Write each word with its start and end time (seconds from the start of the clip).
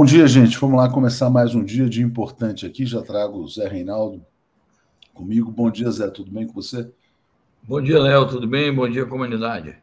Bom 0.00 0.06
dia, 0.06 0.26
gente. 0.26 0.56
Vamos 0.58 0.78
lá 0.78 0.90
começar 0.90 1.28
mais 1.28 1.54
um 1.54 1.62
dia 1.62 1.86
de 1.86 2.02
importante 2.02 2.64
aqui. 2.64 2.86
Já 2.86 3.02
trago 3.02 3.36
o 3.36 3.46
Zé 3.46 3.68
Reinaldo 3.68 4.24
comigo. 5.12 5.50
Bom 5.52 5.70
dia, 5.70 5.90
Zé. 5.90 6.08
Tudo 6.08 6.30
bem 6.30 6.46
com 6.46 6.54
você? 6.54 6.90
Bom 7.62 7.82
dia, 7.82 7.98
Léo. 8.00 8.26
Tudo 8.26 8.48
bem? 8.48 8.74
Bom 8.74 8.88
dia, 8.88 9.04
comunidade. 9.04 9.76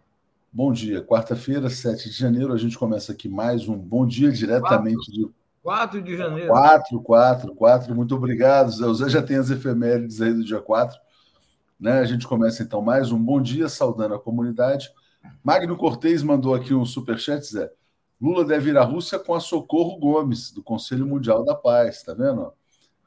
Bom 0.51 0.73
dia. 0.73 1.03
Quarta-feira, 1.03 1.69
7 1.69 2.09
de 2.09 2.17
janeiro, 2.17 2.51
a 2.51 2.57
gente 2.57 2.75
começa 2.79 3.11
aqui 3.11 3.29
mais 3.29 3.67
um 3.67 3.77
Bom 3.77 4.07
Dia 4.07 4.31
diretamente 4.31 5.11
de. 5.11 5.29
4 5.61 6.01
de 6.01 6.17
janeiro. 6.17 6.47
4, 6.47 6.99
4, 6.99 7.53
4. 7.53 7.93
Muito 7.93 8.15
obrigado, 8.15 8.71
Zé. 8.71 8.87
O 8.87 8.95
Zé 8.95 9.09
já 9.09 9.21
tem 9.21 9.37
as 9.37 9.51
efemérides 9.51 10.19
aí 10.19 10.33
do 10.33 10.43
dia 10.43 10.59
4. 10.59 10.99
Né? 11.79 11.99
A 11.99 12.05
gente 12.05 12.27
começa 12.27 12.63
então 12.63 12.81
mais 12.81 13.11
um 13.11 13.23
Bom 13.23 13.39
Dia, 13.39 13.69
saudando 13.69 14.15
a 14.15 14.19
comunidade. 14.19 14.89
Magno 15.43 15.77
Cortez 15.77 16.23
mandou 16.23 16.55
aqui 16.55 16.73
um 16.73 16.85
superchat, 16.85 17.45
Zé. 17.45 17.69
Lula 18.19 18.43
deve 18.43 18.71
ir 18.71 18.77
à 18.77 18.83
Rússia 18.83 19.19
com 19.19 19.35
a 19.35 19.39
Socorro 19.39 19.97
Gomes, 19.99 20.51
do 20.51 20.63
Conselho 20.63 21.05
Mundial 21.05 21.45
da 21.45 21.53
Paz, 21.53 22.01
tá 22.01 22.15
vendo? 22.15 22.51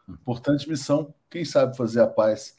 Importante 0.09 0.69
missão. 0.69 1.13
Quem 1.29 1.45
sabe 1.45 1.77
fazer 1.77 2.01
a 2.01 2.07
paz 2.07 2.57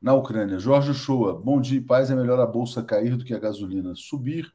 na 0.00 0.14
Ucrânia? 0.14 0.58
Jorge 0.58 0.92
Shoa, 0.92 1.38
bom 1.38 1.58
dia 1.58 1.78
e 1.78 1.82
paz. 1.82 2.10
É 2.10 2.14
melhor 2.14 2.38
a 2.38 2.46
bolsa 2.46 2.82
cair 2.82 3.16
do 3.16 3.24
que 3.24 3.32
a 3.32 3.38
gasolina 3.38 3.94
subir. 3.94 4.52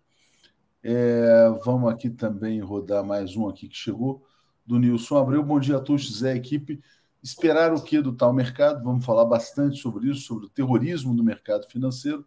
É, 0.83 1.49
vamos 1.63 1.91
aqui 1.91 2.11
também 2.11 2.59
rodar 2.61 3.03
mais 3.03 3.35
um 3.35 3.49
aqui 3.49 3.67
que 3.67 3.75
chegou, 3.75 4.23
do 4.63 4.77
Nilson 4.77 5.17
Abreu. 5.17 5.43
Bom 5.43 5.59
dia 5.59 5.77
a 5.77 5.79
todos, 5.79 6.19
Zé, 6.19 6.35
equipe. 6.35 6.79
Esperar 7.23 7.73
o 7.73 7.81
que 7.81 8.01
do 8.01 8.13
tal 8.13 8.31
mercado? 8.33 8.83
Vamos 8.83 9.03
falar 9.03 9.25
bastante 9.25 9.79
sobre 9.79 10.11
isso, 10.11 10.21
sobre 10.21 10.45
o 10.45 10.49
terrorismo 10.49 11.15
do 11.15 11.23
mercado 11.23 11.67
financeiro. 11.67 12.23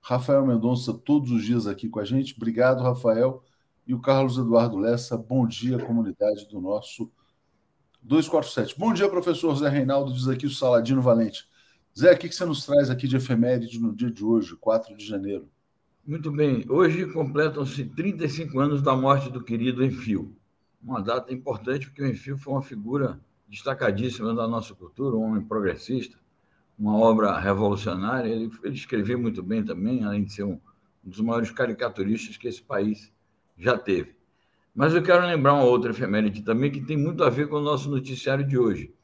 Rafael 0.00 0.46
Mendonça, 0.46 0.94
todos 0.94 1.30
os 1.30 1.44
dias 1.44 1.66
aqui 1.66 1.86
com 1.86 2.00
a 2.00 2.04
gente. 2.06 2.34
Obrigado, 2.34 2.82
Rafael 2.82 3.42
e 3.88 3.94
o 3.94 3.98
Carlos 3.98 4.36
Eduardo 4.36 4.76
Lessa. 4.76 5.16
Bom 5.16 5.46
dia, 5.46 5.78
comunidade 5.78 6.46
do 6.46 6.60
nosso 6.60 7.10
247. 8.02 8.78
Bom 8.78 8.92
dia, 8.92 9.08
professor 9.08 9.56
Zé 9.56 9.70
Reinaldo, 9.70 10.12
diz 10.12 10.28
aqui 10.28 10.44
o 10.44 10.50
Saladino 10.50 11.00
Valente. 11.00 11.48
Zé, 11.98 12.12
o 12.12 12.18
que 12.18 12.30
você 12.30 12.44
nos 12.44 12.66
traz 12.66 12.90
aqui 12.90 13.08
de 13.08 13.16
efeméride 13.16 13.80
no 13.80 13.96
dia 13.96 14.10
de 14.10 14.22
hoje, 14.22 14.54
4 14.56 14.94
de 14.94 15.06
janeiro? 15.06 15.48
Muito 16.06 16.30
bem. 16.30 16.66
Hoje 16.68 17.10
completam-se 17.10 17.86
35 17.86 18.60
anos 18.60 18.82
da 18.82 18.94
morte 18.94 19.30
do 19.30 19.42
querido 19.42 19.82
Enfio. 19.82 20.36
Uma 20.82 21.00
data 21.00 21.32
importante 21.32 21.86
porque 21.86 22.02
o 22.02 22.06
Enfio 22.06 22.36
foi 22.36 22.52
uma 22.52 22.62
figura 22.62 23.18
destacadíssima 23.48 24.34
da 24.34 24.46
nossa 24.46 24.74
cultura, 24.74 25.16
um 25.16 25.22
homem 25.22 25.42
progressista, 25.42 26.18
uma 26.78 26.94
obra 26.94 27.38
revolucionária. 27.38 28.28
Ele, 28.28 28.52
ele 28.62 28.74
escrevia 28.74 29.16
muito 29.16 29.42
bem 29.42 29.64
também, 29.64 30.04
além 30.04 30.24
de 30.24 30.32
ser 30.34 30.44
um, 30.44 30.60
um 31.04 31.08
dos 31.08 31.20
maiores 31.20 31.50
caricaturistas 31.50 32.36
que 32.36 32.46
esse 32.46 32.62
país 32.62 33.10
já 33.58 33.76
teve. 33.76 34.14
Mas 34.74 34.94
eu 34.94 35.02
quero 35.02 35.26
lembrar 35.26 35.54
uma 35.54 35.64
outra 35.64 35.90
efeméride 35.90 36.42
também 36.42 36.70
que 36.70 36.80
tem 36.80 36.96
muito 36.96 37.24
a 37.24 37.28
ver 37.28 37.48
com 37.48 37.56
o 37.56 37.60
nosso 37.60 37.90
noticiário 37.90 38.46
de 38.46 38.56
hoje. 38.56 38.94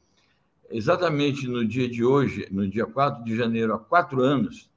Exatamente 0.69 1.47
no 1.47 1.65
dia 1.65 1.89
de 1.89 2.03
hoje, 2.03 2.47
no 2.49 2.67
dia 2.67 2.85
4 2.85 3.23
de 3.23 3.35
janeiro, 3.35 3.73
há 3.73 3.77
quatro 3.77 4.21
anos, 4.21 4.69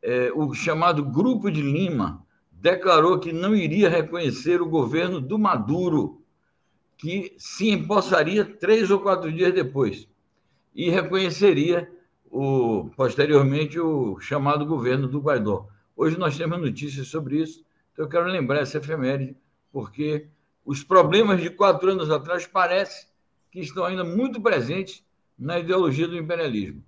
é, 0.00 0.30
o 0.32 0.54
chamado 0.54 1.04
Grupo 1.04 1.50
de 1.50 1.60
Lima 1.60 2.24
declarou 2.52 3.18
que 3.18 3.32
não 3.32 3.54
iria 3.54 3.88
reconhecer 3.88 4.62
o 4.62 4.68
governo 4.68 5.20
do 5.20 5.38
Maduro, 5.38 6.22
que 6.96 7.34
se 7.36 7.70
empossaria 7.70 8.44
três 8.44 8.90
ou 8.90 9.00
quatro 9.00 9.32
dias 9.32 9.52
depois, 9.52 10.08
e 10.74 10.88
reconheceria 10.88 11.90
o, 12.30 12.88
posteriormente 12.96 13.78
o 13.78 14.18
chamado 14.20 14.64
governo 14.64 15.08
do 15.08 15.20
Guaidó. 15.20 15.66
Hoje 15.96 16.16
nós 16.18 16.36
temos 16.36 16.60
notícias 16.60 17.08
sobre 17.08 17.42
isso 17.42 17.63
então, 17.94 18.04
eu 18.04 18.08
quero 18.08 18.26
lembrar 18.26 18.60
essa 18.60 18.78
efeméride, 18.78 19.36
porque 19.72 20.26
os 20.64 20.82
problemas 20.82 21.40
de 21.40 21.48
quatro 21.48 21.90
anos 21.90 22.10
atrás 22.10 22.44
parece 22.44 23.06
que 23.50 23.60
estão 23.60 23.84
ainda 23.84 24.02
muito 24.02 24.40
presentes 24.40 25.04
na 25.38 25.60
ideologia 25.60 26.08
do 26.08 26.16
imperialismo. 26.16 26.82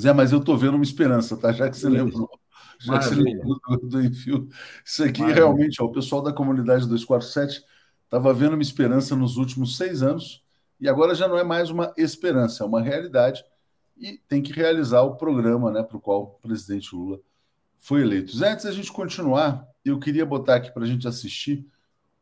Zé, 0.00 0.12
mas 0.12 0.32
eu 0.32 0.38
estou 0.38 0.56
vendo 0.56 0.74
uma 0.74 0.82
esperança, 0.82 1.36
tá? 1.36 1.52
Já 1.52 1.68
que 1.68 1.76
você 1.76 1.86
Isso. 1.86 1.96
lembrou. 1.96 2.30
Já 2.78 2.94
Maravilha. 2.94 3.24
que 3.24 3.30
você 3.30 3.52
lembrou 3.68 3.88
do 3.90 4.02
Enfio. 4.02 4.48
Isso 4.82 5.04
aqui 5.04 5.20
Maravilha. 5.20 5.44
realmente, 5.44 5.82
ó, 5.82 5.84
o 5.84 5.92
pessoal 5.92 6.22
da 6.22 6.32
comunidade 6.32 6.88
247 6.88 7.62
estava 8.04 8.32
vendo 8.32 8.54
uma 8.54 8.62
esperança 8.62 9.14
nos 9.14 9.36
últimos 9.36 9.76
seis 9.76 10.02
anos 10.02 10.42
e 10.80 10.88
agora 10.88 11.14
já 11.14 11.28
não 11.28 11.36
é 11.36 11.44
mais 11.44 11.68
uma 11.68 11.92
esperança, 11.98 12.64
é 12.64 12.66
uma 12.66 12.80
realidade 12.80 13.44
e 13.98 14.18
tem 14.26 14.40
que 14.40 14.52
realizar 14.52 15.02
o 15.02 15.16
programa 15.16 15.70
né, 15.70 15.82
para 15.82 15.98
o 15.98 16.00
qual 16.00 16.22
o 16.22 16.26
presidente 16.48 16.94
Lula 16.94 17.20
foi 17.78 18.00
eleito. 18.00 18.34
Zé, 18.34 18.52
antes 18.52 18.64
da 18.64 18.72
gente 18.72 18.90
continuar, 18.90 19.69
eu 19.84 19.98
queria 19.98 20.26
botar 20.26 20.56
aqui 20.56 20.70
para 20.70 20.84
a 20.84 20.86
gente 20.86 21.06
assistir 21.08 21.66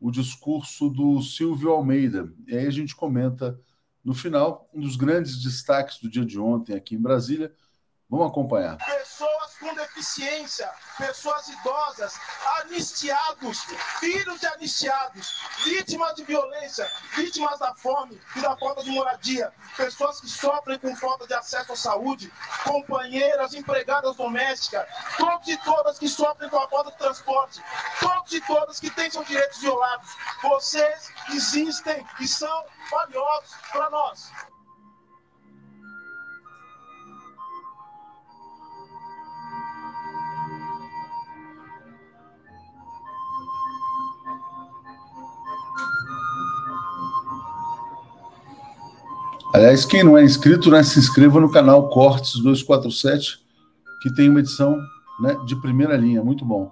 o 0.01 0.11
discurso 0.11 0.89
do 0.89 1.21
Silvio 1.23 1.71
Almeida. 1.71 2.33
E 2.47 2.57
aí 2.57 2.67
a 2.67 2.71
gente 2.71 2.95
comenta 2.95 3.61
no 4.05 4.15
final 4.15 4.69
um 4.73 4.81
dos 4.81 4.97
grandes 4.97 5.43
destaques 5.43 5.99
do 5.99 6.09
dia 6.09 6.25
de 6.25 6.39
ontem 6.39 6.75
aqui 6.75 6.95
em 6.95 7.03
Brasília. 7.03 7.53
Vamos 8.09 8.27
acompanhar. 8.27 8.79
Pessoas 8.79 9.38
com 9.61 9.75
deficiência, 9.75 10.71
pessoas 10.97 11.49
idosas, 11.49 12.19
anistiados, 12.61 13.65
filhos 13.99 14.41
de 14.41 14.47
anistiados, 14.47 15.43
vítimas 15.65 16.15
de 16.15 16.25
violência, 16.25 16.91
vítimas 17.17 17.59
da 17.59 17.75
fome 17.75 18.21
e 18.37 18.41
da 18.41 18.57
falta 18.57 18.83
de 18.83 18.91
moradia, 18.91 19.53
pessoas 19.77 20.21
que 20.21 20.29
sofrem 20.29 20.79
com 20.79 20.95
falta 20.97 21.27
de 21.27 21.35
acesso 21.35 21.73
à 21.73 21.77
saúde, 21.77 22.33
companheiras, 22.65 23.55
empregadas 23.55 24.17
domésticas, 24.17 24.87
todos 25.17 25.49
e 25.49 25.57
todas 25.59 25.99
que 25.99 26.09
sofrem 26.09 26.49
com 26.49 26.59
a 26.59 26.69
falta 26.69 26.91
de 26.93 26.99
transporte, 26.99 27.63
todos 28.01 28.33
e 28.33 28.41
todas 28.43 28.81
que 28.81 28.91
têm 28.91 29.11
seus 29.11 29.27
direitos 29.27 29.59
violados. 29.59 30.09
Vocês 30.43 31.13
existem 31.31 32.07
e 32.21 32.29
são 32.29 32.65
valiosos 32.91 33.55
para 33.73 33.91
nós. 33.91 34.31
Aliás, 49.53 49.87
quem 49.87 50.05
não 50.05 50.17
é 50.17 50.23
inscrito, 50.23 50.71
né, 50.71 50.83
se 50.83 50.99
inscreva 50.99 51.41
no 51.41 51.51
canal 51.51 51.89
Cortes 51.89 52.35
247, 52.35 53.41
que 54.03 54.13
tem 54.15 54.29
uma 54.29 54.41
edição 54.41 54.79
né, 55.21 55.35
de 55.47 55.57
primeira 55.57 55.97
linha, 55.97 56.23
muito 56.23 56.45
bom. 56.45 56.71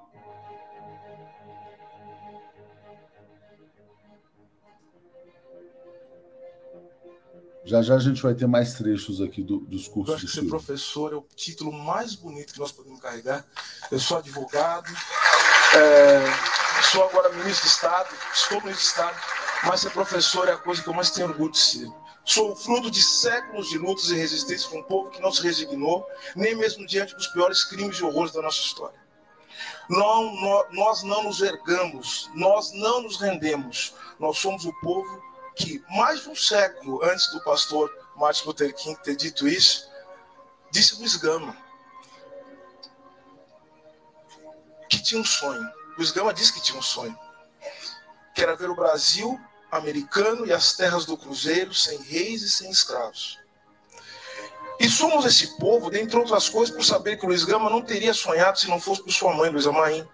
Já 7.64 7.82
já 7.82 7.94
a 7.96 7.98
gente 7.98 8.22
vai 8.22 8.34
ter 8.34 8.46
mais 8.46 8.74
trechos 8.74 9.20
aqui 9.20 9.42
do, 9.42 9.58
dos 9.58 9.88
cursos. 9.88 10.10
Eu 10.10 10.14
acho 10.14 10.26
que 10.26 10.32
ser 10.32 10.44
professor 10.46 11.12
é 11.12 11.16
o 11.16 11.26
título 11.34 11.72
mais 11.72 12.14
bonito 12.14 12.52
que 12.52 12.60
nós 12.60 12.70
podemos 12.70 13.00
carregar. 13.00 13.44
Eu 13.90 13.98
sou 13.98 14.18
advogado, 14.18 14.88
é, 15.74 16.82
sou 16.92 17.02
agora 17.08 17.32
ministro 17.32 17.62
de 17.62 17.68
Estado, 17.68 18.08
estou 18.32 18.60
ministro 18.60 18.84
de 18.84 18.88
Estado, 18.88 19.16
mas 19.64 19.80
ser 19.80 19.90
professor 19.90 20.46
é 20.46 20.52
a 20.52 20.56
coisa 20.58 20.80
que 20.80 20.88
eu 20.88 20.94
mais 20.94 21.10
tenho 21.10 21.28
orgulho 21.28 21.50
de 21.50 21.58
ser. 21.58 21.88
Sou 22.26 22.56
fruto 22.56 22.90
de 22.90 23.00
séculos 23.00 23.68
de 23.68 23.78
lutas 23.78 24.10
e 24.10 24.16
resistências 24.16 24.66
com 24.66 24.78
um 24.78 24.82
povo 24.82 25.10
que 25.10 25.22
não 25.22 25.30
se 25.30 25.40
resignou, 25.40 26.04
nem 26.34 26.56
mesmo 26.56 26.84
diante 26.84 27.14
dos 27.14 27.28
piores 27.28 27.62
crimes 27.62 27.98
e 27.98 28.04
horrores 28.04 28.32
da 28.32 28.42
nossa 28.42 28.60
história. 28.60 28.98
Não, 29.88 30.34
nós 30.72 31.04
não 31.04 31.22
nos 31.22 31.40
ergamos, 31.40 32.28
nós 32.34 32.72
não 32.72 33.02
nos 33.02 33.18
rendemos. 33.18 33.94
Nós 34.18 34.38
somos 34.38 34.64
o 34.64 34.72
povo 34.80 35.22
que, 35.54 35.80
mais 35.88 36.22
de 36.22 36.30
um 36.30 36.34
século 36.34 37.00
antes 37.04 37.28
do 37.28 37.40
pastor 37.44 37.88
Martin 38.16 38.44
Luther 38.46 38.74
King 38.74 39.00
ter 39.04 39.14
dito 39.14 39.46
isso, 39.46 39.88
disse 40.72 40.98
Luiz 40.98 41.14
Gama 41.14 41.56
que 44.90 45.00
tinha 45.00 45.20
um 45.20 45.24
sonho. 45.24 45.64
Luiz 45.96 46.10
Gama 46.10 46.34
disse 46.34 46.52
que 46.52 46.60
tinha 46.60 46.76
um 46.76 46.82
sonho, 46.82 47.16
que 48.34 48.42
era 48.42 48.56
ver 48.56 48.68
o 48.68 48.74
Brasil 48.74 49.40
americano 49.70 50.46
e 50.46 50.52
as 50.52 50.74
terras 50.74 51.04
do 51.04 51.16
Cruzeiro, 51.16 51.74
sem 51.74 52.00
reis 52.02 52.42
e 52.42 52.50
sem 52.50 52.70
escravos. 52.70 53.38
E 54.78 54.88
somos 54.88 55.24
esse 55.24 55.56
povo, 55.58 55.90
dentre 55.90 56.18
outras 56.18 56.48
coisas, 56.48 56.74
por 56.74 56.84
saber 56.84 57.16
que 57.16 57.26
Luiz 57.26 57.44
Gama 57.44 57.70
não 57.70 57.80
teria 57.80 58.12
sonhado 58.12 58.58
se 58.58 58.68
não 58.68 58.78
fosse 58.78 59.02
por 59.02 59.12
sua 59.12 59.34
mãe, 59.34 59.50
Luiza 59.50 59.72
Maim. 59.72 60.06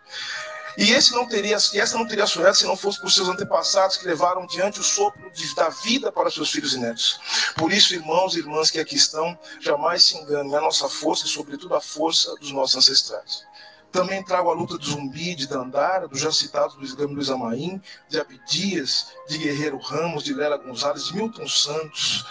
E, 0.79 0.91
esse 0.93 1.13
não 1.13 1.27
teria, 1.27 1.59
e 1.75 1.81
essa 1.81 1.99
não 1.99 2.07
teria 2.07 2.27
sonhado 2.27 2.57
se 2.57 2.65
não 2.65 2.77
fosse 2.77 3.01
por 3.01 3.11
seus 3.11 3.29
antepassados 3.29 3.97
que 3.99 4.07
levaram 4.07 4.47
diante 4.47 4.81
o 4.81 4.83
sopro 4.83 5.31
de, 5.31 5.55
da 5.55 5.69
vida 5.69 6.11
para 6.11 6.31
seus 6.31 6.51
filhos 6.51 6.73
e 6.73 6.79
netos. 6.79 7.21
Por 7.57 7.73
isso, 7.73 7.93
irmãos 7.93 8.35
e 8.35 8.39
irmãs 8.39 8.71
que 8.71 8.79
aqui 8.79 8.97
estão, 8.97 9.39
jamais 9.61 10.05
se 10.05 10.17
enganem 10.17 10.55
a 10.55 10.61
nossa 10.61 10.89
força 10.89 11.27
e, 11.27 11.29
sobretudo, 11.29 11.75
a 11.75 11.81
força 11.81 12.35
dos 12.37 12.53
nossos 12.53 12.77
ancestrais. 12.77 13.45
Também 13.93 14.25
trago 14.25 14.51
a 14.51 14.55
luta 14.55 14.79
de 14.79 14.87
Zumbi, 14.89 15.35
de 15.35 15.47
Dandara, 15.47 16.09
dos 16.09 16.19
já 16.19 16.33
citados 16.33 16.75
Luiz 16.77 16.95
Gama 16.95 17.13
Luiz 17.13 17.29
Amaim, 17.29 17.81
de 18.09 18.19
Abdias, 18.19 19.13
de 19.29 19.37
Guerreiro 19.37 19.79
Ramos, 19.79 20.25
de 20.25 20.33
Lela 20.33 20.57
Gonzalez, 20.57 21.05
de 21.05 21.15
Milton 21.15 21.47
Santos, 21.47 22.25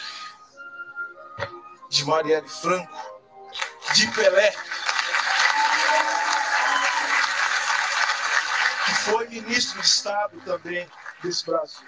de 1.90 2.04
Marielle 2.04 2.50
Franco, 2.50 3.22
de 3.94 4.08
Pelé, 4.08 4.52
que 8.86 8.94
foi 9.06 9.30
ministro 9.30 9.80
de 9.80 9.86
Estado 9.86 10.42
também 10.44 10.88
desse 11.22 11.46
Brasil. 11.46 11.88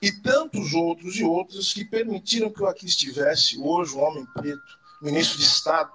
e 0.00 0.12
tantos 0.12 0.72
outros 0.74 1.16
e 1.16 1.24
outras 1.24 1.72
que 1.72 1.84
permitiram 1.84 2.50
que 2.50 2.62
eu 2.62 2.68
aqui 2.68 2.86
estivesse 2.86 3.58
hoje, 3.58 3.96
um 3.96 4.00
homem 4.00 4.24
preto, 4.26 4.78
ministro 5.02 5.38
de 5.38 5.44
Estado, 5.44 5.90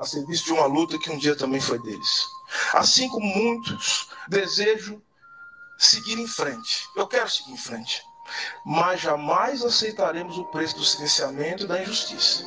a 0.00 0.06
serviço 0.06 0.46
de 0.46 0.52
uma 0.52 0.64
luta 0.64 0.98
que 0.98 1.10
um 1.10 1.18
dia 1.18 1.36
também 1.36 1.60
foi 1.60 1.78
deles. 1.78 2.26
Assim 2.72 3.06
como 3.10 3.26
muitos, 3.26 4.08
desejo 4.28 5.00
seguir 5.76 6.18
em 6.18 6.26
frente. 6.26 6.88
Eu 6.96 7.06
quero 7.06 7.28
seguir 7.28 7.52
em 7.52 7.58
frente. 7.58 8.02
Mas 8.64 9.02
jamais 9.02 9.62
aceitaremos 9.62 10.38
o 10.38 10.46
preço 10.46 10.76
do 10.76 10.84
silenciamento 10.84 11.64
e 11.64 11.66
da 11.66 11.82
injustiça. 11.82 12.44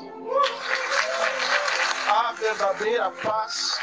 A 2.07 2.31
verdadeira 2.33 3.12
paz 3.12 3.77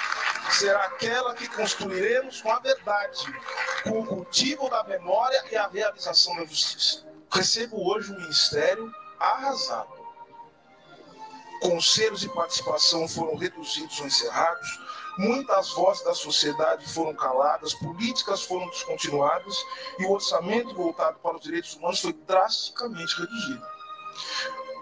será 0.50 0.87
aquela 0.87 1.35
que 1.35 1.47
construiremos 1.49 2.43
com 2.43 2.50
a 2.50 2.59
verdade, 2.59 3.25
com 3.85 4.00
o 4.00 4.07
cultivo 4.07 4.69
da 4.69 4.83
memória 4.83 5.45
e 5.53 5.57
a 5.57 5.69
realização 5.69 6.35
da 6.35 6.45
justiça. 6.45 7.07
Recebo 7.31 7.89
hoje 7.89 8.12
um 8.12 8.19
ministério 8.19 8.93
arrasado. 9.21 10.00
Conselhos 11.61 12.21
de 12.21 12.29
participação 12.31 13.07
foram 13.07 13.37
reduzidos 13.37 14.00
ou 14.00 14.07
encerrados, 14.07 14.81
muitas 15.19 15.71
vozes 15.71 16.02
da 16.05 16.14
sociedade 16.14 16.87
foram 16.93 17.14
caladas, 17.14 17.75
políticas 17.75 18.43
foram 18.43 18.69
descontinuadas 18.71 19.55
e 19.99 20.05
o 20.05 20.12
orçamento 20.12 20.75
voltado 20.75 21.19
para 21.19 21.37
os 21.37 21.43
direitos 21.43 21.75
humanos 21.75 22.00
foi 22.00 22.12
drasticamente 22.12 23.14
reduzido. 23.17 23.67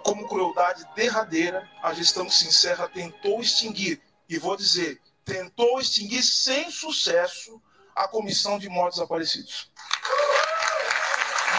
Como 0.04 0.28
crueldade 0.28 0.86
derradeira, 0.94 1.68
a 1.82 1.92
gestão 1.92 2.30
Sincera 2.30 2.88
tentou 2.88 3.40
extinguir, 3.40 4.00
e 4.28 4.38
vou 4.38 4.56
dizer, 4.56 5.00
tentou 5.24 5.80
extinguir 5.80 6.22
sem 6.22 6.70
sucesso 6.70 7.60
a 7.94 8.06
Comissão 8.06 8.58
de 8.58 8.68
Mortos 8.68 8.98
Desaparecidos. 8.98 9.70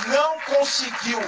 Não 0.07 0.39
conseguiu. 0.41 1.19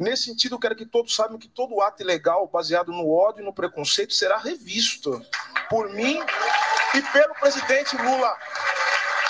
Nesse 0.00 0.24
sentido, 0.24 0.54
eu 0.54 0.58
quero 0.58 0.74
que 0.74 0.86
todos 0.86 1.14
saibam 1.14 1.38
que 1.38 1.46
todo 1.46 1.82
ato 1.82 2.02
ilegal 2.02 2.48
baseado 2.48 2.90
no 2.90 3.12
ódio 3.12 3.42
e 3.42 3.44
no 3.44 3.52
preconceito 3.52 4.14
será 4.14 4.38
revisto 4.38 5.22
por 5.68 5.90
mim 5.90 6.18
e 6.94 7.02
pelo 7.12 7.34
presidente 7.34 7.98
Lula, 7.98 8.34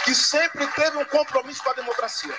que 0.04 0.14
sempre 0.14 0.64
teve 0.68 0.96
um 0.96 1.04
compromisso 1.04 1.60
com 1.64 1.70
a 1.70 1.74
democracia. 1.74 2.32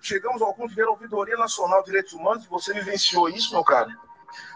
chegamos 0.00 0.40
ponto 0.40 0.68
de 0.68 0.74
ver 0.74 0.86
a 0.86 0.90
Ouvidoria 0.90 1.36
Nacional 1.36 1.80
de 1.80 1.86
Direitos 1.86 2.14
Humanos, 2.14 2.46
e 2.46 2.48
você 2.48 2.72
vivenciou 2.72 3.28
isso, 3.28 3.52
meu 3.52 3.62
caro, 3.62 3.90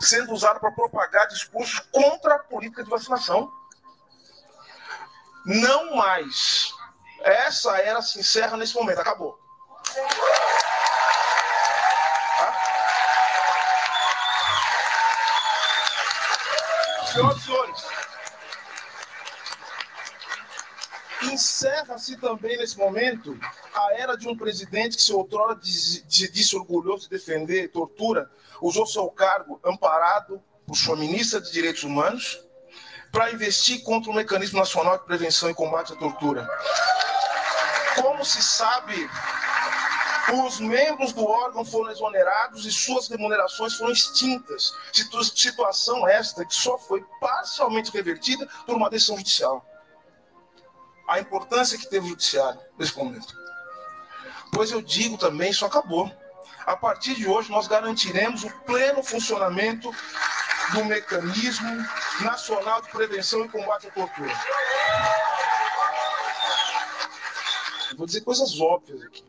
sendo 0.00 0.32
usado 0.32 0.58
para 0.58 0.72
propagar 0.72 1.28
discursos 1.28 1.80
contra 1.92 2.36
a 2.36 2.38
política 2.38 2.82
de 2.82 2.88
vacinação. 2.88 3.52
Não 5.44 5.96
mais. 5.96 6.72
Essa 7.24 7.78
era 7.78 8.02
se 8.02 8.20
encerra 8.20 8.56
nesse 8.56 8.74
momento, 8.74 9.00
acabou. 9.00 9.38
Tá? 12.36 12.54
Senhoras 17.12 17.36
e 17.36 17.44
senhores, 17.44 17.86
encerra-se 21.22 22.16
também 22.16 22.56
nesse 22.56 22.76
momento 22.76 23.38
a 23.74 23.94
era 23.94 24.16
de 24.16 24.28
um 24.28 24.36
presidente 24.36 24.96
que 24.96 25.02
se 25.02 25.12
outrora 25.12 25.58
se 25.62 26.02
disse 26.08 26.56
orgulhoso 26.56 27.04
de 27.04 27.10
defender 27.10 27.68
tortura, 27.70 28.30
usou 28.60 28.86
seu 28.86 29.08
cargo 29.08 29.60
amparado 29.64 30.42
por 30.66 30.76
sua 30.76 30.96
ministra 30.96 31.40
de 31.40 31.52
Direitos 31.52 31.84
Humanos 31.84 32.40
para 33.10 33.30
investir 33.30 33.82
contra 33.82 34.10
o 34.10 34.14
Mecanismo 34.14 34.58
Nacional 34.58 34.98
de 34.98 35.04
Prevenção 35.04 35.50
e 35.50 35.54
Combate 35.54 35.92
à 35.92 35.96
Tortura. 35.96 36.48
Como 37.94 38.24
se 38.24 38.42
sabe, 38.42 39.10
os 40.32 40.60
membros 40.60 41.12
do 41.12 41.26
órgão 41.26 41.64
foram 41.64 41.90
exonerados 41.90 42.64
e 42.64 42.70
suas 42.70 43.08
remunerações 43.08 43.74
foram 43.74 43.92
extintas. 43.92 44.72
Situação 45.34 46.06
esta 46.08 46.44
que 46.44 46.54
só 46.54 46.78
foi 46.78 47.04
parcialmente 47.20 47.90
revertida 47.90 48.48
por 48.66 48.76
uma 48.76 48.88
decisão 48.88 49.16
judicial. 49.16 49.64
A 51.08 51.18
importância 51.20 51.76
que 51.76 51.88
teve 51.88 52.06
o 52.06 52.08
judiciário 52.10 52.60
nesse 52.78 52.96
momento. 52.96 53.34
Pois 54.52 54.70
eu 54.70 54.80
digo 54.80 55.18
também, 55.18 55.50
isso 55.50 55.64
acabou. 55.64 56.10
A 56.64 56.76
partir 56.76 57.14
de 57.14 57.26
hoje, 57.26 57.50
nós 57.50 57.66
garantiremos 57.66 58.44
o 58.44 58.50
pleno 58.60 59.02
funcionamento 59.02 59.90
do 60.72 60.84
mecanismo 60.84 61.84
nacional 62.20 62.80
de 62.82 62.90
prevenção 62.90 63.44
e 63.44 63.48
combate 63.48 63.88
à 63.88 63.90
tortura. 63.90 64.32
Vou 67.96 68.06
dizer 68.06 68.22
coisas 68.22 68.60
óbvias 68.60 69.02
aqui. 69.02 69.24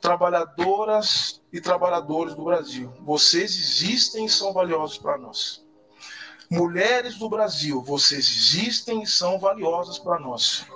Trabalhadoras 0.00 1.40
e 1.52 1.60
trabalhadores 1.60 2.34
do 2.34 2.44
Brasil, 2.44 2.92
vocês 3.00 3.52
existem 3.52 4.24
e 4.24 4.28
são 4.28 4.52
valiosos 4.52 4.98
para 4.98 5.16
nós. 5.16 5.64
Mulheres 6.50 7.16
do 7.16 7.28
Brasil, 7.28 7.80
vocês 7.82 8.28
existem 8.28 9.02
e 9.02 9.06
são 9.06 9.38
valiosas 9.38 9.98
para 9.98 10.18
nós 10.18 10.66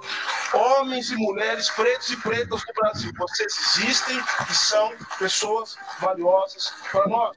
homens 0.52 1.10
e 1.10 1.16
mulheres 1.16 1.70
pretos 1.70 2.10
e 2.10 2.16
pretas 2.16 2.62
do 2.64 2.72
Brasil. 2.74 3.12
Vocês 3.16 3.76
existem 3.76 4.18
e 4.50 4.54
são 4.54 4.92
pessoas 5.18 5.76
valiosas 6.00 6.72
para 6.90 7.06
nós. 7.08 7.36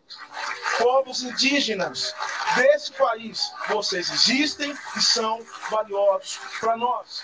Povos 0.78 1.24
indígenas 1.24 2.14
desse 2.56 2.92
país, 2.94 3.52
vocês 3.68 4.10
existem 4.10 4.76
e 4.96 5.02
são 5.02 5.40
valiosos 5.70 6.40
para 6.60 6.78
nós. 6.78 7.22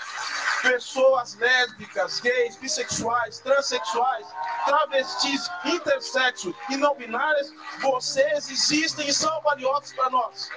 Pessoas 0.61 1.35
lésbicas, 1.35 2.19
gays, 2.19 2.55
bissexuais, 2.57 3.39
transexuais, 3.39 4.27
travestis, 4.65 5.49
intersexo 5.65 6.55
e 6.69 6.77
não 6.77 6.95
binárias, 6.95 7.53
vocês 7.81 8.49
existem 8.49 9.07
e 9.07 9.13
são 9.13 9.41
valiosos 9.41 9.93
para 9.93 10.09
nós 10.09 10.49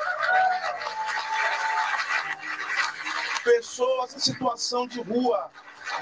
pessoas 3.49 4.15
em 4.15 4.19
situação 4.19 4.87
de 4.87 5.01
rua. 5.01 5.51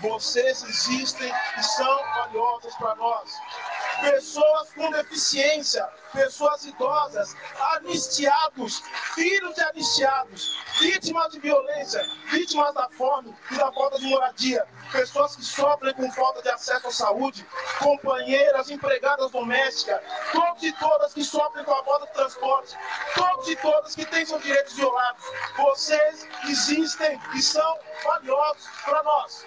Vocês 0.01 0.65
existem 0.65 1.33
e 1.57 1.63
são 1.63 1.97
valiosas 2.17 2.75
para 2.75 2.97
nós. 2.97 3.31
Pessoas 4.01 4.73
com 4.75 4.91
deficiência, 4.91 5.89
pessoas 6.17 6.65
idosas, 6.65 7.37
anistiados, 7.75 8.83
filhos 9.15 9.55
de 9.55 9.61
anistiados, 9.61 10.59
vítimas 10.81 11.31
de 11.31 11.39
violência, 11.39 12.03
vítimas 12.31 12.73
da 12.75 12.89
fome 12.89 13.37
e 13.51 13.55
da 13.55 13.71
falta 13.71 13.99
de 13.99 14.07
moradia, 14.07 14.67
pessoas 14.91 15.37
que 15.37 15.45
sofrem 15.45 15.93
com 15.93 16.11
falta 16.11 16.43
de 16.43 16.49
acesso 16.49 16.87
à 16.89 16.91
saúde, 16.91 17.47
companheiras, 17.79 18.71
empregadas 18.71 19.31
domésticas, 19.31 20.01
todos 20.33 20.63
e 20.63 20.73
todas 20.73 21.13
que 21.13 21.23
sofrem 21.23 21.65
com 21.65 21.75
a 21.75 21.85
falta 21.85 22.07
de 22.07 22.13
transporte, 22.15 22.77
todos 23.15 23.49
e 23.49 23.57
todas 23.57 23.95
que 23.95 24.07
têm 24.07 24.25
seus 24.25 24.43
direitos 24.43 24.73
violados. 24.73 25.23
Vocês 25.59 26.27
existem 26.49 27.21
e 27.35 27.43
são 27.43 27.79
valiosos 28.05 28.67
para 28.85 29.03
nós. 29.03 29.45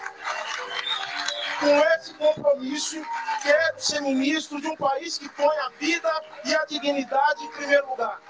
Com 1.60 1.78
esse 1.96 2.14
compromisso, 2.14 3.06
quero 3.44 3.80
ser 3.82 4.02
ministro 4.02 4.62
de 4.62 4.68
um 4.68 4.78
país 4.78 5.18
que 5.18 5.28
põe 5.28 5.58
a 5.58 5.70
vida 5.78 6.24
e 6.46 6.56
a 6.56 6.59
dignidade 6.66 7.44
em 7.44 7.52
primeiro 7.52 7.90
lugar. 7.90 8.22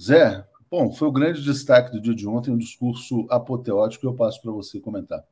Zé, 0.00 0.46
bom, 0.70 0.90
foi 0.90 1.08
o 1.08 1.12
grande 1.12 1.42
destaque 1.42 1.90
do 1.90 2.00
dia 2.00 2.14
de 2.14 2.26
ontem, 2.26 2.50
um 2.50 2.56
discurso 2.56 3.26
apoteótico 3.28 4.00
que 4.00 4.06
eu 4.06 4.14
passo 4.14 4.40
para 4.40 4.52
você 4.52 4.80
comentar. 4.80 5.22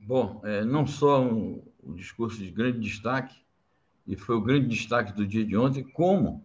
Bom, 0.00 0.40
é, 0.42 0.64
não 0.64 0.84
só 0.84 1.22
um, 1.22 1.62
um, 1.84 1.94
discurso 1.94 2.38
de 2.38 2.50
grande 2.50 2.80
destaque, 2.80 3.36
e 4.04 4.16
foi 4.16 4.34
o 4.34 4.40
grande 4.40 4.66
destaque 4.66 5.12
do 5.12 5.24
dia 5.24 5.44
de 5.44 5.56
ontem, 5.56 5.84
como 5.84 6.42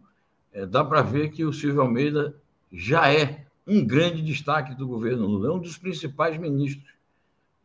é, 0.54 0.68
dá 0.68 0.86
para 0.86 1.02
ver 1.02 1.32
que 1.32 1.44
o 1.44 1.52
Silvio 1.52 1.82
Almeida 1.82 2.40
já 2.72 3.12
é 3.12 3.47
um 3.68 3.86
grande 3.86 4.22
destaque 4.22 4.74
do 4.74 4.88
governo 4.88 5.28
Lula, 5.28 5.50
é 5.50 5.52
um 5.52 5.60
dos 5.60 5.78
principais 5.78 6.38
ministros. 6.38 6.92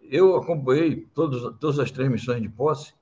Eu 0.01 0.35
acompanhei 0.37 1.09
todos, 1.15 1.41
todas 1.59 1.79
as 1.79 1.91
três 1.91 2.11
missões 2.11 2.43
de 2.43 2.49
posse 2.49 2.93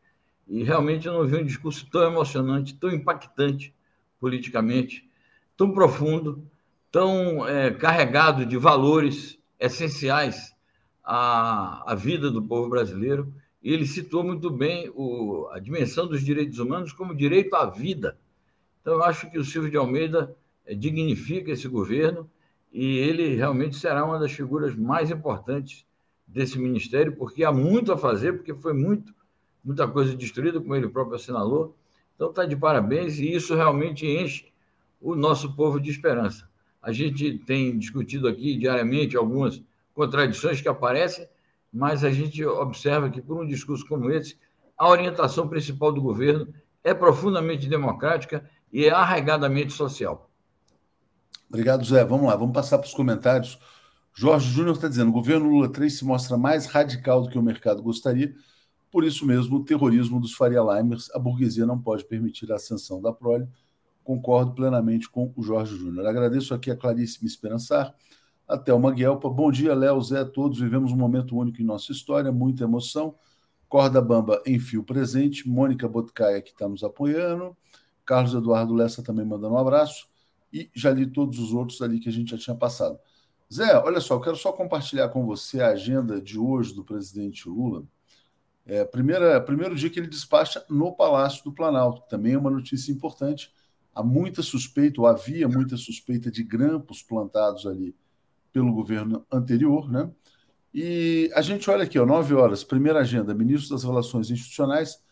e 0.47 0.63
realmente 0.63 1.07
eu 1.07 1.13
não 1.13 1.27
vi 1.27 1.37
um 1.37 1.45
discurso 1.45 1.89
tão 1.91 2.03
emocionante, 2.03 2.75
tão 2.75 2.91
impactante 2.91 3.75
politicamente, 4.21 5.09
tão 5.57 5.73
profundo 5.73 6.45
tão 6.91 7.47
é, 7.47 7.71
carregado 7.71 8.45
de 8.45 8.57
valores 8.57 9.39
essenciais 9.59 10.55
à, 11.05 11.93
à 11.93 11.95
vida 11.95 12.31
do 12.31 12.43
povo 12.43 12.69
brasileiro. 12.69 13.33
E 13.63 13.73
ele 13.73 13.87
citou 13.87 14.25
muito 14.25 14.51
bem 14.51 14.91
o, 14.95 15.49
a 15.53 15.59
dimensão 15.59 16.07
dos 16.07 16.25
direitos 16.25 16.59
humanos 16.59 16.93
como 16.93 17.15
direito 17.15 17.55
à 17.55 17.67
vida. 17.67 18.19
Então, 18.81 18.95
eu 18.95 19.03
acho 19.05 19.31
que 19.31 19.39
o 19.39 19.45
Silvio 19.45 19.71
de 19.71 19.77
Almeida 19.77 20.35
é, 20.67 20.75
dignifica 20.75 21.51
esse 21.51 21.69
governo 21.69 22.29
e 22.73 22.99
ele 22.99 23.35
realmente 23.35 23.77
será 23.77 24.05
uma 24.05 24.19
das 24.19 24.33
figuras 24.33 24.75
mais 24.75 25.11
importantes 25.11 25.85
desse 26.27 26.59
ministério, 26.59 27.17
porque 27.17 27.45
há 27.45 27.53
muito 27.53 27.93
a 27.93 27.99
fazer, 27.99 28.35
porque 28.35 28.55
foi 28.55 28.73
muito 28.73 29.13
muita 29.63 29.87
coisa 29.87 30.17
destruída, 30.17 30.61
como 30.61 30.75
ele 30.75 30.89
próprio 30.89 31.17
assinalou. 31.17 31.77
Então, 32.15 32.31
está 32.31 32.45
de 32.45 32.57
parabéns 32.57 33.19
e 33.19 33.33
isso 33.33 33.55
realmente 33.55 34.07
enche 34.07 34.47
o 35.01 35.15
nosso 35.15 35.55
povo 35.55 35.81
de 35.81 35.91
esperança. 35.91 36.49
A 36.83 36.93
gente 36.93 37.39
tem 37.39 37.79
discutido 37.79 38.27
aqui 38.27 38.57
diariamente 38.57 39.17
algumas 39.17 39.63
contradições 39.95 40.61
que 40.61 40.69
aparecem, 40.69 41.29
mas 41.73 42.05
a 42.05 42.11
gente 42.11 42.45
observa 42.45 43.11
que, 43.11 43.21
por 43.21 43.41
um 43.41 43.47
discurso 43.47 43.87
como 43.87 44.11
esse, 44.11 44.37
a 44.77 44.89
orientação 44.89 45.47
principal 45.47 45.93
do 45.93 46.01
governo 46.01 46.49
é 46.83 46.95
profundamente 46.95 47.69
democrática 47.69 48.49
e 48.73 48.87
é 48.87 48.91
arraigadamente 48.91 49.73
social. 49.73 50.30
Obrigado, 51.51 51.85
Zé. 51.85 52.05
Vamos 52.05 52.29
lá, 52.29 52.37
vamos 52.37 52.55
passar 52.55 52.79
para 52.79 52.87
os 52.87 52.95
comentários. 52.95 53.59
Jorge 54.15 54.49
Júnior 54.51 54.77
está 54.77 54.87
dizendo: 54.87 55.09
o 55.09 55.13
governo 55.13 55.51
Lula 55.51 55.69
3 55.69 55.93
se 55.93 56.05
mostra 56.05 56.39
mais 56.39 56.67
radical 56.67 57.23
do 57.23 57.29
que 57.29 57.37
o 57.37 57.43
mercado 57.43 57.83
gostaria. 57.83 58.33
Por 58.91 59.05
isso 59.05 59.27
mesmo, 59.27 59.57
o 59.57 59.65
terrorismo 59.65 60.21
dos 60.21 60.33
Faria 60.33 60.61
Limers, 60.61 61.11
a 61.13 61.19
burguesia 61.19 61.67
não 61.67 61.79
pode 61.81 62.05
permitir 62.05 62.51
a 62.53 62.55
ascensão 62.55 63.03
da 63.03 63.13
prole. 63.13 63.49
Concordo 64.05 64.53
plenamente 64.53 65.09
com 65.09 65.33
o 65.37 65.43
Jorge 65.43 65.77
Júnior. 65.77 66.07
Agradeço 66.07 66.55
aqui 66.55 66.71
a 66.71 66.77
Claríssima 66.77 67.27
Esperançar, 67.27 67.95
a 68.47 68.57
Thelma 68.57 68.93
Guelpa. 68.93 69.29
Bom 69.29 69.51
dia, 69.51 69.75
Léo, 69.75 70.01
Zé, 70.01 70.25
todos. 70.25 70.61
Vivemos 70.61 70.93
um 70.93 70.97
momento 70.97 71.37
único 71.37 71.61
em 71.61 71.65
nossa 71.65 71.91
história, 71.91 72.31
muita 72.31 72.65
emoção. 72.65 73.15
Corda 73.69 74.01
Bamba 74.01 74.41
em 74.47 74.59
fio 74.59 74.85
presente. 74.85 75.49
Mônica 75.49 75.89
Botcaia, 75.89 76.41
que 76.41 76.51
está 76.51 76.69
nos 76.69 76.85
apoiando. 76.85 77.57
Carlos 78.05 78.35
Eduardo 78.35 78.75
Lessa 78.75 79.03
também 79.03 79.25
mandando 79.25 79.55
um 79.55 79.59
abraço. 79.59 80.10
E 80.53 80.71
já 80.75 80.91
li 80.91 81.07
todos 81.07 81.39
os 81.39 81.53
outros 81.53 81.81
ali 81.83 82.01
que 82.01 82.09
a 82.09 82.13
gente 82.13 82.31
já 82.31 82.39
tinha 82.39 82.57
passado. 82.57 82.99
Zé, 83.53 83.77
olha 83.79 84.01
só, 84.01 84.15
eu 84.15 84.21
quero 84.21 84.37
só 84.37 84.53
compartilhar 84.53 85.09
com 85.09 85.27
você 85.27 85.61
a 85.61 85.71
agenda 85.71 86.21
de 86.21 86.39
hoje 86.39 86.75
do 86.75 86.85
presidente 86.85 87.49
Lula. 87.49 87.85
É, 88.65 88.85
primeira, 88.85 89.41
primeiro 89.41 89.75
dia 89.75 89.91
que 89.91 89.99
ele 89.99 90.07
despacha 90.07 90.65
no 90.69 90.93
Palácio 90.95 91.43
do 91.43 91.53
Planalto, 91.53 92.03
também 92.09 92.35
é 92.35 92.39
uma 92.39 92.51
notícia 92.51 92.93
importante. 92.93 93.53
Há 93.93 94.03
muita 94.03 94.43
suspeita, 94.43 95.01
ou 95.01 95.07
havia 95.07 95.49
muita 95.49 95.77
suspeita 95.77 96.31
de 96.31 96.45
grampos 96.45 97.03
plantados 97.03 97.67
ali 97.67 97.97
pelo 98.53 98.73
governo 98.73 99.27
anterior, 99.33 99.91
né? 99.91 100.09
E 100.73 101.29
a 101.35 101.43
gente 101.43 101.69
olha 101.69 101.83
aqui, 101.83 101.99
ó, 101.99 102.07
9 102.07 102.35
horas, 102.35 102.63
primeira 102.63 103.01
agenda, 103.01 103.35
ministro 103.35 103.75
das 103.75 103.83
Relações 103.83 104.31
Institucionais, 104.31 105.03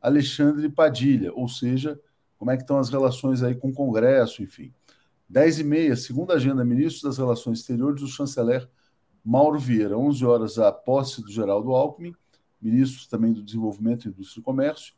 Alexandre 0.00 0.68
Padilha, 0.68 1.32
ou 1.34 1.48
seja, 1.48 2.00
como 2.38 2.52
é 2.52 2.56
que 2.56 2.62
estão 2.62 2.78
as 2.78 2.88
relações 2.88 3.42
aí 3.42 3.56
com 3.56 3.70
o 3.70 3.74
Congresso, 3.74 4.42
enfim. 4.42 4.72
10 5.28 5.60
e 5.60 5.64
meia, 5.64 5.96
segunda 5.96 6.34
agenda, 6.34 6.64
ministro 6.64 7.08
das 7.08 7.18
Relações 7.18 7.60
Exteriores, 7.60 8.02
o 8.02 8.08
chanceler 8.08 8.68
Mauro 9.24 9.58
Vieira. 9.58 9.98
11 9.98 10.24
horas, 10.24 10.58
a 10.58 10.72
posse 10.72 11.22
do 11.22 11.30
Geraldo 11.30 11.74
Alckmin 11.74 12.14
ministro 12.60 13.08
também 13.08 13.32
do 13.32 13.42
Desenvolvimento, 13.42 14.08
Indústria 14.08 14.40
e 14.40 14.44
Comércio. 14.44 14.94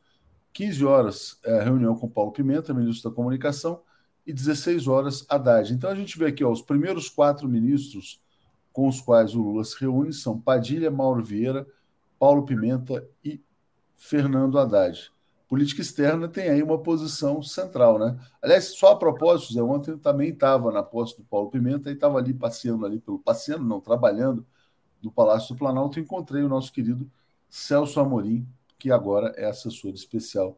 15 0.53 0.85
horas, 0.85 1.39
é, 1.45 1.63
reunião 1.63 1.95
com 1.95 2.09
Paulo 2.09 2.33
Pimenta, 2.33 2.75
ministro 2.75 3.09
da 3.09 3.15
Comunicação, 3.15 3.83
e 4.27 4.33
16 4.33 4.89
horas, 4.89 5.25
Haddad. 5.29 5.73
Então 5.73 5.91
a 5.91 5.95
gente 5.95 6.19
vê 6.19 6.27
aqui 6.27 6.45
ó, 6.45 6.51
os 6.51 6.63
primeiros 6.63 7.09
quatro 7.09 7.49
ministros 7.49 8.21
com 8.73 8.89
os 8.89 9.01
quais 9.01 9.35
o 9.35 9.43
Lula 9.43 9.65
se 9.65 9.79
reúne 9.81 10.13
são 10.13 10.41
Padilha, 10.41 10.91
Mauro 10.91 11.23
Vieira, 11.23 11.67
Paulo 12.19 12.45
Pimenta 12.45 13.07
e 13.25 13.43
Fernando 13.97 14.59
Haddad. 14.59 15.13
Política 15.51 15.83
externa 15.83 16.29
tem 16.29 16.49
aí 16.49 16.63
uma 16.63 16.79
posição 16.79 17.43
central, 17.43 17.99
né? 17.99 18.17
Aliás, 18.41 18.67
só 18.79 18.93
a 18.93 18.97
propósito, 18.97 19.53
Zé, 19.53 19.61
ontem 19.61 19.91
eu 19.91 19.99
também 19.99 20.31
estava 20.31 20.71
na 20.71 20.81
posse 20.81 21.17
do 21.17 21.25
Paulo 21.25 21.51
Pimenta 21.51 21.91
e 21.91 21.95
estava 21.95 22.19
ali 22.19 22.33
passeando 22.33 22.87
ali 22.87 23.01
pelo 23.01 23.19
passeando, 23.19 23.65
não, 23.65 23.81
trabalhando 23.81 24.47
no 25.03 25.11
Palácio 25.11 25.53
do 25.53 25.59
Planalto, 25.59 25.99
e 25.99 26.03
encontrei 26.03 26.45
o 26.45 26.49
nosso 26.49 26.73
querido 26.73 27.11
Celso 27.49 27.99
Amorim, 27.99 28.47
que 28.79 28.93
agora 28.93 29.35
é 29.37 29.45
assessor 29.45 29.93
especial 29.93 30.57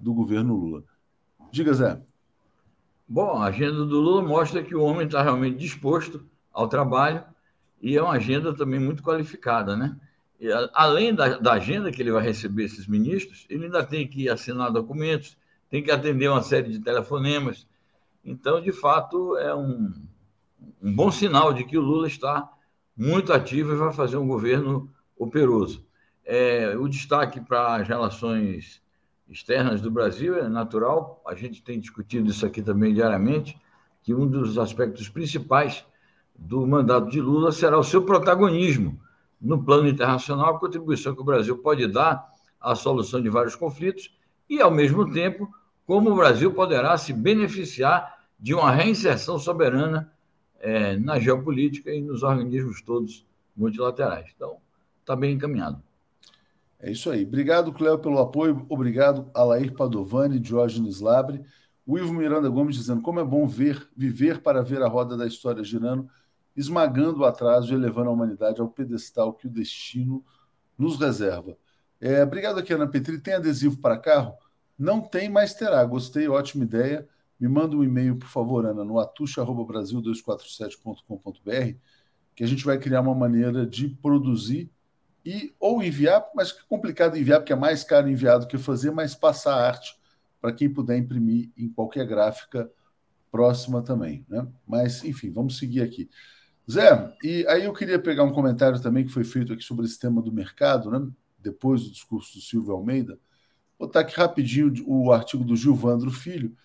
do 0.00 0.12
governo 0.12 0.56
Lula. 0.56 0.82
Diga, 1.52 1.72
Zé. 1.72 2.02
Bom, 3.06 3.40
a 3.40 3.46
agenda 3.46 3.84
do 3.84 4.00
Lula 4.00 4.22
mostra 4.22 4.60
que 4.60 4.74
o 4.74 4.82
homem 4.82 5.06
está 5.06 5.22
realmente 5.22 5.56
disposto 5.56 6.28
ao 6.52 6.66
trabalho 6.68 7.24
e 7.80 7.96
é 7.96 8.02
uma 8.02 8.14
agenda 8.14 8.52
também 8.52 8.80
muito 8.80 9.04
qualificada, 9.04 9.76
né? 9.76 9.96
Além 10.74 11.14
da, 11.14 11.38
da, 11.38 11.52
agenda 11.54 11.90
que 11.90 12.02
ele 12.02 12.12
vai 12.12 12.22
receber 12.22 12.64
esses 12.64 12.86
ministros, 12.86 13.46
ele 13.48 13.64
ainda 13.64 13.82
tem 13.82 14.06
que 14.06 14.28
assinar 14.28 14.70
documentos, 14.70 15.36
tem 15.70 15.82
que 15.82 15.90
atender 15.90 16.28
uma 16.28 16.42
série 16.42 16.70
de 16.70 16.78
telefonemas. 16.78 17.66
Então, 18.24 18.60
de 18.60 18.72
fato, 18.72 19.36
é 19.38 19.54
um, 19.54 19.94
um 20.82 20.94
bom 20.94 21.10
sinal 21.10 21.54
de 21.54 21.64
que 21.64 21.78
o 21.78 21.80
Lula 21.80 22.06
está 22.06 22.50
muito 22.94 23.32
ativo 23.32 23.72
e 23.72 23.76
vai 23.76 23.92
fazer 23.92 24.18
um 24.18 24.26
governo 24.26 24.90
operoso. 25.16 25.84
É, 26.24 26.76
o 26.76 26.86
destaque 26.86 27.40
para 27.40 27.76
as 27.76 27.88
relações 27.88 28.82
externas 29.28 29.80
do 29.80 29.90
Brasil 29.90 30.36
é 30.36 30.48
natural, 30.48 31.22
a 31.26 31.34
gente 31.34 31.62
tem 31.62 31.80
discutido 31.80 32.30
isso 32.30 32.44
aqui 32.44 32.62
também 32.62 32.92
diariamente, 32.92 33.58
que 34.02 34.14
um 34.14 34.26
dos 34.26 34.58
aspectos 34.58 35.08
principais 35.08 35.84
do 36.38 36.66
mandato 36.66 37.08
de 37.10 37.20
Lula 37.20 37.50
será 37.50 37.78
o 37.78 37.82
seu 37.82 38.02
protagonismo 38.02 39.00
no 39.46 39.62
plano 39.62 39.88
internacional, 39.88 40.56
a 40.56 40.58
contribuição 40.58 41.14
que 41.14 41.20
o 41.20 41.24
Brasil 41.24 41.56
pode 41.58 41.86
dar 41.86 42.26
à 42.60 42.74
solução 42.74 43.20
de 43.22 43.28
vários 43.28 43.54
conflitos 43.54 44.14
e, 44.50 44.60
ao 44.60 44.70
mesmo 44.70 45.10
tempo, 45.12 45.48
como 45.86 46.10
o 46.10 46.16
Brasil 46.16 46.52
poderá 46.52 46.98
se 46.98 47.12
beneficiar 47.12 48.16
de 48.38 48.52
uma 48.54 48.72
reinserção 48.72 49.38
soberana 49.38 50.12
é, 50.58 50.96
na 50.96 51.18
geopolítica 51.20 51.92
e 51.92 52.02
nos 52.02 52.24
organismos 52.24 52.82
todos 52.82 53.24
multilaterais. 53.56 54.32
Então, 54.34 54.56
está 55.00 55.14
bem 55.14 55.34
encaminhado. 55.34 55.80
É 56.80 56.90
isso 56.90 57.08
aí. 57.08 57.24
Obrigado, 57.24 57.72
Cléo, 57.72 57.98
pelo 57.98 58.18
apoio. 58.18 58.66
Obrigado, 58.68 59.30
Alair 59.32 59.72
Padovani, 59.72 60.40
Diógenes 60.40 61.00
Labre. 61.00 61.42
O 61.86 61.96
Ivo 61.96 62.12
Miranda 62.12 62.48
Gomes 62.48 62.74
dizendo 62.74 63.00
como 63.00 63.20
é 63.20 63.24
bom 63.24 63.46
ver, 63.46 63.88
viver 63.96 64.42
para 64.42 64.60
ver 64.60 64.82
a 64.82 64.88
roda 64.88 65.16
da 65.16 65.26
história 65.26 65.62
girando, 65.62 66.08
esmagando 66.56 67.20
o 67.20 67.24
atraso 67.24 67.72
e 67.72 67.74
elevando 67.74 68.10
a 68.10 68.12
humanidade 68.12 68.60
ao 68.60 68.68
pedestal 68.68 69.34
que 69.34 69.46
o 69.46 69.50
destino 69.50 70.24
nos 70.78 70.98
reserva. 70.98 71.56
É, 72.00 72.22
obrigado 72.22 72.58
aqui, 72.58 72.72
Ana 72.72 72.86
Petri. 72.86 73.18
Tem 73.18 73.34
adesivo 73.34 73.78
para 73.78 73.98
carro? 73.98 74.34
Não 74.78 75.00
tem, 75.00 75.28
mas 75.28 75.54
terá. 75.54 75.84
Gostei, 75.84 76.28
ótima 76.28 76.64
ideia. 76.64 77.08
Me 77.38 77.48
manda 77.48 77.76
um 77.76 77.84
e-mail, 77.84 78.16
por 78.16 78.28
favor, 78.28 78.64
Ana, 78.64 78.82
no 78.84 78.98
atucha.brasil247.com.br, 78.98 81.78
que 82.34 82.44
a 82.44 82.46
gente 82.46 82.64
vai 82.64 82.78
criar 82.78 83.02
uma 83.02 83.14
maneira 83.14 83.66
de 83.66 83.88
produzir 83.88 84.70
e 85.24 85.52
ou 85.58 85.82
enviar, 85.82 86.24
mas 86.34 86.52
que 86.52 86.60
é 86.60 86.64
complicado 86.68 87.16
enviar, 87.16 87.40
porque 87.40 87.52
é 87.52 87.56
mais 87.56 87.82
caro 87.82 88.08
enviar 88.08 88.38
do 88.38 88.46
que 88.46 88.56
fazer, 88.56 88.92
mas 88.92 89.14
passar 89.14 89.54
a 89.54 89.66
arte 89.66 89.98
para 90.40 90.52
quem 90.52 90.72
puder 90.72 90.96
imprimir 90.96 91.50
em 91.56 91.68
qualquer 91.68 92.06
gráfica 92.06 92.70
próxima 93.30 93.82
também. 93.82 94.24
Né? 94.28 94.46
Mas, 94.66 95.04
enfim, 95.04 95.30
vamos 95.30 95.58
seguir 95.58 95.82
aqui. 95.82 96.08
Zé, 96.70 97.16
e 97.22 97.46
aí 97.46 97.64
eu 97.64 97.72
queria 97.72 97.98
pegar 97.98 98.24
um 98.24 98.32
comentário 98.32 98.80
também 98.80 99.04
que 99.04 99.12
foi 99.12 99.22
feito 99.22 99.52
aqui 99.52 99.62
sobre 99.62 99.86
esse 99.86 99.98
tema 99.98 100.20
do 100.20 100.32
mercado, 100.32 100.90
né? 100.90 101.08
depois 101.38 101.84
do 101.84 101.92
discurso 101.92 102.34
do 102.34 102.40
Silvio 102.40 102.72
Almeida. 102.72 103.18
Vou 103.78 103.86
botar 103.86 104.00
aqui 104.00 104.16
rapidinho 104.16 104.72
o 104.86 105.12
artigo 105.12 105.44
do 105.44 105.54
Gilvandro 105.54 106.10
Filho. 106.10 106.56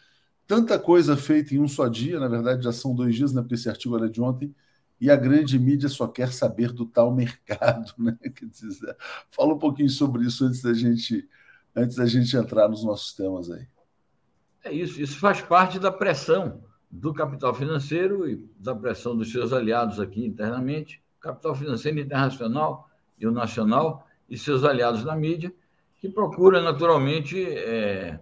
Tanta 0.48 0.80
coisa 0.80 1.16
feita 1.16 1.54
em 1.54 1.60
um 1.60 1.68
só 1.68 1.88
dia, 1.88 2.20
na 2.20 2.28
verdade 2.28 2.64
já 2.64 2.72
são 2.72 2.96
dois 2.96 3.16
dias, 3.16 3.32
né? 3.32 3.42
porque 3.42 3.54
esse 3.54 3.70
artigo 3.70 3.96
era 3.96 4.10
de 4.10 4.20
ontem, 4.20 4.54
e 5.00 5.10
a 5.10 5.16
grande 5.16 5.58
mídia 5.58 5.88
só 5.88 6.08
quer 6.08 6.32
saber 6.32 6.72
do 6.72 6.86
tal 6.86 7.14
mercado, 7.14 7.94
né? 7.98 8.18
Quer 8.36 8.46
dizer, 8.48 8.96
fala 9.30 9.54
um 9.54 9.60
pouquinho 9.60 9.90
sobre 9.90 10.26
isso 10.26 10.46
antes 10.46 10.62
da 10.62 10.74
gente 10.74 11.28
antes 11.76 11.96
da 11.96 12.06
gente 12.06 12.36
entrar 12.36 12.68
nos 12.68 12.84
nossos 12.84 13.14
temas 13.14 13.50
aí. 13.50 13.66
É 14.64 14.74
isso, 14.74 15.02
isso 15.02 15.18
faz 15.18 15.42
parte 15.42 15.80
da 15.80 15.92
pressão 15.92 16.62
do 16.92 17.14
capital 17.14 17.54
financeiro 17.54 18.30
e 18.30 18.46
da 18.60 18.76
pressão 18.76 19.16
dos 19.16 19.32
seus 19.32 19.54
aliados 19.54 20.00
aqui 20.00 20.26
internamente, 20.26 21.02
capital 21.20 21.56
financeiro 21.56 22.00
internacional 22.00 22.90
e 23.18 23.26
o 23.26 23.32
nacional 23.32 24.06
e 24.30 24.38
seus 24.38 24.64
aliados 24.64 25.04
na 25.06 25.16
mídia, 25.16 25.54
que 26.00 26.10
procura 26.10 26.62
naturalmente 26.62 27.42
é, 27.46 28.20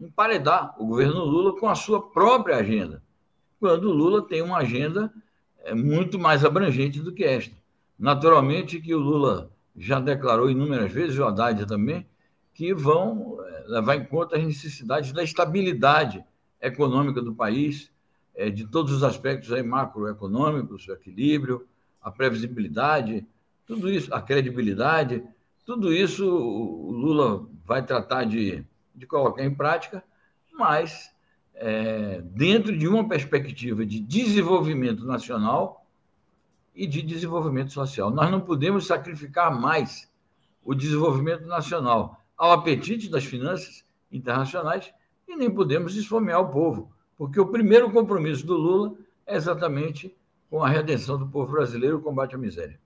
emparedar 0.00 0.74
o 0.78 0.86
governo 0.86 1.24
Lula 1.24 1.58
com 1.58 1.68
a 1.68 1.74
sua 1.74 2.10
própria 2.10 2.56
agenda, 2.56 3.02
quando 3.60 3.84
o 3.84 3.92
Lula 3.92 4.26
tem 4.26 4.42
uma 4.42 4.58
agenda 4.58 5.12
é 5.66 5.74
muito 5.74 6.18
mais 6.18 6.44
abrangente 6.44 7.00
do 7.00 7.12
que 7.12 7.24
esta. 7.24 7.54
Naturalmente 7.98 8.80
que 8.80 8.94
o 8.94 8.98
Lula 8.98 9.50
já 9.76 9.98
declarou 9.98 10.48
inúmeras 10.48 10.92
vezes, 10.92 11.18
o 11.18 11.24
Haddad 11.24 11.66
também, 11.66 12.06
que 12.54 12.72
vão 12.72 13.38
é, 13.44 13.64
levar 13.66 13.96
em 13.96 14.04
conta 14.04 14.36
as 14.36 14.44
necessidades 14.44 15.12
da 15.12 15.24
estabilidade 15.24 16.24
econômica 16.60 17.20
do 17.20 17.34
país, 17.34 17.90
é, 18.34 18.50
de 18.50 18.66
todos 18.66 18.92
os 18.92 19.02
aspectos 19.02 19.52
aí 19.52 19.62
macroeconômicos, 19.62 20.86
o 20.86 20.92
equilíbrio, 20.92 21.66
a 22.02 22.10
previsibilidade, 22.10 23.26
tudo 23.66 23.90
isso, 23.90 24.14
a 24.14 24.20
credibilidade, 24.20 25.24
tudo 25.64 25.92
isso 25.92 26.24
o 26.26 26.92
Lula 26.92 27.46
vai 27.64 27.84
tratar 27.84 28.24
de, 28.24 28.64
de 28.94 29.06
colocar 29.06 29.44
em 29.44 29.52
prática, 29.52 30.04
mas 30.52 31.10
é, 31.54 32.20
dentro 32.22 32.76
de 32.76 32.86
uma 32.86 33.08
perspectiva 33.08 33.84
de 33.84 33.98
desenvolvimento 34.00 35.04
nacional 35.04 35.84
e 36.74 36.86
de 36.86 37.02
desenvolvimento 37.02 37.72
social. 37.72 38.10
Nós 38.10 38.30
não 38.30 38.40
podemos 38.40 38.86
sacrificar 38.86 39.58
mais 39.58 40.08
o 40.62 40.74
desenvolvimento 40.74 41.46
nacional 41.46 42.22
ao 42.36 42.52
apetite 42.52 43.08
das 43.08 43.24
finanças 43.24 43.84
internacionais 44.12 44.92
e 45.26 45.36
nem 45.36 45.50
podemos 45.50 45.96
esfomear 45.96 46.40
o 46.40 46.50
povo, 46.50 46.92
porque 47.16 47.40
o 47.40 47.46
primeiro 47.46 47.90
compromisso 47.90 48.46
do 48.46 48.56
Lula 48.56 48.94
é 49.26 49.36
exatamente 49.36 50.16
com 50.48 50.62
a 50.62 50.68
redenção 50.68 51.18
do 51.18 51.26
povo 51.26 51.52
brasileiro, 51.52 51.98
o 51.98 52.02
combate 52.02 52.34
à 52.34 52.38
miséria. 52.38 52.78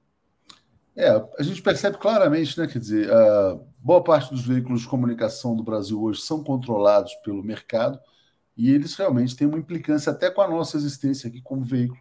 É, 0.97 1.11
a 1.39 1.43
gente 1.43 1.63
percebe 1.63 1.99
claramente, 1.99 2.59
né, 2.59 2.67
quer 2.67 2.79
dizer, 2.79 3.09
boa 3.79 4.03
parte 4.03 4.31
dos 4.31 4.45
veículos 4.45 4.83
de 4.83 4.89
comunicação 4.89 5.55
do 5.55 5.63
Brasil 5.63 6.03
hoje 6.03 6.21
são 6.21 6.43
controlados 6.43 7.15
pelo 7.17 7.43
mercado 7.43 7.99
e 8.57 8.71
eles 8.71 8.95
realmente 8.95 9.37
têm 9.37 9.47
uma 9.47 9.59
implicância 9.59 10.13
até 10.13 10.31
com 10.31 10.43
a 10.43 10.49
nossa 10.49 10.77
existência 10.77 11.29
aqui 11.29 11.41
como 11.41 11.63
veículo 11.63 12.01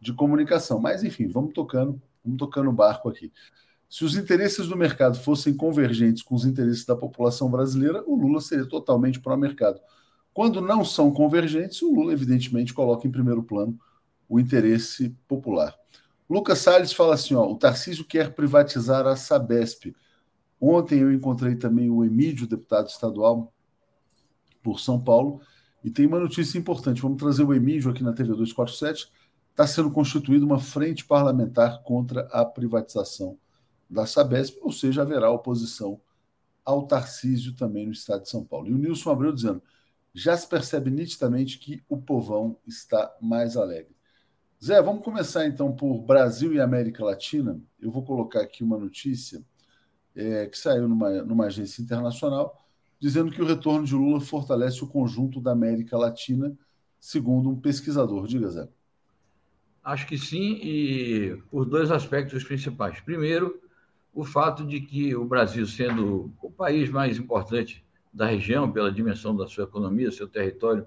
de 0.00 0.12
comunicação. 0.12 0.80
Mas, 0.80 1.04
enfim, 1.04 1.28
vamos 1.28 1.52
tocando, 1.52 2.02
vamos 2.24 2.38
tocando 2.38 2.70
o 2.70 2.72
barco 2.72 3.08
aqui. 3.08 3.32
Se 3.92 4.06
os 4.06 4.16
interesses 4.16 4.68
do 4.68 4.74
mercado 4.74 5.18
fossem 5.18 5.54
convergentes 5.54 6.22
com 6.22 6.34
os 6.34 6.46
interesses 6.46 6.86
da 6.86 6.96
população 6.96 7.50
brasileira, 7.50 8.02
o 8.06 8.16
Lula 8.16 8.40
seria 8.40 8.64
totalmente 8.64 9.20
pró-mercado. 9.20 9.78
Quando 10.32 10.62
não 10.62 10.82
são 10.82 11.12
convergentes, 11.12 11.82
o 11.82 11.92
Lula, 11.92 12.14
evidentemente, 12.14 12.72
coloca 12.72 13.06
em 13.06 13.10
primeiro 13.10 13.42
plano 13.42 13.78
o 14.26 14.40
interesse 14.40 15.14
popular. 15.28 15.76
Lucas 16.26 16.60
Salles 16.60 16.94
fala 16.94 17.12
assim: 17.16 17.34
ó, 17.34 17.46
o 17.46 17.58
Tarcísio 17.58 18.06
quer 18.06 18.34
privatizar 18.34 19.06
a 19.06 19.14
Sabesp. 19.14 19.94
Ontem 20.58 21.00
eu 21.00 21.12
encontrei 21.12 21.54
também 21.54 21.90
o 21.90 22.02
Emílio, 22.02 22.46
deputado 22.46 22.88
estadual 22.88 23.52
por 24.62 24.80
São 24.80 24.98
Paulo, 24.98 25.42
e 25.84 25.90
tem 25.90 26.06
uma 26.06 26.18
notícia 26.18 26.56
importante. 26.56 27.02
Vamos 27.02 27.18
trazer 27.18 27.42
o 27.42 27.52
Emílio 27.52 27.90
aqui 27.90 28.02
na 28.02 28.14
TV 28.14 28.30
247. 28.30 29.12
Está 29.50 29.66
sendo 29.66 29.90
constituída 29.90 30.46
uma 30.46 30.58
frente 30.58 31.04
parlamentar 31.04 31.82
contra 31.82 32.22
a 32.32 32.42
privatização 32.42 33.36
da 33.92 34.06
Sabesp, 34.06 34.58
ou 34.62 34.72
seja, 34.72 35.02
haverá 35.02 35.30
oposição 35.30 36.00
ao 36.64 36.86
Tarcísio 36.86 37.54
também 37.54 37.86
no 37.86 37.92
estado 37.92 38.22
de 38.22 38.30
São 38.30 38.44
Paulo. 38.44 38.68
E 38.68 38.72
o 38.72 38.78
Nilson 38.78 39.10
Abreu 39.10 39.32
dizendo: 39.32 39.62
já 40.14 40.36
se 40.36 40.48
percebe 40.48 40.90
nitidamente 40.90 41.58
que 41.58 41.82
o 41.88 41.98
povão 41.98 42.56
está 42.66 43.14
mais 43.20 43.56
alegre. 43.56 43.94
Zé, 44.64 44.80
vamos 44.80 45.04
começar 45.04 45.46
então 45.46 45.74
por 45.74 46.02
Brasil 46.02 46.54
e 46.54 46.60
América 46.60 47.04
Latina. 47.04 47.60
Eu 47.80 47.90
vou 47.90 48.04
colocar 48.04 48.40
aqui 48.40 48.62
uma 48.62 48.78
notícia 48.78 49.44
é, 50.14 50.46
que 50.46 50.56
saiu 50.56 50.88
numa, 50.88 51.10
numa 51.22 51.46
agência 51.46 51.82
internacional, 51.82 52.64
dizendo 52.98 53.30
que 53.30 53.42
o 53.42 53.46
retorno 53.46 53.84
de 53.84 53.94
Lula 53.94 54.20
fortalece 54.20 54.84
o 54.84 54.86
conjunto 54.86 55.40
da 55.40 55.50
América 55.50 55.98
Latina, 55.98 56.56
segundo 57.00 57.50
um 57.50 57.60
pesquisador. 57.60 58.26
Diga, 58.26 58.48
Zé. 58.48 58.68
Acho 59.82 60.06
que 60.06 60.16
sim, 60.16 60.60
e 60.62 61.36
por 61.50 61.64
dois 61.64 61.90
aspectos 61.90 62.44
principais. 62.44 63.00
Primeiro, 63.00 63.60
o 64.12 64.24
fato 64.24 64.64
de 64.64 64.80
que 64.80 65.14
o 65.16 65.24
Brasil, 65.24 65.66
sendo 65.66 66.32
o 66.42 66.50
país 66.50 66.90
mais 66.90 67.18
importante 67.18 67.84
da 68.12 68.26
região, 68.26 68.70
pela 68.70 68.92
dimensão 68.92 69.34
da 69.34 69.46
sua 69.46 69.64
economia, 69.64 70.12
seu 70.12 70.28
território, 70.28 70.86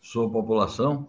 sua 0.00 0.30
população, 0.30 1.08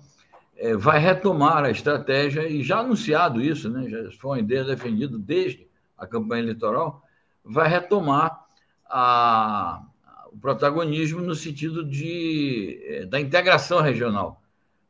é, 0.56 0.76
vai 0.76 1.00
retomar 1.00 1.66
a 1.66 1.70
estratégia, 1.70 2.48
e 2.48 2.64
já 2.64 2.80
anunciado 2.80 3.42
isso, 3.42 3.70
né, 3.70 3.90
já 3.90 4.12
foi 4.14 4.32
uma 4.32 4.40
ideia 4.40 4.64
defendida 4.64 5.18
desde 5.18 5.68
a 5.98 6.08
campanha 6.08 6.44
eleitoral, 6.44 7.04
vai 7.44 7.68
retomar 7.68 8.46
a, 8.86 9.84
o 10.32 10.38
protagonismo 10.38 11.22
no 11.22 11.36
sentido 11.36 11.84
de, 11.84 12.80
é, 12.86 13.06
da 13.06 13.20
integração 13.20 13.82
regional. 13.82 14.42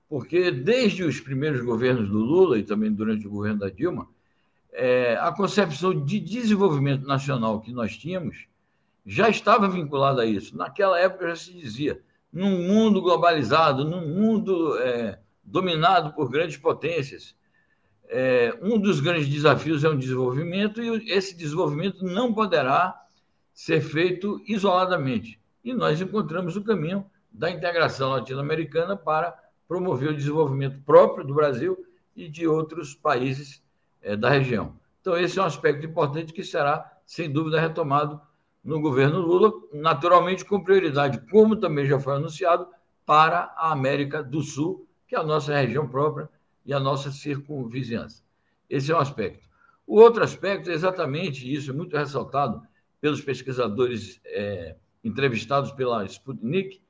Porque 0.07 0.51
desde 0.51 1.03
os 1.03 1.19
primeiros 1.19 1.61
governos 1.61 2.07
do 2.07 2.19
Lula 2.19 2.57
e 2.57 2.63
também 2.63 2.93
durante 2.93 3.27
o 3.27 3.29
governo 3.29 3.59
da 3.59 3.69
Dilma, 3.69 4.07
é, 4.71 5.17
a 5.19 5.31
concepção 5.31 6.03
de 6.03 6.19
desenvolvimento 6.19 7.05
nacional 7.05 7.61
que 7.61 7.71
nós 7.71 7.97
tínhamos 7.97 8.47
já 9.05 9.29
estava 9.29 9.69
vinculada 9.69 10.21
a 10.21 10.25
isso. 10.25 10.55
Naquela 10.57 10.99
época 10.99 11.29
já 11.29 11.35
se 11.35 11.53
dizia, 11.53 12.01
num 12.31 12.67
mundo 12.67 13.01
globalizado, 13.01 13.85
num 13.85 14.07
mundo 14.07 14.77
é, 14.79 15.19
dominado 15.43 16.13
por 16.13 16.29
grandes 16.29 16.57
potências. 16.57 17.35
É, 18.09 18.57
um 18.61 18.77
dos 18.77 18.99
grandes 18.99 19.27
desafios 19.27 19.83
é 19.83 19.89
o 19.89 19.97
desenvolvimento, 19.97 20.81
e 20.81 21.11
esse 21.11 21.35
desenvolvimento 21.35 22.05
não 22.05 22.33
poderá 22.33 23.01
ser 23.53 23.81
feito 23.81 24.41
isoladamente. 24.47 25.39
E 25.63 25.73
nós 25.73 25.99
encontramos 25.99 26.55
o 26.55 26.63
caminho 26.63 27.05
da 27.31 27.49
integração 27.49 28.11
latino-americana 28.11 28.95
para 28.95 29.37
promover 29.67 30.09
o 30.09 30.15
desenvolvimento 30.15 30.81
próprio 30.85 31.25
do 31.25 31.33
Brasil 31.33 31.77
e 32.15 32.29
de 32.29 32.47
outros 32.47 32.93
países 32.93 33.61
é, 34.07 34.15
da 34.15 34.29
região. 34.29 34.75
Então, 35.01 35.17
esse 35.17 35.37
é 35.39 35.41
um 35.41 35.45
aspecto 35.45 35.85
importante 35.85 36.33
que 36.33 36.43
será, 36.43 36.91
sem 37.05 37.31
dúvida, 37.31 37.59
retomado 37.59 38.19
no 38.63 38.81
governo 38.81 39.19
Lula, 39.19 39.53
naturalmente 39.73 40.43
com 40.43 40.63
prioridade, 40.63 41.21
como 41.29 41.55
também 41.55 41.85
já 41.85 41.99
foi 41.99 42.15
anunciado, 42.15 42.67
para 43.05 43.53
a 43.55 43.71
América 43.71 44.21
do 44.21 44.41
Sul 44.41 44.87
que 45.07 45.15
é 45.15 45.19
a 45.19 45.23
nossa 45.23 45.55
região 45.55 45.87
própria 45.87 46.29
e 46.65 46.73
a 46.73 46.79
nossa 46.79 47.11
circunvizinhança. 47.11 48.21
Esse 48.69 48.91
é 48.91 48.95
um 48.95 48.99
aspecto. 48.99 49.47
O 49.85 49.95
outro 49.99 50.21
aspecto 50.21 50.69
é 50.69 50.73
exatamente 50.73 51.51
isso, 51.51 51.71
é 51.71 51.73
muito 51.73 51.95
ressaltado 51.95 52.61
pelos 52.99 53.21
pesquisadores 53.21 54.19
é, 54.25 54.75
entrevistados 55.01 55.71
pela 55.71 56.03
Sputnik, 56.05 56.81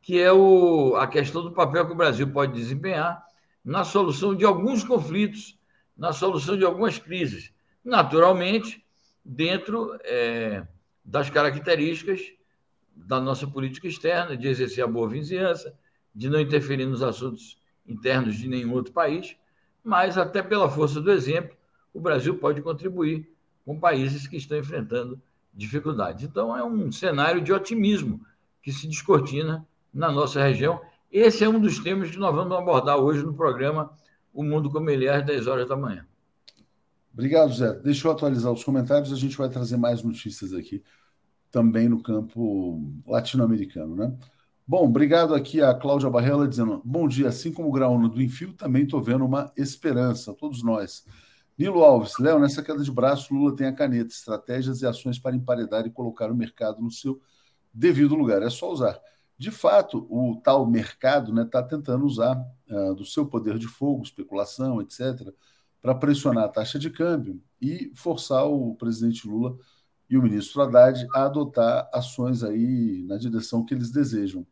que 0.00 0.18
é 0.18 0.32
o, 0.32 0.96
a 0.96 1.06
questão 1.06 1.42
do 1.42 1.52
papel 1.52 1.86
que 1.86 1.92
o 1.92 1.96
Brasil 1.96 2.26
pode 2.32 2.54
desempenhar 2.54 3.22
na 3.62 3.84
solução 3.84 4.34
de 4.34 4.46
alguns 4.46 4.82
conflitos, 4.82 5.58
na 6.00 6.14
solução 6.14 6.56
de 6.56 6.64
algumas 6.64 6.98
crises. 6.98 7.52
Naturalmente, 7.84 8.82
dentro 9.22 9.98
é, 10.02 10.66
das 11.04 11.28
características 11.28 12.22
da 12.96 13.20
nossa 13.20 13.46
política 13.46 13.86
externa, 13.86 14.34
de 14.34 14.48
exercer 14.48 14.82
a 14.82 14.86
boa 14.86 15.06
vizinhança, 15.06 15.78
de 16.14 16.30
não 16.30 16.40
interferir 16.40 16.86
nos 16.86 17.02
assuntos 17.02 17.60
internos 17.86 18.36
de 18.36 18.48
nenhum 18.48 18.72
outro 18.72 18.94
país, 18.94 19.36
mas 19.84 20.16
até 20.16 20.42
pela 20.42 20.70
força 20.70 21.02
do 21.02 21.12
exemplo, 21.12 21.54
o 21.92 22.00
Brasil 22.00 22.34
pode 22.38 22.62
contribuir 22.62 23.30
com 23.66 23.78
países 23.78 24.26
que 24.26 24.38
estão 24.38 24.56
enfrentando 24.56 25.20
dificuldades. 25.52 26.24
Então, 26.24 26.56
é 26.56 26.64
um 26.64 26.90
cenário 26.90 27.42
de 27.42 27.52
otimismo 27.52 28.24
que 28.62 28.72
se 28.72 28.88
descortina 28.88 29.66
na 29.92 30.10
nossa 30.10 30.42
região. 30.42 30.80
Esse 31.12 31.44
é 31.44 31.48
um 31.48 31.60
dos 31.60 31.78
temas 31.78 32.10
que 32.10 32.18
nós 32.18 32.34
vamos 32.34 32.56
abordar 32.56 32.96
hoje 32.96 33.22
no 33.22 33.34
programa 33.34 33.92
O 34.32 34.42
Mundo 34.42 34.70
Como 34.70 34.88
Ele 34.90 35.06
é, 35.06 35.16
às 35.16 35.24
10 35.24 35.46
horas 35.46 35.68
da 35.68 35.76
manhã. 35.76 36.06
Obrigado, 37.12 37.52
Zé. 37.52 37.74
Deixa 37.80 38.06
eu 38.06 38.12
atualizar 38.12 38.52
os 38.52 38.62
comentários, 38.62 39.12
a 39.12 39.16
gente 39.16 39.36
vai 39.36 39.48
trazer 39.48 39.76
mais 39.76 40.02
notícias 40.02 40.52
aqui, 40.54 40.82
também 41.50 41.88
no 41.88 42.02
campo 42.02 42.80
latino-americano, 43.06 43.96
né? 43.96 44.16
Bom, 44.66 44.84
obrigado 44.84 45.34
aqui 45.34 45.60
a 45.60 45.74
Cláudia 45.74 46.08
Barrela 46.08 46.46
dizendo: 46.46 46.80
bom 46.84 47.08
dia, 47.08 47.28
assim 47.28 47.52
como 47.52 47.68
o 47.68 47.72
Graúna 47.72 48.08
do 48.08 48.22
Enfio, 48.22 48.52
também 48.52 48.84
estou 48.84 49.02
vendo 49.02 49.24
uma 49.24 49.52
esperança, 49.56 50.32
todos 50.32 50.62
nós. 50.62 51.04
Nilo 51.58 51.82
Alves, 51.82 52.18
Léo, 52.18 52.38
nessa 52.38 52.62
queda 52.62 52.82
de 52.82 52.90
braço, 52.90 53.34
Lula 53.34 53.54
tem 53.54 53.66
a 53.66 53.72
caneta, 53.74 54.14
estratégias 54.14 54.80
e 54.80 54.86
ações 54.86 55.18
para 55.18 55.34
emparedar 55.34 55.86
e 55.86 55.90
colocar 55.90 56.30
o 56.30 56.36
mercado 56.36 56.80
no 56.80 56.90
seu 56.90 57.20
devido 57.74 58.14
lugar. 58.14 58.42
É 58.42 58.48
só 58.48 58.70
usar. 58.70 58.98
De 59.40 59.50
fato, 59.50 60.06
o 60.10 60.38
tal 60.44 60.66
mercado 60.66 61.30
está 61.30 61.42
né, 61.42 61.48
tá 61.50 61.62
tentando 61.62 62.04
usar 62.04 62.36
uh, 62.70 62.94
do 62.94 63.06
seu 63.06 63.24
poder 63.24 63.58
de 63.58 63.66
fogo, 63.66 64.02
especulação, 64.02 64.82
etc., 64.82 65.32
para 65.80 65.94
pressionar 65.94 66.44
a 66.44 66.48
taxa 66.48 66.78
de 66.78 66.90
câmbio 66.90 67.42
e 67.58 67.90
forçar 67.94 68.44
o 68.44 68.74
presidente 68.74 69.26
Lula 69.26 69.56
e 70.10 70.18
o 70.18 70.22
ministro 70.22 70.60
Haddad 70.60 71.06
a 71.14 71.24
adotar 71.24 71.88
ações 71.90 72.44
aí 72.44 73.02
na 73.08 73.16
direção 73.16 73.64
que 73.64 73.72
eles 73.72 73.90
desejam. 73.90 74.46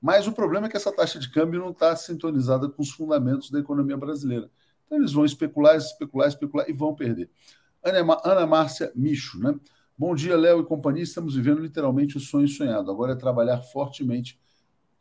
Mas 0.00 0.26
o 0.26 0.32
problema 0.32 0.68
é 0.68 0.70
que 0.70 0.76
essa 0.78 0.90
taxa 0.90 1.18
de 1.18 1.30
câmbio 1.30 1.60
não 1.60 1.72
está 1.72 1.94
sintonizada 1.94 2.66
com 2.66 2.80
os 2.80 2.92
fundamentos 2.92 3.50
da 3.50 3.58
economia 3.58 3.98
brasileira. 3.98 4.50
Então 4.86 4.96
eles 4.96 5.12
vão 5.12 5.26
especular, 5.26 5.76
especular, 5.76 6.28
especular 6.28 6.66
e 6.66 6.72
vão 6.72 6.94
perder. 6.94 7.30
Ana, 7.84 8.18
Ana 8.24 8.46
Márcia 8.46 8.90
Micho, 8.94 9.38
né? 9.38 9.54
Bom 10.00 10.14
dia, 10.14 10.34
Léo 10.34 10.60
e 10.60 10.64
companhia. 10.64 11.02
Estamos 11.02 11.34
vivendo 11.34 11.60
literalmente 11.60 12.16
o 12.16 12.20
sonho 12.20 12.48
sonhado. 12.48 12.90
Agora 12.90 13.12
é 13.12 13.14
trabalhar 13.14 13.60
fortemente 13.60 14.40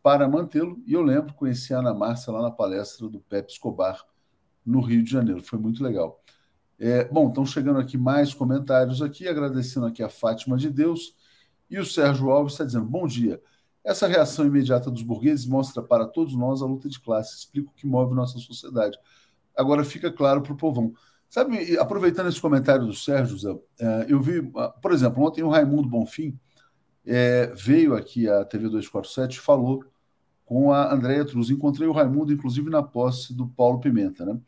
para 0.04 0.28
mantê-lo. 0.28 0.84
E 0.86 0.92
eu 0.92 1.02
lembro, 1.02 1.34
conheci 1.36 1.74
a 1.74 1.80
Ana 1.80 1.94
Márcia 1.94 2.34
lá 2.34 2.42
na 2.42 2.52
palestra 2.52 3.08
do 3.08 3.18
Pepe 3.22 3.50
Escobar, 3.50 4.06
no 4.66 4.82
Rio 4.82 5.02
de 5.02 5.10
Janeiro. 5.10 5.42
Foi 5.42 5.58
muito 5.58 5.82
legal. 5.82 6.22
É, 6.78 7.06
bom, 7.06 7.30
estão 7.30 7.46
chegando 7.46 7.80
aqui 7.80 7.98
mais 7.98 8.34
comentários 8.34 9.02
aqui, 9.02 9.26
agradecendo 9.26 9.86
aqui 9.86 10.04
a 10.04 10.10
Fátima 10.10 10.58
de 10.58 10.70
Deus. 10.70 11.16
E 11.70 11.80
o 11.80 11.86
Sérgio 11.86 12.30
Alves 12.30 12.52
está 12.56 12.66
dizendo: 12.66 12.86
bom 12.86 13.08
dia. 13.08 13.42
Essa 13.86 14.06
reação 14.06 14.46
imediata 14.46 14.92
dos 14.92 15.02
burgueses 15.02 15.46
mostra 15.46 15.82
para 15.82 16.06
todos 16.08 16.36
nós 16.36 16.62
a 16.62 16.66
luta 16.66 16.90
de 16.90 17.00
classe, 17.00 17.38
explica 17.38 17.70
o 17.70 17.74
que 17.74 17.88
move 17.88 18.14
nossa 18.14 18.38
sociedade. 18.38 19.00
Agora 19.56 19.86
fica 19.86 20.12
claro 20.12 20.42
para 20.42 20.52
o 20.52 20.58
povão. 20.58 20.94
Sabe, 21.30 21.78
aproveitando 21.78 22.28
esse 22.28 22.42
comentário 22.42 22.88
do 22.88 22.94
Sérgio, 22.94 23.38
Zé, 23.38 23.56
é, 23.80 24.06
eu 24.10 24.20
vi, 24.20 24.52
ah, 24.56 24.70
por 24.70 24.92
exemplo, 24.92 25.24
ontem 25.24 25.44
o 25.44 25.50
Raimundo 25.50 25.88
Bonfim 25.88 26.38
é, 27.06 27.54
veio 27.56 27.96
aqui 27.96 28.28
à 28.28 28.44
TV 28.44 28.66
247 28.66 29.36
e 29.36 29.40
falou 29.40 29.86
com 30.44 30.74
a 30.74 30.92
Andréia 30.92 31.24
Truz. 31.24 31.50
Encontrei 31.52 31.88
o 31.88 31.92
Raimundo, 31.92 32.34
inclusive, 32.34 32.70
na 32.70 32.82
posse 32.82 33.34
do 33.34 33.48
Paulo 33.48 33.80
Pimenta, 33.80 34.26
né? 34.26 34.40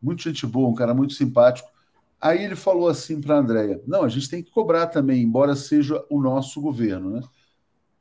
muito 0.00 0.22
gente 0.22 0.46
boa, 0.46 0.68
um 0.68 0.74
cara 0.74 0.94
muito 0.94 1.12
simpático. 1.12 1.68
Aí 2.20 2.42
ele 2.42 2.56
falou 2.56 2.88
assim 2.88 3.20
para 3.20 3.36
a 3.36 3.38
Andréia: 3.38 3.82
não, 3.86 4.02
a 4.02 4.08
gente 4.08 4.28
tem 4.28 4.42
que 4.42 4.50
cobrar 4.50 4.86
também, 4.86 5.22
embora 5.22 5.54
seja 5.54 6.04
o 6.10 6.20
nosso 6.20 6.60
governo. 6.60 7.10
Né? 7.10 7.22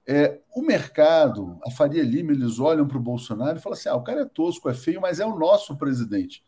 É, 0.08 0.40
o 0.56 0.62
mercado, 0.62 1.60
a 1.66 1.70
Faria 1.70 2.04
Lima, 2.04 2.32
eles 2.32 2.60
olham 2.60 2.88
para 2.88 2.98
o 2.98 3.02
Bolsonaro 3.02 3.58
e 3.58 3.62
falam 3.62 3.78
assim: 3.78 3.90
ah, 3.90 3.96
o 3.96 4.04
cara 4.04 4.22
é 4.22 4.26
tosco, 4.26 4.70
é 4.70 4.74
feio, 4.74 5.02
mas 5.02 5.20
é 5.20 5.26
o 5.26 5.38
nosso 5.38 5.76
presidente. 5.78 6.44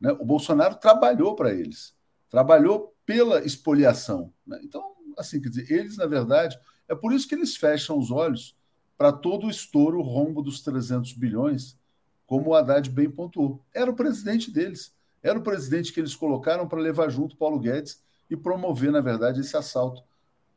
Né? 0.00 0.12
O 0.12 0.24
Bolsonaro 0.24 0.76
trabalhou 0.76 1.34
para 1.34 1.52
eles, 1.52 1.94
trabalhou 2.28 2.94
pela 3.04 3.44
expoliação. 3.44 4.32
Né? 4.46 4.60
Então, 4.62 4.94
assim, 5.18 5.40
quer 5.40 5.48
dizer, 5.48 5.70
eles, 5.70 5.96
na 5.96 6.06
verdade, 6.06 6.58
é 6.88 6.94
por 6.94 7.12
isso 7.12 7.28
que 7.28 7.34
eles 7.34 7.56
fecham 7.56 7.98
os 7.98 8.10
olhos 8.10 8.56
para 8.96 9.12
todo 9.12 9.46
o 9.46 9.50
estouro, 9.50 9.98
o 9.98 10.02
rombo 10.02 10.42
dos 10.42 10.60
300 10.60 11.12
bilhões, 11.14 11.78
como 12.26 12.50
o 12.50 12.54
Haddad 12.54 12.88
bem 12.90 13.10
pontuou. 13.10 13.64
Era 13.74 13.90
o 13.90 13.94
presidente 13.94 14.50
deles. 14.50 14.94
Era 15.22 15.38
o 15.38 15.42
presidente 15.42 15.92
que 15.92 16.00
eles 16.00 16.14
colocaram 16.14 16.66
para 16.66 16.80
levar 16.80 17.08
junto 17.08 17.36
Paulo 17.36 17.58
Guedes 17.58 18.02
e 18.28 18.36
promover, 18.36 18.92
na 18.92 19.00
verdade, 19.00 19.40
esse 19.40 19.56
assalto 19.56 20.02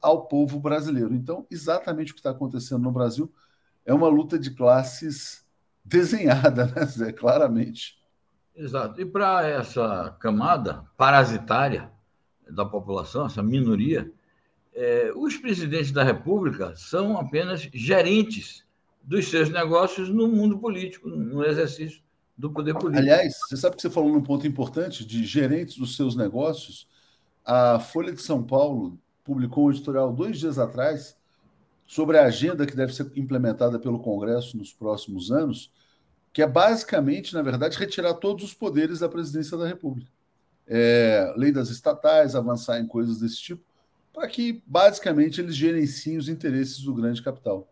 ao 0.02 0.28
povo 0.28 0.60
brasileiro. 0.60 1.14
Então, 1.14 1.48
exatamente 1.50 2.12
o 2.12 2.16
que 2.16 2.20
está 2.20 2.32
acontecendo 2.32 2.84
no 2.84 2.92
Brasil 2.92 3.34
é 3.86 3.94
uma 3.94 4.08
luta 4.08 4.38
de 4.38 4.52
classes 4.52 5.46
desenhada, 5.84 6.68
né, 6.76 6.86
Zé? 6.86 7.12
Claramente. 7.12 7.98
Exato. 8.56 9.02
E 9.02 9.06
para 9.06 9.48
essa 9.48 10.16
camada 10.20 10.86
parasitária 10.96 11.92
da 12.50 12.66
população, 12.66 13.26
essa 13.26 13.42
minoria, 13.42 14.12
é, 14.76 15.12
os 15.16 15.38
presidentes 15.38 15.92
da 15.92 16.04
República 16.04 16.74
são 16.76 17.18
apenas 17.18 17.68
gerentes 17.74 18.64
dos 19.02 19.28
seus 19.30 19.50
negócios 19.50 20.10
no 20.10 20.28
mundo 20.28 20.58
político, 20.58 21.10
no 21.10 21.44
exercício 21.44 22.02
do 22.38 22.52
poder 22.52 22.74
político. 22.74 22.98
Aliás, 22.98 23.38
você 23.48 23.58
sabe 23.58 23.76
que 23.76 23.82
você 23.82 23.90
falou 23.90 24.12
num 24.12 24.24
ponto 24.24 24.48
importante 24.48 25.06
de 25.06 25.26
gerentes 25.26 25.78
dos 25.78 25.96
seus 25.96 26.16
negócios. 26.16 26.88
A 27.46 27.80
Folha 27.80 28.14
de 28.14 28.22
São 28.22 28.42
Paulo 28.42 28.98
publicou 29.24 29.68
um 29.68 29.72
editorial 29.72 30.12
dois 30.12 30.40
dias 30.40 30.58
atrás 30.58 31.18
sobre 31.86 32.18
a 32.18 32.26
agenda 32.26 32.66
que 32.66 32.76
deve 32.76 32.94
ser 32.94 33.12
implementada 33.16 33.78
pelo 33.78 34.00
Congresso 34.00 34.58
nos 34.58 34.74
próximos 34.74 35.32
anos, 35.32 35.72
que 36.34 36.42
é 36.42 36.48
basicamente, 36.48 37.34
na 37.34 37.44
verdade, 37.44 37.78
retirar 37.78 38.16
todos 38.16 38.44
os 38.44 38.54
poderes 38.54 39.00
da 39.00 39.08
presidência 39.08 39.56
da 39.56 39.68
República. 39.68 40.12
É, 40.68 41.32
lei 41.38 41.52
das 41.52 41.70
estatais, 41.70 42.36
avançar 42.36 42.80
em 42.80 42.88
coisas 42.88 43.20
desse 43.20 43.40
tipo, 43.40 43.64
para 44.12 44.28
que 44.28 44.64
basicamente 44.66 45.40
eles 45.40 45.56
gerenciem 45.56 46.18
os 46.18 46.28
interesses 46.28 46.80
do 46.82 46.94
grande 46.94 47.22
capital. 47.22 47.72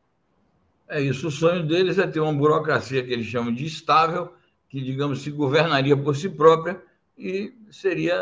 É 0.87 1.01
isso. 1.01 1.27
O 1.27 1.31
sonho 1.31 1.65
deles 1.65 1.97
é 1.97 2.05
ter 2.05 2.19
uma 2.19 2.33
burocracia 2.33 3.03
que 3.03 3.11
eles 3.11 3.25
chamam 3.25 3.53
de 3.53 3.65
estável, 3.65 4.33
que, 4.69 4.79
digamos, 4.79 5.23
se 5.23 5.31
governaria 5.31 5.97
por 5.97 6.15
si 6.15 6.29
própria 6.29 6.81
e 7.17 7.53
seria 7.71 8.15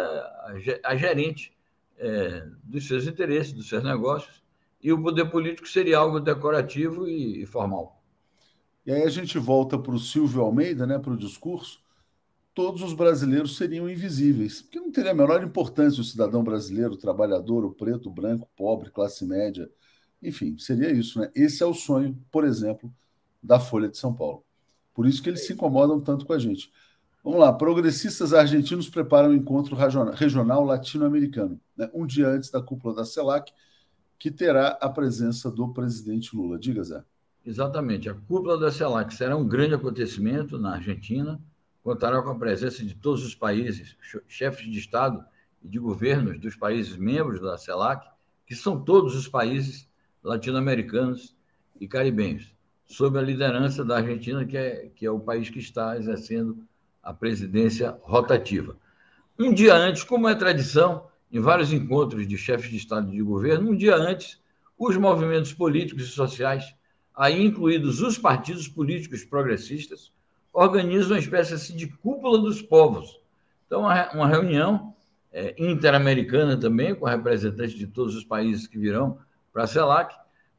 a 0.84 0.96
gerente 0.96 1.52
é, 1.98 2.46
dos 2.64 2.88
seus 2.88 3.08
interesses, 3.08 3.52
dos 3.52 3.68
seus 3.68 3.84
negócios, 3.84 4.42
e 4.82 4.94
o 4.94 5.02
poder 5.02 5.26
político 5.26 5.68
seria 5.68 5.98
algo 5.98 6.20
decorativo 6.20 7.08
e, 7.08 7.44
e 7.44 7.46
formal. 7.46 7.99
E 8.90 8.92
aí 8.92 9.04
a 9.04 9.10
gente 9.10 9.38
volta 9.38 9.78
para 9.78 9.94
o 9.94 10.00
Silvio 10.00 10.42
Almeida, 10.42 10.88
né, 10.88 10.98
para 10.98 11.14
o 11.14 11.16
discurso. 11.16 11.80
Todos 12.56 12.82
os 12.82 12.92
brasileiros 12.92 13.56
seriam 13.56 13.88
invisíveis, 13.88 14.64
porque 14.64 14.80
não 14.80 14.92
teria 14.92 15.12
a 15.12 15.14
menor 15.14 15.44
importância 15.44 16.02
o 16.02 16.04
cidadão 16.04 16.44
brasileiro, 16.44 16.94
o 16.94 16.98
trabalhador, 16.98 17.64
o 17.64 17.72
preto, 17.72 18.10
o 18.10 18.12
branco, 18.12 18.50
o 18.52 18.58
pobre, 18.58 18.90
classe 18.90 19.24
média, 19.24 19.70
enfim, 20.24 20.58
seria 20.58 20.92
isso, 20.92 21.20
né? 21.20 21.30
Esse 21.36 21.62
é 21.62 21.68
o 21.68 21.74
sonho, 21.76 22.20
por 22.32 22.44
exemplo, 22.44 22.92
da 23.44 23.60
Folha 23.60 23.88
de 23.88 23.96
São 23.96 24.12
Paulo. 24.12 24.44
Por 24.92 25.06
isso 25.06 25.22
que 25.22 25.30
eles 25.30 25.46
se 25.46 25.54
incomodam 25.54 26.02
tanto 26.02 26.26
com 26.26 26.34
a 26.34 26.40
gente. 26.40 26.72
Vamos 27.24 27.40
lá, 27.40 27.54
progressistas 27.54 28.34
argentinos 28.34 28.90
preparam 28.90 29.30
um 29.30 29.36
encontro 29.36 29.76
regional 30.16 30.66
latino-americano, 30.66 31.62
né, 31.78 31.92
um 31.94 32.08
dia 32.08 32.28
antes 32.28 32.50
da 32.50 32.60
cúpula 32.60 32.96
da 32.96 33.06
CELAC, 33.06 33.54
que 34.18 34.32
terá 34.32 34.70
a 34.82 34.90
presença 34.90 35.52
do 35.52 35.72
presidente 35.72 36.36
Lula. 36.36 36.58
Diga, 36.58 36.84
Zé. 36.84 37.04
Exatamente. 37.50 38.08
A 38.08 38.14
cúpula 38.14 38.60
da 38.60 38.72
CELAC 38.72 39.12
será 39.12 39.36
um 39.36 39.48
grande 39.48 39.74
acontecimento 39.74 40.60
na 40.60 40.76
Argentina, 40.76 41.42
contará 41.84 42.22
com 42.22 42.30
a 42.30 42.38
presença 42.38 42.86
de 42.86 42.94
todos 42.94 43.26
os 43.26 43.34
países, 43.34 43.98
chefes 44.28 44.72
de 44.72 44.78
Estado 44.78 45.26
e 45.64 45.68
de 45.68 45.80
governos 45.80 46.40
dos 46.40 46.56
países 46.56 46.96
membros 46.96 47.42
da 47.42 47.58
CELAC, 47.58 48.08
que 48.46 48.54
são 48.54 48.80
todos 48.80 49.16
os 49.16 49.28
países 49.28 49.90
latino-americanos 50.24 51.36
e 51.82 51.88
caribenhos 51.88 52.54
sob 52.86 53.18
a 53.18 53.22
liderança 53.24 53.84
da 53.84 53.98
Argentina, 53.98 54.46
que 54.46 54.56
é, 54.56 54.92
que 54.96 55.04
é 55.04 55.10
o 55.10 55.20
país 55.20 55.50
que 55.50 55.58
está 55.58 55.98
exercendo 55.98 56.64
a 57.02 57.12
presidência 57.12 57.98
rotativa. 58.04 58.78
Um 59.40 59.52
dia 59.52 59.74
antes, 59.74 60.04
como 60.04 60.30
é 60.30 60.36
tradição, 60.36 61.08
em 61.32 61.40
vários 61.40 61.74
encontros 61.74 62.28
de 62.28 62.38
chefes 62.38 62.70
de 62.70 62.78
Estado 62.78 63.10
e 63.10 63.16
de 63.16 63.24
governo, 63.24 63.72
um 63.72 63.76
dia 63.76 63.96
antes, 63.96 64.40
os 64.78 64.96
movimentos 64.98 65.52
políticos 65.52 66.04
e 66.04 66.12
sociais, 66.12 66.76
aí 67.20 67.46
incluídos 67.46 68.02
os 68.02 68.18
partidos 68.18 68.70
políticos 68.70 69.26
progressistas, 69.26 70.10
organizam 70.54 71.12
uma 71.12 71.20
espécie 71.20 71.54
assim, 71.54 71.76
de 71.76 71.86
cúpula 71.86 72.40
dos 72.40 72.62
povos. 72.62 73.20
Então, 73.68 73.82
uma 73.82 74.26
reunião 74.26 74.96
é, 75.30 75.54
interamericana 75.58 76.56
também, 76.56 76.96
com 76.96 77.06
representantes 77.06 77.74
de 77.74 77.86
todos 77.86 78.16
os 78.16 78.24
países 78.24 78.68
que 78.68 78.80
virão 78.80 79.20
para 79.52 79.64
a 79.64 79.68
CELAC, 79.68 80.16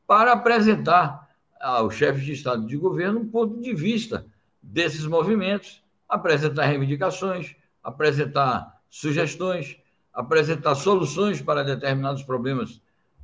para 0.06 0.32
apresentar 0.32 1.30
ao 1.58 1.90
chefe 1.90 2.20
de 2.20 2.32
Estado 2.32 2.66
de 2.66 2.76
governo 2.76 3.20
um 3.20 3.28
ponto 3.28 3.58
de 3.58 3.72
vista 3.72 4.26
desses 4.62 5.06
movimentos, 5.06 5.82
apresentar 6.06 6.66
reivindicações, 6.66 7.56
apresentar 7.82 8.82
sugestões, 8.90 9.78
apresentar 10.12 10.74
soluções 10.74 11.40
para 11.40 11.64
determinados 11.64 12.22
problemas 12.22 12.82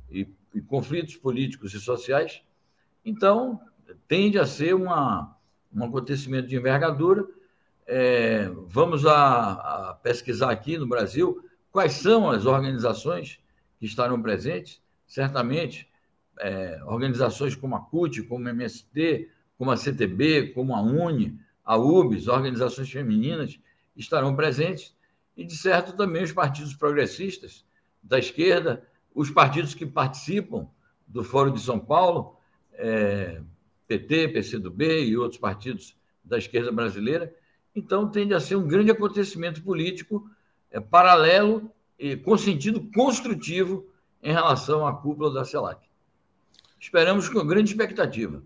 e, 0.09 0.27
e 0.55 0.59
conflitos 0.59 1.15
políticos 1.15 1.75
e 1.75 1.79
sociais. 1.79 2.41
Então, 3.07 3.61
tende 4.05 4.37
a 4.37 4.45
ser 4.45 4.75
uma, 4.75 5.33
um 5.73 5.81
acontecimento 5.85 6.45
de 6.45 6.57
envergadura. 6.57 7.25
É, 7.87 8.49
vamos 8.67 9.05
a, 9.05 9.91
a 9.91 9.93
pesquisar 9.93 10.51
aqui 10.51 10.77
no 10.77 10.85
Brasil 10.85 11.41
quais 11.71 11.93
são 11.93 12.29
as 12.29 12.45
organizações 12.45 13.39
que 13.79 13.85
estarão 13.85 14.21
presentes. 14.21 14.81
Certamente, 15.07 15.89
é, 16.37 16.81
organizações 16.83 17.55
como 17.55 17.77
a 17.77 17.79
CUT, 17.79 18.23
como 18.23 18.45
a 18.45 18.51
MST, 18.51 19.31
como 19.57 19.71
a 19.71 19.77
CTB, 19.77 20.49
como 20.49 20.75
a 20.75 20.81
UNE, 20.81 21.39
a 21.63 21.77
UBS, 21.77 22.27
organizações 22.27 22.91
femininas, 22.91 23.57
estarão 23.95 24.35
presentes, 24.35 24.93
e, 25.37 25.45
de 25.45 25.55
certo, 25.55 25.95
também 25.95 26.23
os 26.23 26.33
partidos 26.33 26.75
progressistas 26.75 27.63
da 28.03 28.19
esquerda, 28.19 28.85
os 29.15 29.31
partidos 29.31 29.73
que 29.73 29.85
participam 29.85 30.67
do 31.07 31.23
Fórum 31.23 31.53
de 31.53 31.61
São 31.61 31.79
Paulo, 31.79 32.36
é, 32.77 33.41
PT, 33.87 34.29
PCdoB 34.29 35.05
e 35.05 35.17
outros 35.17 35.39
partidos 35.39 35.95
da 36.23 36.37
esquerda 36.37 36.71
brasileira. 36.71 37.33
Então, 37.75 38.09
tende 38.09 38.33
a 38.33 38.39
ser 38.39 38.55
um 38.55 38.67
grande 38.67 38.91
acontecimento 38.91 39.61
político 39.61 40.29
é, 40.71 40.79
paralelo 40.79 41.69
e 41.99 42.15
com 42.15 42.37
sentido 42.37 42.89
construtivo 42.93 43.85
em 44.23 44.31
relação 44.31 44.87
à 44.87 44.93
cúpula 44.93 45.33
da 45.33 45.43
CELAC 45.43 45.87
esperamos 46.79 47.27
com 47.29 47.45
grande 47.45 47.71
expectativa. 47.71 48.43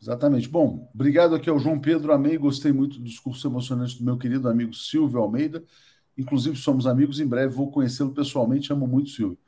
Exatamente. 0.00 0.48
Bom, 0.48 0.88
obrigado 0.94 1.34
aqui 1.34 1.48
ao 1.48 1.58
João 1.58 1.78
Pedro, 1.78 2.12
amei, 2.12 2.36
gostei 2.36 2.72
muito 2.72 2.98
do 2.98 3.04
discurso 3.04 3.46
emocionante 3.46 3.98
do 3.98 4.04
meu 4.04 4.18
querido 4.18 4.48
amigo 4.48 4.74
Silvio 4.74 5.20
Almeida. 5.20 5.64
Inclusive, 6.16 6.56
somos 6.56 6.86
amigos, 6.86 7.18
em 7.20 7.26
breve 7.26 7.54
vou 7.54 7.70
conhecê-lo 7.70 8.12
pessoalmente, 8.12 8.72
amo 8.72 8.86
muito 8.86 9.10
Silvio. 9.10 9.38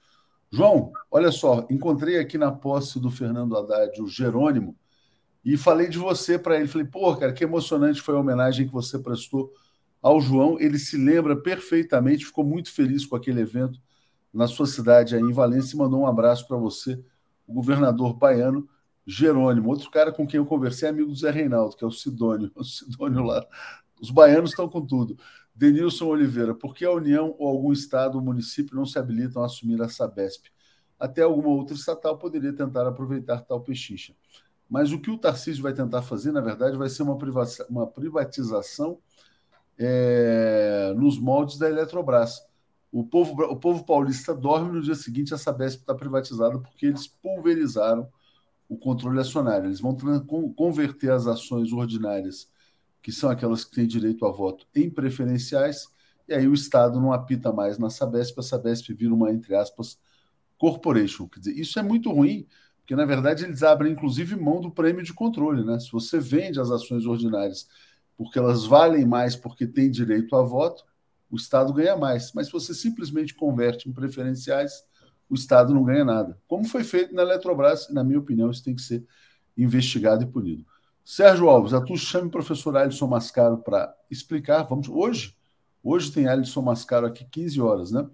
João, 0.51 0.93
olha 1.11 1.33
só, 1.33 1.67
encontrei 1.71 2.19
aqui 2.19 2.39
na 2.39 2.53
posse 2.53 3.01
do 3.01 3.11
Fernando 3.11 3.57
Haddad 3.57 4.01
o 4.01 4.09
Jerônimo 4.09 4.77
e 5.45 5.57
falei 5.57 5.89
de 5.89 5.99
você 5.99 6.39
para 6.39 6.59
ele. 6.59 6.69
Falei, 6.69 6.87
pô, 6.87 7.15
cara, 7.17 7.33
que 7.33 7.45
emocionante 7.45 8.01
foi 8.01 8.17
a 8.17 8.19
homenagem 8.19 8.67
que 8.67 8.73
você 8.73 8.99
prestou 8.99 9.53
ao 10.03 10.21
João. 10.21 10.59
Ele 10.61 10.79
se 10.79 10.97
lembra 10.97 11.37
perfeitamente, 11.37 12.27
ficou 12.27 12.45
muito 12.45 12.73
feliz 12.73 13.05
com 13.07 13.17
aquele 13.17 13.41
evento 13.41 13.81
na 14.33 14.47
sua 14.47 14.67
cidade 14.67 15.15
aí 15.15 15.23
em 15.23 15.33
Valência 15.33 15.75
e 15.75 15.79
mandou 15.79 16.01
um 16.01 16.07
abraço 16.07 16.47
para 16.47 16.57
você 16.57 17.01
o 17.47 17.55
governador 17.55 18.15
baiano 18.15 18.69
Jerônimo. 19.07 19.71
Outro 19.71 19.91
cara 19.91 20.11
com 20.13 20.27
quem 20.27 20.39
eu 20.39 20.47
conversei 20.47 20.89
é 20.89 20.91
amigo 20.91 21.11
do 21.11 21.17
Zé 21.17 21.31
Reinaldo, 21.31 21.77
que 21.77 21.85
é 21.85 21.87
o 21.87 21.93
Sidônio. 21.93 22.51
O 22.57 22.65
Sidônio 22.65 23.23
lá. 23.23 23.47
Os 24.01 24.11
baianos 24.11 24.51
estão 24.51 24.69
com 24.69 24.85
tudo. 24.85 25.17
Denilson 25.57 26.07
Oliveira, 26.09 26.55
por 26.55 26.75
que 26.75 26.85
a 26.85 26.93
União 26.93 27.35
ou 27.39 27.49
algum 27.49 27.73
estado 27.73 28.19
ou 28.19 28.25
município 28.25 28.77
não 28.77 28.85
se 28.85 28.99
habilitam 28.99 29.43
a 29.43 29.47
assumir 29.47 29.81
a 29.81 29.89
Sabesp? 29.89 30.49
Até 31.01 31.23
alguma 31.23 31.49
outra 31.49 31.75
estatal 31.75 32.19
poderia 32.19 32.53
tentar 32.53 32.87
aproveitar 32.87 33.41
tal 33.41 33.63
pechincha. 33.63 34.15
Mas 34.69 34.93
o 34.93 35.01
que 35.01 35.11
o 35.11 35.17
Tarcísio 35.17 35.63
vai 35.63 35.73
tentar 35.73 36.03
fazer, 36.03 36.31
na 36.31 36.43
verdade, 36.43 36.77
vai 36.77 36.91
ser 36.91 37.03
uma, 37.05 37.17
uma 37.71 37.87
privatização 37.87 38.99
é, 39.79 40.93
nos 40.95 41.19
moldes 41.19 41.57
da 41.57 41.71
Eletrobras. 41.71 42.45
O 42.93 43.03
povo, 43.05 43.43
o 43.45 43.57
povo 43.57 43.85
paulista 43.85 44.35
dorme 44.35 44.73
no 44.73 44.83
dia 44.83 44.95
seguinte, 44.95 45.33
a 45.33 45.39
Sabesp 45.39 45.81
está 45.81 45.95
privatizada 45.95 46.59
porque 46.59 46.87
eles 46.87 47.07
pulverizaram 47.07 48.07
o 48.69 48.77
controle 48.77 49.21
acionário. 49.21 49.67
Eles 49.67 49.81
vão 49.81 49.97
converter 50.55 51.13
as 51.13 51.27
ações 51.27 51.73
ordinárias, 51.73 52.51
que 53.07 53.13
são 53.13 53.31
aquelas 53.31 53.65
que 53.65 53.71
têm 53.71 53.87
direito 53.87 54.27
a 54.27 54.33
voto, 54.33 54.67
em 54.75 54.91
preferenciais 54.91 55.89
e 56.27 56.35
aí 56.35 56.49
o 56.49 56.55
Estado 56.55 57.01
não 57.01 57.13
apita 57.13 57.53
mais 57.53 57.79
na 57.79 57.89
Sabesp, 57.89 58.37
a 58.41 58.43
Sabesp 58.43 58.93
vira 58.93 59.15
uma, 59.15 59.31
entre 59.31 59.55
aspas, 59.55 59.97
corporation. 60.59 61.29
Quer 61.29 61.39
dizer, 61.39 61.53
isso 61.53 61.79
é 61.79 61.83
muito 61.83 62.11
ruim, 62.11 62.49
porque 62.79 62.97
na 62.97 63.05
verdade 63.05 63.45
eles 63.45 63.63
abrem 63.63 63.93
inclusive 63.93 64.35
mão 64.35 64.61
do 64.61 64.73
prêmio 64.73 65.05
de 65.05 65.15
controle. 65.15 65.65
Né? 65.65 65.79
Se 65.79 65.93
você 65.93 66.19
vende 66.19 66.59
as 66.59 66.69
ações 66.69 67.07
ordinárias 67.07 67.69
porque 68.17 68.41
elas 68.41 68.67
valem 68.67 69.07
mais 69.07 69.37
porque 69.37 69.69
tem 69.69 69.89
direito 69.89 70.35
a 70.35 70.43
voto, 70.43 70.85
o 71.31 71.37
Estado 71.37 71.73
ganha 71.73 71.97
mais. 71.97 72.33
Mas 72.35 72.47
se 72.49 72.53
você 72.53 72.75
simplesmente 72.75 73.37
converte 73.37 73.89
em 73.89 73.93
preferenciais, 73.93 74.83
o 75.31 75.37
Estado 75.37 75.73
não 75.73 75.85
ganha 75.85 76.05
nada. 76.05 76.37
Como 76.49 76.65
foi 76.65 76.83
feito 76.83 77.15
na 77.15 77.23
Eletrobras, 77.23 77.89
na 77.89 78.03
minha 78.03 78.19
opinião, 78.19 78.51
isso 78.51 78.65
tem 78.65 78.75
que 78.75 78.83
ser 78.83 79.07
investigado 79.57 80.25
e 80.25 80.27
punido. 80.27 80.67
Sérgio 81.09 81.49
Alves, 81.49 81.73
a 81.73 81.81
tu 81.81 81.97
chame 81.97 82.27
o 82.27 82.31
professor 82.33 82.77
Alisson 82.77 83.07
Mascaro 83.07 83.59
para 83.59 83.95
explicar. 84.11 84.65
Vamos 84.65 84.89
hoje, 84.89 85.37
hoje 85.81 86.11
tem 86.11 86.27
Alisson 86.27 86.63
Mascaro 86.63 87.07
aqui 87.07 87.25
15 87.25 87.61
horas, 87.61 87.93
né? 87.93 88.11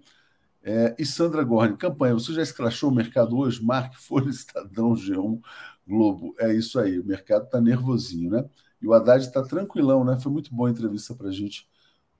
É, 0.61 0.95
e 0.99 1.03
Sandra 1.03 1.43
Gorni, 1.43 1.75
campanha, 1.75 2.13
você 2.13 2.31
já 2.33 2.43
escrachou 2.43 2.91
o 2.91 2.93
mercado 2.93 3.35
hoje? 3.35 3.59
Marque 3.65 3.99
Folha, 3.99 4.29
Estadão, 4.29 4.93
G1, 4.93 5.41
Globo. 5.87 6.35
É 6.37 6.53
isso 6.53 6.79
aí, 6.79 6.99
o 6.99 7.03
mercado 7.03 7.45
está 7.45 7.59
nervosinho, 7.59 8.29
né? 8.29 8.45
E 8.79 8.87
o 8.87 8.93
Haddad 8.93 9.25
está 9.25 9.41
tranquilão, 9.41 10.05
né? 10.05 10.15
Foi 10.19 10.31
muito 10.31 10.53
boa 10.53 10.69
a 10.69 10.71
entrevista 10.71 11.15
para 11.15 11.29
a 11.29 11.31
gente 11.31 11.67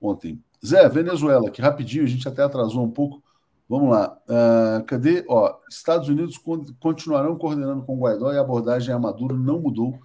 ontem. 0.00 0.42
Zé, 0.66 0.88
Venezuela, 0.88 1.52
que 1.52 1.62
rapidinho, 1.62 2.02
a 2.02 2.08
gente 2.08 2.26
até 2.26 2.42
atrasou 2.42 2.84
um 2.84 2.90
pouco. 2.90 3.22
Vamos 3.68 3.90
lá. 3.90 4.18
Uh, 4.28 4.84
cadê? 4.86 5.24
Ó, 5.28 5.56
Estados 5.70 6.08
Unidos 6.08 6.36
continuarão 6.80 7.38
coordenando 7.38 7.84
com 7.84 7.96
Guaidó 7.96 8.32
e 8.32 8.38
a 8.38 8.40
abordagem 8.40 8.92
a 8.92 8.98
Maduro 8.98 9.38
não 9.38 9.60
mudou, 9.60 10.00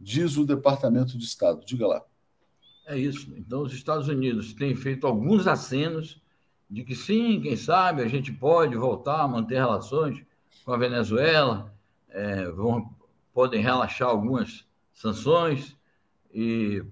diz 0.00 0.36
o 0.36 0.44
Departamento 0.44 1.18
de 1.18 1.24
Estado. 1.24 1.64
Diga 1.64 1.86
lá. 1.86 2.02
É 2.86 2.98
isso. 2.98 3.32
Então, 3.36 3.62
os 3.62 3.72
Estados 3.72 4.08
Unidos 4.08 4.54
têm 4.54 4.74
feito 4.74 5.06
alguns 5.06 5.46
acenos 5.46 6.20
de 6.68 6.84
que 6.84 6.94
sim, 6.94 7.40
quem 7.40 7.56
sabe 7.56 8.02
a 8.02 8.08
gente 8.08 8.32
pode 8.32 8.76
voltar 8.76 9.20
a 9.20 9.28
manter 9.28 9.56
relações 9.56 10.24
com 10.64 10.72
a 10.72 10.76
Venezuela, 10.76 11.72
é, 12.08 12.48
vão, 12.48 12.94
podem 13.32 13.60
relaxar 13.60 14.08
algumas 14.08 14.64
sanções 14.92 15.76
e 16.32 16.82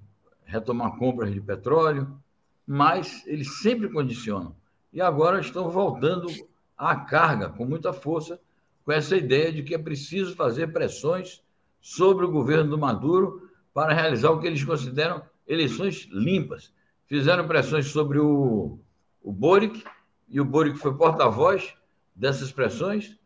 retomar 0.44 0.96
compras 0.96 1.32
de 1.32 1.40
petróleo, 1.40 2.20
mas 2.66 3.24
eles 3.26 3.60
sempre 3.60 3.88
condicionam 3.88 4.54
e 4.92 5.00
agora 5.00 5.40
estão 5.40 5.70
voltando 5.70 6.28
à 6.76 6.96
carga 6.96 7.48
com 7.48 7.64
muita 7.64 7.92
força, 7.92 8.40
com 8.84 8.92
essa 8.92 9.16
ideia 9.16 9.52
de 9.52 9.62
que 9.62 9.74
é 9.74 9.78
preciso 9.78 10.34
fazer 10.34 10.72
pressões 10.72 11.42
sobre 11.80 12.24
o 12.24 12.30
governo 12.30 12.70
do 12.70 12.78
Maduro 12.78 13.48
para 13.72 13.92
realizar 13.92 14.30
o 14.30 14.40
que 14.40 14.46
eles 14.46 14.64
consideram 14.64 15.22
eleições 15.46 16.08
limpas. 16.10 16.72
Fizeram 17.06 17.46
pressões 17.46 17.86
sobre 17.86 18.18
o, 18.18 18.78
o 19.22 19.32
Boric, 19.32 19.84
e 20.28 20.40
o 20.40 20.44
Boric 20.44 20.78
foi 20.78 20.94
porta-voz 20.94 21.74
dessas 22.14 22.52
pressões, 22.52 23.16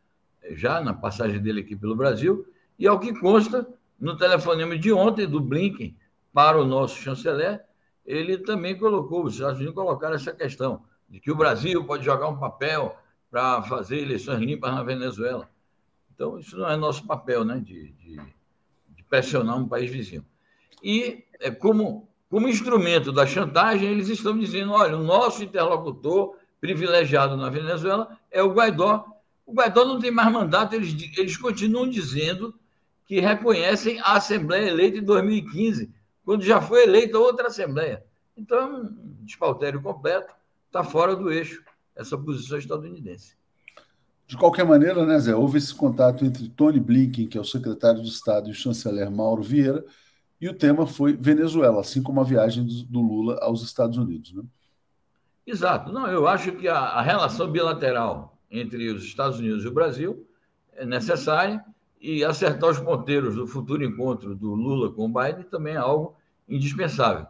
já 0.51 0.81
na 0.81 0.95
passagem 0.95 1.41
dele 1.41 1.61
aqui 1.61 1.75
pelo 1.75 1.97
Brasil, 1.97 2.47
e 2.79 2.87
ao 2.87 3.01
que 3.01 3.19
consta, 3.19 3.67
no 3.99 4.17
telefonema 4.17 4.77
de 4.77 4.93
ontem 4.93 5.27
do 5.27 5.41
Blinken 5.41 5.97
para 6.33 6.61
o 6.61 6.65
nosso 6.65 6.97
chanceler, 6.97 7.65
ele 8.05 8.39
também 8.39 8.77
colocou, 8.77 9.25
os 9.25 9.35
Estados 9.35 9.59
Unidos 9.59 9.75
colocaram 9.75 10.15
essa 10.15 10.33
questão 10.33 10.83
de 11.09 11.21
que 11.21 11.31
o 11.31 11.37
Brasil 11.37 11.85
pode 11.85 12.05
jogar 12.05 12.29
um 12.29 12.39
papel 12.39 12.97
para 13.31 13.63
fazer 13.63 13.99
eleições 13.99 14.41
limpas 14.41 14.75
na 14.75 14.83
Venezuela. 14.83 15.49
Então, 16.15 16.39
isso 16.39 16.57
não 16.59 16.69
é 16.69 16.77
nosso 16.77 17.07
papel, 17.07 17.45
né, 17.45 17.61
de, 17.61 17.93
de, 17.93 18.21
pressionar 19.13 19.59
um 19.59 19.69
país 19.69 19.91
vizinho. 19.91 20.25
E, 20.83 21.23
é, 21.39 21.51
como, 21.51 22.09
como 22.31 22.49
instrumento 22.49 23.13
da 23.13 23.27
chantagem, 23.27 23.91
eles 23.91 24.09
estão 24.09 24.39
dizendo: 24.39 24.73
olha, 24.73 24.97
o 24.97 25.05
nosso 25.05 25.45
interlocutor 25.45 26.35
privilegiado 26.59 27.37
na 27.37 27.51
Venezuela 27.51 28.19
é 28.31 28.43
o 28.43 28.55
Guaidó. 28.55 29.05
O 29.45 29.53
Guaidó 29.53 29.85
não 29.85 30.01
tem 30.01 30.11
mais 30.11 30.33
mandato, 30.33 30.75
eles, 30.75 30.97
eles 31.19 31.37
continuam 31.37 31.87
dizendo 31.91 32.55
que 33.05 33.21
reconhecem 33.21 34.01
a 34.01 34.15
Assembleia 34.15 34.71
eleita 34.71 34.97
em 34.97 35.05
2015, 35.05 35.93
quando 36.25 36.43
já 36.43 36.63
foi 36.63 36.85
eleita 36.85 37.19
outra 37.19 37.49
Assembleia. 37.49 38.03
Então, 38.35 38.59
é 38.59 38.65
um 38.65 39.15
despautério 39.25 39.83
completo 39.83 40.33
está 40.69 40.83
fora 40.83 41.15
do 41.15 41.31
eixo 41.31 41.63
essa 41.95 42.17
posição 42.17 42.57
estadunidense. 42.57 43.37
De 44.27 44.37
qualquer 44.37 44.65
maneira, 44.65 45.05
né, 45.05 45.19
Zé, 45.19 45.35
houve 45.35 45.59
esse 45.59 45.75
contato 45.75 46.25
entre 46.25 46.49
Tony 46.49 46.81
Blinken, 46.81 47.27
que 47.27 47.37
é 47.37 47.41
o 47.41 47.45
secretário 47.45 48.03
de 48.03 48.09
Estado, 48.09 48.49
e 48.49 48.53
o 48.53 48.55
chanceler 48.55 49.11
Mauro 49.11 49.43
Vieira, 49.43 49.85
e 50.41 50.49
o 50.49 50.55
tema 50.55 50.87
foi 50.87 51.13
Venezuela, 51.13 51.81
assim 51.81 52.03
como 52.03 52.21
a 52.21 52.25
viagem 52.25 52.67
do 52.89 53.01
Lula 53.01 53.39
aos 53.43 53.63
Estados 53.63 53.97
Unidos. 53.97 54.33
Né? 54.33 54.43
Exato. 55.47 55.93
Não, 55.93 56.07
eu 56.07 56.27
acho 56.27 56.53
que 56.53 56.67
a, 56.67 56.79
a 56.79 57.03
relação 57.03 57.51
bilateral 57.51 58.39
entre 58.51 58.91
os 58.91 59.05
Estados 59.05 59.39
Unidos 59.39 59.65
e 59.65 59.69
o 59.69 59.73
Brasil 59.73 60.27
é 60.75 60.85
necessária 60.85 61.65
e 62.01 62.25
acertar 62.25 62.71
os 62.71 62.81
ponteiros 62.81 63.37
do 63.37 63.47
futuro 63.47 63.85
encontro 63.85 64.35
do 64.35 64.55
Lula 64.55 64.93
com 64.93 65.05
o 65.05 65.09
Biden 65.09 65.45
também 65.45 65.75
é 65.75 65.79
algo 65.79 66.17
indispensável. 66.49 67.27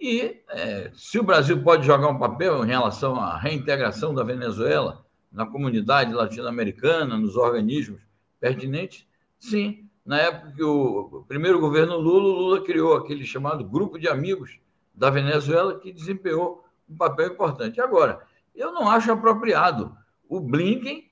E 0.00 0.40
é, 0.48 0.90
se 0.94 1.18
o 1.18 1.22
Brasil 1.22 1.62
pode 1.62 1.84
jogar 1.84 2.08
um 2.08 2.18
papel 2.18 2.64
em 2.64 2.68
relação 2.68 3.16
à 3.16 3.36
reintegração 3.36 4.14
da 4.14 4.22
Venezuela 4.22 5.01
na 5.32 5.46
comunidade 5.46 6.12
latino-americana, 6.12 7.16
nos 7.16 7.36
organismos 7.36 8.00
pertinentes, 8.38 9.06
sim. 9.38 9.88
Na 10.04 10.18
época 10.18 10.52
que 10.52 10.62
o 10.62 11.24
primeiro 11.28 11.60
governo 11.60 11.96
Lula, 11.96 12.28
o 12.28 12.32
Lula 12.32 12.64
criou 12.64 12.96
aquele 12.96 13.24
chamado 13.24 13.64
Grupo 13.64 13.98
de 13.98 14.08
Amigos 14.08 14.58
da 14.92 15.10
Venezuela, 15.10 15.78
que 15.78 15.92
desempenhou 15.92 16.64
um 16.88 16.96
papel 16.96 17.28
importante. 17.28 17.80
Agora, 17.80 18.20
eu 18.54 18.72
não 18.72 18.90
acho 18.90 19.12
apropriado 19.12 19.96
o 20.28 20.40
Blinken 20.40 21.08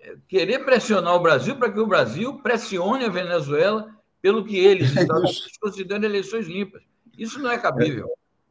é, 0.00 0.16
querer 0.28 0.64
pressionar 0.64 1.14
o 1.14 1.20
Brasil 1.20 1.56
para 1.56 1.70
que 1.70 1.80
o 1.80 1.86
Brasil 1.86 2.38
pressione 2.38 3.04
a 3.04 3.10
Venezuela 3.10 3.92
pelo 4.22 4.44
que 4.44 4.56
eles 4.56 4.90
estão 4.96 5.22
considerando 5.60 6.04
eleições 6.04 6.46
limpas. 6.46 6.82
Isso 7.18 7.40
não 7.40 7.50
é 7.50 7.58
cabível. 7.58 8.08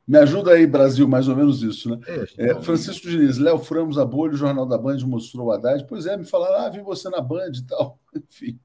Me 0.08 0.18
ajuda 0.20 0.54
aí, 0.54 0.66
Brasil, 0.66 1.06
mais 1.06 1.28
ou 1.28 1.36
menos 1.36 1.62
isso, 1.62 1.90
né? 1.90 2.00
É, 2.38 2.52
é, 2.52 2.62
Francisco 2.62 3.10
Diniz, 3.10 3.38
Léo 3.38 3.60
Framos 3.60 3.98
a 3.98 4.06
bolha, 4.06 4.34
o 4.34 4.38
Jornal 4.38 4.66
da 4.66 4.78
Band 4.78 5.00
mostrou 5.00 5.48
o 5.48 5.52
Haddad. 5.52 5.86
Pois 5.86 6.06
é, 6.06 6.16
me 6.16 6.24
falaram, 6.24 6.66
ah, 6.66 6.70
vi 6.70 6.80
você 6.80 7.10
na 7.10 7.20
Band 7.20 7.52
e 7.54 7.64
tal. 7.64 8.00
Enfim, 8.16 8.58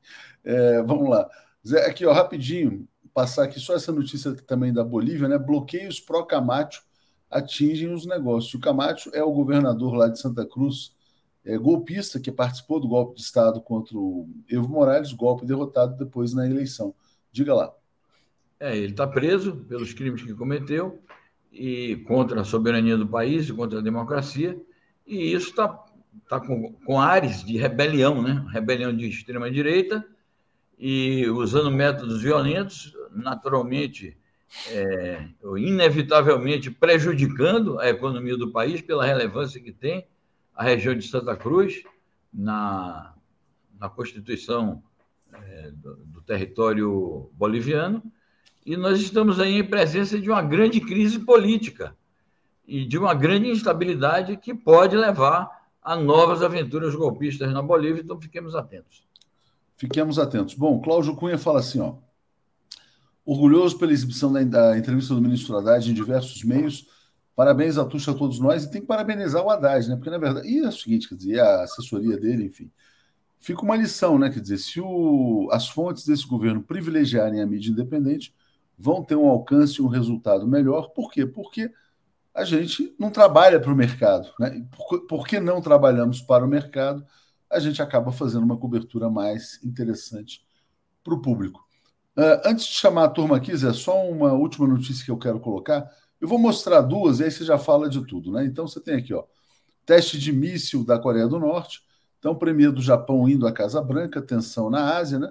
é, 0.44 0.81
vamos 0.83 1.11
lá. 1.11 1.28
Zé, 1.66 1.85
aqui, 1.85 2.07
ó, 2.07 2.12
rapidinho, 2.12 2.87
passar 3.12 3.42
aqui 3.42 3.59
só 3.59 3.74
essa 3.74 3.90
notícia 3.90 4.33
também 4.46 4.72
da 4.72 4.85
Bolívia, 4.85 5.26
né? 5.26 5.37
Bloqueios 5.37 5.98
pró-Camacho 5.98 6.85
atingem 7.28 7.92
os 7.92 8.07
negócios. 8.07 8.55
O 8.55 8.61
Camacho 8.61 9.11
é 9.12 9.24
o 9.24 9.33
governador 9.33 9.94
lá 9.94 10.07
de 10.07 10.20
Santa 10.20 10.46
Cruz, 10.46 10.94
é, 11.44 11.59
golpista, 11.59 12.20
que 12.20 12.31
participou 12.31 12.78
do 12.78 12.87
golpe 12.87 13.16
de 13.16 13.22
Estado 13.22 13.61
contra 13.61 13.98
o 13.98 14.28
Evo 14.48 14.68
Morales, 14.68 15.12
golpe 15.12 15.44
derrotado 15.44 15.96
depois 15.96 16.33
na 16.35 16.46
eleição. 16.46 16.94
Diga 17.33 17.52
lá. 17.52 17.74
É, 18.61 18.76
ele 18.76 18.92
está 18.92 19.09
preso 19.09 19.57
pelos 19.68 19.92
crimes 19.92 20.22
que 20.22 20.33
cometeu 20.35 21.02
e 21.52 21.96
contra 22.06 22.40
a 22.40 22.44
soberania 22.44 22.96
do 22.96 23.06
país 23.06 23.48
e 23.48 23.52
contra 23.52 23.78
a 23.78 23.82
democracia, 23.82 24.58
e 25.06 25.32
isso 25.32 25.50
está 25.50 25.68
tá 26.28 26.40
com, 26.40 26.72
com 26.72 27.00
ares 27.00 27.44
de 27.44 27.56
rebelião, 27.58 28.22
né? 28.22 28.44
rebelião 28.50 28.96
de 28.96 29.06
extrema-direita, 29.06 30.04
e 30.78 31.28
usando 31.28 31.70
métodos 31.70 32.22
violentos, 32.22 32.92
naturalmente, 33.12 34.16
é, 34.68 35.28
inevitavelmente 35.56 36.70
prejudicando 36.70 37.78
a 37.78 37.88
economia 37.88 38.36
do 38.36 38.50
país 38.50 38.80
pela 38.80 39.06
relevância 39.06 39.60
que 39.60 39.72
tem 39.72 40.06
a 40.54 40.64
região 40.64 40.94
de 40.94 41.06
Santa 41.06 41.36
Cruz 41.36 41.82
na, 42.32 43.14
na 43.78 43.88
constituição 43.88 44.82
é, 45.32 45.70
do, 45.70 45.96
do 46.07 46.22
território 46.22 47.30
boliviano, 47.34 48.03
e 48.64 48.76
nós 48.76 49.00
estamos 49.00 49.40
aí 49.40 49.58
em 49.58 49.64
presença 49.64 50.18
de 50.18 50.30
uma 50.30 50.42
grande 50.42 50.80
crise 50.80 51.18
política 51.18 51.96
e 52.66 52.84
de 52.84 52.96
uma 52.96 53.12
grande 53.12 53.48
instabilidade 53.48 54.36
que 54.36 54.54
pode 54.54 54.96
levar 54.96 55.50
a 55.82 55.96
novas 55.96 56.42
aventuras 56.42 56.94
golpistas 56.94 57.52
na 57.52 57.60
Bolívia, 57.60 58.02
então 58.02 58.20
fiquemos 58.20 58.54
atentos. 58.54 59.04
Fiquemos 59.76 60.18
atentos. 60.18 60.54
Bom, 60.54 60.80
Cláudio 60.80 61.16
Cunha 61.16 61.36
fala 61.36 61.58
assim, 61.58 61.80
ó. 61.80 61.96
Orgulhoso 63.24 63.78
pela 63.78 63.92
exibição 63.92 64.32
da, 64.32 64.42
da 64.44 64.78
entrevista 64.78 65.14
do 65.14 65.20
ministro 65.20 65.56
Haddad 65.56 65.90
em 65.90 65.94
diversos 65.94 66.44
meios. 66.44 66.86
Parabéns 67.34 67.78
a 67.78 67.84
Tuxa 67.84 68.12
a 68.12 68.14
todos 68.14 68.38
nós. 68.38 68.64
E 68.64 68.70
tem 68.70 68.80
que 68.80 68.86
parabenizar 68.86 69.42
o 69.44 69.50
Haddad, 69.50 69.88
né? 69.88 69.96
Porque, 69.96 70.10
na 70.10 70.18
verdade, 70.18 70.48
e 70.48 70.60
é 70.60 70.68
o 70.68 70.72
seguinte, 70.72 71.08
quer 71.08 71.16
dizer, 71.16 71.40
a 71.40 71.62
assessoria 71.62 72.16
dele, 72.16 72.44
enfim. 72.44 72.70
Fica 73.40 73.62
uma 73.62 73.76
lição, 73.76 74.18
né? 74.18 74.30
Quer 74.30 74.40
dizer, 74.40 74.58
se 74.58 74.80
o, 74.80 75.48
as 75.50 75.68
fontes 75.68 76.06
desse 76.06 76.26
governo 76.26 76.62
privilegiarem 76.62 77.40
a 77.40 77.46
mídia 77.46 77.70
independente, 77.70 78.32
vão 78.83 79.05
ter 79.05 79.14
um 79.14 79.28
alcance 79.28 79.80
e 79.80 79.83
um 79.83 79.87
resultado 79.87 80.45
melhor. 80.45 80.89
Por 80.89 81.09
quê? 81.12 81.24
Porque 81.24 81.70
a 82.35 82.45
gente 82.45 82.93
não 82.99 83.11
trabalha 83.11 83.61
para 83.61 83.72
o 83.72 83.76
mercado. 83.76 84.28
Né? 84.41 84.66
Por, 85.09 85.24
que 85.24 85.39
não 85.39 85.61
trabalhamos 85.61 86.20
para 86.20 86.45
o 86.45 86.49
mercado? 86.49 87.07
A 87.49 87.61
gente 87.61 87.80
acaba 87.80 88.11
fazendo 88.11 88.43
uma 88.43 88.57
cobertura 88.57 89.09
mais 89.09 89.62
interessante 89.62 90.45
para 91.05 91.14
o 91.14 91.22
público. 91.22 91.64
Uh, 92.16 92.43
antes 92.45 92.66
de 92.66 92.72
chamar 92.72 93.05
a 93.05 93.09
turma 93.09 93.37
aqui, 93.37 93.57
Zé, 93.57 93.72
só 93.72 94.05
uma 94.05 94.33
última 94.33 94.66
notícia 94.66 95.05
que 95.05 95.11
eu 95.11 95.18
quero 95.18 95.39
colocar. 95.39 95.89
Eu 96.20 96.26
vou 96.26 96.39
mostrar 96.39 96.80
duas 96.80 97.20
e 97.20 97.24
aí 97.24 97.30
você 97.30 97.45
já 97.45 97.59
fala 97.59 97.89
de 97.89 98.05
tudo, 98.05 98.33
né? 98.33 98.45
Então 98.45 98.66
você 98.66 98.80
tem 98.80 98.97
aqui, 98.97 99.14
ó, 99.14 99.24
teste 99.87 100.18
de 100.18 100.33
míssil 100.33 100.85
da 100.85 100.99
Coreia 100.99 101.28
do 101.28 101.39
Norte. 101.39 101.83
Então, 102.18 102.35
primeiro 102.35 102.72
do 102.72 102.83
Japão 102.83 103.28
indo 103.28 103.47
à 103.47 103.53
Casa 103.53 103.80
Branca, 103.80 104.20
tensão 104.20 104.68
na 104.68 104.97
Ásia, 104.97 105.20
né? 105.20 105.30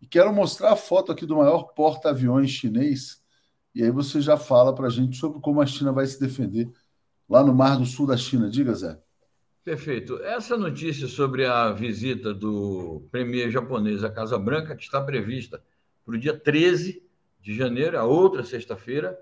E 0.00 0.06
quero 0.06 0.32
mostrar 0.32 0.72
a 0.72 0.76
foto 0.76 1.12
aqui 1.12 1.26
do 1.26 1.36
maior 1.36 1.74
porta-aviões 1.74 2.50
chinês. 2.50 3.22
E 3.74 3.82
aí 3.82 3.90
você 3.90 4.20
já 4.20 4.36
fala 4.36 4.74
para 4.74 4.86
a 4.86 4.90
gente 4.90 5.16
sobre 5.16 5.40
como 5.40 5.60
a 5.60 5.66
China 5.66 5.92
vai 5.92 6.06
se 6.06 6.20
defender 6.20 6.70
lá 7.28 7.44
no 7.44 7.54
Mar 7.54 7.76
do 7.76 7.84
Sul 7.84 8.06
da 8.06 8.16
China. 8.16 8.48
Diga, 8.48 8.74
Zé. 8.74 8.98
Perfeito. 9.64 10.18
Essa 10.22 10.56
notícia 10.56 11.06
sobre 11.06 11.44
a 11.44 11.70
visita 11.72 12.32
do 12.32 13.06
premier 13.10 13.50
japonês 13.50 14.02
à 14.02 14.10
Casa 14.10 14.38
Branca, 14.38 14.74
que 14.74 14.82
está 14.82 15.00
prevista 15.00 15.62
para 16.06 16.14
o 16.14 16.18
dia 16.18 16.38
13 16.38 17.02
de 17.40 17.54
janeiro, 17.54 17.98
a 17.98 18.04
outra 18.04 18.42
sexta-feira, 18.42 19.18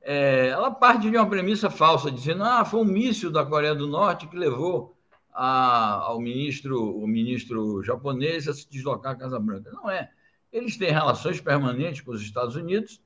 é, 0.00 0.48
ela 0.48 0.70
parte 0.70 1.10
de 1.10 1.16
uma 1.16 1.28
premissa 1.28 1.68
falsa, 1.68 2.10
dizendo 2.10 2.42
ah, 2.42 2.64
foi 2.64 2.80
um 2.80 2.84
míssil 2.84 3.30
da 3.30 3.44
Coreia 3.44 3.74
do 3.74 3.86
Norte 3.86 4.26
que 4.26 4.36
levou 4.36 4.96
a, 5.32 6.02
ao 6.04 6.20
ministro, 6.20 6.96
o 6.96 7.06
ministro 7.06 7.82
japonês 7.82 8.48
a 8.48 8.54
se 8.54 8.68
deslocar 8.70 9.12
à 9.12 9.16
Casa 9.16 9.38
Branca. 9.38 9.70
Não 9.72 9.90
é. 9.90 10.10
Eles 10.52 10.76
têm 10.76 10.90
relações 10.90 11.40
permanentes 11.40 12.02
com 12.02 12.12
os 12.12 12.22
Estados 12.22 12.56
Unidos 12.56 13.00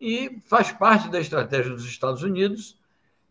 e 0.00 0.40
faz 0.46 0.72
parte 0.72 1.08
da 1.08 1.20
estratégia 1.20 1.72
dos 1.72 1.84
Estados 1.84 2.22
Unidos 2.22 2.78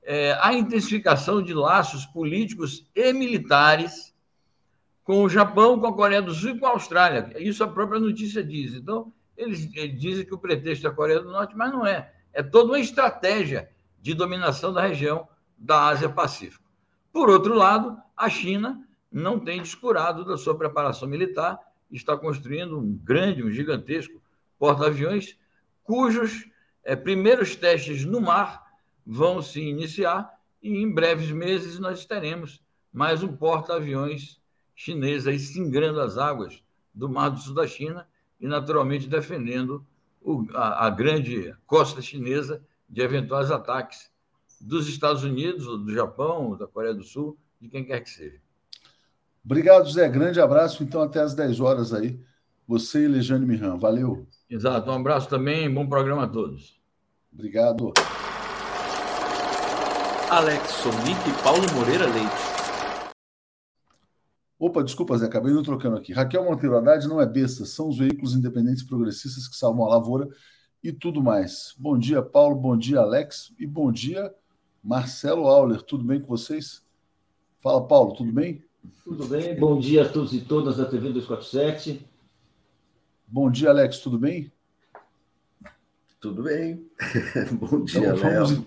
é, 0.04 0.38
a 0.41 0.54
intensificação 0.54 1.41
de 1.41 1.54
laços 1.54 2.06
políticos 2.06 2.89
e 2.95 3.12
militares 3.12 4.16
com 5.04 5.24
o 5.24 5.30
Japão, 5.30 5.80
com 5.80 5.88
a 5.88 5.93
Coreia 5.93 6.22
do 6.22 6.34
Sul 6.34 6.52
e 6.52 6.60
com 6.60 6.66
a 6.66 6.72
Austrália. 6.72 7.34
Isso 7.38 7.64
a 7.64 7.68
própria 7.68 8.00
notícia 8.00 8.43
diz. 8.43 8.74
Então, 8.74 9.12
eles, 9.36 9.70
eles 9.76 10.00
dizem 10.00 10.26
que 10.26 10.34
o 10.34 10.38
pretexto 10.38 10.88
é 10.88 10.89
a 10.89 10.93
Coreia 10.93 11.20
do 11.20 11.32
Norte, 11.32 11.56
mas 11.56 11.72
não 11.72 11.86
é 11.86 12.14
é 12.38 12.43
toda 12.43 12.74
uma 12.74 12.80
estratégia 12.80 13.68
de 14.00 14.14
dominação 14.14 14.72
da 14.72 14.86
região 14.86 15.28
da 15.58 15.88
Ásia-Pacífico. 15.88 16.64
Por 17.18 17.32
outro 17.32 17.55
lado, 17.55 17.97
a 18.15 18.30
China 18.30 18.88
não 19.11 19.39
tem 19.39 19.59
descurado 19.59 20.24
da 20.24 20.38
sua 20.38 20.55
preparação 20.55 21.09
militar, 21.09 21.57
está 21.91 22.15
construindo 22.15 22.78
um 22.78 22.95
grande, 22.95 23.43
um 23.43 23.49
gigantesco 23.49 24.22
porta-aviões, 24.59 25.36
cujos 25.84 26.47
é, 26.84 26.95
primeiros 26.95 27.55
testes 27.55 28.05
no 28.05 28.22
mar 28.22 28.68
vão 29.03 29.41
se 29.41 29.59
iniciar 29.59 30.32
e 30.61 30.78
em 30.78 30.93
breves 30.93 31.32
meses 31.32 31.80
nós 31.80 32.05
teremos 32.05 32.61
mais 32.93 33.24
um 33.24 33.36
porta-aviões 33.36 34.39
chinês 34.76 35.26
aí 35.26 35.39
singrando 35.39 35.99
as 35.99 36.20
águas 36.20 36.61
do 36.93 37.09
Mar 37.09 37.30
do 37.30 37.39
Sul 37.39 37.55
da 37.55 37.65
China 37.65 38.07
e 38.39 38.45
naturalmente 38.45 39.09
defendendo 39.09 39.84
o, 40.22 40.45
a, 40.53 40.86
a, 40.86 40.89
grande 40.91 41.51
costa 41.65 41.99
chinesa 41.99 42.63
de 42.88 43.01
eventuais 43.01 43.49
ataques 43.49 44.11
dos 44.62 44.88
Estados 44.88 45.24
Unidos, 45.24 45.66
do 45.66 45.93
Japão, 45.93 46.58
da 46.58 46.68
Coreia 46.68 46.93
do 46.93 47.03
Sul, 47.03 47.38
de 47.60 47.70
quem 47.70 47.86
quer 47.86 48.01
que 48.01 48.10
seja. 48.10 48.39
Obrigado, 49.43 49.89
Zé. 49.89 50.10
Grande 50.10 50.41
abraço. 50.41 50.84
Então, 50.84 51.01
até 51.01 51.22
às 51.22 51.34
10 51.34 51.60
horas 51.60 51.93
aí. 51.93 52.20
Você 52.68 53.05
e 53.05 53.08
Lejane 53.08 53.45
Miran. 53.45 53.78
Valeu. 53.78 54.28
Exato. 54.49 54.89
Um 54.89 54.95
abraço 54.95 55.30
também. 55.30 55.74
Bom 55.74 55.88
programa 55.88 56.24
a 56.24 56.28
todos. 56.28 56.78
Obrigado. 57.34 57.93
Alex 60.30 60.70
Sonic 60.72 61.30
e 61.30 61.43
Paulo 61.43 61.64
Moreira 61.74 62.05
Leite. 62.05 62.58
Opa, 64.60 64.84
desculpa, 64.84 65.16
Zé, 65.18 65.28
acabei 65.28 65.53
não 65.53 65.64
trocando 65.64 65.95
aqui. 65.95 66.12
Raquel 66.12 66.43
Monteiro 66.43 66.76
Haddad 66.76 67.08
não 67.08 67.22
é 67.22 67.26
besta, 67.26 67.64
são 67.64 67.88
os 67.88 67.99
veículos 67.99 68.34
independentes 68.34 68.84
progressistas 68.84 69.47
que 69.47 69.55
salvam 69.55 69.86
a 69.86 69.89
lavoura 69.89 70.28
e 70.84 70.91
tudo 70.91 71.22
mais. 71.22 71.76
Bom 71.78 71.97
dia, 71.97 72.22
Paulo, 72.24 72.55
bom 72.55 72.76
dia, 72.76 72.99
Alex, 72.99 73.53
e 73.60 73.68
bom 73.68 73.91
dia, 73.91 74.34
Marcelo 74.88 75.48
Auler. 75.48 75.82
Tudo 75.82 76.06
bem 76.06 76.22
com 76.22 76.28
vocês? 76.28 76.82
Fala, 77.60 77.86
Paulo, 77.86 78.14
tudo 78.14 78.32
bem? 78.32 78.64
Tudo 79.04 79.26
bem, 79.26 79.60
bom 79.60 79.78
dia 79.78 80.04
a 80.04 80.10
todos 80.10 80.32
e 80.34 80.40
todas 80.40 80.78
da 80.78 80.86
TV 80.86 81.10
247. 81.12 82.08
Bom 83.28 83.52
dia, 83.52 83.70
Alex, 83.70 84.00
tudo 84.00 84.18
bem? 84.18 84.50
Tudo 86.22 86.42
bem. 86.42 86.90
bom 87.60 87.84
dia, 87.84 88.00
então, 88.00 88.16
Léo. 88.16 88.66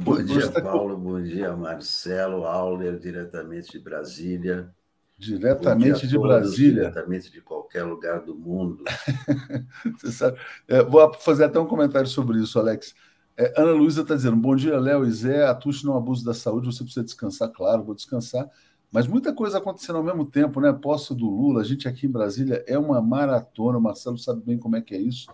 Bom 0.00 0.24
dia, 0.24 0.50
Paulo. 0.50 0.96
Bom 0.96 1.22
dia, 1.22 1.54
Marcelo 1.54 2.46
Auler, 2.46 2.98
diretamente 2.98 3.72
de 3.72 3.78
Brasília. 3.78 4.74
Diretamente 5.18 6.08
de 6.08 6.18
Brasília. 6.18 6.90
Diretamente 6.90 7.30
de 7.30 7.42
qualquer 7.42 7.84
lugar 7.84 8.22
do 8.22 8.34
mundo. 8.34 8.84
Você 10.00 10.10
sabe. 10.10 10.38
É, 10.66 10.82
vou 10.82 11.12
fazer 11.12 11.44
até 11.44 11.60
um 11.60 11.66
comentário 11.66 12.08
sobre 12.08 12.38
isso, 12.38 12.58
Alex. 12.58 12.94
É, 13.36 13.52
Ana 13.56 13.72
Luísa 13.72 14.02
está 14.02 14.14
dizendo: 14.14 14.36
bom 14.36 14.54
dia, 14.54 14.78
Léo 14.78 15.04
e 15.04 15.10
Zé. 15.10 15.46
Atuche 15.46 15.84
não 15.84 15.96
abuso 15.96 16.24
da 16.24 16.34
saúde, 16.34 16.66
você 16.66 16.84
precisa 16.84 17.04
descansar, 17.04 17.50
claro, 17.50 17.84
vou 17.84 17.94
descansar. 17.94 18.48
Mas 18.90 19.06
muita 19.06 19.32
coisa 19.32 19.58
acontecendo 19.58 19.96
ao 19.96 20.04
mesmo 20.04 20.26
tempo, 20.26 20.60
né? 20.60 20.70
Posse 20.72 21.14
do 21.14 21.24
Lula, 21.24 21.62
a 21.62 21.64
gente 21.64 21.88
aqui 21.88 22.06
em 22.06 22.10
Brasília 22.10 22.62
é 22.66 22.78
uma 22.78 23.00
maratona, 23.00 23.78
o 23.78 23.80
Marcelo 23.80 24.18
sabe 24.18 24.42
bem 24.44 24.58
como 24.58 24.76
é 24.76 24.82
que 24.82 24.94
é 24.94 25.00
isso. 25.00 25.32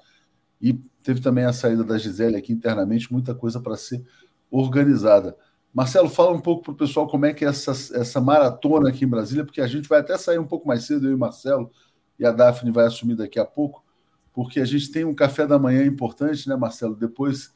E 0.61 0.75
teve 1.03 1.21
também 1.21 1.45
a 1.45 1.53
saída 1.53 1.83
da 1.83 1.99
Gisele 1.99 2.37
aqui 2.37 2.53
internamente, 2.53 3.13
muita 3.13 3.35
coisa 3.35 3.61
para 3.61 3.77
ser 3.77 4.05
organizada. 4.51 5.37
Marcelo, 5.75 6.09
fala 6.09 6.33
um 6.33 6.41
pouco 6.41 6.65
para 6.65 6.73
o 6.73 6.77
pessoal 6.77 7.07
como 7.09 7.27
é 7.27 7.35
que 7.35 7.45
é 7.45 7.49
essa, 7.49 7.73
essa 7.73 8.21
maratona 8.21 8.89
aqui 8.91 9.05
em 9.05 9.09
Brasília, 9.09 9.45
porque 9.45 9.61
a 9.61 9.67
gente 9.67 9.89
vai 9.89 10.01
até 10.01 10.17
sair 10.17 10.39
um 10.39 10.47
pouco 10.47 10.67
mais 10.67 10.85
cedo, 10.85 11.07
eu 11.07 11.13
e 11.13 11.15
o 11.15 11.19
Marcelo, 11.19 11.71
e 12.19 12.25
a 12.25 12.33
Daphne 12.33 12.71
vai 12.71 12.87
assumir 12.87 13.17
daqui 13.17 13.39
a 13.39 13.45
pouco, 13.45 13.85
porque 14.33 14.61
a 14.61 14.65
gente 14.65 14.91
tem 14.91 15.05
um 15.05 15.15
café 15.15 15.47
da 15.47 15.59
manhã 15.59 15.85
importante, 15.85 16.49
né, 16.49 16.57
Marcelo? 16.57 16.97
Depois 16.97 17.53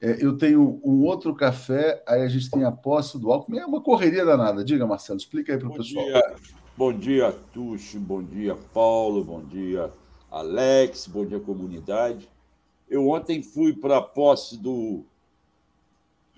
é, 0.00 0.24
eu 0.24 0.36
tenho 0.36 0.80
um 0.84 1.04
outro 1.04 1.34
café, 1.34 2.02
aí 2.06 2.22
a 2.22 2.28
gente 2.28 2.50
tem 2.50 2.64
a 2.64 2.72
posse 2.72 3.18
do 3.18 3.32
álcool. 3.32 3.58
É 3.58 3.66
uma 3.66 3.80
correria 3.80 4.24
danada. 4.24 4.64
Diga, 4.64 4.86
Marcelo, 4.86 5.18
explica 5.18 5.52
aí 5.52 5.58
para 5.58 5.68
o 5.68 5.74
pessoal. 5.74 6.04
Dia, 6.04 6.34
bom 6.76 6.92
dia, 6.92 7.32
Tuxi, 7.52 7.98
bom 7.98 8.22
dia, 8.22 8.56
Paulo, 8.72 9.24
bom 9.24 9.42
dia, 9.42 9.90
Alex, 10.30 11.06
bom 11.06 11.24
dia, 11.24 11.40
comunidade. 11.40 12.28
Eu 12.88 13.08
ontem 13.08 13.42
fui 13.42 13.72
para 13.72 13.98
a 13.98 14.02
posse 14.02 14.56
do 14.56 15.04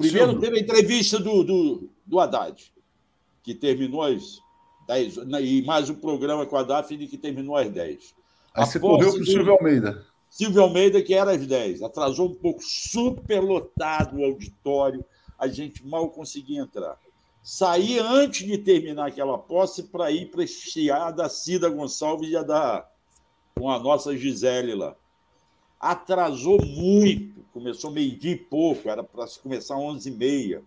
Primeiro 0.00 0.32
Sim. 0.32 0.40
teve 0.40 0.56
a 0.56 0.60
entrevista 0.60 1.18
do, 1.18 1.44
do, 1.44 1.90
do 2.06 2.18
Haddad, 2.18 2.72
que 3.42 3.54
terminou 3.54 4.02
às 4.02 4.40
10, 4.86 5.18
e 5.42 5.62
mais 5.62 5.90
um 5.90 5.94
programa 5.94 6.46
com 6.46 6.56
a 6.56 6.62
Daphne 6.62 7.06
que 7.06 7.18
terminou 7.18 7.54
às 7.54 7.68
10. 7.68 8.14
Aí 8.54 8.66
você 8.66 8.80
correu 8.80 9.12
para 9.12 9.20
o 9.20 9.26
Silvio 9.26 9.52
Almeida. 9.52 10.06
Silvio 10.30 10.62
Almeida, 10.62 11.02
que 11.02 11.12
era 11.12 11.32
às 11.32 11.46
10. 11.46 11.82
Atrasou 11.82 12.30
um 12.30 12.34
pouco, 12.34 12.62
super 12.62 13.40
lotado 13.40 14.18
o 14.18 14.24
auditório, 14.24 15.04
a 15.38 15.46
gente 15.48 15.86
mal 15.86 16.08
conseguia 16.08 16.60
entrar. 16.60 16.98
Saí 17.42 17.98
antes 17.98 18.46
de 18.46 18.56
terminar 18.56 19.08
aquela 19.08 19.36
posse 19.36 19.82
para 19.82 20.10
ir 20.10 20.30
prestigiar 20.30 21.14
da 21.14 21.28
Cida 21.28 21.68
Gonçalves 21.68 22.30
e 22.30 22.36
a 22.36 22.42
da 22.42 22.86
com 23.54 23.70
a 23.70 23.78
nossa 23.78 24.16
Gisele 24.16 24.74
lá 24.74 24.96
atrasou 25.80 26.62
muito, 26.62 27.42
começou 27.54 27.90
meio-dia 27.90 28.32
e 28.32 28.36
pouco, 28.36 28.90
era 28.90 29.02
para 29.02 29.26
começar 29.42 29.74
às 29.76 29.80
11h30. 29.80 30.60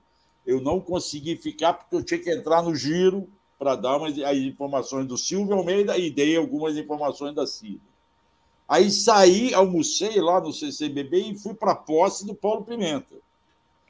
Eu 0.45 0.59
não 0.59 0.82
consegui 0.82 1.36
ficar 1.38 1.74
porque 1.74 1.95
eu 1.95 2.03
tinha 2.03 2.20
que 2.20 2.32
entrar 2.32 2.64
no 2.64 2.76
giro 2.76 3.30
para 3.59 3.76
dar 3.76 3.97
umas, 3.97 4.18
as 4.20 4.38
informações 4.38 5.05
do 5.07 5.18
Silvio 5.18 5.53
Almeida 5.53 5.95
e 5.97 6.09
dei 6.09 6.36
algumas 6.36 6.76
informações 6.76 7.36
da 7.36 7.45
Cida. 7.45 7.80
Aí 8.74 8.89
saí, 8.89 9.53
almocei 9.53 10.19
lá 10.19 10.41
no 10.41 10.51
CCBB 10.51 11.17
e 11.19 11.38
fui 11.38 11.53
para 11.53 11.74
a 11.74 11.76
posse 11.76 12.26
do 12.26 12.34
Paulo 12.34 12.65
Pimenta. 12.65 13.17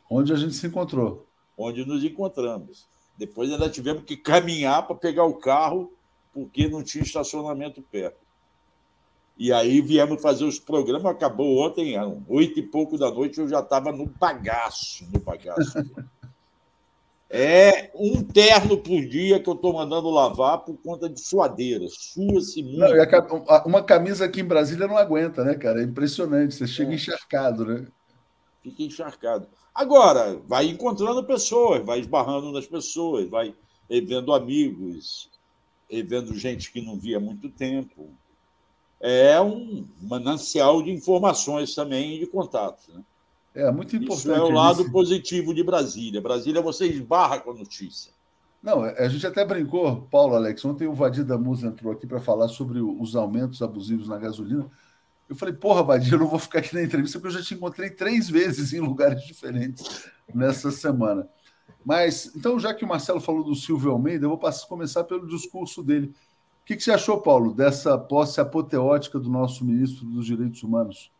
Onde 0.10 0.34
a 0.34 0.36
gente 0.36 0.56
se 0.56 0.68
encontrou. 0.68 1.26
Onde 1.58 1.86
nos 1.86 2.04
encontramos. 2.04 2.86
Depois 3.18 3.50
ainda 3.50 3.70
tivemos 3.70 4.04
que 4.04 4.18
caminhar 4.18 4.86
para 4.86 4.98
pegar 4.98 5.24
o 5.24 5.36
carro, 5.36 5.90
porque 6.34 6.68
não 6.68 6.84
tinha 6.84 7.02
estacionamento 7.02 7.82
perto. 7.82 8.18
E 9.38 9.54
aí 9.54 9.80
viemos 9.80 10.22
fazer 10.22 10.44
os 10.44 10.60
programas, 10.60 11.06
acabou 11.06 11.66
ontem, 11.66 11.96
oito 12.28 12.60
e 12.60 12.64
pouco 12.64 12.98
da 12.98 13.10
noite, 13.10 13.40
eu 13.40 13.48
já 13.48 13.62
estava 13.62 13.90
no 13.90 14.06
bagaço, 14.06 15.06
no 15.14 15.20
bagaço. 15.22 15.78
É 17.36 17.90
um 17.96 18.24
terno 18.24 18.78
por 18.78 19.02
dia 19.08 19.40
que 19.40 19.50
eu 19.50 19.56
estou 19.56 19.74
mandando 19.74 20.08
lavar 20.10 20.60
por 20.60 20.78
conta 20.78 21.10
de 21.10 21.20
suadeira. 21.20 21.86
Sua-se 21.90 22.62
muito. 22.62 22.86
uma 23.66 23.82
camisa 23.82 24.26
aqui 24.26 24.42
em 24.42 24.46
Brasília 24.46 24.88
não 24.88 24.98
aguenta, 24.98 25.44
né, 25.44 25.56
cara? 25.56 25.82
É 25.82 25.84
impressionante. 25.84 26.54
Você 26.54 26.68
chega 26.68 26.92
é. 26.92 26.96
encharcado, 26.96 27.66
né? 27.66 27.88
Fica 28.62 28.84
encharcado. 28.84 29.48
Agora, 29.74 30.40
vai 30.48 30.68
encontrando 30.68 31.24
pessoas, 31.24 31.84
vai 31.84 32.00
esbarrando 32.00 32.52
nas 32.52 32.68
pessoas, 32.68 33.28
vai 33.28 33.56
vendo 33.90 34.32
amigos, 34.32 35.32
vendo 35.90 36.38
gente 36.38 36.72
que 36.72 36.82
não 36.82 37.00
via 37.00 37.18
há 37.18 37.20
muito 37.20 37.50
tempo 37.50 38.10
é 39.04 39.40
um 39.42 39.86
manancial 40.02 40.82
de 40.82 40.90
informações 40.90 41.76
também 41.76 42.16
e 42.16 42.20
de 42.20 42.26
contatos. 42.26 42.88
Né? 42.88 43.04
É 43.56 43.72
muito 43.72 43.96
importante. 43.96 44.20
Isso 44.20 44.32
é 44.32 44.42
o 44.42 44.50
lado 44.50 44.92
positivo 44.92 45.54
de 45.54 45.64
Brasília. 45.64 46.22
Brasília 46.22 46.62
você 46.62 46.88
esbarra 46.88 47.40
com 47.40 47.52
a 47.52 47.54
notícia. 47.54 48.12
Não, 48.62 48.82
a 48.82 49.08
gente 49.10 49.28
até 49.28 49.46
brincou, 49.46 50.08
Paulo, 50.10 50.36
Alex. 50.36 50.64
Ontem 50.64 50.88
o 50.88 50.94
Vadir 50.94 51.26
da 51.26 51.38
Musa 51.38 51.68
entrou 51.68 51.92
aqui 51.92 52.08
para 52.08 52.22
falar 52.22 52.48
sobre 52.48 52.80
os 52.80 53.16
aumentos 53.16 53.62
abusivos 53.62 54.08
na 54.08 54.18
gasolina. 54.18 54.66
Eu 55.30 55.36
falei, 55.36 55.54
porra, 55.54 55.84
Vadia, 55.84 56.14
eu 56.14 56.20
não 56.20 56.28
vou 56.28 56.40
ficar 56.40 56.60
aqui 56.60 56.74
na 56.74 56.82
entrevista 56.82 57.20
porque 57.20 57.36
eu 57.36 57.40
já 57.40 57.46
te 57.46 57.54
encontrei 57.54 57.90
três 57.90 58.30
vezes 58.30 58.72
em 58.72 58.80
lugares 58.80 59.24
diferentes 59.24 60.08
nessa 60.34 60.72
semana. 60.72 61.28
Mas, 61.86 62.32
então, 62.36 62.58
já 62.58 62.74
que 62.74 62.86
o 62.86 62.88
Marcelo 62.88 63.20
falou 63.20 63.44
do 63.44 63.54
Silvio 63.54 63.92
Almeida, 63.92 64.26
eu 64.26 64.30
vou 64.30 64.38
passar, 64.38 64.68
começar 64.68 65.04
pelo 65.04 65.28
discurso 65.28 65.84
dele. 65.84 66.08
O 66.62 66.66
que, 66.66 66.78
que 66.78 66.84
você 66.84 66.92
achou, 66.92 67.20
Paulo, 67.20 67.54
dessa 67.54 67.98
posse 67.98 68.40
apoteótica 68.40 69.20
do 69.20 69.30
nosso 69.30 69.66
ministro 69.66 70.06
dos 70.06 70.26
Direitos 70.26 70.64
Humanos? 70.64 71.12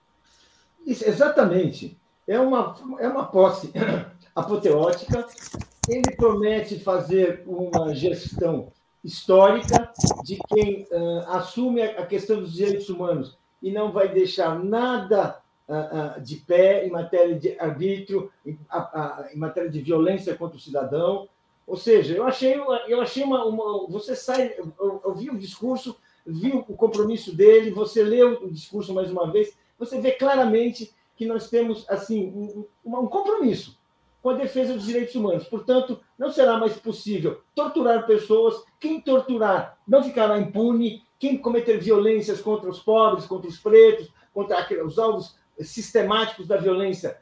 Isso, 0.86 1.04
exatamente. 1.06 1.98
É 2.28 2.40
uma, 2.40 2.76
é 3.00 3.08
uma 3.08 3.26
posse 3.26 3.72
apoteótica. 4.36 5.28
Ele 5.88 6.16
promete 6.16 6.80
fazer 6.80 7.44
uma 7.46 7.94
gestão 7.94 8.72
histórica 9.04 9.92
de 10.24 10.40
quem 10.48 10.88
uh, 10.92 11.30
assume 11.30 11.82
a 11.82 12.06
questão 12.06 12.40
dos 12.40 12.54
direitos 12.54 12.88
humanos 12.90 13.38
e 13.62 13.72
não 13.72 13.92
vai 13.92 14.08
deixar 14.08 14.58
nada 14.64 15.42
uh, 15.68 16.18
uh, 16.18 16.22
de 16.22 16.38
pé 16.38 16.88
em 16.88 16.90
matéria 16.90 17.38
de 17.38 17.60
arbítrio, 17.60 18.32
em, 18.46 18.58
em, 19.34 19.38
matéria 19.38 19.70
de 19.70 19.82
violência 19.82 20.36
contra 20.36 20.58
o 20.58 20.62
cidadão. 20.62 21.28
Ou 21.68 21.76
seja, 21.76 22.16
eu 22.16 22.26
achei, 22.26 22.56
eu 22.88 23.02
achei 23.02 23.24
uma, 23.24 23.46
uma 23.46 23.88
você 23.88 24.16
sai, 24.16 24.54
eu, 24.58 25.02
eu 25.04 25.14
vi 25.14 25.30
o 25.30 25.38
discurso, 25.38 25.98
vi 26.26 26.54
o 26.54 26.64
compromisso 26.64 27.36
dele, 27.36 27.72
você 27.72 28.04
leu 28.04 28.44
o 28.44 28.52
discurso 28.52 28.94
mais 28.94 29.12
uma 29.12 29.30
vez, 29.32 29.58
você 29.78 30.00
vê 30.00 30.12
claramente 30.12 30.94
que 31.16 31.26
nós 31.26 31.50
temos 31.50 31.86
assim 31.90 32.28
um, 32.30 32.66
um 32.86 33.08
compromisso 33.08 33.78
com 34.22 34.30
a 34.30 34.36
defesa 34.36 34.74
dos 34.74 34.86
direitos 34.86 35.14
humanos. 35.16 35.46
Portanto, 35.46 36.00
não 36.18 36.32
será 36.32 36.58
mais 36.58 36.74
possível 36.78 37.42
torturar 37.54 38.08
pessoas. 38.08 38.64
Quem 38.80 39.02
torturar 39.02 39.78
não 39.88 40.02
ficará 40.02 40.40
impune. 40.40 41.04
Quem 41.20 41.38
cometer 41.38 41.78
violências 41.78 42.42
contra 42.42 42.70
os 42.70 42.80
pobres, 42.80 43.26
contra 43.26 43.50
os 43.50 43.58
pretos, 43.58 44.10
contra 44.34 44.86
os 44.86 44.98
alvos 44.98 45.38
sistemáticos 45.60 46.48
da 46.48 46.58
violência, 46.58 47.18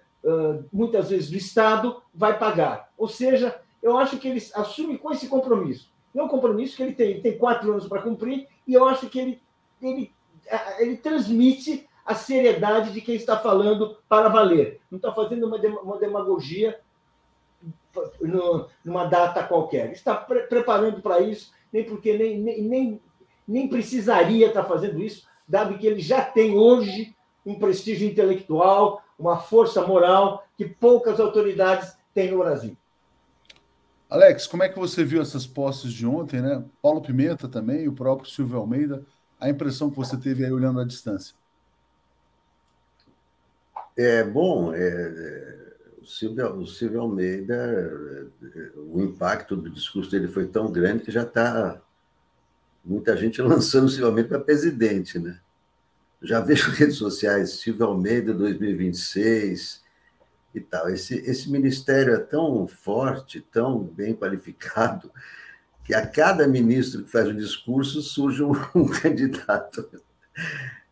muitas 0.71 1.09
vezes 1.09 1.29
do 1.29 1.37
Estado, 1.37 2.01
vai 2.13 2.37
pagar. 2.37 2.91
Ou 2.97 3.07
seja, 3.07 3.59
eu 3.81 3.97
acho 3.97 4.17
que 4.17 4.27
ele 4.27 4.43
assume 4.55 4.97
com 4.97 5.11
esse 5.11 5.27
compromisso. 5.27 5.91
É 6.15 6.21
um 6.21 6.27
compromisso 6.27 6.75
que 6.75 6.83
ele 6.83 6.93
tem, 6.93 7.11
ele 7.11 7.21
tem 7.21 7.37
quatro 7.37 7.71
anos 7.71 7.87
para 7.87 8.01
cumprir, 8.01 8.47
e 8.67 8.73
eu 8.73 8.85
acho 8.85 9.07
que 9.09 9.19
ele, 9.19 9.41
ele, 9.81 10.11
ele 10.79 10.97
transmite 10.97 11.87
a 12.05 12.15
seriedade 12.15 12.91
de 12.91 13.01
quem 13.01 13.15
está 13.15 13.37
falando 13.37 13.97
para 14.07 14.29
valer. 14.29 14.79
Não 14.89 14.97
está 14.97 15.11
fazendo 15.13 15.45
uma 15.45 15.97
demagogia 15.97 16.79
numa 18.83 19.05
data 19.05 19.43
qualquer. 19.43 19.91
Está 19.91 20.15
pre 20.15 20.41
preparando 20.43 21.01
para 21.01 21.19
isso, 21.19 21.51
nem 21.71 21.83
porque 21.83 22.17
nem, 22.17 22.39
nem, 22.39 22.61
nem, 22.63 23.01
nem 23.47 23.67
precisaria 23.67 24.47
estar 24.47 24.63
fazendo 24.63 25.01
isso, 25.01 25.27
dado 25.47 25.77
que 25.77 25.85
ele 25.85 25.99
já 25.99 26.21
tem 26.21 26.55
hoje 26.55 27.15
um 27.45 27.55
prestígio 27.55 28.07
intelectual, 28.07 29.01
uma 29.17 29.37
força 29.37 29.85
moral 29.85 30.45
que 30.57 30.65
poucas 30.65 31.19
autoridades 31.19 31.95
têm 32.13 32.31
no 32.31 32.39
Brasil. 32.39 32.77
Alex, 34.09 34.45
como 34.45 34.63
é 34.63 34.69
que 34.69 34.77
você 34.77 35.03
viu 35.05 35.21
essas 35.21 35.47
posses 35.47 35.93
de 35.93 36.05
ontem, 36.05 36.41
né? 36.41 36.63
Paulo 36.81 37.01
Pimenta 37.01 37.47
também, 37.47 37.87
o 37.87 37.93
próprio 37.93 38.29
Silvio 38.29 38.57
Almeida, 38.57 39.05
a 39.39 39.49
impressão 39.49 39.89
que 39.89 39.95
você 39.95 40.17
teve 40.17 40.45
aí 40.45 40.51
olhando 40.51 40.81
à 40.81 40.85
distância? 40.85 41.33
É 43.97 44.23
bom, 44.23 44.73
é, 44.73 44.79
é 44.79 45.61
o 46.01 46.05
Silvio, 46.05 46.55
o 46.55 46.65
Silvio 46.65 47.01
Almeida, 47.01 48.33
o 48.75 49.01
impacto 49.01 49.55
do 49.55 49.69
discurso 49.69 50.09
dele 50.09 50.27
foi 50.27 50.47
tão 50.47 50.71
grande 50.71 51.03
que 51.03 51.11
já 51.11 51.21
está 51.21 51.79
muita 52.83 53.15
gente 53.15 53.39
lançando 53.43 53.85
o 53.85 53.89
Silvio 53.89 54.07
Almeida 54.07 54.29
para 54.29 54.39
presidente, 54.39 55.19
né? 55.19 55.39
Já 56.21 56.39
vejo 56.39 56.71
redes 56.73 56.95
sociais, 56.95 57.59
Silvio 57.59 57.85
Almeida 57.85 58.33
2026 58.33 59.83
e 60.55 60.59
tal. 60.59 60.89
Esse, 60.89 61.15
esse 61.19 61.51
ministério 61.51 62.13
é 62.13 62.19
tão 62.19 62.67
forte, 62.67 63.39
tão 63.39 63.79
bem 63.79 64.15
qualificado, 64.15 65.11
que 65.83 65.93
a 65.93 66.05
cada 66.05 66.47
ministro 66.47 67.03
que 67.03 67.11
faz 67.11 67.27
um 67.27 67.35
discurso 67.35 68.01
surge 68.01 68.43
um, 68.43 68.53
um 68.73 68.87
candidato 68.87 69.87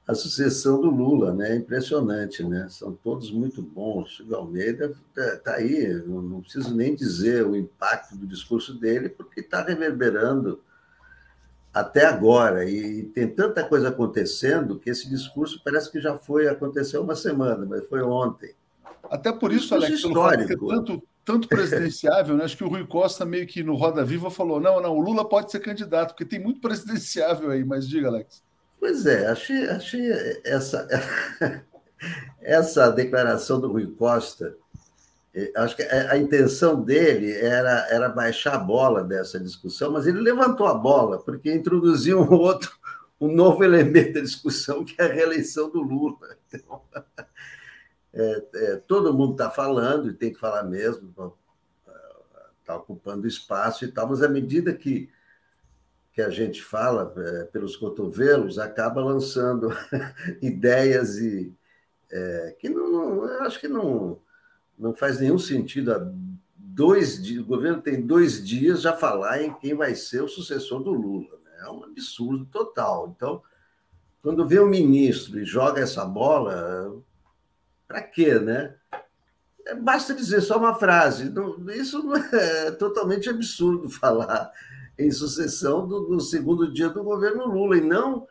a 0.10 0.16
sucessão 0.16 0.82
do 0.82 0.90
Lula, 0.90 1.32
né? 1.32 1.52
É 1.52 1.56
impressionante, 1.56 2.44
né? 2.44 2.66
São 2.68 2.94
todos 2.94 3.30
muito 3.30 3.62
bons. 3.62 4.18
Silvio 4.18 4.38
Almeida 4.38 4.96
está 5.08 5.38
tá 5.38 5.54
aí, 5.54 5.94
não, 6.04 6.20
não 6.20 6.42
preciso 6.42 6.76
nem 6.76 6.96
dizer 6.96 7.46
o 7.46 7.56
impacto 7.56 8.16
do 8.16 8.26
discurso 8.26 8.74
dele, 8.74 9.08
porque 9.08 9.42
está 9.42 9.62
reverberando 9.62 10.64
até 11.72 12.08
agora. 12.08 12.68
E 12.68 13.04
tem 13.04 13.28
tanta 13.28 13.64
coisa 13.64 13.90
acontecendo 13.90 14.80
que 14.80 14.90
esse 14.90 15.08
discurso 15.08 15.62
parece 15.64 15.92
que 15.92 16.02
já 16.02 16.18
foi, 16.18 16.48
aconteceu 16.48 17.04
uma 17.04 17.16
semana, 17.16 17.64
mas 17.70 17.88
foi 17.88 18.02
ontem. 18.02 18.56
Até 19.12 19.32
por 19.32 19.54
isso, 19.54 19.76
Alex, 19.76 19.94
histórico. 19.94 20.48
Pelo 20.48 20.70
fato 20.72 20.86
tanto, 20.86 21.08
tanto 21.24 21.48
presidenciável, 21.48 22.36
né? 22.36 22.46
acho 22.46 22.58
que 22.58 22.64
o 22.64 22.68
Rui 22.68 22.88
Costa 22.88 23.28
meio 23.28 23.46
que 23.46 23.62
no 23.62 23.76
Roda 23.76 24.04
Viva 24.04 24.32
falou: 24.32 24.60
não, 24.60 24.82
não, 24.82 24.98
o 24.98 25.02
Lula 25.02 25.24
pode 25.30 25.52
ser 25.52 25.60
candidato, 25.60 26.14
porque 26.16 26.26
tem 26.26 26.40
muito 26.40 26.60
presidenciável 26.60 27.52
aí, 27.52 27.64
mas 27.64 27.88
diga, 27.88 28.08
Alex. 28.08 28.49
Pois 28.80 29.06
é, 29.06 29.28
achei, 29.28 29.68
achei 29.68 30.10
essa, 30.44 30.88
essa 32.42 32.90
declaração 32.90 33.60
do 33.60 33.72
Rui 33.72 33.88
Costa. 33.88 34.56
Eh, 35.34 35.52
acho 35.56 35.76
que 35.76 35.84
a 35.84 36.18
intenção 36.18 36.82
dele 36.82 37.32
era, 37.34 37.88
era 37.90 38.10
baixar 38.10 38.56
a 38.56 38.60
bola 38.60 39.04
dessa 39.04 39.40
discussão, 39.40 39.92
mas 39.92 40.08
ele 40.08 40.20
levantou 40.20 40.66
a 40.66 40.74
bola, 40.74 41.20
porque 41.20 41.54
introduziu 41.54 42.22
um 42.22 42.34
outro, 42.34 42.72
um 43.20 43.28
novo 43.28 43.64
elemento 43.64 44.14
da 44.14 44.22
discussão, 44.22 44.84
que 44.86 44.96
é 44.98 45.06
a 45.06 45.14
reeleição 45.14 45.70
do 45.70 45.82
Lula. 45.82 46.38
Então, 46.48 46.82
é, 48.14 48.44
é, 48.56 48.76
todo 48.78 49.14
mundo 49.14 49.34
está 49.34 49.52
falando, 49.52 50.10
e 50.10 50.14
tem 50.14 50.32
que 50.32 50.40
falar 50.40 50.64
mesmo, 50.64 51.14
está 52.62 52.78
ocupando 52.78 53.28
espaço 53.28 53.84
e 53.84 53.92
tal, 53.92 54.08
mas 54.08 54.22
à 54.22 54.30
medida 54.30 54.74
que 54.74 55.10
que 56.20 56.24
a 56.24 56.30
gente 56.30 56.62
fala 56.62 57.14
é, 57.16 57.46
pelos 57.46 57.78
cotovelos 57.78 58.60
acaba 58.60 59.02
lançando 59.02 59.70
ideias 60.42 61.18
e 61.18 61.56
é, 62.12 62.58
que 62.60 62.68
não, 62.68 62.92
não, 62.92 63.26
eu 63.26 63.44
acho 63.44 63.58
que 63.58 63.70
não, 63.70 64.20
não 64.78 64.94
faz 64.94 65.22
nenhum 65.22 65.40
sentido. 65.40 65.94
Há 65.94 66.12
dois 66.58 67.24
dias, 67.24 67.42
o 67.42 67.48
governo 67.48 67.82
tem 67.82 68.06
dois 68.06 68.46
dias 68.46 68.82
já 68.82 68.92
falar 68.92 69.42
em 69.42 69.54
quem 69.60 69.74
vai 69.74 69.96
ser 69.96 70.22
o 70.22 70.28
sucessor 70.28 70.84
do 70.84 70.92
Lula. 70.92 71.40
Né? 71.46 71.52
É 71.62 71.70
um 71.70 71.86
absurdo 71.86 72.46
total. 72.48 73.14
Então, 73.16 73.42
quando 74.22 74.46
vê 74.46 74.60
o 74.60 74.68
ministro 74.68 75.40
e 75.40 75.46
joga 75.46 75.82
essa 75.82 76.04
bola, 76.04 77.02
para 77.88 78.02
quê, 78.02 78.38
né? 78.38 78.76
É, 79.66 79.74
basta 79.74 80.14
dizer 80.14 80.42
só 80.42 80.58
uma 80.58 80.76
frase. 80.76 81.34
Isso 81.76 82.14
é 82.34 82.72
totalmente 82.72 83.30
absurdo 83.30 83.88
falar 83.90 84.52
em 85.00 85.10
sucessão 85.10 85.88
do, 85.88 86.02
do 86.02 86.20
segundo 86.20 86.72
dia 86.72 86.90
do 86.90 87.04
governo 87.04 87.48
Lula, 87.48 87.78
e 87.78 87.82
não 87.82 88.28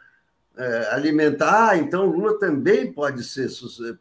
é, 0.57 0.89
alimentar, 0.93 1.71
ah, 1.71 1.77
então 1.77 2.05
Lula 2.05 2.39
também 2.39 2.93
pode 2.93 3.25
ser, 3.25 3.49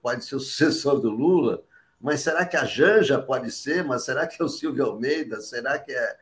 pode 0.01 0.25
ser 0.25 0.35
o 0.35 0.39
sucessor 0.39 0.99
do 0.99 1.09
Lula, 1.09 1.63
mas 1.99 2.19
será 2.19 2.45
que 2.45 2.57
a 2.57 2.65
Janja 2.65 3.19
pode 3.19 3.51
ser? 3.51 3.83
Mas 3.83 4.03
será 4.03 4.27
que 4.27 4.41
é 4.41 4.45
o 4.45 4.49
Silvio 4.49 4.85
Almeida? 4.85 5.41
Será 5.41 5.79
que 5.79 5.91
é. 5.91 6.17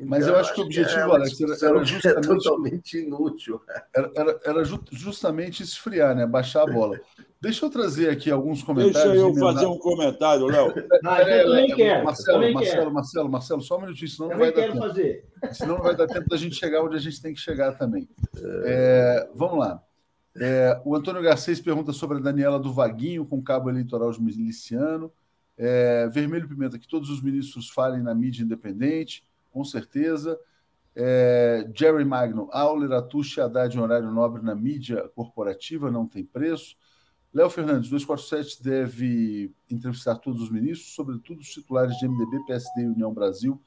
Então, 0.00 0.08
mas 0.08 0.26
eu 0.26 0.34
acho 0.36 0.54
que 0.54 0.60
o 0.62 0.64
objetivo, 0.64 0.98
é 0.98 1.02
Alex, 1.02 1.40
era, 1.40 1.52
era 1.62 1.84
justamente. 1.84 2.06
É 2.06 2.20
totalmente 2.20 2.98
inútil. 2.98 3.60
Era, 3.94 4.10
era, 4.16 4.40
era, 4.46 4.64
justamente 4.90 5.62
esfriar, 5.62 6.16
né? 6.16 6.26
Baixar 6.26 6.62
a 6.62 6.72
bola. 6.72 6.98
Deixa 7.38 7.66
eu 7.66 7.70
trazer 7.70 8.08
aqui 8.08 8.30
alguns 8.30 8.62
comentários. 8.62 9.12
Deixa 9.12 9.28
eu 9.28 9.34
fazer 9.34 9.66
um 9.66 9.78
comentário, 9.78 10.46
Léo. 10.46 10.72
Ah, 11.04 11.22
eu 11.22 11.46
também 11.46 11.74
quero. 11.74 12.04
Marcelo, 12.04 12.52
Marcelo. 12.52 12.92
Marcelo, 12.92 13.30
Marcelo, 13.30 13.60
só 13.60 13.76
um 13.76 13.82
minutinho, 13.82 14.10
senão 14.10 14.30
não 14.30 14.38
vai 14.38 14.52
dar 14.52 14.62
tempo. 14.62 14.78
fazer. 14.78 15.24
Senão 15.52 15.76
não 15.76 15.82
vai 15.82 15.96
dar 15.96 16.06
tempo 16.06 16.28
da 16.28 16.36
gente 16.36 16.54
chegar 16.54 16.82
onde 16.82 16.96
a 16.96 17.00
gente 17.00 17.20
tem 17.20 17.34
que 17.34 17.40
chegar 17.40 17.72
também. 17.72 18.08
É, 18.64 19.28
vamos 19.34 19.58
lá. 19.58 19.82
É, 20.36 20.80
o 20.84 20.94
Antônio 20.94 21.22
Garcês 21.22 21.60
pergunta 21.60 21.92
sobre 21.92 22.18
a 22.18 22.20
Daniela 22.20 22.58
do 22.58 22.72
Vaguinho 22.72 23.26
com 23.26 23.42
cabo 23.42 23.68
eleitoral 23.68 24.10
de 24.10 24.22
miliciano. 24.22 25.12
É, 25.58 26.08
Vermelho 26.08 26.48
Pimenta, 26.48 26.78
que 26.78 26.88
todos 26.88 27.10
os 27.10 27.22
ministros 27.22 27.68
falem 27.68 28.02
na 28.02 28.14
mídia 28.14 28.42
independente, 28.42 29.24
com 29.50 29.64
certeza. 29.64 30.38
É, 30.94 31.70
Jerry 31.74 32.04
Magno, 32.04 32.48
Auler, 32.52 32.92
Atucha, 32.92 33.44
Haddad 33.44 33.76
em 33.76 33.80
horário 33.80 34.10
nobre 34.10 34.42
na 34.42 34.54
mídia 34.54 35.08
corporativa, 35.14 35.90
não 35.90 36.06
tem 36.06 36.24
preço. 36.24 36.76
Léo 37.32 37.48
Fernandes, 37.48 37.88
247 37.90 38.62
deve 38.62 39.52
entrevistar 39.70 40.16
todos 40.16 40.42
os 40.42 40.50
ministros, 40.50 40.92
sobretudo 40.94 41.40
os 41.40 41.48
titulares 41.48 41.96
de 41.96 42.08
MDB, 42.08 42.44
PSD 42.44 42.82
e 42.82 42.86
União 42.86 43.14
Brasil, 43.14 43.60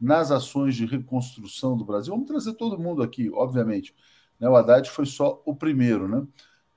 nas 0.00 0.30
ações 0.30 0.74
de 0.74 0.86
reconstrução 0.86 1.76
do 1.76 1.84
Brasil. 1.84 2.14
Vamos 2.14 2.26
trazer 2.26 2.54
todo 2.54 2.78
mundo 2.78 3.02
aqui, 3.02 3.30
obviamente. 3.30 3.94
Né? 4.38 4.48
O 4.48 4.56
Haddad 4.56 4.88
foi 4.88 5.04
só 5.04 5.42
o 5.44 5.54
primeiro, 5.54 6.08
né? 6.08 6.26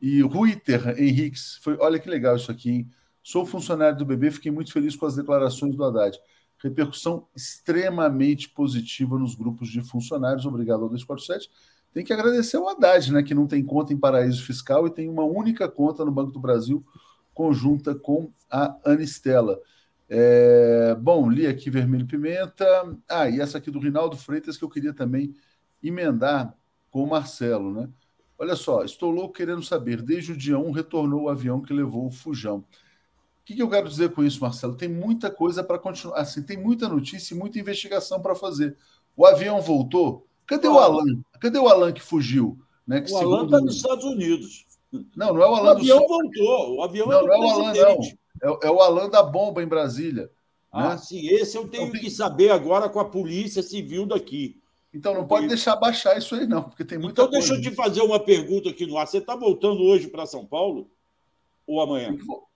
E 0.01 0.21
Ruiter 0.21 0.99
Henriques, 0.99 1.59
foi, 1.61 1.77
olha 1.79 1.97
que 1.97 2.09
legal 2.09 2.35
isso 2.35 2.51
aqui, 2.51 2.69
hein? 2.69 2.91
Sou 3.23 3.45
funcionário 3.45 3.97
do 3.97 4.05
BB, 4.05 4.31
fiquei 4.31 4.51
muito 4.51 4.73
feliz 4.73 4.97
com 4.97 5.05
as 5.05 5.15
declarações 5.15 5.73
do 5.73 5.83
Haddad. 5.85 6.19
Repercussão 6.63 7.27
extremamente 7.35 8.49
positiva 8.49 9.19
nos 9.19 9.35
grupos 9.35 9.67
de 9.69 9.81
funcionários. 9.81 10.45
Obrigado 10.45 10.83
ao 10.83 10.89
247. 10.89 11.49
tem 11.93 12.05
que 12.05 12.13
agradecer 12.13 12.57
o 12.57 12.67
Haddad, 12.67 13.11
né, 13.11 13.21
que 13.21 13.35
não 13.35 13.45
tem 13.45 13.63
conta 13.63 13.93
em 13.93 13.97
paraíso 13.97 14.43
fiscal 14.43 14.87
e 14.87 14.89
tem 14.89 15.09
uma 15.09 15.23
única 15.23 15.67
conta 15.69 16.05
no 16.05 16.11
Banco 16.11 16.31
do 16.31 16.39
Brasil, 16.39 16.83
conjunta 17.33 17.93
com 17.93 18.31
a 18.49 18.77
Anistela. 18.85 19.59
É, 20.09 20.95
bom, 20.95 21.29
li 21.29 21.47
aqui 21.47 21.69
Vermelho 21.69 22.07
Pimenta. 22.07 22.65
Ah, 23.09 23.29
e 23.29 23.41
essa 23.41 23.57
aqui 23.57 23.69
do 23.69 23.79
Rinaldo 23.79 24.15
Freitas 24.15 24.57
que 24.57 24.63
eu 24.63 24.69
queria 24.69 24.93
também 24.93 25.33
emendar 25.83 26.55
com 26.89 27.03
o 27.03 27.07
Marcelo, 27.09 27.73
né? 27.73 27.89
Olha 28.37 28.55
só, 28.55 28.83
estou 28.83 29.09
louco 29.11 29.33
querendo 29.33 29.63
saber. 29.63 30.01
Desde 30.01 30.31
o 30.31 30.37
dia 30.37 30.57
1 30.57 30.71
retornou 30.71 31.23
o 31.23 31.29
avião 31.29 31.61
que 31.61 31.73
levou 31.73 32.07
o 32.07 32.11
Fujão. 32.11 32.63
O 33.43 33.45
que, 33.45 33.55
que 33.55 33.61
eu 33.61 33.69
quero 33.69 33.89
dizer 33.89 34.13
com 34.13 34.23
isso, 34.23 34.39
Marcelo? 34.39 34.73
Tem 34.73 34.87
muita 34.87 35.29
coisa 35.29 35.61
para 35.61 35.77
continuar. 35.77 36.19
Assim, 36.19 36.41
tem 36.41 36.55
muita 36.55 36.87
notícia 36.87 37.33
e 37.33 37.37
muita 37.37 37.59
investigação 37.59 38.21
para 38.21 38.33
fazer. 38.33 38.77
O 39.17 39.25
avião 39.25 39.61
voltou? 39.61 40.25
Cadê 40.45 40.69
o 40.69 40.79
Alan? 40.79 41.21
Cadê 41.41 41.59
o 41.59 41.67
Alan 41.67 41.91
que 41.91 42.01
fugiu? 42.01 42.57
Né, 42.87 43.01
que 43.01 43.11
o 43.11 43.17
Alan 43.17 43.45
está 43.45 43.59
nos 43.59 43.75
Estados 43.75 44.05
Unidos. 44.05 44.65
Não, 45.13 45.33
não 45.33 45.41
é 45.41 45.49
o 45.49 45.55
Alan 45.55 45.73
o 45.73 45.77
avião 45.77 45.99
do... 45.99 46.07
voltou. 46.07 46.77
O 46.77 46.83
avião 46.83 47.07
não, 47.07 47.27
não 47.27 47.33
é 47.33 47.37
o 47.37 47.49
Alan, 47.49 47.73
não. 47.73 47.99
É, 48.41 48.67
é, 48.67 48.71
o 48.71 48.79
Alan 48.79 49.09
da 49.09 49.21
bomba 49.21 49.61
em 49.61 49.67
Brasília. 49.67 50.31
Ah, 50.71 50.91
né? 50.91 50.97
sim. 50.97 51.27
Esse 51.27 51.57
eu 51.57 51.67
tenho 51.67 51.89
então, 51.89 51.99
que 51.99 52.09
saber 52.09 52.49
agora 52.49 52.87
com 52.87 52.99
a 53.01 53.05
Polícia 53.05 53.61
Civil 53.61 54.05
daqui. 54.05 54.57
Então 54.93 55.13
não 55.13 55.27
pode 55.27 55.47
deixar 55.47 55.75
baixar 55.75 56.17
isso 56.17 56.35
aí, 56.35 56.45
não, 56.45 56.63
porque 56.63 56.85
tem 56.85 56.97
muita 56.97 57.23
Então 57.23 57.29
coisa. 57.29 57.47
deixa 57.47 57.67
eu 57.67 57.71
te 57.71 57.75
fazer 57.75 58.01
uma 58.01 58.19
pergunta 58.19 58.69
aqui 58.69 58.85
no 58.85 58.97
ar. 58.97 59.07
Você 59.07 59.17
está 59.17 59.35
voltando 59.35 59.81
hoje 59.81 60.07
para 60.07 60.25
São 60.25 60.45
Paulo 60.45 60.89
ou 61.67 61.81
amanhã? 61.81 62.15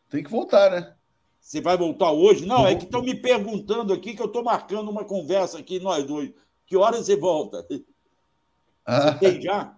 Tem 0.09 0.23
que, 0.23 0.29
voltar, 0.29 0.71
né? 0.71 0.93
Você 1.39 1.61
vai 1.61 1.77
voltar 1.77 2.11
hoje? 2.11 2.45
Não, 2.45 2.59
Vou... 2.59 2.67
é 2.67 2.75
que 2.75 2.85
estão 2.85 3.01
me 3.01 3.15
perguntando 3.15 3.93
aqui 3.93 4.13
que 4.13 4.21
eu 4.21 4.27
estou 4.27 4.43
marcando 4.43 4.89
uma 4.89 5.05
conversa 5.05 5.59
aqui, 5.59 5.79
nós 5.79 6.03
dois. 6.05 6.31
Que 6.65 6.75
horas 6.75 7.05
você 7.05 7.15
volta? 7.15 7.65
Ah, 8.89 9.11
você 9.11 9.19
tem 9.19 9.41
já? 9.41 9.77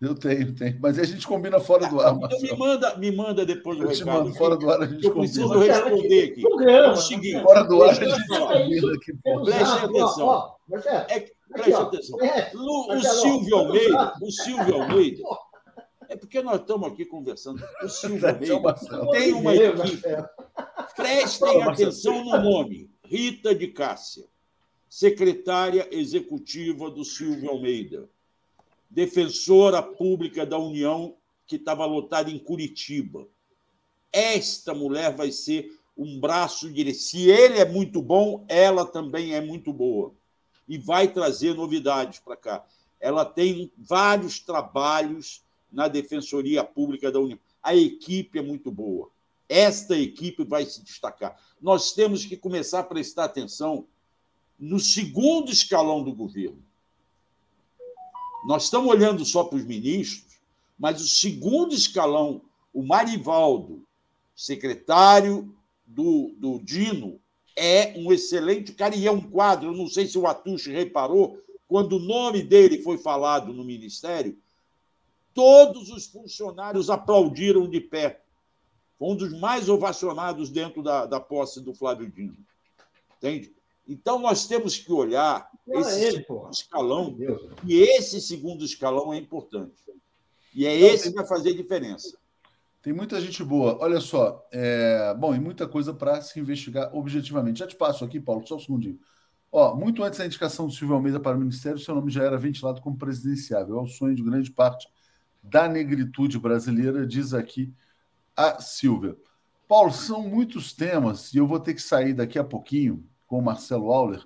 Eu 0.00 0.16
tenho, 0.16 0.54
tenho. 0.54 0.78
Mas 0.80 0.98
a 0.98 1.04
gente 1.04 1.26
combina 1.26 1.58
fora 1.58 1.88
do 1.88 2.00
ar. 2.00 2.12
Então 2.14 2.40
me 2.40 2.56
manda, 2.56 2.96
me 2.96 3.12
manda 3.12 3.46
depois 3.46 3.78
do 3.78 3.84
eu 3.84 3.88
recado. 3.88 4.04
Te 4.04 4.04
mando, 4.04 4.34
fora 4.34 4.56
do 4.56 4.70
ar 4.70 4.82
a 4.82 4.86
gente 4.86 5.04
eu 5.04 5.12
combina. 5.12 5.42
Eu 5.42 5.48
preciso 5.48 5.58
responder 5.58 6.24
aqui. 6.24 6.40
Programa, 6.40 6.86
é 6.86 6.90
o 6.90 6.96
seguinte, 6.96 7.42
fora 7.42 7.62
do 7.62 7.82
ar 7.82 7.90
a 7.90 7.92
gente 7.94 8.28
combina 8.28 8.94
aqui. 8.94 9.12
Preste 9.44 9.84
atenção. 9.84 10.56
É, 11.08 11.26
Preste 11.50 11.72
atenção. 11.72 12.18
O, 12.54 12.94
o 12.94 13.00
Silvio 13.00 13.56
Almeida, 13.56 14.14
o 14.22 14.30
Silvio 14.30 14.82
Almeida, 14.82 15.22
é 16.08 16.16
porque 16.16 16.42
nós 16.42 16.60
estamos 16.60 16.90
aqui 16.90 17.04
conversando. 17.04 17.62
O 17.82 17.88
Silvio 17.88 18.28
Almeida 18.28 18.74
tem 19.12 19.32
uma 19.34 19.54
equipe. 19.54 20.08
Prestem 20.96 21.62
atenção 21.62 22.24
no 22.24 22.42
nome: 22.42 22.90
Rita 23.04 23.54
de 23.54 23.68
Cássia, 23.68 24.24
secretária 24.88 25.86
executiva 25.90 26.90
do 26.90 27.04
Silvio 27.04 27.50
Almeida, 27.50 28.08
defensora 28.88 29.82
pública 29.82 30.46
da 30.46 30.58
União, 30.58 31.14
que 31.46 31.56
estava 31.56 31.84
lotada 31.84 32.30
em 32.30 32.38
Curitiba. 32.38 33.28
Esta 34.10 34.72
mulher 34.72 35.14
vai 35.14 35.30
ser 35.30 35.70
um 35.96 36.18
braço 36.18 36.72
direito. 36.72 36.98
Se 36.98 37.28
ele 37.28 37.58
é 37.58 37.64
muito 37.64 38.00
bom, 38.00 38.46
ela 38.48 38.86
também 38.86 39.34
é 39.34 39.40
muito 39.40 39.72
boa 39.72 40.14
e 40.66 40.78
vai 40.78 41.08
trazer 41.08 41.54
novidades 41.54 42.20
para 42.20 42.36
cá. 42.36 42.64
Ela 43.00 43.24
tem 43.24 43.72
vários 43.76 44.38
trabalhos 44.38 45.42
na 45.70 45.88
Defensoria 45.88 46.64
Pública 46.64 47.10
da 47.10 47.20
União. 47.20 47.38
A 47.62 47.74
equipe 47.74 48.38
é 48.38 48.42
muito 48.42 48.70
boa. 48.70 49.10
Esta 49.48 49.96
equipe 49.96 50.44
vai 50.44 50.64
se 50.64 50.82
destacar. 50.82 51.36
Nós 51.60 51.92
temos 51.92 52.24
que 52.24 52.36
começar 52.36 52.80
a 52.80 52.84
prestar 52.84 53.24
atenção 53.24 53.86
no 54.58 54.78
segundo 54.78 55.50
escalão 55.50 56.02
do 56.02 56.12
governo. 56.12 56.62
Nós 58.46 58.64
estamos 58.64 58.88
olhando 58.88 59.24
só 59.24 59.44
para 59.44 59.56
os 59.56 59.64
ministros, 59.64 60.38
mas 60.78 61.00
o 61.00 61.08
segundo 61.08 61.74
escalão, 61.74 62.42
o 62.72 62.82
Marivaldo, 62.82 63.84
secretário 64.34 65.54
do, 65.86 66.34
do 66.36 66.58
Dino, 66.60 67.20
é 67.56 67.94
um 67.96 68.12
excelente 68.12 68.72
cara 68.72 68.94
e 68.94 69.06
é 69.06 69.10
um 69.10 69.20
quadro. 69.20 69.68
Eu 69.68 69.76
não 69.76 69.88
sei 69.88 70.06
se 70.06 70.16
o 70.16 70.26
Atushi 70.26 70.70
reparou, 70.70 71.42
quando 71.66 71.96
o 71.96 71.98
nome 71.98 72.42
dele 72.42 72.82
foi 72.82 72.96
falado 72.96 73.52
no 73.52 73.64
ministério, 73.64 74.38
todos 75.38 75.88
os 75.90 76.06
funcionários 76.06 76.90
aplaudiram 76.90 77.70
de 77.70 77.80
pé. 77.80 78.20
Foi 78.98 79.10
um 79.10 79.14
dos 79.14 79.38
mais 79.38 79.68
ovacionados 79.68 80.50
dentro 80.50 80.82
da, 80.82 81.06
da 81.06 81.20
posse 81.20 81.60
do 81.60 81.72
Flávio 81.72 82.10
Dino. 82.10 82.36
Entende? 83.16 83.54
Então, 83.86 84.18
nós 84.18 84.48
temos 84.48 84.76
que 84.76 84.92
olhar 84.92 85.48
esse 85.68 86.04
ele, 86.04 86.16
segundo 86.24 86.50
escalão, 86.50 87.16
e 87.64 87.78
esse 87.78 88.20
segundo 88.20 88.64
escalão 88.64 89.14
é 89.14 89.18
importante. 89.18 89.80
E 90.52 90.66
é 90.66 90.76
esse 90.76 91.10
que 91.10 91.14
vai 91.14 91.24
fazer 91.24 91.54
diferença. 91.54 92.18
Tem 92.82 92.92
muita 92.92 93.20
gente 93.20 93.44
boa. 93.44 93.78
Olha 93.80 94.00
só, 94.00 94.44
é... 94.50 95.14
bom, 95.14 95.36
e 95.36 95.38
muita 95.38 95.68
coisa 95.68 95.94
para 95.94 96.20
se 96.20 96.40
investigar 96.40 96.92
objetivamente. 96.92 97.60
Já 97.60 97.66
te 97.68 97.76
passo 97.76 98.04
aqui, 98.04 98.18
Paulo, 98.18 98.44
só 98.44 98.56
um 98.56 98.60
segundinho. 98.60 98.98
Ó, 99.52 99.76
muito 99.76 100.02
antes 100.02 100.18
da 100.18 100.26
indicação 100.26 100.66
do 100.66 100.72
Silvio 100.72 100.96
Almeida 100.96 101.20
para 101.20 101.36
o 101.36 101.40
Ministério, 101.40 101.78
seu 101.78 101.94
nome 101.94 102.10
já 102.10 102.24
era 102.24 102.36
ventilado 102.36 102.80
como 102.80 102.98
presidenciável. 102.98 103.78
É 103.78 103.82
o 103.82 103.86
sonho 103.86 104.16
de 104.16 104.22
grande 104.24 104.50
parte 104.50 104.88
da 105.42 105.68
negritude 105.68 106.38
brasileira, 106.38 107.06
diz 107.06 107.34
aqui 107.34 107.72
a 108.36 108.60
Silvia. 108.60 109.16
Paulo, 109.66 109.92
são 109.92 110.22
muitos 110.22 110.72
temas 110.72 111.32
e 111.34 111.38
eu 111.38 111.46
vou 111.46 111.60
ter 111.60 111.74
que 111.74 111.82
sair 111.82 112.14
daqui 112.14 112.38
a 112.38 112.44
pouquinho 112.44 113.04
com 113.26 113.38
o 113.38 113.42
Marcelo 113.42 113.92
Auler, 113.92 114.24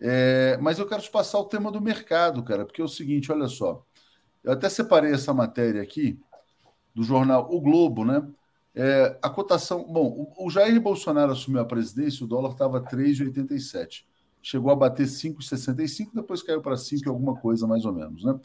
é... 0.00 0.58
mas 0.60 0.78
eu 0.78 0.86
quero 0.86 1.02
te 1.02 1.10
passar 1.10 1.38
o 1.38 1.44
tema 1.44 1.70
do 1.70 1.80
mercado, 1.80 2.42
cara, 2.42 2.64
porque 2.64 2.80
é 2.80 2.84
o 2.84 2.88
seguinte: 2.88 3.30
olha 3.30 3.46
só. 3.48 3.84
Eu 4.42 4.52
até 4.52 4.68
separei 4.68 5.12
essa 5.12 5.32
matéria 5.32 5.80
aqui 5.80 6.18
do 6.94 7.02
jornal 7.02 7.48
O 7.50 7.60
Globo, 7.60 8.04
né? 8.04 8.26
É, 8.74 9.18
a 9.22 9.28
cotação. 9.28 9.84
Bom, 9.84 10.32
o, 10.36 10.50
Jair 10.50 10.80
Bolsonaro 10.80 11.32
assumiu 11.32 11.60
a 11.60 11.64
presidência, 11.64 12.24
o 12.24 12.28
dólar 12.28 12.52
estava 12.52 12.80
3,87. 12.80 14.04
Chegou 14.42 14.72
a 14.72 14.76
bater 14.76 15.06
5,65, 15.06 16.10
depois 16.14 16.42
caiu 16.42 16.60
para 16.60 16.76
5 16.76 17.08
alguma 17.08 17.36
coisa, 17.36 17.66
mais 17.66 17.84
ou 17.84 17.92
menos. 17.92 18.24
Né? 18.24 18.38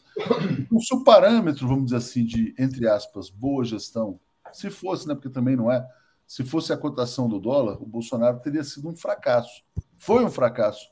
Então, 0.60 0.80
se 0.80 0.94
o 0.94 1.02
parâmetro, 1.02 1.66
vamos 1.66 1.86
dizer 1.86 1.96
assim, 1.96 2.24
de, 2.24 2.54
entre 2.56 2.88
aspas, 2.88 3.28
boa 3.28 3.64
gestão, 3.64 4.20
se 4.52 4.70
fosse, 4.70 5.06
né? 5.08 5.14
Porque 5.14 5.28
também 5.28 5.56
não 5.56 5.70
é, 5.70 5.86
se 6.26 6.44
fosse 6.44 6.72
a 6.72 6.76
cotação 6.76 7.28
do 7.28 7.40
dólar, 7.40 7.82
o 7.82 7.86
Bolsonaro 7.86 8.38
teria 8.40 8.62
sido 8.62 8.88
um 8.88 8.96
fracasso. 8.96 9.62
Foi 9.96 10.24
um 10.24 10.30
fracasso 10.30 10.88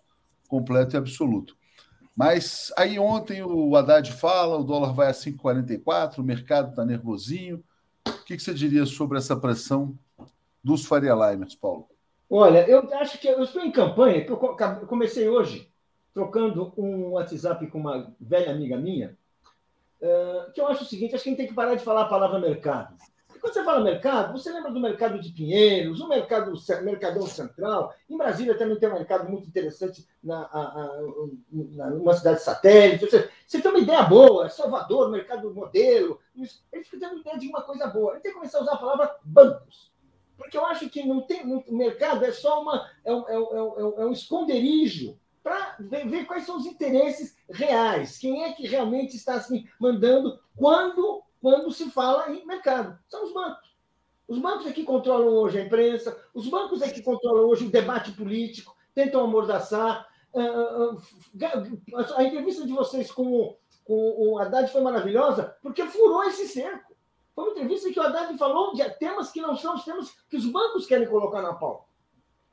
completo 0.48 0.96
e 0.96 0.98
absoluto. 0.98 1.56
Mas 2.16 2.72
aí 2.76 2.98
ontem 2.98 3.42
o 3.42 3.76
Haddad 3.76 4.10
fala, 4.12 4.56
o 4.56 4.64
dólar 4.64 4.92
vai 4.92 5.08
a 5.08 5.12
5,44, 5.12 6.18
o 6.18 6.22
mercado 6.22 6.70
está 6.70 6.84
nervosinho. 6.84 7.62
O 8.06 8.24
que, 8.24 8.36
que, 8.36 8.42
você 8.42 8.54
diria 8.54 8.86
sobre 8.86 9.18
essa 9.18 9.36
pressão 9.36 9.96
dos 10.64 10.86
Faria 10.86 11.14
Limers, 11.14 11.54
Paulo? 11.54 11.86
Olha, 12.28 12.68
eu 12.68 12.92
acho 12.94 13.18
que 13.18 13.28
eu 13.28 13.42
estou 13.42 13.62
em 13.62 13.70
campanha, 13.70 14.26
eu 14.26 14.36
comecei 14.86 15.28
hoje 15.28 15.70
trocando 16.12 16.72
um 16.76 17.10
WhatsApp 17.12 17.66
com 17.68 17.78
uma 17.78 18.12
velha 18.20 18.50
amiga 18.50 18.76
minha, 18.76 19.16
que 20.52 20.60
eu 20.60 20.66
acho 20.66 20.82
o 20.82 20.86
seguinte, 20.86 21.14
acho 21.14 21.22
que 21.22 21.28
a 21.28 21.32
gente 21.32 21.38
tem 21.38 21.46
que 21.46 21.54
parar 21.54 21.74
de 21.74 21.84
falar 21.84 22.02
a 22.02 22.08
palavra 22.08 22.38
mercado. 22.38 22.96
Quando 23.40 23.52
você 23.52 23.62
fala 23.62 23.84
mercado, 23.84 24.32
você 24.32 24.50
lembra 24.50 24.72
do 24.72 24.80
mercado 24.80 25.20
de 25.20 25.30
Pinheiros, 25.30 26.00
o 26.00 26.08
mercado 26.08 26.52
Mercadão 26.82 27.26
Central. 27.26 27.94
Em 28.10 28.16
Brasília 28.16 28.58
também 28.58 28.76
tem 28.76 28.88
um 28.88 28.94
mercado 28.94 29.30
muito 29.30 29.46
interessante 29.46 30.04
na, 30.24 30.42
a, 30.46 30.60
a, 30.60 31.02
na 31.52 31.90
numa 31.90 32.14
cidade 32.14 32.42
satélite. 32.42 33.04
Você, 33.04 33.30
você 33.46 33.60
tem 33.60 33.70
uma 33.70 33.78
ideia 33.78 34.02
boa, 34.02 34.48
Salvador, 34.48 35.10
mercado 35.10 35.54
modelo. 35.54 36.18
Eles 36.34 36.88
ficam 36.88 36.98
tendo 36.98 37.20
ideia 37.20 37.38
de 37.38 37.46
uma 37.46 37.62
coisa 37.62 37.86
boa. 37.86 38.12
A 38.12 38.14
gente 38.14 38.22
tem 38.24 38.32
que 38.32 38.38
começar 38.38 38.58
a 38.58 38.62
usar 38.62 38.72
a 38.72 38.78
palavra 38.78 39.16
bancos. 39.22 39.92
Porque 40.36 40.56
eu 40.56 40.66
acho 40.66 40.88
que 40.90 41.04
não 41.04 41.22
tem, 41.22 41.42
o 41.44 41.74
mercado 41.74 42.24
é 42.24 42.32
só 42.32 42.60
uma, 42.60 42.90
é, 43.04 43.12
um, 43.12 43.28
é, 43.28 43.38
um, 43.38 44.00
é 44.02 44.06
um 44.06 44.12
esconderijo 44.12 45.18
para 45.42 45.76
ver, 45.78 46.06
ver, 46.08 46.26
quais 46.26 46.44
são 46.44 46.56
os 46.56 46.66
interesses 46.66 47.36
reais. 47.48 48.18
Quem 48.18 48.44
é 48.44 48.52
que 48.52 48.66
realmente 48.66 49.16
está 49.16 49.34
assim, 49.34 49.66
mandando, 49.78 50.38
quando 50.56 51.22
quando 51.46 51.70
se 51.70 51.88
fala 51.90 52.30
em 52.32 52.44
mercado. 52.44 52.98
São 53.08 53.24
os 53.24 53.32
bancos. 53.32 53.76
Os 54.26 54.38
bancos 54.40 54.66
é 54.66 54.72
que 54.72 54.82
controlam 54.82 55.28
hoje 55.28 55.60
a 55.60 55.64
imprensa, 55.64 56.20
os 56.34 56.48
bancos 56.48 56.82
é 56.82 56.90
que 56.90 57.02
controlam 57.02 57.44
hoje 57.46 57.66
o 57.66 57.70
debate 57.70 58.10
político, 58.10 58.76
tentam 58.92 59.22
amordaçar. 59.22 60.08
Ah, 60.34 60.40
ah, 60.40 60.96
ah, 61.94 62.16
a 62.16 62.24
entrevista 62.24 62.66
de 62.66 62.72
vocês 62.72 63.12
com, 63.12 63.56
com 63.84 64.14
o 64.18 64.38
Haddad 64.38 64.72
foi 64.72 64.80
maravilhosa 64.80 65.56
porque 65.62 65.86
furou 65.86 66.24
esse 66.24 66.48
cerco. 66.48 66.85
Foi 67.36 67.44
uma 67.44 67.52
entrevista 67.52 67.92
que 67.92 68.00
o 68.00 68.02
Haddad 68.02 68.36
falou 68.38 68.74
de 68.74 68.82
temas 68.98 69.30
que 69.30 69.42
não 69.42 69.54
são 69.54 69.74
os 69.74 69.84
temas 69.84 70.10
que 70.28 70.36
os 70.36 70.46
bancos 70.46 70.86
querem 70.86 71.06
colocar 71.06 71.42
na 71.42 71.52
pauta. 71.52 71.84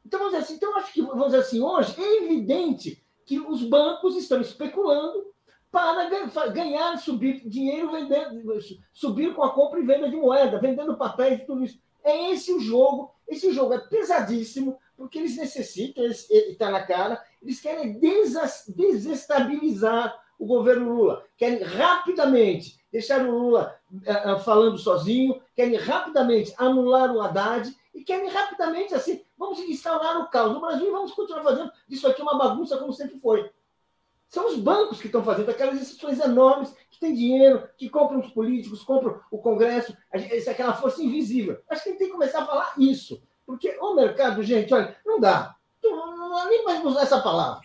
Então, 0.05 0.19
vamos 0.19 0.33
dizer 0.33 0.43
assim, 0.43 0.55
então, 0.55 0.75
acho 0.75 0.91
que, 0.91 1.01
vamos 1.01 1.27
dizer 1.27 1.37
assim, 1.37 1.61
hoje 1.61 1.95
é 1.97 2.23
evidente 2.23 3.01
que 3.25 3.39
os 3.39 3.63
bancos 3.63 4.17
estão 4.17 4.41
especulando 4.41 5.31
para 5.71 6.09
ganhar, 6.49 6.97
subir 6.97 7.47
dinheiro, 7.47 7.91
vendendo, 7.91 8.59
subir 8.91 9.33
com 9.33 9.41
a 9.41 9.53
compra 9.53 9.79
e 9.79 9.85
venda 9.85 10.09
de 10.09 10.17
moeda, 10.17 10.59
vendendo 10.59 10.97
papéis 10.97 11.39
e 11.39 11.45
tudo 11.45 11.63
isso. 11.63 11.79
É 12.03 12.31
esse 12.31 12.51
o 12.51 12.59
jogo. 12.59 13.15
Esse 13.25 13.53
jogo 13.53 13.73
é 13.73 13.79
pesadíssimo, 13.79 14.77
porque 14.97 15.17
eles 15.17 15.37
necessitam, 15.37 16.03
está 16.05 16.69
na 16.69 16.85
cara, 16.85 17.23
eles 17.41 17.61
querem 17.61 17.97
desestabilizar 17.99 20.13
o 20.19 20.23
o 20.43 20.45
governo 20.45 20.93
Lula, 20.93 21.25
querem 21.37 21.63
rapidamente 21.63 22.77
deixar 22.93 23.25
o 23.25 23.31
Lula 23.31 23.75
uh, 23.91 24.39
falando 24.41 24.77
sozinho, 24.77 25.41
querem 25.55 25.75
rapidamente 25.75 26.53
anular 26.59 27.11
o 27.11 27.19
Haddad 27.19 27.75
e 27.91 28.03
querem 28.03 28.29
rapidamente, 28.29 28.93
assim, 28.93 29.23
vamos 29.35 29.59
instaurar 29.59 30.21
o 30.21 30.29
caos 30.29 30.53
no 30.53 30.61
Brasil 30.61 30.87
e 30.87 30.91
vamos 30.91 31.11
continuar 31.11 31.41
fazendo 31.41 31.71
isso 31.89 32.07
aqui 32.07 32.21
uma 32.21 32.37
bagunça 32.37 32.77
como 32.77 32.93
sempre 32.93 33.19
foi. 33.19 33.49
São 34.29 34.47
os 34.47 34.57
bancos 34.57 34.99
que 34.99 35.07
estão 35.07 35.23
fazendo, 35.23 35.49
aquelas 35.49 35.81
instituições 35.81 36.19
enormes 36.19 36.71
que 36.91 36.99
têm 36.99 37.15
dinheiro, 37.15 37.67
que 37.77 37.89
compram 37.89 38.19
os 38.19 38.29
políticos, 38.29 38.83
compram 38.83 39.19
o 39.31 39.39
Congresso, 39.39 39.97
é 40.11 40.49
aquela 40.49 40.73
força 40.73 41.01
invisível. 41.01 41.59
Acho 41.67 41.83
que 41.83 41.89
a 41.89 41.91
gente 41.91 41.99
tem 41.99 42.07
que 42.07 42.13
começar 42.13 42.43
a 42.43 42.45
falar 42.45 42.73
isso. 42.77 43.21
Porque 43.45 43.75
o 43.79 43.95
mercado, 43.95 44.41
gente, 44.43 44.73
olha, 44.73 44.95
não 45.05 45.19
dá. 45.19 45.55
Não, 45.83 46.49
nem 46.49 46.63
mais 46.63 46.83
usar 46.83 47.01
essa 47.01 47.21
palavra. 47.21 47.61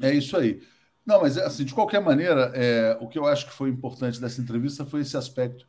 É 0.00 0.12
isso 0.12 0.36
aí. 0.36 0.60
Não, 1.08 1.22
mas 1.22 1.38
assim, 1.38 1.64
de 1.64 1.72
qualquer 1.72 2.02
maneira, 2.02 2.52
é, 2.54 2.98
o 3.00 3.08
que 3.08 3.18
eu 3.18 3.24
acho 3.24 3.46
que 3.46 3.52
foi 3.54 3.70
importante 3.70 4.20
dessa 4.20 4.42
entrevista 4.42 4.84
foi 4.84 5.00
esse 5.00 5.16
aspecto 5.16 5.66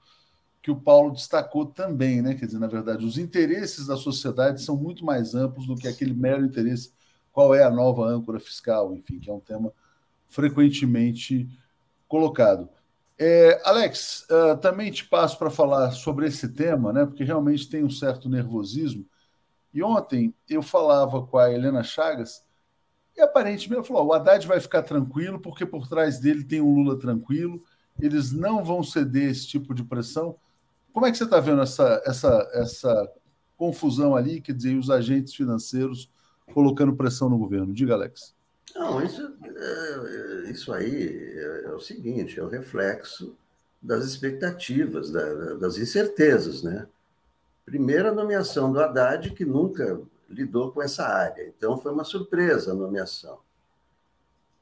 que 0.62 0.70
o 0.70 0.76
Paulo 0.76 1.14
destacou 1.14 1.66
também, 1.66 2.22
né? 2.22 2.36
Quer 2.36 2.46
dizer, 2.46 2.60
na 2.60 2.68
verdade, 2.68 3.06
os 3.06 3.18
interesses 3.18 3.88
da 3.88 3.96
sociedade 3.96 4.62
são 4.62 4.76
muito 4.76 5.06
mais 5.06 5.34
amplos 5.36 5.66
do 5.66 5.78
que 5.78 5.88
aquele 5.88 6.14
mero 6.14 6.44
interesse 6.44 6.92
qual 7.32 7.56
é 7.56 7.64
a 7.64 7.70
nova 7.70 8.04
âncora 8.06 8.38
fiscal, 8.38 8.94
enfim, 8.94 9.18
que 9.18 9.30
é 9.30 9.34
um 9.34 9.40
tema 9.40 9.72
frequentemente 10.28 11.48
colocado. 12.06 12.68
É, 13.18 13.62
Alex, 13.64 14.28
uh, 14.30 14.58
também 14.58 14.92
te 14.92 15.06
passo 15.06 15.40
para 15.40 15.50
falar 15.50 15.92
sobre 15.92 16.28
esse 16.28 16.50
tema, 16.50 16.92
né? 16.92 17.06
Porque 17.06 17.24
realmente 17.24 17.70
tem 17.70 17.82
um 17.82 17.90
certo 17.90 18.28
nervosismo. 18.28 19.06
E 19.74 19.82
ontem 19.82 20.36
eu 20.50 20.62
falava 20.62 21.26
com 21.26 21.38
a 21.38 21.50
Helena 21.50 21.82
Chagas 21.82 22.44
e 23.20 23.24
aparentemente 23.24 23.88
falou: 23.88 24.08
o 24.08 24.14
Haddad 24.14 24.48
vai 24.48 24.60
ficar 24.60 24.82
tranquilo 24.82 25.40
porque 25.40 25.66
por 25.66 25.88
trás 25.88 26.20
dele 26.20 26.44
tem 26.44 26.62
um 26.62 26.74
Lula 26.74 26.98
tranquilo, 26.98 27.64
eles 28.00 28.32
não 28.32 28.64
vão 28.64 28.84
ceder 28.84 29.30
esse 29.30 29.48
tipo 29.48 29.74
de 29.74 29.84
pressão. 29.84 30.36
Como 30.94 31.06
é 31.06 31.12
que 31.12 31.18
você 31.18 31.26
está 31.26 31.40
vendo 31.40 31.62
essa, 31.62 32.02
essa, 32.06 32.50
essa 32.54 33.12
confusão 33.58 34.16
ali, 34.16 34.42
quer 34.42 34.54
dizer, 34.54 34.76
os 34.76 34.90
agentes 34.90 35.36
financeiros 35.36 36.10
colocando 36.54 36.96
pressão 36.96 37.30
no 37.30 37.38
governo? 37.38 37.74
Diga, 37.74 37.94
Alex. 37.94 38.34
Não, 38.76 39.04
isso, 39.04 39.34
é, 39.44 40.52
isso 40.52 40.74
aí 40.74 41.08
é, 41.08 41.66
é, 41.66 41.72
o 41.72 41.80
seguinte, 41.80 42.40
é 42.40 42.44
o 42.44 42.48
reflexo 42.48 43.36
das 43.82 44.06
expectativas, 44.06 45.12
da, 45.12 45.56
das 45.56 45.78
incertezas, 45.78 46.64
né? 46.64 46.88
Primeiro, 47.66 48.10
a 48.10 48.14
nomeação 48.14 48.72
do 48.72 48.80
Haddad, 48.80 49.32
que 49.32 49.46
nunca 49.46 50.00
lidou 50.30 50.72
com 50.72 50.82
essa 50.82 51.08
área, 51.08 51.48
então 51.48 51.78
foi 51.78 51.92
uma 51.92 52.04
surpresa 52.04 52.72
a 52.72 52.76
nomeação. 52.76 53.40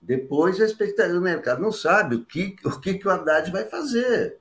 Depois, 0.02 0.62
a 0.62 0.66
expectativa 0.66 1.14
do 1.14 1.22
mercado 1.22 1.62
não 1.62 1.72
sabe 1.72 2.16
o 2.16 2.26
que 2.26 2.56
o, 2.64 2.80
que, 2.80 2.94
que 2.94 3.08
o 3.08 3.12
Haddad 3.12 3.52
vai 3.52 3.66
fazer. 3.66 4.38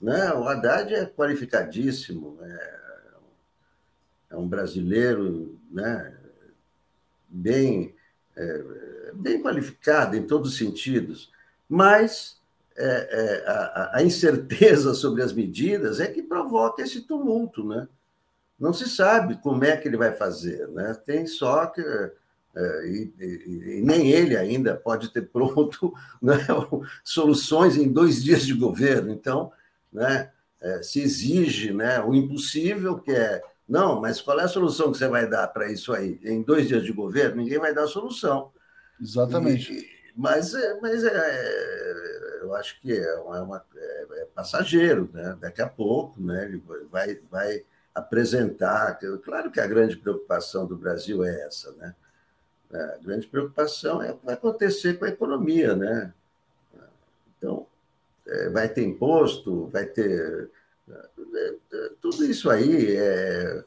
Né? 0.00 0.32
O 0.32 0.48
Haddad 0.48 0.94
é 0.94 1.06
qualificadíssimo, 1.06 2.38
é, 2.42 2.80
é 4.30 4.36
um 4.36 4.48
brasileiro 4.48 5.58
né, 5.70 6.16
bem, 7.28 7.94
é, 8.36 9.12
bem 9.14 9.42
qualificado 9.42 10.16
em 10.16 10.26
todos 10.26 10.52
os 10.52 10.58
sentidos, 10.58 11.32
mas 11.68 12.40
é, 12.76 12.84
é, 12.86 13.48
a, 13.48 13.98
a, 13.98 14.02
incerteza 14.02 14.94
sobre 14.94 15.22
as 15.22 15.32
medidas 15.32 16.00
é 16.00 16.06
que 16.06 16.22
provoca 16.22 16.82
esse 16.82 17.02
tumulto, 17.02 17.64
né? 17.64 17.88
Não 18.58 18.72
se 18.72 18.88
sabe 18.88 19.40
como 19.42 19.64
é 19.64 19.76
que 19.76 19.88
ele 19.88 19.96
vai 19.96 20.12
fazer, 20.12 20.68
né? 20.68 20.94
Tem 21.04 21.26
só 21.26 21.66
que 21.66 21.82
é, 22.56 22.86
e, 22.86 23.14
e, 23.18 23.78
e, 23.78 23.82
nem 23.82 24.12
ele 24.12 24.36
ainda 24.36 24.76
pode 24.76 25.12
ter 25.12 25.22
pronto 25.22 25.92
né, 26.22 26.38
soluções 27.02 27.76
em 27.76 27.92
dois 27.92 28.22
dias 28.22 28.46
de 28.46 28.54
governo. 28.54 29.10
Então, 29.10 29.50
né, 29.92 30.30
é, 30.60 30.82
se 30.82 31.00
exige 31.00 31.72
né, 31.72 32.00
o 32.00 32.14
impossível, 32.14 32.98
que 32.98 33.10
é, 33.10 33.42
não, 33.68 34.00
mas 34.00 34.20
qual 34.20 34.38
é 34.38 34.44
a 34.44 34.48
solução 34.48 34.92
que 34.92 34.98
você 34.98 35.08
vai 35.08 35.28
dar 35.28 35.48
para 35.48 35.70
isso 35.70 35.92
aí? 35.92 36.20
Em 36.22 36.42
dois 36.42 36.68
dias 36.68 36.84
de 36.84 36.92
governo, 36.92 37.36
ninguém 37.36 37.58
vai 37.58 37.74
dar 37.74 37.84
a 37.84 37.88
solução. 37.88 38.52
Exatamente. 39.00 39.72
E, 39.72 39.94
mas 40.16 40.54
é, 40.54 40.80
mas 40.80 41.02
é, 41.02 42.40
eu 42.42 42.54
acho 42.54 42.80
que 42.80 42.92
é, 42.92 43.14
uma, 43.16 43.64
é, 43.76 44.26
passageiro, 44.32 45.10
né? 45.12 45.36
daqui 45.40 45.60
a 45.60 45.68
pouco 45.68 46.22
né, 46.22 46.44
ele 46.44 46.62
vai, 46.88 47.18
vai 47.28 47.64
apresentar. 47.94 48.98
Claro 49.24 49.50
que 49.50 49.60
a 49.60 49.66
grande 49.66 49.96
preocupação 49.96 50.66
do 50.66 50.76
Brasil 50.76 51.24
é 51.24 51.46
essa, 51.46 51.72
né? 51.72 51.94
A 52.72 52.98
grande 53.02 53.26
preocupação 53.28 54.02
é 54.02 54.10
o 54.10 54.16
que 54.16 54.26
vai 54.26 54.34
acontecer 54.34 54.98
com 54.98 55.04
a 55.04 55.08
economia, 55.08 55.76
né? 55.76 56.12
Então, 57.38 57.66
é, 58.26 58.48
vai 58.48 58.68
ter 58.68 58.82
imposto, 58.82 59.66
vai 59.66 59.84
ter. 59.84 60.50
É, 60.88 61.54
é, 61.72 61.90
tudo 62.00 62.24
isso 62.24 62.50
aí 62.50 62.96
é, 62.96 63.64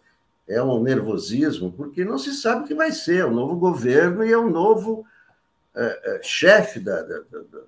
é 0.47 0.63
um 0.63 0.82
nervosismo, 0.84 1.71
porque 1.71 2.03
não 2.03 2.17
se 2.17 2.34
sabe 2.34 2.63
o 2.63 2.67
que 2.67 2.75
vai 2.75 2.91
ser. 2.91 3.25
o 3.25 3.32
novo 3.32 3.55
governo 3.55 4.25
e 4.25 4.32
é 4.32 4.38
o 4.38 4.49
novo 4.49 5.05
é, 5.75 6.19
chefe 6.23 6.80
da, 6.80 7.01
da, 7.01 7.19
da, 7.19 7.61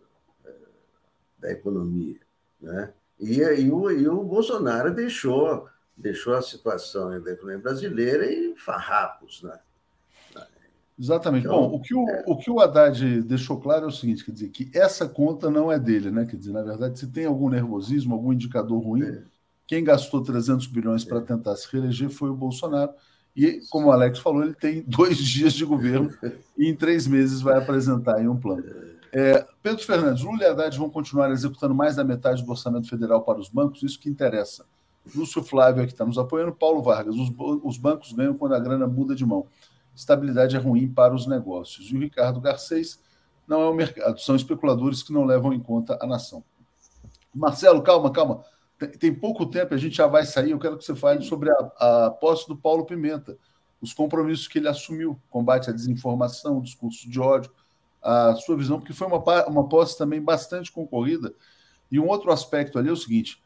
da, 1.39 1.51
economia. 1.51 2.19
Né? 2.59 2.91
E, 3.19 3.39
e, 3.39 3.71
o, 3.71 3.91
e 3.91 4.09
o 4.09 4.23
Bolsonaro 4.23 4.93
deixou, 4.93 5.69
deixou 5.99 6.33
a 6.33 6.41
situação 6.41 7.21
da 7.21 7.31
economia 7.31 7.61
brasileira 7.61 8.31
em 8.31 8.55
farrapos. 8.55 9.43
Né? 9.43 9.57
Exatamente. 10.99 11.45
Então, 11.45 11.69
Bom, 11.69 11.75
o 11.75 11.79
que 11.79 11.95
o, 11.95 12.09
é... 12.09 12.23
o 12.27 12.37
que 12.37 12.51
o 12.51 12.59
Haddad 12.59 13.21
deixou 13.23 13.59
claro 13.59 13.85
é 13.85 13.87
o 13.87 13.91
seguinte: 13.91 14.25
quer 14.25 14.31
dizer, 14.31 14.49
que 14.49 14.69
essa 14.73 15.07
conta 15.07 15.49
não 15.49 15.71
é 15.71 15.79
dele, 15.79 16.11
né? 16.11 16.25
Quer 16.25 16.35
dizer, 16.35 16.51
na 16.51 16.61
verdade, 16.61 16.99
se 16.99 17.07
tem 17.07 17.25
algum 17.25 17.49
nervosismo, 17.49 18.13
algum 18.13 18.33
indicador 18.33 18.81
ruim, 18.81 19.03
é. 19.03 19.23
quem 19.65 19.83
gastou 19.83 20.21
300 20.21 20.67
bilhões 20.67 21.05
para 21.05 21.19
é. 21.19 21.21
tentar 21.21 21.55
se 21.55 21.67
reeleger 21.71 22.09
foi 22.09 22.29
o 22.29 22.35
Bolsonaro. 22.35 22.91
E, 23.35 23.61
como 23.69 23.87
o 23.87 23.91
Alex 23.91 24.19
falou, 24.19 24.43
ele 24.43 24.55
tem 24.55 24.83
dois 24.87 25.17
dias 25.17 25.53
de 25.53 25.63
governo 25.63 26.11
e 26.57 26.67
em 26.67 26.75
três 26.75 27.07
meses 27.07 27.41
vai 27.41 27.57
apresentar 27.57 28.21
em 28.21 28.27
um 28.27 28.37
plano. 28.37 28.63
É, 29.11 29.45
Pedro 29.63 29.83
Fernandes, 29.83 30.23
Lula 30.23 30.43
e 30.43 30.45
Haddad 30.45 30.77
vão 30.77 30.89
continuar 30.89 31.31
executando 31.31 31.73
mais 31.73 31.95
da 31.95 32.03
metade 32.03 32.43
do 32.43 32.51
orçamento 32.51 32.87
federal 32.89 33.23
para 33.23 33.39
os 33.39 33.49
bancos, 33.49 33.81
isso 33.81 33.99
que 33.99 34.09
interessa. 34.09 34.65
Lúcio 35.15 35.43
Flávio 35.43 35.83
aqui 35.83 35.93
está 35.93 36.05
nos 36.05 36.17
apoiando, 36.17 36.53
Paulo 36.53 36.81
Vargas, 36.81 37.15
os, 37.15 37.31
os 37.63 37.77
bancos 37.77 38.11
ganham 38.13 38.33
quando 38.33 38.53
a 38.53 38.59
grana 38.59 38.87
muda 38.87 39.15
de 39.15 39.25
mão 39.25 39.47
estabilidade 39.99 40.55
é 40.55 40.59
ruim 40.59 40.87
para 40.87 41.13
os 41.13 41.27
negócios. 41.27 41.91
E 41.91 41.95
o 41.95 41.99
Ricardo 41.99 42.39
Garcês 42.39 42.99
não 43.47 43.61
é 43.61 43.69
o 43.69 43.73
mercado, 43.73 44.19
são 44.19 44.35
especuladores 44.35 45.03
que 45.03 45.11
não 45.11 45.25
levam 45.25 45.53
em 45.53 45.59
conta 45.59 45.97
a 46.01 46.07
nação. 46.07 46.43
Marcelo, 47.33 47.81
calma, 47.81 48.11
calma. 48.11 48.43
Tem, 48.77 48.89
tem 48.89 49.13
pouco 49.13 49.45
tempo, 49.45 49.73
a 49.73 49.77
gente 49.77 49.97
já 49.97 50.07
vai 50.07 50.25
sair. 50.25 50.51
Eu 50.51 50.59
quero 50.59 50.77
que 50.77 50.85
você 50.85 50.95
fale 50.95 51.21
sobre 51.23 51.51
a, 51.51 52.05
a 52.05 52.11
posse 52.11 52.47
do 52.47 52.55
Paulo 52.55 52.85
Pimenta, 52.85 53.37
os 53.81 53.93
compromissos 53.93 54.47
que 54.47 54.57
ele 54.57 54.67
assumiu, 54.67 55.19
combate 55.29 55.69
à 55.69 55.73
desinformação, 55.73 56.61
discurso 56.61 57.09
de 57.09 57.19
ódio, 57.19 57.51
a 58.01 58.33
sua 58.35 58.55
visão, 58.55 58.79
porque 58.79 58.93
foi 58.93 59.07
uma, 59.07 59.47
uma 59.47 59.67
posse 59.67 59.97
também 59.97 60.21
bastante 60.21 60.71
concorrida. 60.71 61.33
E 61.91 61.99
um 61.99 62.07
outro 62.07 62.31
aspecto 62.31 62.79
ali 62.79 62.89
é 62.89 62.91
o 62.91 62.97
seguinte: 62.97 63.41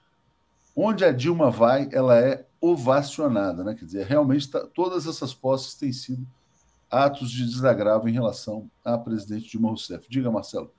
onde 0.76 1.03
a 1.05 1.11
Dilma 1.11 1.51
vai, 1.51 1.89
ela 1.91 2.19
é 2.19 2.45
ovacionada, 2.59 3.63
né? 3.63 3.76
Quer 3.76 3.86
dizer, 3.86 4.05
realmente 4.05 4.49
tá, 4.49 4.65
todas 4.74 5.05
essas 5.05 5.34
posses 5.34 5.76
têm 5.76 5.91
sido 5.91 6.26
atos 6.89 7.32
de 7.32 7.45
desagravo 7.45 8.07
em 8.07 8.13
relação 8.13 8.69
à 8.84 8.97
presidente 8.97 9.49
Dilma 9.49 9.69
Rousseff. 9.69 10.07
Diga, 10.09 10.32
Marcelo. 10.32 10.71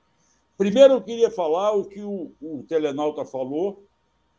Primeiro, 0.56 0.94
eu 0.94 1.02
queria 1.02 1.30
falar 1.30 1.72
o 1.72 1.84
que 1.84 2.00
o, 2.00 2.32
o 2.40 2.64
Telenauta 2.68 3.24
falou, 3.24 3.84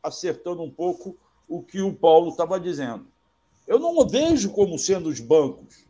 acertando 0.02 0.64
um 0.64 0.72
pouco 0.72 1.18
o 1.48 1.62
que 1.62 1.82
o 1.82 1.94
Paulo 1.94 2.30
estava 2.30 2.60
dizendo. 2.60 3.08
Eu 3.68 3.80
não 3.80 4.08
vejo 4.08 4.52
como 4.52 4.80
sendo 4.80 5.10
os 5.10 5.20
bancos. 5.20 5.86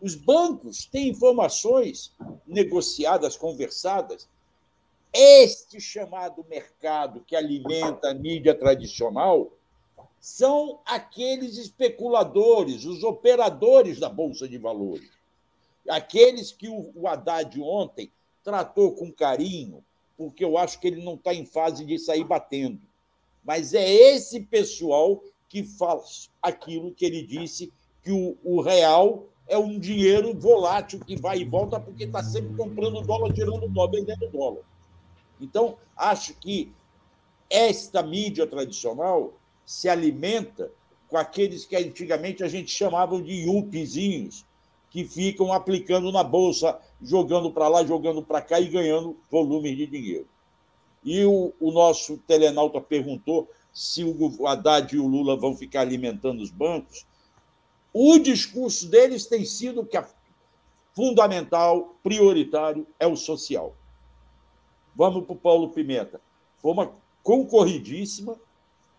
Os 0.00 0.14
bancos 0.14 0.86
têm 0.86 1.08
informações 1.08 2.12
negociadas, 2.46 3.36
conversadas. 3.36 4.28
Este 5.16 5.80
chamado 5.80 6.44
mercado 6.50 7.20
que 7.24 7.36
alimenta 7.36 8.10
a 8.10 8.14
mídia 8.14 8.52
tradicional 8.52 9.52
são 10.18 10.80
aqueles 10.84 11.56
especuladores, 11.56 12.84
os 12.84 13.04
operadores 13.04 14.00
da 14.00 14.08
Bolsa 14.08 14.48
de 14.48 14.58
Valores. 14.58 15.08
Aqueles 15.88 16.50
que 16.50 16.68
o 16.68 17.06
Haddad 17.06 17.60
ontem 17.62 18.10
tratou 18.42 18.92
com 18.92 19.12
carinho, 19.12 19.84
porque 20.16 20.44
eu 20.44 20.58
acho 20.58 20.80
que 20.80 20.88
ele 20.88 21.04
não 21.04 21.14
está 21.14 21.32
em 21.32 21.46
fase 21.46 21.84
de 21.84 21.96
sair 21.96 22.24
batendo. 22.24 22.80
Mas 23.44 23.72
é 23.72 23.88
esse 23.88 24.40
pessoal 24.40 25.22
que 25.48 25.62
faz 25.62 26.28
aquilo 26.42 26.92
que 26.92 27.04
ele 27.04 27.22
disse, 27.22 27.72
que 28.02 28.10
o, 28.10 28.36
o 28.42 28.60
real 28.60 29.28
é 29.46 29.56
um 29.56 29.78
dinheiro 29.78 30.36
volátil 30.36 30.98
que 30.98 31.14
vai 31.14 31.38
e 31.38 31.44
volta 31.44 31.78
porque 31.78 32.02
está 32.02 32.20
sempre 32.20 32.56
comprando 32.56 33.00
dólar, 33.02 33.32
tirando 33.32 33.68
dólar, 33.68 33.92
vendendo 33.92 34.28
dólar. 34.30 34.73
Então, 35.40 35.76
acho 35.96 36.34
que 36.34 36.72
esta 37.50 38.02
mídia 38.02 38.46
tradicional 38.46 39.34
se 39.64 39.88
alimenta 39.88 40.70
com 41.08 41.16
aqueles 41.16 41.64
que 41.64 41.76
antigamente 41.76 42.42
a 42.42 42.48
gente 42.48 42.70
chamava 42.70 43.20
de 43.20 43.32
yupizinhos, 43.32 44.44
que 44.90 45.04
ficam 45.04 45.52
aplicando 45.52 46.10
na 46.12 46.22
bolsa, 46.22 46.78
jogando 47.02 47.50
para 47.50 47.68
lá, 47.68 47.84
jogando 47.84 48.22
para 48.22 48.40
cá 48.40 48.60
e 48.60 48.68
ganhando 48.68 49.16
volume 49.30 49.74
de 49.74 49.86
dinheiro. 49.86 50.28
E 51.04 51.24
o, 51.24 51.52
o 51.60 51.72
nosso 51.72 52.16
telenauta 52.18 52.80
perguntou 52.80 53.48
se 53.72 54.04
o 54.04 54.46
Haddad 54.46 54.94
e 54.94 54.98
o 54.98 55.06
Lula 55.06 55.36
vão 55.36 55.56
ficar 55.56 55.80
alimentando 55.80 56.40
os 56.42 56.50
bancos. 56.50 57.04
O 57.92 58.18
discurso 58.18 58.88
deles 58.88 59.26
tem 59.26 59.44
sido 59.44 59.84
que 59.84 59.96
a 59.96 60.08
fundamental, 60.94 61.96
prioritário, 62.02 62.86
é 62.98 63.06
o 63.06 63.16
social. 63.16 63.74
Vamos 64.94 65.24
para 65.24 65.32
o 65.32 65.38
Paulo 65.38 65.70
Pimenta. 65.70 66.20
Foi 66.58 66.72
uma 66.72 66.92
concorridíssima. 67.22 68.36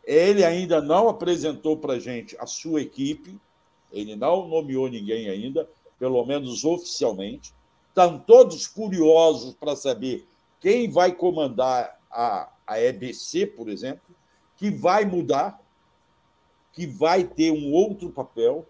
Ele 0.04 0.44
ainda 0.44 0.82
não 0.82 1.10
apresentou 1.10 1.78
para 1.78 1.94
a 1.94 2.00
gente 2.00 2.36
a 2.40 2.46
sua 2.46 2.82
equipe, 2.82 3.40
ele 3.92 4.16
não 4.16 4.48
nomeou 4.48 4.88
ninguém 4.88 5.30
ainda, 5.30 5.68
pelo 5.98 6.24
menos 6.26 6.64
oficialmente. 6.64 7.54
Estão 7.90 8.20
todos 8.20 8.68
curiosos 8.68 9.56
para 9.56 9.76
saber 9.76 10.28
quem 10.60 10.92
vai 10.92 11.14
comandar 11.14 12.00
a, 12.12 12.52
a 12.68 12.80
EBC, 12.80 13.48
por 13.48 13.70
exemplo, 13.70 14.16
que 14.58 14.70
vai 14.70 15.06
mudar, 15.06 15.60
que 16.74 16.86
vai 16.86 17.24
ter 17.24 17.52
um 17.52 17.72
outro 17.72 18.10
papel. 18.10 18.68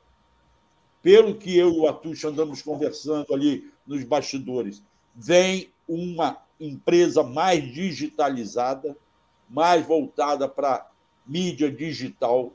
Pelo 1.02 1.36
que 1.36 1.58
eu 1.58 1.70
e 1.72 1.80
o 1.80 1.88
Atush 1.88 2.24
andamos 2.26 2.62
conversando 2.62 3.34
ali 3.34 3.72
nos 3.86 4.04
bastidores, 4.04 4.82
vem 5.14 5.70
uma 5.88 6.45
empresa 6.60 7.24
mais 7.24 7.64
digitalizada, 7.74 8.96
mais 9.50 9.86
voltada 9.86 10.48
para 10.48 10.90
mídia 11.26 11.72
digital. 11.72 12.54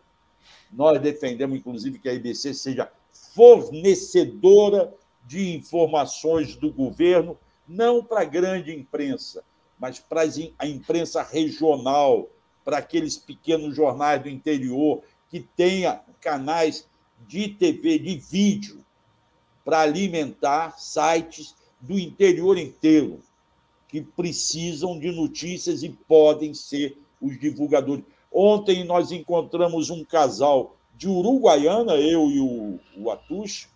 Nós 0.73 1.01
defendemos, 1.01 1.59
inclusive, 1.59 1.99
que 1.99 2.09
a 2.09 2.15
IBC 2.15 2.55
seja 2.55 2.91
fornecedora 3.13 4.93
de 5.27 5.55
informações 5.55 6.57
do 6.57 6.73
governo, 6.73 7.39
não 7.69 8.03
para 8.03 8.23
a 8.23 8.25
grande 8.25 8.75
imprensa, 8.75 9.45
mas 9.79 9.99
para 9.99 10.23
a 10.59 10.67
imprensa 10.67 11.23
regional, 11.23 12.29
para 12.65 12.79
aqueles 12.79 13.17
pequenos 13.17 13.75
jornais 13.75 14.23
do 14.23 14.29
interior 14.29 15.03
que 15.29 15.41
tenha 15.41 16.01
canais 16.21 16.89
de 17.27 17.49
TV, 17.49 17.99
de 17.99 18.17
vídeo, 18.17 18.85
para 19.65 19.81
alimentar 19.81 20.79
sites 20.79 21.55
do 21.81 21.99
interior 21.99 22.59
inteiro 22.59 23.21
que 23.91 24.01
precisam 24.01 24.99
de 24.99 25.11
notícias 25.11 25.83
e 25.83 25.89
podem 25.89 26.55
ser 26.55 26.97
os 27.21 27.39
divulgadores. 27.39 28.05
Ontem 28.33 28.85
nós 28.85 29.11
encontramos 29.11 29.91
um 29.91 30.05
casal 30.05 30.77
de 30.95 31.09
Uruguaiana, 31.09 31.95
eu 31.95 32.31
e 32.31 32.41
o, 32.41 32.79
o 32.97 33.11
Atush. 33.11 33.69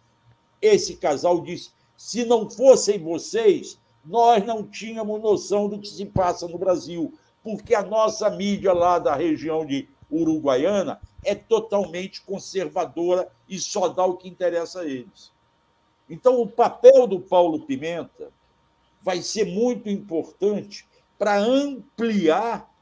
Esse 0.63 0.97
casal 0.97 1.41
disse: 1.41 1.73
se 1.97 2.25
não 2.25 2.49
fossem 2.49 2.99
vocês, 2.99 3.79
nós 4.05 4.45
não 4.47 4.63
tínhamos 4.63 5.21
noção 5.21 5.69
do 5.69 5.81
que 5.81 5.89
se 5.89 6.07
passa 6.07 6.47
no 6.47 6.59
Brasil, 6.59 7.13
porque 7.43 7.75
a 7.75 7.83
nossa 7.83 8.31
mídia 8.31 8.73
lá 8.73 9.01
da 9.01 9.17
região 9.17 9.67
de 9.67 9.89
Uruguaiana 10.11 11.01
é 11.25 11.35
totalmente 11.35 12.23
conservadora 12.23 13.29
e 13.49 13.59
só 13.59 13.89
dá 13.89 14.05
o 14.05 14.17
que 14.17 14.29
interessa 14.29 14.83
a 14.83 14.87
eles. 14.87 15.33
Então, 16.09 16.41
o 16.41 16.47
papel 16.47 17.07
do 17.07 17.19
Paulo 17.19 17.67
Pimenta 17.67 18.31
vai 19.05 19.21
ser 19.21 19.45
muito 19.45 19.89
importante 19.89 20.87
para 21.19 21.39
ampliar 21.39 22.73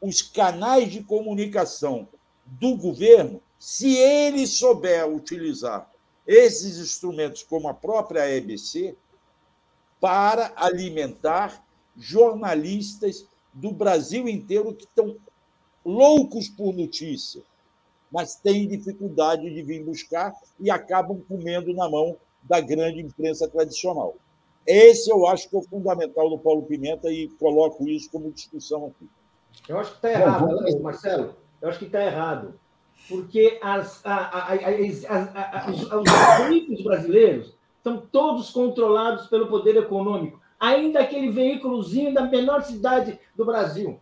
os 0.00 0.22
canais 0.22 0.92
de 0.92 1.02
comunicação 1.02 2.08
do 2.46 2.76
governo, 2.76 3.42
se 3.58 3.96
ele 3.96 4.46
souber 4.46 5.06
utilizar 5.08 5.90
esses 6.24 6.78
instrumentos, 6.78 7.42
como 7.42 7.68
a 7.68 7.74
própria 7.74 8.30
EBC, 8.30 8.96
para 10.00 10.52
alimentar 10.54 11.64
jornalistas 11.96 13.26
do 13.52 13.72
Brasil 13.72 14.28
inteiro 14.28 14.72
que 14.72 14.84
estão 14.84 15.16
loucos 15.84 16.48
por 16.48 16.72
notícia, 16.72 17.42
mas 18.10 18.36
têm 18.36 18.68
dificuldade 18.68 19.50
de 19.50 19.62
vir 19.62 19.82
buscar 19.82 20.32
e 20.60 20.70
acabam 20.70 21.20
comendo 21.28 21.74
na 21.74 21.88
mão 21.90 22.16
da 22.42 22.60
grande 22.60 23.00
imprensa 23.00 23.48
tradicional. 23.48 24.14
Esse 24.66 25.10
eu 25.10 25.26
acho 25.26 25.48
que 25.48 25.56
é 25.56 25.58
o 25.58 25.62
fundamental 25.62 26.28
do 26.28 26.38
Paulo 26.38 26.62
Pimenta 26.62 27.10
e 27.10 27.28
coloco 27.38 27.88
isso 27.88 28.10
como 28.10 28.30
discussão 28.30 28.86
aqui. 28.86 29.08
Eu 29.68 29.78
acho 29.78 29.90
que 29.92 29.96
está 29.96 30.10
errado, 30.10 30.46
Bom, 30.46 30.82
Marcelo. 30.82 31.34
Eu 31.60 31.68
acho 31.68 31.78
que 31.78 31.86
está 31.86 32.04
errado. 32.04 32.54
Porque 33.08 33.58
as, 33.62 34.04
a, 34.04 34.14
a, 34.14 34.54
a, 34.54 35.70
os 35.70 36.46
veículos 36.48 36.84
brasileiros 36.84 37.54
estão 37.78 37.96
todos 38.12 38.50
controlados 38.50 39.28
pelo 39.28 39.46
poder 39.46 39.76
econômico, 39.76 40.38
ainda 40.60 41.00
aquele 41.00 41.30
veículozinho 41.30 42.12
da 42.12 42.22
menor 42.22 42.62
cidade 42.62 43.18
do 43.34 43.46
Brasil. 43.46 43.98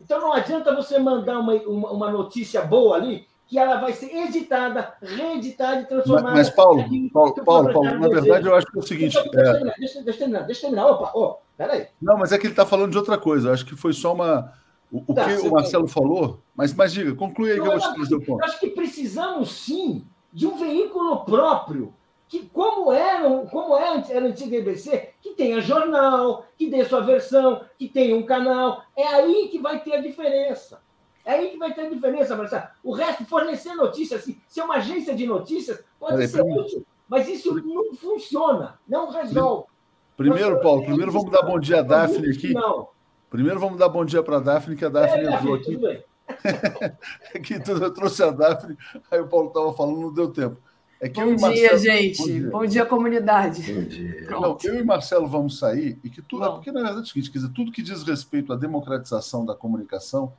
Então 0.00 0.20
não 0.20 0.32
adianta 0.32 0.74
você 0.74 0.98
mandar 0.98 1.38
uma, 1.38 1.54
uma, 1.54 1.90
uma 1.92 2.10
notícia 2.10 2.62
boa 2.62 2.96
ali, 2.96 3.27
que 3.48 3.58
ela 3.58 3.80
vai 3.80 3.94
ser 3.94 4.14
editada, 4.14 4.94
reeditada 5.00 5.80
e 5.80 5.86
transformada. 5.86 6.36
Mas, 6.36 6.50
Paulo, 6.50 6.84
Paulo, 7.10 7.34
Paulo, 7.42 7.72
Paulo, 7.72 7.98
na 7.98 8.08
verdade, 8.08 8.46
eu 8.46 8.54
acho 8.54 8.66
que 8.66 8.76
é 8.76 8.80
o 8.80 8.86
seguinte. 8.86 9.14
Deixa, 9.14 9.30
deixa, 9.30 9.40
é... 9.40 9.52
terminar, 9.52 9.74
deixa, 9.78 10.02
deixa, 10.02 10.18
terminar, 10.18 10.42
deixa 10.42 10.60
terminar. 10.60 10.86
Opa, 10.86 11.12
oh, 11.14 11.36
peraí. 11.56 11.86
Não, 12.00 12.18
mas 12.18 12.30
é 12.30 12.38
que 12.38 12.46
ele 12.46 12.52
está 12.52 12.66
falando 12.66 12.92
de 12.92 12.98
outra 12.98 13.16
coisa. 13.16 13.48
Eu 13.48 13.54
acho 13.54 13.64
que 13.64 13.74
foi 13.74 13.94
só 13.94 14.12
uma. 14.12 14.52
O, 14.92 15.02
o 15.06 15.14
tá, 15.14 15.24
que 15.24 15.46
o 15.46 15.50
Marcelo 15.50 15.88
falou, 15.88 16.42
mas, 16.54 16.74
mas 16.74 16.92
diga, 16.92 17.14
conclui 17.14 17.52
aí 17.52 17.60
que 17.60 17.66
eu 17.66 17.72
vou 17.72 17.80
te 17.80 17.94
trazer 17.94 18.14
o 18.14 18.20
ponto. 18.20 18.40
Eu 18.40 18.44
acho 18.44 18.60
que 18.60 18.68
precisamos 18.68 19.50
sim 19.50 20.04
de 20.30 20.46
um 20.46 20.58
veículo 20.58 21.24
próprio, 21.24 21.94
que 22.28 22.46
como 22.50 22.92
era, 22.92 23.28
como 23.46 23.76
é, 23.76 24.04
era 24.10 24.26
a 24.26 24.28
antiga 24.28 24.56
EBC, 24.56 25.10
que 25.22 25.30
tenha 25.30 25.60
jornal, 25.60 26.44
que 26.56 26.68
dê 26.68 26.84
sua 26.84 27.00
versão, 27.00 27.62
que 27.78 27.88
tenha 27.88 28.14
um 28.14 28.24
canal. 28.24 28.82
É 28.94 29.06
aí 29.06 29.48
que 29.50 29.58
vai 29.58 29.80
ter 29.80 29.94
a 29.94 30.02
diferença. 30.02 30.80
É 31.28 31.34
aí 31.34 31.50
que 31.50 31.58
vai 31.58 31.74
ter 31.74 31.82
a 31.82 31.90
diferença, 31.90 32.34
Marcelo. 32.34 32.62
O 32.82 32.90
resto, 32.90 33.22
fornecer 33.26 33.74
notícias, 33.74 34.22
assim, 34.22 34.40
ser 34.48 34.62
uma 34.62 34.76
agência 34.76 35.14
de 35.14 35.26
notícias, 35.26 35.84
pode 36.00 36.26
ser 36.26 36.40
útil, 36.40 36.86
mas 37.06 37.28
isso 37.28 37.54
não 37.54 37.94
funciona, 37.94 38.78
não 38.88 39.10
resolve. 39.10 39.66
Primeiro, 40.16 40.58
Paulo, 40.62 40.86
primeiro 40.86 41.12
vamos 41.12 41.30
dar 41.30 41.42
bom 41.42 41.60
dia 41.60 41.80
a 41.80 41.82
Daphne 41.82 42.30
aqui. 42.30 42.54
Não. 42.54 42.88
Primeiro 43.28 43.60
vamos 43.60 43.78
dar 43.78 43.90
bom 43.90 44.06
dia 44.06 44.22
para 44.22 44.38
a 44.38 44.40
Daphne, 44.40 44.74
que 44.74 44.86
a 44.86 44.88
Daphne 44.88 45.26
é, 45.26 45.34
entrou 45.34 45.54
aqui. 45.54 45.64
Tudo 45.66 45.80
bem. 45.80 46.02
aqui 47.34 47.54
eu 47.68 47.92
trouxe 47.92 48.22
a 48.22 48.30
Daphne, 48.30 48.78
aí 49.10 49.20
o 49.20 49.28
Paulo 49.28 49.48
estava 49.48 49.70
falando, 49.74 50.00
não 50.00 50.14
deu 50.14 50.32
tempo. 50.32 50.56
É 50.98 51.10
que 51.10 51.20
bom, 51.20 51.36
dia, 51.36 51.40
Marcelo... 51.42 51.78
gente. 51.78 52.18
Bom 52.18 52.24
dia, 52.24 52.50
bom 52.50 52.66
dia 52.66 52.86
comunidade. 52.86 53.70
Bom 53.70 53.82
dia. 53.82 54.30
Não, 54.30 54.56
eu 54.64 54.80
e 54.80 54.82
Marcelo 54.82 55.28
vamos 55.28 55.58
sair, 55.58 56.00
e 56.02 56.08
que 56.08 56.22
tudo. 56.22 56.46
É 56.46 56.48
porque, 56.48 56.72
na 56.72 56.80
verdade, 56.80 57.00
é 57.00 57.02
o 57.02 57.06
seguinte: 57.06 57.30
quer 57.30 57.38
dizer, 57.38 57.52
tudo 57.52 57.70
que 57.70 57.82
diz 57.82 58.02
respeito 58.02 58.50
à 58.50 58.56
democratização 58.56 59.44
da 59.44 59.54
comunicação 59.54 60.32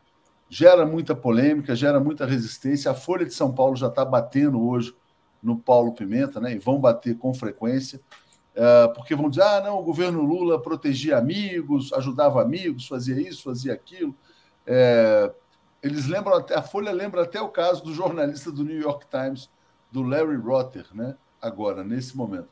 gera 0.50 0.86
muita 0.86 1.16
polêmica, 1.16 1.76
gera 1.76 2.00
muita 2.00 2.26
resistência. 2.26 2.92
A 2.92 2.96
Folha 2.96 3.26
de 3.26 3.34
São 3.34 3.54
Paulo 3.54 3.76
já 3.76 3.88
está 3.88 4.04
batendo 4.04 4.62
hoje 4.62 4.96
no 5.42 5.58
Paulo 5.58 5.94
Pimenta, 5.94 6.40
né? 6.40 6.54
E 6.54 6.60
vão 6.60 6.80
bater 6.80 7.18
com 7.18 7.34
frequência. 7.34 8.02
É, 8.56 8.88
porque 8.90 9.16
vão 9.16 9.30
dizer: 9.30 9.44
ah, 9.44 9.62
não, 9.62 9.80
o 9.80 9.84
governo 9.84 10.22
Lula 10.22 10.62
protegia 10.62 11.18
amigos, 11.18 11.94
ajudava 11.94 12.42
amigos, 12.42 12.88
fazia 12.88 13.22
isso, 13.22 13.44
fazia 13.44 13.74
aquilo. 13.74 14.16
É, 14.66 15.32
eles 15.82 16.08
lembram 16.08 16.36
até, 16.36 16.56
a 16.56 16.62
Folha 16.62 16.92
lembra 16.92 17.24
até 17.24 17.40
o 17.40 17.50
caso 17.50 17.84
do 17.84 17.94
jornalista 17.94 18.52
do 18.52 18.64
New 18.64 18.80
York 18.80 19.06
Times, 19.10 19.50
do 19.92 20.02
Larry 20.02 20.36
Rotter, 20.36 20.86
né? 20.94 21.16
Agora, 21.42 21.84
nesse 21.84 22.18
momento. 22.18 22.50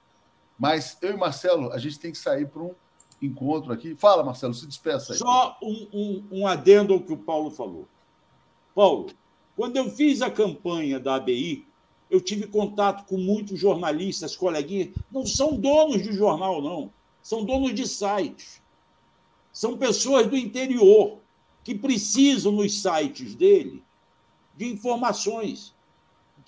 Mas 0.58 0.98
eu 1.02 1.12
e 1.12 1.18
Marcelo, 1.18 1.72
a 1.72 1.78
gente 1.78 2.00
tem 2.00 2.12
que 2.12 2.18
sair 2.18 2.48
para 2.48 2.62
um 2.62 2.74
encontro 3.22 3.72
aqui. 3.72 3.95
Fala, 3.95 4.24
Marcelo, 4.24 4.53
se 4.53 4.68
despeça 4.68 5.13
aí. 5.13 5.20
Só 5.20 5.57
um, 5.61 5.88
um, 5.93 6.24
um 6.32 6.47
adendo 6.47 6.93
ao 6.93 6.99
que 6.99 7.13
o 7.13 7.18
Paulo 7.18 7.49
falou. 7.51 7.88
Paulo, 8.76 9.07
quando 9.55 9.78
eu 9.78 9.89
fiz 9.89 10.22
a 10.22 10.30
campanha 10.30 10.99
da 10.99 11.15
ABI, 11.15 11.65
eu 12.09 12.22
tive 12.22 12.47
contato 12.47 13.05
com 13.05 13.18
muitos 13.18 13.59
jornalistas, 13.59 14.36
coleguinhas, 14.36 14.89
não 15.11 15.26
são 15.26 15.57
donos 15.57 16.01
de 16.03 16.13
jornal, 16.13 16.61
não. 16.61 16.91
São 17.22 17.43
donos 17.43 17.74
de 17.74 17.88
sites. 17.88 18.61
São 19.51 19.78
pessoas 19.78 20.28
do 20.28 20.38
interior 20.38 21.20
que 21.63 21.76
precisam 21.76 22.51
nos 22.51 22.82
sites 22.82 23.36
dele 23.36 23.84
de 24.55 24.65
informações 24.68 25.76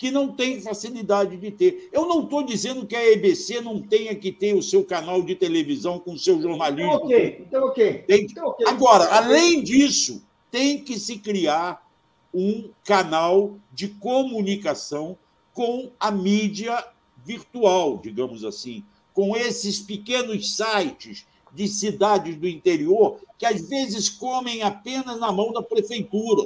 que 0.00 0.10
não 0.10 0.28
tem 0.32 0.62
facilidade 0.62 1.36
de 1.36 1.50
ter. 1.50 1.90
Eu 1.92 2.06
não 2.06 2.22
estou 2.22 2.42
dizendo 2.42 2.86
que 2.86 2.96
a 2.96 3.12
EBC 3.12 3.60
não 3.60 3.82
tenha 3.82 4.14
que 4.14 4.32
ter 4.32 4.54
o 4.54 4.62
seu 4.62 4.82
canal 4.82 5.22
de 5.22 5.34
televisão 5.34 5.98
com 5.98 6.14
o 6.14 6.18
seu 6.18 6.40
jornalismo. 6.40 6.90
Então, 6.90 7.04
ok, 7.04 7.44
então, 7.46 7.64
ok. 7.66 7.98
Tem... 8.06 8.22
Então, 8.22 8.48
okay. 8.48 8.66
Agora, 8.66 9.04
além 9.14 9.62
disso, 9.62 10.24
tem 10.50 10.82
que 10.82 10.98
se 10.98 11.18
criar 11.18 11.86
um 12.32 12.70
canal 12.82 13.58
de 13.74 13.88
comunicação 13.88 15.18
com 15.52 15.90
a 16.00 16.10
mídia 16.10 16.82
virtual, 17.22 17.98
digamos 17.98 18.42
assim, 18.42 18.82
com 19.12 19.36
esses 19.36 19.80
pequenos 19.80 20.56
sites 20.56 21.26
de 21.52 21.68
cidades 21.68 22.36
do 22.36 22.48
interior 22.48 23.20
que 23.36 23.44
às 23.44 23.68
vezes 23.68 24.08
comem 24.08 24.62
apenas 24.62 25.20
na 25.20 25.30
mão 25.30 25.52
da 25.52 25.62
prefeitura, 25.62 26.42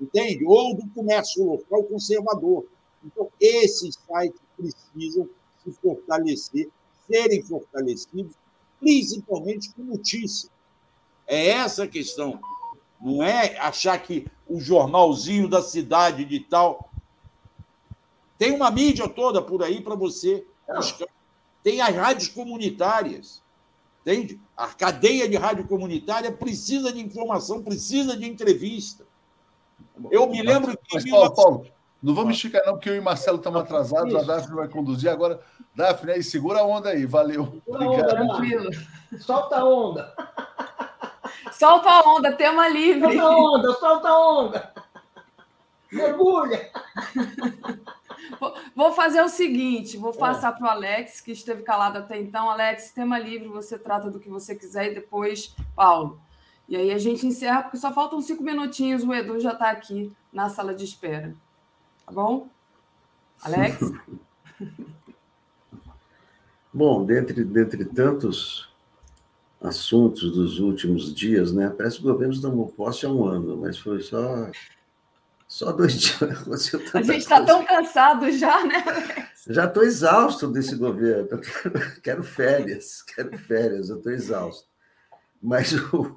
entende? 0.00 0.44
Ou 0.44 0.74
do 0.74 0.88
comércio 0.90 1.44
local 1.44 1.84
conservador. 1.84 2.66
Então, 3.04 3.30
esses 3.40 3.94
sites 3.94 4.40
precisam 4.56 5.28
se 5.64 5.72
fortalecer, 5.72 6.68
serem 7.06 7.42
fortalecidos, 7.42 8.34
principalmente 8.80 9.72
com 9.72 9.82
notícia. 9.82 10.50
É 11.26 11.48
essa 11.48 11.84
a 11.84 11.88
questão. 11.88 12.40
Não 13.00 13.22
é 13.22 13.56
achar 13.58 13.98
que 14.02 14.26
o 14.46 14.60
jornalzinho 14.60 15.48
da 15.48 15.62
cidade 15.62 16.24
de 16.24 16.40
tal. 16.40 16.90
Tem 18.38 18.52
uma 18.52 18.70
mídia 18.70 19.08
toda 19.08 19.42
por 19.42 19.62
aí 19.62 19.80
para 19.80 19.94
você 19.94 20.46
buscar. 20.74 21.06
Tem 21.62 21.80
as 21.80 21.94
rádios 21.94 22.28
comunitárias. 22.28 23.42
Entende? 24.00 24.40
A 24.56 24.68
cadeia 24.68 25.28
de 25.28 25.36
rádio 25.36 25.66
comunitária 25.66 26.32
precisa 26.32 26.92
de 26.92 27.00
informação, 27.00 27.62
precisa 27.62 28.16
de 28.16 28.26
entrevista. 28.26 29.06
Eu 30.10 30.28
me 30.28 30.42
lembro 30.42 30.76
que. 30.76 30.94
Mas, 30.94 31.08
Paulo, 31.08 31.34
Paulo, 31.34 31.66
não 32.02 32.14
vamos 32.14 32.36
esticar, 32.36 32.62
não, 32.64 32.74
porque 32.74 32.90
eu 32.90 32.96
e 32.96 33.00
Marcelo 33.00 33.38
estamos 33.38 33.60
atrasados, 33.60 34.14
a 34.14 34.22
Daphne 34.22 34.54
vai 34.54 34.68
conduzir. 34.68 35.10
Agora, 35.10 35.40
Daphne, 35.74 36.12
aí, 36.12 36.22
segura 36.22 36.60
a 36.60 36.64
onda 36.64 36.90
aí, 36.90 37.04
valeu. 37.04 37.60
Obrigado. 37.66 38.08
Tranquilo. 38.08 38.70
Solta 39.18 39.56
a 39.56 39.64
onda. 39.64 40.14
Solta 41.52 41.90
a 41.90 42.02
onda, 42.02 42.32
tema 42.32 42.68
livre. 42.68 43.18
Solta 43.18 43.22
a 43.22 43.36
onda, 43.36 43.72
solta 43.74 44.08
a 44.08 44.30
onda. 44.30 44.72
Mergulha. 45.90 46.70
Vou 48.74 48.92
fazer 48.92 49.22
o 49.22 49.28
seguinte: 49.28 49.96
vou 49.96 50.12
é. 50.12 50.16
passar 50.16 50.52
para 50.52 50.66
o 50.66 50.70
Alex, 50.70 51.20
que 51.20 51.32
esteve 51.32 51.62
calado 51.62 51.98
até 51.98 52.18
então. 52.20 52.48
Alex, 52.48 52.92
tema 52.92 53.18
livre, 53.18 53.48
você 53.48 53.78
trata 53.78 54.10
do 54.10 54.20
que 54.20 54.28
você 54.28 54.54
quiser 54.54 54.92
e 54.92 54.94
depois 54.94 55.54
Paulo. 55.74 56.20
E 56.68 56.76
aí 56.76 56.92
a 56.92 56.98
gente 56.98 57.26
encerra, 57.26 57.62
porque 57.62 57.78
só 57.78 57.92
faltam 57.92 58.20
cinco 58.20 58.42
minutinhos, 58.42 59.02
o 59.02 59.14
Edu 59.14 59.40
já 59.40 59.52
está 59.52 59.70
aqui 59.70 60.12
na 60.32 60.50
sala 60.50 60.74
de 60.74 60.84
espera. 60.84 61.34
Tá 62.04 62.12
bom? 62.12 62.48
Alex? 63.42 63.78
Bom, 66.72 67.04
dentre, 67.04 67.42
dentre 67.44 67.84
tantos 67.86 68.68
assuntos 69.60 70.30
dos 70.30 70.60
últimos 70.60 71.12
dias, 71.14 71.52
né? 71.52 71.70
Parece 71.70 71.96
que 71.96 72.06
o 72.06 72.12
governo 72.12 72.40
tomou 72.40 72.68
posse 72.68 73.06
há 73.06 73.08
um 73.08 73.24
ano, 73.24 73.56
mas 73.56 73.78
foi 73.78 74.00
só 74.00 74.50
só 75.48 75.72
dois 75.72 75.94
dias. 75.98 76.22
A 76.94 77.02
gente 77.02 77.18
está 77.18 77.42
tão 77.44 77.64
cansado 77.64 78.30
já, 78.30 78.64
né? 78.64 78.84
Já 79.48 79.64
estou 79.64 79.82
exausto 79.82 80.46
desse 80.48 80.76
governo. 80.76 81.40
Quero, 81.40 82.00
quero 82.02 82.22
férias, 82.22 83.02
quero 83.02 83.36
férias, 83.38 83.88
eu 83.88 83.96
estou 83.96 84.12
exausto. 84.12 84.68
Mas 85.42 85.72
o, 85.72 86.16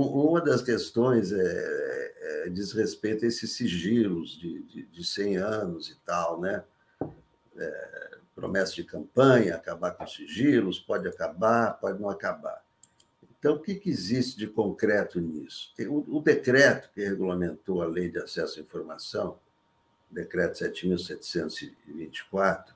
uma 0.00 0.40
das 0.40 0.62
questões 0.62 1.32
é, 1.32 1.38
é, 1.38 2.48
diz 2.50 2.72
respeito 2.72 3.24
a 3.24 3.28
esses 3.28 3.52
sigilos 3.52 4.38
de, 4.38 4.62
de, 4.64 4.86
de 4.86 5.04
100 5.04 5.36
anos 5.38 5.90
e 5.90 5.96
tal, 6.04 6.40
né? 6.40 6.62
É, 7.56 8.18
promessa 8.34 8.74
de 8.74 8.84
campanha, 8.84 9.56
acabar 9.56 9.92
com 9.92 10.06
sigilos, 10.06 10.78
pode 10.78 11.08
acabar, 11.08 11.72
pode 11.80 11.98
não 11.98 12.10
acabar. 12.10 12.62
Então, 13.38 13.54
o 13.54 13.60
que, 13.60 13.76
que 13.76 13.88
existe 13.88 14.36
de 14.36 14.46
concreto 14.46 15.18
nisso? 15.18 15.72
O, 15.88 16.18
o, 16.18 16.20
decreto 16.20 16.90
que 16.92 17.02
regulamentou 17.02 17.80
a 17.80 17.86
Lei 17.86 18.10
de 18.10 18.18
Acesso 18.18 18.58
à 18.58 18.62
Informação, 18.62 19.38
decreto 20.10 20.58
7.724, 20.58 22.74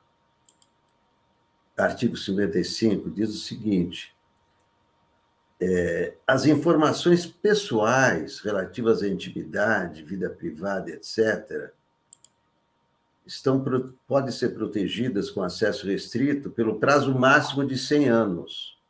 artigo 1.76 2.16
55, 2.16 3.10
diz 3.10 3.28
o 3.30 3.38
seguinte: 3.38 4.14
é, 5.60 6.14
as 6.26 6.46
informações 6.46 7.26
pessoais 7.26 8.40
relativas 8.40 9.02
à 9.02 9.08
intimidade, 9.08 10.02
vida 10.02 10.30
privada, 10.30 10.90
etc., 10.90 11.70
estão, 13.26 13.62
podem 14.08 14.32
ser 14.32 14.50
protegidas 14.54 15.30
com 15.30 15.42
acesso 15.42 15.86
restrito 15.86 16.50
pelo 16.50 16.80
prazo 16.80 17.14
máximo 17.14 17.64
de 17.64 17.76
100 17.76 18.08
anos 18.08 18.80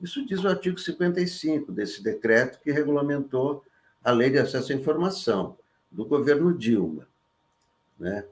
isso 0.00 0.24
diz 0.26 0.42
o 0.42 0.48
artigo 0.48 0.78
55 0.78 1.72
desse 1.72 2.02
decreto 2.02 2.60
que 2.60 2.70
regulamentou 2.70 3.64
a 4.02 4.10
Lei 4.10 4.30
de 4.30 4.38
Acesso 4.38 4.72
à 4.72 4.74
Informação, 4.74 5.56
do 5.90 6.04
governo 6.04 6.56
Dilma. 6.56 7.06
Né? 7.98 8.24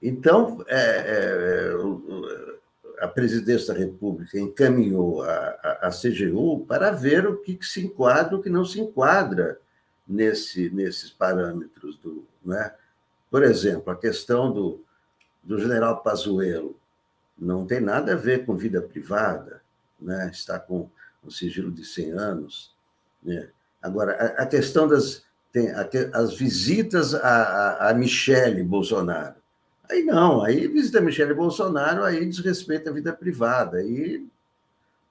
Então, 0.00 0.64
é, 0.68 0.78
é, 0.78 1.72
a 3.00 3.08
presidência 3.08 3.72
da 3.72 3.78
República 3.78 4.38
encaminhou 4.38 5.22
a, 5.22 5.30
a, 5.30 5.88
a 5.88 5.90
CGU 5.90 6.64
para 6.66 6.90
ver 6.90 7.26
o 7.26 7.38
que, 7.38 7.56
que, 7.56 7.66
se 7.66 7.84
enquadra 7.84 8.34
e 8.34 8.36
o 8.36 8.42
que 8.42 8.50
não 8.50 8.64
se 8.64 8.80
enquadra 8.80 9.58
nesse, 10.06 10.70
nesses 10.70 11.10
parâmetros. 11.10 11.98
Do, 11.98 12.26
né? 12.44 12.72
Por 13.30 13.42
exemplo, 13.42 13.92
a 13.92 13.96
questão 13.96 14.52
do, 14.52 14.84
do 15.42 15.58
general 15.58 16.02
Pazuello 16.02 16.78
não 17.38 17.66
tem 17.66 17.80
nada 17.80 18.12
a 18.12 18.16
ver 18.16 18.44
com 18.44 18.56
vida 18.56 18.82
privada, 18.82 19.62
né? 20.00 20.28
está 20.32 20.58
com 20.58 20.90
o 21.22 21.30
sigilo 21.30 21.70
de 21.70 21.84
100 21.84 22.12
anos. 22.12 22.74
Né? 23.22 23.48
Agora, 23.80 24.12
a, 24.12 24.42
a, 24.42 24.46
questão 24.46 24.88
das 24.88 25.22
tem 25.52 25.70
a, 25.70 25.88
as 26.14 26.34
visitas 26.34 27.14
a, 27.14 27.20
a, 27.20 27.90
a 27.90 27.94
Michele 27.94 28.62
Bolsonaro. 28.62 29.36
Aí 29.90 30.02
não, 30.02 30.42
aí 30.42 30.66
visita 30.66 31.00
Michele 31.00 31.32
Bolsonaro, 31.32 32.04
aí 32.04 32.24
desrespeita 32.26 32.90
a 32.90 32.92
vida 32.92 33.12
privada, 33.12 33.78
aí 33.78 34.26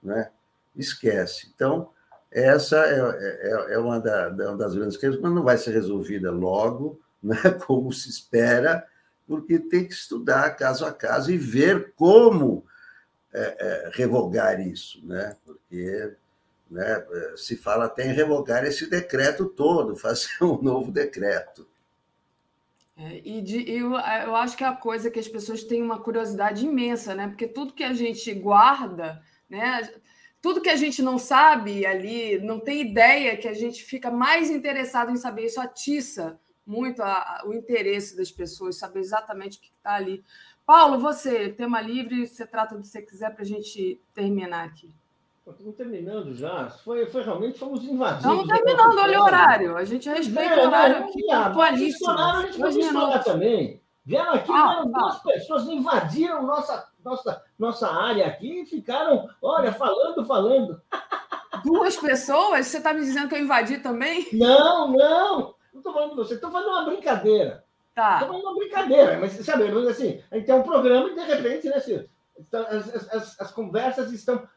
né, 0.02 0.30
esquece. 0.76 1.50
Então, 1.54 1.90
essa 2.30 2.76
é, 2.86 3.70
é, 3.70 3.74
é 3.74 3.78
uma, 3.78 3.98
da, 3.98 4.34
é 4.38 4.48
uma 4.48 4.56
das 4.56 4.74
grandes 4.74 4.96
questões, 4.96 5.20
mas 5.20 5.32
não 5.32 5.42
vai 5.42 5.58
ser 5.58 5.72
resolvida 5.72 6.30
logo, 6.30 7.00
né, 7.22 7.36
como 7.66 7.92
se 7.92 8.08
espera, 8.08 8.86
porque 9.26 9.58
tem 9.58 9.84
que 9.84 9.92
estudar 9.92 10.56
caso 10.56 10.86
a 10.86 10.92
caso 10.92 11.30
e 11.30 11.36
ver 11.36 11.92
como 11.96 12.64
é, 13.32 13.56
é, 13.58 13.90
revogar 13.92 14.58
isso, 14.58 15.04
né? 15.04 15.36
porque 15.44 16.14
né, 16.70 17.06
se 17.36 17.56
fala 17.56 17.84
até 17.84 18.06
em 18.06 18.14
revogar 18.14 18.64
esse 18.64 18.88
decreto 18.88 19.46
todo, 19.46 19.94
fazer 19.96 20.42
um 20.42 20.60
novo 20.62 20.90
decreto. 20.90 21.66
É, 22.98 23.22
e 23.24 23.40
de, 23.40 23.70
eu, 23.70 23.92
eu 23.92 24.34
acho 24.34 24.56
que 24.56 24.64
é 24.64 24.66
a 24.66 24.74
coisa 24.74 25.08
que 25.08 25.20
as 25.20 25.28
pessoas 25.28 25.62
têm 25.62 25.80
uma 25.80 26.00
curiosidade 26.00 26.66
imensa, 26.66 27.14
né? 27.14 27.28
Porque 27.28 27.46
tudo 27.46 27.72
que 27.72 27.84
a 27.84 27.92
gente 27.92 28.34
guarda, 28.34 29.22
né? 29.48 29.88
Tudo 30.42 30.60
que 30.60 30.68
a 30.68 30.74
gente 30.74 31.00
não 31.00 31.16
sabe 31.16 31.86
ali, 31.86 32.38
não 32.40 32.58
tem 32.58 32.80
ideia, 32.80 33.36
que 33.36 33.46
a 33.46 33.54
gente 33.54 33.84
fica 33.84 34.10
mais 34.10 34.50
interessado 34.50 35.12
em 35.12 35.16
saber. 35.16 35.46
Isso 35.46 35.60
atiça 35.60 36.40
muito 36.66 37.00
a, 37.00 37.12
a, 37.12 37.42
o 37.46 37.54
interesse 37.54 38.16
das 38.16 38.32
pessoas, 38.32 38.78
saber 38.78 39.00
exatamente 39.00 39.58
o 39.58 39.60
que 39.60 39.70
está 39.76 39.94
ali. 39.94 40.24
Paulo, 40.66 40.98
você, 40.98 41.50
tema 41.50 41.80
livre, 41.80 42.26
você 42.26 42.46
trata 42.46 42.74
do 42.74 42.80
que 42.80 42.88
você 42.88 43.00
quiser 43.00 43.32
para 43.32 43.42
a 43.42 43.46
gente 43.46 44.02
terminar 44.12 44.66
aqui. 44.66 44.92
Estamos 45.50 45.76
terminando 45.76 46.34
já. 46.34 46.68
Foi, 46.70 47.06
foi 47.06 47.22
realmente, 47.22 47.58
fomos 47.58 47.82
invadidos. 47.84 48.24
Estamos 48.24 48.46
terminando, 48.46 48.98
olha 48.98 49.20
o 49.20 49.24
horário. 49.24 49.76
A 49.76 49.84
gente 49.84 50.08
respeita 50.08 50.54
é, 50.54 50.64
o 50.64 50.66
horário 50.68 51.04
aqui. 51.04 51.30
Atualíssimo. 51.30 52.10
A 52.10 52.42
gente 52.42 52.58
pode 52.58 52.78
estourar 52.80 53.24
também. 53.24 53.82
Vieram 54.04 54.32
aqui, 54.32 54.50
ah, 54.50 54.82
tá. 54.90 54.98
duas 55.00 55.22
pessoas 55.22 55.68
invadiram 55.68 56.42
nossa, 56.42 56.88
nossa, 57.04 57.42
nossa 57.58 57.88
área 57.92 58.26
aqui 58.26 58.62
e 58.62 58.66
ficaram, 58.66 59.28
olha, 59.42 59.70
falando, 59.70 60.24
falando. 60.24 60.80
Duas 61.64 61.96
pessoas? 61.96 62.68
Você 62.68 62.78
está 62.78 62.94
me 62.94 63.00
dizendo 63.00 63.28
que 63.28 63.34
eu 63.34 63.40
invadi 63.40 63.78
também? 63.78 64.26
Não, 64.32 64.92
não. 64.92 65.54
Não 65.72 65.80
estou 65.80 65.92
falando 65.92 66.10
de 66.10 66.16
você, 66.16 66.34
estou 66.34 66.50
fazendo 66.50 66.70
uma 66.70 66.84
brincadeira. 66.84 67.64
Tá. 67.94 68.20
Então 68.22 68.34
é 68.34 68.38
uma 68.38 68.54
brincadeira, 68.54 69.18
mas 69.18 69.32
sabe, 69.44 69.64
assim, 69.90 70.22
a 70.30 70.36
gente 70.36 70.46
tem 70.46 70.54
um 70.54 70.62
programa 70.62 71.08
e 71.10 71.14
de 71.14 71.20
repente, 71.20 71.68
né, 71.68 71.80
Ciro? 71.80 72.08
Então, 72.38 72.64
as, 72.68 73.12
as, 73.12 73.40
as 73.40 73.50
conversas 73.50 74.12
estão 74.12 74.48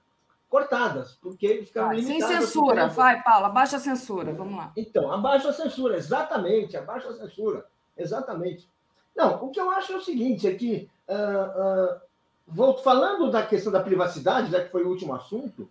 cortadas, 0.51 1.17
porque 1.21 1.63
ficaram 1.63 1.87
vai, 1.87 1.95
limitadas. 1.95 2.27
Sem 2.27 2.41
censura, 2.41 2.87
vai, 2.87 3.23
Paulo, 3.23 3.45
abaixa 3.45 3.77
a 3.77 3.79
censura, 3.79 4.33
vamos 4.33 4.57
lá. 4.57 4.73
Então, 4.75 5.09
abaixa 5.09 5.49
a 5.49 5.53
censura, 5.53 5.95
exatamente, 5.95 6.75
abaixa 6.75 7.07
a 7.07 7.13
censura, 7.13 7.65
exatamente. 7.97 8.69
Não, 9.15 9.41
o 9.45 9.49
que 9.49 9.61
eu 9.61 9.71
acho 9.71 9.93
é 9.93 9.95
o 9.95 10.01
seguinte, 10.01 10.45
é 10.45 10.53
que, 10.53 10.89
uh, 11.07 11.93
uh, 11.93 12.01
vou 12.45 12.77
falando 12.77 13.31
da 13.31 13.45
questão 13.45 13.71
da 13.71 13.79
privacidade, 13.79 14.51
já 14.51 14.61
que 14.61 14.69
foi 14.69 14.83
o 14.83 14.89
último 14.89 15.15
assunto, 15.15 15.69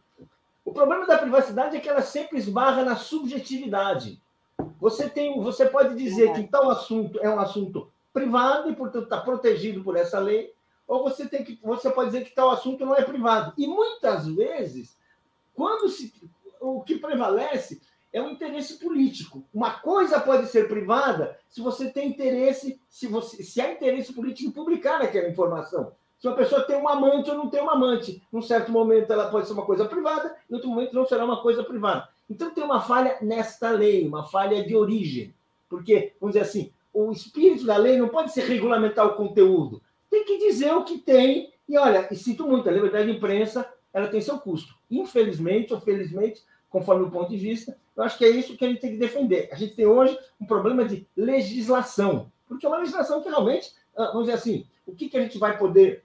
o 0.64 0.72
problema 0.72 1.07
da 1.07 1.18
privacidade 1.18 1.76
é 1.76 1.81
que 1.81 1.89
ela 1.89 2.01
sempre 2.01 2.39
esbarra 2.39 2.83
na 2.83 2.97
subjetividade. 2.97 4.18
Você 4.81 5.11
tem, 5.11 5.39
você 5.43 5.66
pode 5.66 5.95
dizer 5.95 6.33
que 6.33 6.45
tal 6.45 6.70
assunto 6.70 7.18
é 7.20 7.28
um 7.28 7.39
assunto 7.39 7.91
privado 8.14 8.70
e 8.70 8.74
portanto 8.74 9.05
está 9.05 9.20
protegido 9.20 9.85
por 9.85 9.95
essa 9.95 10.18
lei, 10.18 10.55
ou 10.91 11.05
você 11.05 11.28
tem 11.28 11.45
que, 11.45 11.57
você 11.62 11.88
pode 11.88 12.11
dizer 12.11 12.24
que 12.24 12.34
tal 12.34 12.51
assunto 12.51 12.84
não 12.84 12.97
é 12.97 13.03
privado. 13.03 13.53
E 13.57 13.64
muitas 13.64 14.26
vezes, 14.26 14.99
quando 15.55 15.88
se, 15.88 16.12
o 16.61 16.80
que 16.80 16.99
prevalece 16.99 17.80
é 18.12 18.20
o 18.20 18.28
interesse 18.28 18.76
político. 18.76 19.45
Uma 19.55 19.70
coisa 19.70 20.18
pode 20.18 20.49
ser 20.49 20.66
privada 20.66 21.38
se 21.49 21.61
você 21.61 21.88
tem 21.91 22.09
interesse, 22.09 22.80
se 22.88 23.07
você, 23.07 23.41
se 23.45 23.61
há 23.61 23.70
interesse 23.70 24.12
político 24.12 24.49
em 24.49 24.53
publicar 24.53 25.01
aquela 25.01 25.28
informação. 25.28 25.93
Se 26.18 26.26
uma 26.26 26.34
pessoa 26.34 26.64
tem 26.64 26.76
um 26.76 26.88
amante 26.88 27.30
ou 27.30 27.36
não 27.36 27.49
tem 27.49 27.62
um 27.62 27.70
amante, 27.70 28.20
num 28.32 28.43
certo 28.43 28.72
momento 28.72 29.12
ela 29.12 29.30
pode 29.30 29.47
ser 29.47 29.53
uma 29.53 29.64
coisa 29.64 29.84
privada, 29.84 30.36
em 30.51 30.55
outro 30.55 30.68
momento 30.68 30.93
não 30.93 31.07
será 31.07 31.24
uma 31.24 31.41
coisa 31.41 31.62
privada. 31.62 32.09
Então 32.28 32.51
tem 32.51 32.64
uma 32.64 32.80
falha 32.80 33.16
nesta 33.22 33.70
lei, 33.70 34.09
uma 34.09 34.24
falha 34.24 34.64
de 34.66 34.74
origem. 34.74 35.32
Porque, 35.68 36.14
vamos 36.20 36.34
dizer 36.34 36.47
assim, 36.47 36.72
o 36.93 37.12
espírito 37.12 37.64
da 37.64 37.76
lei 37.76 37.97
não 37.97 38.09
pode 38.09 38.32
ser 38.32 38.43
regulamentar 38.43 39.07
o 39.07 39.14
conteúdo. 39.14 39.80
Tem 40.11 40.24
que 40.24 40.38
dizer 40.38 40.74
o 40.74 40.84
que 40.84 40.98
tem 40.98 41.52
E 41.68 41.78
olha, 41.78 42.08
e 42.11 42.16
sinto 42.16 42.46
muito, 42.46 42.68
a 42.68 42.72
liberdade 42.72 43.11
de 43.11 43.16
imprensa 43.16 43.66
ela 43.92 44.08
tem 44.08 44.20
seu 44.20 44.38
custo. 44.38 44.74
Infelizmente 44.90 45.72
ou 45.72 45.80
felizmente, 45.80 46.42
conforme 46.68 47.04
o 47.04 47.11
ponto 47.11 47.30
de 47.30 47.36
vista, 47.36 47.76
eu 47.96 48.02
acho 48.02 48.16
que 48.18 48.24
é 48.24 48.28
isso 48.30 48.56
que 48.56 48.64
a 48.64 48.68
gente 48.68 48.80
tem 48.80 48.92
que 48.92 48.98
defender. 48.98 49.48
A 49.52 49.56
gente 49.56 49.74
tem 49.74 49.86
hoje 49.86 50.18
um 50.40 50.46
problema 50.46 50.84
de 50.84 51.06
legislação, 51.16 52.30
porque 52.46 52.64
é 52.64 52.68
uma 52.68 52.78
legislação 52.78 53.20
que 53.22 53.28
realmente, 53.28 53.72
ah, 53.96 54.06
vamos 54.06 54.26
dizer 54.26 54.38
assim, 54.38 54.66
o 54.86 54.94
que, 54.94 55.08
que 55.08 55.16
a 55.16 55.22
gente 55.22 55.38
vai 55.38 55.58
poder, 55.58 56.04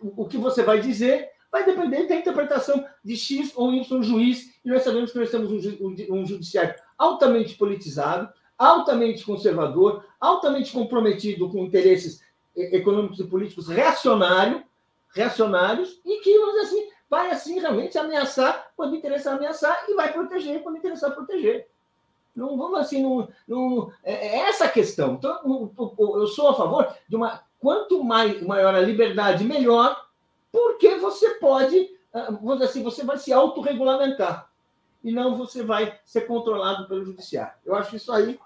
o 0.00 0.26
que 0.26 0.36
você 0.36 0.62
vai 0.62 0.80
dizer 0.80 1.30
vai 1.50 1.64
depender 1.64 2.08
da 2.08 2.16
interpretação 2.16 2.84
de 3.04 3.16
X 3.16 3.52
ou 3.54 3.72
Y 3.72 4.02
juiz, 4.02 4.52
e 4.64 4.68
nós 4.68 4.82
sabemos 4.82 5.12
que 5.12 5.18
nós 5.18 5.30
temos 5.30 5.50
um, 5.80 5.94
um 6.10 6.26
judiciário 6.26 6.74
altamente 6.98 7.54
politizado, 7.54 8.32
altamente 8.58 9.24
conservador, 9.24 10.04
altamente 10.18 10.72
comprometido 10.72 11.48
com 11.48 11.64
interesses 11.64 12.22
econômicos 12.56 13.20
e 13.20 13.24
políticos 13.24 13.68
reacionário, 13.68 14.62
reacionários, 15.14 16.00
e 16.04 16.20
que, 16.20 16.38
vamos 16.38 16.54
dizer 16.54 16.66
assim, 16.66 16.88
vai 17.08 17.30
assim 17.30 17.60
realmente 17.60 17.98
ameaçar 17.98 18.70
quando 18.76 18.96
interessar 18.96 19.36
ameaçar 19.36 19.84
e 19.88 19.94
vai 19.94 20.12
proteger 20.12 20.62
quando 20.62 20.78
interessar 20.78 21.14
proteger. 21.14 21.68
Não 22.34 22.56
vamos 22.56 22.80
assim, 22.80 23.02
não, 23.02 23.28
não, 23.46 23.92
é, 24.02 24.12
é 24.12 24.36
essa 24.48 24.64
a 24.64 24.68
questão. 24.68 25.14
Então, 25.14 25.72
eu 26.16 26.26
sou 26.26 26.48
a 26.48 26.54
favor 26.54 26.92
de 27.08 27.14
uma 27.14 27.42
quanto 27.60 28.02
mais 28.02 28.42
maior 28.42 28.74
a 28.74 28.80
liberdade, 28.80 29.44
melhor, 29.44 30.04
porque 30.50 30.96
você 30.96 31.30
pode, 31.36 31.96
ah, 32.12 32.30
vamos 32.30 32.54
dizer 32.54 32.64
assim, 32.66 32.82
você 32.82 33.04
vai 33.04 33.16
se 33.16 33.32
autorregulamentar 33.32 34.50
e 35.02 35.12
não 35.12 35.36
você 35.36 35.62
vai 35.62 35.98
ser 36.04 36.22
controlado 36.22 36.88
pelo 36.88 37.04
judiciário. 37.04 37.54
Eu 37.64 37.74
acho 37.74 37.94
isso 37.94 38.12
aí, 38.12 38.38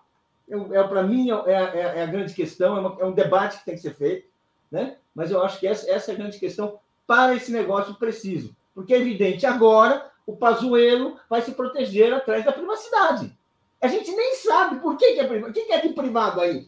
é, 0.50 0.78
é 0.78 0.84
para 0.84 1.02
mim, 1.02 1.30
é, 1.30 1.52
é, 1.52 1.78
é, 1.98 2.02
a 2.02 2.06
grande 2.06 2.34
questão, 2.34 2.76
é, 2.76 2.80
uma, 2.80 2.96
é, 3.00 3.04
um 3.04 3.12
debate 3.12 3.58
que 3.58 3.64
tem 3.64 3.74
que 3.74 3.80
ser 3.80 3.94
feito, 3.94 4.28
né? 4.70 4.96
mas 5.14 5.30
eu 5.30 5.42
acho 5.42 5.58
que 5.58 5.66
essa, 5.66 5.90
essa 5.90 6.10
é 6.10 6.14
a 6.14 6.18
grande 6.18 6.38
questão 6.38 6.78
para 7.06 7.34
esse 7.34 7.50
negócio 7.50 7.94
preciso. 7.94 8.54
Porque 8.74 8.94
é 8.94 8.98
evidente, 8.98 9.46
agora 9.46 10.10
o 10.26 10.36
Pazuello 10.36 11.18
vai 11.28 11.42
se 11.42 11.52
proteger 11.52 12.12
atrás 12.12 12.44
da 12.44 12.52
privacidade. 12.52 13.36
A 13.80 13.88
gente 13.88 14.10
nem 14.10 14.34
sabe 14.36 14.80
por 14.80 14.96
que, 14.96 15.14
que 15.14 15.20
é 15.20 15.26
privado. 15.26 15.50
O 15.50 15.54
que, 15.54 15.64
que 15.64 15.72
é 15.72 15.80
de 15.80 15.88
privado 15.90 16.40
aí? 16.40 16.58
O 16.58 16.66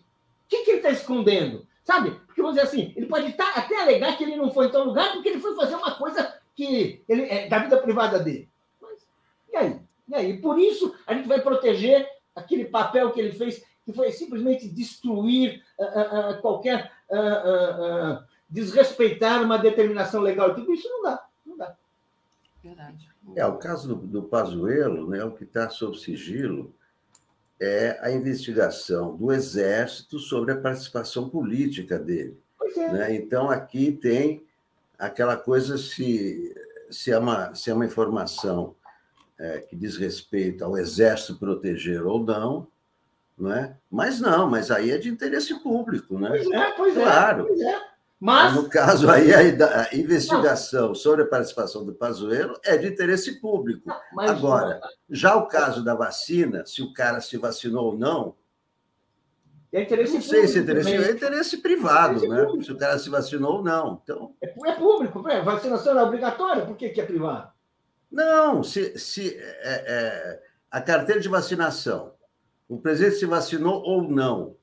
que, 0.49 0.64
que 0.64 0.70
ele 0.70 0.78
está 0.78 0.91
escondendo? 0.91 1.66
Sabe? 1.85 2.12
Porque 2.26 2.41
vamos 2.41 2.57
dizer 2.57 2.68
assim, 2.68 2.93
ele 2.97 3.07
pode 3.07 3.33
tá, 3.33 3.53
até 3.55 3.81
alegar 3.81 4.16
que 4.16 4.24
ele 4.24 4.37
não 4.37 4.51
foi 4.51 4.66
em 4.66 4.70
tal 4.70 4.85
lugar 4.85 5.12
porque 5.12 5.28
ele 5.28 5.41
foi 5.41 5.55
fazer 5.55 5.74
uma 5.74 5.93
coisa 5.93 6.35
que 6.55 7.03
ele, 7.09 7.22
é 7.22 7.49
da 7.49 7.59
vida 7.59 7.76
privada 7.78 8.18
dele. 8.18 8.49
E 9.53 9.57
aí? 9.57 9.81
E 10.09 10.14
aí? 10.14 10.41
Por 10.41 10.59
isso, 10.59 10.95
a 11.07 11.14
gente 11.14 11.28
vai 11.28 11.41
proteger 11.41 12.09
aquele 12.35 12.64
papel 12.64 13.11
que 13.11 13.20
ele 13.20 13.33
fez, 13.33 13.64
que 13.91 13.97
foi 13.97 14.12
simplesmente 14.12 14.68
destruir 14.68 15.62
uh, 15.78 15.84
uh, 15.84 16.30
uh, 16.30 16.41
qualquer. 16.41 16.93
desrespeitar 18.49 19.43
uma 19.43 19.59
determinação 19.59 20.20
legal. 20.20 20.55
Tudo 20.55 20.72
isso 20.72 20.88
não 20.88 21.03
dá. 21.03 21.26
Não 21.47 21.57
dá. 21.57 21.76
Verdade. 22.62 23.09
É, 23.36 23.47
o 23.47 23.59
caso 23.59 23.95
do, 23.95 24.07
do 24.07 24.22
Pazuello, 24.24 25.09
né, 25.09 25.24
o 25.24 25.32
que 25.32 25.45
está 25.45 25.68
sob 25.70 25.99
sigilo 25.99 26.74
é 27.61 27.99
a 28.01 28.11
investigação 28.11 29.16
do 29.16 29.30
Exército 29.30 30.18
sobre 30.18 30.53
a 30.53 30.61
participação 30.61 31.28
política 31.28 31.99
dele. 31.99 32.38
É. 32.76 32.93
Né? 32.93 33.14
Então, 33.16 33.51
aqui 33.51 33.93
tem 33.93 34.45
aquela 34.99 35.36
coisa 35.36 35.76
se, 35.76 36.55
se, 36.91 37.11
é, 37.11 37.18
uma, 37.18 37.55
se 37.55 37.70
é 37.70 37.74
uma 37.74 37.84
informação 37.84 38.74
é, 39.38 39.61
que 39.61 39.76
diz 39.76 39.97
respeito 39.97 40.64
ao 40.64 40.76
exército 40.76 41.38
proteger 41.38 42.05
ou 42.05 42.22
não, 42.22 42.66
não 43.41 43.53
é? 43.53 43.76
Mas 43.91 44.20
não, 44.20 44.49
mas 44.49 44.70
aí 44.70 44.91
é 44.91 44.99
de 44.99 45.09
interesse 45.09 45.55
público, 45.61 46.18
né? 46.18 46.28
Pois 46.28 46.51
é, 46.51 46.70
pois 46.72 46.97
é. 46.97 47.03
Claro. 47.03 47.47
Pois 47.47 47.61
é. 47.61 47.91
Mas... 48.20 48.55
No 48.55 48.68
caso 48.68 49.11
aí, 49.11 49.32
a, 49.32 49.95
investigação 49.95 50.88
não. 50.88 50.95
sobre 50.95 51.22
a 51.22 51.26
participação 51.26 51.86
do 51.86 51.95
Pazuello 51.95 52.61
é 52.62 52.76
de 52.76 52.86
interesse 52.86 53.41
público. 53.41 53.88
Não, 53.88 54.28
Agora, 54.28 54.78
já 55.09 55.36
o 55.36 55.47
caso 55.47 55.82
da 55.82 55.95
vacina, 55.95 56.66
se 56.66 56.82
o 56.82 56.93
cara 56.93 57.22
se 57.22 57.38
vacinou 57.38 57.86
ou 57.86 57.99
não, 57.99 58.36
é 59.72 59.82
interesse 59.82 60.14
não 60.14 60.20
sei 60.20 60.49
se 60.49 60.59
é 60.59 60.62
interesse, 60.62 60.93
é 60.93 61.11
interesse 61.12 61.57
privado, 61.59 62.24
é 62.24 62.28
né? 62.28 62.43
Público. 62.43 62.64
Se 62.64 62.72
o 62.72 62.76
cara 62.76 62.99
se 62.99 63.09
vacinou 63.09 63.59
ou 63.59 63.62
não. 63.62 64.01
Então... 64.03 64.34
É, 64.43 64.49
é 64.49 64.72
público, 64.74 65.26
é, 65.28 65.41
vacinação 65.41 65.99
é 65.99 66.03
obrigatória, 66.03 66.66
por 66.66 66.76
que, 66.76 66.91
que 66.91 67.01
é 67.01 67.07
privado? 67.07 67.51
Não, 68.11 68.62
se, 68.62 68.99
se 68.99 69.34
é, 69.38 69.61
é, 69.62 70.43
a 70.70 70.80
carteira 70.80 71.20
de 71.20 71.28
vacinação, 71.28 72.12
o 72.71 72.79
presidente 72.79 73.16
se 73.16 73.27
vacinou 73.27 73.83
ou 73.83 74.09
não, 74.09 74.55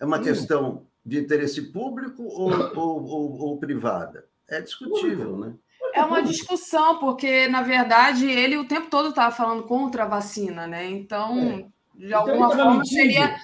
é 0.00 0.04
uma 0.04 0.18
hum. 0.18 0.22
questão 0.22 0.86
de 1.06 1.18
interesse 1.18 1.62
público 1.62 2.24
ou, 2.24 2.50
ou, 2.76 3.04
ou, 3.04 3.40
ou 3.40 3.58
privada? 3.58 4.24
É 4.48 4.60
discutível, 4.60 5.38
né? 5.38 5.54
É 5.94 6.02
uma 6.02 6.22
discussão, 6.22 6.98
porque, 6.98 7.46
na 7.46 7.62
verdade, 7.62 8.28
ele 8.28 8.56
o 8.56 8.66
tempo 8.66 8.90
todo 8.90 9.10
estava 9.10 9.34
falando 9.34 9.62
contra 9.62 10.02
a 10.02 10.08
vacina, 10.08 10.66
né? 10.66 10.90
Então, 10.90 11.38
é. 11.38 11.66
de 11.94 12.06
então, 12.06 12.18
alguma 12.18 12.46
então, 12.46 12.64
forma, 12.64 12.84
seria 12.84 13.36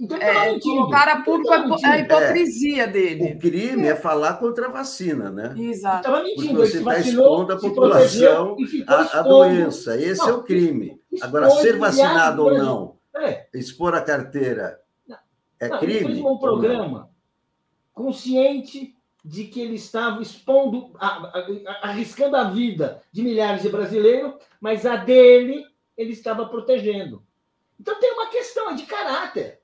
então, 0.00 0.16
é, 0.16 0.58
colocar 0.60 1.08
a 1.08 1.20
público 1.22 1.76
a 1.84 1.98
hipocrisia 1.98 2.84
é. 2.84 2.86
dele. 2.86 3.32
O 3.34 3.38
crime 3.38 3.86
é. 3.86 3.90
é. 3.90 3.96
falar 3.96 4.34
contra 4.34 4.68
a 4.68 4.70
vacina, 4.70 5.30
né? 5.30 5.54
Exato. 5.58 6.10
Porque 6.10 6.54
você 6.54 6.78
está 6.78 6.98
expondo 7.00 7.52
a 7.52 7.58
população 7.58 8.56
à 8.86 9.22
doença. 9.22 10.00
Esse 10.00 10.22
não, 10.22 10.28
é 10.28 10.32
o 10.32 10.42
crime. 10.42 10.98
Agora, 11.20 11.50
ser 11.50 11.76
vacinado 11.76 12.44
ou 12.44 12.56
não, 12.56 12.97
é. 13.18 13.48
expor 13.54 13.94
a 13.94 14.02
carteira 14.02 14.80
é 15.60 15.68
não, 15.68 15.78
crime? 15.78 15.94
Ele 15.94 16.04
fez 16.06 16.18
um 16.20 16.38
programa 16.38 17.10
consciente 17.92 18.96
de 19.24 19.44
que 19.44 19.60
ele 19.60 19.74
estava 19.74 20.22
expondo, 20.22 20.92
arriscando 21.82 22.36
a 22.36 22.44
vida 22.44 23.02
de 23.12 23.22
milhares 23.22 23.62
de 23.62 23.68
brasileiros, 23.68 24.34
mas 24.60 24.86
a 24.86 24.96
dele 24.96 25.66
ele 25.96 26.12
estava 26.12 26.46
protegendo. 26.46 27.22
Então 27.78 27.98
tem 27.98 28.12
uma 28.12 28.28
questão 28.28 28.74
de 28.74 28.86
caráter, 28.86 29.60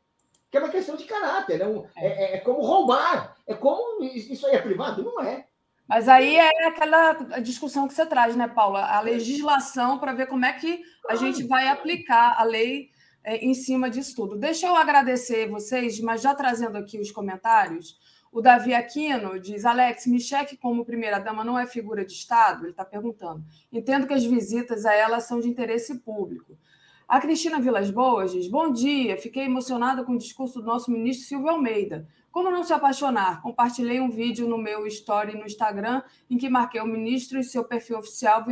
que 0.50 0.56
é 0.56 0.60
uma 0.60 0.68
questão 0.68 0.96
de 0.96 1.04
caráter. 1.04 1.60
É, 1.60 1.66
um, 1.66 1.86
é, 1.96 2.06
é, 2.06 2.36
é 2.36 2.38
como 2.40 2.60
roubar. 2.60 3.36
É 3.46 3.54
como. 3.54 4.02
Isso 4.04 4.46
aí 4.46 4.56
é 4.56 4.60
privado? 4.60 5.02
Não 5.02 5.20
é. 5.22 5.46
Mas 5.86 6.08
aí 6.08 6.36
é 6.36 6.66
aquela 6.66 7.12
discussão 7.40 7.86
que 7.86 7.94
você 7.94 8.06
traz, 8.06 8.34
né, 8.34 8.48
Paula? 8.48 8.84
A 8.84 9.00
legislação 9.00 9.98
para 9.98 10.14
ver 10.14 10.26
como 10.26 10.44
é 10.44 10.52
que 10.52 10.82
a 11.08 11.14
gente 11.14 11.44
vai 11.44 11.68
aplicar 11.68 12.36
a 12.38 12.42
lei 12.42 12.90
é, 13.24 13.44
em 13.44 13.54
cima 13.54 13.88
disso 13.88 14.14
tudo. 14.14 14.36
Deixa 14.36 14.66
eu 14.66 14.76
agradecer 14.76 15.48
vocês, 15.48 15.98
mas 16.00 16.20
já 16.20 16.34
trazendo 16.34 16.76
aqui 16.76 17.00
os 17.00 17.10
comentários. 17.10 17.98
O 18.30 18.42
Davi 18.42 18.74
Aquino 18.74 19.40
diz: 19.40 19.64
Alex, 19.64 20.06
Michele, 20.06 20.56
como 20.60 20.84
primeira-dama, 20.84 21.42
não 21.42 21.58
é 21.58 21.66
figura 21.66 22.04
de 22.04 22.12
Estado? 22.12 22.64
Ele 22.64 22.72
está 22.72 22.84
perguntando. 22.84 23.42
Entendo 23.72 24.06
que 24.06 24.12
as 24.12 24.24
visitas 24.24 24.84
a 24.84 24.92
ela 24.92 25.20
são 25.20 25.40
de 25.40 25.48
interesse 25.48 26.00
público. 26.00 26.58
A 27.06 27.20
Cristina 27.20 27.60
Vilas 27.60 27.90
Boas 27.90 28.32
diz: 28.32 28.48
Bom 28.48 28.72
dia, 28.72 29.16
fiquei 29.16 29.44
emocionada 29.44 30.04
com 30.04 30.12
o 30.12 30.18
discurso 30.18 30.60
do 30.60 30.66
nosso 30.66 30.90
ministro 30.90 31.28
Silvio 31.28 31.48
Almeida. 31.48 32.06
Como 32.32 32.50
não 32.50 32.64
se 32.64 32.72
apaixonar? 32.72 33.40
Compartilhei 33.40 34.00
um 34.00 34.10
vídeo 34.10 34.48
no 34.48 34.58
meu 34.58 34.86
story 34.88 35.38
no 35.38 35.46
Instagram 35.46 36.02
em 36.28 36.36
que 36.36 36.48
marquei 36.48 36.80
o 36.80 36.86
ministro 36.86 37.38
e 37.38 37.44
seu 37.44 37.64
perfil 37.64 37.98
oficial 37.98 38.44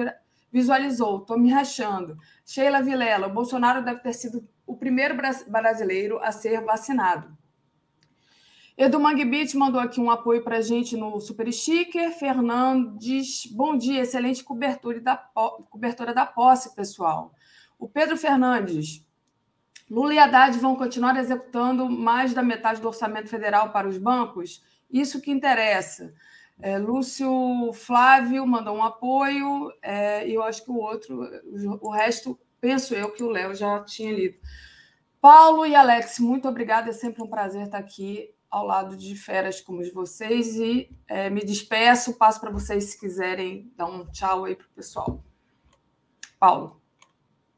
visualizou. 0.53 1.23
Estou 1.23 1.37
me 1.39 1.51
rachando. 1.51 2.17
Sheila 2.47 2.83
Vilela, 2.83 3.27
o 3.27 3.33
Bolsonaro 3.33 3.83
deve 3.83 4.01
ter 4.01 4.13
sido 4.13 4.47
o 4.67 4.77
primeiro 4.77 5.17
brasileiro 5.49 6.19
a 6.23 6.33
ser 6.33 6.61
vacinado. 6.63 7.37
Edu 8.77 8.99
Mangbit 8.99 9.55
mandou 9.57 9.81
aqui 9.81 10.01
um 10.01 10.11
apoio 10.11 10.43
para 10.43 10.57
a 10.57 10.63
gente 10.63 10.97
no 10.97 11.21
Super 11.21 11.53
Sticker. 11.53 12.11
Fernandes, 12.19 13.47
bom 13.47 13.77
dia, 13.77 14.01
excelente 14.01 14.43
cobertura 14.43 14.99
da, 14.99 15.17
cobertura 15.69 16.15
da 16.15 16.25
posse, 16.25 16.75
pessoal. 16.75 17.35
O 17.79 17.87
Pedro 17.87 18.17
Fernandes, 18.17 19.05
Lula 19.91 20.15
e 20.15 20.19
Haddad 20.19 20.59
vão 20.59 20.75
continuar 20.75 21.19
executando 21.19 21.89
mais 21.89 22.33
da 22.33 22.43
metade 22.43 22.81
do 22.81 22.89
orçamento 22.89 23.29
federal 23.29 23.73
para 23.73 23.87
os 23.87 23.99
bancos? 23.99 24.65
Isso 24.91 25.21
que 25.21 25.31
interessa. 25.31 26.15
É, 26.61 26.79
Lúcio 26.79 27.73
Flávio 27.75 28.47
mandou 28.47 28.75
um 28.75 28.83
apoio, 28.83 29.71
é, 29.83 30.27
e 30.27 30.35
eu 30.35 30.43
acho 30.43 30.65
que 30.65 30.71
o 30.71 30.77
outro, 30.77 31.29
o 31.81 31.91
resto 31.91 32.39
penso 32.63 32.95
eu 32.95 33.11
que 33.11 33.25
o 33.25 33.29
Léo 33.29 33.55
já 33.55 33.81
tinha 33.81 34.13
lido. 34.13 34.39
Paulo 35.21 35.67
e 35.67 35.75
Alex, 35.75 36.21
muito 36.21 36.49
obrigada. 36.49 36.91
É 36.91 36.93
sempre 36.93 37.23
um 37.23 37.27
prazer 37.27 37.65
estar 37.65 37.79
aqui 37.79 38.33
ao 38.49 38.65
lado 38.65 38.97
de 38.97 39.17
feras 39.17 39.61
como 39.61 39.83
vocês. 39.93 40.55
E 40.57 40.89
é, 41.09 41.29
me 41.29 41.45
despeço, 41.45 42.17
passo 42.17 42.41
para 42.41 42.51
vocês 42.51 42.85
se 42.85 43.01
quiserem 43.01 43.71
dar 43.77 43.87
um 43.87 44.07
tchau 44.07 44.45
aí 44.45 44.55
para 44.55 44.67
o 44.67 44.71
pessoal. 44.71 45.25
Paulo. 46.39 46.81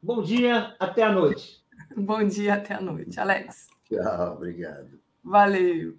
Bom 0.01 0.21
dia, 0.21 0.75
até 0.79 1.03
a 1.03 1.11
noite. 1.11 1.63
Bom 1.95 2.23
dia, 2.23 2.55
até 2.55 2.73
a 2.73 2.81
noite. 2.81 3.19
Alex. 3.19 3.67
Tchau, 3.87 4.33
obrigado. 4.33 4.99
Valeu. 5.23 5.97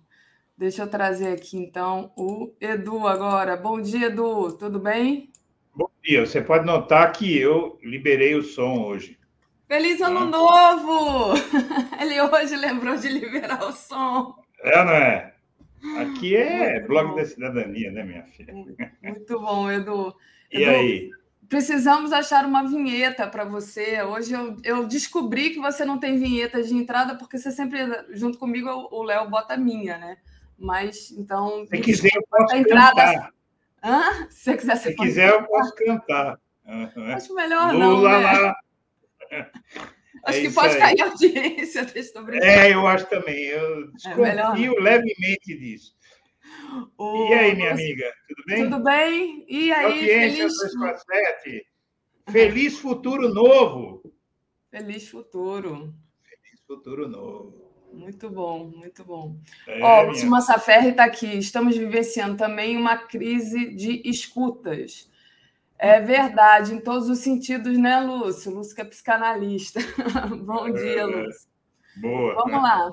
Deixa 0.59 0.83
eu 0.83 0.91
trazer 0.91 1.29
aqui 1.29 1.59
então 1.59 2.13
o 2.17 2.53
Edu 2.61 3.07
agora. 3.07 3.57
Bom 3.57 3.81
dia, 3.81 4.07
Edu. 4.07 4.53
Tudo 4.57 4.81
bem? 4.81 5.31
Bom 6.07 6.13
dia. 6.13 6.25
Você 6.25 6.41
pode 6.41 6.65
notar 6.65 7.11
que 7.11 7.37
eu 7.37 7.81
liberei 7.83 8.37
o 8.37 8.43
som 8.43 8.85
hoje. 8.85 9.19
Feliz 9.67 10.01
Ano. 10.01 10.27
Novo! 10.27 11.35
Ele 12.01 12.21
hoje 12.21 12.55
lembrou 12.55 12.97
de 12.97 13.09
liberar 13.09 13.65
o 13.65 13.73
som. 13.73 14.37
É, 14.61 14.85
não 14.85 14.93
é? 14.93 15.35
Aqui 15.99 16.37
é 16.37 16.79
blog 16.87 17.17
da 17.17 17.25
cidadania, 17.25 17.91
né, 17.91 18.05
minha 18.05 18.23
filha? 18.23 18.55
Muito 19.03 19.41
bom, 19.41 19.69
Edu. 19.69 20.15
E 20.53 20.63
Edu, 20.63 20.71
aí? 20.71 21.11
Precisamos 21.49 22.13
achar 22.13 22.45
uma 22.45 22.63
vinheta 22.63 23.27
para 23.27 23.45
você. 23.45 24.01
Hoje 24.03 24.33
eu, 24.33 24.57
eu, 24.63 24.87
descobri 24.87 25.51
que 25.51 25.59
você 25.59 25.85
não 25.85 25.99
tem 25.99 26.21
vinheta 26.21 26.63
de 26.63 26.73
entrada, 26.73 27.17
porque 27.17 27.37
você 27.37 27.51
sempre, 27.51 27.79
junto 28.11 28.39
comigo, 28.39 28.69
o 28.93 29.03
Léo 29.03 29.29
bota 29.29 29.55
a 29.55 29.59
minha, 29.59 29.99
né? 29.99 30.19
Mas, 30.57 31.11
então. 31.11 31.67
Se 31.69 31.79
quiser, 31.79 32.13
eu 32.15 32.23
posso 32.31 32.55
entrada... 32.55 33.35
Hã? 33.87 34.27
Se 34.31 34.51
você 34.51 34.57
quiser, 34.57 34.77
Se 34.77 34.97
quiser, 34.97 35.31
eu 35.31 35.45
posso 35.45 35.73
cantar. 35.77 36.41
Uhum. 36.65 37.15
Acho 37.15 37.35
melhor 37.35 37.73
Lula 37.73 37.79
não. 37.79 38.03
Né? 38.03 38.39
Lá. 38.41 38.57
Acho 40.25 40.39
é 40.39 40.41
que 40.41 40.51
pode 40.51 40.75
aí. 40.75 40.81
cair 40.81 41.01
audiência. 41.03 41.87
É, 42.43 42.73
eu 42.73 42.85
acho 42.85 43.07
também. 43.07 43.45
Eu 43.45 43.93
desconfio 43.93 44.79
é 44.79 44.83
levemente 44.83 45.57
disso. 45.57 45.95
O... 46.99 47.29
E 47.29 47.35
aí, 47.35 47.55
minha 47.55 47.71
amiga, 47.71 48.13
tudo 48.27 48.43
bem? 48.47 48.65
Tudo 48.65 48.83
bem? 48.83 49.47
E 49.49 49.73
aí, 49.73 49.85
Audiência 49.85 50.49
feliz... 50.49 50.59
247. 50.59 51.67
Feliz 52.29 52.79
futuro 52.79 53.33
novo. 53.33 54.13
Feliz 54.69 55.09
futuro. 55.09 55.95
Feliz 56.25 56.61
futuro 56.67 57.09
novo. 57.09 57.66
Muito 57.97 58.29
bom, 58.29 58.71
muito 58.77 59.03
bom. 59.05 59.37
É, 59.67 59.83
Ó, 59.83 60.03
o 60.03 60.07
Lúcio 60.09 60.29
Massaferri 60.29 60.91
está 60.91 61.05
aqui. 61.05 61.39
Estamos 61.39 61.77
vivenciando 61.77 62.37
também 62.37 62.77
uma 62.77 62.99
crise 62.99 63.75
de 63.75 64.03
escutas. 64.05 65.11
É 65.79 66.01
verdade, 66.01 66.75
em 66.75 66.81
todos 66.81 67.09
os 67.09 67.19
sentidos, 67.19 67.77
né, 67.79 68.01
Lúcio? 68.01 68.53
Lúcio 68.53 68.75
que 68.75 68.83
é 68.83 68.85
psicanalista. 68.85 69.81
bom 70.45 70.71
dia, 70.71 71.01
é, 71.01 71.05
Lúcio. 71.05 71.49
Boa. 71.97 72.35
Vamos 72.35 72.63
lá. 72.63 72.91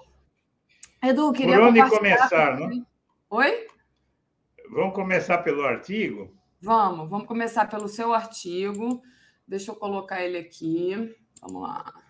Edu, 1.04 1.34
queria 1.34 1.58
Por 1.58 1.68
onde 1.68 1.90
começar, 1.90 2.60
não? 2.60 2.86
Oi? 3.30 3.68
Vamos 4.72 4.96
começar 4.96 5.40
pelo 5.40 5.64
artigo? 5.64 6.34
Vamos, 6.62 7.10
vamos 7.10 7.28
começar 7.28 7.70
pelo 7.70 7.90
seu 7.90 8.14
artigo. 8.14 9.02
Deixa 9.46 9.72
eu 9.72 9.76
colocar 9.76 10.24
ele 10.24 10.38
aqui. 10.38 11.14
Vamos 11.42 11.62
lá. 11.62 12.03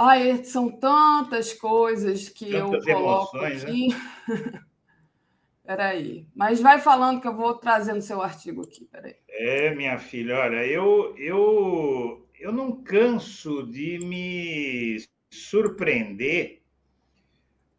Ai, 0.00 0.44
são 0.44 0.70
tantas 0.70 1.52
coisas 1.52 2.28
que 2.28 2.52
tantas 2.52 2.86
eu 2.86 2.94
coloco 2.94 3.36
emoções, 3.36 3.64
né? 3.64 3.70
aqui. 3.70 3.88
Né? 4.28 4.62
Peraí. 5.66 6.24
Mas 6.36 6.60
vai 6.60 6.78
falando 6.78 7.20
que 7.20 7.26
eu 7.26 7.34
vou 7.34 7.54
trazendo 7.54 8.00
seu 8.00 8.22
artigo 8.22 8.62
aqui. 8.62 8.84
Peraí. 8.84 9.16
É, 9.28 9.74
minha 9.74 9.98
filha, 9.98 10.38
olha, 10.38 10.64
eu, 10.64 11.16
eu, 11.18 12.24
eu 12.38 12.52
não 12.52 12.80
canso 12.80 13.66
de 13.66 13.98
me 13.98 15.04
surpreender 15.30 16.62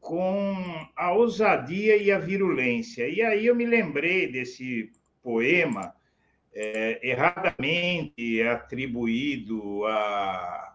com 0.02 0.58
a 0.98 1.14
ousadia 1.14 1.96
e 1.96 2.12
a 2.12 2.20
virulência. 2.20 3.08
E 3.08 3.22
aí 3.22 3.46
eu 3.46 3.56
me 3.56 3.66
lembrei 3.66 4.30
desse 4.30 4.91
poema 5.24 5.96
é, 6.54 7.00
erradamente 7.02 8.41
atribuído 8.44 9.86
a, 9.86 10.69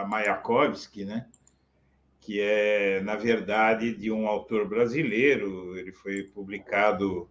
a 0.00 0.04
Mayakovsky, 0.04 1.04
né? 1.04 1.26
que 2.20 2.40
é, 2.40 3.00
na 3.02 3.14
verdade, 3.16 3.94
de 3.94 4.10
um 4.10 4.26
autor 4.26 4.66
brasileiro. 4.66 5.78
Ele 5.78 5.92
foi 5.92 6.22
publicado 6.22 7.28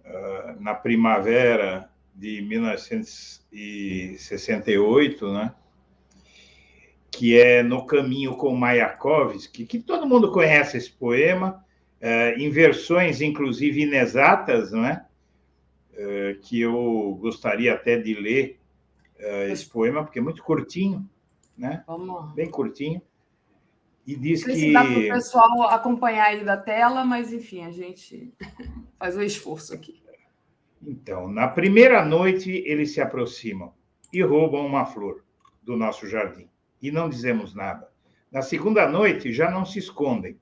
uh, 0.00 0.58
na 0.58 0.74
primavera 0.74 1.90
de 2.14 2.42
1968, 2.42 5.32
né? 5.32 5.54
que 7.10 7.38
é 7.38 7.62
No 7.62 7.86
Caminho 7.86 8.36
com 8.36 8.56
Mayakovsky, 8.56 9.66
que 9.66 9.78
todo 9.78 10.06
mundo 10.06 10.32
conhece 10.32 10.78
esse 10.78 10.90
poema, 10.90 11.62
é, 12.00 12.34
em 12.36 12.48
versões, 12.50 13.20
inclusive, 13.20 13.82
inexatas, 13.82 14.72
não 14.72 14.84
é? 14.84 15.06
é? 15.94 16.36
que 16.40 16.60
eu 16.60 17.16
gostaria 17.20 17.74
até 17.74 17.96
de 17.98 18.14
ler 18.14 18.58
é, 19.18 19.52
esse 19.52 19.68
poema, 19.68 20.02
porque 20.02 20.18
é 20.18 20.22
muito 20.22 20.42
curtinho, 20.42 21.08
né? 21.62 21.84
Vamos. 21.86 22.32
Bem 22.32 22.50
curtinho. 22.50 23.00
E 24.04 24.16
diz 24.16 24.40
Não 24.40 24.52
sei 24.52 24.54
que. 24.54 24.60
Se 24.66 24.72
dá 24.72 24.84
para 24.84 24.98
o 24.98 25.08
pessoal 25.08 25.62
acompanhar 25.68 26.26
aí 26.26 26.44
da 26.44 26.56
tela, 26.56 27.04
mas 27.04 27.32
enfim, 27.32 27.64
a 27.64 27.70
gente 27.70 28.34
faz 28.98 29.16
o 29.16 29.22
esforço 29.22 29.72
aqui. 29.72 30.02
Então, 30.84 31.28
na 31.28 31.46
primeira 31.46 32.04
noite, 32.04 32.50
eles 32.66 32.92
se 32.92 33.00
aproximam 33.00 33.72
e 34.12 34.20
roubam 34.20 34.66
uma 34.66 34.84
flor 34.84 35.24
do 35.62 35.76
nosso 35.76 36.08
jardim 36.08 36.48
e 36.82 36.90
não 36.90 37.08
dizemos 37.08 37.54
nada. 37.54 37.88
Na 38.32 38.42
segunda 38.42 38.88
noite, 38.88 39.32
já 39.32 39.48
não 39.48 39.64
se 39.64 39.78
escondem. 39.78 40.36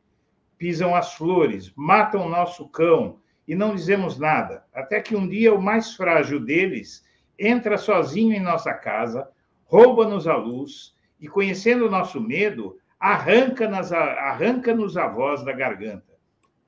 Pisam 0.57 0.95
as 0.95 1.13
flores, 1.13 1.71
matam 1.77 2.25
o 2.25 2.29
nosso 2.31 2.67
cão 2.69 3.21
e 3.47 3.55
não 3.55 3.75
dizemos 3.75 4.19
nada. 4.19 4.65
Até 4.73 5.03
que 5.03 5.15
um 5.15 5.29
dia 5.29 5.53
o 5.53 5.61
mais 5.61 5.95
frágil 5.95 6.41
deles 6.41 7.05
entra 7.39 7.77
sozinho 7.77 8.33
em 8.35 8.41
nossa 8.41 8.73
casa, 8.73 9.29
rouba-nos 9.65 10.27
a 10.27 10.37
luz 10.37 10.95
e, 11.21 11.29
conhecendo 11.29 11.87
o 11.87 11.91
nosso 11.91 12.21
medo, 12.21 12.79
arranca-nos 12.99 13.93
arranca 13.93 14.73
a 14.73 15.09
voz 15.09 15.45
da 15.45 15.53
garganta. 15.53 16.19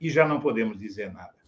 E 0.00 0.10
já 0.10 0.26
não 0.26 0.40
podemos 0.40 0.78
dizer 0.78 1.12
nada. 1.12 1.42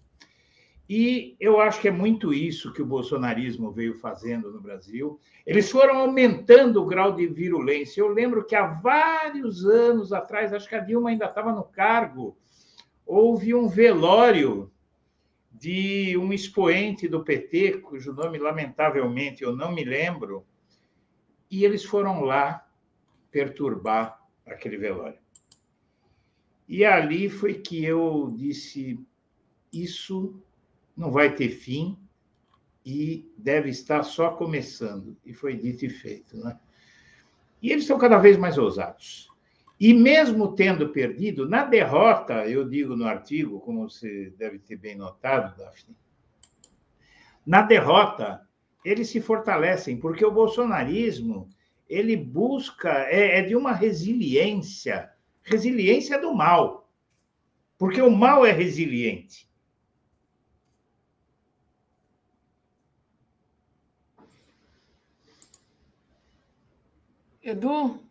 E 0.88 1.34
eu 1.40 1.60
acho 1.60 1.80
que 1.80 1.88
é 1.88 1.90
muito 1.90 2.32
isso 2.32 2.72
que 2.72 2.82
o 2.82 2.86
bolsonarismo 2.86 3.70
veio 3.70 3.98
fazendo 3.98 4.52
no 4.52 4.60
Brasil. 4.60 5.18
Eles 5.46 5.70
foram 5.70 5.98
aumentando 5.98 6.82
o 6.82 6.86
grau 6.86 7.12
de 7.12 7.26
virulência. 7.26 8.00
Eu 8.00 8.08
lembro 8.08 8.44
que 8.44 8.54
há 8.54 8.66
vários 8.66 9.64
anos 9.64 10.12
atrás, 10.12 10.52
acho 10.52 10.68
que 10.68 10.74
a 10.74 10.80
Dilma 10.80 11.10
ainda 11.10 11.24
estava 11.24 11.52
no 11.52 11.64
cargo, 11.64 12.36
houve 13.06 13.54
um 13.54 13.66
velório 13.66 14.70
de 15.50 16.16
um 16.18 16.32
expoente 16.32 17.08
do 17.08 17.24
PT, 17.24 17.78
cujo 17.78 18.12
nome, 18.12 18.38
lamentavelmente, 18.38 19.42
eu 19.42 19.56
não 19.56 19.72
me 19.72 19.84
lembro, 19.84 20.44
e 21.50 21.64
eles 21.64 21.84
foram 21.84 22.22
lá 22.22 22.63
perturbar 23.34 24.24
aquele 24.46 24.76
velório. 24.76 25.18
E 26.68 26.84
ali 26.84 27.28
foi 27.28 27.54
que 27.54 27.84
eu 27.84 28.32
disse: 28.36 29.04
isso 29.72 30.40
não 30.96 31.10
vai 31.10 31.34
ter 31.34 31.48
fim 31.48 31.98
e 32.86 33.28
deve 33.36 33.70
estar 33.70 34.04
só 34.04 34.30
começando. 34.30 35.16
E 35.26 35.34
foi 35.34 35.56
dito 35.56 35.84
e 35.84 35.90
feito. 35.90 36.36
Né? 36.36 36.56
E 37.60 37.72
eles 37.72 37.82
estão 37.82 37.98
cada 37.98 38.18
vez 38.18 38.36
mais 38.36 38.56
ousados. 38.56 39.28
E 39.80 39.92
mesmo 39.92 40.54
tendo 40.54 40.90
perdido, 40.90 41.48
na 41.48 41.64
derrota, 41.64 42.46
eu 42.48 42.68
digo 42.68 42.94
no 42.94 43.04
artigo, 43.04 43.58
como 43.58 43.90
você 43.90 44.32
deve 44.38 44.60
ter 44.60 44.76
bem 44.76 44.94
notado, 44.94 45.56
Daphne, 45.58 45.96
na 47.44 47.62
derrota, 47.62 48.48
eles 48.84 49.08
se 49.08 49.20
fortalecem, 49.20 49.98
porque 49.98 50.24
o 50.24 50.30
bolsonarismo 50.30 51.48
ele 51.94 52.16
busca, 52.16 52.90
é, 53.08 53.38
é 53.38 53.42
de 53.42 53.54
uma 53.54 53.72
resiliência, 53.72 55.12
resiliência 55.42 56.18
do 56.18 56.34
mal, 56.34 56.90
porque 57.78 58.02
o 58.02 58.10
mal 58.10 58.44
é 58.44 58.50
resiliente. 58.50 59.48
Edu? 67.42 68.02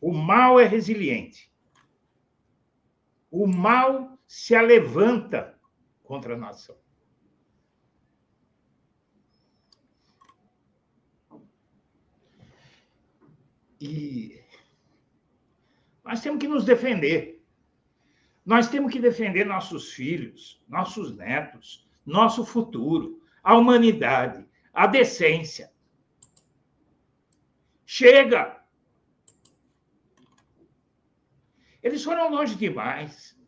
O 0.00 0.12
mal 0.12 0.60
é 0.60 0.66
resiliente. 0.66 1.50
O 3.30 3.46
mal 3.46 4.18
se 4.26 4.54
alevanta 4.54 5.58
contra 6.02 6.34
a 6.34 6.36
nação. 6.36 6.83
E 13.84 14.42
nós 16.02 16.22
temos 16.22 16.40
que 16.40 16.48
nos 16.48 16.64
defender. 16.64 17.44
Nós 18.44 18.68
temos 18.68 18.90
que 18.90 18.98
defender 18.98 19.44
nossos 19.44 19.92
filhos, 19.92 20.62
nossos 20.66 21.14
netos, 21.14 21.86
nosso 22.04 22.46
futuro, 22.46 23.22
a 23.42 23.54
humanidade, 23.54 24.46
a 24.72 24.86
decência. 24.86 25.70
Chega! 27.84 28.58
Eles 31.82 32.02
foram 32.02 32.30
longe 32.30 32.54
demais. 32.54 33.38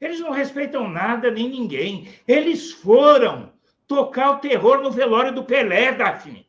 Eles 0.00 0.18
não 0.18 0.32
respeitam 0.32 0.88
nada 0.88 1.30
nem 1.30 1.48
ninguém. 1.48 2.12
Eles 2.26 2.72
foram 2.72 3.52
tocar 3.86 4.32
o 4.32 4.38
terror 4.40 4.82
no 4.82 4.90
velório 4.90 5.32
do 5.32 5.44
Pelé, 5.44 5.92
Daphne. 5.92 6.43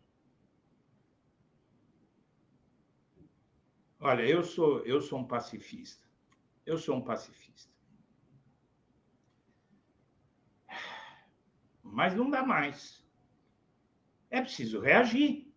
Olha, 4.05 4.21
eu 4.21 4.43
sou, 4.43 4.85
eu 4.85 5.01
sou 5.01 5.17
um 5.17 5.25
pacifista. 5.25 6.05
Eu 6.63 6.77
sou 6.77 6.95
um 6.95 7.01
pacifista. 7.01 7.73
Mas 11.81 12.13
não 12.13 12.29
dá 12.29 12.43
mais. 12.43 13.03
É 14.29 14.39
preciso 14.41 14.79
reagir. 14.79 15.51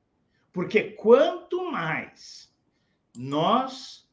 Porque 0.50 0.92
quanto 0.92 1.70
mais 1.70 2.50
nós 3.14 4.10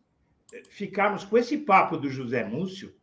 ficarmos 0.67 1.23
com 1.23 1.37
esse 1.37 1.59
papo 1.59 1.95
do 1.95 2.09
José 2.09 2.43
Múcio, 2.43 2.93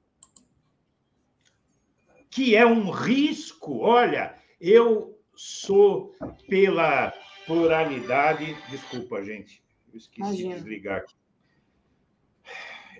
que 2.29 2.55
é 2.55 2.67
um 2.67 2.91
risco. 2.91 3.79
Olha, 3.79 4.39
eu 4.61 5.19
sou 5.35 6.15
pela 6.47 7.11
pluralidade. 7.47 8.55
Desculpa, 8.69 9.25
gente, 9.25 9.65
eu 9.91 9.97
esqueci 9.97 10.21
Imagina. 10.21 10.57
de 10.57 10.61
desligar 10.61 10.99
aqui. 10.99 11.22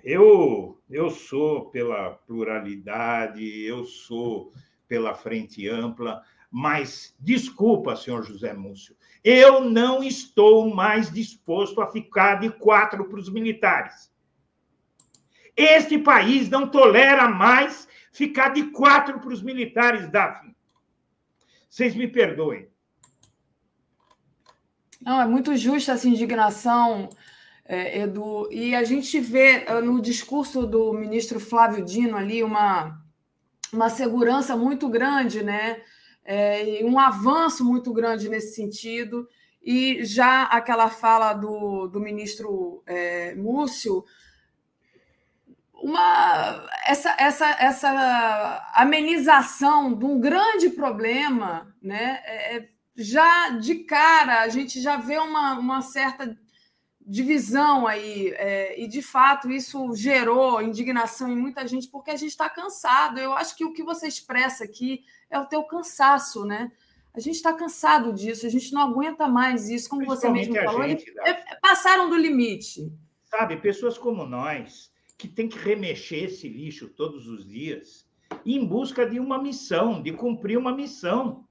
Eu, 0.03 0.81
eu 0.89 1.09
sou 1.09 1.69
pela 1.69 2.11
pluralidade, 2.11 3.41
eu 3.63 3.85
sou 3.85 4.51
pela 4.85 5.15
frente 5.15 5.67
ampla, 5.69 6.21
mas 6.51 7.15
desculpa, 7.19 7.95
senhor 7.95 8.23
José 8.23 8.53
Múcio, 8.53 8.97
eu 9.23 9.61
não 9.61 10.03
estou 10.03 10.75
mais 10.75 11.09
disposto 11.09 11.81
a 11.81 11.89
ficar 11.89 12.41
de 12.41 12.49
quatro 12.49 13.05
para 13.05 13.19
os 13.19 13.29
militares. 13.29 14.11
Este 15.55 15.97
país 15.97 16.49
não 16.49 16.67
tolera 16.67 17.29
mais 17.29 17.87
ficar 18.11 18.49
de 18.49 18.63
quatro 18.71 19.19
para 19.19 19.31
os 19.33 19.41
militares, 19.41 20.09
Daphne. 20.11 20.53
Vocês 21.69 21.95
me 21.95 22.07
perdoem. 22.07 22.67
Não, 25.01 25.21
é 25.21 25.25
muito 25.25 25.55
justa 25.55 25.93
essa 25.93 26.07
indignação, 26.07 27.09
é, 27.65 28.01
Edu. 28.01 28.47
E 28.51 28.75
a 28.75 28.83
gente 28.83 29.19
vê 29.19 29.65
ah, 29.67 29.81
no 29.81 30.01
discurso 30.01 30.65
do 30.65 30.93
ministro 30.93 31.39
Flávio 31.39 31.83
Dino 31.83 32.17
ali 32.17 32.43
uma, 32.43 32.99
uma 33.71 33.89
segurança 33.89 34.55
muito 34.55 34.89
grande, 34.89 35.43
né? 35.43 35.81
É, 36.25 36.79
um 36.83 36.99
avanço 36.99 37.65
muito 37.65 37.93
grande 37.93 38.29
nesse 38.29 38.55
sentido. 38.55 39.27
E 39.61 40.03
já 40.03 40.43
aquela 40.43 40.89
fala 40.89 41.33
do, 41.33 41.87
do 41.87 41.99
ministro 41.99 42.83
é, 42.85 43.33
Múcio, 43.35 44.03
uma, 45.73 46.65
essa, 46.85 47.15
essa, 47.17 47.49
essa 47.59 48.71
amenização 48.73 49.93
de 49.93 50.05
um 50.05 50.19
grande 50.19 50.69
problema, 50.69 51.73
né? 51.81 52.21
É, 52.25 52.57
é 52.57 52.73
já 52.95 53.49
de 53.49 53.83
cara 53.85 54.41
a 54.41 54.49
gente 54.49 54.79
já 54.79 54.97
vê 54.97 55.17
uma, 55.17 55.57
uma 55.57 55.81
certa 55.81 56.37
divisão 57.05 57.85
aí, 57.85 58.29
é, 58.29 58.81
e 58.81 58.87
de 58.87 59.01
fato 59.01 59.51
isso 59.51 59.93
gerou 59.95 60.61
indignação 60.61 61.29
em 61.29 61.35
muita 61.35 61.67
gente, 61.67 61.87
porque 61.87 62.11
a 62.11 62.15
gente 62.15 62.31
está 62.31 62.49
cansado. 62.49 63.19
Eu 63.19 63.33
acho 63.33 63.55
que 63.55 63.65
o 63.65 63.73
que 63.73 63.83
você 63.83 64.07
expressa 64.07 64.63
aqui 64.63 65.03
é 65.29 65.37
o 65.39 65.45
teu 65.45 65.63
cansaço, 65.63 66.45
né? 66.45 66.71
A 67.13 67.19
gente 67.19 67.35
está 67.35 67.53
cansado 67.53 68.11
disso, 68.11 68.45
a 68.45 68.49
gente 68.49 68.73
não 68.73 68.81
aguenta 68.81 69.27
mais 69.27 69.69
isso, 69.69 69.87
como 69.89 70.05
você 70.05 70.29
mesmo 70.29 70.55
falou. 70.55 70.83
Gente, 70.83 71.13
é, 71.19 71.33
passaram 71.61 72.09
do 72.09 72.15
limite. 72.15 72.91
Sabe, 73.23 73.57
pessoas 73.57 73.97
como 73.97 74.25
nós, 74.25 74.91
que 75.17 75.27
tem 75.27 75.47
que 75.47 75.57
remexer 75.57 76.25
esse 76.25 76.47
lixo 76.47 76.89
todos 76.89 77.27
os 77.27 77.47
dias, 77.47 78.07
em 78.43 78.65
busca 78.65 79.07
de 79.07 79.19
uma 79.19 79.41
missão, 79.41 80.01
de 80.01 80.11
cumprir 80.11 80.57
uma 80.57 80.75
missão 80.75 81.47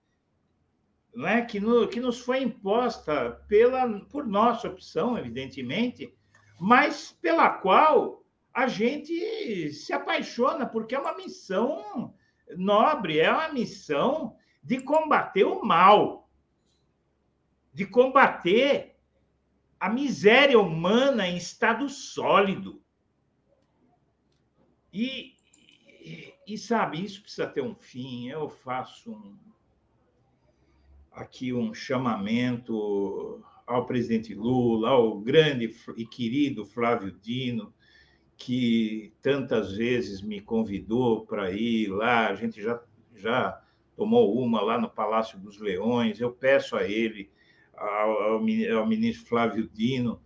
é? 1.26 1.42
que, 1.42 1.60
no, 1.60 1.86
que 1.88 2.00
nos 2.00 2.20
foi 2.20 2.42
imposta 2.42 3.42
pela, 3.48 4.00
por 4.06 4.26
nossa 4.26 4.68
opção, 4.68 5.18
evidentemente, 5.18 6.14
mas 6.58 7.12
pela 7.20 7.50
qual 7.50 8.24
a 8.52 8.66
gente 8.66 9.72
se 9.72 9.92
apaixona, 9.92 10.66
porque 10.66 10.94
é 10.94 10.98
uma 10.98 11.16
missão 11.16 12.14
nobre, 12.56 13.18
é 13.18 13.30
uma 13.30 13.52
missão 13.52 14.36
de 14.62 14.80
combater 14.80 15.44
o 15.44 15.64
mal, 15.64 16.30
de 17.72 17.86
combater 17.86 18.96
a 19.80 19.88
miséria 19.88 20.58
humana 20.58 21.26
em 21.26 21.36
estado 21.36 21.88
sólido. 21.88 22.80
E, 24.92 25.34
e, 26.00 26.34
e 26.46 26.58
sabe, 26.58 27.02
isso 27.02 27.22
precisa 27.22 27.46
ter 27.46 27.62
um 27.62 27.74
fim. 27.74 28.28
Eu 28.28 28.48
faço 28.48 29.10
um, 29.10 29.51
aqui 31.14 31.52
um 31.52 31.74
chamamento 31.74 33.42
ao 33.66 33.86
presidente 33.86 34.34
Lula, 34.34 34.90
ao 34.90 35.20
grande 35.20 35.74
e 35.96 36.06
querido 36.06 36.64
Flávio 36.64 37.12
Dino, 37.22 37.72
que 38.36 39.12
tantas 39.22 39.72
vezes 39.72 40.20
me 40.20 40.40
convidou 40.40 41.24
para 41.24 41.50
ir 41.52 41.88
lá, 41.88 42.28
a 42.28 42.34
gente 42.34 42.60
já, 42.60 42.82
já 43.14 43.62
tomou 43.96 44.36
uma 44.42 44.60
lá 44.60 44.80
no 44.80 44.88
Palácio 44.88 45.38
dos 45.38 45.60
Leões. 45.60 46.20
Eu 46.20 46.32
peço 46.32 46.76
a 46.76 46.82
ele, 46.82 47.30
ao, 47.74 48.32
ao 48.32 48.86
ministro 48.86 49.26
Flávio 49.26 49.70
Dino, 49.72 50.20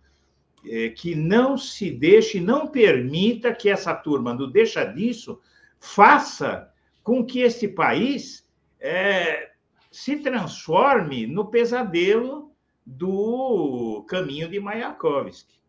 é, 0.65 0.89
que 0.89 1.15
não 1.15 1.57
se 1.57 1.91
deixe, 1.91 2.39
não 2.39 2.67
permita 2.67 3.53
que 3.53 3.69
essa 3.69 3.93
turma 3.93 4.35
do 4.35 4.47
deixa 4.47 4.83
disso 4.83 5.39
faça 5.79 6.71
com 7.03 7.23
que 7.23 7.39
este 7.39 7.67
país 7.67 8.49
é, 8.79 9.51
se 9.97 10.17
transforme 10.17 11.25
no 11.25 11.47
pesadelo 11.47 12.55
do 12.85 14.05
caminho 14.07 14.47
de 14.47 14.59
Mayakovsky, 14.59 15.59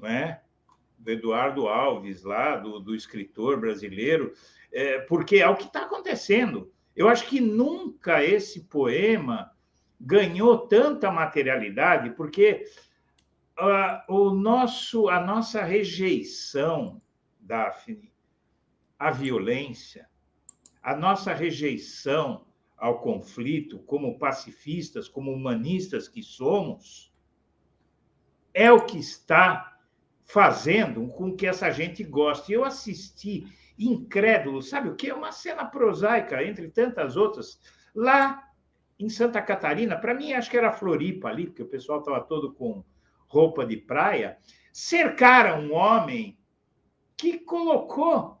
não 0.00 0.08
é? 0.08 0.40
do 0.96 1.10
Eduardo 1.10 1.66
Alves, 1.66 2.22
lá, 2.22 2.58
do, 2.58 2.78
do 2.78 2.94
escritor 2.94 3.58
brasileiro, 3.58 4.32
é, 4.72 5.00
porque 5.00 5.38
é 5.38 5.48
o 5.48 5.56
que 5.56 5.64
está 5.64 5.82
acontecendo. 5.82 6.72
Eu 6.94 7.08
acho 7.08 7.26
que 7.26 7.40
nunca 7.40 8.24
esse 8.24 8.60
poema 8.66 9.50
ganhou 10.00 10.68
tanta 10.68 11.10
materialidade, 11.10 12.10
porque 12.10 12.64
uh, 13.58 14.14
o 14.14 14.30
nosso, 14.30 15.08
a 15.08 15.18
nossa 15.18 15.64
rejeição, 15.64 17.02
Daphne, 17.40 18.12
à 18.96 19.10
violência, 19.10 20.08
a 20.80 20.94
nossa 20.94 21.34
rejeição 21.34 22.46
ao 22.80 23.00
conflito, 23.00 23.78
como 23.80 24.18
pacifistas, 24.18 25.06
como 25.06 25.30
humanistas 25.30 26.08
que 26.08 26.22
somos, 26.22 27.12
é 28.54 28.72
o 28.72 28.86
que 28.86 28.98
está 28.98 29.78
fazendo 30.24 31.06
com 31.08 31.36
que 31.36 31.46
essa 31.46 31.70
gente 31.70 32.02
goste. 32.02 32.52
Eu 32.52 32.64
assisti 32.64 33.46
incrédulo, 33.78 34.62
sabe 34.62 34.88
o 34.88 34.96
que? 34.96 35.10
É 35.10 35.14
uma 35.14 35.30
cena 35.30 35.64
prosaica, 35.66 36.42
entre 36.42 36.70
tantas 36.70 37.16
outras, 37.16 37.60
lá 37.94 38.48
em 38.98 39.08
Santa 39.08 39.42
Catarina, 39.42 39.96
para 39.96 40.14
mim 40.14 40.32
acho 40.32 40.50
que 40.50 40.56
era 40.56 40.72
Floripa 40.72 41.28
ali, 41.28 41.46
porque 41.46 41.62
o 41.62 41.68
pessoal 41.68 42.00
estava 42.00 42.20
todo 42.20 42.52
com 42.54 42.82
roupa 43.26 43.64
de 43.64 43.76
praia, 43.76 44.38
cercaram 44.72 45.64
um 45.64 45.74
homem 45.74 46.38
que 47.16 47.38
colocou 47.38 48.39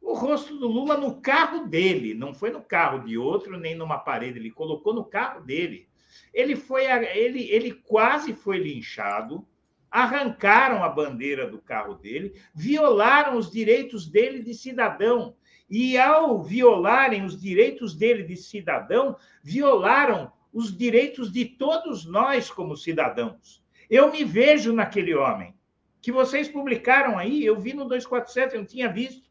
o 0.00 0.14
rosto 0.14 0.56
do 0.56 0.68
Lula 0.68 0.96
no 0.96 1.20
carro 1.20 1.66
dele, 1.66 2.14
não 2.14 2.32
foi 2.32 2.50
no 2.50 2.62
carro 2.62 3.04
de 3.04 3.18
outro, 3.18 3.58
nem 3.58 3.74
numa 3.74 3.98
parede, 3.98 4.38
ele 4.38 4.50
colocou 4.50 4.94
no 4.94 5.04
carro 5.04 5.40
dele. 5.42 5.88
Ele 6.32 6.56
foi 6.56 6.86
ele, 6.86 7.50
ele 7.50 7.72
quase 7.72 8.32
foi 8.32 8.58
linchado, 8.58 9.46
arrancaram 9.90 10.82
a 10.82 10.88
bandeira 10.88 11.46
do 11.46 11.58
carro 11.58 11.94
dele, 11.94 12.34
violaram 12.54 13.36
os 13.36 13.50
direitos 13.50 14.06
dele 14.06 14.42
de 14.42 14.54
cidadão. 14.54 15.34
E 15.70 15.98
ao 15.98 16.42
violarem 16.42 17.24
os 17.24 17.38
direitos 17.38 17.94
dele 17.94 18.22
de 18.22 18.36
cidadão, 18.36 19.16
violaram 19.42 20.32
os 20.52 20.76
direitos 20.76 21.30
de 21.30 21.44
todos 21.44 22.06
nós 22.06 22.50
como 22.50 22.76
cidadãos. 22.76 23.62
Eu 23.90 24.10
me 24.10 24.24
vejo 24.24 24.72
naquele 24.72 25.14
homem 25.14 25.54
que 26.00 26.12
vocês 26.12 26.48
publicaram 26.48 27.18
aí, 27.18 27.44
eu 27.44 27.58
vi 27.58 27.74
no 27.74 27.84
247, 27.84 28.54
eu 28.54 28.60
não 28.60 28.66
tinha 28.66 28.90
visto. 28.90 29.27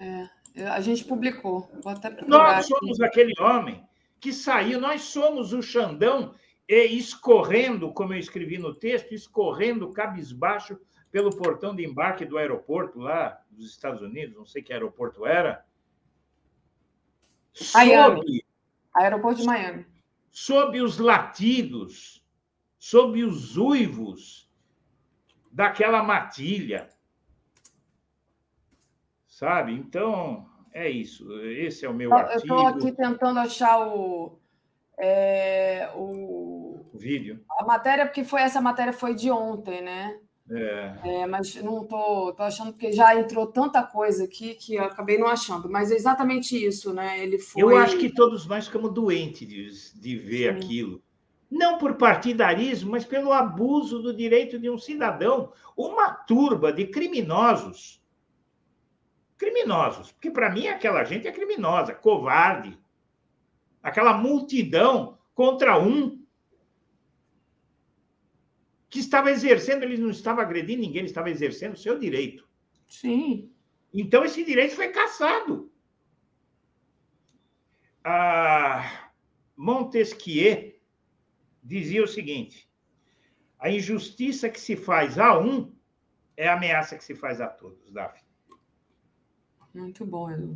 É, 0.00 0.66
a 0.66 0.80
gente 0.80 1.04
publicou. 1.04 1.70
nós 2.26 2.66
somos 2.66 3.00
aqui. 3.00 3.20
aquele 3.20 3.34
homem 3.38 3.86
que 4.18 4.32
saiu, 4.32 4.80
nós 4.80 5.02
somos 5.02 5.52
o 5.52 5.62
Xandão 5.62 6.34
escorrendo, 6.66 7.92
como 7.92 8.14
eu 8.14 8.18
escrevi 8.18 8.56
no 8.56 8.74
texto, 8.74 9.12
escorrendo 9.12 9.92
cabisbaixo 9.92 10.78
pelo 11.10 11.36
portão 11.36 11.74
de 11.74 11.84
embarque 11.84 12.24
do 12.24 12.38
aeroporto 12.38 13.00
lá 13.00 13.40
dos 13.50 13.70
Estados 13.70 14.00
Unidos, 14.00 14.36
não 14.36 14.46
sei 14.46 14.62
que 14.62 14.72
aeroporto 14.72 15.26
era. 15.26 15.64
Miami. 17.74 18.44
aeroporto 18.94 19.40
de 19.40 19.46
Miami. 19.46 19.86
Sob 20.30 20.80
os 20.80 20.98
latidos, 20.98 22.24
sob 22.78 23.22
os 23.24 23.56
uivos 23.56 24.48
daquela 25.50 26.02
matilha 26.02 26.88
sabe? 29.40 29.72
Então, 29.72 30.46
é 30.70 30.90
isso. 30.90 31.32
Esse 31.40 31.86
é 31.86 31.88
o 31.88 31.94
meu 31.94 32.10
eu 32.10 32.16
artigo. 32.16 32.54
Eu 32.54 32.58
estou 32.58 32.66
aqui 32.66 32.92
tentando 32.92 33.38
achar 33.40 33.80
o, 33.88 34.38
é, 34.98 35.90
o, 35.96 36.84
o, 36.92 36.98
vídeo. 36.98 37.42
A 37.58 37.64
matéria, 37.64 38.04
porque 38.04 38.22
foi 38.22 38.42
essa 38.42 38.60
matéria 38.60 38.92
foi 38.92 39.14
de 39.14 39.30
ontem, 39.30 39.80
né? 39.80 40.18
É. 40.50 41.22
é 41.22 41.26
mas 41.26 41.54
não 41.62 41.86
tô, 41.86 42.34
tô 42.34 42.42
achando 42.42 42.74
que 42.74 42.92
já 42.92 43.18
entrou 43.18 43.46
tanta 43.46 43.82
coisa 43.82 44.24
aqui 44.24 44.54
que 44.54 44.74
eu 44.74 44.84
acabei 44.84 45.16
não 45.16 45.26
achando. 45.26 45.70
Mas 45.70 45.90
é 45.90 45.94
exatamente 45.94 46.54
isso, 46.54 46.92
né? 46.92 47.18
Ele 47.22 47.38
foi. 47.38 47.62
Eu 47.62 47.78
acho 47.78 47.96
que 47.96 48.12
todos 48.12 48.46
nós 48.46 48.66
ficamos 48.66 48.92
doentes 48.92 49.48
de, 49.48 50.00
de 50.00 50.16
ver 50.16 50.52
Sim. 50.52 50.58
aquilo. 50.58 51.02
não 51.50 51.78
por 51.78 51.94
partidarismo, 51.94 52.90
mas 52.90 53.06
pelo 53.06 53.32
abuso 53.32 54.02
do 54.02 54.14
direito 54.14 54.58
de 54.58 54.68
um 54.68 54.76
cidadão. 54.76 55.50
Uma 55.74 56.12
turba 56.12 56.70
de 56.70 56.86
criminosos. 56.88 57.99
Criminosos, 59.40 60.12
porque 60.12 60.30
para 60.30 60.50
mim 60.50 60.68
aquela 60.68 61.02
gente 61.02 61.26
é 61.26 61.32
criminosa, 61.32 61.94
covarde. 61.94 62.78
Aquela 63.82 64.12
multidão 64.12 65.18
contra 65.34 65.80
um 65.80 66.22
que 68.90 68.98
estava 68.98 69.30
exercendo, 69.30 69.84
ele 69.84 69.96
não 69.96 70.10
estava 70.10 70.42
agredindo 70.42 70.82
ninguém, 70.82 70.98
ele 70.98 71.08
estava 71.08 71.30
exercendo 71.30 71.72
o 71.72 71.78
seu 71.78 71.98
direito. 71.98 72.46
Sim. 72.86 73.50
Então 73.94 74.26
esse 74.26 74.44
direito 74.44 74.76
foi 74.76 74.88
cassado. 74.88 75.72
Ah, 78.04 79.10
Montesquieu 79.56 80.78
dizia 81.64 82.04
o 82.04 82.06
seguinte: 82.06 82.70
a 83.58 83.70
injustiça 83.70 84.50
que 84.50 84.60
se 84.60 84.76
faz 84.76 85.18
a 85.18 85.38
um 85.40 85.74
é 86.36 86.46
a 86.46 86.52
ameaça 86.52 86.98
que 86.98 87.04
se 87.04 87.14
faz 87.14 87.40
a 87.40 87.48
todos, 87.48 87.90
Daphne. 87.90 88.29
Muito 89.74 90.04
bom, 90.04 90.30
Edu. 90.30 90.52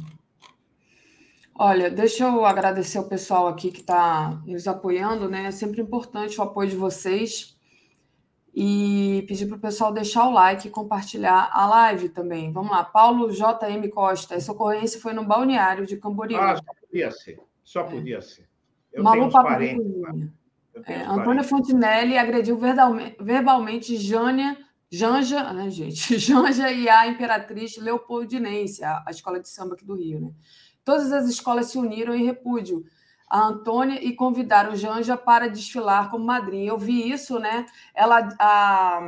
Olha, 1.57 1.89
deixa 1.89 2.25
eu 2.25 2.45
agradecer 2.45 2.99
o 2.99 3.09
pessoal 3.09 3.47
aqui 3.47 3.71
que 3.71 3.81
está 3.81 4.43
nos 4.45 4.67
apoiando, 4.67 5.29
né? 5.29 5.47
É 5.47 5.51
sempre 5.53 5.81
importante 5.81 6.39
o 6.41 6.43
apoio 6.43 6.69
de 6.69 6.77
vocês. 6.77 7.55
E 8.57 9.25
pedir 9.27 9.47
para 9.47 9.57
o 9.57 9.61
pessoal 9.61 9.93
deixar 9.93 10.29
o 10.29 10.33
like 10.33 10.69
e 10.69 10.71
compartilhar 10.71 11.51
a 11.53 11.67
live 11.67 12.09
também. 12.09 12.53
Vamos 12.53 12.71
lá, 12.71 12.85
Paulo 12.85 13.33
JM 13.33 13.89
Costa. 13.93 14.35
Essa 14.37 14.53
ocorrência 14.53 15.01
foi 15.01 15.13
no 15.13 15.25
balneário 15.25 15.85
de 15.85 15.97
Camboriú. 15.97 16.39
Ah, 16.39 16.57
só 16.57 16.63
podia 16.81 17.11
ser. 17.11 17.41
Só 17.65 17.81
é. 17.81 17.85
podia 17.85 18.21
ser. 18.21 18.49
Eu 18.93 19.03
Malu 19.03 19.31
Papo 19.31 19.51
é, 20.87 21.03
Antônia 21.05 21.45
Fontinelli 21.45 22.19
agrediu 22.19 22.59
verbalmente 23.21 23.97
Jânia, 23.97 24.57
Janja, 24.91 25.71
gente? 25.71 26.19
Janja 26.21 26.71
e 26.71 26.89
a 26.89 27.07
Imperatriz 27.07 27.77
Leopoldinense, 27.77 28.85
a, 28.85 29.03
a 29.07 29.11
escola 29.11 29.41
de 29.41 29.49
samba 29.49 29.75
aqui 29.75 29.85
do 29.85 29.95
Rio, 29.95 30.21
né? 30.21 30.33
Todas 30.85 31.13
as 31.13 31.29
escolas 31.29 31.67
se 31.67 31.79
uniram 31.79 32.15
em 32.15 32.25
repúdio 32.25 32.85
a 33.29 33.47
Antônia 33.47 33.99
e 34.03 34.15
convidaram 34.15 34.77
Janja 34.77 35.17
para 35.17 35.49
desfilar 35.49 36.11
como 36.11 36.25
madrinha. 36.25 36.69
Eu 36.69 36.79
vi 36.79 37.11
isso, 37.11 37.39
né? 37.39 37.67
Ela, 37.95 38.29
a, 38.39 39.01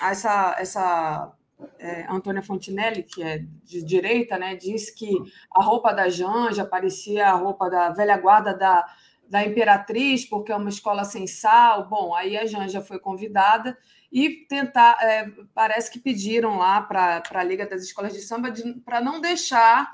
a 0.00 0.10
essa, 0.10 0.56
essa 0.58 1.32
é, 1.78 2.06
Antônia 2.08 2.42
Fontinelli, 2.42 3.02
que 3.02 3.22
é 3.22 3.44
de 3.64 3.82
direita, 3.82 4.38
né, 4.38 4.54
disse 4.54 4.94
que 4.94 5.10
a 5.50 5.62
roupa 5.62 5.92
da 5.92 6.08
Janja 6.08 6.64
parecia 6.64 7.28
a 7.28 7.34
roupa 7.34 7.68
da 7.68 7.90
velha 7.90 8.16
guarda 8.16 8.54
da, 8.54 8.84
da 9.28 9.44
Imperatriz, 9.44 10.24
porque 10.24 10.52
é 10.52 10.56
uma 10.56 10.68
escola 10.68 11.04
sem 11.04 11.26
sal. 11.26 11.88
Bom, 11.88 12.14
aí 12.14 12.36
a 12.36 12.46
Janja 12.46 12.80
foi 12.80 12.98
convidada 12.98 13.76
e 14.14 14.46
tentar, 14.46 14.96
é, 15.02 15.28
parece 15.52 15.90
que 15.90 15.98
pediram 15.98 16.56
lá 16.56 16.80
para 16.80 17.20
a 17.32 17.42
Liga 17.42 17.66
das 17.66 17.82
Escolas 17.82 18.12
de 18.12 18.20
Samba 18.20 18.54
para 18.84 19.00
não 19.00 19.20
deixar 19.20 19.92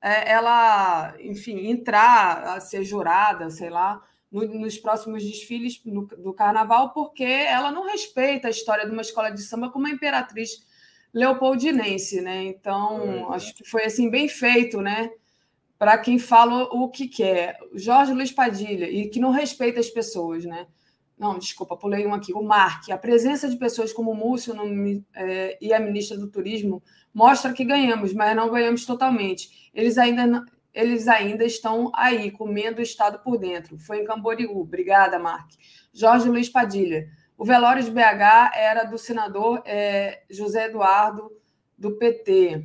é, 0.00 0.30
ela, 0.30 1.12
enfim, 1.18 1.66
entrar 1.66 2.54
a 2.54 2.60
ser 2.60 2.84
jurada, 2.84 3.50
sei 3.50 3.68
lá, 3.68 4.00
no, 4.30 4.46
nos 4.60 4.78
próximos 4.78 5.24
desfiles 5.24 5.82
no, 5.84 6.06
do 6.06 6.32
carnaval, 6.32 6.92
porque 6.92 7.24
ela 7.24 7.72
não 7.72 7.84
respeita 7.84 8.46
a 8.46 8.50
história 8.50 8.86
de 8.86 8.92
uma 8.92 9.02
escola 9.02 9.30
de 9.30 9.42
samba 9.42 9.70
como 9.70 9.88
a 9.88 9.90
imperatriz 9.90 10.64
leopoldinense, 11.12 12.20
né? 12.20 12.44
Então, 12.44 13.02
é. 13.32 13.34
acho 13.34 13.52
que 13.56 13.68
foi 13.68 13.86
assim 13.86 14.08
bem 14.08 14.28
feito, 14.28 14.80
né? 14.80 15.10
Para 15.76 15.98
quem 15.98 16.16
fala 16.16 16.62
o 16.72 16.88
que 16.88 17.08
quer. 17.08 17.58
Jorge 17.74 18.12
Luiz 18.12 18.30
Padilha, 18.30 18.88
e 18.88 19.08
que 19.08 19.18
não 19.18 19.32
respeita 19.32 19.80
as 19.80 19.90
pessoas, 19.90 20.44
né? 20.44 20.68
Não, 21.18 21.38
desculpa, 21.38 21.76
pulei 21.76 22.06
um 22.06 22.14
aqui. 22.14 22.32
O 22.32 22.42
Mark. 22.42 22.88
A 22.90 22.96
presença 22.96 23.48
de 23.48 23.56
pessoas 23.56 23.92
como 23.92 24.12
o 24.12 24.14
Múcio 24.14 24.54
no, 24.54 25.04
é, 25.14 25.58
e 25.60 25.74
a 25.74 25.80
ministra 25.80 26.16
do 26.16 26.30
Turismo 26.30 26.82
mostra 27.12 27.52
que 27.52 27.64
ganhamos, 27.64 28.12
mas 28.12 28.36
não 28.36 28.50
ganhamos 28.50 28.86
totalmente. 28.86 29.70
Eles 29.74 29.98
ainda, 29.98 30.44
eles 30.72 31.08
ainda 31.08 31.44
estão 31.44 31.90
aí, 31.94 32.30
comendo 32.30 32.78
o 32.78 32.82
Estado 32.82 33.18
por 33.18 33.36
dentro. 33.36 33.78
Foi 33.78 34.00
em 34.00 34.04
Camboriú. 34.04 34.60
Obrigada, 34.60 35.18
Mark. 35.18 35.50
Jorge 35.92 36.28
Luiz 36.28 36.48
Padilha. 36.48 37.08
O 37.36 37.44
velório 37.44 37.82
de 37.82 37.90
BH 37.90 38.52
era 38.54 38.84
do 38.84 38.98
senador 38.98 39.62
é, 39.64 40.22
José 40.30 40.66
Eduardo, 40.66 41.32
do 41.76 41.96
PT. 41.96 42.64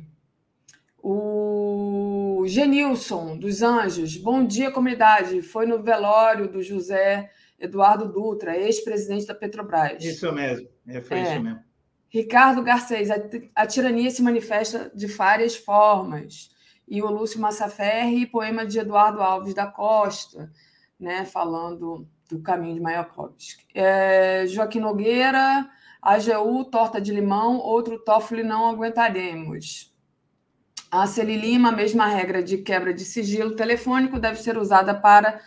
O 1.02 2.44
Genilson, 2.46 3.36
dos 3.36 3.62
Anjos. 3.62 4.16
Bom 4.16 4.44
dia, 4.44 4.70
comunidade. 4.70 5.42
Foi 5.42 5.66
no 5.66 5.82
velório 5.82 6.48
do 6.48 6.62
José 6.62 7.30
Dutra, 7.68 8.56
ex-presidente 8.56 9.26
da 9.26 9.34
Petrobras. 9.34 10.04
Isso 10.04 10.30
mesmo, 10.32 10.68
é, 10.86 11.00
foi 11.00 11.18
é. 11.18 11.22
isso 11.22 11.42
mesmo. 11.42 11.60
Ricardo 12.08 12.62
Garcês, 12.62 13.10
a, 13.10 13.16
a, 13.56 13.66
tirania 13.66 14.08
se 14.10 14.22
manifesta 14.22 14.90
de 14.94 15.06
várias 15.08 15.56
formas. 15.56 16.48
E 16.86 17.02
o 17.02 17.10
Lúcio 17.10 17.40
Massaferri, 17.40 18.26
poema 18.26 18.64
de 18.64 18.78
Eduardo 18.78 19.20
Alves 19.20 19.52
da 19.52 19.66
Costa, 19.66 20.48
né, 20.98 21.24
falando 21.24 22.06
do 22.28 22.40
caminho 22.40 22.74
de 22.74 22.80
Mayakovsky. 22.80 23.64
É, 23.74 24.46
Joaquim 24.46 24.78
Nogueira, 24.78 25.68
AGU, 26.00 26.64
torta 26.66 27.00
de 27.00 27.12
limão, 27.12 27.58
outro 27.58 27.98
Toffoli 27.98 28.42
não 28.42 28.68
aguentaremos. 28.68 29.92
A 30.90 31.06
Celi 31.08 31.36
Lima, 31.36 31.70
a 31.70 31.72
mesma 31.72 32.06
regra 32.06 32.42
de 32.42 32.58
quebra 32.58 32.94
de 32.94 33.04
sigilo 33.04 33.56
telefônico 33.56 34.20
deve 34.20 34.38
ser 34.40 34.56
usada 34.56 34.94
para 34.94 35.40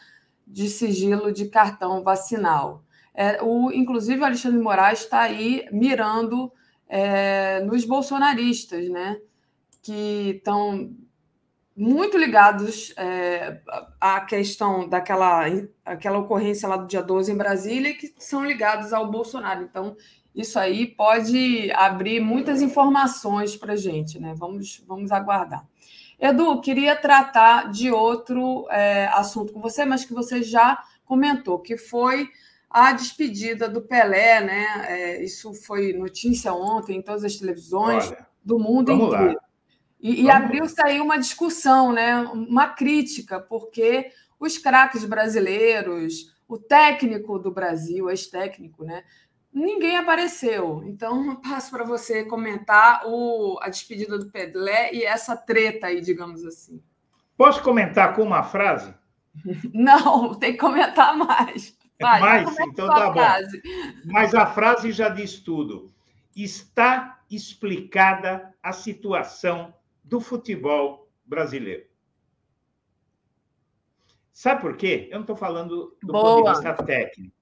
de 0.47 0.69
sigilo 0.69 1.31
de 1.31 1.47
cartão 1.49 2.01
vacinal. 2.01 2.83
É, 3.13 3.41
o, 3.43 3.71
inclusive, 3.71 4.21
o 4.21 4.25
Alexandre 4.25 4.59
Moraes 4.59 5.01
está 5.01 5.21
aí 5.21 5.67
mirando 5.71 6.51
é, 6.87 7.59
nos 7.61 7.83
bolsonaristas, 7.83 8.87
né? 8.89 9.19
Que 9.81 10.35
estão 10.37 10.91
muito 11.75 12.17
ligados 12.17 12.93
é, 12.97 13.61
à 14.01 14.21
questão 14.21 14.89
daquela 14.89 15.45
aquela 15.85 16.17
ocorrência 16.17 16.67
lá 16.67 16.77
do 16.77 16.87
dia 16.87 17.03
12 17.03 17.31
em 17.31 17.37
Brasília, 17.37 17.93
que 17.93 18.13
são 18.17 18.45
ligados 18.45 18.93
ao 18.93 19.11
Bolsonaro. 19.11 19.63
Então, 19.63 19.95
isso 20.33 20.59
aí 20.59 20.85
pode 20.85 21.71
abrir 21.71 22.19
muitas 22.19 22.61
informações 22.61 23.55
para 23.55 23.73
a 23.73 23.77
gente, 23.77 24.19
né? 24.19 24.35
Vamos, 24.37 24.83
vamos 24.87 25.11
aguardar. 25.11 25.67
Edu, 26.19 26.61
queria 26.61 26.95
tratar 26.95 27.71
de 27.71 27.91
outro 27.91 28.67
é, 28.69 29.07
assunto 29.13 29.53
com 29.53 29.61
você, 29.61 29.85
mas 29.85 30.03
que 30.03 30.13
você 30.13 30.41
já 30.41 30.83
comentou, 31.05 31.59
que 31.59 31.77
foi 31.77 32.29
a 32.69 32.91
despedida 32.91 33.69
do 33.69 33.81
Pelé, 33.81 34.41
né? 34.41 34.85
É, 34.87 35.23
isso 35.23 35.53
foi 35.53 35.93
notícia 35.93 36.53
ontem 36.53 36.97
em 36.97 37.01
todas 37.01 37.23
as 37.23 37.35
televisões 37.35 38.07
Olha, 38.07 38.27
do 38.43 38.59
mundo 38.59 38.91
inteiro. 38.91 39.33
Lá. 39.33 39.47
E, 39.99 40.23
e 40.23 40.29
abriu-se 40.29 40.79
aí 40.83 40.99
uma 40.99 41.17
discussão, 41.17 41.91
né? 41.91 42.19
uma 42.19 42.67
crítica, 42.67 43.39
porque 43.39 44.11
os 44.39 44.57
craques 44.57 45.03
brasileiros, 45.03 46.35
o 46.47 46.57
técnico 46.57 47.39
do 47.39 47.51
Brasil, 47.51 48.09
ex-técnico, 48.09 48.83
né? 48.83 49.03
Ninguém 49.57 49.97
apareceu. 49.97 50.83
Então, 50.85 51.35
passo 51.41 51.71
para 51.71 51.83
você 51.83 52.23
comentar 52.23 53.01
o, 53.05 53.57
a 53.61 53.69
despedida 53.69 54.17
do 54.17 54.29
Pelé 54.29 54.93
e 54.93 55.03
essa 55.03 55.35
treta 55.35 55.87
aí, 55.87 56.01
digamos 56.01 56.45
assim. 56.45 56.81
Posso 57.35 57.61
comentar 57.61 58.15
com 58.15 58.23
uma 58.23 58.43
frase? 58.43 58.93
Não, 59.73 60.33
tem 60.35 60.53
que 60.53 60.59
comentar 60.59 61.15
mais. 61.15 61.75
Vai, 61.99 62.19
mais? 62.19 62.59
Então 62.59 62.87
tá 62.87 63.09
bom. 63.09 63.21
Mas 64.05 64.33
a 64.35 64.45
frase 64.45 64.91
já 64.91 65.09
diz 65.09 65.39
tudo. 65.39 65.91
Está 66.35 67.19
explicada 67.29 68.53
a 68.61 68.71
situação 68.71 69.73
do 70.03 70.19
futebol 70.19 71.09
brasileiro. 71.25 71.83
Sabe 74.37 74.61
por 74.61 74.77
quê? 74.77 75.07
Eu 75.09 75.15
não 75.15 75.21
estou 75.21 75.35
falando 75.35 75.97
do 75.99 76.13
Boa. 76.13 76.21
ponto 76.21 76.45
de 76.45 76.51
vista 76.51 76.83
técnico. 76.85 77.33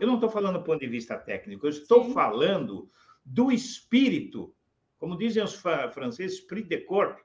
Eu 0.00 0.06
não 0.08 0.14
estou 0.16 0.28
falando 0.28 0.58
do 0.58 0.64
ponto 0.64 0.80
de 0.80 0.88
vista 0.88 1.16
técnico. 1.16 1.64
Eu 1.64 1.70
estou 1.70 2.06
Sim. 2.06 2.12
falando 2.12 2.90
do 3.24 3.52
espírito, 3.52 4.52
como 4.98 5.16
dizem 5.16 5.44
os 5.44 5.54
franceses, 5.54 6.40
esprit 6.40 6.66
de 6.66 6.78
corps, 6.78 7.22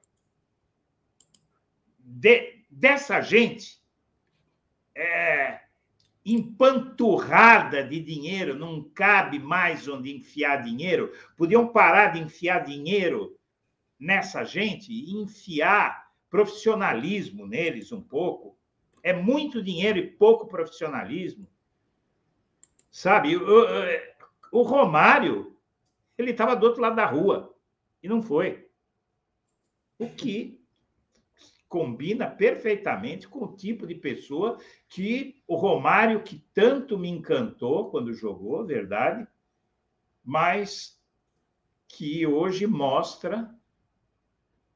de, 1.98 2.66
dessa 2.70 3.20
gente 3.20 3.82
é, 4.94 5.62
empanturrada 6.24 7.84
de 7.84 8.00
dinheiro, 8.02 8.54
não 8.54 8.84
cabe 8.84 9.40
mais 9.40 9.88
onde 9.88 10.16
enfiar 10.16 10.62
dinheiro. 10.62 11.12
Podiam 11.36 11.70
parar 11.70 12.14
de 12.14 12.20
enfiar 12.20 12.64
dinheiro 12.64 13.36
nessa 14.00 14.44
gente 14.44 14.94
e 14.94 15.16
enfiar 15.16 16.12
profissionalismo 16.30 17.48
neles 17.48 17.92
um 17.92 18.04
pouco. 18.04 18.55
É 19.06 19.14
muito 19.14 19.62
dinheiro 19.62 20.00
e 20.00 20.10
pouco 20.10 20.48
profissionalismo. 20.48 21.48
Sabe, 22.90 23.38
o, 23.38 23.44
o 24.52 24.64
Romário, 24.64 25.56
ele 26.18 26.32
estava 26.32 26.56
do 26.56 26.66
outro 26.66 26.82
lado 26.82 26.96
da 26.96 27.06
rua 27.06 27.56
e 28.02 28.10
não 28.10 28.20
foi. 28.20 28.68
O 30.00 30.10
que 30.10 30.60
combina 31.70 32.28
perfeitamente 32.28 33.28
com 33.28 33.44
o 33.46 33.56
tipo 33.56 33.86
de 33.86 33.94
pessoa 33.94 34.58
que 34.90 35.40
o 35.48 35.56
Romário, 35.56 36.24
que 36.24 36.40
tanto 36.52 36.98
me 36.98 37.08
encantou 37.08 37.92
quando 37.92 38.12
jogou, 38.12 38.66
verdade, 38.66 39.28
mas 40.24 41.00
que 41.88 42.26
hoje 42.26 42.66
mostra 42.66 43.54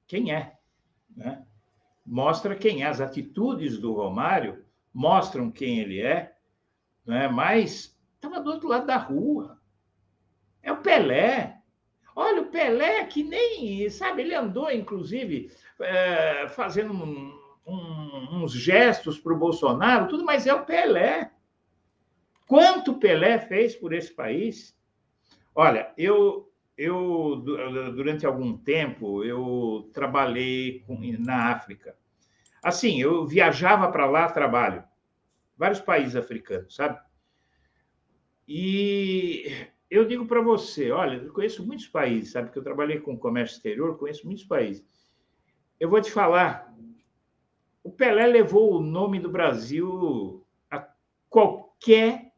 quem 0.06 0.32
é. 0.32 0.60
Né? 1.16 1.48
Mostra 2.10 2.56
quem 2.56 2.82
é. 2.82 2.88
As 2.88 3.00
atitudes 3.00 3.78
do 3.78 3.94
Romário 3.94 4.66
mostram 4.92 5.52
quem 5.52 5.80
ele 5.80 6.02
é, 6.02 6.34
né? 7.06 7.28
mas 7.28 7.96
estava 8.16 8.42
do 8.42 8.50
outro 8.50 8.68
lado 8.68 8.88
da 8.88 8.98
rua. 8.98 9.62
É 10.64 10.72
o 10.72 10.78
Pelé. 10.78 11.62
Olha, 12.16 12.42
o 12.42 12.48
Pelé 12.48 13.06
que 13.06 13.24
nem, 13.24 13.88
sabe, 13.92 14.24
ele 14.24 14.34
andou, 14.34 14.72
inclusive, 14.72 15.52
é, 15.80 16.48
fazendo 16.50 16.94
um, 16.94 17.40
um, 17.66 18.42
uns 18.42 18.54
gestos 18.54 19.20
para 19.20 19.32
o 19.32 19.38
Bolsonaro, 19.38 20.08
tudo, 20.08 20.26
mas 20.26 20.48
é 20.48 20.54
o 20.54 20.66
Pelé. 20.66 21.32
Quanto 22.48 22.98
Pelé 22.98 23.38
fez 23.38 23.76
por 23.76 23.94
esse 23.94 24.12
país? 24.12 24.76
Olha, 25.54 25.94
eu, 25.96 26.52
eu 26.76 27.36
durante 27.96 28.26
algum 28.26 28.58
tempo 28.58 29.24
eu 29.24 29.88
trabalhei 29.94 30.84
na 31.20 31.52
África. 31.52 31.99
Assim, 32.62 33.02
eu 33.02 33.26
viajava 33.26 33.92
para 33.92 34.06
lá 34.06 34.30
trabalho, 34.30 34.84
vários 35.58 35.80
países 35.80 36.16
africanos, 36.16 36.76
sabe? 36.76 37.00
E 38.48 39.46
eu 39.90 40.06
digo 40.06 40.26
para 40.26 40.42
você, 40.42 40.92
olha, 40.92 41.18
eu 41.18 41.34
conheço 41.34 41.66
muitos 41.66 41.88
países, 41.88 42.32
sabe? 42.32 42.52
Que 42.52 42.60
eu 42.60 42.64
trabalhei 42.64 43.00
com 43.00 43.18
comércio 43.18 43.56
exterior, 43.56 43.98
conheço 43.98 44.26
muitos 44.26 44.44
países. 44.44 44.84
Eu 45.80 45.90
vou 45.90 46.02
te 46.02 46.12
falar, 46.12 46.74
o 47.84 47.92
Pelé 47.92 48.28
levou 48.28 48.76
o 48.76 48.82
nome 48.82 49.20
do 49.20 49.30
Brasil 49.30 50.46
a 50.70 50.88
qualquer 51.30 52.34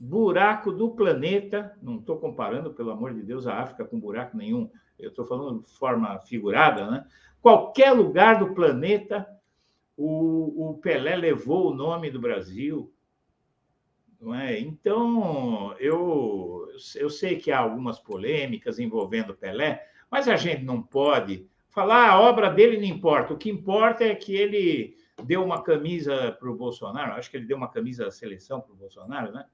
buraco 0.00 0.72
do 0.72 0.90
planeta. 0.90 1.76
Não 1.80 1.96
estou 1.96 2.18
comparando, 2.18 2.74
pelo 2.74 2.90
amor 2.90 3.14
de 3.14 3.22
Deus, 3.22 3.46
a 3.46 3.60
África 3.60 3.84
com 3.84 3.98
buraco 3.98 4.36
nenhum. 4.36 4.70
Eu 4.98 5.10
estou 5.10 5.24
falando 5.24 5.62
de 5.62 5.72
forma 5.72 6.18
figurada, 6.20 6.90
né? 6.90 7.06
Qualquer 7.40 7.92
lugar 7.92 8.38
do 8.38 8.52
planeta, 8.52 9.28
o, 9.96 10.70
o 10.70 10.78
Pelé 10.78 11.16
levou 11.16 11.70
o 11.70 11.74
nome 11.74 12.10
do 12.10 12.20
Brasil. 12.20 12.92
Não 14.20 14.34
é? 14.34 14.58
Então, 14.58 15.74
eu, 15.78 16.68
eu 16.96 17.08
sei 17.08 17.36
que 17.36 17.52
há 17.52 17.60
algumas 17.60 18.00
polêmicas 18.00 18.78
envolvendo 18.78 19.34
Pelé, 19.34 19.86
mas 20.10 20.26
a 20.26 20.36
gente 20.36 20.64
não 20.64 20.82
pode 20.82 21.48
falar 21.68 22.10
a 22.10 22.20
obra 22.20 22.50
dele 22.50 22.78
não 22.78 22.96
importa. 22.96 23.32
O 23.32 23.38
que 23.38 23.50
importa 23.50 24.04
é 24.04 24.14
que 24.14 24.34
ele 24.34 24.96
deu 25.24 25.44
uma 25.44 25.62
camisa 25.62 26.32
para 26.32 26.50
o 26.50 26.56
Bolsonaro. 26.56 27.12
Acho 27.12 27.30
que 27.30 27.36
ele 27.36 27.46
deu 27.46 27.56
uma 27.56 27.70
camisa 27.70 28.04
da 28.04 28.10
seleção 28.10 28.60
para 28.60 28.72
o 28.72 28.76
Bolsonaro, 28.76 29.32
né? 29.32 29.46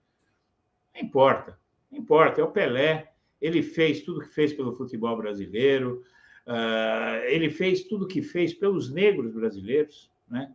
Não 0.95 1.03
importa, 1.03 1.59
não 1.91 1.99
importa. 1.99 2.41
É 2.41 2.45
o 2.45 2.51
Pelé. 2.51 3.14
Ele 3.45 3.63
fez 3.63 4.01
tudo 4.01 4.23
que 4.23 4.29
fez 4.29 4.55
pelo 4.55 4.75
futebol 4.75 5.15
brasileiro. 5.19 6.03
Uh, 6.47 7.25
ele 7.27 7.51
fez 7.51 7.85
tudo 7.85 8.07
que 8.07 8.23
fez 8.23 8.55
pelos 8.55 8.91
negros 8.91 9.35
brasileiros, 9.35 10.11
né? 10.27 10.51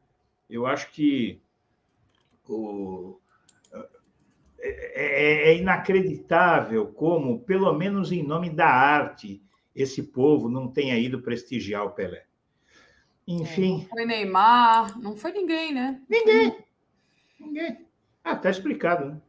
Eu 0.49 0.66
acho 0.66 0.91
que 0.91 1.40
o, 2.48 3.20
é, 4.60 5.52
é, 5.52 5.57
inacreditável 5.57 6.88
como, 6.88 7.41
pelo 7.41 7.72
menos 7.74 8.11
em 8.11 8.24
nome 8.24 8.49
da 8.49 8.66
arte, 8.66 9.40
esse 9.76 10.02
povo 10.02 10.49
não 10.49 10.68
tenha 10.68 10.98
ido 10.98 11.22
prestigiar 11.22 11.86
o 11.86 11.91
Pelé. 11.91 12.26
Enfim. 13.28 13.76
É, 13.76 13.78
não 13.78 13.90
foi 13.90 14.06
Neymar, 14.06 14.99
não 14.99 15.16
foi 15.16 15.32
ninguém, 15.32 15.76
né? 15.76 16.02
Ninguém. 16.10 16.57
Ninguém. 17.40 17.86
Ah, 18.24 18.36
tá 18.36 18.49
explicado, 18.49 19.06
né? 19.06 19.22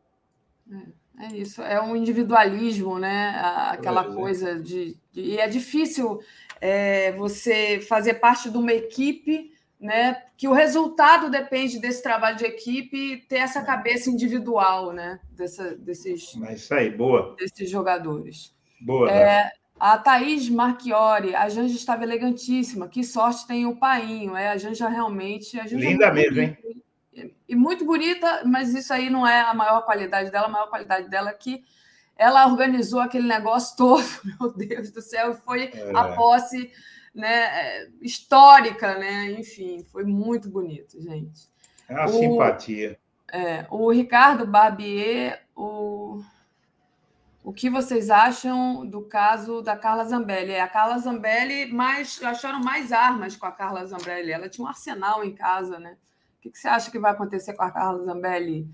É, 0.73 1.00
é 1.21 1.37
isso, 1.37 1.63
é 1.63 1.81
um 1.81 1.95
individualismo, 1.95 2.99
né? 2.99 3.35
Aquela 3.71 4.03
é. 4.03 4.15
coisa 4.15 4.61
de, 4.61 4.97
de, 5.13 5.21
E 5.21 5.39
é 5.39 5.49
difícil 5.49 6.21
é, 6.61 7.13
você 7.13 7.81
fazer 7.81 8.15
parte 8.15 8.51
de 8.51 8.57
uma 8.57 8.73
equipe 8.73 9.51
né? 9.81 10.23
Que 10.37 10.47
o 10.47 10.53
resultado 10.53 11.31
depende 11.31 11.81
desse 11.81 12.03
trabalho 12.03 12.37
de 12.37 12.45
equipe 12.45 13.25
ter 13.29 13.37
essa 13.37 13.63
cabeça 13.63 14.11
individual, 14.11 14.93
né? 14.93 15.19
Dessa, 15.33 15.75
desses. 15.75 16.35
Mas 16.37 16.61
isso 16.61 16.75
aí, 16.75 16.91
boa. 16.91 17.35
Desses 17.39 17.71
jogadores. 17.71 18.55
Boa. 18.81 19.11
É, 19.11 19.51
a 19.79 19.97
Thaís 19.97 20.51
Marchiori, 20.51 21.35
a 21.35 21.49
Janja 21.49 21.75
estava 21.75 22.05
elegantíssima. 22.05 22.89
Que 22.89 23.03
sorte 23.03 23.47
tem 23.47 23.65
o 23.65 23.77
painho. 23.77 24.37
É, 24.37 24.51
a 24.51 24.59
Janja 24.59 24.87
realmente. 24.87 25.59
A 25.59 25.67
Janja 25.67 25.87
é 25.87 25.91
Linda 25.91 26.07
é 26.07 26.13
mesmo, 26.13 26.41
hein? 26.41 26.59
E 27.49 27.57
muito 27.57 27.85
bonita, 27.85 28.43
mas 28.45 28.73
isso 28.75 28.93
aí 28.93 29.11
não 29.11 29.27
é 29.27 29.41
a 29.41 29.53
maior 29.53 29.83
qualidade 29.83 30.31
dela. 30.31 30.47
A 30.47 30.51
maior 30.51 30.69
qualidade 30.69 31.09
dela 31.09 31.31
é 31.31 31.35
que 31.35 31.65
ela 32.17 32.47
organizou 32.47 33.01
aquele 33.01 33.27
negócio 33.27 33.77
todo, 33.77 34.05
meu 34.23 34.53
Deus 34.53 34.91
do 34.91 35.01
céu, 35.01 35.35
foi 35.35 35.71
é. 35.73 35.91
a 35.97 36.15
posse 36.15 36.71
né, 37.15 37.89
histórica, 38.01 38.99
né? 38.99 39.33
Enfim, 39.33 39.85
foi 39.91 40.05
muito 40.05 40.49
bonito, 40.49 41.01
gente. 41.03 41.49
É 41.89 41.95
uma 41.95 42.07
o, 42.07 42.09
simpatia. 42.11 42.99
É, 43.33 43.67
o 43.71 43.91
Ricardo 43.91 44.47
Barbier, 44.47 45.43
o, 45.57 46.23
o 47.43 47.53
que 47.53 47.69
vocês 47.71 48.11
acham 48.11 48.87
do 48.87 49.03
caso 49.03 49.63
da 49.63 49.77
Carla 49.77 50.05
Zambelli? 50.05 50.53
É, 50.53 50.61
a 50.61 50.69
Carla 50.69 50.99
Zambelli, 50.99 51.73
mais, 51.73 52.23
acharam 52.23 52.61
mais 52.61 52.93
armas 52.93 53.35
com 53.35 53.47
a 53.47 53.53
Carla 53.53 53.85
Zambelli. 53.87 54.31
Ela 54.31 54.49
tinha 54.49 54.65
um 54.65 54.69
arsenal 54.69 55.25
em 55.25 55.35
casa, 55.35 55.79
né? 55.79 55.97
O 56.41 56.43
que, 56.43 56.51
que 56.51 56.59
você 56.59 56.69
acha 56.69 56.91
que 56.91 56.99
vai 56.99 57.13
acontecer 57.13 57.53
com 57.53 57.63
a 57.63 57.71
Carla 57.71 58.03
Zambelli? 58.03 58.67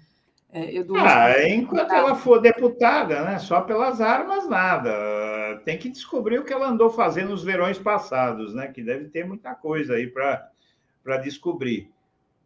É, 0.52 0.70
ah, 1.00 1.48
enquanto 1.48 1.92
ela 1.92 2.14
for 2.14 2.40
deputada, 2.40 3.24
né? 3.24 3.40
Só 3.40 3.60
pelas 3.62 4.00
armas, 4.00 4.48
nada. 4.48 5.60
Tem 5.64 5.76
que 5.76 5.88
descobrir 5.88 6.38
o 6.38 6.44
que 6.44 6.52
ela 6.52 6.68
andou 6.68 6.90
fazendo 6.90 7.30
nos 7.30 7.42
verões 7.42 7.76
passados, 7.76 8.54
né? 8.54 8.68
Que 8.68 8.84
deve 8.84 9.08
ter 9.08 9.26
muita 9.26 9.52
coisa 9.52 9.94
aí 9.94 10.06
para 10.06 11.16
descobrir. 11.24 11.90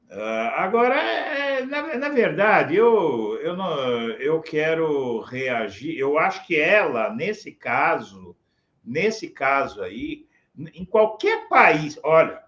Uh, 0.09 0.51
agora, 0.57 0.95
é, 0.97 1.67
na, 1.67 1.99
na, 1.99 2.09
verdade, 2.09 2.75
eu, 2.75 3.39
eu, 3.43 3.55
não, 3.55 3.79
eu 4.13 4.41
quero 4.41 5.21
reagir. 5.21 5.99
Eu 5.99 6.19
acho 6.19 6.47
que 6.47 6.59
ela, 6.59 7.15
nesse 7.15 7.53
caso, 7.53 8.35
nesse 8.83 9.29
caso 9.29 9.83
aí, 9.83 10.27
em 10.75 10.87
qualquer 10.87 11.47
país, 11.47 12.01
olha, 12.03 12.43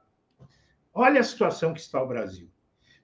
olha 0.94 1.20
a 1.20 1.24
situação 1.24 1.74
que 1.74 1.80
está 1.80 2.02
o 2.02 2.08
Brasil. 2.08 2.51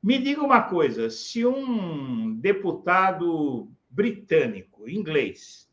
Me 0.02 0.18
diga 0.18 0.42
uma 0.42 0.62
coisa: 0.62 1.10
se 1.10 1.44
um 1.44 2.34
deputado 2.34 3.68
britânico, 3.90 4.88
inglês, 4.88 5.68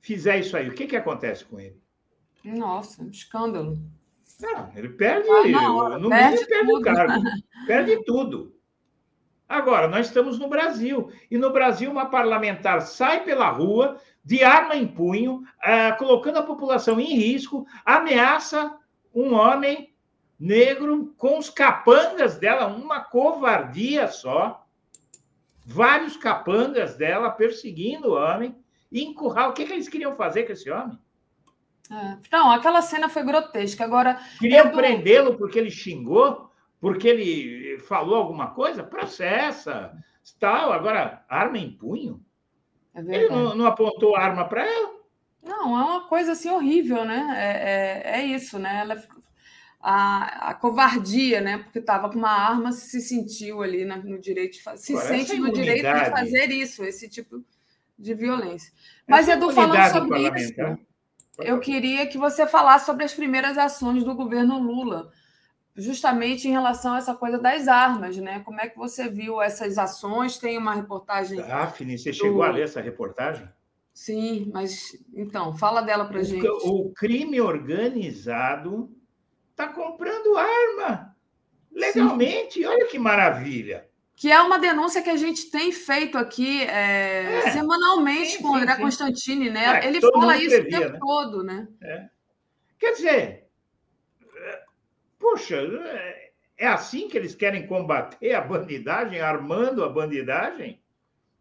fizer 0.00 0.38
isso 0.38 0.56
aí, 0.56 0.68
o 0.68 0.74
que, 0.74 0.86
que 0.86 0.96
acontece 0.96 1.44
com 1.44 1.58
ele? 1.58 1.80
Nossa, 2.44 3.04
escândalo. 3.04 3.78
Não, 4.40 4.72
ele 4.74 4.88
perde, 4.90 5.28
ah, 5.28 5.44
não, 5.48 5.98
no 5.98 6.08
perde 6.08 6.36
mínimo, 6.36 6.48
perde 6.48 6.72
o 6.72 6.80
cargo, 6.80 7.22
perde 7.66 8.04
tudo. 8.04 8.54
Agora, 9.48 9.88
nós 9.88 10.06
estamos 10.06 10.38
no 10.38 10.48
Brasil, 10.48 11.10
e 11.30 11.36
no 11.36 11.52
Brasil, 11.52 11.90
uma 11.90 12.06
parlamentar 12.06 12.82
sai 12.82 13.24
pela 13.24 13.50
rua, 13.50 14.00
de 14.24 14.44
arma 14.44 14.76
em 14.76 14.86
punho, 14.86 15.42
uh, 15.58 15.98
colocando 15.98 16.38
a 16.38 16.42
população 16.42 17.00
em 17.00 17.16
risco, 17.16 17.66
ameaça 17.84 18.78
um 19.14 19.34
homem 19.34 19.89
negro 20.40 21.12
com 21.18 21.38
os 21.38 21.50
capangas 21.50 22.38
dela, 22.38 22.66
uma 22.66 23.00
covardia 23.00 24.08
só. 24.08 24.66
Vários 25.66 26.16
capangas 26.16 26.96
dela 26.96 27.30
perseguindo 27.30 28.08
o 28.08 28.16
homem 28.16 28.56
e 28.90 29.04
encurrar. 29.04 29.50
O 29.50 29.52
que, 29.52 29.66
que 29.66 29.72
eles 29.72 29.88
queriam 29.88 30.16
fazer 30.16 30.44
com 30.44 30.52
esse 30.52 30.70
homem? 30.70 30.98
É. 31.92 32.16
Não, 32.32 32.50
aquela 32.50 32.80
cena 32.80 33.08
foi 33.08 33.22
grotesca. 33.22 33.84
Agora. 33.84 34.18
Queriam 34.38 34.66
Edu... 34.66 34.76
prendê-lo 34.76 35.36
porque 35.36 35.58
ele 35.58 35.70
xingou, 35.70 36.50
porque 36.80 37.06
ele 37.06 37.78
falou 37.80 38.16
alguma 38.16 38.48
coisa? 38.48 38.82
Processa. 38.82 39.92
Tal. 40.38 40.72
Agora, 40.72 41.24
arma 41.28 41.58
em 41.58 41.70
punho? 41.70 42.24
É 42.94 43.00
ele 43.00 43.28
não, 43.28 43.54
não 43.54 43.66
apontou 43.66 44.16
arma 44.16 44.44
para 44.46 44.64
ela? 44.64 44.90
Não, 45.42 45.78
é 45.78 45.84
uma 45.84 46.08
coisa 46.08 46.32
assim 46.32 46.50
horrível, 46.50 47.04
né? 47.04 47.34
É, 47.36 48.18
é, 48.18 48.20
é 48.20 48.24
isso, 48.26 48.58
né? 48.58 48.80
Ela 48.80 49.02
a, 49.80 50.50
a 50.50 50.54
covardia, 50.54 51.40
né? 51.40 51.58
Porque 51.58 51.78
estava 51.78 52.10
com 52.10 52.18
uma 52.18 52.30
arma, 52.30 52.70
se 52.70 53.00
sentiu 53.00 53.62
ali 53.62 53.84
no 53.84 54.18
direito 54.18 54.54
de 54.54 54.62
fazer, 54.62 54.82
se 54.82 54.96
sente 54.98 55.38
no 55.38 55.52
direito 55.52 55.86
de 55.86 56.10
fazer 56.10 56.50
isso, 56.50 56.84
esse 56.84 57.08
tipo 57.08 57.42
de 57.98 58.14
violência. 58.14 58.72
Mas, 59.06 59.28
Edu, 59.28 59.50
falando 59.50 59.90
sobre 59.90 60.28
isso, 60.40 60.54
eu 61.38 61.58
queria 61.58 62.06
que 62.06 62.18
você 62.18 62.46
falasse 62.46 62.84
sobre 62.84 63.04
as 63.04 63.14
primeiras 63.14 63.56
ações 63.56 64.04
do 64.04 64.14
governo 64.14 64.58
Lula, 64.58 65.10
justamente 65.74 66.46
em 66.46 66.50
relação 66.50 66.94
a 66.94 66.98
essa 66.98 67.14
coisa 67.14 67.38
das 67.38 67.66
armas, 67.66 68.18
né? 68.18 68.40
Como 68.40 68.60
é 68.60 68.68
que 68.68 68.76
você 68.76 69.08
viu 69.08 69.40
essas 69.40 69.78
ações? 69.78 70.36
Tem 70.36 70.58
uma 70.58 70.74
reportagem. 70.74 71.38
Daphne, 71.38 71.96
você 71.96 72.10
do... 72.10 72.16
chegou 72.16 72.42
a 72.42 72.50
ler 72.50 72.64
essa 72.64 72.82
reportagem? 72.82 73.48
Sim, 73.94 74.50
mas 74.52 74.96
então, 75.14 75.54
fala 75.56 75.80
dela 75.80 76.04
para 76.04 76.22
gente. 76.22 76.46
O 76.46 76.90
crime 76.90 77.40
organizado 77.40 78.90
está 79.60 79.68
comprando 79.68 80.36
arma 80.36 81.14
legalmente. 81.70 82.54
Sim. 82.60 82.66
Olha 82.66 82.86
que 82.86 82.98
maravilha. 82.98 83.86
Que 84.16 84.30
é 84.30 84.40
uma 84.40 84.58
denúncia 84.58 85.02
que 85.02 85.10
a 85.10 85.16
gente 85.16 85.50
tem 85.50 85.72
feito 85.72 86.18
aqui 86.18 86.62
é, 86.64 87.38
é, 87.38 87.50
semanalmente 87.52 88.36
sim, 88.36 88.42
com 88.42 88.50
o 88.50 88.56
André 88.56 88.74
sim, 88.74 88.82
Constantini, 88.82 89.50
né? 89.50 89.80
É, 89.82 89.86
Ele 89.86 90.00
fala 90.00 90.36
isso 90.36 90.50
previa, 90.50 90.78
o 90.78 90.80
tempo 90.80 90.92
né? 90.92 90.98
todo, 91.00 91.42
né? 91.42 91.68
É. 91.82 92.08
Quer 92.78 92.92
dizer, 92.92 93.46
poxa, 95.18 95.56
é 96.56 96.66
assim 96.66 97.08
que 97.08 97.16
eles 97.16 97.34
querem 97.34 97.66
combater 97.66 98.34
a 98.34 98.40
bandidagem, 98.42 99.20
armando 99.20 99.84
a 99.84 99.88
bandidagem? 99.88 100.82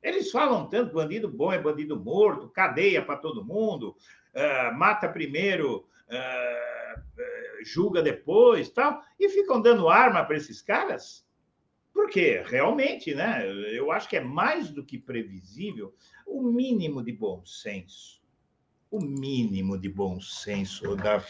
Eles 0.01 0.31
falam 0.31 0.69
tanto: 0.69 0.93
bandido 0.93 1.27
bom 1.27 1.51
é 1.51 1.59
bandido 1.59 1.99
morto, 1.99 2.49
cadeia 2.49 3.01
para 3.01 3.17
todo 3.17 3.43
mundo, 3.43 3.97
uh, 4.33 4.77
mata 4.77 5.09
primeiro, 5.09 5.85
uh, 6.07 6.78
julga 7.64 8.02
depois, 8.02 8.69
tal, 8.69 9.02
e 9.19 9.30
ficam 9.30 9.61
dando 9.61 9.90
arma 9.90 10.23
para 10.23 10.38
esses 10.38 10.61
caras? 10.61 11.27
Porque 11.94 12.44
realmente, 12.45 13.14
né? 13.14 13.45
Eu 13.72 13.91
acho 13.91 14.07
que 14.07 14.18
é 14.18 14.22
mais 14.22 14.69
do 14.69 14.86
que 14.86 14.98
previsível 14.98 15.94
o 16.26 16.41
mínimo 16.41 17.03
de 17.03 17.11
bom 17.11 17.44
senso 17.45 18.19
o 18.91 18.99
mínimo 18.99 19.77
de 19.77 19.88
bom 19.88 20.19
senso, 20.19 20.95
Davi. 20.95 21.27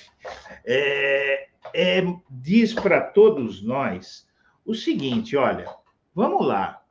É, 0.65 1.49
é, 1.73 2.01
diz 2.29 2.73
para 2.73 3.01
todos 3.01 3.61
nós 3.61 4.27
o 4.65 4.73
seguinte: 4.73 5.35
olha, 5.35 5.65
vamos 6.13 6.45
lá. 6.45 6.83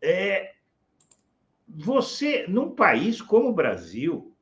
É, 0.00 0.54
você, 1.66 2.46
num 2.46 2.74
país 2.74 3.22
como 3.22 3.48
o 3.48 3.54
Brasil, 3.54 4.36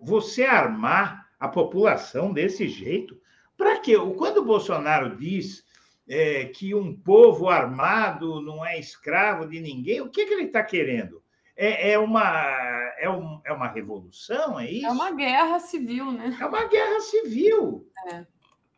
você 0.00 0.44
armar 0.44 1.25
a 1.38 1.48
população 1.48 2.32
desse 2.32 2.68
jeito, 2.68 3.20
para 3.56 3.78
quê? 3.78 3.96
Quando 4.16 4.38
o 4.38 4.44
Bolsonaro 4.44 5.16
diz 5.16 5.64
é, 6.08 6.44
que 6.46 6.74
um 6.74 6.94
povo 6.94 7.48
armado 7.48 8.40
não 8.40 8.64
é 8.64 8.78
escravo 8.78 9.46
de 9.46 9.60
ninguém, 9.60 10.00
o 10.00 10.10
que, 10.10 10.26
que 10.26 10.32
ele 10.32 10.44
está 10.44 10.62
querendo? 10.62 11.22
É, 11.56 11.92
é, 11.92 11.98
uma, 11.98 12.92
é, 12.98 13.08
um, 13.08 13.40
é 13.44 13.52
uma 13.52 13.68
revolução, 13.68 14.60
é 14.60 14.70
isso? 14.70 14.86
É 14.86 14.90
uma 14.90 15.10
guerra 15.12 15.58
civil, 15.58 16.12
né? 16.12 16.36
É 16.38 16.44
uma 16.44 16.64
guerra 16.66 17.00
civil. 17.00 17.90
É. 18.12 18.26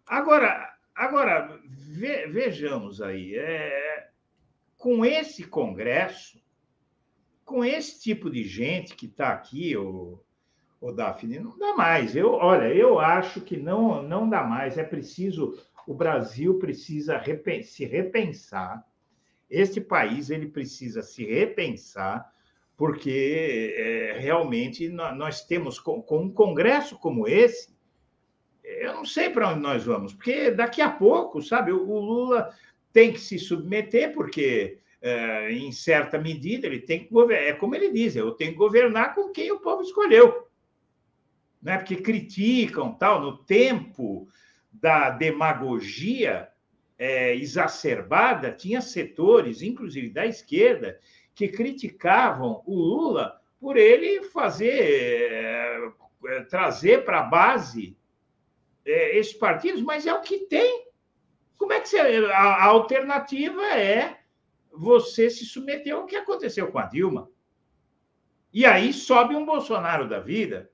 Agora, 0.06 0.74
agora 0.94 1.60
ve, 1.66 2.28
vejamos 2.28 3.02
aí, 3.02 3.35
é, 3.36 4.09
com 4.76 5.05
esse 5.05 5.44
Congresso, 5.44 6.40
com 7.44 7.64
esse 7.64 8.01
tipo 8.01 8.30
de 8.30 8.44
gente 8.44 8.94
que 8.94 9.06
está 9.06 9.30
aqui, 9.30 9.76
o, 9.76 10.22
o 10.80 10.92
Daphne, 10.92 11.40
não 11.40 11.59
dá 11.59 11.74
mais. 11.74 12.14
Eu, 12.14 12.32
olha, 12.32 12.72
eu 12.72 12.98
acho 12.98 13.40
que 13.40 13.56
não, 13.56 14.02
não 14.02 14.28
dá 14.28 14.42
mais. 14.44 14.78
É 14.78 14.84
preciso, 14.84 15.59
o 15.86 15.94
Brasil 15.94 16.59
precisa 16.59 17.20
se 17.62 17.84
repensar. 17.84 18.84
Este 19.50 19.80
país 19.80 20.30
ele 20.30 20.46
precisa 20.46 21.02
se 21.02 21.24
repensar 21.24 22.30
porque 22.78 23.74
é, 23.76 24.18
realmente 24.20 24.88
nós 24.88 25.44
temos, 25.44 25.80
com, 25.80 26.00
com, 26.00 26.20
um 26.20 26.30
congresso 26.30 26.96
como 26.96 27.26
esse, 27.26 27.76
eu 28.62 28.94
não 28.94 29.05
sei 29.05 29.30
para 29.30 29.50
onde 29.50 29.60
nós 29.60 29.82
vamos, 29.82 30.14
porque 30.14 30.52
daqui 30.52 30.80
a 30.80 30.88
pouco, 30.88 31.42
sabe, 31.42 31.72
o, 31.72 31.90
o 31.90 31.98
Lula 31.98 32.55
tem 32.92 33.12
que 33.12 33.18
se 33.18 33.36
submeter, 33.36 34.12
porque 34.12 34.78
é, 35.02 35.50
em 35.50 35.72
certa 35.72 36.20
medida 36.20 36.68
ele 36.68 36.78
tem 36.78 37.00
que 37.00 37.12
governar, 37.12 37.48
é 37.48 37.52
como 37.52 37.74
ele 37.74 37.90
diz, 37.90 38.14
eu 38.14 38.30
tenho 38.30 38.52
que 38.52 38.59
governar 38.59 39.12
com 39.12 39.30
quem 39.30 39.50
o 39.50 39.59
povo 39.59 39.82
escolheu. 39.82 40.48
Não 41.60 41.72
é 41.72 41.78
porque 41.78 41.97
criticam 41.97 42.94
tal, 42.94 43.20
no 43.20 43.39
tempo 43.44 44.28
da 44.72 45.10
demagogia 45.10 46.48
é, 46.98 47.35
exacerbada, 47.35 48.52
tinha 48.52 48.80
setores, 48.80 49.62
inclusive 49.62 50.10
da 50.10 50.26
esquerda, 50.26 50.98
que 51.35 51.48
criticavam 51.48 52.62
o 52.66 52.74
Lula 52.74 53.40
por 53.60 53.76
ele 53.76 54.24
fazer, 54.24 55.32
é, 55.32 55.93
é, 56.26 56.40
trazer 56.44 57.05
para 57.05 57.20
a 57.20 57.24
base 57.24 57.97
é, 58.85 59.16
esses 59.16 59.35
partidos, 59.35 59.82
mas 59.82 60.06
é 60.06 60.14
o 60.14 60.20
que 60.22 60.47
tem. 60.47 60.89
Como 61.56 61.72
é 61.72 61.80
que 61.80 61.89
você. 61.89 61.98
A, 61.98 62.39
a 62.39 62.64
alternativa 62.64 63.62
é 63.76 64.18
você 64.72 65.28
se 65.28 65.44
submeter 65.44 65.94
ao 65.94 66.06
que 66.06 66.16
aconteceu 66.16 66.68
com 66.70 66.78
a 66.78 66.86
Dilma. 66.86 67.30
E 68.52 68.64
aí 68.64 68.93
sobe 68.93 69.35
um 69.35 69.44
Bolsonaro 69.44 70.09
da 70.09 70.20
vida. 70.20 70.70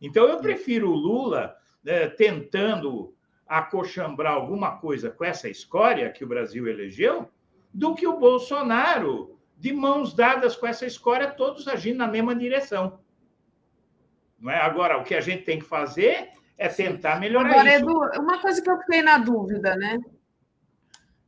Então 0.00 0.26
eu 0.26 0.38
prefiro 0.38 0.90
o 0.90 0.94
Lula 0.94 1.56
né, 1.82 2.08
tentando 2.08 3.14
acochambrar 3.46 4.34
alguma 4.34 4.76
coisa 4.76 5.10
com 5.10 5.24
essa 5.24 5.48
escória 5.48 6.10
que 6.10 6.24
o 6.24 6.28
Brasil 6.28 6.68
elegeu, 6.68 7.30
do 7.72 7.94
que 7.94 8.06
o 8.06 8.18
Bolsonaro 8.18 9.38
de 9.56 9.72
mãos 9.72 10.14
dadas 10.14 10.54
com 10.54 10.66
essa 10.66 10.86
escória, 10.86 11.30
todos 11.30 11.66
agindo 11.66 11.98
na 11.98 12.06
mesma 12.06 12.34
direção. 12.34 13.00
Não 14.38 14.52
é? 14.52 14.60
Agora, 14.60 14.98
o 14.98 15.04
que 15.04 15.14
a 15.14 15.20
gente 15.20 15.44
tem 15.44 15.58
que 15.58 15.64
fazer 15.64 16.30
é 16.56 16.68
tentar 16.68 17.18
melhorar 17.18 17.50
Agora, 17.50 17.74
isso. 17.74 17.84
Edu, 17.84 18.22
uma 18.22 18.40
coisa 18.40 18.62
que 18.62 18.70
eu 18.70 18.78
fiquei 18.78 19.02
na 19.02 19.18
dúvida, 19.18 19.74
né? 19.76 19.98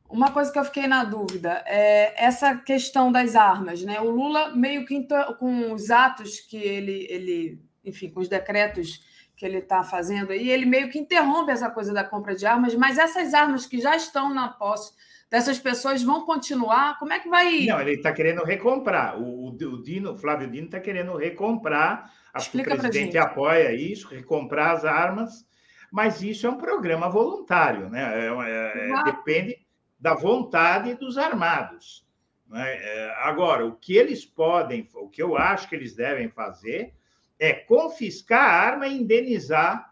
Uma 0.09 0.31
coisa 0.31 0.51
que 0.51 0.59
eu 0.59 0.63
fiquei 0.65 0.87
na 0.87 1.03
dúvida 1.03 1.63
é 1.65 2.13
essa 2.23 2.55
questão 2.55 3.11
das 3.11 3.35
armas, 3.35 3.81
né? 3.83 3.99
O 3.99 4.09
Lula 4.09 4.55
meio 4.55 4.85
que 4.85 5.07
com 5.39 5.73
os 5.73 5.89
atos 5.89 6.39
que 6.39 6.57
ele, 6.57 7.07
ele 7.09 7.61
enfim, 7.83 8.09
com 8.09 8.19
os 8.19 8.29
decretos 8.29 9.03
que 9.35 9.45
ele 9.45 9.57
está 9.57 9.83
fazendo 9.83 10.31
aí, 10.31 10.49
ele 10.49 10.65
meio 10.65 10.89
que 10.89 10.99
interrompe 10.99 11.51
essa 11.51 11.69
coisa 11.69 11.93
da 11.93 12.03
compra 12.03 12.35
de 12.35 12.45
armas, 12.45 12.75
mas 12.75 12.97
essas 12.97 13.33
armas 13.33 13.65
que 13.65 13.79
já 13.79 13.95
estão 13.95 14.33
na 14.33 14.49
posse 14.49 14.93
dessas 15.31 15.57
pessoas 15.57 16.03
vão 16.03 16.25
continuar? 16.25 16.99
Como 16.99 17.13
é 17.13 17.19
que 17.19 17.29
vai. 17.29 17.65
Não, 17.65 17.79
ele 17.79 17.93
está 17.93 18.11
querendo 18.11 18.43
recomprar. 18.43 19.17
O, 19.17 19.47
o 19.47 19.81
Dino, 19.81 20.11
o 20.11 20.17
Flávio 20.17 20.51
Dino 20.51 20.65
está 20.65 20.79
querendo 20.79 21.15
recomprar. 21.15 22.13
Acho 22.33 22.47
Explica 22.47 22.71
que 22.71 22.77
o 22.77 22.79
presidente 22.81 23.17
apoia 23.17 23.73
isso, 23.73 24.09
recomprar 24.09 24.71
as 24.75 24.85
armas, 24.85 25.45
mas 25.91 26.21
isso 26.21 26.45
é 26.45 26.49
um 26.49 26.57
programa 26.57 27.09
voluntário, 27.09 27.89
né? 27.89 28.01
É, 28.01 28.27
é, 28.27 28.91
é 28.91 29.03
depende 29.03 29.57
da 29.99 30.13
vontade 30.13 30.93
dos 30.95 31.17
armados. 31.17 32.05
Né? 32.47 32.63
É, 32.65 33.15
agora, 33.19 33.65
o 33.65 33.75
que 33.75 33.95
eles 33.95 34.25
podem, 34.25 34.87
o 34.95 35.09
que 35.09 35.21
eu 35.21 35.37
acho 35.37 35.69
que 35.69 35.75
eles 35.75 35.95
devem 35.95 36.29
fazer 36.29 36.93
é 37.41 37.53
confiscar 37.53 38.39
a 38.39 38.53
arma 38.53 38.87
e 38.87 39.01
indenizar 39.01 39.91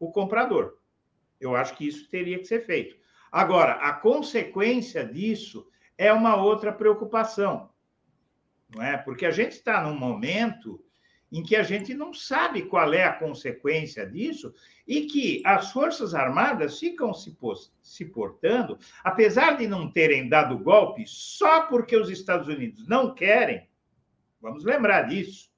o 0.00 0.10
comprador. 0.10 0.78
Eu 1.38 1.54
acho 1.54 1.76
que 1.76 1.86
isso 1.86 2.08
teria 2.08 2.38
que 2.38 2.46
ser 2.46 2.64
feito. 2.64 2.96
Agora, 3.30 3.72
a 3.72 3.92
consequência 3.92 5.04
disso 5.04 5.68
é 5.98 6.10
uma 6.10 6.36
outra 6.36 6.72
preocupação, 6.72 7.68
não 8.74 8.82
é? 8.82 8.96
Porque 8.96 9.26
a 9.26 9.30
gente 9.30 9.52
está 9.52 9.82
num 9.82 9.94
momento 9.94 10.82
em 11.30 11.42
que 11.42 11.54
a 11.54 11.62
gente 11.62 11.92
não 11.92 12.14
sabe 12.14 12.62
qual 12.62 12.94
é 12.94 13.04
a 13.04 13.12
consequência 13.12 14.06
disso 14.06 14.54
e 14.88 15.02
que 15.02 15.42
as 15.44 15.72
Forças 15.72 16.14
Armadas 16.14 16.78
ficam 16.78 17.12
se, 17.12 17.36
se 17.82 18.06
portando, 18.06 18.78
apesar 19.04 19.58
de 19.58 19.68
não 19.68 19.92
terem 19.92 20.30
dado 20.30 20.58
golpe, 20.58 21.04
só 21.06 21.66
porque 21.66 21.94
os 21.94 22.08
Estados 22.08 22.48
Unidos 22.48 22.88
não 22.88 23.12
querem, 23.12 23.68
vamos 24.40 24.64
lembrar 24.64 25.02
disso 25.02 25.54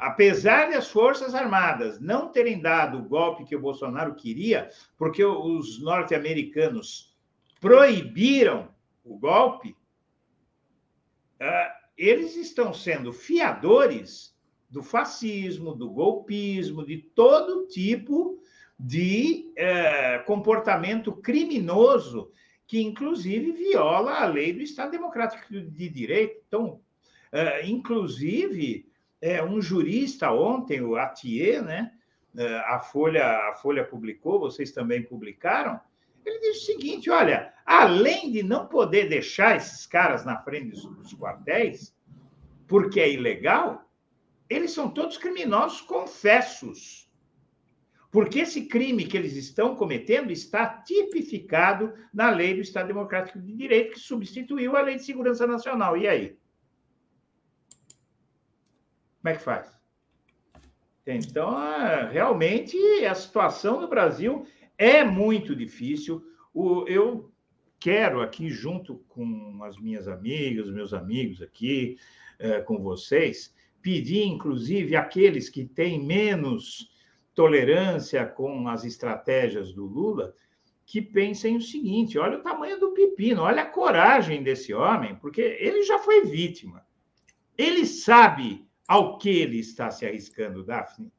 apesar 0.00 0.70
de 0.70 0.76
as 0.76 0.88
Forças 0.88 1.34
Armadas 1.34 2.00
não 2.00 2.28
terem 2.28 2.60
dado 2.60 2.98
o 2.98 3.04
golpe 3.04 3.44
que 3.44 3.54
o 3.54 3.60
Bolsonaro 3.60 4.14
queria, 4.14 4.70
porque 4.96 5.22
os 5.22 5.80
norte-americanos 5.82 7.14
proibiram 7.60 8.68
o 9.04 9.18
golpe, 9.18 9.76
ah, 11.38 11.76
eles 11.98 12.34
estão 12.34 12.72
sendo 12.72 13.12
fiadores 13.12 14.34
do 14.70 14.82
fascismo, 14.82 15.74
do 15.74 15.90
golpismo, 15.90 16.84
de 16.84 16.96
todo 16.96 17.66
tipo 17.66 18.42
de 18.78 19.52
eh, 19.56 20.20
comportamento 20.20 21.12
criminoso 21.12 22.30
que, 22.66 22.80
inclusive, 22.80 23.52
viola 23.52 24.12
a 24.12 24.26
lei 24.26 24.54
do 24.54 24.62
Estado 24.62 24.92
Democrático 24.92 25.52
de 25.52 25.88
Direito. 25.90 26.40
Então, 26.46 26.80
eh, 27.32 27.66
inclusive, 27.66 28.89
é, 29.20 29.42
um 29.42 29.60
jurista 29.60 30.32
ontem, 30.32 30.80
o 30.80 30.96
Atier, 30.96 31.62
né? 31.62 31.92
É, 32.36 32.58
a 32.58 32.78
Folha, 32.78 33.26
a 33.48 33.54
Folha 33.54 33.84
publicou, 33.84 34.38
vocês 34.38 34.70
também 34.72 35.02
publicaram. 35.02 35.80
Ele 36.24 36.38
disse 36.38 36.72
o 36.72 36.76
seguinte: 36.76 37.10
olha, 37.10 37.52
além 37.66 38.30
de 38.30 38.42
não 38.42 38.66
poder 38.66 39.08
deixar 39.08 39.56
esses 39.56 39.84
caras 39.86 40.24
na 40.24 40.38
frente 40.42 40.70
dos, 40.70 40.84
dos 40.84 41.14
quartéis, 41.14 41.94
porque 42.66 43.00
é 43.00 43.12
ilegal, 43.12 43.84
eles 44.48 44.72
são 44.72 44.88
todos 44.88 45.18
criminosos 45.18 45.80
confessos. 45.80 47.10
Porque 48.10 48.40
esse 48.40 48.66
crime 48.66 49.06
que 49.06 49.16
eles 49.16 49.36
estão 49.36 49.76
cometendo 49.76 50.32
está 50.32 50.66
tipificado 50.66 51.94
na 52.12 52.28
lei 52.28 52.54
do 52.54 52.60
Estado 52.60 52.88
Democrático 52.88 53.40
de 53.40 53.54
Direito, 53.54 53.92
que 53.92 54.00
substituiu 54.00 54.76
a 54.76 54.82
Lei 54.82 54.96
de 54.96 55.04
Segurança 55.04 55.46
Nacional. 55.46 55.96
E 55.96 56.08
aí? 56.08 56.36
Como 59.20 59.34
é 59.34 59.36
que 59.36 59.42
faz? 59.42 59.78
Então, 61.06 61.62
é, 61.62 62.10
realmente, 62.10 62.76
a 63.04 63.14
situação 63.14 63.80
no 63.80 63.88
Brasil 63.88 64.46
é 64.78 65.04
muito 65.04 65.54
difícil. 65.54 66.22
Eu 66.86 67.30
quero 67.78 68.22
aqui, 68.22 68.48
junto 68.48 68.96
com 69.08 69.60
as 69.62 69.78
minhas 69.78 70.08
amigas, 70.08 70.70
meus 70.70 70.94
amigos 70.94 71.42
aqui, 71.42 71.98
é, 72.38 72.60
com 72.60 72.82
vocês, 72.82 73.54
pedir, 73.82 74.24
inclusive, 74.24 74.96
aqueles 74.96 75.48
que 75.48 75.64
têm 75.64 76.02
menos 76.02 76.90
tolerância 77.34 78.24
com 78.26 78.68
as 78.68 78.84
estratégias 78.84 79.72
do 79.72 79.84
Lula, 79.84 80.34
que 80.86 81.02
pensem 81.02 81.56
o 81.56 81.62
seguinte: 81.62 82.18
olha 82.18 82.38
o 82.38 82.42
tamanho 82.42 82.80
do 82.80 82.92
pepino, 82.92 83.42
olha 83.42 83.62
a 83.62 83.66
coragem 83.66 84.42
desse 84.42 84.72
homem, 84.72 85.14
porque 85.16 85.40
ele 85.40 85.82
já 85.82 85.98
foi 85.98 86.24
vítima. 86.24 86.84
Ele 87.56 87.84
sabe 87.84 88.66
ao 88.90 89.18
que 89.18 89.28
ele 89.28 89.60
está 89.60 89.88
se 89.88 90.04
arriscando, 90.04 90.64
Daphne. 90.64 91.12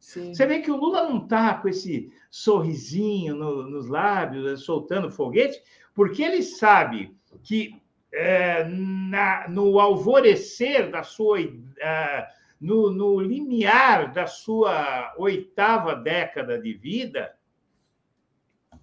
Sim. 0.00 0.32
Você 0.32 0.46
vê 0.46 0.60
que 0.60 0.70
o 0.70 0.76
Lula 0.76 1.06
não 1.06 1.24
está 1.24 1.52
com 1.52 1.68
esse 1.68 2.10
sorrisinho 2.30 3.36
no, 3.36 3.68
nos 3.68 3.88
lábios, 3.88 4.64
soltando 4.64 5.10
foguete, 5.10 5.62
porque 5.94 6.22
ele 6.22 6.42
sabe 6.42 7.14
que 7.42 7.78
é, 8.10 8.64
na, 8.64 9.46
no 9.50 9.78
alvorecer 9.78 10.90
da 10.90 11.02
sua. 11.02 11.40
É, 11.78 12.26
no, 12.58 12.90
no 12.90 13.20
limiar 13.20 14.10
da 14.10 14.26
sua 14.26 15.12
oitava 15.18 15.94
década 15.94 16.58
de 16.58 16.72
vida, 16.72 17.36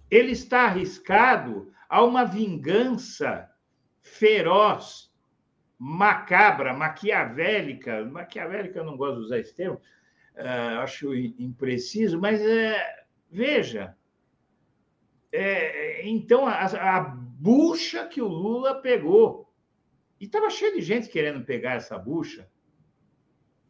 ele 0.08 0.30
está 0.30 0.66
arriscado 0.66 1.72
a 1.88 2.04
uma 2.04 2.22
vingança 2.22 3.50
feroz, 4.00 5.11
macabra, 5.84 6.72
maquiavélica. 6.72 8.04
Maquiavélica, 8.04 8.78
eu 8.78 8.84
não 8.84 8.96
gosto 8.96 9.18
de 9.18 9.24
usar 9.24 9.38
esse 9.40 9.52
termo, 9.52 9.80
uh, 10.36 10.78
acho 10.80 11.12
impreciso, 11.12 12.20
mas 12.20 12.40
é, 12.40 13.04
veja. 13.28 13.96
É, 15.32 16.06
então, 16.06 16.46
a, 16.46 16.66
a 16.66 17.00
bucha 17.00 18.06
que 18.06 18.22
o 18.22 18.28
Lula 18.28 18.80
pegou, 18.80 19.52
e 20.20 20.26
estava 20.26 20.48
cheio 20.50 20.76
de 20.76 20.82
gente 20.82 21.08
querendo 21.08 21.44
pegar 21.44 21.72
essa 21.72 21.98
bucha, 21.98 22.48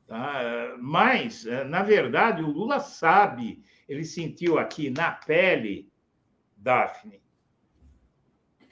Tá? 0.06 0.76
Mas, 0.78 1.46
eh, 1.46 1.64
na 1.64 1.82
verdade, 1.82 2.42
o 2.42 2.50
Lula 2.50 2.80
sabe, 2.80 3.64
ele 3.88 4.04
sentiu 4.04 4.58
aqui 4.58 4.90
na 4.90 5.10
pele, 5.10 5.90
Daphne, 6.54 7.22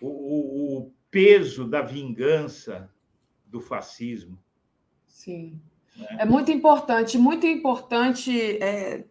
o, 0.02 0.08
o, 0.08 0.78
o 0.78 0.94
peso 1.10 1.66
da 1.66 1.80
vingança 1.80 2.92
do 3.51 3.60
fascismo. 3.60 4.39
Sim. 5.06 5.60
Né? 5.97 6.16
É 6.20 6.24
muito 6.24 6.51
importante, 6.51 7.18
muito 7.18 7.47
importante, 7.47 8.59
é, 8.62 9.05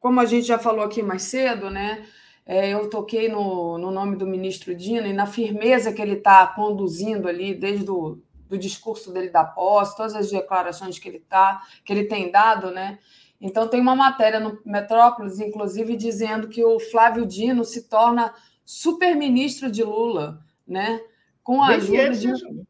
como 0.00 0.20
a 0.20 0.26
gente 0.26 0.46
já 0.46 0.58
falou 0.58 0.84
aqui 0.84 1.02
mais 1.02 1.22
cedo, 1.22 1.70
né? 1.70 2.06
É, 2.44 2.70
eu 2.70 2.88
toquei 2.88 3.28
no, 3.28 3.76
no 3.76 3.90
nome 3.90 4.16
do 4.16 4.26
ministro 4.26 4.74
Dino 4.74 5.06
e 5.06 5.12
na 5.12 5.26
firmeza 5.26 5.92
que 5.92 6.00
ele 6.00 6.14
está 6.14 6.46
conduzindo 6.46 7.28
ali 7.28 7.54
desde 7.54 7.90
o 7.90 8.18
do 8.48 8.56
discurso 8.56 9.12
dele 9.12 9.28
da 9.28 9.44
posse, 9.44 9.96
todas 9.96 10.14
as 10.14 10.30
declarações 10.30 10.98
que 10.98 11.08
ele 11.08 11.20
tá, 11.20 11.62
que 11.84 11.92
ele 11.92 12.04
tem 12.04 12.30
dado, 12.30 12.70
né? 12.70 12.98
Então 13.40 13.68
tem 13.68 13.80
uma 13.80 13.94
matéria 13.94 14.40
no 14.40 14.58
Metrópolis, 14.64 15.38
inclusive, 15.38 15.96
dizendo 15.96 16.48
que 16.48 16.64
o 16.64 16.80
Flávio 16.80 17.26
Dino 17.26 17.64
se 17.64 17.88
torna 17.88 18.34
super-ministro 18.64 19.70
de 19.70 19.84
Lula, 19.84 20.42
né? 20.66 21.00
Com 21.42 21.62
a 21.62 21.68
Desde 21.68 22.00
antes 22.00 22.20
de... 22.20 22.26
de 22.26 22.32
assumir. 22.32 22.66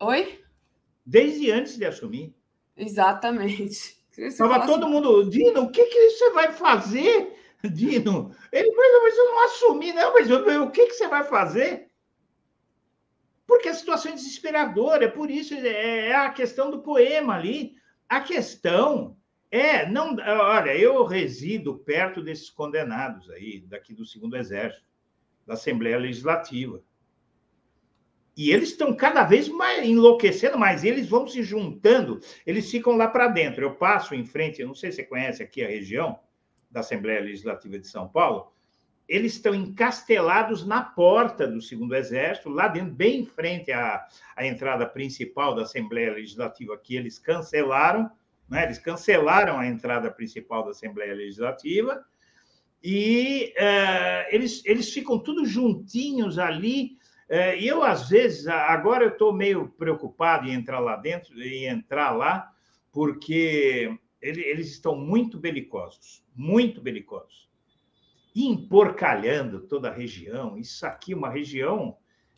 Oi? 0.00 0.40
Desde 1.08 1.50
antes 1.50 1.78
de 1.78 1.86
assumir. 1.86 2.34
Exatamente. 2.76 3.96
Estava 4.14 4.66
todo 4.66 4.84
assim... 4.84 4.92
mundo, 4.92 5.30
Dino, 5.30 5.62
o 5.62 5.70
que, 5.70 5.86
que 5.86 6.10
você 6.10 6.30
vai 6.32 6.52
fazer, 6.52 7.34
Dino? 7.64 8.30
Ele, 8.52 8.70
mas 8.76 9.16
eu 9.16 9.24
não 9.24 9.44
assumi, 9.46 9.92
não, 9.94 10.12
mas 10.12 10.28
eu, 10.28 10.64
o 10.64 10.70
que, 10.70 10.84
que 10.84 10.92
você 10.92 11.08
vai 11.08 11.24
fazer? 11.24 11.88
Porque 13.46 13.70
a 13.70 13.74
situação 13.74 14.12
é 14.12 14.14
desesperadora, 14.16 15.06
é 15.06 15.08
por 15.08 15.30
isso, 15.30 15.54
é, 15.54 16.08
é 16.08 16.14
a 16.14 16.30
questão 16.30 16.70
do 16.70 16.82
poema 16.82 17.36
ali. 17.36 17.74
A 18.06 18.20
questão 18.20 19.16
é, 19.50 19.88
não, 19.88 20.14
olha, 20.14 20.76
eu 20.76 21.02
resido 21.04 21.78
perto 21.78 22.22
desses 22.22 22.50
condenados 22.50 23.30
aí, 23.30 23.60
daqui 23.60 23.94
do 23.94 24.04
Segundo 24.04 24.36
Exército, 24.36 24.84
da 25.46 25.54
Assembleia 25.54 25.96
Legislativa. 25.96 26.82
E 28.38 28.52
eles 28.52 28.68
estão 28.68 28.94
cada 28.94 29.24
vez 29.24 29.48
mais 29.48 29.84
enlouquecendo 29.84 30.56
mais, 30.56 30.84
eles 30.84 31.08
vão 31.08 31.26
se 31.26 31.42
juntando, 31.42 32.20
eles 32.46 32.70
ficam 32.70 32.96
lá 32.96 33.08
para 33.08 33.26
dentro. 33.26 33.64
Eu 33.64 33.74
passo 33.74 34.14
em 34.14 34.24
frente, 34.24 34.60
eu 34.60 34.68
não 34.68 34.76
sei 34.76 34.92
se 34.92 34.98
você 34.98 35.02
conhece 35.02 35.42
aqui 35.42 35.60
a 35.60 35.66
região 35.66 36.20
da 36.70 36.78
Assembleia 36.78 37.20
Legislativa 37.20 37.80
de 37.80 37.88
São 37.88 38.06
Paulo, 38.06 38.52
eles 39.08 39.32
estão 39.32 39.56
encastelados 39.56 40.64
na 40.64 40.80
porta 40.80 41.48
do 41.48 41.60
segundo 41.60 41.96
exército, 41.96 42.48
lá 42.48 42.68
dentro, 42.68 42.94
bem 42.94 43.22
em 43.22 43.26
frente 43.26 43.72
à, 43.72 44.06
à 44.36 44.46
entrada 44.46 44.86
principal 44.86 45.56
da 45.56 45.62
Assembleia 45.62 46.12
Legislativa, 46.12 46.78
que 46.78 46.94
eles 46.94 47.18
cancelaram, 47.18 48.08
né? 48.48 48.62
eles 48.62 48.78
cancelaram 48.78 49.58
a 49.58 49.66
entrada 49.66 50.12
principal 50.12 50.62
da 50.62 50.70
Assembleia 50.70 51.12
Legislativa, 51.12 52.04
e 52.82 53.52
uh, 53.58 54.28
eles, 54.32 54.62
eles 54.64 54.92
ficam 54.92 55.18
tudo 55.18 55.44
juntinhos 55.44 56.38
ali. 56.38 56.97
Uh, 57.30 57.56
e 57.58 57.66
eu, 57.68 57.82
às 57.82 58.08
vezes, 58.08 58.46
agora 58.46 59.04
eu 59.04 59.10
estou 59.10 59.32
meio 59.32 59.68
preocupado 59.68 60.48
em 60.48 60.54
entrar 60.54 60.80
lá 60.80 60.96
dentro, 60.96 61.38
e 61.38 61.66
entrar 61.66 62.10
lá, 62.10 62.50
porque 62.92 63.98
ele, 64.20 64.42
eles 64.42 64.68
estão 64.68 64.96
muito 64.96 65.38
belicosos, 65.38 66.24
muito 66.34 66.80
belicosos 66.80 67.48
emporcalhando 68.34 69.60
toda 69.60 69.88
a 69.88 69.92
região. 69.92 70.56
Isso 70.56 70.86
aqui, 70.86 71.14
uma 71.14 71.28
região 71.28 71.96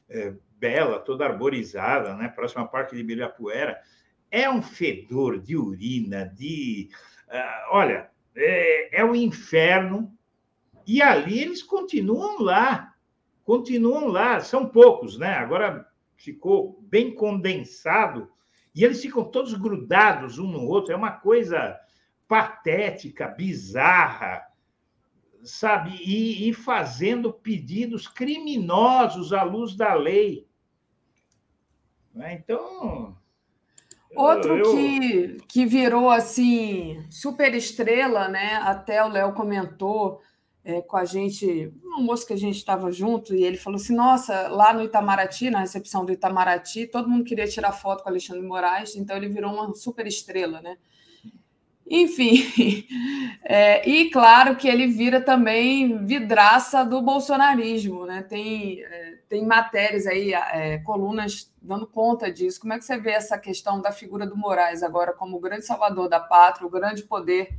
é, 0.09 0.35
bela, 0.59 0.99
toda 0.99 1.27
arborizada, 1.27 2.15
né? 2.15 2.29
próxima 2.29 2.67
Parque 2.67 2.95
de 2.95 3.01
Ibirapuera, 3.01 3.81
é 4.31 4.49
um 4.49 4.63
fedor 4.63 5.39
de 5.39 5.57
urina, 5.57 6.25
de. 6.25 6.89
Uh, 7.29 7.75
olha, 7.75 8.11
é, 8.35 9.01
é 9.01 9.05
um 9.05 9.15
inferno. 9.15 10.17
E 10.87 11.03
ali 11.03 11.41
eles 11.41 11.63
continuam 11.63 12.43
lá, 12.43 12.90
continuam 13.51 14.07
lá, 14.07 14.39
são 14.39 14.69
poucos, 14.69 15.19
né? 15.19 15.35
Agora 15.35 15.85
ficou 16.17 16.79
bem 16.83 17.13
condensado 17.13 18.31
e 18.73 18.85
eles 18.85 19.03
ficam 19.03 19.25
todos 19.25 19.55
grudados 19.55 20.39
um 20.39 20.47
no 20.47 20.65
outro. 20.69 20.93
É 20.93 20.97
uma 20.97 21.11
coisa 21.11 21.77
patética, 22.29 23.27
bizarra 23.27 24.47
sabe, 25.43 25.97
e, 25.97 26.49
e 26.49 26.55
fazendo 26.55 27.33
pedidos 27.33 28.07
criminosos 28.07 29.33
à 29.33 29.43
luz 29.43 29.75
da 29.75 29.95
lei. 29.95 30.47
Né? 32.15 32.35
Então. 32.35 33.17
Outro 34.15 34.59
eu... 34.59 34.73
que, 34.77 35.37
que 35.49 35.67
virou 35.67 36.09
assim 36.09 37.05
super 37.11 37.53
estrela, 37.53 38.29
né? 38.29 38.61
Até 38.63 39.03
o 39.05 39.09
Léo 39.09 39.33
comentou 39.33 40.21
é, 40.71 40.81
com 40.83 40.97
a 40.97 41.05
gente, 41.05 41.73
um 41.85 41.95
almoço 41.95 42.27
que 42.27 42.33
a 42.33 42.39
gente 42.39 42.57
estava 42.57 42.93
junto, 42.93 43.35
e 43.35 43.43
ele 43.43 43.57
falou 43.57 43.77
assim: 43.81 43.95
Nossa, 43.95 44.49
lá 44.49 44.73
no 44.73 44.85
Itamaraty, 44.85 45.51
na 45.51 45.61
recepção 45.61 46.05
do 46.05 46.13
Itamaraty, 46.13 46.87
todo 46.87 47.09
mundo 47.09 47.25
queria 47.25 47.49
tirar 47.49 47.73
foto 47.73 48.03
com 48.03 48.09
Alexandre 48.09 48.47
Moraes, 48.47 48.95
então 48.95 49.17
ele 49.17 49.29
virou 49.29 49.53
uma 49.53 49.75
super 49.75 50.07
estrela, 50.07 50.61
né? 50.61 50.77
Enfim, 51.93 52.87
é, 53.43 53.89
e 53.89 54.11
claro 54.11 54.55
que 54.55 54.69
ele 54.69 54.87
vira 54.87 55.21
também 55.21 56.05
vidraça 56.05 56.85
do 56.85 57.03
bolsonarismo, 57.03 58.07
né? 58.07 58.23
Tem, 58.23 58.81
é, 58.85 59.19
tem 59.29 59.45
matérias 59.45 60.07
aí, 60.07 60.33
é, 60.33 60.79
colunas 60.79 61.53
dando 61.61 61.89
conta 61.89 62.31
disso. 62.31 62.61
Como 62.61 62.73
é 62.73 62.79
que 62.79 62.85
você 62.85 62.97
vê 62.97 63.11
essa 63.11 63.37
questão 63.37 63.81
da 63.81 63.91
figura 63.91 64.25
do 64.25 64.37
Moraes 64.37 64.85
agora 64.85 65.13
como 65.13 65.37
o 65.37 65.41
grande 65.41 65.67
salvador 65.67 66.09
da 66.09 66.21
pátria, 66.21 66.65
o 66.65 66.71
grande 66.71 67.03
poder 67.03 67.59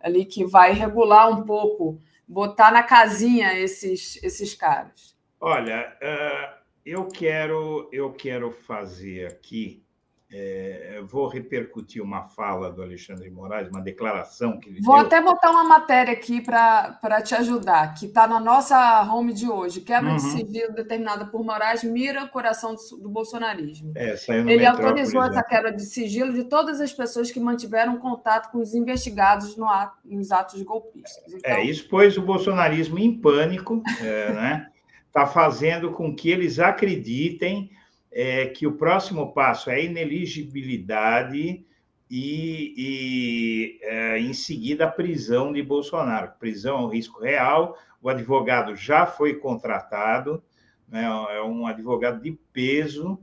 ali 0.00 0.24
que 0.24 0.44
vai 0.44 0.72
regular 0.72 1.28
um 1.28 1.42
pouco, 1.44 2.00
botar 2.26 2.70
na 2.70 2.82
casinha 2.82 3.58
esses, 3.58 4.22
esses 4.22 4.54
caras? 4.54 5.16
Olha, 5.40 5.96
uh, 6.02 6.62
eu 6.84 7.06
quero 7.08 7.88
eu 7.92 8.12
quero 8.12 8.50
fazer 8.50 9.26
aqui 9.26 9.84
é, 10.34 11.02
vou 11.06 11.28
repercutir 11.28 12.02
uma 12.02 12.22
fala 12.22 12.72
do 12.72 12.82
Alexandre 12.82 13.28
Moraes, 13.30 13.68
uma 13.68 13.82
declaração 13.82 14.58
que 14.58 14.70
ele 14.70 14.80
Vou 14.80 14.96
deu. 14.96 15.04
até 15.04 15.20
botar 15.20 15.50
uma 15.50 15.64
matéria 15.64 16.14
aqui 16.14 16.40
para 16.40 17.20
te 17.22 17.34
ajudar, 17.34 17.92
que 17.92 18.06
está 18.06 18.26
na 18.26 18.40
nossa 18.40 19.02
home 19.12 19.34
de 19.34 19.46
hoje. 19.46 19.82
Quebra 19.82 20.08
uhum. 20.08 20.16
de 20.16 20.22
sigilo 20.22 20.72
determinada 20.72 21.26
por 21.26 21.44
Moraes 21.44 21.84
mira 21.84 22.24
o 22.24 22.28
coração 22.30 22.74
do, 22.74 22.96
do 23.02 23.10
bolsonarismo. 23.10 23.92
É, 23.94 24.14
ele 24.28 24.64
autorizou 24.64 25.22
essa 25.22 25.42
quebra 25.42 25.70
de 25.70 25.82
sigilo 25.82 26.32
de 26.32 26.44
todas 26.44 26.80
as 26.80 26.92
pessoas 26.92 27.30
que 27.30 27.38
mantiveram 27.38 27.98
contato 27.98 28.50
com 28.50 28.58
os 28.58 28.74
investigados 28.74 29.54
no 29.54 29.68
ato, 29.68 29.98
nos 30.02 30.32
atos 30.32 30.62
golpistas. 30.62 31.34
Então... 31.34 31.50
É, 31.50 31.62
isso 31.62 31.86
pôs 31.90 32.16
o 32.16 32.22
bolsonarismo 32.22 32.98
em 32.98 33.20
pânico, 33.20 33.82
é, 34.00 34.32
né? 34.32 34.68
Está 35.06 35.26
fazendo 35.28 35.92
com 35.92 36.14
que 36.14 36.30
eles 36.30 36.58
acreditem 36.58 37.70
é 38.12 38.46
que 38.46 38.66
o 38.66 38.72
próximo 38.72 39.32
passo 39.32 39.70
é 39.70 39.76
a 39.76 39.80
ineligibilidade 39.80 41.64
e, 42.10 42.74
e 42.76 43.78
é, 43.82 44.18
em 44.18 44.34
seguida, 44.34 44.84
a 44.84 44.90
prisão 44.90 45.52
de 45.52 45.62
Bolsonaro. 45.62 46.32
Prisão 46.38 46.78
é 46.78 46.82
um 46.82 46.88
risco 46.88 47.20
real, 47.20 47.76
o 48.02 48.08
advogado 48.08 48.76
já 48.76 49.06
foi 49.06 49.34
contratado, 49.34 50.42
né? 50.86 51.04
é 51.04 51.42
um 51.42 51.66
advogado 51.66 52.20
de 52.22 52.38
peso, 52.52 53.18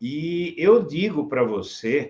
e 0.00 0.54
eu 0.58 0.82
digo 0.82 1.28
para 1.28 1.44
você 1.44 2.08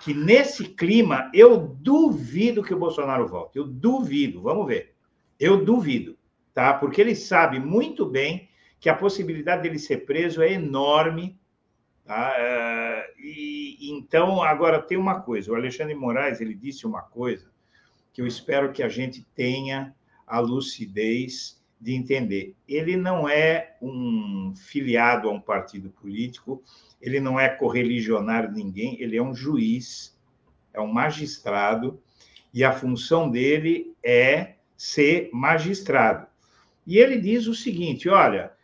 que 0.00 0.14
nesse 0.14 0.64
clima 0.64 1.30
eu 1.34 1.58
duvido 1.58 2.62
que 2.62 2.72
o 2.72 2.78
Bolsonaro 2.78 3.26
volte. 3.26 3.58
Eu 3.58 3.64
duvido, 3.66 4.40
vamos 4.40 4.66
ver. 4.66 4.94
Eu 5.38 5.62
duvido, 5.64 6.16
tá? 6.54 6.72
Porque 6.72 7.00
ele 7.00 7.14
sabe 7.14 7.58
muito 7.58 8.06
bem 8.06 8.48
que 8.78 8.88
a 8.88 8.94
possibilidade 8.94 9.62
dele 9.62 9.78
ser 9.78 10.06
preso 10.06 10.40
é 10.40 10.52
enorme. 10.52 11.38
Tá? 12.06 12.34
É, 12.38 13.12
e 13.18 13.90
então 13.90 14.40
agora 14.40 14.80
tem 14.80 14.96
uma 14.96 15.20
coisa. 15.20 15.50
O 15.50 15.56
Alexandre 15.56 15.94
Moraes 15.94 16.40
ele 16.40 16.54
disse 16.54 16.86
uma 16.86 17.02
coisa 17.02 17.50
que 18.12 18.22
eu 18.22 18.26
espero 18.26 18.72
que 18.72 18.82
a 18.82 18.88
gente 18.88 19.26
tenha 19.34 19.94
a 20.26 20.38
lucidez 20.38 21.60
de 21.80 21.94
entender. 21.94 22.54
Ele 22.66 22.96
não 22.96 23.28
é 23.28 23.76
um 23.82 24.54
filiado 24.56 25.28
a 25.28 25.32
um 25.32 25.40
partido 25.40 25.90
político, 25.90 26.62
ele 27.02 27.20
não 27.20 27.38
é 27.38 27.48
correligionário 27.48 28.54
de 28.54 28.62
ninguém, 28.62 28.96
ele 29.00 29.16
é 29.16 29.22
um 29.22 29.34
juiz, 29.34 30.16
é 30.72 30.80
um 30.80 30.86
magistrado, 30.86 32.00
e 32.54 32.64
a 32.64 32.72
função 32.72 33.30
dele 33.30 33.94
é 34.02 34.54
ser 34.76 35.28
magistrado. 35.32 36.26
E 36.86 36.98
ele 36.98 37.18
diz 37.18 37.46
o 37.46 37.54
seguinte: 37.54 38.08
olha, 38.08 38.55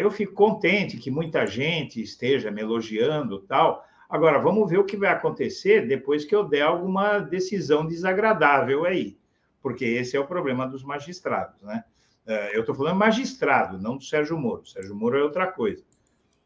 eu 0.00 0.10
fico 0.10 0.32
contente 0.32 0.96
que 0.96 1.10
muita 1.10 1.46
gente 1.46 2.02
esteja 2.02 2.50
me 2.50 2.60
elogiando 2.60 3.40
tal. 3.40 3.84
Agora, 4.08 4.38
vamos 4.38 4.70
ver 4.70 4.78
o 4.78 4.84
que 4.84 4.96
vai 4.96 5.10
acontecer 5.10 5.86
depois 5.86 6.24
que 6.24 6.34
eu 6.34 6.44
der 6.44 6.62
alguma 6.62 7.18
decisão 7.18 7.86
desagradável 7.86 8.84
aí, 8.84 9.16
porque 9.60 9.84
esse 9.84 10.16
é 10.16 10.20
o 10.20 10.26
problema 10.26 10.66
dos 10.66 10.84
magistrados, 10.84 11.60
né? 11.62 11.84
Uh, 12.26 12.50
eu 12.52 12.60
estou 12.60 12.74
falando 12.74 12.96
magistrado, 12.98 13.78
não 13.78 13.96
do 13.96 14.02
Sérgio 14.02 14.36
Moro. 14.36 14.66
Sérgio 14.66 14.96
Moro 14.96 15.16
é 15.16 15.22
outra 15.22 15.46
coisa. 15.46 15.84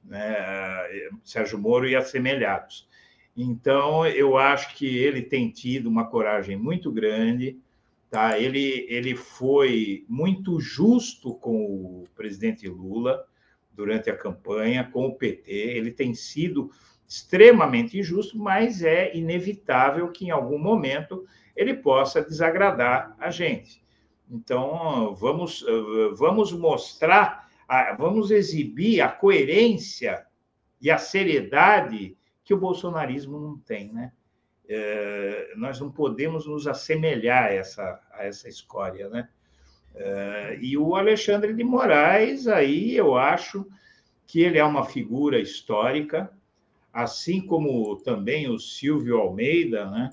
Né? 0.04 0.36
Sérgio 1.24 1.58
Moro 1.58 1.88
e 1.88 1.96
assemelhados. 1.96 2.86
Então, 3.34 4.06
eu 4.06 4.36
acho 4.36 4.74
que 4.74 4.98
ele 4.98 5.22
tem 5.22 5.48
tido 5.50 5.88
uma 5.88 6.06
coragem 6.06 6.56
muito 6.56 6.92
grande 6.92 7.58
Tá? 8.10 8.36
Ele, 8.36 8.86
ele 8.88 9.14
foi 9.14 10.04
muito 10.08 10.58
justo 10.58 11.32
com 11.36 11.64
o 11.64 12.04
presidente 12.16 12.68
Lula 12.68 13.24
durante 13.72 14.10
a 14.10 14.16
campanha, 14.16 14.82
com 14.92 15.06
o 15.06 15.14
PT. 15.14 15.52
Ele 15.52 15.92
tem 15.92 16.12
sido 16.12 16.70
extremamente 17.06 17.96
injusto, 17.96 18.36
mas 18.36 18.82
é 18.82 19.16
inevitável 19.16 20.10
que 20.10 20.26
em 20.26 20.30
algum 20.30 20.58
momento 20.58 21.24
ele 21.54 21.74
possa 21.74 22.20
desagradar 22.20 23.16
a 23.18 23.30
gente. 23.30 23.80
Então, 24.28 25.14
vamos, 25.14 25.64
vamos 26.16 26.52
mostrar, 26.52 27.48
vamos 27.96 28.30
exibir 28.30 29.00
a 29.00 29.08
coerência 29.08 30.26
e 30.80 30.90
a 30.90 30.98
seriedade 30.98 32.16
que 32.44 32.54
o 32.54 32.58
bolsonarismo 32.58 33.38
não 33.38 33.58
tem, 33.58 33.92
né? 33.92 34.12
É, 34.72 35.52
nós 35.56 35.80
não 35.80 35.90
podemos 35.90 36.46
nos 36.46 36.68
assemelhar 36.68 37.46
a 37.46 37.52
essa, 37.52 38.00
a 38.12 38.24
essa 38.24 38.48
escória, 38.48 39.08
né? 39.08 39.28
É, 39.92 40.58
e 40.60 40.78
o 40.78 40.94
Alexandre 40.94 41.52
de 41.52 41.64
Moraes, 41.64 42.46
aí 42.46 42.96
eu 42.96 43.16
acho 43.16 43.66
que 44.28 44.42
ele 44.42 44.58
é 44.58 44.64
uma 44.64 44.84
figura 44.84 45.40
histórica, 45.40 46.30
assim 46.92 47.44
como 47.44 47.96
também 47.96 48.48
o 48.48 48.60
Silvio 48.60 49.18
Almeida, 49.18 49.90
né? 49.90 50.10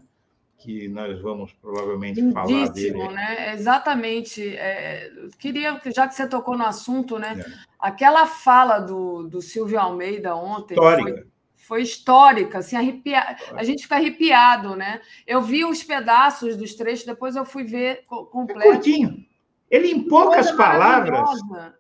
que 0.58 0.88
nós 0.88 1.22
vamos 1.22 1.54
provavelmente 1.54 2.20
Lindíssimo, 2.20 2.34
falar 2.34 2.68
dele. 2.70 3.08
Né? 3.10 3.54
Exatamente. 3.54 4.56
É, 4.58 5.12
queria, 5.38 5.80
já 5.94 6.08
que 6.08 6.16
você 6.16 6.28
tocou 6.28 6.58
no 6.58 6.66
assunto, 6.66 7.20
né? 7.20 7.40
É. 7.40 7.52
Aquela 7.80 8.26
fala 8.26 8.80
do, 8.80 9.28
do 9.28 9.40
Silvio 9.40 9.80
Almeida 9.80 10.36
ontem. 10.36 10.74
Histórica. 10.74 11.12
Foi 11.12 11.37
foi 11.68 11.82
histórica, 11.82 12.60
assim, 12.60 12.78
arrepia... 12.78 13.36
a 13.52 13.62
gente 13.62 13.84
fica 13.84 13.96
arrepiado, 13.96 14.74
né? 14.74 15.02
Eu 15.28 15.42
vi 15.42 15.66
os 15.66 15.84
pedaços 15.84 16.56
dos 16.56 16.74
trechos, 16.74 17.06
depois 17.06 17.36
eu 17.36 17.44
fui 17.44 17.66
ver 17.66 18.06
completo. 18.06 18.62
É 18.62 18.72
curtinho. 18.72 19.26
Ele 19.70 19.92
em 19.92 20.08
poucas 20.08 20.50
palavras, 20.54 21.30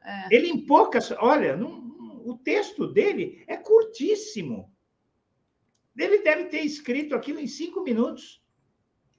é. 0.03 0.27
ele 0.29 0.49
em 0.49 0.65
poucas, 0.65 1.09
olha, 1.19 1.55
não, 1.55 2.21
o 2.25 2.37
texto 2.37 2.85
dele 2.85 3.45
é 3.47 3.55
curtíssimo. 3.55 4.69
Ele 5.97 6.19
deve 6.19 6.45
ter 6.45 6.59
escrito 6.65 7.15
aquilo 7.15 7.39
em 7.39 7.47
cinco 7.47 7.81
minutos 7.81 8.43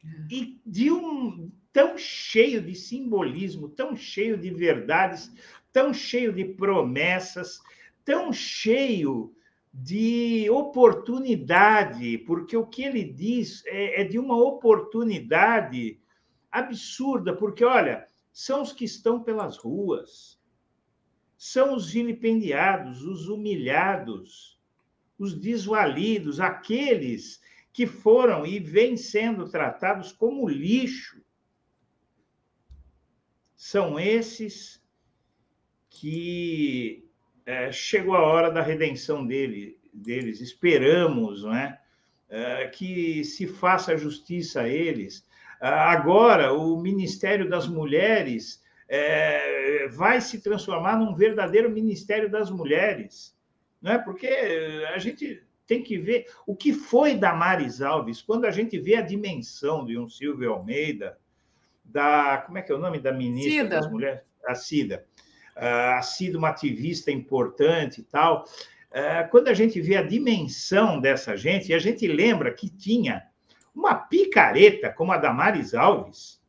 é. 0.05 0.35
e 0.35 0.61
de 0.66 0.93
um 0.93 1.51
tão 1.73 1.97
cheio 1.97 2.61
de 2.61 2.74
simbolismo, 2.74 3.70
tão 3.70 3.97
cheio 3.97 4.36
de 4.36 4.51
verdades, 4.51 5.32
tão 5.73 5.95
cheio 5.95 6.31
de 6.31 6.45
promessas, 6.45 7.59
tão 8.05 8.31
cheio 8.35 9.35
de 9.73 10.49
oportunidade, 10.51 12.19
porque 12.19 12.57
o 12.57 12.66
que 12.66 12.82
ele 12.82 13.05
diz 13.05 13.65
é, 13.66 14.01
é, 14.01 14.05
de 14.05 14.19
uma 14.19 14.36
oportunidade 14.36 16.01
absurda, 16.51 17.36
porque, 17.36 17.65
olha, 17.65 18.09
são 18.32 18.62
os 18.62 18.73
que 18.73 18.85
estão 18.85 19.23
pelas 19.23 19.57
ruas, 19.57 20.39
são 21.36 21.74
os 21.74 21.90
vilipendiados, 21.90 23.03
os 23.03 23.28
humilhados, 23.28 24.59
os 25.19 25.35
desvalidos, 25.35 26.40
aqueles 26.40 27.40
que 27.73 27.86
foram 27.86 28.45
e 28.47 28.59
vêm 28.59 28.97
sendo 28.97 29.49
tratados 29.49 30.11
como 30.12 30.49
lixo. 30.49 31.23
São 33.55 33.99
esses 33.99 34.82
que 35.89 37.07
é, 37.49 37.73
chegou 37.73 38.15
a 38.15 38.23
hora 38.23 38.51
da 38.51 38.61
redenção 38.61 39.27
dele, 39.27 39.79
deles. 39.91 40.43
Esperamos 40.43 41.45
não 41.45 41.55
é? 41.55 41.81
é 42.29 42.66
que 42.66 43.25
se 43.25 43.47
faça 43.47 43.97
justiça 43.97 44.61
a 44.61 44.69
eles. 44.69 45.27
Ah, 45.59 45.91
agora, 45.91 46.53
o 46.53 46.79
Ministério 46.79 47.49
das 47.49 47.66
Mulheres 47.66 48.62
é, 48.87 49.89
vai 49.89 50.20
se 50.20 50.43
transformar 50.43 50.99
num 50.99 51.15
verdadeiro 51.15 51.70
Ministério 51.70 52.31
das 52.31 52.51
Mulheres, 52.51 53.35
não 53.81 53.93
é? 53.93 53.99
Porque 53.99 54.29
a 54.95 54.99
gente 54.99 55.43
tem 55.66 55.83
que 55.83 55.97
ver 55.97 56.27
o 56.47 56.55
que 56.55 56.75
foi 56.75 57.15
da 57.15 57.33
Maris 57.33 57.81
Alves, 57.81 58.20
quando 58.20 58.45
a 58.45 58.51
gente 58.51 58.79
vê 58.79 58.97
a 58.97 59.01
dimensão 59.01 59.87
de 59.87 59.99
um 59.99 60.07
Silvio 60.07 60.53
Almeida, 60.53 61.19
da. 61.83 62.43
Como 62.45 62.59
é 62.59 62.62
que 62.62 62.70
é 62.70 62.75
o 62.75 62.79
nome 62.79 63.01
da 63.01 63.11
ministra 63.11 63.62
Cida. 63.62 63.69
das 63.69 63.91
Mulheres? 63.91 64.20
A 64.47 64.55
Cida 64.55 65.07
uh, 65.59 66.02
sido 66.02 66.39
uma 66.39 66.51
ativista 66.51 67.10
importante 67.10 68.01
e 68.01 68.05
tal. 68.05 68.44
Uh, 68.90 69.28
quando 69.30 69.48
a 69.48 69.55
gente 69.55 69.80
vê 69.80 69.97
a 69.97 70.02
dimensão 70.02 71.01
dessa 71.01 71.36
gente, 71.36 71.70
e 71.70 71.74
a 71.74 71.78
gente 71.78 72.06
lembra 72.06 72.55
que 72.55 72.70
tinha 72.70 73.26
uma 73.74 73.94
picareta 73.94 74.93
como 74.93 75.12
a 75.12 75.18
Damares 75.18 75.74
Alves, 75.74 76.40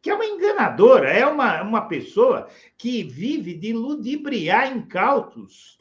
que 0.00 0.10
é 0.10 0.14
uma 0.14 0.24
enganadora, 0.24 1.10
é 1.10 1.26
uma, 1.26 1.62
uma 1.62 1.88
pessoa 1.88 2.48
que 2.78 3.02
vive 3.02 3.54
de 3.54 3.72
ludibriar 3.72 4.76
incautos. 4.76 5.76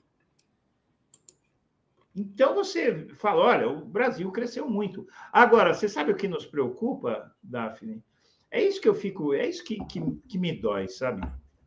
Então 2.16 2.56
você 2.56 3.08
fala, 3.16 3.42
olha, 3.42 3.70
o 3.70 3.86
Brasil 3.86 4.32
cresceu 4.32 4.68
muito. 4.68 5.06
Agora, 5.32 5.74
você 5.74 5.88
sabe 5.88 6.12
o 6.12 6.16
que 6.16 6.28
nos 6.28 6.46
preocupa, 6.46 7.32
Daphne? 7.44 8.02
É 8.50 8.64
isso 8.64 8.82
que 8.82 8.88
eu 8.88 8.96
fico, 8.96 9.34
é 9.34 9.48
isso 9.48 9.64
que, 9.64 9.84
que, 9.86 10.02
que 10.28 10.38
me 10.38 10.54
dói, 10.54 10.88
sabe? 10.88 11.22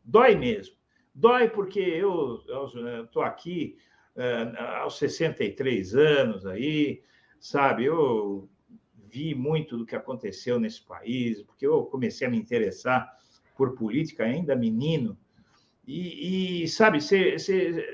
Dói 0.09 0.35
mesmo. 0.35 0.75
Dói 1.13 1.49
porque 1.49 1.79
eu 1.79 2.41
estou 3.03 3.21
aqui 3.21 3.77
uh, 4.15 4.59
aos 4.81 4.97
63 4.97 5.95
anos 5.95 6.47
aí, 6.47 7.03
sabe? 7.39 7.85
Eu 7.85 8.49
vi 9.07 9.35
muito 9.35 9.77
do 9.77 9.85
que 9.85 9.95
aconteceu 9.95 10.59
nesse 10.59 10.81
país, 10.81 11.43
porque 11.43 11.65
eu 11.65 11.85
comecei 11.85 12.25
a 12.25 12.29
me 12.29 12.37
interessar 12.37 13.07
por 13.55 13.75
política 13.75 14.23
ainda 14.23 14.55
menino. 14.55 15.15
E, 15.85 16.63
e 16.63 16.67
sabe, 16.67 17.01
cê, 17.01 17.37
cê, 17.37 17.85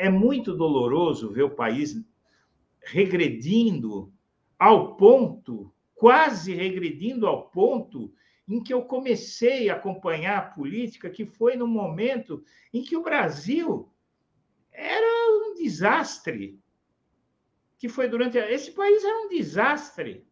é 0.00 0.10
muito 0.10 0.52
doloroso 0.52 1.32
ver 1.32 1.44
o 1.44 1.54
país 1.54 1.96
regredindo 2.82 4.12
ao 4.58 4.96
ponto, 4.96 5.72
quase 5.94 6.54
regredindo 6.54 7.24
ao 7.24 7.50
ponto 7.50 8.12
em 8.48 8.62
que 8.62 8.72
eu 8.72 8.82
comecei 8.82 9.68
a 9.68 9.74
acompanhar 9.74 10.38
a 10.38 10.50
política, 10.50 11.10
que 11.10 11.26
foi 11.26 11.56
no 11.56 11.66
momento 11.66 12.44
em 12.72 12.82
que 12.82 12.96
o 12.96 13.02
Brasil 13.02 13.92
era 14.72 15.48
um 15.48 15.54
desastre. 15.54 16.60
Que 17.78 17.88
foi 17.88 18.08
durante. 18.08 18.38
Esse 18.38 18.70
país 18.70 19.04
era 19.04 19.22
um 19.22 19.28
desastre. 19.28 20.26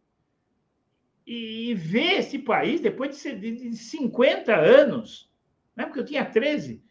E 1.27 1.73
ver 1.73 2.19
esse 2.19 2.39
país, 2.39 2.79
depois 2.79 3.21
de 3.21 3.75
50 3.75 4.55
anos, 4.55 5.31
né? 5.75 5.85
porque 5.85 5.99
eu 5.99 6.05
tinha 6.05 6.23
13, 6.23 6.83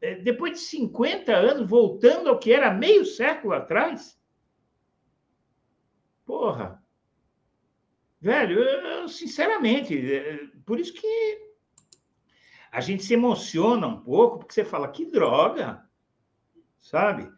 é, 0.00 0.14
depois 0.16 0.54
de 0.54 0.58
50 0.60 1.34
anos, 1.34 1.68
voltando 1.68 2.28
ao 2.28 2.38
que 2.38 2.52
era 2.52 2.72
meio 2.72 3.04
século 3.04 3.52
atrás. 3.52 4.18
Porra, 6.24 6.81
Velho, 8.22 8.60
eu, 8.60 9.08
sinceramente, 9.08 9.98
é, 10.14 10.46
por 10.64 10.78
isso 10.78 10.94
que 10.94 11.42
a 12.70 12.80
gente 12.80 13.02
se 13.02 13.14
emociona 13.14 13.84
um 13.88 14.00
pouco, 14.00 14.38
porque 14.38 14.54
você 14.54 14.64
fala, 14.64 14.92
que 14.92 15.04
droga, 15.04 15.84
sabe? 16.78 17.28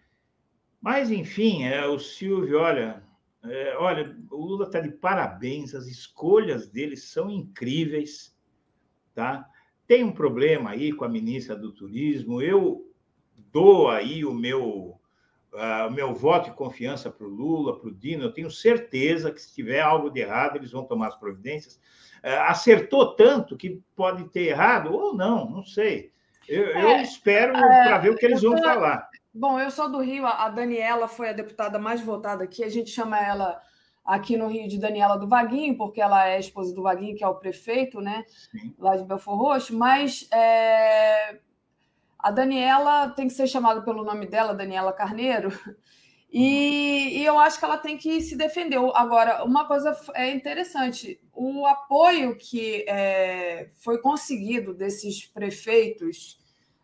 Mas, 0.83 1.11
enfim, 1.11 1.65
é, 1.65 1.87
o 1.87 1.99
Silvio, 1.99 2.59
olha, 2.59 3.03
é, 3.45 3.75
olha, 3.79 4.15
o 4.31 4.37
Lula 4.37 4.67
está 4.67 4.79
de 4.79 4.91
parabéns, 4.91 5.75
as 5.75 5.87
escolhas 5.87 6.69
dele 6.69 6.99
são 6.99 7.31
incríveis, 7.31 8.39
tá? 9.15 9.49
Tem 9.87 10.05
um 10.05 10.13
problema 10.13 10.73
aí 10.73 10.93
com 10.93 11.07
a 11.07 11.09
ministra 11.09 11.57
do 11.57 11.73
Turismo, 11.73 12.43
eu 12.43 12.87
dou 13.51 13.89
aí 13.89 14.23
o 14.23 14.35
meu, 14.35 14.94
o 15.87 15.91
meu 15.91 16.13
voto 16.13 16.51
de 16.51 16.57
confiança 16.57 17.11
para 17.11 17.27
o 17.27 17.31
Lula, 17.31 17.79
para 17.79 17.89
o 17.89 17.95
Dino, 17.95 18.25
eu 18.25 18.33
tenho 18.33 18.51
certeza 18.51 19.31
que 19.31 19.41
se 19.41 19.55
tiver 19.55 19.81
algo 19.81 20.11
de 20.11 20.21
errado, 20.21 20.57
eles 20.57 20.73
vão 20.73 20.85
tomar 20.85 21.09
as 21.09 21.17
providências. 21.17 21.77
Uh, 22.25 22.41
acertou 22.49 23.15
tanto 23.15 23.57
que 23.57 23.81
pode 23.95 24.25
ter 24.31 24.49
errado, 24.49 24.93
ou 24.93 25.15
não, 25.15 25.49
não 25.49 25.65
sei. 25.65 26.11
Eu, 26.49 26.65
é, 26.67 26.83
eu 26.83 27.03
espero 27.03 27.57
é, 27.57 27.85
para 27.85 27.99
ver 27.99 28.11
o 28.11 28.17
que 28.17 28.27
eles 28.27 28.43
vão 28.43 28.57
falar. 28.59 29.09
Bom, 29.33 29.59
eu 29.61 29.71
sou 29.71 29.91
do 29.91 30.01
Rio, 30.01 30.27
a 30.27 30.49
Daniela 30.49 31.09
foi 31.09 31.29
a 31.29 31.33
deputada 31.33 31.79
mais 31.79 32.01
votada 32.01 32.45
aqui, 32.45 32.65
a 32.65 32.69
gente 32.69 32.91
chama 32.91 33.19
ela 33.21 33.61
aqui 34.05 34.37
no 34.37 34.49
Rio 34.49 34.69
de 34.69 34.79
Daniela 34.79 35.17
do 35.17 35.27
Vaguinho, 35.27 35.77
porque 35.77 36.01
ela 36.01 36.29
é 36.29 36.39
esposa 36.39 36.75
do 36.75 36.83
Vaguinho, 36.83 37.17
que 37.17 37.25
é 37.25 37.29
o 37.29 37.35
prefeito, 37.35 38.01
né, 38.01 38.25
Sim. 38.51 38.75
lá 38.79 38.97
de 38.97 39.05
Belfor 39.05 39.37
Roxo, 39.37 39.77
mas 39.77 40.29
é, 40.31 41.39
a 42.25 42.31
Daniela 42.31 43.11
tem 43.11 43.29
que 43.29 43.35
ser 43.35 43.47
chamada 43.47 43.83
pelo 43.83 44.03
nome 44.03 44.25
dela, 44.25 44.55
Daniela 44.55 44.95
Carneiro, 44.95 45.53
e, 46.33 47.19
e, 47.19 47.25
eu 47.25 47.39
acho 47.39 47.59
que 47.59 47.65
ela 47.67 47.77
tem 47.77 47.99
que 47.99 48.19
se 48.23 48.35
defender. 48.35 48.79
Agora, 48.95 49.45
uma 49.45 49.67
coisa 49.67 49.95
é 50.15 50.31
interessante: 50.31 51.21
o 51.35 51.67
apoio 51.67 52.35
que 52.39 52.83
é, 52.89 53.69
foi 53.75 53.99
conseguido 53.99 54.73
desses 54.73 55.27
prefeitos 55.27 56.41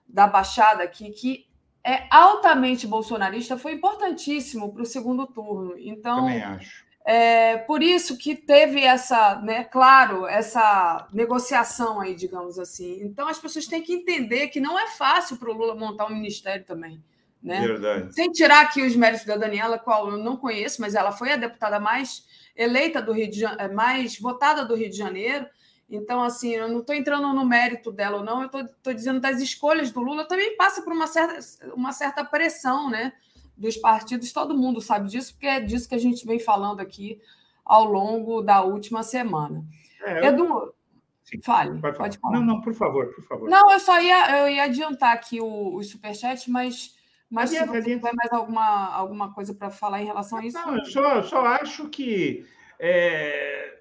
da 0.07 0.27
Baixada 0.27 0.85
aqui, 0.85 1.11
que 1.11 1.49
é 1.83 2.07
altamente 2.11 2.87
bolsonarista 2.87 3.57
foi 3.57 3.73
importantíssimo 3.73 4.71
para 4.71 4.83
o 4.83 4.87
segundo 4.87 5.27
turno. 5.27 5.75
Então, 5.79 6.17
Também 6.17 6.43
acho. 6.43 6.85
É 7.05 7.56
por 7.56 7.82
isso 7.82 8.18
que 8.18 8.35
teve 8.35 8.82
essa, 8.82 9.40
né, 9.40 9.64
claro, 9.64 10.27
essa 10.27 11.09
negociação 11.12 12.01
aí, 12.01 12.14
digamos 12.14 12.59
assim. 12.59 13.01
Então, 13.02 13.27
as 13.27 13.39
pessoas 13.39 13.66
têm 13.66 13.82
que 13.82 13.93
entender 13.93 14.48
que 14.48 14.60
não 14.60 14.78
é 14.78 14.86
fácil 14.89 15.39
para 15.39 15.51
o 15.51 15.55
Lula 15.55 15.74
montar 15.74 16.06
um 16.06 16.14
ministério 16.14 16.64
também. 16.64 17.02
Né? 17.43 17.60
Verdade. 17.60 18.14
Sem 18.14 18.31
tirar 18.31 18.60
aqui 18.60 18.82
os 18.82 18.94
méritos 18.94 19.24
da 19.24 19.36
Daniela, 19.36 19.78
qual 19.78 20.10
eu 20.10 20.18
não 20.18 20.36
conheço, 20.36 20.81
mas 20.81 20.94
ela 20.94 21.10
foi 21.10 21.32
a 21.32 21.36
deputada 21.36 21.81
mais 21.81 22.24
eleita 22.55 23.01
do 23.01 23.12
Rio 23.12 23.31
de 23.31 23.40
Janeiro, 23.40 23.74
mais 23.74 24.18
votada 24.18 24.64
do 24.64 24.74
Rio 24.74 24.90
de 24.90 24.97
Janeiro. 24.97 25.47
Então, 25.89 26.22
assim, 26.22 26.55
eu 26.55 26.68
não 26.68 26.81
estou 26.81 26.94
entrando 26.94 27.32
no 27.32 27.44
mérito 27.44 27.90
dela 27.90 28.18
ou 28.18 28.24
não, 28.24 28.43
eu 28.43 28.47
estou 28.47 28.94
dizendo 28.94 29.20
das 29.20 29.40
escolhas 29.40 29.90
do 29.90 30.01
Lula, 30.01 30.28
também 30.28 30.56
passa 30.56 30.82
por 30.82 30.93
uma 30.93 31.06
certa, 31.06 31.40
uma 31.74 31.93
certa 31.93 32.24
pressão 32.24 32.89
né, 32.89 33.12
dos 33.61 33.77
partidos, 33.77 34.32
todo 34.32 34.57
mundo 34.57 34.81
sabe 34.81 35.09
disso, 35.09 35.35
porque 35.35 35.47
é 35.47 35.61
disso 35.61 35.89
que 35.89 35.95
a 35.95 35.99
gente 35.99 36.27
vem 36.27 36.39
falando 36.39 36.81
aqui 36.81 37.20
ao 37.65 37.85
longo 37.85 38.41
da 38.41 38.62
última 38.62 39.03
semana. 39.03 39.62
É, 40.03 40.20
eu... 40.20 40.24
Edu, 40.24 40.74
Sim, 41.23 41.41
fale, 41.43 41.78
pode, 41.81 41.97
pode, 41.97 42.19
falar. 42.19 42.39
Não, 42.39 42.45
não, 42.45 42.61
por 42.61 42.74
favor, 42.74 43.15
por 43.15 43.23
favor. 43.24 43.49
Não, 43.49 43.70
eu 43.70 43.78
só 43.78 44.01
ia, 44.01 44.39
eu 44.39 44.49
ia 44.49 44.65
adiantar 44.65 45.12
aqui 45.12 45.41
o, 45.41 45.77
o 45.77 45.85
superchat, 45.85 46.51
mas, 46.51 46.97
mas 47.31 47.51
se 47.51 47.65
você 47.65 47.82
tiver 47.82 48.12
mais 48.15 48.32
alguma, 48.32 48.93
alguma 48.93 49.32
coisa 49.32 49.55
para 49.55 49.70
falar 49.70 50.03
em 50.03 50.07
relação 50.07 50.39
a 50.39 50.47
isso. 50.47 50.59
Não, 50.59 50.78
eu 50.78 50.85
só, 50.87 51.23
só 51.23 51.45
acho 51.45 51.89
que 51.89 52.45
é, 52.78 53.78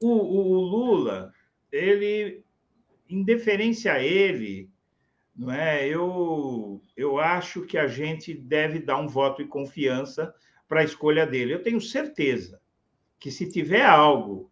o, 0.00 0.08
o 0.08 0.60
Lula 0.60 1.32
ele, 1.70 2.42
em 3.08 3.22
deferência 3.22 3.92
a 3.92 4.02
ele, 4.02 4.68
não 5.38 5.52
é? 5.52 5.86
Eu, 5.86 6.82
eu 6.96 7.18
acho 7.18 7.62
que 7.62 7.78
a 7.78 7.86
gente 7.86 8.34
deve 8.34 8.80
dar 8.80 8.96
um 8.96 9.06
voto 9.06 9.42
de 9.42 9.48
confiança 9.48 10.34
para 10.66 10.80
a 10.80 10.84
escolha 10.84 11.24
dele. 11.24 11.54
Eu 11.54 11.62
tenho 11.62 11.80
certeza 11.80 12.60
que 13.20 13.30
se 13.30 13.48
tiver 13.48 13.86
algo 13.86 14.50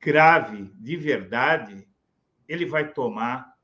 grave 0.00 0.72
de 0.74 0.96
verdade, 0.96 1.86
ele 2.48 2.64
vai 2.64 2.90
tomar 2.90 3.54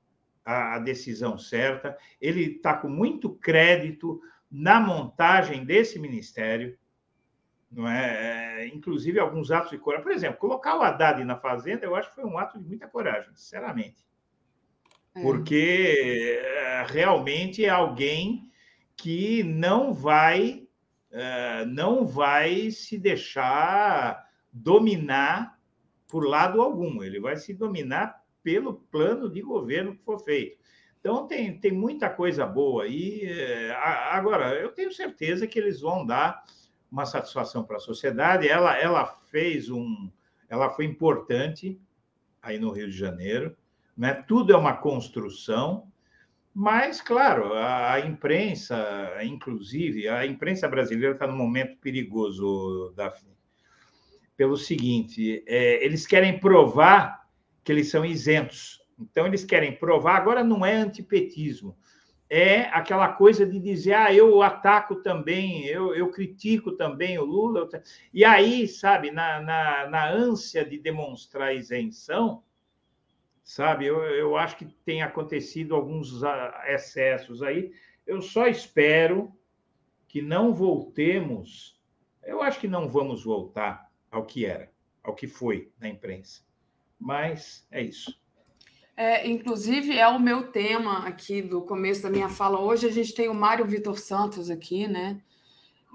a, 0.44 0.74
a 0.74 0.78
decisão 0.78 1.38
certa. 1.38 1.96
Ele 2.20 2.56
está 2.56 2.74
com 2.74 2.88
muito 2.88 3.30
crédito 3.30 4.20
na 4.50 4.78
montagem 4.78 5.64
desse 5.64 5.98
ministério 5.98 6.78
não 7.70 7.88
é? 7.88 8.64
é? 8.64 8.66
Inclusive 8.66 9.18
alguns 9.18 9.50
atos 9.50 9.70
de 9.70 9.78
coragem. 9.78 10.02
Por 10.02 10.12
exemplo, 10.12 10.38
colocar 10.38 10.76
o 10.76 10.82
Haddad 10.82 11.22
na 11.24 11.36
fazenda, 11.36 11.86
eu 11.86 11.94
acho 11.94 12.08
que 12.08 12.16
foi 12.16 12.24
um 12.24 12.36
ato 12.36 12.58
de 12.58 12.64
muita 12.66 12.88
coragem, 12.88 13.30
sinceramente. 13.34 14.04
É. 15.14 15.22
Porque 15.22 16.40
é, 16.42 16.86
realmente 16.88 17.64
é 17.64 17.68
alguém 17.68 18.50
que 18.96 19.42
não 19.42 19.92
vai 19.92 20.66
é, 21.10 21.64
não 21.66 22.06
vai 22.06 22.70
se 22.70 22.96
deixar 22.96 24.24
dominar 24.52 25.58
por 26.06 26.26
lado 26.26 26.60
algum. 26.60 27.02
Ele 27.02 27.18
vai 27.20 27.36
se 27.36 27.52
dominar 27.52 28.22
pelo 28.42 28.74
plano 28.74 29.28
de 29.28 29.42
governo 29.42 29.96
que 29.96 30.04
for 30.04 30.18
feito. 30.20 30.58
Então, 31.00 31.26
tem, 31.26 31.58
tem 31.58 31.72
muita 31.72 32.10
coisa 32.10 32.44
boa 32.46 32.84
aí. 32.84 33.26
Agora, 34.10 34.54
eu 34.54 34.70
tenho 34.70 34.92
certeza 34.92 35.46
que 35.46 35.58
eles 35.58 35.80
vão 35.80 36.04
dar 36.04 36.44
uma 36.90 37.06
satisfação 37.06 37.64
para 37.64 37.76
a 37.76 37.80
sociedade. 37.80 38.46
Ela, 38.46 38.76
ela 38.78 39.06
fez 39.06 39.70
um, 39.70 40.10
ela 40.48 40.68
foi 40.70 40.84
importante 40.84 41.80
aí 42.42 42.58
no 42.58 42.70
Rio 42.70 42.88
de 42.90 42.96
Janeiro, 42.96 43.56
né? 44.00 44.14
Tudo 44.26 44.50
é 44.50 44.56
uma 44.56 44.72
construção, 44.72 45.86
mas 46.54 47.02
claro, 47.02 47.52
a, 47.52 47.92
a 47.92 48.00
imprensa, 48.00 48.74
inclusive 49.22 50.08
a 50.08 50.24
imprensa 50.24 50.66
brasileira 50.66 51.12
está 51.12 51.26
num 51.26 51.36
momento 51.36 51.76
perigoso, 51.76 52.94
Daphne, 52.96 53.36
pelo 54.38 54.56
seguinte: 54.56 55.44
é, 55.46 55.84
eles 55.84 56.06
querem 56.06 56.40
provar 56.40 57.28
que 57.62 57.70
eles 57.70 57.90
são 57.90 58.02
isentos. 58.02 58.80
Então 58.98 59.26
eles 59.26 59.44
querem 59.44 59.76
provar. 59.76 60.16
Agora 60.16 60.42
não 60.42 60.64
é 60.64 60.74
antipetismo 60.76 61.76
é 62.32 62.60
aquela 62.66 63.08
coisa 63.08 63.44
de 63.44 63.58
dizer, 63.58 63.92
ah, 63.94 64.14
eu 64.14 64.40
ataco 64.40 65.02
também, 65.02 65.66
eu, 65.66 65.92
eu 65.92 66.12
critico 66.12 66.70
também 66.70 67.18
o 67.18 67.24
Lula. 67.24 67.68
E 68.14 68.24
aí, 68.24 68.68
sabe, 68.68 69.10
na, 69.10 69.40
na, 69.40 69.88
na 69.88 70.08
ânsia 70.08 70.64
de 70.64 70.78
demonstrar 70.78 71.56
isenção, 71.56 72.44
sabe, 73.50 73.84
eu, 73.84 74.00
eu 74.04 74.36
acho 74.36 74.56
que 74.56 74.64
tem 74.64 75.02
acontecido 75.02 75.74
alguns 75.74 76.22
ah, 76.22 76.64
excessos 76.68 77.42
aí. 77.42 77.72
Eu 78.06 78.22
só 78.22 78.46
espero 78.46 79.32
que 80.06 80.22
não 80.22 80.54
voltemos, 80.54 81.76
eu 82.22 82.42
acho 82.42 82.60
que 82.60 82.68
não 82.68 82.88
vamos 82.88 83.24
voltar 83.24 83.90
ao 84.08 84.24
que 84.24 84.46
era, 84.46 84.70
ao 85.02 85.16
que 85.16 85.26
foi 85.26 85.72
na 85.80 85.88
imprensa. 85.88 86.42
Mas 86.96 87.66
é 87.72 87.82
isso. 87.82 88.16
É, 88.96 89.26
inclusive, 89.26 89.98
é 89.98 90.06
o 90.06 90.20
meu 90.20 90.52
tema 90.52 91.06
aqui 91.06 91.42
do 91.42 91.62
começo 91.62 92.04
da 92.04 92.10
minha 92.10 92.28
fala. 92.28 92.60
Hoje 92.60 92.86
a 92.86 92.92
gente 92.92 93.14
tem 93.14 93.28
o 93.28 93.34
Mário 93.34 93.66
Vitor 93.66 93.98
Santos 93.98 94.48
aqui, 94.48 94.86
né? 94.86 95.20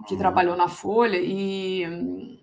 Que 0.07 0.15
uhum. 0.15 0.19
trabalhou 0.19 0.57
na 0.57 0.67
Folha, 0.67 1.17
e 1.17 1.87
hum, 1.87 2.37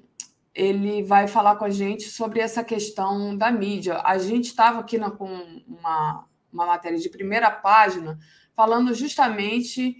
ele 0.54 1.02
vai 1.02 1.26
falar 1.26 1.56
com 1.56 1.64
a 1.64 1.70
gente 1.70 2.04
sobre 2.04 2.40
essa 2.40 2.62
questão 2.62 3.36
da 3.36 3.50
mídia. 3.50 4.00
A 4.04 4.18
gente 4.18 4.46
estava 4.46 4.80
aqui 4.80 4.98
na, 4.98 5.10
com 5.10 5.26
uma, 5.66 6.26
uma 6.52 6.66
matéria 6.66 6.98
de 6.98 7.08
primeira 7.08 7.50
página 7.50 8.18
falando 8.54 8.94
justamente 8.94 9.96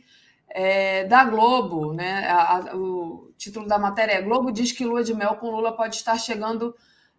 é, 0.48 1.04
da 1.04 1.24
Globo, 1.24 1.94
né? 1.94 2.26
A, 2.28 2.56
a, 2.58 2.76
o 2.76 3.32
título 3.38 3.66
da 3.66 3.78
matéria 3.78 4.12
é 4.12 4.22
Globo 4.22 4.52
diz 4.52 4.72
que 4.72 4.84
lua 4.84 5.02
de 5.02 5.14
mel 5.14 5.36
com 5.36 5.50
Lula 5.50 5.74
pode 5.74 5.96
estar 5.96 6.18
chegando 6.18 6.74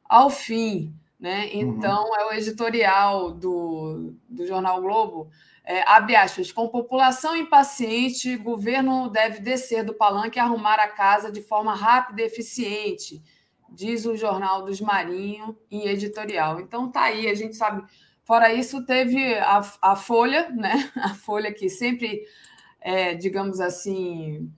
ao 0.06 0.30
fim. 0.30 0.94
Né? 1.24 1.46
Uhum. 1.46 1.62
Então, 1.62 2.10
uhum. 2.10 2.16
é 2.18 2.26
o 2.26 2.34
editorial 2.34 3.32
do, 3.32 4.14
do 4.28 4.46
Jornal 4.46 4.82
Globo. 4.82 5.30
É, 5.64 5.82
abre 5.90 6.18
aspas, 6.18 6.52
com 6.52 6.68
população 6.68 7.34
impaciente, 7.34 8.36
governo 8.36 9.08
deve 9.08 9.40
descer 9.40 9.86
do 9.86 9.94
palanque 9.94 10.38
e 10.38 10.42
arrumar 10.42 10.76
a 10.82 10.90
casa 10.90 11.32
de 11.32 11.42
forma 11.42 11.74
rápida 11.74 12.22
e 12.22 12.26
eficiente, 12.26 13.24
diz 13.70 14.06
o 14.06 14.18
Jornal 14.18 14.66
dos 14.66 14.82
Marinho 14.82 15.58
em 15.72 15.88
editorial. 15.88 16.60
Então 16.60 16.92
tá 16.92 17.04
aí, 17.04 17.30
a 17.30 17.34
gente 17.34 17.56
sabe. 17.56 17.88
Fora 18.26 18.54
isso, 18.54 18.86
teve 18.86 19.36
a, 19.36 19.62
a 19.82 19.96
Folha, 19.96 20.50
né? 20.50 20.92
A 21.02 21.14
Folha 21.14 21.54
que 21.54 21.70
sempre, 21.70 22.24
é, 22.82 23.16
digamos 23.16 23.62
assim, 23.62 24.52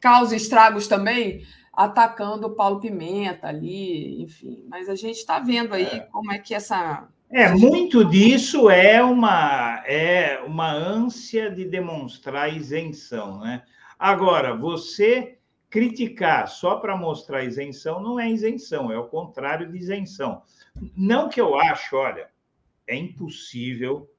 causa 0.00 0.34
estragos 0.34 0.88
também, 0.88 1.44
atacando 1.84 2.46
o 2.46 2.54
Paulo 2.54 2.78
Pimenta 2.78 3.48
ali, 3.48 4.22
enfim. 4.22 4.64
Mas 4.68 4.88
a 4.88 4.94
gente 4.94 5.16
está 5.16 5.38
vendo 5.38 5.74
aí 5.74 5.84
é. 5.84 6.00
como 6.00 6.30
é 6.32 6.38
que 6.38 6.54
essa. 6.54 7.08
É, 7.30 7.48
muito 7.52 8.04
disso 8.04 8.68
é 8.68 9.02
uma, 9.02 9.82
é 9.86 10.42
uma 10.44 10.70
ânsia 10.70 11.50
de 11.50 11.64
demonstrar 11.64 12.54
isenção, 12.54 13.38
né? 13.38 13.62
Agora, 13.98 14.54
você 14.54 15.38
criticar 15.70 16.48
só 16.48 16.76
para 16.76 16.96
mostrar 16.96 17.44
isenção 17.44 18.02
não 18.02 18.18
é 18.18 18.28
isenção, 18.28 18.90
é 18.90 18.98
o 18.98 19.06
contrário 19.06 19.70
de 19.70 19.78
isenção. 19.78 20.42
Não 20.96 21.28
que 21.28 21.40
eu 21.40 21.58
acho, 21.58 21.96
olha, 21.96 22.28
é 22.86 22.96
impossível 22.96 24.10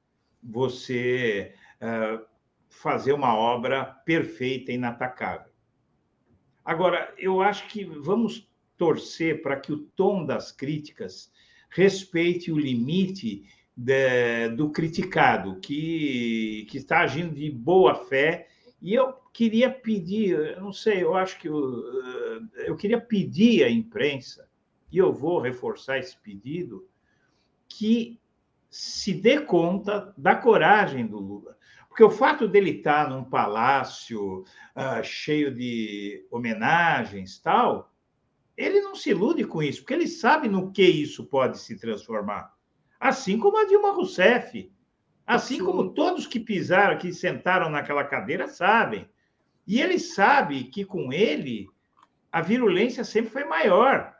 você 0.42 1.54
uh, 1.82 2.24
fazer 2.70 3.12
uma 3.12 3.36
obra 3.36 3.84
perfeita, 3.84 4.72
inatacável. 4.72 5.51
Agora, 6.64 7.12
eu 7.18 7.40
acho 7.40 7.66
que 7.68 7.84
vamos 7.84 8.48
torcer 8.76 9.42
para 9.42 9.58
que 9.58 9.72
o 9.72 9.78
tom 9.78 10.24
das 10.24 10.52
críticas 10.52 11.32
respeite 11.70 12.52
o 12.52 12.58
limite 12.58 13.44
de, 13.76 14.48
do 14.50 14.70
criticado, 14.70 15.56
que, 15.60 16.66
que 16.70 16.78
está 16.78 17.00
agindo 17.00 17.34
de 17.34 17.50
boa 17.50 17.94
fé. 17.94 18.48
E 18.80 18.94
eu 18.94 19.14
queria 19.32 19.70
pedir, 19.70 20.30
eu 20.30 20.60
não 20.60 20.72
sei, 20.72 21.02
eu 21.02 21.14
acho 21.14 21.38
que 21.38 21.48
eu, 21.48 21.82
eh, 22.56 22.68
eu 22.68 22.76
queria 22.76 23.00
pedir 23.00 23.64
à 23.64 23.70
imprensa, 23.70 24.48
e 24.90 24.98
eu 24.98 25.12
vou 25.12 25.40
reforçar 25.40 25.98
esse 25.98 26.16
pedido, 26.18 26.86
que 27.68 28.20
se 28.68 29.14
dê 29.14 29.40
conta 29.40 30.12
da 30.16 30.34
coragem 30.34 31.06
do 31.06 31.18
Lula. 31.18 31.56
Porque 31.92 32.04
o 32.04 32.10
fato 32.10 32.48
dele 32.48 32.70
estar 32.70 33.10
num 33.10 33.22
palácio 33.22 34.44
uh, 34.74 35.04
cheio 35.04 35.54
de 35.54 36.26
homenagens 36.30 37.38
tal, 37.38 37.92
ele 38.56 38.80
não 38.80 38.94
se 38.94 39.10
ilude 39.10 39.44
com 39.44 39.62
isso, 39.62 39.82
porque 39.82 39.92
ele 39.92 40.08
sabe 40.08 40.48
no 40.48 40.72
que 40.72 40.82
isso 40.82 41.26
pode 41.26 41.58
se 41.58 41.76
transformar. 41.76 42.50
Assim 42.98 43.38
como 43.38 43.58
a 43.58 43.66
Dilma 43.66 43.92
Rousseff, 43.92 44.72
assim 45.26 45.58
Sim. 45.58 45.64
como 45.66 45.92
todos 45.92 46.26
que 46.26 46.40
pisaram, 46.40 46.96
que 46.96 47.12
sentaram 47.12 47.68
naquela 47.68 48.04
cadeira, 48.04 48.48
sabem. 48.48 49.06
E 49.66 49.78
ele 49.78 49.98
sabe 49.98 50.64
que 50.64 50.86
com 50.86 51.12
ele 51.12 51.68
a 52.32 52.40
virulência 52.40 53.04
sempre 53.04 53.30
foi 53.30 53.44
maior. 53.44 54.16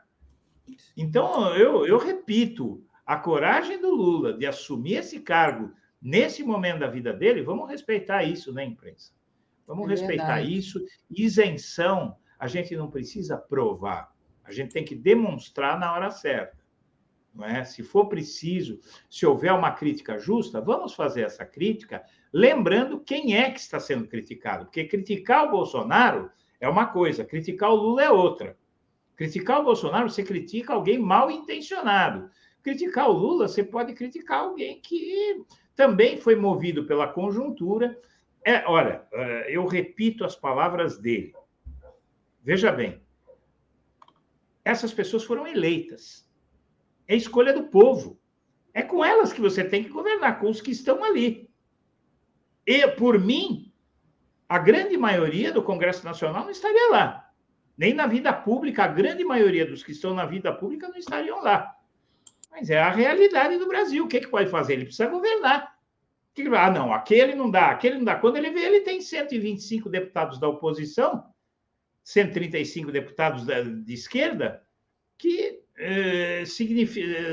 Então, 0.95 1.55
eu, 1.55 1.87
eu 1.87 1.97
repito, 1.97 2.85
a 3.03 3.17
coragem 3.17 3.81
do 3.81 3.89
Lula 3.89 4.31
de 4.31 4.45
assumir 4.45 4.97
esse 4.97 5.21
cargo 5.21 5.73
nesse 6.03 6.43
momento 6.43 6.79
da 6.79 6.87
vida 6.87 7.13
dele, 7.13 7.41
vamos 7.41 7.69
respeitar 7.69 8.23
isso 8.23 8.51
na 8.51 8.61
né, 8.61 8.65
imprensa. 8.65 9.13
Vamos 9.65 9.87
é 9.87 9.91
respeitar 9.91 10.35
verdade. 10.35 10.57
isso. 10.57 10.83
Isenção, 11.09 12.17
a 12.37 12.47
gente 12.47 12.75
não 12.75 12.91
precisa 12.91 13.37
provar. 13.37 14.13
A 14.43 14.51
gente 14.51 14.73
tem 14.73 14.83
que 14.83 14.95
demonstrar 14.95 15.79
na 15.79 15.93
hora 15.93 16.11
certa. 16.11 16.61
Não 17.33 17.45
é? 17.45 17.63
Se 17.63 17.81
for 17.81 18.07
preciso, 18.07 18.79
se 19.09 19.25
houver 19.25 19.53
uma 19.53 19.71
crítica 19.71 20.19
justa, 20.19 20.59
vamos 20.59 20.93
fazer 20.93 21.21
essa 21.21 21.45
crítica, 21.45 22.03
lembrando 22.31 22.99
quem 22.99 23.37
é 23.37 23.49
que 23.49 23.59
está 23.59 23.79
sendo 23.79 24.07
criticado. 24.07 24.65
Porque 24.65 24.83
criticar 24.83 25.45
o 25.45 25.51
Bolsonaro 25.51 26.29
é 26.59 26.67
uma 26.67 26.85
coisa, 26.87 27.25
criticar 27.25 27.71
o 27.71 27.75
Lula 27.75 28.03
é 28.03 28.11
outra. 28.11 28.57
Criticar 29.15 29.61
o 29.61 29.63
Bolsonaro, 29.63 30.09
você 30.09 30.23
critica 30.23 30.73
alguém 30.73 30.99
mal 30.99 31.31
intencionado. 31.31 32.29
Criticar 32.61 33.09
o 33.09 33.13
Lula, 33.13 33.47
você 33.47 33.63
pode 33.63 33.93
criticar 33.93 34.39
alguém 34.39 34.79
que 34.81 35.43
também 35.75 36.17
foi 36.17 36.35
movido 36.35 36.85
pela 36.85 37.07
conjuntura. 37.07 37.99
É, 38.45 38.65
olha, 38.67 39.03
é, 39.11 39.55
eu 39.55 39.65
repito 39.65 40.23
as 40.23 40.35
palavras 40.35 40.97
dele. 40.97 41.33
Veja 42.43 42.71
bem, 42.71 43.01
essas 44.65 44.93
pessoas 44.93 45.23
foram 45.23 45.47
eleitas. 45.47 46.29
É 47.07 47.15
escolha 47.15 47.53
do 47.53 47.63
povo. 47.63 48.19
É 48.73 48.81
com 48.81 49.03
elas 49.03 49.31
que 49.31 49.41
você 49.41 49.63
tem 49.63 49.83
que 49.83 49.89
governar, 49.89 50.39
com 50.39 50.49
os 50.49 50.61
que 50.61 50.71
estão 50.71 51.03
ali. 51.03 51.49
E, 52.65 52.87
por 52.87 53.19
mim, 53.19 53.71
a 54.47 54.57
grande 54.57 54.97
maioria 54.97 55.51
do 55.51 55.63
Congresso 55.63 56.03
Nacional 56.05 56.43
não 56.43 56.51
estaria 56.51 56.89
lá. 56.91 57.29
Nem 57.77 57.93
na 57.93 58.07
vida 58.07 58.31
pública, 58.31 58.83
a 58.83 58.87
grande 58.87 59.23
maioria 59.23 59.65
dos 59.65 59.83
que 59.83 59.91
estão 59.91 60.13
na 60.13 60.25
vida 60.25 60.53
pública 60.53 60.87
não 60.87 60.97
estariam 60.97 61.41
lá. 61.41 61.75
Mas 62.53 62.69
é 62.69 62.79
a 62.79 62.91
realidade 62.91 63.57
do 63.57 63.67
Brasil. 63.67 64.05
O 64.05 64.07
que, 64.07 64.19
que 64.19 64.27
pode 64.27 64.49
fazer? 64.49 64.73
Ele 64.73 64.85
precisa 64.85 65.09
governar. 65.09 65.73
Ah, 66.57 66.71
não, 66.71 66.93
aquele 66.93 67.35
não 67.35 67.49
dá, 67.49 67.71
aquele 67.71 67.97
não 67.97 68.05
dá. 68.05 68.15
Quando 68.15 68.37
ele 68.37 68.51
vê, 68.51 68.61
ele 68.61 68.81
tem 68.81 69.01
125 69.01 69.89
deputados 69.89 70.39
da 70.39 70.47
oposição, 70.47 71.25
135 72.03 72.91
deputados 72.91 73.45
de 73.45 73.93
esquerda, 73.93 74.63
que 75.17 75.61
eh, 75.77 76.43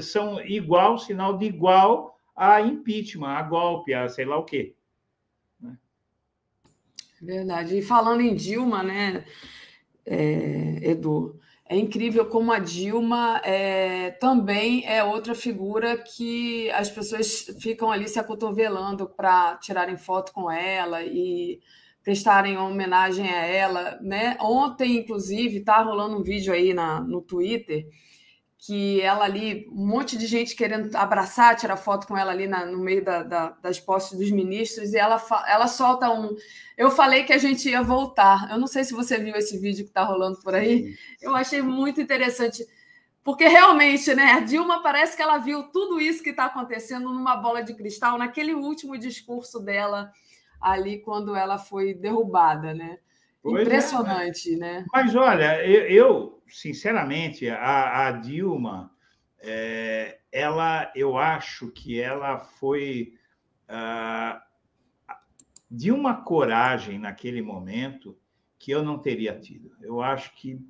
são 0.03 0.41
igual, 0.45 0.99
sinal 0.99 1.37
de 1.37 1.47
igual 1.47 2.19
a 2.35 2.61
impeachment, 2.61 3.29
a 3.29 3.43
golpe, 3.43 3.93
a 3.93 4.09
sei 4.09 4.25
lá 4.25 4.39
o 4.39 4.45
quê. 4.45 4.75
Verdade. 7.21 7.79
E 7.79 7.83
falando 7.83 8.23
em 8.23 8.35
Dilma, 8.35 8.83
né, 8.83 9.25
é, 10.07 10.91
Edu, 10.91 11.39
é 11.71 11.77
incrível 11.77 12.27
como 12.27 12.51
a 12.51 12.59
Dilma 12.59 13.41
é, 13.45 14.11
também 14.11 14.85
é 14.85 15.05
outra 15.05 15.37
figura 15.37 15.97
que 15.97 16.69
as 16.73 16.91
pessoas 16.91 17.45
ficam 17.61 17.93
ali 17.93 18.09
se 18.09 18.19
acotovelando 18.19 19.09
para 19.09 19.55
tirarem 19.59 19.97
foto 19.97 20.33
com 20.33 20.51
ela 20.51 21.05
e 21.05 21.61
prestarem 22.03 22.59
homenagem 22.59 23.29
a 23.31 23.47
ela. 23.47 24.01
Né? 24.03 24.37
Ontem, 24.41 24.97
inclusive, 24.97 25.59
está 25.59 25.81
rolando 25.81 26.17
um 26.17 26.25
vídeo 26.25 26.53
aí 26.53 26.75
na, 26.75 27.01
no 27.01 27.23
Twitter 27.23 27.87
que 28.63 29.01
ela 29.01 29.25
ali, 29.25 29.67
um 29.73 29.87
monte 29.87 30.19
de 30.19 30.27
gente 30.27 30.55
querendo 30.55 30.95
abraçar, 30.95 31.57
tirar 31.57 31.79
foto 31.79 32.07
com 32.07 32.17
ela 32.17 32.31
ali 32.31 32.47
na, 32.47 32.67
no 32.67 32.79
meio 32.79 33.03
da, 33.03 33.23
da, 33.23 33.49
das 33.63 33.81
posses 33.81 34.19
dos 34.19 34.31
ministros, 34.31 34.93
e 34.93 34.99
ela, 34.99 35.21
ela 35.49 35.67
solta 35.67 36.11
um. 36.11 36.37
Eu 36.77 36.91
falei 36.91 37.25
que 37.25 37.33
a 37.33 37.39
gente 37.39 37.71
ia 37.71 37.83
voltar. 37.83 38.51
Eu 38.51 38.59
não 38.59 38.67
sei 38.67 38.85
se 38.85 38.93
você 38.93 39.19
viu 39.19 39.35
esse 39.35 39.59
vídeo 39.59 39.85
que 39.85 39.91
está 39.91 40.05
rolando 40.05 40.39
por 40.43 40.55
aí. 40.55 40.95
Eu 41.23 41.35
achei 41.35 41.63
muito 41.63 42.03
interessante, 42.03 42.63
porque 43.25 43.49
realmente, 43.49 44.15
né, 44.15 44.33
a 44.33 44.41
Dilma 44.41 44.83
parece 44.83 45.17
que 45.17 45.23
ela 45.23 45.39
viu 45.39 45.63
tudo 45.65 45.99
isso 45.99 46.23
que 46.23 46.31
está 46.31 46.45
acontecendo 46.45 47.11
numa 47.11 47.37
bola 47.37 47.63
de 47.63 47.73
cristal, 47.73 48.19
naquele 48.19 48.53
último 48.53 48.99
discurso 48.99 49.59
dela 49.59 50.13
ali 50.61 51.01
quando 51.01 51.35
ela 51.35 51.57
foi 51.57 51.95
derrubada, 51.95 52.75
né? 52.75 52.99
Pois 53.43 53.63
Impressionante, 53.63 54.53
é, 54.55 54.59
né? 54.59 54.85
Mas 54.93 55.17
olha, 55.17 55.65
eu, 55.65 55.87
eu 55.87 56.40
sinceramente, 56.51 57.49
a, 57.49 58.09
a 58.09 58.13
Dilma, 58.13 58.93
é, 59.39 60.21
ela, 60.31 60.93
eu 60.95 61.17
acho 61.17 61.71
que 61.71 62.01
ela 62.01 62.39
foi 62.39 63.15
uh, 63.69 64.41
de 65.71 65.91
uma 65.91 66.23
coragem 66.23 66.99
naquele 66.99 67.41
momento 67.41 68.19
que 68.59 68.71
eu 68.71 68.83
não 68.83 68.99
teria 68.99 69.39
tido. 69.39 69.73
Eu 69.81 70.03
acho 70.03 70.35
que 70.35 70.61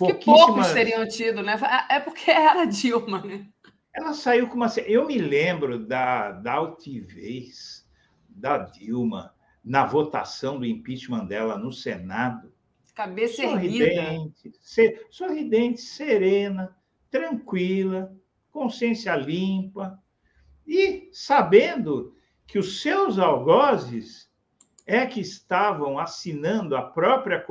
Acho 0.00 0.14
que 0.14 0.24
poucos 0.24 0.72
teriam 0.72 1.06
tido, 1.08 1.42
né? 1.42 1.58
É 1.90 1.98
porque 1.98 2.30
era 2.30 2.64
Dilma, 2.64 3.20
né? 3.22 3.48
Ela 3.92 4.12
saiu 4.12 4.48
com 4.48 4.54
uma. 4.54 4.68
Eu 4.86 5.06
me 5.06 5.18
lembro 5.18 5.84
da, 5.84 6.30
da 6.30 6.52
altivez 6.52 7.88
da 8.28 8.58
Dilma 8.58 9.34
na 9.64 9.84
votação 9.84 10.58
do 10.58 10.64
impeachment 10.64 11.24
dela 11.26 11.58
no 11.58 11.72
Senado. 11.72 12.52
Cabeça 12.98 13.42
sorridente, 13.42 14.52
ser, 14.60 15.06
sorridente, 15.08 15.80
serena, 15.80 16.76
tranquila, 17.08 18.12
consciência 18.50 19.14
limpa 19.14 20.02
e 20.66 21.08
sabendo 21.12 22.12
que 22.44 22.58
os 22.58 22.82
seus 22.82 23.16
algozes 23.16 24.28
é 24.84 25.06
que 25.06 25.20
estavam 25.20 25.96
assinando 25.96 26.76
a 26.76 26.82
própria, 26.82 27.46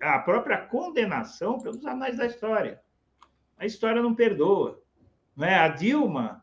a 0.00 0.18
própria 0.20 0.66
condenação 0.68 1.60
pelos 1.60 1.84
anais 1.84 2.16
da 2.16 2.24
história. 2.24 2.80
A 3.58 3.66
história 3.66 4.00
não 4.00 4.14
perdoa. 4.14 4.82
Não 5.36 5.46
é? 5.46 5.54
A 5.54 5.68
Dilma 5.68 6.42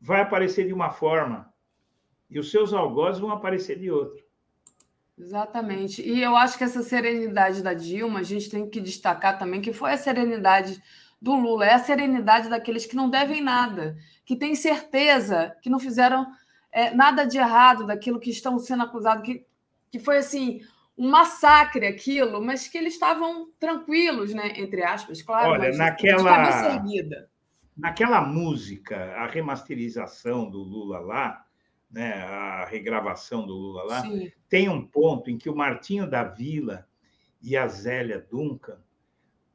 vai 0.00 0.20
aparecer 0.20 0.68
de 0.68 0.72
uma 0.72 0.92
forma, 0.92 1.52
e 2.30 2.38
os 2.38 2.52
seus 2.52 2.72
algozes 2.72 3.20
vão 3.20 3.32
aparecer 3.32 3.76
de 3.76 3.90
outro. 3.90 4.27
Exatamente. 5.18 6.00
E 6.00 6.22
eu 6.22 6.36
acho 6.36 6.56
que 6.56 6.64
essa 6.64 6.82
serenidade 6.82 7.62
da 7.62 7.74
Dilma, 7.74 8.20
a 8.20 8.22
gente 8.22 8.48
tem 8.48 8.68
que 8.68 8.80
destacar 8.80 9.38
também 9.38 9.60
que 9.60 9.72
foi 9.72 9.92
a 9.92 9.98
serenidade 9.98 10.80
do 11.20 11.34
Lula, 11.34 11.66
é 11.66 11.74
a 11.74 11.78
serenidade 11.78 12.48
daqueles 12.48 12.86
que 12.86 12.94
não 12.94 13.10
devem 13.10 13.42
nada, 13.42 13.96
que 14.24 14.36
têm 14.36 14.54
certeza 14.54 15.56
que 15.60 15.68
não 15.68 15.80
fizeram 15.80 16.26
é, 16.70 16.94
nada 16.94 17.24
de 17.24 17.38
errado 17.38 17.86
daquilo 17.86 18.20
que 18.20 18.30
estão 18.30 18.58
sendo 18.58 18.84
acusados, 18.84 19.24
que, 19.24 19.44
que 19.90 19.98
foi 19.98 20.18
assim 20.18 20.60
um 20.96 21.10
massacre 21.10 21.86
aquilo, 21.86 22.44
mas 22.44 22.68
que 22.68 22.76
eles 22.76 22.94
estavam 22.94 23.48
tranquilos, 23.58 24.34
né? 24.34 24.52
Entre 24.56 24.82
aspas, 24.82 25.22
claro. 25.22 25.50
Olha, 25.50 25.72
naquela, 25.76 26.82
naquela 27.76 28.20
música, 28.20 28.96
a 29.16 29.26
remasterização 29.26 30.50
do 30.50 30.58
Lula 30.58 30.98
lá, 30.98 31.44
né, 31.90 32.22
a 32.22 32.64
regravação 32.66 33.46
do 33.46 33.54
Lula 33.54 33.82
lá, 33.84 34.02
Sim. 34.02 34.30
tem 34.48 34.68
um 34.68 34.86
ponto 34.86 35.30
em 35.30 35.38
que 35.38 35.48
o 35.48 35.56
Martinho 35.56 36.08
da 36.08 36.22
Vila 36.22 36.86
e 37.40 37.56
a 37.56 37.66
Zélia 37.66 38.26
Duncan 38.30 38.78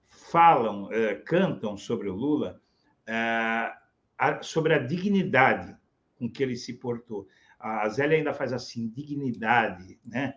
falam, 0.07 0.91
eh, 0.91 1.15
cantam 1.15 1.77
sobre 1.77 2.09
o 2.09 2.15
Lula, 2.15 2.61
eh, 3.05 3.73
a, 4.17 4.41
sobre 4.41 4.73
a 4.73 4.79
dignidade 4.79 5.75
com 6.17 6.29
que 6.29 6.41
ele 6.41 6.55
se 6.55 6.73
portou. 6.73 7.27
A 7.59 7.87
Zélia 7.89 8.17
ainda 8.17 8.33
faz 8.33 8.51
assim, 8.51 8.87
dignidade, 8.89 9.99
né? 10.05 10.35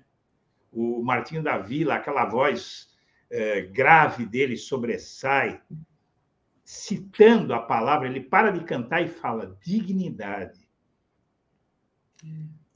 O 0.72 1.02
Martinho 1.02 1.42
da 1.42 1.58
Vila, 1.58 1.94
aquela 1.94 2.26
voz 2.26 2.90
eh, 3.30 3.62
grave 3.62 4.26
dele 4.26 4.56
sobressai, 4.56 5.62
citando 6.64 7.54
a 7.54 7.60
palavra, 7.60 8.08
ele 8.08 8.20
para 8.20 8.50
de 8.50 8.64
cantar 8.64 9.02
e 9.02 9.08
fala 9.08 9.56
dignidade 9.62 10.65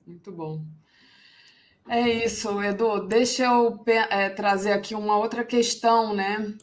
Muito 0.07 0.33
bom. 0.33 0.65
É 1.89 2.09
isso, 2.09 2.63
Edu. 2.63 3.07
Deixa 3.07 3.45
eu 3.45 3.83
é, 3.87 4.29
trazer 4.31 4.73
aqui 4.73 4.95
uma 4.95 5.17
outra 5.17 5.45
questão, 5.45 6.15
né? 6.15 6.55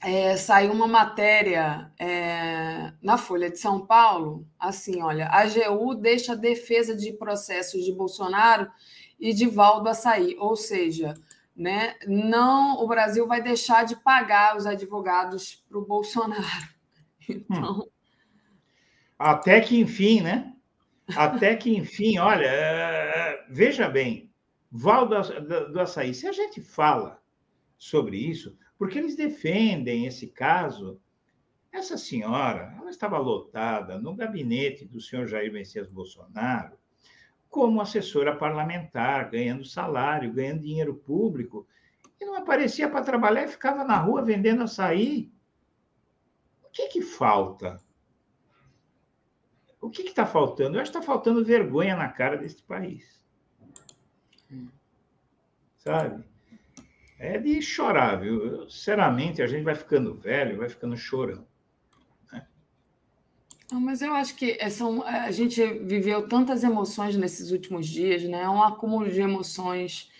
É, 0.00 0.36
saiu 0.36 0.72
uma 0.72 0.86
matéria 0.86 1.92
é, 1.98 2.92
na 3.02 3.18
Folha 3.18 3.50
de 3.50 3.58
São 3.58 3.84
Paulo, 3.84 4.46
assim, 4.56 5.02
olha, 5.02 5.26
a 5.26 5.40
AGU 5.40 5.92
deixa 5.96 6.34
a 6.34 6.36
defesa 6.36 6.94
de 6.94 7.12
processos 7.14 7.84
de 7.84 7.92
Bolsonaro 7.92 8.70
e 9.18 9.34
de 9.34 9.48
Valdo 9.48 9.88
Açaí, 9.88 10.36
ou 10.38 10.54
seja, 10.54 11.14
né, 11.54 11.96
não, 12.06 12.80
o 12.80 12.86
Brasil 12.86 13.26
vai 13.26 13.42
deixar 13.42 13.84
de 13.84 13.96
pagar 13.96 14.56
os 14.56 14.66
advogados 14.66 15.64
para 15.68 15.78
o 15.78 15.84
Bolsonaro. 15.84 16.44
Então... 17.30 17.80
Hum. 17.80 17.88
Até 19.18 19.60
que 19.60 19.78
enfim, 19.78 20.22
né? 20.22 20.54
Até 21.16 21.56
que 21.56 21.74
enfim, 21.76 22.18
olha, 22.18 22.46
é, 22.46 23.46
veja 23.48 23.88
bem, 23.88 24.30
Valdo 24.70 25.16
do 25.72 25.80
Açaí, 25.80 26.12
se 26.12 26.26
a 26.26 26.32
gente 26.32 26.60
fala 26.60 27.22
sobre 27.78 28.18
isso, 28.18 28.56
porque 28.76 28.98
eles 28.98 29.16
defendem 29.16 30.06
esse 30.06 30.26
caso. 30.26 31.00
Essa 31.70 31.98
senhora, 31.98 32.74
ela 32.78 32.90
estava 32.90 33.18
lotada 33.18 33.98
no 33.98 34.14
gabinete 34.14 34.86
do 34.86 35.00
senhor 35.00 35.26
Jair 35.26 35.52
Messias 35.52 35.90
Bolsonaro 35.90 36.78
como 37.48 37.80
assessora 37.80 38.36
parlamentar, 38.36 39.30
ganhando 39.30 39.64
salário, 39.64 40.32
ganhando 40.32 40.62
dinheiro 40.62 40.94
público, 40.94 41.66
e 42.20 42.24
não 42.24 42.34
aparecia 42.34 42.88
para 42.88 43.04
trabalhar 43.04 43.44
e 43.44 43.48
ficava 43.48 43.84
na 43.84 43.96
rua 43.96 44.22
vendendo 44.22 44.62
açaí. 44.62 45.32
O 46.62 46.70
que 46.70 46.88
que 46.88 47.02
falta? 47.02 47.80
O 49.80 49.90
que 49.90 50.02
está 50.02 50.26
faltando? 50.26 50.76
Eu 50.76 50.82
acho 50.82 50.90
que 50.90 50.98
está 50.98 51.06
faltando 51.06 51.44
vergonha 51.44 51.96
na 51.96 52.08
cara 52.08 52.36
deste 52.36 52.62
país. 52.62 53.18
Sabe? 55.78 56.24
é 57.18 57.36
de 57.36 57.60
chorar, 57.60 58.20
viu? 58.20 58.70
Sinceramente, 58.70 59.42
a 59.42 59.46
gente 59.46 59.64
vai 59.64 59.74
ficando 59.74 60.14
velho, 60.14 60.58
vai 60.58 60.68
ficando 60.68 60.96
chorando. 60.96 61.46
Né? 62.32 62.46
Mas 63.72 64.00
eu 64.00 64.14
acho 64.14 64.36
que 64.36 64.56
é, 64.60 64.70
são, 64.70 65.06
é, 65.06 65.20
a 65.20 65.30
gente 65.32 65.64
viveu 65.80 66.28
tantas 66.28 66.62
emoções 66.62 67.16
nesses 67.16 67.50
últimos 67.50 67.88
dias, 67.88 68.22
né? 68.22 68.42
É 68.42 68.48
um 68.48 68.62
acúmulo 68.62 69.10
de 69.10 69.20
emoções 69.20 70.10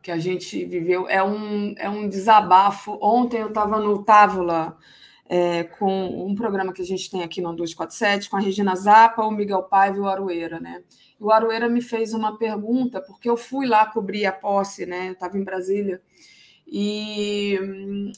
que 0.00 0.12
a 0.12 0.18
gente 0.18 0.64
viveu. 0.64 1.08
É 1.08 1.22
um, 1.22 1.74
é 1.76 1.90
um 1.90 2.08
desabafo. 2.08 2.96
Ontem 3.02 3.40
eu 3.40 3.48
estava 3.48 3.80
no 3.80 4.04
Távola 4.04 4.78
é, 5.28 5.64
com 5.64 6.26
um 6.26 6.34
programa 6.34 6.72
que 6.72 6.82
a 6.82 6.84
gente 6.84 7.10
tem 7.10 7.22
aqui 7.22 7.40
no 7.40 7.54
247, 7.54 8.30
com 8.30 8.36
a 8.36 8.40
Regina 8.40 8.74
Zappa, 8.74 9.22
o 9.22 9.30
Miguel 9.30 9.62
Paiva 9.64 9.96
e 9.96 10.00
o 10.00 10.08
Aroeira, 10.08 10.58
né? 10.58 10.82
o 11.20 11.32
Aroeira 11.32 11.68
me 11.68 11.82
fez 11.82 12.14
uma 12.14 12.38
pergunta, 12.38 13.00
porque 13.00 13.28
eu 13.28 13.36
fui 13.36 13.66
lá 13.66 13.86
cobrir 13.86 14.24
a 14.26 14.32
posse, 14.32 14.86
né? 14.86 15.08
Eu 15.08 15.12
estava 15.12 15.36
em 15.36 15.42
Brasília. 15.42 16.00
E, 16.66 17.58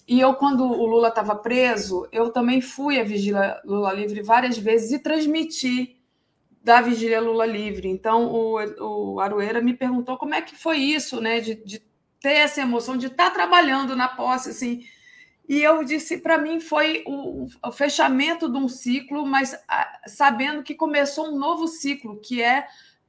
e 0.06 0.20
eu, 0.20 0.34
quando 0.34 0.64
o 0.64 0.86
Lula 0.86 1.08
estava 1.08 1.34
preso, 1.36 2.06
eu 2.12 2.30
também 2.30 2.60
fui 2.60 3.00
à 3.00 3.04
Vigília 3.04 3.60
Lula 3.64 3.92
Livre 3.92 4.22
várias 4.22 4.58
vezes 4.58 4.92
e 4.92 4.98
transmiti 4.98 5.96
da 6.62 6.82
Vigília 6.82 7.20
Lula 7.20 7.46
Livre. 7.46 7.88
Então, 7.88 8.26
o, 8.26 9.14
o 9.14 9.20
Aroeira 9.20 9.62
me 9.62 9.72
perguntou 9.72 10.18
como 10.18 10.34
é 10.34 10.42
que 10.42 10.56
foi 10.56 10.78
isso, 10.78 11.20
né? 11.20 11.40
De, 11.40 11.54
de 11.54 11.80
ter 12.20 12.34
essa 12.34 12.60
emoção, 12.60 12.98
de 12.98 13.06
estar 13.06 13.30
tá 13.30 13.30
trabalhando 13.30 13.96
na 13.96 14.08
posse, 14.08 14.50
assim. 14.50 14.82
E 15.50 15.60
eu 15.64 15.82
disse, 15.82 16.18
para 16.18 16.38
mim 16.38 16.60
foi 16.60 17.02
o, 17.04 17.48
o, 17.66 17.72
fechamento 17.72 18.48
de 18.48 18.56
um 18.56 18.68
ciclo, 18.68 19.26
mas 19.26 19.52
a, 19.66 20.02
sabendo 20.06 20.62
que 20.62 20.76
começou 20.76 21.26
um 21.26 21.36
novo 21.36 21.66
ciclo, 21.66 22.20
que 22.20 22.40
é 22.40 22.68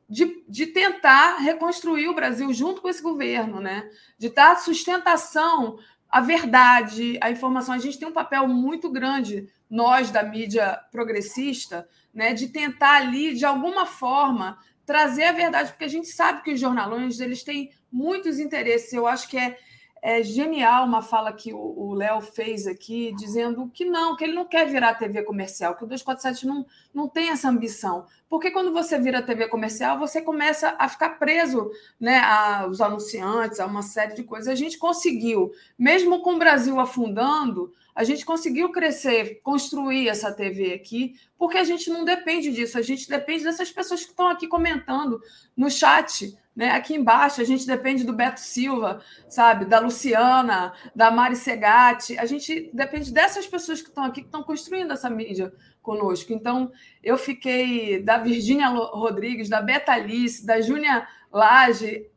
de, 0.10 0.44
de 0.50 0.66
tentar 0.66 1.38
reconstruir 1.38 2.08
o 2.08 2.16
Brasil 2.16 2.52
junto 2.52 2.82
com 2.82 2.90
esse 2.90 3.00
governo, 3.00 3.62
né? 3.62 3.88
de 4.18 4.30
dar 4.30 4.58
sustentação 4.58 5.78
à 6.10 6.20
verdade, 6.20 7.16
à 7.22 7.30
informação. 7.30 7.76
A 7.76 7.78
gente 7.78 8.00
tem 8.00 8.08
um 8.08 8.12
papel 8.12 8.48
muito 8.48 8.90
grande, 8.90 9.48
nós 9.70 10.10
da 10.10 10.24
mídia 10.24 10.82
progressista, 10.92 11.88
né? 12.12 12.34
de 12.34 12.48
tentar 12.48 12.96
ali, 12.96 13.36
de 13.36 13.46
alguma 13.46 13.86
forma, 13.86 14.58
trazer 14.84 15.26
a 15.26 15.32
verdade, 15.32 15.70
porque 15.70 15.86
a 15.86 15.88
gente 15.88 16.08
sabe 16.08 16.42
que 16.42 16.54
os 16.54 16.60
jornalões 16.60 17.20
eles 17.20 17.44
têm 17.44 17.70
muitos 17.92 18.40
interesses. 18.40 18.92
Eu 18.94 19.06
acho 19.06 19.30
que 19.30 19.38
é 19.38 19.60
é 20.02 20.24
genial 20.24 20.86
uma 20.86 21.04
fala 21.04 21.32
que 21.32 21.54
o 21.54 21.94
Léo 21.94 22.22
fez 22.22 22.66
aqui, 22.66 23.14
dizendo 23.16 23.70
que 23.72 23.86
não, 23.86 24.16
que 24.16 24.24
ele 24.24 24.34
não 24.34 24.46
quer 24.46 24.68
virar 24.68 24.96
TV 24.96 25.22
comercial, 25.22 25.76
que 25.76 25.84
o 25.84 25.88
247 25.88 26.48
não, 26.48 26.66
não 26.92 27.08
tem 27.08 27.30
essa 27.30 27.48
ambição. 27.48 28.08
Porque 28.28 28.50
quando 28.50 28.74
você 28.74 28.98
vira 28.98 29.22
TV 29.22 29.48
comercial, 29.48 30.00
você 30.00 30.20
começa 30.20 30.76
a 30.80 30.90
ficar 30.90 31.20
preso 31.20 31.70
né, 32.00 32.18
aos 32.20 32.82
anunciantes, 32.82 33.60
a 33.60 33.68
uma 33.68 33.84
série 33.84 34.16
de 34.16 34.24
coisas. 34.24 34.48
A 34.48 34.56
gente 34.56 34.80
conseguiu, 34.80 35.52
mesmo 35.78 36.22
com 36.22 36.34
o 36.34 36.40
Brasil 36.40 36.80
afundando, 36.80 37.72
a 37.94 38.04
gente 38.04 38.26
conseguiu 38.26 38.72
crescer, 38.72 39.40
construir 39.44 40.08
essa 40.08 40.32
TV 40.32 40.74
aqui, 40.74 41.14
porque 41.38 41.58
a 41.58 41.64
gente 41.64 41.92
não 41.92 42.04
depende 42.04 42.52
disso, 42.52 42.78
a 42.78 42.82
gente 42.82 43.08
depende 43.08 43.44
dessas 43.44 43.70
pessoas 43.70 44.04
que 44.04 44.12
estão 44.12 44.30
aqui 44.30 44.48
comentando 44.48 45.22
no 45.56 45.70
chat 45.70 46.36
né? 46.56 46.72
Aqui 46.72 46.96
embaixo 46.96 47.42
a 47.42 47.44
gente 47.44 47.66
depende 47.66 48.04
do 48.04 48.14
Beto 48.14 48.40
Silva, 48.40 49.02
sabe? 49.30 49.66
Da 49.66 49.80
Luciana, 49.80 50.74
da 50.96 51.10
Mari 51.10 51.36
Segatti. 51.36 52.18
A 52.18 52.26
gente 52.26 52.70
depende 52.74 53.12
dessas 53.12 53.48
pessoas 53.48 53.82
que 53.82 53.90
estão 53.90 54.04
aqui, 54.04 54.22
que 54.22 54.28
estão 54.28 54.44
construindo 54.44 54.92
essa 54.92 55.10
mídia 55.10 55.54
conosco. 55.82 56.34
Então, 56.34 56.72
eu 57.02 57.18
fiquei 57.18 58.02
da 58.04 58.18
Virgínia 58.18 58.68
Rodrigues, 58.68 59.50
da 59.50 59.62
Beta 59.62 59.94
Alice, 59.94 60.46
da 60.46 60.60
Júnia 60.62 61.08
Lage. 61.32 62.08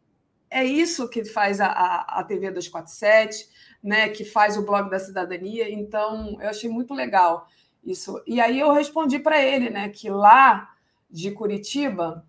É 0.50 0.64
isso 0.64 1.08
que 1.08 1.24
faz 1.24 1.60
a, 1.60 1.66
a, 1.66 2.20
a 2.20 2.24
TV 2.24 2.50
247, 2.50 3.48
né? 3.82 4.08
que 4.08 4.24
faz 4.24 4.56
o 4.56 4.64
blog 4.64 4.90
da 4.90 4.98
cidadania. 4.98 5.70
Então, 5.70 6.36
eu 6.40 6.48
achei 6.48 6.68
muito 6.68 6.92
legal 6.92 7.48
isso. 7.84 8.22
E 8.26 8.40
aí 8.40 8.58
eu 8.58 8.72
respondi 8.72 9.18
para 9.18 9.40
ele 9.42 9.70
né? 9.70 9.88
que 9.88 10.10
lá 10.10 10.70
de 11.10 11.30
Curitiba 11.30 12.26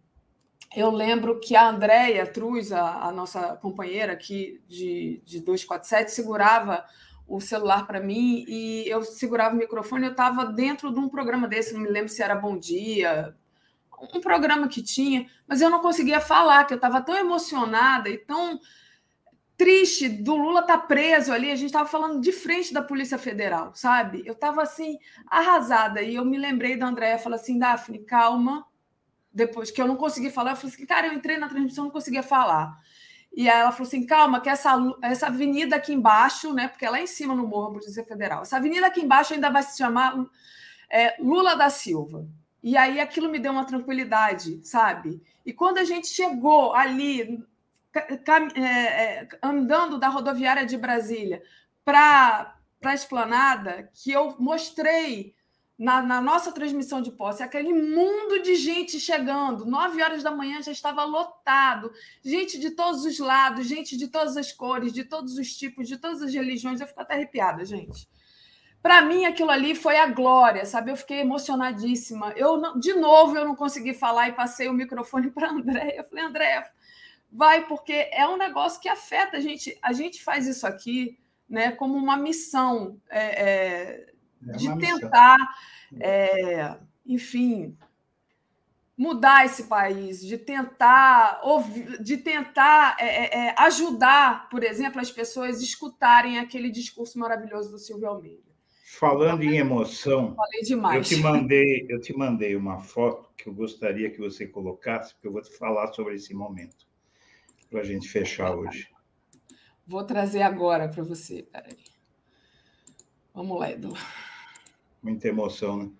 eu 0.75 0.89
lembro 0.89 1.39
que 1.39 1.55
a 1.55 1.69
Andréia 1.69 2.25
Truz, 2.25 2.71
a, 2.71 3.05
a, 3.05 3.11
nossa 3.11 3.55
companheira 3.57 4.13
aqui 4.13 4.61
de, 4.67 5.21
de 5.25 5.39
247, 5.39 6.11
segurava 6.11 6.85
o 7.27 7.39
celular 7.39 7.87
para 7.87 7.99
mim 7.99 8.45
e 8.47 8.87
eu 8.87 9.03
segurava 9.03 9.55
o 9.55 9.57
microfone. 9.57 10.05
Eu 10.05 10.11
estava 10.11 10.45
dentro 10.45 10.93
de 10.93 10.99
um 10.99 11.09
programa 11.09 11.47
desse, 11.47 11.73
não 11.73 11.81
me 11.81 11.89
lembro 11.89 12.09
se 12.09 12.21
era 12.21 12.35
Bom 12.35 12.57
Dia, 12.57 13.35
um 14.13 14.19
programa 14.19 14.67
que 14.67 14.81
tinha, 14.81 15.25
mas 15.47 15.61
eu 15.61 15.69
não 15.69 15.79
conseguia 15.79 16.19
falar, 16.19 16.65
que 16.65 16.73
eu 16.73 16.77
estava 16.77 17.01
tão 17.01 17.15
emocionada 17.15 18.09
e 18.09 18.17
tão 18.17 18.59
triste 19.57 20.09
do 20.09 20.35
Lula 20.35 20.59
estar 20.59 20.79
tá 20.79 20.85
preso 20.85 21.31
ali. 21.31 21.51
A 21.51 21.55
gente 21.55 21.67
estava 21.67 21.87
falando 21.87 22.19
de 22.19 22.31
frente 22.31 22.73
da 22.73 22.81
Polícia 22.81 23.17
Federal, 23.17 23.73
sabe? 23.73 24.23
Eu 24.25 24.33
estava 24.33 24.61
assim, 24.61 24.99
arrasada. 25.27 26.01
E 26.01 26.15
eu 26.15 26.25
me 26.25 26.37
lembrei 26.37 26.75
da 26.75 26.87
Andréia, 26.87 27.17
falou 27.17 27.39
assim: 27.39 27.57
Daphne, 27.57 27.99
calma 27.99 28.65
depois 29.35 29.69
que 29.69 29.81
eu 29.81 29.87
não 29.87 29.97
consegui 29.97 30.29
falar, 30.31 30.51
eu 30.51 30.55
falei 30.55 30.73
assim, 30.73 30.85
cara, 30.85 31.07
eu 31.07 31.13
entrei 31.13 31.37
na 31.37 31.49
transmissão, 31.49 31.83
não 31.83 31.91
conseguia 31.91 32.23
falar. 32.23 32.79
E 33.35 33.49
aí 33.49 33.59
ela 33.59 33.73
falou 33.73 33.85
assim, 33.85 34.05
calma, 34.05 34.39
que 34.39 34.47
essa, 34.47 34.73
essa 35.01 35.27
avenida 35.27 35.75
aqui 35.75 35.93
embaixo, 35.93 36.53
né? 36.53 36.69
Porque 36.69 36.85
é 36.85 36.89
lá 36.89 37.01
em 37.01 37.07
cima 37.07 37.35
no 37.35 37.45
Morro, 37.45 37.73
Polícia 37.73 38.05
Federal, 38.05 38.43
essa 38.43 38.55
avenida 38.55 38.87
aqui 38.87 39.01
embaixo 39.01 39.33
ainda 39.33 39.49
vai 39.49 39.61
se 39.61 39.77
chamar 39.77 40.15
é, 40.89 41.21
Lula 41.21 41.53
da 41.57 41.69
Silva. 41.69 42.25
E 42.63 42.77
aí 42.77 42.97
aquilo 42.97 43.29
me 43.29 43.37
deu 43.37 43.51
uma 43.51 43.65
tranquilidade, 43.65 44.65
sabe? 44.65 45.21
E 45.45 45.51
quando 45.51 45.79
a 45.79 45.83
gente 45.83 46.07
chegou 46.07 46.73
ali, 46.73 47.43
é, 47.93 48.61
é, 48.61 49.27
andando 49.43 49.99
da 49.99 50.07
rodoviária 50.07 50.65
de 50.65 50.77
Brasília 50.77 51.43
para 51.83 52.55
a 52.81 52.93
esplanada, 52.93 53.89
que 53.93 54.11
eu 54.11 54.33
mostrei 54.39 55.35
na, 55.77 56.01
na, 56.01 56.21
nossa 56.21 56.51
transmissão 56.51 57.01
de 57.01 57.11
posse, 57.11 57.43
aquele 57.43 57.73
mundo 57.73 58.41
de 58.41 58.55
gente 58.55 58.99
chegando, 58.99 59.65
nove 59.65 60.01
horas 60.01 60.23
da 60.23 60.31
manhã 60.31 60.61
já 60.61 60.71
estava 60.71 61.03
lotado, 61.03 61.91
gente 62.23 62.57
de 62.57 62.71
todos 62.71 63.03
os 63.03 63.19
lados, 63.19 63.67
gente 63.67 63.97
de 63.97 64.07
todas 64.07 64.37
as 64.37 64.53
cores, 64.53 64.93
de 64.93 65.03
todos 65.03 65.37
os 65.37 65.55
tipos, 65.55 65.87
de 65.87 65.97
todas 65.97 66.21
as 66.21 66.33
religiões. 66.33 66.79
Eu 66.79 66.87
fico 66.87 67.01
até 67.01 67.15
arrepiada, 67.15 67.65
gente. 67.65 68.07
Para 68.81 69.01
mim, 69.01 69.25
aquilo 69.25 69.49
ali 69.49 69.75
foi 69.75 69.97
a 69.97 70.05
glória, 70.05 70.63
sabe? 70.63 70.91
Eu 70.91 70.95
fiquei 70.95 71.19
emocionadíssima. 71.19 72.31
Eu, 72.37 72.57
não, 72.57 72.79
de 72.79 72.93
novo, 72.93 73.35
eu 73.35 73.43
não 73.43 73.55
consegui 73.55 73.93
falar 73.93 74.29
e 74.29 74.33
passei 74.33 74.69
o 74.69 74.73
microfone 74.73 75.29
para 75.33 75.47
a 75.47 75.51
Andréia. 75.51 75.97
Eu 75.97 76.03
falei, 76.05 76.23
Andréia, 76.23 76.71
vai, 77.31 77.65
porque 77.67 78.09
é 78.13 78.25
um 78.27 78.37
negócio 78.37 78.79
que 78.79 78.87
afeta 78.87 79.37
a 79.37 79.39
gente. 79.41 79.77
A 79.81 79.91
gente 79.91 80.23
faz 80.23 80.47
isso 80.47 80.65
aqui 80.65 81.17
né, 81.49 81.71
como 81.71 81.97
uma 81.97 82.15
missão. 82.15 83.01
É, 83.09 83.43
é 83.43 84.14
de 84.45 84.77
tentar, 84.77 85.37
é, 85.99 86.77
enfim, 87.05 87.75
mudar 88.97 89.45
esse 89.45 89.63
país, 89.63 90.21
de 90.21 90.37
tentar 90.37 91.41
ouvir, 91.43 92.01
de 92.01 92.17
tentar 92.17 92.95
é, 92.99 93.05
é, 93.05 93.47
é, 93.47 93.55
ajudar, 93.59 94.49
por 94.49 94.63
exemplo, 94.63 95.01
as 95.01 95.11
pessoas 95.11 95.59
a 95.59 95.63
escutarem 95.63 96.39
aquele 96.39 96.69
discurso 96.69 97.19
maravilhoso 97.19 97.71
do 97.71 97.77
Silvio 97.77 98.07
Almeida. 98.07 98.43
Falando 98.97 99.43
em 99.43 99.57
emoção, 99.57 100.35
eu 100.93 101.01
te 101.01 101.17
mandei, 101.17 101.85
eu 101.89 101.99
te 101.99 102.15
mandei 102.15 102.55
uma 102.55 102.79
foto 102.79 103.29
que 103.35 103.49
eu 103.49 103.53
gostaria 103.53 104.09
que 104.09 104.19
você 104.19 104.47
colocasse, 104.47 105.13
porque 105.13 105.27
eu 105.27 105.33
vou 105.33 105.41
te 105.41 105.51
falar 105.57 105.91
sobre 105.91 106.15
esse 106.15 106.33
momento 106.33 106.87
para 107.69 107.81
a 107.81 107.83
gente 107.83 108.07
fechar 108.07 108.55
hoje. 108.55 108.87
Vou 109.85 110.03
trazer 110.05 110.41
agora 110.41 110.87
para 110.87 111.03
você. 111.03 111.43
Peraí. 111.43 111.77
Vamos 113.33 113.59
lá, 113.59 113.71
Edu. 113.71 113.93
Muita 115.05 115.27
emoção, 115.27 115.77
né? 115.77 115.91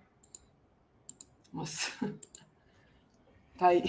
Nossa. 1.52 1.92
Tá 3.56 3.68
aí. 3.68 3.84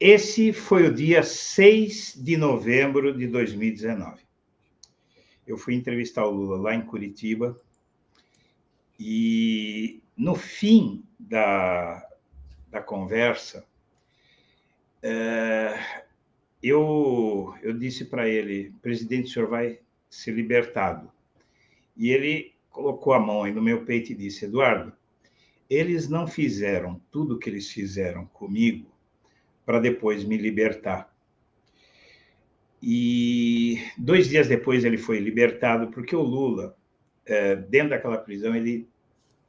Esse 0.00 0.50
foi 0.50 0.86
o 0.86 0.94
dia 0.94 1.22
6 1.22 2.14
de 2.16 2.38
novembro 2.38 3.14
de 3.14 3.26
2019. 3.26 4.22
Eu 5.46 5.58
fui 5.58 5.74
entrevistar 5.74 6.24
o 6.24 6.30
Lula 6.30 6.56
lá 6.56 6.74
em 6.74 6.86
Curitiba 6.86 7.54
e 8.98 10.00
no 10.16 10.34
fim 10.34 11.04
da, 11.18 12.02
da 12.70 12.80
conversa, 12.80 13.66
eh, 15.02 16.04
eu, 16.62 17.54
eu 17.60 17.76
disse 17.76 18.06
para 18.06 18.26
ele, 18.26 18.72
presidente, 18.80 19.26
o 19.26 19.32
senhor 19.34 19.50
vai 19.50 19.80
ser 20.08 20.32
libertado. 20.32 21.12
E 21.94 22.10
ele 22.10 22.53
colocou 22.74 23.12
a 23.12 23.20
mão 23.20 23.44
aí 23.44 23.52
no 23.52 23.62
meu 23.62 23.84
peito 23.84 24.10
e 24.10 24.16
disse, 24.16 24.46
Eduardo, 24.46 24.92
eles 25.70 26.08
não 26.08 26.26
fizeram 26.26 27.00
tudo 27.10 27.36
o 27.36 27.38
que 27.38 27.48
eles 27.48 27.70
fizeram 27.70 28.26
comigo 28.26 28.92
para 29.64 29.78
depois 29.78 30.24
me 30.24 30.36
libertar. 30.36 31.14
E 32.82 33.80
dois 33.96 34.28
dias 34.28 34.48
depois 34.48 34.84
ele 34.84 34.98
foi 34.98 35.20
libertado, 35.20 35.86
porque 35.92 36.16
o 36.16 36.20
Lula, 36.20 36.76
eh, 37.24 37.54
dentro 37.56 37.90
daquela 37.90 38.18
prisão, 38.18 38.54
ele 38.54 38.88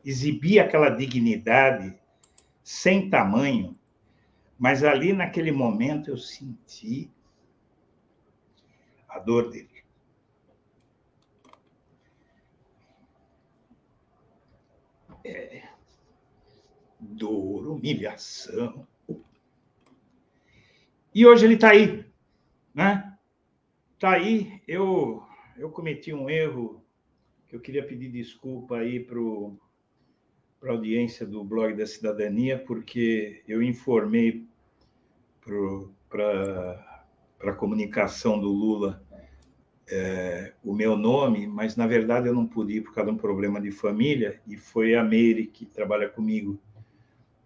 exibia 0.05 0.63
aquela 0.63 0.89
dignidade 0.89 1.93
sem 2.63 3.09
tamanho, 3.09 3.75
mas 4.57 4.83
ali 4.83 5.11
naquele 5.11 5.51
momento 5.51 6.11
eu 6.11 6.17
senti 6.17 7.09
a 9.09 9.17
dor 9.17 9.49
dele. 9.49 9.74
Dor, 17.15 17.67
humilhação. 17.67 18.87
E 21.13 21.25
hoje 21.25 21.45
ele 21.45 21.55
está 21.55 21.71
aí, 21.71 22.05
né? 22.73 23.17
Está 23.93 24.11
aí. 24.11 24.61
Eu, 24.67 25.23
eu 25.57 25.69
cometi 25.69 26.13
um 26.13 26.29
erro 26.29 26.83
que 27.47 27.55
eu 27.55 27.59
queria 27.59 27.85
pedir 27.85 28.11
desculpa 28.11 28.77
aí 28.77 28.99
para 28.99 29.19
a 30.69 30.71
audiência 30.71 31.25
do 31.25 31.43
blog 31.43 31.73
da 31.73 31.85
cidadania, 31.85 32.59
porque 32.59 33.43
eu 33.47 33.63
informei 33.63 34.45
para 36.09 37.07
a 37.39 37.53
comunicação 37.53 38.39
do 38.39 38.49
Lula 38.49 39.01
é, 39.87 40.53
o 40.63 40.73
meu 40.73 40.97
nome, 40.97 41.47
mas 41.47 41.75
na 41.75 41.85
verdade 41.85 42.27
eu 42.27 42.33
não 42.33 42.47
pude 42.47 42.77
ir 42.77 42.81
por 42.81 42.93
causa 42.93 43.11
de 43.11 43.15
um 43.15 43.19
problema 43.19 43.61
de 43.61 43.71
família, 43.71 44.41
e 44.47 44.57
foi 44.57 44.95
a 44.95 45.03
Meire 45.03 45.47
que 45.47 45.65
trabalha 45.65 46.09
comigo. 46.09 46.59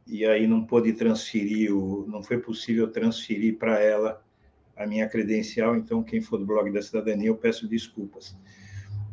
E 0.10 0.26
aí 0.26 0.48
não 0.48 0.65
pôde 0.65 0.91
transferir, 0.94 1.72
o, 1.72 2.03
não 2.07 2.23
foi 2.23 2.40
possível 2.40 2.88
transferir 2.91 3.57
para 3.57 3.80
ela 3.80 4.26
a 4.76 4.88
minha 4.88 5.07
credencial, 5.07 5.76
então 5.76 6.02
quem 6.02 6.19
for 6.19 6.40
do 6.40 6.45
blog 6.45 6.72
da 6.72 6.81
cidadania, 6.81 7.27
eu 7.27 7.36
peço 7.36 7.68
desculpas. 7.68 8.36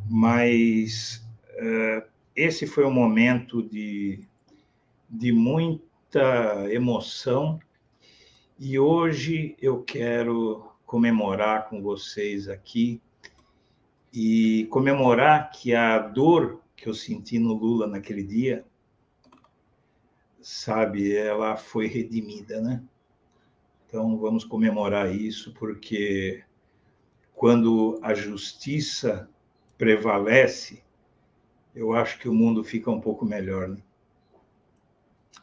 Mas 0.09 1.29
uh, 1.59 2.09
esse 2.35 2.67
foi 2.67 2.87
um 2.87 2.91
momento 2.91 3.63
de, 3.63 4.21
de 5.11 5.33
muita 5.33 6.67
emoção, 6.71 7.61
e 8.59 8.79
hoje 8.79 9.55
eu 9.61 9.83
quero 9.83 10.65
comemorar 10.87 11.69
com 11.69 11.83
vocês 11.83 12.49
aqui 12.49 13.03
e 14.15 14.67
comemorar 14.71 15.51
que 15.51 15.75
a 15.75 15.99
dor 15.99 16.63
que 16.75 16.89
eu 16.89 16.95
senti 16.95 17.39
no 17.39 17.53
Lula 17.53 17.87
naquele 17.87 18.23
dia, 18.23 18.65
sabe, 20.47 21.13
ela 21.13 21.57
foi 21.57 21.89
redimida, 21.89 22.61
né? 22.61 22.81
Então 23.85 24.17
vamos 24.17 24.45
comemorar 24.45 25.13
isso, 25.13 25.53
porque 25.55 26.45
quando 27.35 27.99
a 28.01 28.15
justiça 28.15 29.29
prevalece, 29.77 30.85
eu 31.75 31.93
acho 31.93 32.21
que 32.21 32.29
o 32.29 32.33
mundo 32.33 32.63
fica 32.63 32.89
um 32.89 33.01
pouco 33.01 33.25
melhor, 33.25 33.67
né? 33.67 33.79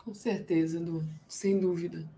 Com 0.05 0.13
certeza, 0.13 0.77
Edu, 0.77 1.03
sem 1.27 1.59
dúvida. 1.59 2.09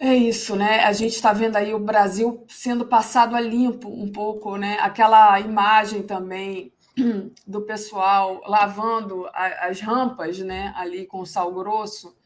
É 0.00 0.12
isso, 0.16 0.56
né? 0.56 0.80
A 0.80 0.92
gente 0.92 1.14
está 1.14 1.32
vendo 1.32 1.54
aí 1.54 1.72
o 1.72 1.78
Brasil 1.78 2.44
sendo 2.48 2.86
passado 2.86 3.36
a 3.36 3.40
limpo 3.40 3.88
um 3.88 4.10
pouco, 4.10 4.56
né? 4.56 4.78
Aquela 4.80 5.38
imagem 5.38 6.02
também 6.02 6.72
do 7.46 7.62
pessoal 7.62 8.42
lavando 8.46 9.26
a, 9.28 9.68
as 9.68 9.80
rampas, 9.80 10.38
né? 10.38 10.72
Ali 10.76 11.06
com 11.06 11.24
sal 11.24 11.52
grosso. 11.52 12.16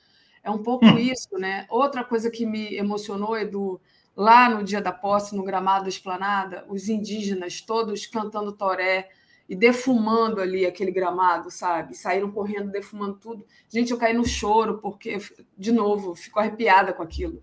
É 0.42 0.50
um 0.50 0.62
pouco 0.62 0.86
hum. 0.86 0.98
isso, 0.98 1.38
né? 1.38 1.66
Outra 1.70 2.04
coisa 2.04 2.30
que 2.30 2.44
me 2.44 2.74
emocionou, 2.74 3.36
Edu, 3.36 3.80
lá 4.16 4.48
no 4.48 4.64
dia 4.64 4.80
da 4.80 4.92
posse, 4.92 5.36
no 5.36 5.44
gramado 5.44 5.84
da 5.84 5.88
esplanada, 5.88 6.64
os 6.68 6.88
indígenas 6.88 7.60
todos 7.60 8.06
cantando 8.06 8.52
toré 8.52 9.08
e 9.48 9.54
defumando 9.54 10.40
ali 10.40 10.64
aquele 10.64 10.90
gramado, 10.90 11.50
sabe? 11.50 11.94
Saíram 11.94 12.30
correndo, 12.30 12.70
defumando 12.70 13.18
tudo. 13.18 13.44
Gente, 13.68 13.90
eu 13.90 13.98
caí 13.98 14.14
no 14.14 14.24
choro, 14.24 14.78
porque, 14.78 15.18
de 15.58 15.72
novo, 15.72 16.14
fico 16.14 16.38
arrepiada 16.38 16.92
com 16.92 17.02
aquilo. 17.02 17.40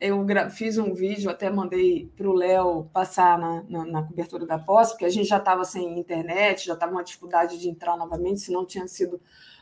Eu 0.00 0.24
fiz 0.50 0.78
um 0.78 0.94
vídeo, 0.94 1.30
até 1.30 1.50
mandei 1.50 2.10
para 2.16 2.28
o 2.28 2.32
Léo 2.32 2.88
passar 2.92 3.38
na, 3.38 3.64
na, 3.68 3.84
na, 3.84 4.02
cobertura 4.02 4.46
da 4.46 4.58
posse, 4.58 4.92
porque 4.92 5.04
a 5.04 5.10
gente 5.10 5.28
já 5.28 5.38
estava 5.38 5.64
sem 5.64 5.98
internet, 5.98 6.66
já 6.66 6.74
estava 6.74 6.92
uma 6.92 7.02
dificuldade 7.02 7.58
de 7.58 7.68
entrar 7.68 7.96
novamente, 7.96 8.40
se 8.40 8.52
não 8.52 8.64
tinha 8.64 8.86
sido 8.86 9.20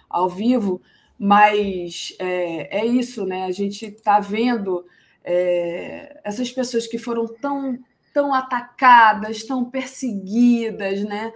ao 0.09 0.29
vivo. 0.29 0.83
Mas 1.19 2.15
é, 2.19 2.81
é 2.81 2.85
isso, 2.85 3.25
né? 3.25 3.45
A 3.45 3.53
gente 3.53 3.87
está 3.87 4.21
vendo 4.21 4.85
é, 5.25 6.21
essas 6.23 6.53
pessoas 6.53 6.87
que 6.87 6.99
foram 6.99 7.27
tão, 7.27 7.79
tão 8.13 8.35
atacadas, 8.35 9.43
tão 9.45 9.65
perseguidas, 9.65 11.03
né? 11.03 11.33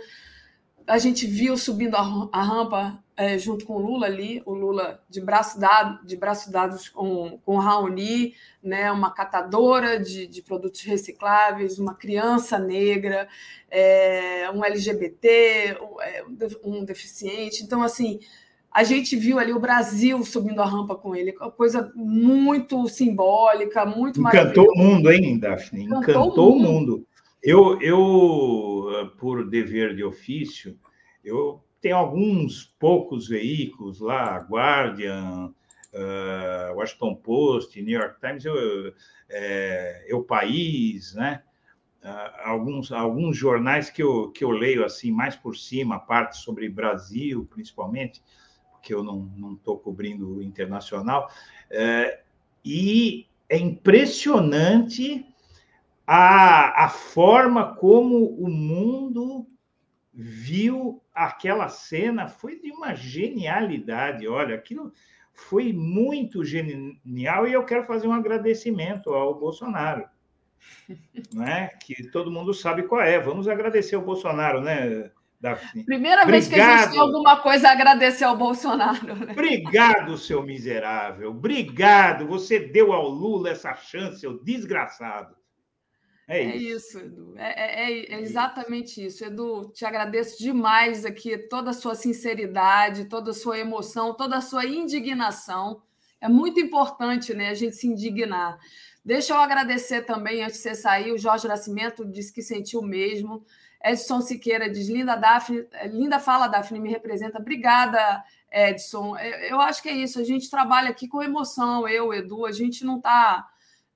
a 0.90 0.98
gente 0.98 1.26
viu 1.26 1.56
subindo 1.56 1.94
a, 1.94 2.28
a 2.32 2.42
rampa 2.42 2.98
é, 3.20 3.36
junto 3.36 3.66
com 3.66 3.74
o 3.74 3.78
Lula 3.78 4.06
ali, 4.06 4.42
o 4.46 4.54
Lula 4.54 5.02
de 5.10 5.20
braço 5.20 5.60
dado, 5.60 6.06
de 6.06 6.16
braço 6.16 6.50
dados 6.50 6.88
com, 6.88 7.38
com 7.44 7.58
Raoni, 7.58 8.32
né, 8.62 8.90
uma 8.90 9.10
catadora 9.10 10.00
de, 10.00 10.26
de 10.26 10.40
produtos 10.40 10.80
recicláveis, 10.80 11.78
uma 11.78 11.94
criança 11.94 12.58
negra, 12.58 13.28
é, 13.70 14.50
um 14.54 14.64
LGBT, 14.64 15.76
é, 16.00 16.24
um 16.64 16.82
deficiente. 16.82 17.62
Então, 17.62 17.82
assim, 17.82 18.20
a 18.72 18.84
gente 18.84 19.14
viu 19.16 19.38
ali 19.38 19.52
o 19.52 19.60
Brasil 19.60 20.24
subindo 20.24 20.62
a 20.62 20.66
rampa 20.66 20.94
com 20.94 21.14
ele, 21.14 21.32
coisa 21.58 21.92
muito 21.94 22.88
simbólica, 22.88 23.84
muito 23.84 24.18
Encantou 24.18 24.66
o 24.72 24.78
mundo, 24.78 25.12
hein, 25.12 25.38
Daphne? 25.38 25.84
Encantou, 25.84 26.00
Encantou 26.02 26.56
o 26.56 26.58
mundo. 26.58 26.72
mundo. 26.72 27.06
Eu, 27.42 27.78
eu, 27.82 29.12
por 29.18 29.46
dever 29.46 29.94
de 29.94 30.02
ofício, 30.02 30.78
eu 31.22 31.62
tenho 31.80 31.96
alguns 31.96 32.64
poucos 32.78 33.28
veículos 33.28 34.00
lá, 34.00 34.38
Guardian, 34.38 35.52
uh, 35.94 36.74
Washington 36.76 37.14
Post, 37.14 37.80
New 37.80 37.98
York 37.98 38.20
Times, 38.20 38.44
eu, 38.44 38.92
é, 39.28 40.08
País, 40.26 41.14
né? 41.14 41.42
Uh, 42.02 42.48
alguns, 42.48 42.92
alguns 42.92 43.36
jornais 43.36 43.90
que 43.90 44.02
eu, 44.02 44.30
que 44.30 44.42
eu 44.42 44.50
leio 44.50 44.84
assim 44.84 45.10
mais 45.10 45.36
por 45.36 45.56
cima, 45.56 45.98
parte 45.98 46.38
sobre 46.38 46.68
Brasil, 46.68 47.46
principalmente, 47.50 48.22
porque 48.72 48.94
eu 48.94 49.02
não 49.04 49.54
estou 49.54 49.78
cobrindo 49.78 50.36
o 50.36 50.42
internacional, 50.42 51.30
uh, 51.70 52.18
e 52.64 53.26
é 53.48 53.58
impressionante 53.58 55.26
a, 56.06 56.84
a 56.84 56.88
forma 56.88 57.74
como 57.74 58.26
o 58.26 58.48
mundo 58.48 59.46
viu 60.12 61.02
aquela 61.24 61.68
cena 61.68 62.28
foi 62.28 62.58
de 62.58 62.72
uma 62.72 62.94
genialidade. 62.94 64.26
Olha, 64.26 64.54
aquilo 64.54 64.92
foi 65.32 65.72
muito 65.72 66.44
genial 66.44 67.46
e 67.46 67.52
eu 67.52 67.64
quero 67.64 67.84
fazer 67.84 68.08
um 68.08 68.12
agradecimento 68.12 69.10
ao 69.10 69.38
Bolsonaro. 69.38 70.04
Né? 71.32 71.68
Que 71.80 72.08
todo 72.10 72.30
mundo 72.30 72.52
sabe 72.52 72.82
qual 72.82 73.00
é. 73.00 73.18
Vamos 73.18 73.48
agradecer 73.48 73.94
ao 73.94 74.02
Bolsonaro, 74.02 74.60
né, 74.60 75.10
Daphne? 75.40 75.84
Primeira 75.84 76.22
Obrigado. 76.22 76.30
vez 76.30 76.48
que 76.48 76.60
a 76.60 76.78
gente 76.78 76.90
tem 76.90 77.00
alguma 77.00 77.36
coisa 77.38 77.68
a 77.68 77.72
agradecer 77.72 78.24
ao 78.24 78.36
Bolsonaro. 78.36 79.14
Né? 79.14 79.32
Obrigado, 79.32 80.18
seu 80.18 80.42
miserável. 80.42 81.30
Obrigado. 81.30 82.26
Você 82.26 82.58
deu 82.58 82.92
ao 82.92 83.08
Lula 83.08 83.50
essa 83.50 83.74
chance, 83.74 84.20
seu 84.20 84.42
desgraçado. 84.42 85.34
É, 86.30 86.42
é 86.42 86.56
isso. 86.56 86.96
Edu. 86.96 87.34
É, 87.36 87.82
é, 87.90 88.14
é, 88.14 88.20
exatamente 88.20 89.04
isso. 89.04 89.24
Edu, 89.24 89.68
te 89.74 89.84
agradeço 89.84 90.38
demais 90.38 91.04
aqui 91.04 91.36
toda 91.36 91.70
a 91.70 91.74
sua 91.74 91.96
sinceridade, 91.96 93.06
toda 93.06 93.32
a 93.32 93.34
sua 93.34 93.58
emoção, 93.58 94.14
toda 94.14 94.36
a 94.36 94.40
sua 94.40 94.64
indignação. 94.64 95.82
É 96.20 96.28
muito 96.28 96.60
importante 96.60 97.34
né, 97.34 97.48
a 97.48 97.54
gente 97.54 97.74
se 97.74 97.88
indignar. 97.88 98.60
Deixa 99.04 99.34
eu 99.34 99.38
agradecer 99.38 100.02
também, 100.02 100.44
antes 100.44 100.56
de 100.56 100.62
você 100.62 100.74
sair, 100.76 101.10
o 101.10 101.18
Jorge 101.18 101.48
Nascimento 101.48 102.04
disse 102.04 102.32
que 102.32 102.42
sentiu 102.42 102.78
o 102.78 102.86
mesmo. 102.86 103.44
Edson 103.84 104.20
Siqueira 104.20 104.70
diz: 104.70 104.88
linda, 104.88 105.16
Daphne, 105.16 105.66
linda 105.86 106.20
fala, 106.20 106.46
Daphne, 106.46 106.78
me 106.78 106.90
representa. 106.90 107.38
Obrigada, 107.38 108.22
Edson. 108.52 109.16
Eu 109.18 109.60
acho 109.60 109.82
que 109.82 109.88
é 109.88 109.94
isso. 109.94 110.20
A 110.20 110.24
gente 110.24 110.48
trabalha 110.48 110.90
aqui 110.90 111.08
com 111.08 111.22
emoção, 111.22 111.88
eu, 111.88 112.14
Edu, 112.14 112.46
a 112.46 112.52
gente 112.52 112.84
não 112.84 112.98
está. 112.98 113.48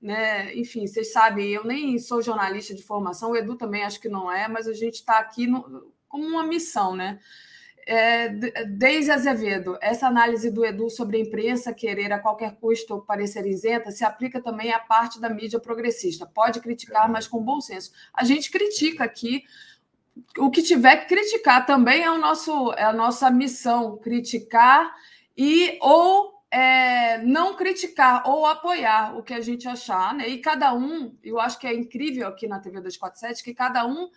Né? 0.05 0.53
Enfim, 0.55 0.85
vocês 0.85 1.11
sabem, 1.11 1.49
eu 1.49 1.63
nem 1.63 1.97
sou 1.97 2.21
jornalista 2.21 2.75
de 2.75 2.83
formação, 2.83 3.31
o 3.31 3.35
Edu 3.35 3.55
também 3.55 3.83
acho 3.83 3.99
que 3.99 4.07
não 4.07 4.31
é, 4.31 4.47
mas 4.47 4.67
a 4.67 4.73
gente 4.73 4.97
está 4.97 5.17
aqui 5.17 5.47
no, 5.47 5.91
como 6.07 6.27
uma 6.27 6.45
missão, 6.45 6.95
né? 6.95 7.17
É, 7.87 8.29
Deise 8.65 9.09
Azevedo, 9.09 9.79
essa 9.81 10.05
análise 10.05 10.51
do 10.51 10.63
Edu 10.63 10.91
sobre 10.91 11.17
a 11.17 11.19
imprensa 11.21 11.73
querer 11.73 12.13
a 12.13 12.19
qualquer 12.19 12.55
custo 12.57 13.01
parecer 13.01 13.47
isenta 13.47 13.89
se 13.89 14.05
aplica 14.05 14.39
também 14.39 14.71
à 14.71 14.79
parte 14.79 15.19
da 15.19 15.27
mídia 15.27 15.59
progressista. 15.59 16.27
Pode 16.27 16.59
criticar, 16.59 17.09
mas 17.09 17.27
com 17.27 17.41
bom 17.41 17.59
senso. 17.59 17.91
A 18.13 18.23
gente 18.23 18.51
critica 18.51 19.03
aqui 19.03 19.43
o 20.37 20.51
que 20.51 20.61
tiver 20.61 20.97
que 20.97 21.15
criticar 21.15 21.65
também 21.65 22.03
é, 22.03 22.11
o 22.11 22.19
nosso, 22.19 22.73
é 22.73 22.83
a 22.83 22.93
nossa 22.93 23.31
missão, 23.31 23.97
criticar 23.97 24.93
e 25.35 25.79
ou 25.81 26.34
é, 26.55 27.17
não 27.17 27.53
criticar 27.53 28.23
ou 28.25 28.45
apoiar 28.45 29.17
o 29.17 29.21
que 29.21 29.33
a 29.33 29.41
gente 29.41 29.67
achar, 29.67 30.13
né? 30.15 30.25
E 30.29 30.37
cada 30.37 30.73
um, 30.73 31.13
eu 31.21 31.37
acho 31.37 31.59
que 31.59 31.67
é 31.67 31.73
incrível 31.73 32.29
aqui 32.29 32.47
na 32.47 32.61
TV 32.61 32.77
247 32.77 33.43
que 33.43 33.53
cada 33.53 33.85
um 33.85 34.09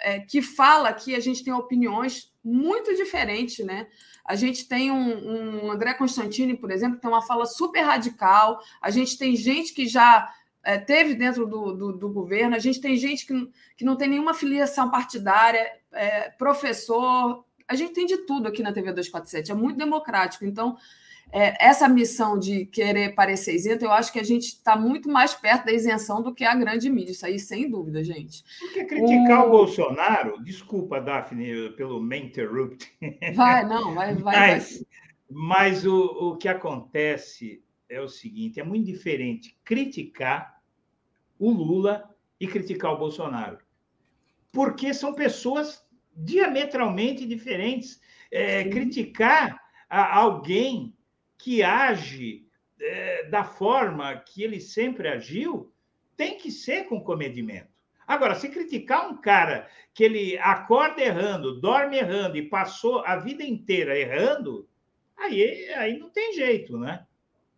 é, 0.00 0.20
que 0.20 0.40
fala 0.40 0.88
aqui, 0.88 1.14
a 1.14 1.20
gente 1.20 1.44
tem 1.44 1.52
opiniões 1.52 2.32
muito 2.42 2.96
diferentes, 2.96 3.62
né? 3.62 3.88
A 4.24 4.34
gente 4.34 4.66
tem 4.66 4.90
um, 4.90 5.66
um 5.66 5.70
André 5.70 5.92
Constantini, 5.92 6.56
por 6.56 6.70
exemplo, 6.70 6.96
que 6.96 7.02
tem 7.02 7.10
uma 7.10 7.20
fala 7.20 7.44
super 7.44 7.82
radical, 7.82 8.58
a 8.80 8.88
gente 8.88 9.18
tem 9.18 9.36
gente 9.36 9.74
que 9.74 9.86
já 9.86 10.32
é, 10.62 10.78
teve 10.78 11.14
dentro 11.14 11.46
do, 11.46 11.74
do, 11.74 11.92
do, 11.92 12.08
governo, 12.08 12.56
a 12.56 12.58
gente 12.58 12.80
tem 12.80 12.96
gente 12.96 13.26
que, 13.26 13.50
que 13.76 13.84
não 13.84 13.96
tem 13.96 14.08
nenhuma 14.08 14.32
filiação 14.32 14.90
partidária, 14.90 15.70
é, 15.92 16.30
professor, 16.30 17.44
a 17.68 17.74
gente 17.74 17.92
tem 17.92 18.06
de 18.06 18.16
tudo 18.24 18.48
aqui 18.48 18.62
na 18.62 18.72
TV 18.72 18.92
247, 18.92 19.52
é 19.52 19.54
muito 19.54 19.76
democrático. 19.76 20.46
Então, 20.46 20.78
é, 21.32 21.66
essa 21.66 21.88
missão 21.88 22.38
de 22.38 22.66
querer 22.66 23.14
parecer 23.14 23.54
isento, 23.54 23.84
eu 23.84 23.92
acho 23.92 24.12
que 24.12 24.18
a 24.18 24.24
gente 24.24 24.44
está 24.44 24.76
muito 24.76 25.08
mais 25.08 25.34
perto 25.34 25.66
da 25.66 25.72
isenção 25.72 26.22
do 26.22 26.34
que 26.34 26.44
a 26.44 26.54
grande 26.54 26.88
mídia, 26.88 27.12
isso 27.12 27.26
aí 27.26 27.38
sem 27.38 27.68
dúvida, 27.68 28.02
gente. 28.02 28.44
Porque 28.60 28.84
criticar 28.84 29.44
o, 29.44 29.48
o 29.48 29.50
Bolsonaro, 29.50 30.42
desculpa, 30.42 31.00
Daphne, 31.00 31.70
pelo 31.76 32.00
me 32.00 32.18
interrupt. 32.18 32.90
Vai, 33.34 33.66
não, 33.66 33.94
vai, 33.94 34.14
vai. 34.16 34.50
Mas, 34.50 34.78
vai. 34.78 34.86
mas 35.28 35.86
o, 35.86 36.30
o 36.30 36.36
que 36.36 36.48
acontece 36.48 37.62
é 37.88 38.00
o 38.00 38.08
seguinte: 38.08 38.60
é 38.60 38.64
muito 38.64 38.86
diferente 38.86 39.58
criticar 39.64 40.60
o 41.38 41.50
Lula 41.50 42.08
e 42.40 42.46
criticar 42.46 42.92
o 42.92 42.98
Bolsonaro. 42.98 43.58
Porque 44.52 44.94
são 44.94 45.12
pessoas 45.12 45.84
diametralmente 46.16 47.26
diferentes. 47.26 48.00
É, 48.28 48.64
criticar 48.64 49.60
a 49.88 50.16
alguém 50.16 50.95
que 51.46 51.62
age 51.62 52.44
é, 52.80 53.28
da 53.28 53.44
forma 53.44 54.16
que 54.16 54.42
ele 54.42 54.60
sempre 54.60 55.06
agiu 55.06 55.72
tem 56.16 56.36
que 56.38 56.50
ser 56.50 56.88
com 56.88 57.00
comedimento. 57.00 57.68
Agora, 58.04 58.34
se 58.34 58.48
criticar 58.48 59.08
um 59.08 59.20
cara 59.20 59.68
que 59.94 60.02
ele 60.02 60.36
acorda 60.38 61.00
errando, 61.00 61.60
dorme 61.60 61.98
errando 61.98 62.36
e 62.36 62.48
passou 62.48 62.98
a 63.06 63.14
vida 63.14 63.44
inteira 63.44 63.96
errando, 63.96 64.68
aí, 65.16 65.72
aí 65.74 65.96
não 65.96 66.10
tem 66.10 66.32
jeito, 66.32 66.76
né? 66.76 67.06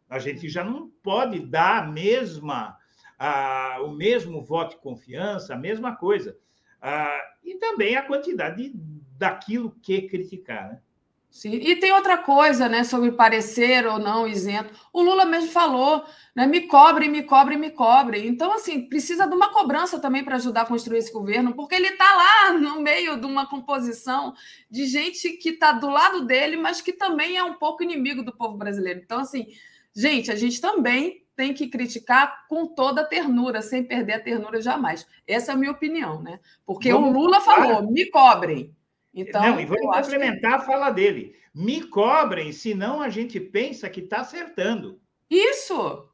A 0.06 0.18
gente 0.18 0.50
já 0.50 0.62
não 0.62 0.90
pode 1.02 1.40
dar 1.40 1.82
a 1.82 1.86
mesma 1.86 2.76
ah, 3.18 3.78
o 3.80 3.90
mesmo 3.90 4.42
voto 4.42 4.76
de 4.76 4.82
confiança, 4.82 5.54
a 5.54 5.58
mesma 5.58 5.96
coisa. 5.96 6.36
Ah, 6.78 7.22
e 7.42 7.54
também 7.54 7.96
a 7.96 8.02
quantidade 8.02 8.70
daquilo 9.16 9.74
que 9.80 10.02
criticar. 10.02 10.72
Né? 10.72 10.82
Sim. 11.30 11.52
E 11.52 11.76
tem 11.76 11.92
outra 11.92 12.18
coisa, 12.18 12.68
né, 12.68 12.82
sobre 12.82 13.12
parecer 13.12 13.86
ou 13.86 13.98
não 13.98 14.26
isento. 14.26 14.72
O 14.92 15.02
Lula 15.02 15.24
mesmo 15.24 15.50
falou, 15.50 16.04
né, 16.34 16.46
me 16.46 16.62
cobre, 16.62 17.06
me 17.08 17.22
cobre, 17.22 17.56
me 17.56 17.70
cobre. 17.70 18.26
Então, 18.26 18.52
assim, 18.52 18.88
precisa 18.88 19.26
de 19.26 19.34
uma 19.34 19.52
cobrança 19.52 20.00
também 20.00 20.24
para 20.24 20.36
ajudar 20.36 20.62
a 20.62 20.66
construir 20.66 20.98
esse 20.98 21.12
governo, 21.12 21.54
porque 21.54 21.74
ele 21.74 21.88
está 21.88 22.12
lá 22.14 22.52
no 22.58 22.80
meio 22.80 23.20
de 23.20 23.26
uma 23.26 23.46
composição 23.46 24.34
de 24.70 24.86
gente 24.86 25.30
que 25.32 25.50
está 25.50 25.72
do 25.72 25.88
lado 25.88 26.24
dele, 26.24 26.56
mas 26.56 26.80
que 26.80 26.92
também 26.92 27.36
é 27.36 27.44
um 27.44 27.54
pouco 27.54 27.82
inimigo 27.82 28.22
do 28.22 28.36
povo 28.36 28.56
brasileiro. 28.56 29.00
Então, 29.04 29.20
assim, 29.20 29.46
gente, 29.94 30.32
a 30.32 30.36
gente 30.36 30.60
também 30.60 31.24
tem 31.36 31.54
que 31.54 31.68
criticar 31.68 32.48
com 32.48 32.66
toda 32.66 33.02
a 33.02 33.06
ternura, 33.06 33.62
sem 33.62 33.84
perder 33.84 34.14
a 34.14 34.20
ternura 34.20 34.60
jamais. 34.60 35.06
Essa 35.24 35.52
é 35.52 35.54
a 35.54 35.56
minha 35.56 35.70
opinião, 35.70 36.20
né? 36.20 36.40
Porque 36.66 36.92
vamos, 36.92 37.10
o 37.10 37.12
Lula 37.12 37.40
falou, 37.40 37.88
me 37.88 38.06
cobrem. 38.06 38.74
Então, 39.20 39.42
Não, 39.42 39.60
e 39.60 39.64
vamos 39.64 39.96
complementar 39.96 40.56
que... 40.58 40.62
a 40.62 40.66
fala 40.66 40.90
dele. 40.90 41.34
Me 41.54 41.82
cobrem, 41.82 42.52
senão 42.52 43.02
a 43.02 43.08
gente 43.08 43.40
pensa 43.40 43.90
que 43.90 44.00
está 44.00 44.20
acertando. 44.20 45.00
Isso! 45.28 46.08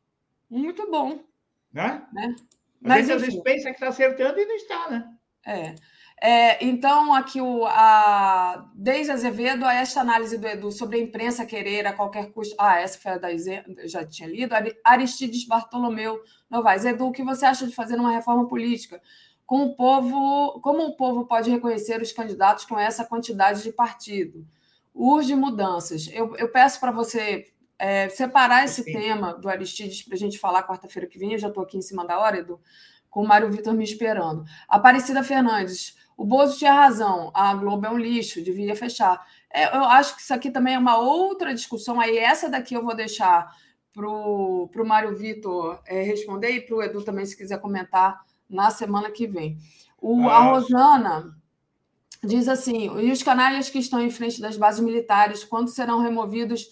Muito 0.48 0.90
bom. 0.90 1.20
Né? 1.72 2.02
né? 2.12 2.36
Mas, 2.80 3.10
às 3.10 3.20
vezes 3.20 3.42
pensa 3.42 3.68
que 3.68 3.74
está 3.74 3.88
acertando 3.88 4.38
e 4.38 4.46
não 4.46 4.54
está, 4.56 4.90
né? 4.90 5.08
É. 5.46 5.74
É, 6.22 6.64
então, 6.64 7.12
aqui 7.12 7.40
o, 7.40 7.66
a, 7.66 8.70
desde 8.74 9.12
Azevedo, 9.12 9.64
a 9.64 9.74
esta 9.74 10.00
análise 10.00 10.38
do 10.38 10.46
Edu 10.46 10.70
sobre 10.70 10.96
a 10.96 11.02
imprensa 11.02 11.44
querer 11.44 11.86
a 11.86 11.92
qualquer 11.92 12.30
custo. 12.30 12.54
Ah, 12.58 12.80
essa 12.80 12.98
foi 12.98 13.12
a 13.12 13.18
da 13.18 13.28
já 13.84 14.06
tinha 14.06 14.28
lido. 14.28 14.54
Aristides 14.84 15.46
Bartolomeu 15.46 16.22
Novaes. 16.48 16.84
Edu, 16.84 17.08
o 17.08 17.12
que 17.12 17.22
você 17.22 17.44
acha 17.44 17.66
de 17.66 17.74
fazer 17.74 17.96
uma 17.96 18.12
reforma 18.12 18.48
política? 18.48 19.02
Com 19.46 19.64
o 19.64 19.76
povo, 19.76 20.60
como 20.60 20.86
o 20.86 20.96
povo 20.96 21.26
pode 21.26 21.50
reconhecer 21.50 22.00
os 22.00 22.12
candidatos 22.12 22.64
com 22.64 22.78
essa 22.78 23.04
quantidade 23.04 23.62
de 23.62 23.72
partido? 23.72 24.46
Urge 24.94 25.34
mudanças. 25.34 26.08
Eu, 26.12 26.34
eu 26.36 26.48
peço 26.48 26.80
para 26.80 26.90
você 26.90 27.52
é, 27.78 28.08
separar 28.08 28.64
esse 28.64 28.82
Sim. 28.82 28.92
tema 28.92 29.34
do 29.34 29.48
Aristides 29.48 30.02
para 30.02 30.14
a 30.14 30.18
gente 30.18 30.38
falar 30.38 30.66
quarta-feira 30.66 31.08
que 31.08 31.18
vem. 31.18 31.32
Eu 31.32 31.38
já 31.38 31.48
estou 31.48 31.62
aqui 31.62 31.76
em 31.76 31.82
cima 31.82 32.06
da 32.06 32.18
hora, 32.18 32.38
Edu, 32.38 32.60
com 33.10 33.22
o 33.22 33.28
Mário 33.28 33.50
Vitor 33.50 33.74
me 33.74 33.84
esperando. 33.84 34.44
Aparecida 34.68 35.22
Fernandes. 35.22 35.96
O 36.16 36.24
Bozo 36.24 36.56
tinha 36.56 36.72
razão, 36.72 37.32
a 37.34 37.52
Globo 37.54 37.86
é 37.86 37.90
um 37.90 37.98
lixo, 37.98 38.42
devia 38.42 38.76
fechar. 38.76 39.26
É, 39.52 39.76
eu 39.76 39.84
acho 39.84 40.14
que 40.14 40.22
isso 40.22 40.32
aqui 40.32 40.50
também 40.50 40.74
é 40.74 40.78
uma 40.78 40.96
outra 40.96 41.52
discussão. 41.52 42.00
Aí, 42.00 42.16
essa 42.16 42.48
daqui 42.48 42.74
eu 42.74 42.84
vou 42.84 42.94
deixar 42.94 43.52
para 43.92 44.08
o 44.08 44.86
Mário 44.86 45.14
Vitor 45.16 45.80
é, 45.86 46.02
responder 46.02 46.50
e 46.50 46.60
para 46.60 46.76
o 46.76 46.82
Edu 46.82 47.02
também, 47.02 47.26
se 47.26 47.36
quiser 47.36 47.60
comentar 47.60 48.24
na 48.48 48.70
semana 48.70 49.10
que 49.10 49.26
vem. 49.26 49.58
O, 50.00 50.28
a 50.28 50.40
Rosana 50.40 51.34
diz 52.22 52.48
assim: 52.48 52.90
e 53.00 53.10
os 53.10 53.22
canalhas 53.22 53.70
que 53.70 53.78
estão 53.78 54.00
em 54.00 54.10
frente 54.10 54.40
das 54.40 54.56
bases 54.56 54.80
militares, 54.80 55.44
quando 55.44 55.68
serão 55.68 56.00
removidos 56.00 56.66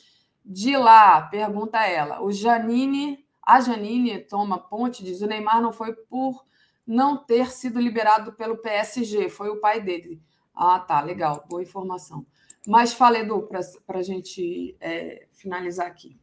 de 0.45 0.77
lá? 0.77 1.23
Pergunta 1.23 1.85
ela. 1.87 2.23
O 2.23 2.31
Janine, 2.31 3.25
a 3.43 3.61
Janine 3.61 4.21
Toma 4.21 4.59
Ponte 4.59 5.03
diz: 5.03 5.21
o 5.21 5.27
Neymar 5.27 5.61
não 5.61 5.73
foi 5.73 5.95
por 5.95 6.45
não 6.87 7.17
ter 7.17 7.51
sido 7.51 7.81
liberado 7.81 8.33
pelo 8.33 8.59
PSG, 8.59 9.29
foi 9.29 9.49
o 9.49 9.61
pai 9.61 9.81
dele. 9.81 10.21
Ah, 10.55 10.79
tá, 10.79 11.01
legal, 11.01 11.45
boa 11.49 11.63
informação. 11.63 12.27
Mas 12.67 12.93
fala, 12.93 13.19
Edu, 13.19 13.49
para 13.87 13.99
a 13.99 14.03
gente 14.03 14.77
é, 14.81 15.27
finalizar 15.33 15.87
aqui. 15.87 16.21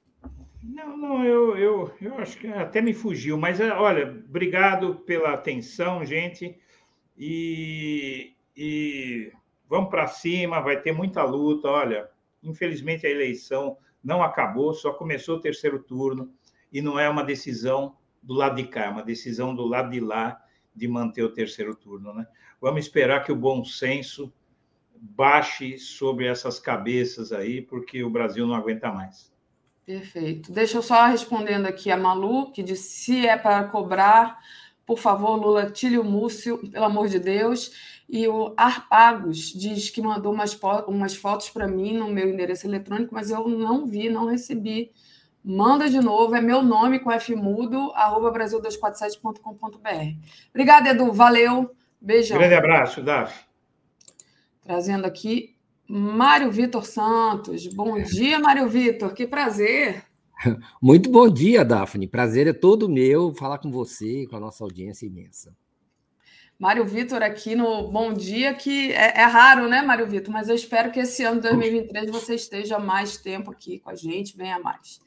Não, 0.62 0.98
não, 0.98 1.26
eu, 1.26 1.58
eu, 1.58 1.94
eu 2.02 2.18
acho 2.18 2.38
que 2.38 2.48
até 2.48 2.82
me 2.82 2.94
fugiu, 2.94 3.38
mas 3.38 3.62
é, 3.62 3.72
olha, 3.72 4.10
obrigado 4.28 4.96
pela 4.96 5.34
atenção, 5.34 6.04
gente, 6.04 6.60
e, 7.18 8.34
e 8.56 9.32
vamos 9.70 9.90
para 9.90 10.08
cima, 10.08 10.60
vai 10.60 10.82
ter 10.82 10.92
muita 10.92 11.24
luta. 11.24 11.70
Olha, 11.70 12.10
infelizmente 12.44 13.08
a 13.08 13.10
eleição 13.10 13.78
não 14.04 14.22
acabou, 14.22 14.74
só 14.74 14.92
começou 14.92 15.38
o 15.38 15.42
terceiro 15.42 15.80
turno, 15.80 16.34
e 16.72 16.82
não 16.82 17.00
é 17.00 17.10
uma 17.10 17.24
decisão 17.24 17.96
do 18.22 18.34
lado 18.34 18.58
de 18.58 18.68
cá, 18.68 18.86
é 18.86 18.90
uma 18.90 19.04
decisão 19.04 19.56
do 19.56 19.66
lado 19.66 19.90
de 19.92 20.00
lá 20.02 20.42
de 20.76 20.88
manter 20.88 21.24
o 21.24 21.34
terceiro 21.34 21.74
turno. 21.74 22.14
Né? 22.14 22.28
Vamos 22.60 22.82
esperar 22.86 23.24
que 23.24 23.32
o 23.32 23.36
bom 23.36 23.64
senso 23.64 24.32
baixe 24.94 25.78
sobre 25.78 26.28
essas 26.28 26.60
cabeças 26.60 27.32
aí, 27.32 27.62
porque 27.62 28.04
o 28.04 28.10
Brasil 28.10 28.46
não 28.46 28.56
aguenta 28.56 28.92
mais. 28.92 29.32
Perfeito. 29.90 30.52
Deixa 30.52 30.78
eu 30.78 30.84
só 30.84 31.08
respondendo 31.08 31.66
aqui 31.66 31.90
a 31.90 31.98
Malu, 31.98 32.52
que 32.52 32.62
disse: 32.62 32.90
se 32.90 33.26
é 33.26 33.36
para 33.36 33.64
cobrar, 33.64 34.38
por 34.86 35.00
favor, 35.00 35.36
Lula, 35.36 35.72
tire 35.72 35.98
o 35.98 36.04
Múcio, 36.04 36.60
pelo 36.70 36.86
amor 36.86 37.08
de 37.08 37.18
Deus. 37.18 37.72
E 38.08 38.28
o 38.28 38.54
Arpagos 38.56 39.52
diz 39.52 39.90
que 39.90 40.00
mandou 40.00 40.32
umas, 40.32 40.56
umas 40.88 41.16
fotos 41.16 41.50
para 41.50 41.68
mim 41.68 41.98
no 41.98 42.08
meu 42.08 42.30
endereço 42.30 42.68
eletrônico, 42.68 43.16
mas 43.16 43.32
eu 43.32 43.48
não 43.48 43.88
vi, 43.88 44.10
não 44.10 44.28
recebi 44.28 44.92
Manda 45.44 45.90
de 45.90 46.00
novo, 46.00 46.36
é 46.36 46.42
meu 46.42 46.62
nome 46.62 47.00
com 47.00 47.12
F 47.12 47.34
mudo, 47.34 47.92
arroba 47.96 48.32
brasil247.com.br. 48.32 50.18
Obrigada, 50.52 50.90
Edu. 50.90 51.12
Valeu. 51.12 51.76
Beijão. 52.00 52.38
Grande 52.38 52.54
abraço, 52.54 53.02
Daf. 53.02 53.34
Trazendo 54.62 55.06
aqui 55.06 55.56
Mário 55.90 56.52
Vitor 56.52 56.86
Santos. 56.86 57.66
Bom 57.66 58.00
dia, 58.00 58.38
Mário 58.40 58.70
Vitor. 58.70 59.12
Que 59.12 59.26
prazer. 59.26 60.06
Muito 60.80 61.10
bom 61.10 61.28
dia, 61.28 61.66
Daphne. 61.66 62.08
Prazer 62.08 62.46
é 62.46 62.54
todo 62.54 62.88
meu 62.88 63.34
falar 63.34 63.58
com 63.58 63.72
você, 63.72 64.28
com 64.28 64.36
a 64.36 64.40
nossa 64.40 64.64
audiência 64.64 65.08
imensa. 65.08 65.56
Mário 66.60 66.86
Vitor 66.86 67.24
aqui 67.24 67.56
no 67.56 67.90
Bom 67.90 68.14
Dia, 68.14 68.54
que 68.54 68.92
é, 68.92 69.22
é 69.22 69.24
raro, 69.24 69.68
né, 69.68 69.82
Mário 69.82 70.06
Vitor? 70.06 70.32
Mas 70.32 70.48
eu 70.48 70.56
espero 70.56 70.92
que 70.92 71.00
esse 71.00 71.24
ano 71.24 71.42
2023 71.42 72.12
você 72.12 72.36
esteja 72.36 72.78
mais 72.78 73.18
tempo 73.18 73.50
aqui 73.50 73.80
com 73.80 73.90
a 73.90 73.96
gente, 73.96 74.38
venha 74.38 74.60
mais. 74.60 75.00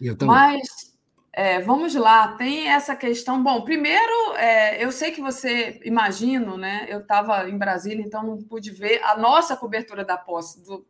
Eu 0.00 0.14
também. 0.14 0.34
Mas 0.34 0.97
é, 1.38 1.60
vamos 1.60 1.94
lá, 1.94 2.32
tem 2.32 2.66
essa 2.66 2.96
questão. 2.96 3.40
Bom, 3.40 3.62
primeiro, 3.62 4.34
é, 4.34 4.84
eu 4.84 4.90
sei 4.90 5.12
que 5.12 5.20
você, 5.20 5.80
imagino, 5.84 6.56
né? 6.56 6.84
Eu 6.88 6.98
estava 6.98 7.48
em 7.48 7.56
Brasília, 7.56 8.04
então 8.04 8.24
não 8.24 8.42
pude 8.42 8.72
ver 8.72 9.00
a 9.04 9.16
nossa 9.16 9.56
cobertura 9.56 10.04
da 10.04 10.16
posse. 10.16 10.64
Do, 10.64 10.84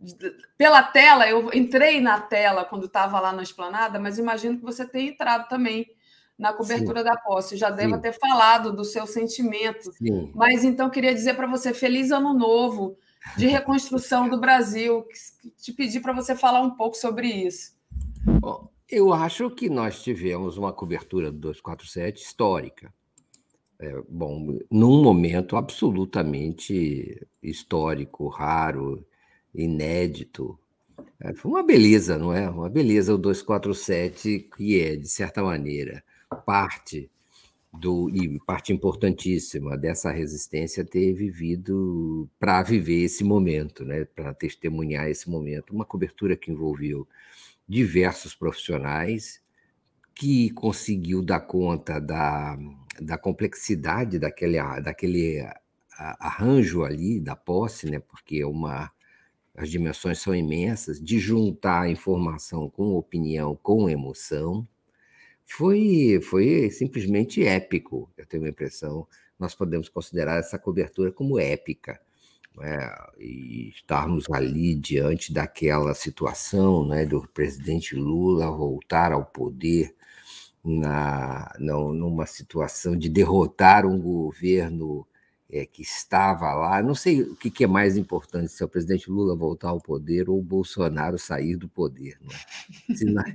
de, 0.00 0.16
pela 0.58 0.82
tela, 0.82 1.28
eu 1.28 1.52
entrei 1.54 2.00
na 2.00 2.20
tela 2.20 2.64
quando 2.64 2.86
estava 2.86 3.20
lá 3.20 3.32
na 3.32 3.44
esplanada, 3.44 4.00
mas 4.00 4.18
imagino 4.18 4.58
que 4.58 4.64
você 4.64 4.84
tenha 4.84 5.12
entrado 5.12 5.48
também 5.48 5.86
na 6.36 6.52
cobertura 6.52 7.02
Sim. 7.02 7.04
da 7.04 7.16
posse. 7.18 7.56
Já 7.56 7.70
deva 7.70 7.96
ter 7.96 8.18
falado 8.18 8.72
do 8.72 8.82
seu 8.82 9.06
sentimento. 9.06 9.92
Sim. 9.92 10.32
Mas 10.34 10.64
então 10.64 10.90
queria 10.90 11.14
dizer 11.14 11.34
para 11.34 11.46
você 11.46 11.72
feliz 11.72 12.10
ano 12.10 12.34
novo 12.34 12.98
de 13.36 13.46
reconstrução 13.46 14.28
do 14.28 14.40
Brasil. 14.40 15.06
Te 15.62 15.72
pedir 15.72 16.00
para 16.00 16.12
você 16.12 16.34
falar 16.34 16.60
um 16.60 16.70
pouco 16.72 16.96
sobre 16.96 17.28
isso. 17.28 17.78
Bom, 18.40 18.69
eu 18.90 19.12
acho 19.12 19.48
que 19.50 19.68
nós 19.68 20.02
tivemos 20.02 20.58
uma 20.58 20.72
cobertura 20.72 21.30
do 21.30 21.38
247 21.38 22.22
histórica. 22.22 22.92
É, 23.78 24.02
bom, 24.08 24.58
num 24.70 25.02
momento 25.02 25.56
absolutamente 25.56 27.26
histórico, 27.42 28.28
raro, 28.28 29.04
inédito. 29.54 30.58
É, 31.20 31.32
foi 31.32 31.50
uma 31.50 31.62
beleza, 31.62 32.18
não 32.18 32.32
é? 32.34 32.50
Uma 32.50 32.68
beleza 32.68 33.14
o 33.14 33.18
247, 33.18 34.50
que 34.56 34.80
é, 34.80 34.96
de 34.96 35.08
certa 35.08 35.42
maneira, 35.42 36.02
parte 36.44 37.08
do 37.72 38.10
e 38.10 38.38
parte 38.40 38.72
importantíssima 38.72 39.78
dessa 39.78 40.10
resistência 40.10 40.84
ter 40.84 41.12
vivido 41.12 42.28
para 42.38 42.62
viver 42.62 43.04
esse 43.04 43.22
momento, 43.22 43.84
né? 43.84 44.04
Para 44.04 44.34
testemunhar 44.34 45.08
esse 45.08 45.30
momento, 45.30 45.72
uma 45.72 45.84
cobertura 45.84 46.36
que 46.36 46.50
envolveu 46.50 47.06
diversos 47.70 48.34
profissionais, 48.34 49.40
que 50.12 50.50
conseguiu 50.50 51.22
dar 51.22 51.38
conta 51.38 52.00
da, 52.00 52.58
da 53.00 53.16
complexidade 53.16 54.18
daquele, 54.18 54.58
daquele 54.80 55.48
arranjo 56.18 56.82
ali 56.82 57.20
da 57.20 57.36
posse, 57.36 57.88
né? 57.88 58.00
porque 58.00 58.38
é 58.38 58.46
uma, 58.46 58.90
as 59.54 59.70
dimensões 59.70 60.18
são 60.18 60.34
imensas, 60.34 61.00
de 61.00 61.20
juntar 61.20 61.88
informação 61.88 62.68
com 62.68 62.96
opinião, 62.96 63.54
com 63.62 63.88
emoção, 63.88 64.66
foi, 65.44 66.20
foi 66.22 66.70
simplesmente 66.70 67.44
épico, 67.44 68.10
eu 68.16 68.26
tenho 68.26 68.46
a 68.46 68.48
impressão. 68.48 69.06
Nós 69.38 69.54
podemos 69.54 69.88
considerar 69.88 70.40
essa 70.40 70.58
cobertura 70.58 71.12
como 71.12 71.38
épica 71.38 72.00
né, 72.56 72.94
e 73.18 73.70
estarmos 73.70 74.24
ali 74.30 74.74
diante 74.74 75.32
daquela 75.32 75.94
situação 75.94 76.86
né, 76.86 77.06
do 77.06 77.26
presidente 77.28 77.94
Lula 77.94 78.50
voltar 78.50 79.12
ao 79.12 79.24
poder 79.24 79.94
na, 80.64 81.54
não, 81.58 81.92
numa 81.92 82.26
situação 82.26 82.96
de 82.96 83.08
derrotar 83.08 83.86
um 83.86 83.98
governo 83.98 85.06
é, 85.50 85.64
que 85.64 85.82
estava 85.82 86.52
lá. 86.54 86.82
Não 86.82 86.94
sei 86.94 87.22
o 87.22 87.36
que, 87.36 87.50
que, 87.50 87.64
é 87.64 87.66
mais 87.66 87.96
importante, 87.96 88.52
se 88.52 88.62
é 88.62 88.66
o 88.66 88.68
presidente 88.68 89.10
Lula 89.10 89.34
voltar 89.34 89.70
ao 89.70 89.80
poder 89.80 90.28
ou 90.28 90.38
o 90.38 90.42
Bolsonaro 90.42 91.18
sair 91.18 91.56
do 91.56 91.68
poder. 91.68 92.18
Né? 92.20 92.94
Se, 92.94 93.04
nós, 93.04 93.34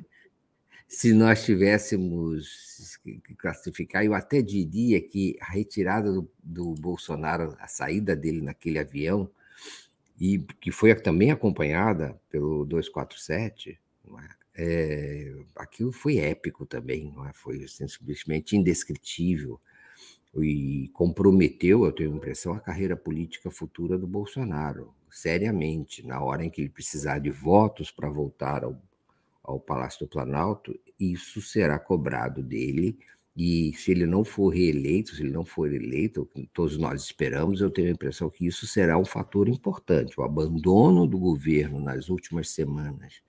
se 0.87 1.13
nós 1.13 1.43
tivéssemos 1.43 2.97
que 3.03 3.35
classificar, 3.35 4.03
eu 4.03 4.13
até 4.13 4.41
diria 4.41 5.01
que 5.01 5.35
a 5.41 5.51
retirada 5.51 6.11
do, 6.11 6.29
do 6.43 6.73
Bolsonaro, 6.75 7.55
a 7.59 7.67
saída 7.67 8.15
dele 8.15 8.41
naquele 8.41 8.79
avião, 8.79 9.29
e 10.19 10.39
que 10.61 10.71
foi 10.71 10.95
também 10.95 11.31
acompanhada 11.31 12.19
pelo 12.29 12.65
247, 12.65 13.79
é? 14.17 14.45
É, 14.57 15.35
aquilo 15.57 15.91
foi 15.91 16.17
épico 16.17 16.65
também, 16.65 17.13
é? 17.27 17.33
foi 17.33 17.67
simplesmente 17.67 18.55
indescritível 18.55 19.59
e 20.37 20.89
comprometeu, 20.93 21.83
eu 21.83 21.91
tenho 21.91 22.13
a 22.13 22.15
impressão, 22.15 22.53
a 22.53 22.59
carreira 22.59 22.95
política 22.95 23.51
futura 23.51 23.97
do 23.97 24.07
Bolsonaro, 24.07 24.93
seriamente, 25.09 26.05
na 26.05 26.21
hora 26.21 26.45
em 26.45 26.49
que 26.49 26.61
ele 26.61 26.69
precisar 26.69 27.19
de 27.19 27.29
votos 27.29 27.91
para 27.91 28.09
voltar 28.09 28.63
ao 28.63 28.81
ao 29.45 29.59
Palácio 29.59 30.05
do 30.05 30.09
Planalto, 30.09 30.77
isso 30.99 31.41
será 31.41 31.77
cobrado 31.79 32.41
dele. 32.41 32.97
E 33.37 33.73
se 33.75 33.91
ele 33.91 34.05
não 34.05 34.23
for 34.23 34.49
reeleito, 34.49 35.15
se 35.15 35.21
ele 35.21 35.31
não 35.31 35.43
for 35.43 35.71
eleito, 35.71 36.29
todos 36.53 36.77
nós 36.77 37.03
esperamos, 37.03 37.59
eu 37.59 37.69
tenho 37.69 37.89
a 37.89 37.91
impressão 37.91 38.29
que 38.29 38.47
isso 38.47 38.65
será 38.65 38.97
um 38.97 39.05
fator 39.05 39.49
importante. 39.49 40.19
O 40.19 40.23
abandono 40.23 41.05
do 41.05 41.19
governo 41.19 41.79
nas 41.79 42.09
últimas 42.09 42.49
semanas 42.49 43.21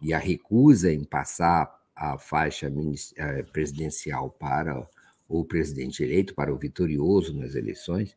e 0.00 0.12
a 0.12 0.18
recusa 0.18 0.92
em 0.92 1.04
passar 1.04 1.70
a 1.94 2.18
faixa 2.18 2.72
eh, 3.16 3.42
presidencial 3.44 4.30
para 4.30 4.86
o 5.28 5.44
presidente 5.44 6.02
eleito, 6.02 6.34
para 6.34 6.52
o 6.52 6.58
vitorioso 6.58 7.36
nas 7.36 7.54
eleições, 7.54 8.16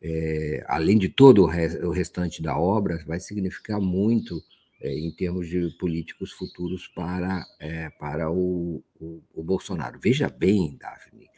é, 0.00 0.64
além 0.68 0.96
de 0.96 1.08
todo 1.08 1.42
o 1.42 1.90
restante 1.90 2.40
da 2.40 2.56
obra, 2.56 3.02
vai 3.06 3.18
significar 3.18 3.80
muito 3.80 4.40
é, 4.80 4.96
em 4.96 5.10
termos 5.10 5.48
de 5.48 5.68
políticos 5.78 6.32
futuros 6.32 6.86
para, 6.86 7.44
é, 7.58 7.90
para 7.90 8.30
o, 8.30 8.82
o, 9.00 9.22
o, 9.34 9.42
Bolsonaro. 9.42 9.98
Veja 10.00 10.28
bem, 10.28 10.76
Daphne, 10.76 11.28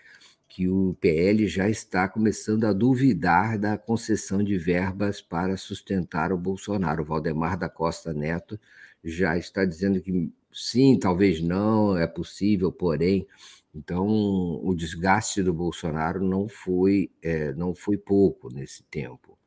que 0.49 0.69
o 0.69 0.95
PL 1.01 1.49
já 1.49 1.69
está 1.69 2.07
começando 2.07 2.65
a 2.65 2.73
duvidar 2.73 3.59
da 3.59 3.79
concessão 3.79 4.43
de 4.43 4.59
verbas 4.59 5.23
para 5.23 5.57
sustentar 5.57 6.33
o 6.33 6.39
Bolsonaro. 6.39 7.03
O 7.03 7.07
Valdemar 7.07 7.59
da 7.59 7.69
Costa 7.69 8.13
Neto 8.13 8.61
já 9.03 9.39
está 9.39 9.65
dizendo 9.65 10.01
que 10.03 10.31
sim, 10.53 10.99
talvez 10.99 11.41
não, 11.41 11.97
é 11.97 12.07
possível, 12.07 12.71
porém. 12.71 13.27
Então, 13.75 14.07
o 14.07 14.75
desgaste 14.75 15.43
do 15.43 15.55
Bolsonaro 15.55 16.23
não 16.23 16.49
foi, 16.49 17.11
é, 17.23 17.53
não 17.55 17.75
foi 17.75 17.97
pouco 17.97 18.53
nesse 18.53 18.83
tempo. 18.85 19.39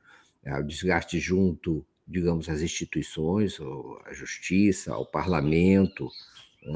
É, 0.44 0.58
o 0.58 0.64
desgaste 0.64 1.20
junto 1.20 1.86
digamos, 2.08 2.50
às 2.50 2.62
instituições, 2.62 3.58
à 4.06 4.14
justiça, 4.14 4.94
ao 4.94 5.06
parlamento, 5.06 6.10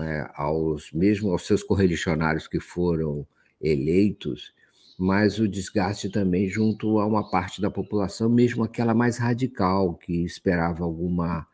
é? 0.04 0.30
aos 0.36 0.92
mesmo 0.92 1.32
aos 1.32 1.46
seus 1.46 1.64
correligionários 1.64 2.48
que 2.48 2.60
foram 2.60 3.26
eleitos, 3.62 4.54
mas 4.98 5.40
o 5.40 5.48
desgaste 5.48 6.10
também 6.10 6.48
junto 6.48 7.00
a 7.00 7.06
uma 7.06 7.30
parte 7.30 7.62
da 7.62 7.70
população, 7.70 8.30
mesmo 8.30 8.64
aquela 8.64 8.94
mais 8.94 9.18
radical, 9.18 9.94
que 9.94 10.24
esperava 10.24 10.84
alguma, 10.84 11.48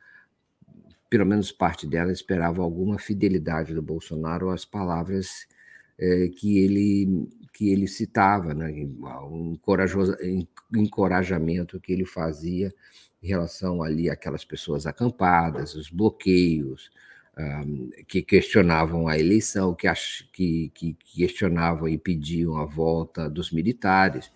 pelo 1.10 1.26
menos 1.26 1.52
parte 1.52 1.86
dela 1.86 2.12
esperava 2.12 2.62
alguma 2.62 2.98
fidelidade 2.98 3.74
do 3.74 3.82
Bolsonaro 3.82 4.50
às 4.50 4.66
palavras 4.66 5.48
é, 6.00 6.30
que 6.30 6.58
ele 6.60 7.28
que 7.54 7.70
ele 7.72 7.88
citava, 7.88 8.52
né? 8.52 8.74
encorajamento 10.74 11.80
que 11.80 11.94
ele 11.94 12.04
fazia 12.04 12.74
em 13.24 13.28
relação 13.28 13.82
ali 13.82 14.10
àquelas 14.10 14.44
pessoas 14.44 14.86
acampadas, 14.86 15.76
os 15.76 15.90
bloqueios, 15.90 16.92
um, 17.38 17.90
que 18.06 18.22
questionavam 18.22 19.08
a 19.08 19.18
eleição, 19.18 19.74
que, 19.74 19.88
ach, 19.88 20.24
que, 20.34 20.70
que, 20.76 20.94
questionavam 21.16 21.88
e 21.88 21.98
pediam 21.98 22.58
a 22.58 22.66
volta 22.66 23.30
dos 23.30 23.52
militares, 23.52 24.30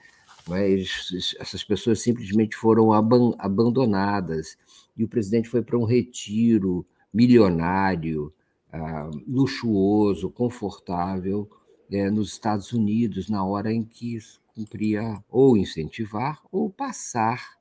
mas 0.48 1.36
essas 1.38 1.64
pessoas 1.64 2.02
simplesmente 2.02 2.56
foram 2.56 2.94
aban 2.94 3.34
abandonadas 3.38 4.58
e 4.96 5.04
o 5.04 5.08
presidente 5.08 5.50
foi 5.50 5.62
para 5.62 5.78
um 5.78 5.84
retiro 5.84 6.86
milionário, 7.14 8.34
uh, 8.74 9.22
luxuoso, 9.28 10.30
confortável, 10.30 11.50
é, 11.92 12.10
nos 12.10 12.32
Estados 12.32 12.74
Unidos, 12.74 13.30
na 13.30 13.44
hora 13.46 13.72
em 13.72 13.84
que 13.84 14.18
cumpria 14.56 15.24
ou 15.30 15.56
incentivar 15.56 16.42
ou 16.52 16.70
passar 16.70 17.57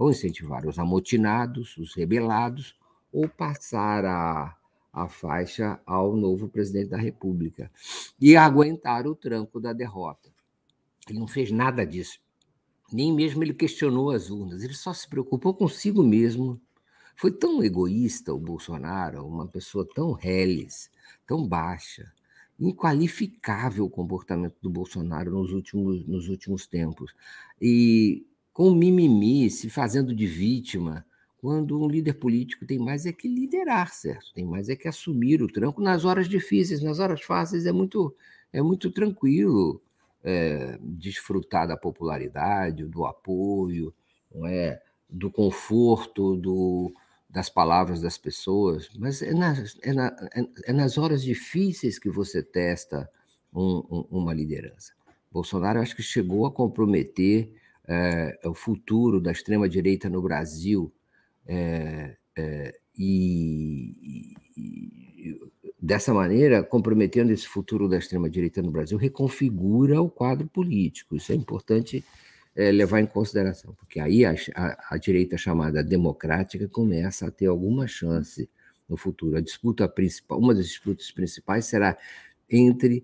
ou 0.00 0.10
incentivar 0.10 0.66
os 0.66 0.78
amotinados, 0.78 1.76
os 1.76 1.94
rebelados, 1.94 2.74
ou 3.12 3.28
passar 3.28 4.02
a, 4.06 4.56
a 4.90 5.06
faixa 5.08 5.78
ao 5.84 6.16
novo 6.16 6.48
presidente 6.48 6.88
da 6.88 6.96
República 6.96 7.70
e 8.18 8.34
aguentar 8.34 9.06
o 9.06 9.14
tranco 9.14 9.60
da 9.60 9.74
derrota. 9.74 10.30
Ele 11.06 11.18
não 11.18 11.28
fez 11.28 11.52
nada 11.52 11.84
disso. 11.84 12.18
Nem 12.90 13.12
mesmo 13.12 13.44
ele 13.44 13.52
questionou 13.52 14.10
as 14.10 14.30
urnas, 14.30 14.62
ele 14.62 14.72
só 14.72 14.94
se 14.94 15.06
preocupou 15.06 15.52
consigo 15.52 16.02
mesmo, 16.02 16.58
Foi 17.14 17.30
tão 17.30 17.62
egoísta 17.62 18.32
o 18.32 18.38
Bolsonaro, 18.38 19.26
uma 19.26 19.46
pessoa 19.46 19.86
tão 19.94 20.12
reles, 20.12 20.90
tão 21.26 21.46
baixa, 21.46 22.10
inqualificável 22.58 23.84
o 23.84 23.90
comportamento 23.90 24.56
do 24.62 24.70
Bolsonaro 24.70 25.30
nos 25.30 25.52
últimos, 25.52 26.06
nos 26.06 26.28
últimos 26.28 26.66
tempos. 26.66 27.12
E 27.60 28.24
com 28.52 28.74
mimimi, 28.74 29.50
se 29.50 29.70
fazendo 29.70 30.14
de 30.14 30.26
vítima, 30.26 31.04
quando 31.38 31.80
um 31.80 31.88
líder 31.88 32.14
político 32.14 32.66
tem 32.66 32.78
mais 32.78 33.06
é 33.06 33.12
que 33.12 33.26
liderar, 33.26 33.92
certo? 33.92 34.32
Tem 34.34 34.44
mais 34.44 34.68
é 34.68 34.76
que 34.76 34.86
assumir 34.86 35.42
o 35.42 35.48
tranco 35.48 35.80
nas 35.80 36.04
horas 36.04 36.28
difíceis, 36.28 36.82
nas 36.82 36.98
horas 36.98 37.22
fáceis 37.22 37.64
é 37.64 37.72
muito 37.72 38.14
é 38.52 38.60
muito 38.60 38.90
tranquilo 38.90 39.80
é, 40.22 40.78
desfrutar 40.82 41.66
da 41.66 41.76
popularidade, 41.76 42.84
do 42.84 43.06
apoio, 43.06 43.94
não 44.34 44.46
é, 44.46 44.82
do 45.08 45.30
conforto, 45.30 46.36
do, 46.36 46.92
das 47.28 47.48
palavras 47.48 48.00
das 48.00 48.18
pessoas, 48.18 48.90
mas 48.98 49.22
é 49.22 49.32
nas, 49.32 49.78
é, 49.82 49.92
na, 49.92 50.14
é, 50.64 50.72
nas 50.72 50.98
horas 50.98 51.22
difíceis 51.22 51.98
que 51.98 52.10
você 52.10 52.42
testa 52.42 53.10
um, 53.52 53.82
um, 53.90 54.06
uma 54.10 54.34
liderança. 54.34 54.92
Bolsonaro 55.32 55.80
acho 55.80 55.94
que 55.94 56.02
chegou 56.02 56.44
a 56.44 56.52
comprometer 56.52 57.52
é, 57.90 58.38
o 58.44 58.54
futuro 58.54 59.20
da 59.20 59.32
extrema 59.32 59.68
direita 59.68 60.08
no 60.08 60.22
Brasil 60.22 60.92
é, 61.44 62.16
é, 62.38 62.78
e, 62.96 64.32
e, 64.56 65.40
dessa 65.82 66.14
maneira, 66.14 66.62
comprometendo 66.62 67.32
esse 67.32 67.48
futuro 67.48 67.88
da 67.88 67.98
extrema-direita 67.98 68.62
no 68.62 68.70
Brasil, 68.70 68.96
reconfigura 68.96 70.00
o 70.00 70.08
quadro 70.08 70.46
político. 70.46 71.16
Isso 71.16 71.32
é 71.32 71.34
importante 71.34 72.04
é, 72.54 72.70
levar 72.70 73.00
em 73.00 73.06
consideração, 73.06 73.74
porque 73.74 73.98
aí 73.98 74.24
a, 74.24 74.36
a, 74.54 74.94
a, 74.94 74.96
direita 74.96 75.36
chamada 75.36 75.82
democrática 75.82 76.68
começa 76.68 77.26
a 77.26 77.30
ter 77.32 77.46
alguma 77.46 77.88
chance 77.88 78.48
no 78.88 78.96
futuro. 78.96 79.36
A 79.36 79.40
disputa 79.40 79.88
principal, 79.88 80.38
uma 80.38 80.54
das 80.54 80.68
disputas 80.68 81.10
principais 81.10 81.64
será 81.64 81.98
entre 82.48 83.02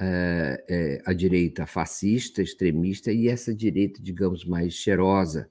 é, 0.00 0.64
é, 0.68 1.02
a 1.04 1.12
direita 1.12 1.66
fascista, 1.66 2.42
extremista, 2.42 3.12
e 3.12 3.28
essa 3.28 3.54
direita, 3.54 4.00
digamos, 4.02 4.44
mais 4.44 4.74
cheirosa, 4.74 5.50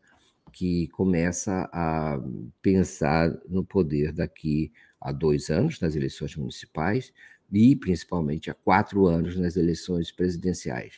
que 0.54 0.88
começa 0.88 1.70
a 1.72 2.20
pensar 2.62 3.32
no 3.48 3.64
poder 3.64 4.12
daqui 4.12 4.72
há 5.00 5.12
dois 5.12 5.50
anos 5.50 5.80
nas 5.80 5.96
eleições 5.96 6.36
municipais 6.36 7.14
e 7.52 7.76
principalmente 7.76 8.50
há 8.50 8.54
quatro 8.54 9.06
anos 9.06 9.38
nas 9.38 9.56
eleições 9.56 10.12
presidenciais. 10.12 10.96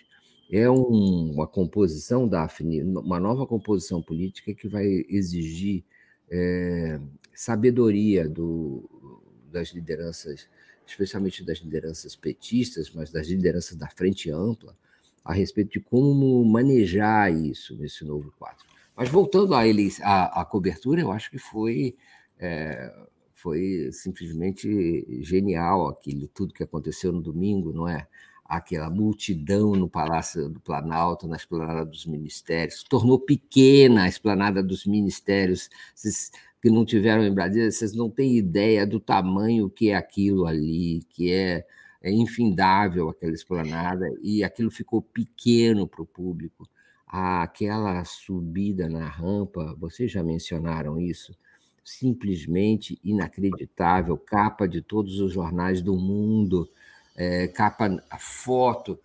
É 0.51 0.69
um, 0.69 1.31
uma 1.33 1.47
composição, 1.47 2.27
Daphne, 2.27 2.83
uma 2.83 3.19
nova 3.19 3.45
composição 3.45 4.01
política 4.01 4.53
que 4.53 4.67
vai 4.67 5.05
exigir 5.09 5.83
é, 6.31 6.99
sabedoria 7.33 8.27
do, 8.27 9.21
das 9.51 9.69
lideranças, 9.69 10.47
especialmente 10.91 11.43
das 11.43 11.59
lideranças 11.59 12.15
petistas, 12.15 12.91
mas 12.91 13.11
das 13.11 13.27
lideranças 13.27 13.75
da 13.77 13.87
frente 13.87 14.29
ampla, 14.29 14.75
a 15.23 15.33
respeito 15.33 15.71
de 15.73 15.79
como 15.79 16.43
manejar 16.45 17.31
isso 17.31 17.75
nesse 17.75 18.03
novo 18.03 18.31
quadro. 18.37 18.65
Mas 18.95 19.09
voltando 19.09 19.53
à, 19.53 19.61
à, 20.03 20.41
à 20.41 20.45
cobertura, 20.45 21.01
eu 21.01 21.11
acho 21.11 21.29
que 21.29 21.37
foi 21.37 21.95
é, 22.37 22.91
foi 23.39 23.89
simplesmente 23.93 25.23
genial 25.23 25.87
aquilo, 25.87 26.27
tudo 26.27 26.53
que 26.53 26.63
aconteceu 26.63 27.11
no 27.11 27.21
domingo, 27.21 27.71
não 27.71 27.87
é? 27.87 28.05
Aquela 28.43 28.89
multidão 28.89 29.73
no 29.73 29.87
Palácio 29.87 30.49
do 30.49 30.59
Planalto, 30.59 31.27
na 31.27 31.35
esplanada 31.35 31.85
dos 31.85 32.05
ministérios, 32.05 32.83
tornou 32.83 33.19
pequena 33.19 34.03
a 34.03 34.07
esplanada 34.07 34.61
dos 34.63 34.85
ministérios. 34.85 35.69
Vocês 35.93 36.31
que 36.61 36.69
não 36.69 36.85
tiveram 36.85 37.23
em 37.23 37.33
Brasília, 37.33 37.71
vocês 37.71 37.93
não 37.93 38.09
têm 38.09 38.37
ideia 38.37 38.85
do 38.85 38.99
tamanho 38.99 39.69
que 39.69 39.89
é 39.89 39.95
aquilo 39.95 40.45
ali, 40.45 41.03
que 41.09 41.31
é, 41.31 41.65
é 42.01 42.11
infindável 42.11 43.09
aquela 43.09 43.33
esplanada, 43.33 44.05
e 44.21 44.43
aquilo 44.43 44.69
ficou 44.69 45.01
pequeno 45.01 45.87
para 45.87 46.01
o 46.01 46.05
público. 46.05 46.67
Aquela 47.07 48.03
subida 48.05 48.87
na 48.89 49.07
rampa, 49.07 49.75
vocês 49.79 50.11
já 50.11 50.21
mencionaram 50.21 50.99
isso, 50.99 51.35
simplesmente 51.83 52.99
inacreditável, 53.03 54.17
capa 54.17 54.67
de 54.67 54.81
todos 54.81 55.19
os 55.19 55.33
jornais 55.33 55.81
do 55.81 55.95
mundo, 55.95 56.69
é, 57.15 57.47
capa, 57.47 58.01
foto, 58.19 58.99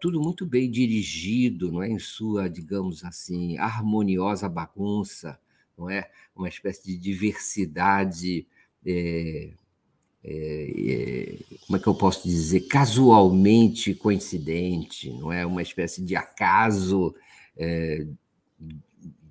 tudo 0.00 0.20
muito 0.20 0.46
bem 0.46 0.70
dirigido, 0.70 1.72
não 1.72 1.82
é? 1.82 1.88
Em 1.88 1.98
sua, 1.98 2.48
digamos 2.48 3.04
assim, 3.04 3.58
harmoniosa 3.58 4.48
bagunça, 4.48 5.38
não 5.80 5.88
é? 5.88 6.10
Uma 6.36 6.48
espécie 6.48 6.82
de 6.84 6.96
diversidade, 6.98 8.46
é, 8.84 9.50
é, 10.22 10.32
é, 10.92 11.38
como 11.66 11.76
é 11.78 11.80
que 11.80 11.86
eu 11.86 11.94
posso 11.94 12.28
dizer, 12.28 12.60
casualmente 12.68 13.94
coincidente, 13.94 15.10
não 15.10 15.32
é? 15.32 15.46
Uma 15.46 15.62
espécie 15.62 16.02
de 16.04 16.14
acaso 16.14 17.14
é, 17.56 18.06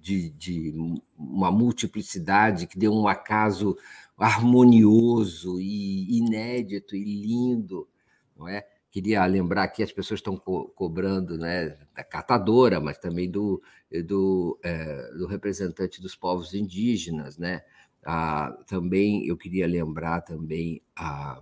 de, 0.01 0.29
de 0.31 0.73
uma 1.15 1.51
multiplicidade 1.51 2.65
que 2.65 2.79
deu 2.79 2.93
um 2.93 3.07
acaso 3.07 3.77
harmonioso 4.17 5.61
e 5.61 6.17
inédito 6.17 6.95
e 6.95 7.03
lindo, 7.03 7.87
não 8.35 8.47
é? 8.47 8.65
Queria 8.91 9.23
lembrar 9.25 9.67
que 9.67 9.83
as 9.83 9.91
pessoas 9.91 10.19
estão 10.19 10.35
co 10.35 10.69
cobrando 10.69 11.37
né, 11.37 11.77
da 11.95 12.03
catadora, 12.03 12.79
mas 12.79 12.97
também 12.97 13.29
do, 13.29 13.61
do, 14.05 14.59
é, 14.63 15.11
do 15.13 15.27
representante 15.27 16.01
dos 16.01 16.15
povos 16.15 16.53
indígenas, 16.53 17.37
né? 17.37 17.61
Ah, 18.03 18.57
também 18.65 19.27
eu 19.27 19.37
queria 19.37 19.67
lembrar 19.67 20.21
também 20.21 20.81
ah, 20.95 21.39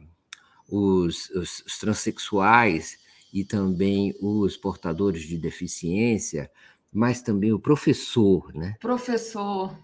os, 0.67 1.29
os, 1.29 1.59
os 1.65 1.77
transexuais 1.77 2.97
e 3.31 3.45
também 3.45 4.13
os 4.21 4.57
portadores 4.57 5.21
de 5.21 5.37
deficiência, 5.37 6.51
mas 6.91 7.21
também 7.21 7.53
o 7.53 7.59
professor, 7.59 8.53
né? 8.53 8.75
Professor. 8.81 9.77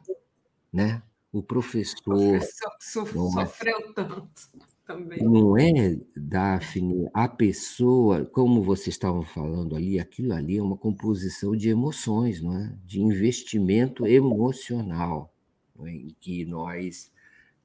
Né? 0.72 1.02
O 1.32 1.42
professor. 1.42 2.02
professor 2.04 2.72
sofreu 2.80 3.78
é, 3.78 3.94
tanto 3.94 4.50
também. 4.94 5.24
Não 5.24 5.58
é, 5.58 5.98
Daphne, 6.16 7.10
a 7.14 7.28
pessoa, 7.28 8.26
como 8.26 8.62
vocês 8.62 8.96
estavam 8.96 9.24
falando 9.24 9.76
ali, 9.76 10.00
aquilo 10.00 10.34
ali 10.34 10.58
é 10.58 10.62
uma 10.62 10.78
composição 10.78 11.56
de 11.56 11.70
emoções, 11.70 12.42
não 12.42 12.58
é? 12.58 12.78
De 12.86 13.02
investimento 13.02 14.06
emocional, 14.06 15.34
é? 15.80 15.90
em 15.90 16.16
que 16.20 16.46
nós 16.46 17.12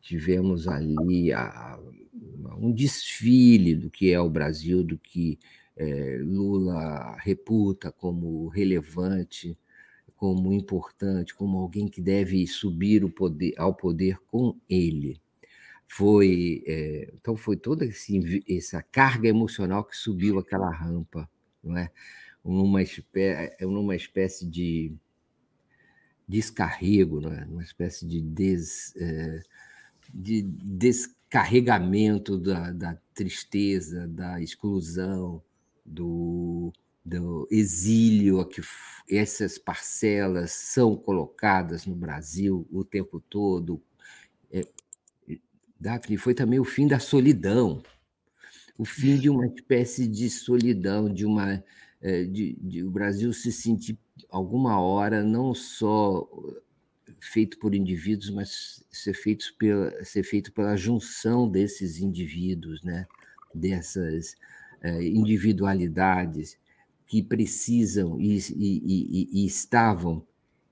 tivemos 0.00 0.66
ali 0.66 1.32
a, 1.32 1.78
um 2.58 2.72
desfile 2.72 3.74
do 3.74 3.90
que 3.90 4.10
é 4.10 4.20
o 4.20 4.30
Brasil, 4.30 4.82
do 4.82 4.98
que 4.98 5.38
é, 5.76 6.18
Lula 6.22 7.16
reputa 7.20 7.92
como 7.92 8.48
relevante, 8.48 9.56
como 10.16 10.52
importante, 10.52 11.34
como 11.34 11.58
alguém 11.58 11.86
que 11.86 12.00
deve 12.00 12.44
subir 12.46 13.08
poder, 13.12 13.54
ao 13.56 13.74
poder 13.74 14.18
com 14.26 14.56
ele. 14.68 15.20
Foi 15.88 16.62
é, 16.66 17.10
então 17.14 17.36
foi 17.36 17.56
toda 17.56 17.84
esse, 17.84 18.44
essa 18.48 18.82
carga 18.82 19.28
emocional 19.28 19.84
que 19.84 19.96
subiu 19.96 20.38
aquela 20.38 20.70
rampa, 20.70 21.28
não 21.64 21.76
é? 21.76 21.90
Numa 22.44 22.82
espécie, 22.82 23.66
numa 23.66 23.96
espécie 23.96 24.46
de 24.46 24.94
descarrego, 26.28 27.20
não 27.20 27.32
é? 27.32 27.44
Uma 27.46 27.62
espécie 27.62 28.06
de, 28.06 28.20
des, 28.20 28.94
é, 28.96 29.40
de 30.12 30.42
descarregamento 30.42 32.38
da, 32.38 32.70
da 32.70 32.98
tristeza, 33.14 34.06
da 34.06 34.40
exclusão, 34.40 35.42
do, 35.84 36.70
do 37.04 37.48
exílio 37.50 38.40
a 38.40 38.46
que 38.46 38.60
essas 39.10 39.56
parcelas 39.56 40.52
são 40.52 40.94
colocadas 40.94 41.86
no 41.86 41.96
Brasil 41.96 42.68
o 42.70 42.84
tempo 42.84 43.20
todo. 43.20 43.82
É, 44.52 44.68
Daphne, 45.80 46.16
foi 46.16 46.34
também 46.34 46.58
o 46.58 46.64
fim 46.64 46.86
da 46.86 46.98
solidão, 46.98 47.82
o 48.76 48.84
fim 48.84 49.16
de 49.18 49.30
uma 49.30 49.46
espécie 49.46 50.06
de 50.06 50.28
solidão, 50.28 51.12
de 51.12 51.24
uma 51.24 51.62
é, 52.00 52.24
de, 52.24 52.56
de 52.60 52.84
o 52.84 52.90
Brasil 52.90 53.32
se 53.32 53.50
sentir 53.50 53.98
alguma 54.30 54.80
hora 54.80 55.22
não 55.22 55.52
só 55.54 56.28
feito 57.20 57.58
por 57.58 57.74
indivíduos, 57.74 58.30
mas 58.30 58.84
ser 58.90 59.14
feito 59.14 59.52
pela, 59.58 60.04
ser 60.04 60.22
feito 60.22 60.52
pela 60.52 60.76
junção 60.76 61.48
desses 61.48 61.98
indivíduos, 62.00 62.82
né? 62.82 63.06
dessas 63.52 64.36
eh, 64.82 65.02
individualidades 65.02 66.56
que 67.06 67.22
precisam 67.22 68.20
e, 68.20 68.36
e, 68.36 68.82
e, 68.84 69.42
e 69.42 69.46
estavam 69.46 70.24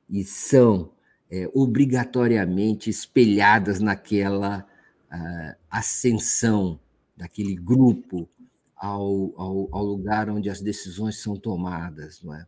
e 0.08 0.22
são 0.24 0.92
obrigatoriamente 1.52 2.88
espelhadas 2.88 3.80
naquela 3.80 4.64
ascensão 5.70 6.78
daquele 7.16 7.54
grupo 7.54 8.28
ao, 8.76 9.32
ao, 9.36 9.68
ao, 9.72 9.84
lugar 9.84 10.28
onde 10.28 10.50
as 10.50 10.60
decisões 10.60 11.18
são 11.20 11.36
tomadas, 11.36 12.22
não 12.22 12.34
é? 12.34 12.46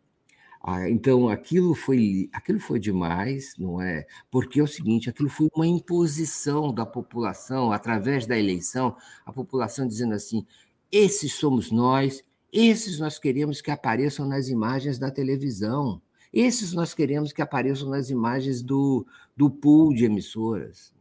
Ah, 0.61 0.91
então, 0.91 1.29
aquilo 1.29 1.75
foi, 1.75 2.29
aquilo 2.33 2.59
foi 2.59 2.81
demais, 2.81 3.55
não 3.57 3.81
é? 3.81 4.07
Porque 4.31 4.61
é 4.61 4.63
o 4.63 4.67
seguinte, 4.67 5.09
aquilo 5.09 5.31
foi 5.31 5.49
uma 5.55 5.67
imposição 5.67 6.75
da 6.75 6.85
população, 6.85 7.73
através 7.73 8.27
da 8.27 8.39
eleição, 8.39 8.97
a 9.25 9.33
população 9.33 9.87
dizendo 9.87 10.15
assim, 10.15 10.45
esses 10.91 11.35
somos 11.35 11.71
nós, 11.71 12.25
esses 12.53 12.99
nós 12.99 13.19
queremos 13.19 13.61
que 13.61 13.71
apareçam 13.71 14.27
nas 14.27 14.49
imagens 14.49 14.99
da 14.99 15.11
televisão, 15.11 16.03
esses 16.33 16.73
nós 16.73 16.93
queremos 16.93 17.33
que 17.33 17.41
apareçam 17.41 17.89
nas 17.89 18.11
imagens 18.11 18.61
do, 18.61 19.07
do 19.37 19.49
pool 19.49 19.95
de 19.95 20.05
emissoras. 20.05 20.93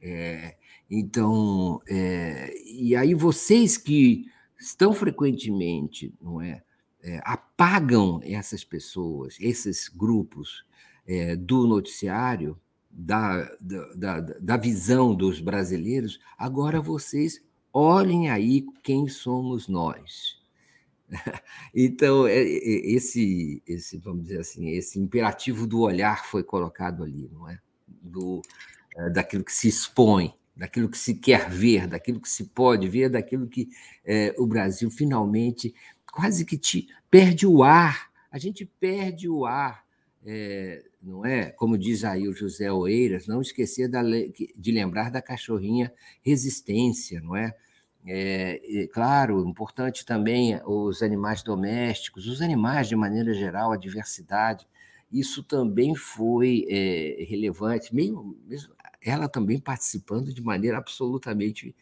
É? 0.00 0.04
é, 0.04 0.56
então, 0.90 1.80
é, 1.88 2.54
e 2.64 2.94
aí 2.94 3.14
vocês 3.14 3.76
que 3.76 4.26
estão 4.58 4.92
frequentemente, 4.92 6.14
não 6.20 6.40
é, 6.40 6.62
é 7.02 7.20
apagam 7.24 8.20
essas 8.22 8.64
pessoas, 8.64 9.36
esses 9.40 9.88
grupos 9.88 10.64
é, 11.06 11.36
do 11.36 11.66
noticiário, 11.66 12.58
da, 12.90 13.50
da, 13.96 14.20
da 14.20 14.56
visão 14.56 15.14
dos 15.14 15.40
brasileiros, 15.40 16.20
agora 16.38 16.80
vocês 16.80 17.42
olhem 17.72 18.30
aí 18.30 18.64
quem 18.82 19.08
somos 19.08 19.68
nós. 19.68 20.42
Então, 21.74 22.26
é, 22.26 22.38
é, 22.38 22.92
esse, 22.94 23.60
esse, 23.66 23.98
vamos 23.98 24.22
dizer 24.22 24.40
assim, 24.40 24.70
esse 24.70 24.98
imperativo 24.98 25.66
do 25.66 25.80
olhar 25.80 26.24
foi 26.24 26.44
colocado 26.44 27.02
ali, 27.02 27.28
não 27.32 27.48
é? 27.48 27.58
Do, 27.86 28.40
é, 28.96 29.10
daquilo 29.10 29.42
que 29.44 29.52
se 29.52 29.66
expõe, 29.66 30.32
daquilo 30.56 30.88
que 30.88 30.98
se 30.98 31.14
quer 31.14 31.50
ver, 31.50 31.86
daquilo 31.86 32.20
que 32.20 32.28
se 32.28 32.44
pode 32.44 32.88
ver, 32.88 33.08
daquilo 33.08 33.48
que 33.48 33.68
é, 34.04 34.34
o 34.38 34.46
Brasil 34.46 34.90
finalmente 34.90 35.74
quase 36.12 36.44
que 36.44 36.56
te 36.56 36.88
perde 37.10 37.46
o 37.46 37.62
ar. 37.62 38.10
A 38.30 38.38
gente 38.38 38.64
perde 38.64 39.28
o 39.28 39.44
ar, 39.44 39.84
é, 40.24 40.82
não 41.02 41.24
é? 41.24 41.50
Como 41.50 41.76
diz 41.76 42.04
aí 42.04 42.28
o 42.28 42.32
José 42.32 42.72
Oeiras, 42.72 43.26
não 43.26 43.40
esquecer 43.40 43.88
da, 43.88 44.02
de 44.02 44.72
lembrar 44.72 45.10
da 45.10 45.20
cachorrinha 45.20 45.92
resistência, 46.22 47.20
não 47.20 47.36
é? 47.36 47.54
É, 48.06 48.86
claro, 48.92 49.48
importante 49.48 50.04
também 50.04 50.60
os 50.66 51.02
animais 51.02 51.42
domésticos, 51.42 52.26
os 52.26 52.42
animais 52.42 52.86
de 52.86 52.94
maneira 52.94 53.32
geral, 53.32 53.72
a 53.72 53.78
diversidade. 53.78 54.66
Isso 55.10 55.42
também 55.42 55.94
foi 55.94 56.66
é, 56.68 57.24
relevante, 57.24 57.94
mesmo, 57.94 58.36
mesmo, 58.46 58.74
ela 59.04 59.28
também 59.28 59.58
participando 59.58 60.32
de 60.32 60.42
maneira 60.42 60.78
absolutamente 60.78 61.74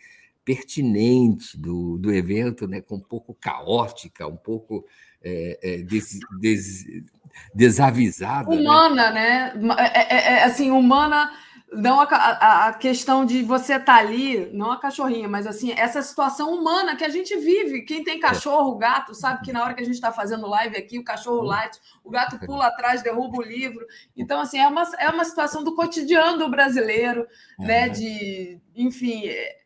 pertinente 0.44 1.56
do, 1.56 1.96
do 1.98 2.12
evento, 2.12 2.66
né, 2.66 2.80
com 2.80 2.96
um 2.96 3.00
pouco 3.00 3.32
caótica, 3.40 4.26
um 4.26 4.36
pouco 4.36 4.84
é, 5.22 5.58
é 5.62 5.76
des, 5.82 6.18
des, 6.40 6.84
desavisada. 7.54 8.50
Né? 8.50 8.60
Humana, 8.60 9.10
né? 9.12 9.54
né? 9.54 9.74
É, 9.94 10.44
assim, 10.44 10.70
humana 10.70 11.30
não 11.72 12.00
a, 12.00 12.04
a, 12.04 12.68
a, 12.68 12.74
questão 12.74 13.24
de 13.24 13.42
você 13.42 13.74
estar 13.74 13.84
tá 13.84 13.96
ali, 13.96 14.50
não 14.52 14.70
a 14.70 14.78
cachorrinha, 14.78 15.28
mas 15.28 15.46
assim, 15.46 15.72
essa 15.72 16.02
situação 16.02 16.52
humana 16.52 16.96
que 16.96 17.04
a 17.04 17.08
gente 17.08 17.36
vive. 17.36 17.82
Quem 17.82 18.04
tem 18.04 18.20
cachorro, 18.20 18.76
gato, 18.76 19.14
sabe 19.14 19.42
que 19.42 19.52
na 19.52 19.62
hora 19.62 19.74
que 19.74 19.82
a 19.82 19.84
gente 19.84 19.94
está 19.94 20.12
fazendo 20.12 20.46
live 20.46 20.76
aqui, 20.76 20.98
o 20.98 21.04
cachorro 21.04 21.38
uhum. 21.38 21.46
late, 21.46 21.80
o 22.04 22.10
gato 22.10 22.38
pula 22.44 22.66
atrás, 22.66 23.02
derruba 23.02 23.38
o 23.38 23.42
livro. 23.42 23.86
Então, 24.16 24.40
assim, 24.40 24.58
é 24.58 24.68
uma, 24.68 24.82
é 24.98 25.08
uma 25.08 25.24
situação 25.24 25.64
do 25.64 25.74
cotidiano 25.74 26.38
do 26.38 26.50
brasileiro, 26.50 27.26
né? 27.58 27.86
Uhum. 27.86 27.92
De, 27.92 28.60
enfim, 28.76 29.26
é 29.26 29.62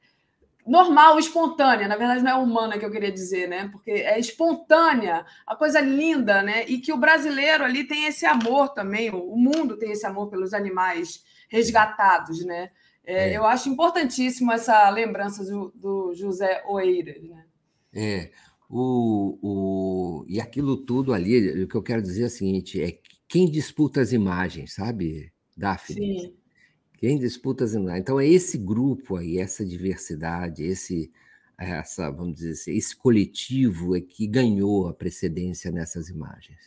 normal, 0.65 1.19
espontânea. 1.19 1.89
Na 1.89 1.97
verdade, 1.97 2.23
não 2.23 2.31
é 2.31 2.35
humana 2.35 2.79
que 2.79 2.85
eu 2.85 2.91
queria 2.91 3.13
dizer, 3.13 3.49
né? 3.49 3.69
Porque 3.73 3.91
é 3.91 4.19
espontânea, 4.19 5.25
a 5.47 5.57
coisa 5.57 5.81
linda, 5.81 6.43
né? 6.43 6.65
E 6.67 6.79
que 6.79 6.93
o 6.93 6.97
brasileiro 6.97 7.65
ali 7.65 7.85
tem 7.85 8.07
esse 8.07 8.25
amor 8.27 8.69
também, 8.71 9.11
o 9.11 9.37
mundo 9.37 9.77
tem 9.77 9.91
esse 9.91 10.07
amor 10.07 10.29
pelos 10.29 10.55
animais 10.55 11.25
resgatados, 11.49 12.45
né? 12.45 12.71
É, 13.05 13.31
é. 13.31 13.37
Eu 13.37 13.45
acho 13.47 13.69
importantíssimo 13.69 14.53
essa 14.53 14.89
lembrança 14.91 15.45
do, 15.45 15.73
do 15.75 16.15
José 16.15 16.63
Oeiras, 16.67 17.23
né? 17.23 17.45
É, 17.93 18.31
o, 18.69 19.39
o, 19.41 20.27
e 20.29 20.41
aquilo 20.41 20.77
tudo 20.77 21.15
ali, 21.15 21.63
o 21.63 21.69
que 21.69 21.77
eu 21.77 21.83
quero 21.83 22.03
dizer 22.03 22.25
é 22.25 22.27
o 22.27 22.31
seguinte, 22.31 22.83
é 22.83 22.99
quem 23.29 23.51
disputa 23.51 24.01
as 24.01 24.13
imagens, 24.13 24.75
sabe, 24.75 25.33
Daphne? 25.57 26.21
Sim. 26.21 26.35
Quem 26.99 27.19
disputa 27.19 27.65
as 27.65 27.75
imagens. 27.75 28.01
Então, 28.01 28.19
é 28.19 28.27
esse 28.27 28.59
grupo 28.59 29.17
aí, 29.17 29.39
essa 29.39 29.65
diversidade, 29.65 30.65
esse, 30.65 31.13
essa, 31.59 32.11
vamos 32.11 32.37
dizer 32.37 32.53
assim, 32.53 32.73
esse 32.73 32.97
coletivo 32.97 33.97
é 33.97 34.01
que 34.01 34.27
ganhou 34.27 34.89
a 34.89 34.95
precedência 34.95 35.71
nessas 35.71 36.09
imagens. 36.09 36.59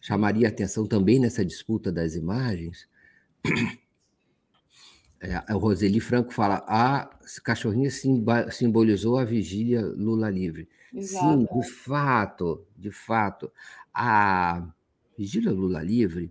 Chamaria 0.00 0.48
atenção 0.48 0.86
também 0.86 1.18
nessa 1.18 1.44
disputa 1.44 1.90
das 1.92 2.14
imagens 2.14 2.88
é, 5.20 5.54
o 5.54 5.58
Roseli 5.58 6.00
Franco 6.00 6.32
fala: 6.32 6.64
a 6.66 7.10
cachorrinha 7.42 7.90
simbolizou 8.50 9.18
a 9.18 9.24
vigília 9.24 9.80
Lula 9.80 10.30
livre. 10.30 10.68
Exato. 10.94 11.26
Sim, 11.26 11.60
de 11.60 11.68
fato, 11.68 12.66
de 12.76 12.90
fato. 12.90 13.50
A 13.92 14.66
vigília 15.16 15.50
Lula 15.50 15.82
livre 15.82 16.30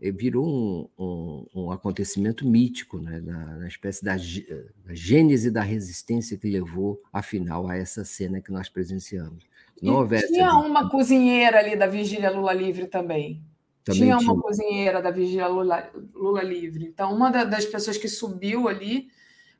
eh, 0.00 0.10
virou 0.10 0.46
um, 0.48 0.88
um, 0.98 1.46
um 1.54 1.70
acontecimento 1.72 2.48
mítico, 2.48 2.98
né, 2.98 3.20
na, 3.20 3.56
na 3.56 3.68
espécie 3.68 4.04
da, 4.04 4.16
da, 4.16 4.94
gênese 4.94 5.50
da 5.50 5.62
resistência 5.62 6.38
que 6.38 6.48
levou, 6.48 7.02
afinal, 7.12 7.68
a 7.68 7.76
essa 7.76 8.04
cena 8.04 8.40
que 8.40 8.52
nós 8.52 8.68
presenciamos. 8.68 9.44
Não 9.82 10.06
tinha 10.08 10.54
uma 10.54 10.90
cozinheira 10.90 11.58
ali 11.58 11.74
da 11.74 11.86
vigília 11.86 12.30
Lula 12.30 12.52
livre 12.52 12.86
também. 12.86 13.42
Também 13.84 14.02
tinha 14.02 14.18
uma 14.18 14.32
tinha. 14.32 14.42
cozinheira 14.42 15.02
da 15.02 15.10
Vigília 15.10 15.46
Lula, 15.46 15.90
Lula 16.14 16.42
Livre. 16.42 16.84
Então, 16.84 17.14
uma 17.14 17.30
das 17.30 17.64
pessoas 17.64 17.96
que 17.96 18.08
subiu 18.08 18.68
ali 18.68 19.08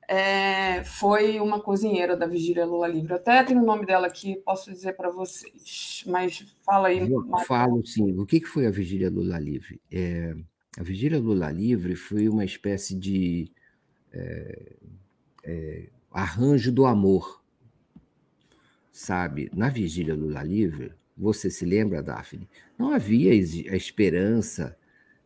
é, 0.06 0.82
foi 0.82 1.38
uma 1.38 1.60
cozinheira 1.60 2.16
da 2.16 2.26
Vigília 2.26 2.66
Lula 2.66 2.88
Livre. 2.88 3.14
Até 3.14 3.44
tem 3.44 3.56
o 3.56 3.64
nome 3.64 3.86
dela 3.86 4.08
aqui, 4.08 4.36
posso 4.44 4.72
dizer 4.72 4.94
para 4.94 5.08
vocês, 5.08 6.02
mas 6.06 6.44
fala 6.64 6.88
aí. 6.88 6.98
Eu 6.98 7.24
falo 7.46 7.86
sim. 7.86 8.18
O 8.18 8.26
que 8.26 8.44
foi 8.44 8.66
a 8.66 8.70
Vigília 8.70 9.08
Lula 9.08 9.38
Livre? 9.38 9.80
É, 9.90 10.34
a 10.76 10.82
Vigília 10.82 11.20
Lula 11.20 11.50
Livre 11.50 11.94
foi 11.94 12.28
uma 12.28 12.44
espécie 12.44 12.94
de 12.94 13.52
é, 14.12 14.72
é 15.44 15.88
arranjo 16.10 16.72
do 16.72 16.86
amor, 16.86 17.40
sabe? 18.90 19.48
Na 19.54 19.68
Vigília 19.68 20.14
Lula 20.14 20.42
Livre, 20.42 20.92
você 21.16 21.50
se 21.50 21.64
lembra, 21.64 22.02
Daphne? 22.02 22.48
Não 22.80 22.94
havia 22.94 23.30
a 23.30 23.76
esperança 23.76 24.74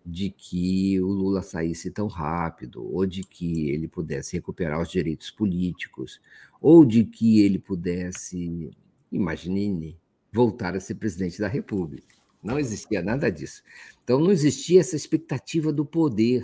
de 0.04 0.28
que 0.28 1.00
o 1.00 1.06
Lula 1.06 1.40
saísse 1.40 1.88
tão 1.88 2.08
rápido, 2.08 2.84
ou 2.92 3.06
de 3.06 3.22
que 3.22 3.70
ele 3.70 3.86
pudesse 3.86 4.34
recuperar 4.34 4.82
os 4.82 4.90
direitos 4.90 5.30
políticos, 5.30 6.20
ou 6.60 6.84
de 6.84 7.04
que 7.04 7.42
ele 7.42 7.60
pudesse, 7.60 8.72
imagine, 9.12 9.96
voltar 10.32 10.74
a 10.74 10.80
ser 10.80 10.96
presidente 10.96 11.38
da 11.38 11.46
República. 11.46 12.16
Não 12.42 12.58
existia 12.58 13.00
nada 13.00 13.30
disso. 13.30 13.62
Então 14.02 14.18
não 14.18 14.32
existia 14.32 14.80
essa 14.80 14.96
expectativa 14.96 15.72
do 15.72 15.86
poder. 15.86 16.42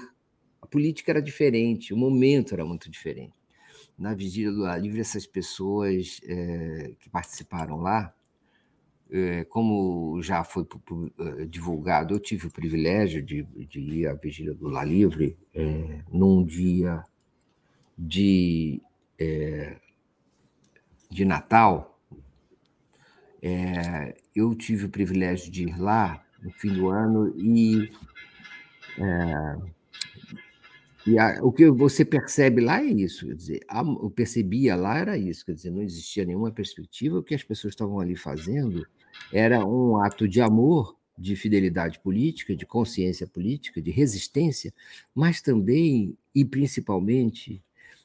A 0.63 0.67
política 0.67 1.11
era 1.11 1.21
diferente, 1.21 1.93
o 1.93 1.97
momento 1.97 2.55
era 2.55 2.65
muito 2.65 2.89
diferente. 2.89 3.35
Na 3.99 4.15
Vigília 4.15 4.53
do 4.53 4.65
Livre, 4.81 5.01
essas 5.01 5.27
pessoas 5.27 6.21
é, 6.23 6.93
que 7.01 7.11
participaram 7.11 7.81
lá 7.81 8.15
como 9.49 10.23
já 10.23 10.45
foi 10.45 10.67
é, 11.19 11.45
divulgado, 11.47 12.15
eu 12.15 12.21
tive 12.21 12.47
o 12.47 12.51
privilégio 12.51 13.23
de, 13.23 13.43
de 13.43 13.81
ir 13.81 14.07
à 14.07 14.15
Vigília 14.15 14.55
do 14.55 14.69
La 14.69 14.85
Livre 14.85 15.37
é, 15.55 16.01
num 16.13 16.45
dia 16.45 17.03
de, 17.99 18.81
é, 19.19 19.77
de 21.11 21.25
Natal. 21.25 21.99
É, 23.43 24.15
eu 24.35 24.55
tive 24.55 24.85
o 24.85 24.91
privilégio 24.91 25.51
de 25.51 25.65
ir 25.65 25.81
lá 25.81 26.25
no 26.43 26.51
fim 26.53 26.73
do 26.73 26.89
ano 26.89 27.35
e 27.37 27.91
e 31.07 31.19
a, 31.19 31.39
o 31.43 31.51
que 31.51 31.71
você 31.71 32.05
percebe 32.05 32.61
lá 32.61 32.83
é 32.83 32.87
isso, 32.87 33.27
quer 33.27 33.35
dizer, 33.35 33.61
a, 33.69 33.81
eu 33.81 34.11
percebia 34.11 34.77
lá 34.77 34.99
era 34.99 35.17
isso, 35.17 35.47
quer 35.47 35.55
dizer, 35.55 35.71
não 35.71 35.83
existia 35.83 36.25
nenhuma 36.25 36.53
perspectiva, 36.53 37.19
o 37.19 37.23
que 37.23 37.35
as 37.35 37.43
pessoas 37.43 37.73
estavam 37.73 37.99
ali 37.99 38.15
fazendo 38.15 38.87
era 39.33 39.65
um 39.65 39.97
ato 39.97 40.29
de 40.29 40.41
amor, 40.41 40.97
de 41.17 41.37
fidelidade 41.37 42.01
política, 42.01 42.57
de 42.57 42.65
consciência 42.65 43.27
política, 43.27 43.83
de 43.83 43.91
resistência, 43.91 44.73
mas 45.15 45.43
também 45.43 46.17
e 46.35 46.45
principalmente, 46.45 47.63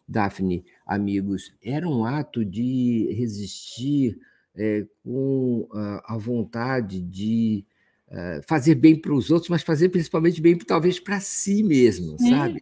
Daphne, 0.07 0.65
amigos, 0.85 1.53
era 1.63 1.87
um 1.87 2.03
ato 2.03 2.43
de 2.43 3.11
resistir 3.13 4.19
é, 4.55 4.85
com 5.03 5.67
a, 5.71 6.15
a, 6.15 6.17
vontade 6.17 7.01
de 7.01 7.65
uh, 8.07 8.41
fazer 8.47 8.75
bem 8.75 8.99
para 8.99 9.13
os 9.13 9.29
outros, 9.31 9.49
mas 9.49 9.63
fazer 9.63 9.89
principalmente 9.89 10.41
bem, 10.41 10.57
talvez, 10.57 10.99
para 10.99 11.19
si 11.19 11.63
mesmo, 11.63 12.17
Sim. 12.19 12.29
sabe? 12.29 12.61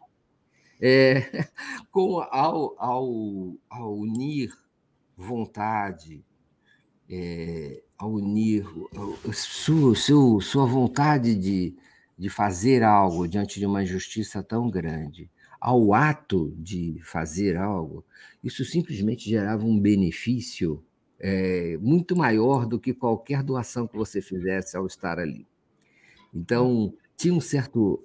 É, 0.82 1.48
com, 1.92 2.20
ao, 2.20 2.76
ao, 2.78 3.58
ao 3.70 3.96
unir 3.96 4.52
vontade, 5.16 6.24
é, 7.10 7.82
a 8.04 8.08
unir 8.08 8.66
sua, 9.32 9.96
sua, 9.96 10.42
sua 10.42 10.66
vontade 10.66 11.36
de, 11.36 11.74
de 12.18 12.30
fazer 12.30 12.84
algo 12.84 13.28
diante 13.28 13.60
de 13.60 13.66
uma 13.66 13.82
injustiça 13.82 14.44
tão 14.44 14.70
grande 14.70 15.30
ao 15.60 15.94
ato 15.94 16.54
de 16.58 17.00
fazer 17.02 17.56
algo, 17.56 18.04
isso 18.44 18.66
simplesmente 18.66 19.30
gerava 19.30 19.66
um 19.66 19.80
benefício 19.80 20.84
é, 21.18 21.78
muito 21.78 22.18
maior 22.18 22.66
do 22.66 22.78
que 22.78 22.94
qualquer 22.94 23.42
doação 23.42 23.88
que 23.88 23.96
você 23.96 24.22
fizesse 24.22 24.76
ao 24.76 24.86
estar 24.86 25.18
ali. 25.18 25.48
Então, 26.34 26.94
tinha 27.16 27.34
um 27.34 27.40
certo 27.40 28.04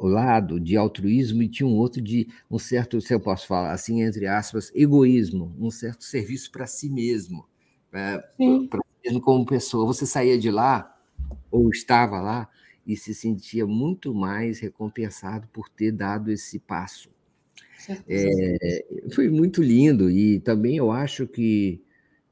lado 0.00 0.60
de 0.60 0.76
altruísmo 0.76 1.42
e 1.42 1.48
tinha 1.48 1.66
um 1.66 1.74
outro 1.74 2.00
de 2.00 2.28
um 2.48 2.60
certo, 2.60 3.00
se 3.00 3.12
eu 3.12 3.18
posso 3.18 3.48
falar 3.48 3.72
assim, 3.72 4.02
entre 4.02 4.28
aspas, 4.28 4.70
egoísmo, 4.72 5.52
um 5.58 5.72
certo 5.72 6.04
serviço 6.04 6.52
para 6.52 6.68
si 6.68 6.88
mesmo, 6.88 7.44
é, 7.92 8.18
para 8.68 8.80
mesmo 9.04 9.20
como 9.20 9.46
pessoa. 9.46 9.86
Você 9.86 10.06
saía 10.06 10.38
de 10.38 10.50
lá, 10.50 10.96
ou 11.50 11.70
estava 11.70 12.20
lá, 12.20 12.48
e 12.86 12.96
se 12.96 13.14
sentia 13.14 13.66
muito 13.66 14.14
mais 14.14 14.58
recompensado 14.58 15.46
por 15.52 15.68
ter 15.68 15.92
dado 15.92 16.30
esse 16.30 16.58
passo. 16.58 17.10
É, 18.08 18.84
foi 19.14 19.28
muito 19.28 19.62
lindo, 19.62 20.10
e 20.10 20.40
também 20.40 20.76
eu 20.76 20.90
acho 20.90 21.26
que 21.26 21.82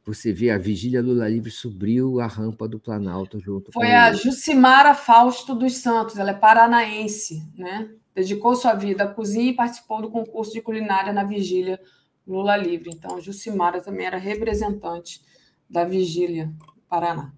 você 0.05 0.33
vê 0.33 0.51
a 0.51 0.59
Vigília 0.59 1.03
Lula 1.03 1.29
Livre 1.29 1.51
subiu 1.51 2.19
a 2.19 2.27
rampa 2.27 2.67
do 2.67 2.79
Planalto 2.79 3.39
junto 3.39 3.71
Foi 3.73 3.87
com 3.87 3.93
a 3.93 4.09
ele. 4.09 4.17
Jucimara 4.17 4.95
Fausto 4.95 5.55
dos 5.55 5.77
Santos, 5.77 6.17
ela 6.17 6.31
é 6.31 6.35
paranaense, 6.35 7.43
né? 7.55 7.91
Dedicou 8.15 8.55
sua 8.57 8.75
vida 8.75 9.05
à 9.05 9.07
cozinha 9.07 9.51
e 9.51 9.55
participou 9.55 10.01
do 10.01 10.11
concurso 10.11 10.53
de 10.53 10.63
culinária 10.63 11.13
na 11.13 11.25
Vigília 11.25 11.79
Lula 12.27 12.57
Livre. 12.57 12.91
Então, 12.93 13.21
Jucimara 13.21 13.81
também 13.81 14.07
era 14.07 14.17
representante 14.17 15.21
da 15.69 15.85
Vigília 15.85 16.53
Paraná. 16.89 17.33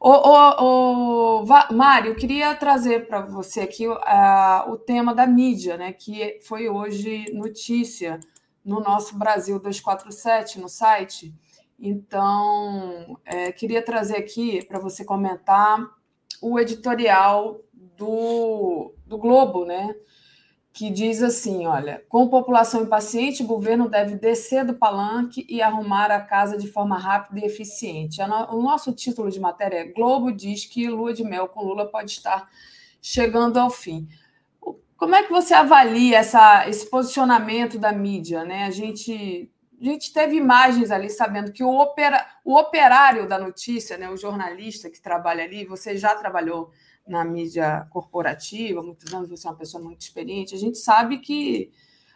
Ô, 0.00 0.10
ô, 0.10 1.42
ô, 1.42 1.46
Mário, 1.72 2.12
eu 2.12 2.16
queria 2.16 2.54
trazer 2.54 3.06
para 3.06 3.20
você 3.20 3.60
aqui 3.60 3.86
uh, 3.86 4.70
o 4.70 4.76
tema 4.76 5.14
da 5.14 5.26
mídia, 5.26 5.76
né? 5.76 5.92
Que 5.92 6.40
foi 6.42 6.68
hoje 6.68 7.26
notícia 7.32 8.18
no 8.64 8.80
nosso 8.80 9.16
Brasil 9.16 9.58
247, 9.58 10.60
no 10.60 10.68
site 10.68 11.34
então, 11.78 13.18
é, 13.24 13.52
queria 13.52 13.82
trazer 13.82 14.16
aqui 14.16 14.64
para 14.64 14.78
você 14.78 15.04
comentar 15.04 15.78
o 16.40 16.58
editorial 16.58 17.60
do, 17.72 18.94
do 19.06 19.18
Globo, 19.18 19.64
né? 19.64 19.94
Que 20.76 20.90
diz 20.90 21.22
assim: 21.22 21.66
olha, 21.66 22.04
com 22.06 22.28
população 22.28 22.82
impaciente, 22.82 23.42
o 23.42 23.46
governo 23.46 23.88
deve 23.88 24.14
descer 24.14 24.62
do 24.62 24.74
palanque 24.74 25.46
e 25.48 25.62
arrumar 25.62 26.10
a 26.10 26.20
casa 26.20 26.58
de 26.58 26.70
forma 26.70 26.98
rápida 26.98 27.40
e 27.40 27.44
eficiente. 27.44 28.20
O 28.20 28.60
nosso 28.60 28.92
título 28.92 29.30
de 29.30 29.40
matéria 29.40 29.78
é 29.78 29.84
Globo 29.84 30.30
diz 30.30 30.66
que 30.66 30.86
lua 30.86 31.14
de 31.14 31.24
mel 31.24 31.48
com 31.48 31.64
Lula 31.64 31.86
pode 31.86 32.10
estar 32.10 32.50
chegando 33.00 33.56
ao 33.56 33.70
fim. 33.70 34.06
Como 34.98 35.14
é 35.14 35.22
que 35.22 35.32
você 35.32 35.54
avalia 35.54 36.18
essa, 36.18 36.68
esse 36.68 36.90
posicionamento 36.90 37.78
da 37.78 37.90
mídia? 37.90 38.44
Né? 38.44 38.64
A 38.64 38.70
gente 38.70 39.50
a 39.80 39.84
gente 39.84 40.12
teve 40.12 40.36
imagens 40.36 40.90
ali 40.90 41.08
sabendo 41.08 41.52
que 41.52 41.64
o, 41.64 41.70
opera, 41.70 42.26
o 42.44 42.58
operário 42.58 43.26
da 43.26 43.38
notícia, 43.38 43.96
né, 43.96 44.08
o 44.08 44.16
jornalista 44.16 44.90
que 44.90 45.00
trabalha 45.00 45.44
ali, 45.44 45.64
você 45.66 45.96
já 45.96 46.14
trabalhou 46.14 46.70
na 47.06 47.24
mídia 47.24 47.86
corporativa, 47.90 48.82
muitos 48.82 49.12
anos 49.14 49.28
você 49.28 49.46
é 49.46 49.50
uma 49.50 49.56
pessoa 49.56 49.82
muito 49.82 50.00
experiente, 50.00 50.54
a 50.54 50.58
gente 50.58 50.78
sabe 50.78 51.18
que 51.18 51.70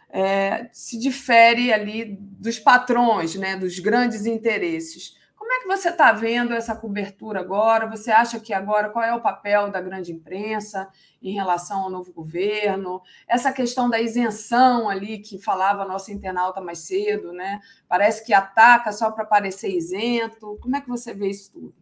é, 0.09 0.69
se 0.73 0.99
difere 0.99 1.71
ali 1.71 2.17
dos 2.19 2.59
patrões, 2.59 3.35
né, 3.35 3.55
dos 3.55 3.79
grandes 3.79 4.25
interesses. 4.25 5.15
Como 5.35 5.51
é 5.53 5.59
que 5.61 5.67
você 5.67 5.89
está 5.89 6.11
vendo 6.11 6.53
essa 6.53 6.75
cobertura 6.75 7.39
agora? 7.39 7.89
Você 7.89 8.11
acha 8.11 8.39
que 8.39 8.53
agora 8.53 8.89
qual 8.89 9.03
é 9.03 9.13
o 9.13 9.21
papel 9.21 9.69
da 9.69 9.81
grande 9.81 10.11
imprensa 10.11 10.87
em 11.21 11.33
relação 11.33 11.81
ao 11.81 11.89
novo 11.89 12.13
governo? 12.13 13.01
Essa 13.27 13.51
questão 13.51 13.89
da 13.89 13.99
isenção 13.99 14.87
ali 14.87 15.19
que 15.19 15.37
falava 15.37 15.81
a 15.81 15.87
nossa 15.87 16.11
internauta 16.11 16.61
mais 16.61 16.79
cedo, 16.79 17.33
né? 17.33 17.59
Parece 17.87 18.25
que 18.25 18.33
ataca 18.33 18.93
só 18.93 19.11
para 19.11 19.25
parecer 19.25 19.75
isento. 19.75 20.57
Como 20.61 20.75
é 20.75 20.79
que 20.79 20.87
você 20.87 21.13
vê 21.13 21.29
isso 21.29 21.51
tudo? 21.51 21.75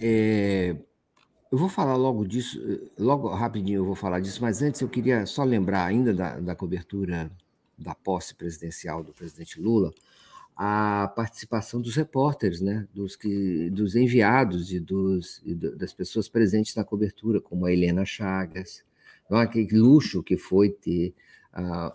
É, 0.00 0.76
eu 1.50 1.58
vou 1.58 1.68
falar 1.68 1.96
logo 1.96 2.26
disso, 2.26 2.60
logo 2.98 3.28
rapidinho 3.28 3.78
eu 3.78 3.84
vou 3.84 3.94
falar 3.94 4.20
disso, 4.20 4.40
mas 4.40 4.62
antes 4.62 4.80
eu 4.80 4.88
queria 4.88 5.26
só 5.26 5.44
lembrar 5.44 5.84
ainda 5.86 6.14
da, 6.14 6.38
da 6.38 6.54
cobertura 6.54 7.30
da 7.78 7.94
posse 7.94 8.34
presidencial 8.34 9.02
do 9.02 9.12
presidente 9.12 9.60
Lula 9.60 9.92
a 10.62 11.08
participação 11.16 11.80
dos 11.80 11.96
repórteres, 11.96 12.60
né, 12.60 12.86
dos, 12.92 13.16
que, 13.16 13.70
dos 13.70 13.96
enviados 13.96 14.70
e, 14.70 14.78
dos, 14.78 15.40
e 15.42 15.54
das 15.54 15.90
pessoas 15.94 16.28
presentes 16.28 16.74
na 16.74 16.84
cobertura, 16.84 17.40
como 17.40 17.64
a 17.64 17.72
Helena 17.72 18.04
Chagas. 18.04 18.84
Então, 19.24 19.38
aquele 19.38 19.78
luxo 19.78 20.22
que 20.22 20.36
foi 20.36 20.68
ter 20.68 21.14
a, 21.50 21.94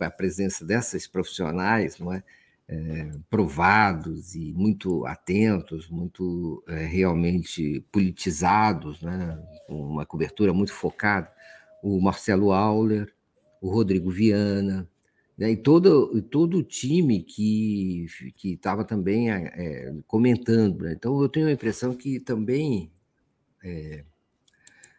a 0.00 0.10
presença 0.10 0.64
dessas 0.64 1.06
profissionais, 1.06 1.98
não 1.98 2.10
é? 2.10 2.22
É, 2.68 3.12
provados 3.30 4.34
e 4.34 4.52
muito 4.52 5.06
atentos, 5.06 5.88
muito 5.88 6.64
é, 6.66 6.84
realmente 6.84 7.80
politizados, 7.92 9.00
né? 9.02 9.40
uma 9.68 10.04
cobertura 10.04 10.52
muito 10.52 10.72
focada. 10.72 11.30
O 11.80 12.00
Marcelo 12.00 12.50
Auler, 12.50 13.12
o 13.60 13.70
Rodrigo 13.70 14.10
Viana, 14.10 14.88
né, 15.36 15.50
e 15.50 15.56
todo, 15.56 16.20
todo 16.22 16.58
o 16.58 16.62
time 16.62 17.22
que 17.22 18.06
estava 18.42 18.84
também 18.84 19.30
é, 19.30 19.94
comentando. 20.06 20.84
Né? 20.84 20.94
Então, 20.96 21.20
eu 21.20 21.28
tenho 21.28 21.48
a 21.48 21.52
impressão 21.52 21.94
que 21.94 22.18
também, 22.18 22.90
é, 23.62 24.04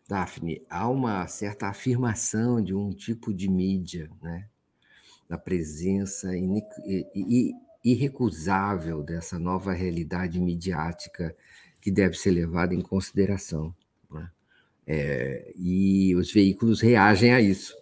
Daphne, 0.08 0.62
há 0.70 0.88
uma 0.90 1.28
certa 1.28 1.68
afirmação 1.68 2.62
de 2.62 2.74
um 2.74 2.92
tipo 2.92 3.34
de 3.34 3.50
mídia, 3.50 4.10
né? 4.22 4.48
Da 5.28 5.38
presença 5.38 6.30
irrecusável 7.84 9.04
dessa 9.04 9.38
nova 9.38 9.74
realidade 9.74 10.40
midiática 10.40 11.36
que 11.82 11.92
deve 11.92 12.18
ser 12.18 12.32
levada 12.32 12.74
em 12.74 12.82
consideração. 12.82 13.74
Né? 14.10 14.30
É, 14.86 15.54
e 15.56 16.16
os 16.16 16.32
veículos 16.32 16.82
reagem 16.82 17.34
a 17.34 17.42
isso. 17.42 17.76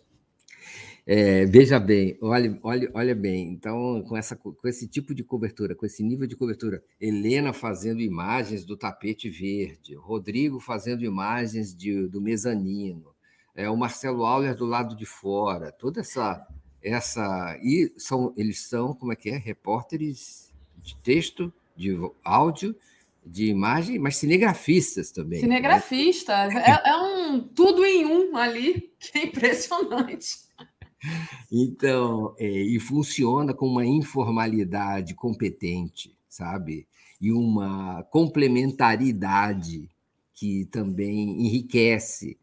É, 1.08 1.46
veja 1.46 1.80
bem, 1.80 2.18
olha, 2.20 2.60
olha, 2.64 2.90
olha 2.92 3.14
bem, 3.14 3.50
então, 3.50 4.02
com, 4.08 4.18
essa, 4.18 4.36
com 4.36 4.68
esse 4.68 4.88
tipo 4.88 5.14
de 5.14 5.24
cobertura, 5.24 5.76
com 5.76 5.86
esse 5.86 6.02
nível 6.02 6.26
de 6.26 6.36
cobertura, 6.36 6.84
Helena 7.00 7.54
fazendo 7.54 8.02
imagens 8.02 8.66
do 8.66 8.76
tapete 8.76 9.30
verde, 9.30 9.94
Rodrigo 9.94 10.60
fazendo 10.60 11.06
imagens 11.06 11.76
de, 11.76 12.08
do 12.08 12.20
mezanino, 12.20 13.14
é, 13.56 13.70
o 13.70 13.78
Marcelo 13.78 14.26
Auler 14.26 14.56
do 14.56 14.66
lado 14.66 14.96
de 14.96 15.06
fora, 15.06 15.72
toda 15.72 16.02
essa. 16.02 16.46
Essa 16.86 17.58
e 17.64 17.92
são, 17.98 18.34
eles 18.38 18.60
são, 18.62 18.94
como 18.94 19.12
é 19.12 19.16
que 19.16 19.30
é? 19.30 19.38
Repórteres 19.38 20.54
de 20.78 20.96
texto, 20.98 21.52
de 21.76 21.98
áudio, 22.24 22.76
de 23.26 23.48
imagem, 23.48 23.98
mas 23.98 24.18
cinegrafistas 24.18 25.12
também. 25.12 25.40
Né? 25.40 25.48
Cinegrafistas, 25.48 26.54
né? 26.54 26.64
é, 26.64 26.90
é 26.90 26.96
um 26.96 27.40
tudo 27.42 27.84
em 27.84 28.06
um 28.06 28.38
ali, 28.38 28.94
que 29.00 29.18
é 29.18 29.24
impressionante. 29.24 30.46
Então, 31.52 32.36
é, 32.38 32.48
e 32.48 32.80
funciona 32.80 33.54
com 33.54 33.68
uma 33.68 33.86
informalidade 33.86 35.16
competente, 35.16 36.16
sabe? 36.30 36.88
E 37.20 37.32
uma 37.32 38.04
complementaridade 38.12 39.90
que 40.34 40.66
também 40.66 41.46
enriquece. 41.46 42.38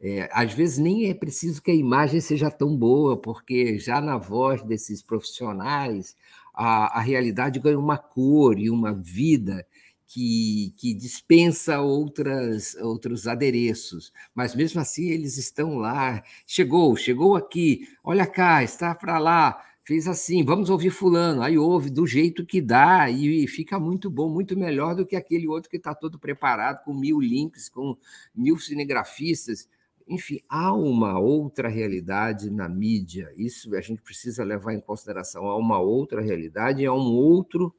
É, 0.00 0.28
às 0.32 0.52
vezes 0.52 0.78
nem 0.78 1.10
é 1.10 1.14
preciso 1.14 1.60
que 1.60 1.70
a 1.70 1.74
imagem 1.74 2.20
seja 2.20 2.50
tão 2.50 2.76
boa, 2.76 3.16
porque 3.16 3.78
já 3.78 4.00
na 4.00 4.16
voz 4.16 4.62
desses 4.62 5.02
profissionais 5.02 6.14
a, 6.54 6.98
a 6.98 7.00
realidade 7.00 7.58
ganha 7.58 7.78
uma 7.78 7.98
cor 7.98 8.58
e 8.58 8.70
uma 8.70 8.92
vida 8.92 9.66
que, 10.08 10.72
que 10.78 10.94
dispensa 10.94 11.80
outras, 11.80 12.74
outros 12.76 13.26
adereços, 13.26 14.12
mas 14.34 14.54
mesmo 14.54 14.80
assim 14.80 15.08
eles 15.10 15.36
estão 15.36 15.76
lá. 15.76 16.22
Chegou, 16.46 16.96
chegou 16.96 17.36
aqui, 17.36 17.86
olha 18.02 18.26
cá, 18.26 18.62
está 18.62 18.94
para 18.94 19.18
lá, 19.18 19.62
fez 19.84 20.08
assim, 20.08 20.44
vamos 20.44 20.70
ouvir 20.70 20.90
Fulano. 20.90 21.42
Aí 21.42 21.58
ouve 21.58 21.90
do 21.90 22.06
jeito 22.06 22.44
que 22.46 22.60
dá 22.60 23.10
e, 23.10 23.46
fica 23.48 23.78
muito 23.78 24.10
bom, 24.10 24.28
muito 24.30 24.56
melhor 24.56 24.94
do 24.94 25.06
que 25.06 25.16
aquele 25.16 25.46
outro 25.46 25.70
que 25.70 25.76
está 25.76 25.94
todo 25.94 26.18
preparado, 26.18 26.84
com 26.84 26.94
mil 26.94 27.20
links, 27.20 27.68
com 27.68 27.96
mil 28.34 28.58
cinegrafistas. 28.58 29.68
Enfim, 30.08 30.40
há 30.48 30.72
uma 30.72 31.18
outra 31.18 31.68
realidade 31.68 32.50
na 32.50 32.68
mídia, 32.68 33.32
isso 33.36 33.74
a 33.76 33.80
gente 33.80 34.00
precisa 34.00 34.42
levar 34.42 34.72
em 34.72 34.80
consideração. 34.80 35.46
Há 35.46 35.56
uma 35.56 35.78
outra 35.78 36.20
realidade, 36.20 36.86
há 36.86 36.92
um 36.92 37.12
outro 37.12 37.74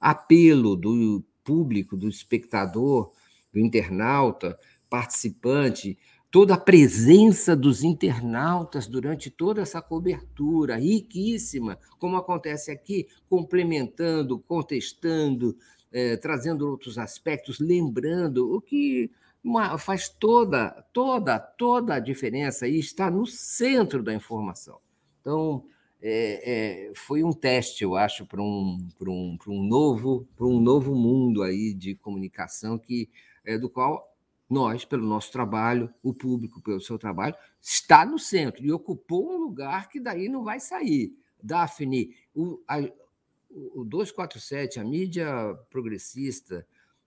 apelo 0.00 0.76
do 0.76 1.24
público, 1.44 1.96
do 1.96 2.08
espectador, 2.08 3.12
do 3.52 3.60
internauta, 3.60 4.58
participante, 4.90 5.98
toda 6.30 6.54
a 6.54 6.60
presença 6.60 7.56
dos 7.56 7.82
internautas 7.82 8.86
durante 8.86 9.30
toda 9.30 9.62
essa 9.62 9.80
cobertura 9.80 10.76
riquíssima, 10.76 11.78
como 11.98 12.16
acontece 12.16 12.70
aqui, 12.70 13.06
complementando, 13.28 14.38
contestando, 14.40 15.56
é, 15.90 16.16
trazendo 16.16 16.68
outros 16.68 16.98
aspectos, 16.98 17.58
lembrando 17.58 18.54
o 18.54 18.60
que 18.60 19.10
uma, 19.48 19.78
faz 19.78 20.08
toda, 20.08 20.70
toda, 20.92 21.38
toda 21.38 21.94
a 21.94 22.00
diferença 22.00 22.68
e 22.68 22.78
está 22.78 23.10
no 23.10 23.26
centro 23.26 24.02
da 24.02 24.12
informação. 24.12 24.78
Então, 25.20 25.64
é, 26.00 26.88
é, 26.90 26.92
foi 26.94 27.24
um 27.24 27.32
teste, 27.32 27.82
eu 27.82 27.96
acho, 27.96 28.26
para 28.26 28.42
um, 28.42 28.78
um, 29.00 29.38
um, 29.48 29.62
novo, 29.62 30.28
um 30.38 30.60
novo 30.60 30.94
mundo 30.94 31.42
aí 31.42 31.72
de 31.72 31.94
comunicação 31.94 32.78
que 32.78 33.08
é 33.44 33.56
do 33.56 33.70
qual 33.70 34.14
nós, 34.48 34.84
pelo 34.84 35.06
nosso 35.06 35.32
trabalho, 35.32 35.92
o 36.02 36.12
público, 36.12 36.60
pelo 36.60 36.80
seu 36.80 36.98
trabalho, 36.98 37.34
está 37.60 38.04
no 38.04 38.18
centro 38.18 38.64
e 38.64 38.70
ocupou 38.70 39.34
um 39.34 39.38
lugar 39.38 39.88
que 39.88 39.98
daí 39.98 40.28
não 40.28 40.44
vai 40.44 40.60
sair. 40.60 41.14
Daphne, 41.42 42.14
o, 42.34 42.60
a, 42.68 42.78
o 43.50 43.84
247, 43.84 44.78
a 44.78 44.84
mídia 44.84 45.26
progressista, 45.70 46.66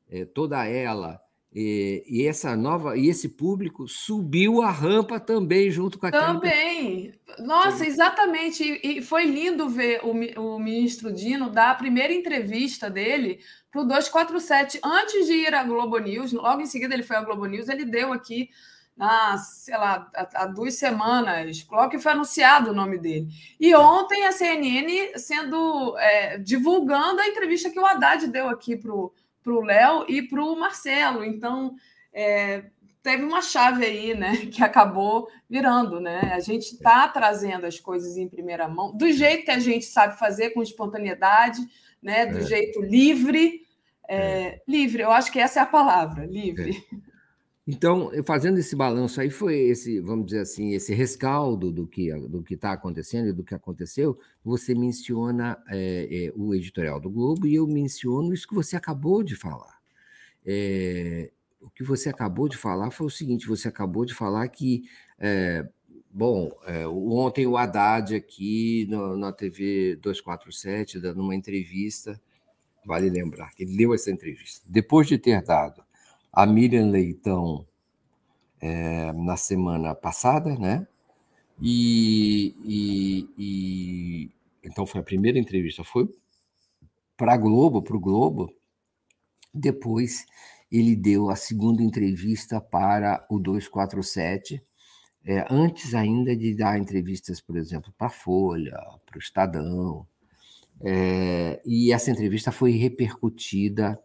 é, 0.10 0.26
toda 0.26 0.66
ela, 0.66 1.22
e, 1.54 2.04
e, 2.08 2.28
essa 2.28 2.56
nova 2.56 2.98
e 2.98 3.10
esse 3.10 3.28
público 3.28 3.86
subiu 3.86 4.62
a 4.62 4.72
rampa 4.72 5.20
também 5.20 5.70
junto 5.70 6.00
com 6.00 6.06
a 6.06 6.12
também. 6.12 7.14
Nossa 7.40 7.86
exatamente. 7.86 8.64
E, 8.64 9.00
e 9.00 9.02
foi 9.02 9.26
lindo 9.26 9.68
ver 9.68 10.00
o, 10.02 10.12
o, 10.42 10.60
ministro 10.60 11.12
Dino 11.12 11.50
dar 11.50 11.72
a 11.72 11.76
primeira 11.76 12.14
entrevista 12.14 12.90
dele 12.90 13.40
para 13.70 13.82
o 13.82 13.86
247 13.86 14.80
antes 14.82 15.26
de 15.28 15.34
ir 15.34 15.54
à 15.54 15.64
Globo 15.64 15.98
News 15.98 16.32
logo 16.32 16.62
em 16.62 16.66
seguida 16.66 16.94
ele 16.94 17.04
foi 17.04 17.18
à 17.18 17.22
Globo 17.22 17.46
News 17.46 17.68
ele 17.68 17.84
deu 17.84 18.14
aqui 18.14 18.50
na 18.96 19.38
sei 19.38 19.76
lá 19.78 20.10
há, 20.14 20.46
duas 20.46 20.76
semanas 20.76 21.68
logo 21.70 21.90
que 21.90 22.00
foi 22.00 22.14
anunciado 22.14 22.72
o 22.72 22.74
nome 22.74 22.98
dele. 22.98 23.28
E 23.60 23.76
ontem 23.76 24.26
a 24.26 24.32
CNN 24.32 25.18
sendo 25.18 25.98
é, 25.98 26.38
divulgando 26.38 27.20
a 27.20 27.28
entrevista 27.28 27.70
que 27.70 27.80
o 27.80 27.86
Haddad 27.86 28.26
deu 28.28 28.48
aqui 28.48 28.78
para 28.78 28.94
o 28.94 29.12
para 29.44 29.54
o 29.54 29.62
Léo 29.62 30.06
e 30.08 30.22
para 30.22 30.44
o 30.44 30.56
Marcelo. 30.56 31.24
Então, 31.24 31.76
é, 32.14 32.66
teve 33.02 33.24
uma 33.24 33.42
chave 33.42 33.86
aí, 33.86 34.14
né, 34.16 34.38
que 34.52 34.64
acabou 34.64 35.28
virando, 35.50 36.00
né? 36.00 36.32
A 36.34 36.40
gente 36.40 36.74
está 36.74 37.08
trazendo 37.08 37.66
as 37.66 37.80
coisas 37.80 38.18
em 38.18 38.28
primeira 38.28 38.68
mão, 38.68 38.96
do 38.96 39.12
jeito 39.12 39.46
que 39.46 39.52
a 39.52 39.60
gente 39.60 39.86
sabe 39.86 40.18
fazer, 40.18 40.52
com 40.52 40.62
espontaneidade, 40.62 41.62
né? 42.02 42.26
Do 42.26 42.40
é. 42.40 42.46
jeito 42.46 42.82
livre. 42.82 43.62
É, 44.08 44.18
é. 44.18 44.62
livre, 44.68 45.04
eu 45.04 45.12
acho 45.12 45.32
que 45.32 45.40
essa 45.40 45.60
é 45.60 45.64
a 45.64 45.68
palavra, 45.68 46.26
livre. 46.26 46.84
É. 47.72 47.74
Então, 47.74 48.12
fazendo 48.26 48.58
esse 48.58 48.76
balanço 48.76 49.22
aí, 49.22 49.30
foi 49.30 49.56
esse, 49.56 50.02
vamos 50.02 50.26
dizer 50.26 50.42
assim, 50.42 50.74
esse 50.74 50.94
rescaldo 50.94 51.72
do 51.72 51.88
que 51.88 52.12
do 52.28 52.44
que 52.44 52.56
está 52.56 52.74
acontecendo 52.74 53.30
e 53.30 53.34
do 53.34 53.44
que 53.44 53.56
aconteceu. 53.56 54.20
Você 54.44 54.76
menciona 54.76 55.58
é, 55.70 56.28
é, 56.28 56.34
o 56.36 56.54
editorial 56.54 57.00
do 57.00 57.10
Globo 57.10 57.48
e 57.48 57.56
eu 57.56 57.66
menciono 57.66 58.34
isso 58.34 58.48
que 58.48 58.56
você 58.56 58.76
acabou 58.76 59.24
de 59.24 59.36
falar. 59.36 59.80
É, 60.46 61.32
o 61.62 61.70
que 61.70 61.84
você 61.84 62.10
acabou 62.10 62.50
de 62.50 62.58
falar 62.58 62.92
foi 62.92 63.08
o 63.08 63.10
seguinte: 63.10 63.48
você 63.48 63.68
acabou 63.68 64.06
de 64.06 64.14
falar 64.14 64.48
que, 64.50 64.84
bom, 66.12 66.50
ontem 66.90 67.46
o 67.48 67.56
Haddad 67.56 68.16
aqui 68.16 68.88
no, 68.90 69.16
na 69.16 69.32
TV 69.32 69.96
247, 70.02 71.00
dando 71.00 71.22
uma 71.22 71.36
entrevista, 71.36 72.20
vale 72.86 73.10
lembrar 73.10 73.52
que 73.52 73.64
ele 73.64 73.78
deu 73.78 73.94
essa 73.94 74.10
entrevista, 74.12 74.66
depois 74.68 75.08
de 75.08 75.18
ter 75.18 75.42
dado 75.44 75.84
a 76.32 76.46
Miriam 76.46 76.90
Leitão 76.90 77.66
é, 78.60 79.12
na 79.14 79.36
semana 79.36 79.94
passada, 79.94 80.56
né? 80.58 80.88
E, 81.62 82.56
e, 82.64 83.30
e, 83.38 84.32
então 84.64 84.86
foi 84.86 85.02
a 85.02 85.04
primeira 85.04 85.38
entrevista, 85.38 85.84
foi 85.84 86.10
para 87.18 87.38
Globo, 87.38 87.82
para 87.82 87.96
o 87.96 88.00
Globo. 88.00 88.54
Depois 89.54 90.26
ele 90.72 90.96
deu 90.96 91.30
a 91.30 91.36
segunda 91.36 91.84
entrevista 91.84 92.62
para 92.62 93.26
o 93.30 93.38
247, 93.38 94.64
é, 95.26 95.46
antes 95.50 95.94
ainda 95.94 96.36
de 96.36 96.56
dar 96.56 96.80
entrevistas, 96.80 97.42
por 97.42 97.58
exemplo, 97.58 97.94
para 97.98 98.08
a 98.08 98.12
Folha, 98.12 98.78
para 99.06 99.18
o 99.18 99.20
Estadão. 99.20 100.08
É, 100.84 101.62
e 101.66 101.92
essa 101.92 102.10
entrevista 102.10 102.52
foi 102.52 102.72
repercutida 102.72 104.02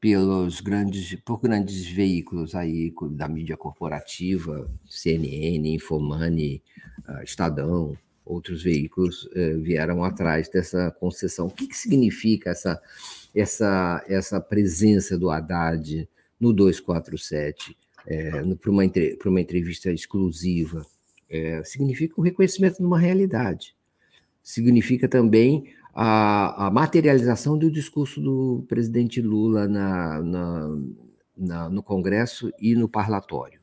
pelos 0.00 0.60
grandes, 0.60 1.14
por 1.16 1.40
grandes 1.40 1.86
veículos 1.86 2.54
aí 2.54 2.92
da 3.12 3.28
mídia 3.28 3.56
corporativa, 3.56 4.70
CNN, 4.88 5.74
Infomani, 5.74 6.62
ah, 7.06 7.22
Estadão, 7.22 7.96
outros 8.24 8.62
veículos 8.62 9.28
eh, 9.34 9.54
vieram 9.54 10.04
atrás 10.04 10.48
dessa 10.48 10.90
concessão. 10.90 11.48
O 11.48 11.50
que, 11.50 11.66
que 11.66 11.76
significa 11.76 12.50
essa, 12.50 12.80
essa, 13.34 14.04
essa 14.08 14.40
presença 14.40 15.18
do 15.18 15.30
Haddad 15.30 16.08
no 16.38 16.52
247 16.52 17.76
eh, 18.06 18.30
para 18.60 18.70
uma, 18.70 18.82
uma 19.26 19.40
entrevista 19.40 19.90
exclusiva? 19.90 20.86
Eh, 21.28 21.62
significa 21.64 22.14
o 22.16 22.22
reconhecimento 22.22 22.78
de 22.78 22.84
uma 22.84 22.98
realidade. 22.98 23.74
Significa 24.42 25.08
também 25.08 25.74
a, 25.94 26.66
a 26.66 26.70
materialização 26.70 27.58
do 27.58 27.70
discurso 27.70 28.20
do 28.20 28.64
presidente 28.68 29.20
Lula 29.20 29.66
na, 29.66 30.22
na, 30.22 30.78
na, 31.36 31.68
no 31.68 31.82
Congresso 31.82 32.52
e 32.60 32.74
no 32.74 32.88
parlatório. 32.88 33.60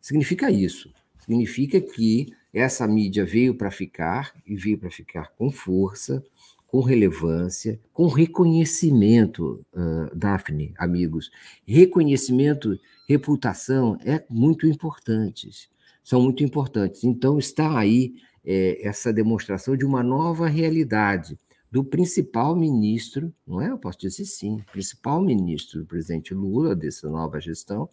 Significa 0.00 0.50
isso. 0.50 0.92
Significa 1.18 1.80
que 1.80 2.32
essa 2.52 2.86
mídia 2.86 3.24
veio 3.24 3.54
para 3.54 3.70
ficar 3.70 4.32
e 4.46 4.56
veio 4.56 4.78
para 4.78 4.90
ficar 4.90 5.30
com 5.36 5.50
força, 5.50 6.24
com 6.66 6.80
relevância, 6.80 7.80
com 7.92 8.06
reconhecimento, 8.06 9.64
uh, 9.72 10.16
Daphne, 10.16 10.72
amigos. 10.78 11.30
Reconhecimento, 11.66 12.78
reputação 13.08 13.98
é 14.04 14.24
muito 14.30 14.66
importantes, 14.66 15.68
são 16.02 16.22
muito 16.22 16.44
importantes. 16.44 17.02
Então 17.04 17.38
está 17.38 17.76
aí 17.76 18.14
é, 18.44 18.86
essa 18.86 19.12
demonstração 19.12 19.76
de 19.76 19.84
uma 19.84 20.02
nova 20.02 20.46
realidade 20.48 21.38
do 21.70 21.84
principal 21.84 22.56
ministro, 22.56 23.32
não 23.46 23.60
é? 23.60 23.70
Eu 23.70 23.78
posso 23.78 23.98
dizer 23.98 24.24
sim, 24.24 24.62
principal 24.72 25.22
ministro 25.22 25.80
do 25.80 25.86
presidente 25.86 26.34
Lula 26.34 26.74
dessa 26.74 27.08
nova 27.08 27.40
gestão, 27.40 27.88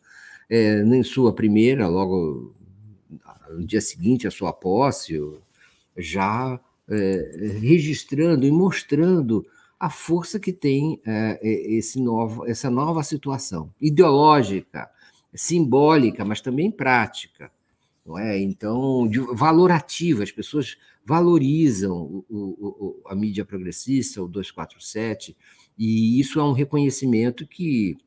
é, 0.50 0.82
em 0.82 1.04
sua 1.04 1.34
primeira, 1.34 1.88
logo 1.88 2.56
no 3.50 3.66
dia 3.66 3.82
seguinte 3.82 4.28
à 4.28 4.32
sua 4.32 4.52
posse, 4.52 5.20
já 5.96 6.60
é, 6.90 7.58
registrando 7.60 8.46
e 8.46 8.52
mostrando 8.52 9.46
a 9.80 9.90
força 9.90 10.40
que 10.40 10.52
tem 10.52 11.00
é, 11.06 11.40
esse 11.48 12.02
novo, 12.02 12.48
essa 12.48 12.70
nova 12.70 13.04
situação 13.04 13.72
ideológica, 13.80 14.90
simbólica, 15.36 16.26
mas 16.26 16.42
também 16.42 16.72
prática 16.72 17.52
não 18.08 18.18
é? 18.18 18.40
Então, 18.40 19.08
de, 19.08 19.20
valorativa, 19.36 20.24
as 20.24 20.32
pessoas 20.32 20.78
valorizam 21.06 21.94
o, 21.94 22.26
o, 22.30 23.02
a 23.08 23.14
mídia 23.14 23.44
progressista, 23.44 24.24
o 24.24 24.28
247, 24.28 25.36
e 25.78 26.20
isso 26.20 26.40
é 26.40 26.44
um 26.44 26.54
reconhecimento 26.54 27.46
que 27.46 27.98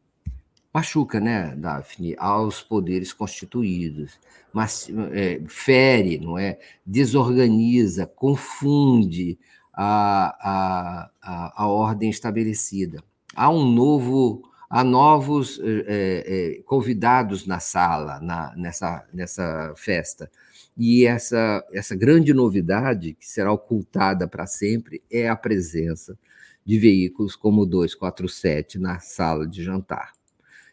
machuca, 0.73 1.21
né, 1.21 1.55
Daphne, 1.57 2.15
aos 2.19 2.63
poderes 2.63 3.13
constituídos, 3.13 4.19
mas 4.53 4.89
é, 5.13 5.41
fere, 5.47 6.19
não 6.19 6.39
é? 6.39 6.59
Desorganiza, 6.87 8.07
confunde 8.07 9.39
a, 9.73 10.37
a, 10.41 11.11
a, 11.23 11.65
a 11.65 11.67
ordem 11.69 12.09
estabelecida. 12.09 13.03
Há 13.35 13.51
um 13.51 13.71
novo 13.71 14.50
há 14.71 14.85
novos 14.85 15.61
é, 15.61 16.55
é, 16.59 16.63
convidados 16.63 17.45
na 17.45 17.59
sala, 17.59 18.21
na, 18.21 18.55
nessa, 18.57 19.05
nessa 19.13 19.75
festa. 19.77 20.31
E 20.79 21.05
essa, 21.05 21.67
essa 21.73 21.97
grande 21.97 22.33
novidade, 22.33 23.15
que 23.15 23.29
será 23.29 23.53
ocultada 23.53 24.29
para 24.29 24.47
sempre, 24.47 25.03
é 25.11 25.29
a 25.29 25.35
presença 25.35 26.17
de 26.65 26.79
veículos 26.79 27.35
como 27.35 27.63
o 27.63 27.67
247 27.67 28.79
na 28.79 29.01
sala 29.01 29.47
de 29.47 29.65
jantar. 29.65 30.13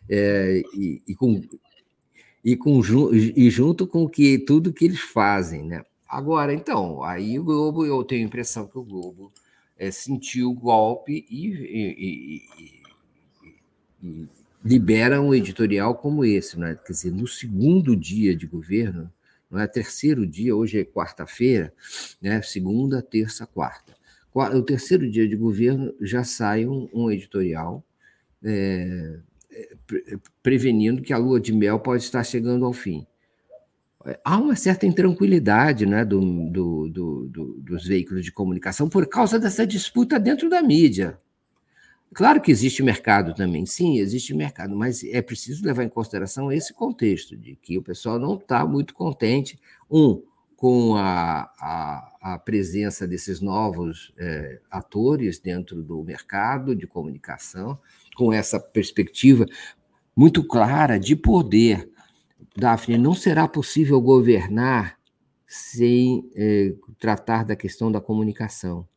É, 0.07 0.61
e, 0.75 1.01
e, 1.07 1.15
com, 1.15 1.41
e, 2.45 2.55
com, 2.55 2.79
e 3.13 3.49
junto 3.49 3.87
com 3.87 4.07
que 4.07 4.37
tudo 4.37 4.71
que 4.71 4.85
eles 4.85 5.01
fazem. 5.01 5.63
Né? 5.63 5.83
Agora, 6.07 6.53
então, 6.53 7.03
aí 7.03 7.39
o 7.39 7.43
Globo, 7.43 7.83
eu 7.83 8.03
tenho 8.03 8.23
a 8.23 8.27
impressão 8.27 8.67
que 8.67 8.77
o 8.77 8.83
Globo 8.83 9.33
é, 9.75 9.89
sentiu 9.89 10.51
o 10.51 10.53
golpe 10.53 11.25
e, 11.29 11.47
e 11.49 12.77
libera 14.63 15.21
um 15.21 15.33
editorial 15.33 15.95
como 15.95 16.25
esse, 16.25 16.59
né? 16.59 16.77
quer 16.85 16.91
dizer, 16.91 17.11
no 17.11 17.27
segundo 17.27 17.95
dia 17.95 18.35
de 18.35 18.45
governo, 18.45 19.11
não 19.49 19.59
é 19.59 19.67
terceiro 19.67 20.25
dia, 20.27 20.55
hoje 20.55 20.79
é 20.79 20.83
quarta-feira, 20.83 21.73
né? 22.21 22.41
segunda, 22.41 23.01
terça, 23.01 23.45
quarta. 23.45 23.95
O 24.33 24.61
terceiro 24.61 25.09
dia 25.09 25.27
de 25.27 25.35
governo 25.35 25.93
já 26.01 26.23
sai 26.23 26.67
um, 26.67 26.87
um 26.93 27.09
editorial 27.09 27.83
é, 28.43 29.17
pre 29.87 30.19
prevenindo 30.43 31.01
que 31.01 31.11
a 31.11 31.17
lua 31.17 31.39
de 31.39 31.51
mel 31.51 31.79
pode 31.79 32.03
estar 32.03 32.23
chegando 32.23 32.63
ao 32.65 32.73
fim. 32.73 33.07
Há 34.23 34.37
uma 34.37 34.55
certa 34.55 34.85
intranquilidade 34.85 35.85
né, 35.85 36.05
do, 36.05 36.49
do, 36.49 36.87
do, 36.87 37.55
dos 37.57 37.85
veículos 37.85 38.23
de 38.23 38.31
comunicação 38.31 38.87
por 38.87 39.07
causa 39.07 39.39
dessa 39.39 39.65
disputa 39.65 40.19
dentro 40.19 40.49
da 40.49 40.61
mídia 40.61 41.19
Claro 42.13 42.41
que 42.41 42.51
existe 42.51 42.81
mercado 42.81 43.33
também, 43.33 43.65
sim, 43.65 43.99
existe 43.99 44.33
mercado, 44.33 44.75
mas 44.75 45.03
é 45.03 45.21
preciso 45.21 45.65
levar 45.65 45.83
em 45.83 45.89
consideração 45.89 46.51
esse 46.51 46.73
contexto 46.73 47.35
de 47.35 47.55
que 47.55 47.77
o 47.77 47.83
pessoal 47.83 48.17
não 48.17 48.35
está 48.35 48.65
muito 48.65 48.93
contente, 48.93 49.59
um, 49.91 50.21
com 50.55 50.95
a, 50.95 51.51
a, 51.59 52.33
a 52.33 52.39
presença 52.39 53.07
desses 53.07 53.39
novos 53.39 54.11
é, 54.17 54.59
atores 54.71 55.37
dentro 55.37 55.83
do 55.83 56.03
mercado 56.03 56.75
de 56.75 56.87
comunicação, 56.87 57.77
com 58.15 58.33
essa 58.33 58.59
perspectiva 58.59 59.45
muito 60.15 60.43
clara 60.43 60.99
de 60.99 61.15
poder. 61.15 61.87
Daphne, 62.55 62.97
não 62.97 63.13
será 63.13 63.47
possível 63.47 64.01
governar 64.01 64.97
sem 65.45 66.27
é, 66.35 66.73
tratar 66.97 67.45
da 67.45 67.55
questão 67.55 67.91
da 67.91 68.01
comunicação. 68.01 68.87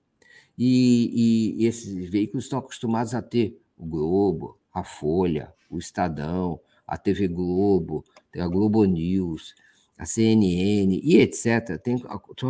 E, 0.62 1.56
e, 1.62 1.66
esses 1.66 2.10
veículos 2.10 2.44
estão 2.44 2.58
acostumados 2.58 3.14
a 3.14 3.22
ter 3.22 3.58
o 3.78 3.86
Globo, 3.86 4.58
a 4.74 4.84
Folha, 4.84 5.54
o 5.70 5.78
Estadão, 5.78 6.60
a 6.86 6.98
TV 6.98 7.28
Globo, 7.28 8.04
a 8.36 8.46
Globo 8.46 8.84
News, 8.84 9.54
a 9.96 10.04
CNN 10.04 11.00
e 11.02 11.16
etc., 11.16 11.80
tem, 11.82 11.96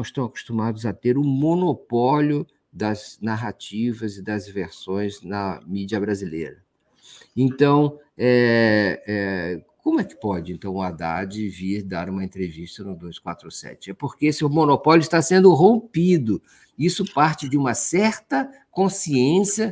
estão 0.02 0.24
acostumados 0.24 0.84
a 0.86 0.92
ter 0.92 1.16
o 1.16 1.22
monopólio 1.22 2.44
das 2.72 3.16
narrativas 3.22 4.16
e 4.16 4.22
das 4.22 4.48
versões 4.48 5.22
na 5.22 5.60
mídia 5.64 6.00
brasileira. 6.00 6.64
Então, 7.36 7.96
é, 8.18 9.02
é, 9.06 9.64
como 9.82 10.00
é 10.00 10.04
que 10.04 10.14
pode, 10.14 10.52
então, 10.52 10.74
o 10.74 10.82
Haddad 10.82 11.48
vir 11.48 11.82
dar 11.82 12.10
uma 12.10 12.24
entrevista 12.24 12.82
no 12.82 12.96
247? 12.96 13.90
É 13.90 13.94
porque 13.94 14.26
esse 14.26 14.44
monopólio 14.44 15.00
está 15.00 15.22
sendo 15.22 15.54
rompido. 15.54 16.42
Isso 16.80 17.04
parte 17.12 17.46
de 17.46 17.58
uma 17.58 17.74
certa 17.74 18.50
consciência 18.70 19.70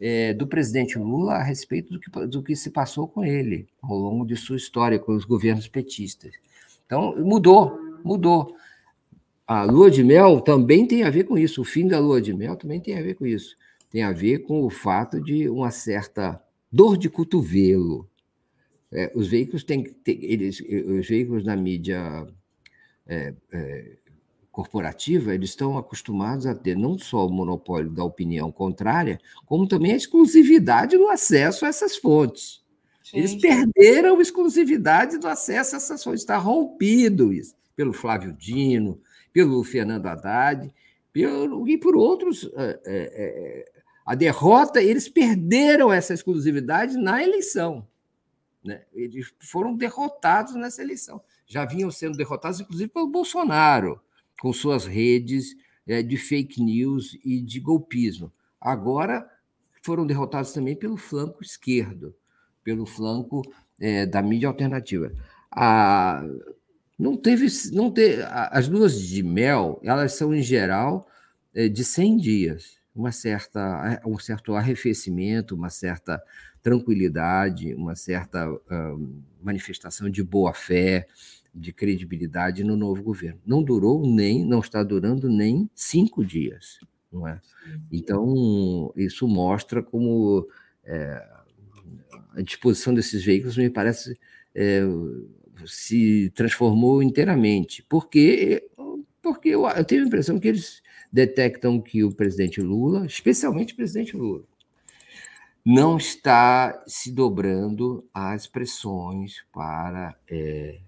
é, 0.00 0.34
do 0.34 0.44
presidente 0.44 0.98
Lula 0.98 1.34
a 1.34 1.42
respeito 1.42 1.92
do 1.92 2.00
que, 2.00 2.26
do 2.26 2.42
que 2.42 2.56
se 2.56 2.70
passou 2.70 3.06
com 3.06 3.24
ele 3.24 3.68
ao 3.80 3.96
longo 3.96 4.26
de 4.26 4.34
sua 4.34 4.56
história 4.56 4.98
com 4.98 5.14
os 5.14 5.24
governos 5.24 5.68
petistas. 5.68 6.32
Então, 6.84 7.14
mudou, 7.16 7.78
mudou. 8.02 8.56
A 9.46 9.62
lua 9.62 9.88
de 9.88 10.02
mel 10.02 10.40
também 10.40 10.84
tem 10.84 11.04
a 11.04 11.10
ver 11.10 11.24
com 11.24 11.38
isso. 11.38 11.62
O 11.62 11.64
fim 11.64 11.86
da 11.86 12.00
lua 12.00 12.20
de 12.20 12.34
mel 12.34 12.56
também 12.56 12.80
tem 12.80 12.98
a 12.98 13.02
ver 13.02 13.14
com 13.14 13.24
isso. 13.24 13.56
Tem 13.88 14.02
a 14.02 14.12
ver 14.12 14.40
com 14.40 14.62
o 14.64 14.68
fato 14.68 15.22
de 15.22 15.48
uma 15.48 15.70
certa 15.70 16.42
dor 16.72 16.98
de 16.98 17.08
cotovelo. 17.08 18.10
É, 18.90 19.12
os 19.14 19.28
veículos 19.28 19.62
têm 19.62 19.84
ter, 19.84 20.18
eles, 20.22 20.60
os 20.60 21.06
veículos 21.06 21.44
na 21.44 21.56
mídia 21.56 22.26
é, 23.06 23.34
é, 23.52 23.96
corporativa, 24.58 25.32
eles 25.32 25.50
estão 25.50 25.78
acostumados 25.78 26.44
a 26.44 26.52
ter 26.52 26.76
não 26.76 26.98
só 26.98 27.24
o 27.24 27.30
monopólio 27.30 27.92
da 27.92 28.02
opinião 28.02 28.50
contrária, 28.50 29.20
como 29.46 29.68
também 29.68 29.92
a 29.92 29.96
exclusividade 29.96 30.96
no 30.96 31.08
acesso 31.08 31.64
a 31.64 31.68
essas 31.68 31.96
fontes. 31.96 32.60
Eles 33.14 33.36
perderam 33.36 34.20
exclusividade 34.20 35.16
do 35.16 35.28
acesso 35.28 35.76
a 35.76 35.78
essas 35.78 36.02
fontes. 36.02 36.22
Está 36.22 36.36
rompido 36.38 37.32
isso 37.32 37.54
pelo 37.76 37.92
Flávio 37.92 38.32
Dino, 38.32 39.00
pelo 39.32 39.62
Fernando 39.62 40.06
Haddad 40.06 40.74
pelo, 41.12 41.68
e 41.68 41.78
por 41.78 41.94
outros. 41.94 42.50
É, 42.56 42.80
é, 42.84 43.72
a 44.04 44.16
derrota, 44.16 44.82
eles 44.82 45.08
perderam 45.08 45.92
essa 45.92 46.12
exclusividade 46.12 46.96
na 46.96 47.22
eleição. 47.22 47.86
Né? 48.64 48.82
Eles 48.92 49.32
foram 49.38 49.76
derrotados 49.76 50.56
nessa 50.56 50.82
eleição. 50.82 51.22
Já 51.46 51.64
vinham 51.64 51.92
sendo 51.92 52.16
derrotados, 52.16 52.58
inclusive, 52.58 52.90
pelo 52.90 53.06
Bolsonaro, 53.06 54.00
com 54.40 54.52
suas 54.52 54.86
redes 54.86 55.54
é, 55.86 56.02
de 56.02 56.16
fake 56.16 56.62
news 56.62 57.18
e 57.24 57.40
de 57.40 57.60
golpismo. 57.60 58.32
Agora 58.60 59.28
foram 59.82 60.06
derrotados 60.06 60.52
também 60.52 60.76
pelo 60.76 60.96
flanco 60.96 61.42
esquerdo 61.42 62.14
pelo 62.68 62.84
flanco 62.84 63.40
é, 63.80 64.04
da 64.04 64.20
mídia 64.20 64.46
alternativa. 64.46 65.10
A, 65.50 66.22
não 66.98 67.16
teve, 67.16 67.46
não 67.72 67.90
teve, 67.90 68.22
as 68.28 68.68
luas 68.68 69.00
de 69.00 69.22
mel, 69.22 69.80
elas 69.82 70.12
são 70.12 70.34
em 70.34 70.42
geral 70.42 71.08
é, 71.54 71.66
de 71.66 71.82
100 71.82 72.16
dias, 72.18 72.78
uma 72.94 73.10
certa, 73.10 74.02
um 74.04 74.18
certo 74.18 74.54
arrefecimento, 74.54 75.54
uma 75.54 75.70
certa 75.70 76.22
tranquilidade, 76.62 77.74
uma 77.74 77.94
certa 77.94 78.46
manifestação 79.40 80.10
de 80.10 80.22
boa 80.22 80.52
fé, 80.52 81.06
de 81.58 81.72
credibilidade 81.72 82.62
no 82.62 82.76
novo 82.76 83.02
governo. 83.02 83.40
Não 83.44 83.62
durou 83.62 84.06
nem, 84.06 84.44
não 84.44 84.60
está 84.60 84.82
durando 84.82 85.28
nem 85.28 85.68
cinco 85.74 86.24
dias, 86.24 86.78
não 87.12 87.26
é? 87.26 87.40
Então 87.90 88.92
isso 88.96 89.26
mostra 89.26 89.82
como 89.82 90.48
é, 90.84 91.26
a 92.34 92.42
disposição 92.42 92.94
desses 92.94 93.24
veículos 93.24 93.56
me 93.56 93.68
parece 93.68 94.18
é, 94.54 94.80
se 95.66 96.30
transformou 96.34 97.02
inteiramente, 97.02 97.84
porque 97.88 98.68
porque 99.20 99.50
eu, 99.50 99.66
eu 99.68 99.84
tenho 99.84 100.04
a 100.04 100.06
impressão 100.06 100.38
que 100.38 100.48
eles 100.48 100.82
detectam 101.12 101.80
que 101.80 102.02
o 102.02 102.14
presidente 102.14 102.60
Lula, 102.60 103.04
especialmente 103.04 103.74
o 103.74 103.76
presidente 103.76 104.16
Lula, 104.16 104.44
não 105.64 105.98
está 105.98 106.82
se 106.86 107.12
dobrando 107.12 108.08
às 108.14 108.46
pressões 108.46 109.44
para, 109.52 110.16
é, 110.26 110.80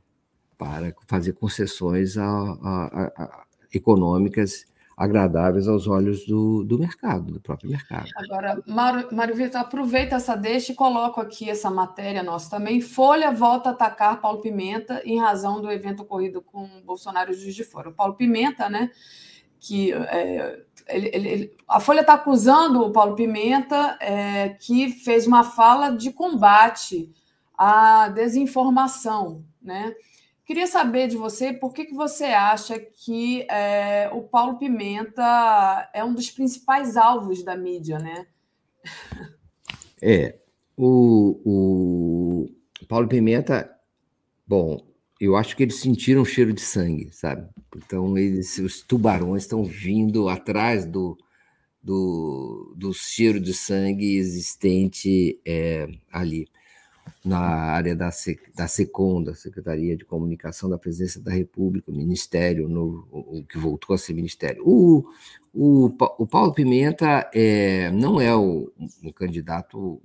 para 0.61 0.95
fazer 1.07 1.33
concessões 1.33 2.19
a, 2.19 2.27
a, 2.27 3.13
a, 3.17 3.45
econômicas 3.73 4.67
agradáveis 4.95 5.67
aos 5.67 5.87
olhos 5.87 6.27
do, 6.27 6.63
do 6.63 6.79
mercado, 6.79 7.33
do 7.33 7.41
próprio 7.41 7.71
mercado. 7.71 8.07
Agora, 8.15 8.63
Mário, 8.67 9.35
Vitor, 9.35 9.63
aproveita 9.63 10.17
essa 10.17 10.37
deixa 10.37 10.73
e 10.73 10.75
coloco 10.75 11.19
aqui 11.19 11.49
essa 11.49 11.71
matéria 11.71 12.23
nossa 12.23 12.51
também. 12.51 12.83
Folha 12.83 13.33
volta 13.33 13.71
a 13.71 13.73
atacar 13.73 14.21
Paulo 14.21 14.43
Pimenta 14.43 15.01
em 15.03 15.19
razão 15.19 15.63
do 15.63 15.71
evento 15.71 16.03
ocorrido 16.03 16.43
com 16.43 16.69
Bolsonaro 16.85 17.33
Juiz 17.33 17.55
de 17.55 17.65
Fora. 17.65 17.89
O 17.89 17.95
Paulo 17.95 18.13
Pimenta, 18.13 18.69
né, 18.69 18.91
que 19.59 19.91
é, 19.95 20.61
ele, 20.87 21.11
ele, 21.15 21.57
a 21.67 21.81
Folha 21.81 22.03
está 22.03 22.13
acusando 22.13 22.83
o 22.83 22.93
Paulo 22.93 23.15
Pimenta, 23.15 23.97
é, 24.03 24.51
que 24.51 24.91
fez 24.91 25.27
uma 25.27 25.43
fala 25.43 25.97
de 25.97 26.13
combate 26.13 27.11
à 27.57 28.11
desinformação, 28.11 29.43
né? 29.63 29.95
Queria 30.51 30.67
saber 30.67 31.07
de 31.07 31.17
você 31.17 31.53
por 31.53 31.73
que, 31.73 31.85
que 31.85 31.95
você 31.95 32.25
acha 32.25 32.77
que 32.77 33.43
é, 33.49 34.11
o 34.12 34.23
Paulo 34.23 34.59
Pimenta 34.59 35.89
é 35.95 36.03
um 36.03 36.12
dos 36.12 36.29
principais 36.29 36.97
alvos 36.97 37.45
da 37.45 37.57
mídia, 37.57 38.01
né? 38.01 38.27
É, 40.03 40.41
o, 40.77 41.41
o 41.45 42.87
Paulo 42.89 43.07
Pimenta, 43.07 43.70
bom, 44.45 44.85
eu 45.20 45.37
acho 45.37 45.57
que 45.57 45.62
eles 45.62 45.77
sentiram 45.77 46.25
cheiro 46.25 46.53
de 46.53 46.62
sangue, 46.62 47.12
sabe? 47.12 47.49
Então, 47.77 48.19
eles, 48.19 48.59
os 48.59 48.81
tubarões 48.81 49.45
estão 49.45 49.62
vindo 49.62 50.29
atrás 50.29 50.85
do, 50.85 51.17
do, 51.81 52.75
do 52.77 52.93
cheiro 52.93 53.39
de 53.39 53.55
sangue 53.55 54.17
existente 54.17 55.41
é, 55.47 55.87
ali 56.11 56.49
na 57.25 57.39
área 57.39 57.95
da, 57.95 58.11
da 58.55 58.69
SECOM, 58.69 59.25
Secretaria 59.35 59.97
de 59.97 60.05
Comunicação 60.05 60.69
da 60.69 60.79
Presidência 60.79 61.21
da 61.21 61.31
República, 61.31 61.93
Ministério, 61.93 62.69
no, 62.69 63.07
o 63.11 63.45
que 63.45 63.59
voltou 63.59 63.95
a 63.95 63.99
ser 63.99 64.15
Ministério. 64.15 64.63
O, 64.67 65.05
o, 65.53 65.87
o 66.19 66.27
Paulo 66.27 66.53
Pimenta 66.53 67.31
é, 67.35 67.91
não 67.91 68.21
é 68.21 68.35
o, 68.35 68.73
candidato 69.15 70.01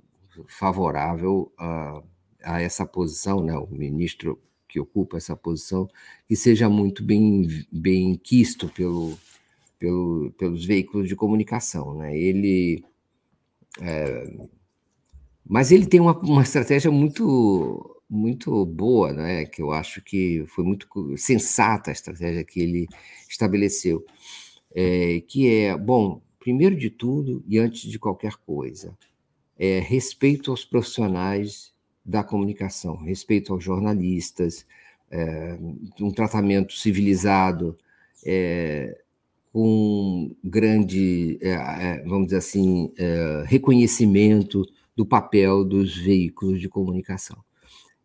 favorável 0.48 1.52
a, 1.58 2.02
a 2.44 2.60
essa 2.60 2.84
posição, 2.84 3.42
né, 3.42 3.56
o 3.56 3.66
ministro 3.70 4.38
que 4.68 4.80
ocupa 4.80 5.16
essa 5.16 5.36
posição, 5.36 5.88
que 6.28 6.36
seja 6.36 6.68
muito 6.68 7.02
bem, 7.02 7.66
bem 7.72 8.16
quisto 8.16 8.68
pelo, 8.68 9.16
pelo, 9.78 10.32
pelos 10.32 10.64
veículos 10.64 11.08
de 11.08 11.16
comunicação. 11.16 11.94
Né? 11.94 12.18
Ele 12.18 12.84
é, 13.80 14.32
mas 15.48 15.70
ele 15.70 15.86
tem 15.86 16.00
uma, 16.00 16.18
uma 16.18 16.42
estratégia 16.42 16.90
muito, 16.90 17.96
muito 18.08 18.64
boa, 18.66 19.12
né? 19.12 19.44
que 19.46 19.62
eu 19.62 19.70
acho 19.72 20.02
que 20.02 20.44
foi 20.48 20.64
muito 20.64 20.88
sensata 21.16 21.90
a 21.90 21.92
estratégia 21.92 22.44
que 22.44 22.60
ele 22.60 22.88
estabeleceu, 23.28 24.04
é, 24.74 25.20
que 25.26 25.48
é, 25.48 25.76
bom, 25.76 26.20
primeiro 26.38 26.76
de 26.76 26.90
tudo 26.90 27.44
e 27.46 27.58
antes 27.58 27.90
de 27.90 27.98
qualquer 27.98 28.34
coisa, 28.36 28.96
é 29.58 29.78
respeito 29.78 30.50
aos 30.50 30.64
profissionais 30.64 31.72
da 32.04 32.22
comunicação, 32.22 32.96
respeito 32.96 33.52
aos 33.52 33.64
jornalistas, 33.64 34.66
é, 35.10 35.58
um 36.00 36.10
tratamento 36.10 36.74
civilizado, 36.74 37.76
é, 38.24 39.00
com 39.52 40.34
grande, 40.44 41.38
é, 41.40 41.50
é, 41.50 42.02
vamos 42.04 42.26
dizer 42.26 42.38
assim, 42.38 42.92
reconhecimento 43.46 44.62
do 44.96 45.04
papel 45.04 45.64
dos 45.64 45.96
veículos 45.96 46.60
de 46.60 46.68
comunicação. 46.68 47.44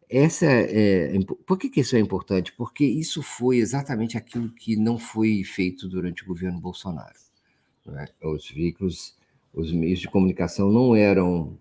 Essa 0.10 0.45
é, 0.45 1.16
é, 1.16 1.20
por 1.48 1.58
que, 1.58 1.70
que 1.70 1.80
isso 1.80 1.95
é 1.95 2.00
importante? 2.00 2.52
Porque 2.52 2.84
isso 2.84 3.24
foi 3.24 3.58
exatamente 3.60 4.18
aquilo 4.18 4.52
que 4.52 4.76
não 4.76 5.00
foi 5.00 5.42
feito 5.45 5.88
durante 5.88 6.24
o 6.24 6.28
governo 6.28 6.60
Bolsonaro. 6.60 7.16
É? 7.88 8.28
Os 8.28 8.52
veículos, 8.52 9.16
os 9.53 9.72
meios 9.72 10.00
de 10.00 10.10
comunicação 10.10 10.70
não 10.70 10.94
eram, 10.94 11.58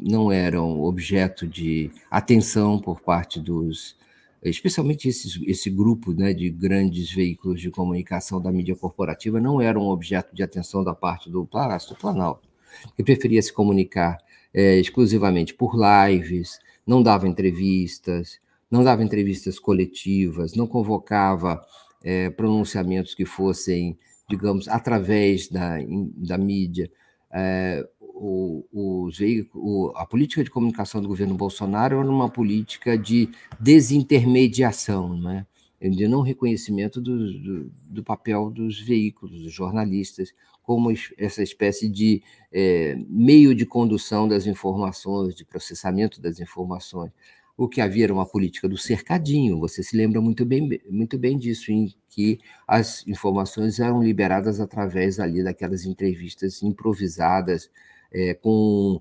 não 0.00 0.32
eram 0.32 0.80
objeto 0.82 1.46
de 1.46 1.92
atenção 2.10 2.80
por 2.80 3.00
parte 3.00 3.38
dos, 3.38 3.96
especialmente 4.42 5.08
esses, 5.08 5.40
esse 5.46 5.70
grupo 5.70 6.12
né, 6.12 6.34
de 6.34 6.50
grandes 6.50 7.08
veículos 7.12 7.60
de 7.60 7.70
comunicação 7.70 8.42
da 8.42 8.50
mídia 8.50 8.74
corporativa, 8.74 9.40
não 9.40 9.60
eram 9.60 9.82
objeto 9.82 10.34
de 10.34 10.42
atenção 10.42 10.82
da 10.82 10.94
parte 10.94 11.30
do 11.30 11.46
Palácio 11.46 11.90
do 11.90 12.00
Planalto, 12.00 12.48
que 12.96 13.04
preferia 13.04 13.40
se 13.40 13.52
comunicar 13.52 14.18
é, 14.54 14.78
exclusivamente 14.78 15.54
por 15.54 15.74
lives, 15.74 16.58
não 16.86 17.02
dava 17.02 17.28
entrevistas, 17.28 18.38
não 18.70 18.82
dava 18.82 19.02
entrevistas 19.02 19.58
coletivas, 19.58 20.54
não 20.54 20.66
convocava 20.66 21.64
é, 22.02 22.30
pronunciamentos 22.30 23.14
que 23.14 23.24
fossem, 23.24 23.98
digamos, 24.28 24.68
através 24.68 25.48
da, 25.48 25.76
da 26.16 26.38
mídia 26.38 26.90
é, 27.32 27.86
o, 28.00 28.64
os 28.72 29.18
o, 29.54 29.92
a 29.96 30.06
política 30.06 30.44
de 30.44 30.50
comunicação 30.50 31.00
do 31.00 31.08
governo 31.08 31.34
Bolsonaro 31.34 31.98
era 31.98 32.10
uma 32.10 32.28
política 32.28 32.96
de 32.96 33.28
desintermediação, 33.58 35.18
né? 35.18 35.46
de 35.80 36.06
não 36.06 36.20
reconhecimento 36.20 37.00
do, 37.00 37.32
do, 37.40 37.72
do, 37.90 38.04
papel 38.04 38.50
dos 38.50 38.80
veículos, 38.80 39.42
dos 39.42 39.52
jornalistas, 39.52 40.32
como 40.72 40.90
essa 41.18 41.42
espécie 41.42 41.86
de 41.86 42.22
é, 42.50 42.96
meio 43.06 43.54
de 43.54 43.66
condução 43.66 44.26
das 44.26 44.46
informações, 44.46 45.34
de 45.34 45.44
processamento 45.44 46.18
das 46.18 46.40
informações. 46.40 47.12
O 47.54 47.68
que 47.68 47.82
havia 47.82 48.04
era 48.04 48.14
uma 48.14 48.24
política 48.24 48.66
do 48.66 48.78
cercadinho, 48.78 49.60
você 49.60 49.82
se 49.82 49.94
lembra 49.94 50.18
muito 50.18 50.46
bem, 50.46 50.80
muito 50.88 51.18
bem 51.18 51.36
disso, 51.36 51.70
em 51.70 51.94
que 52.08 52.38
as 52.66 53.06
informações 53.06 53.78
eram 53.78 54.02
liberadas 54.02 54.60
através 54.60 55.20
ali 55.20 55.44
daquelas 55.44 55.84
entrevistas 55.84 56.62
improvisadas 56.62 57.70
é, 58.10 58.32
com 58.32 58.98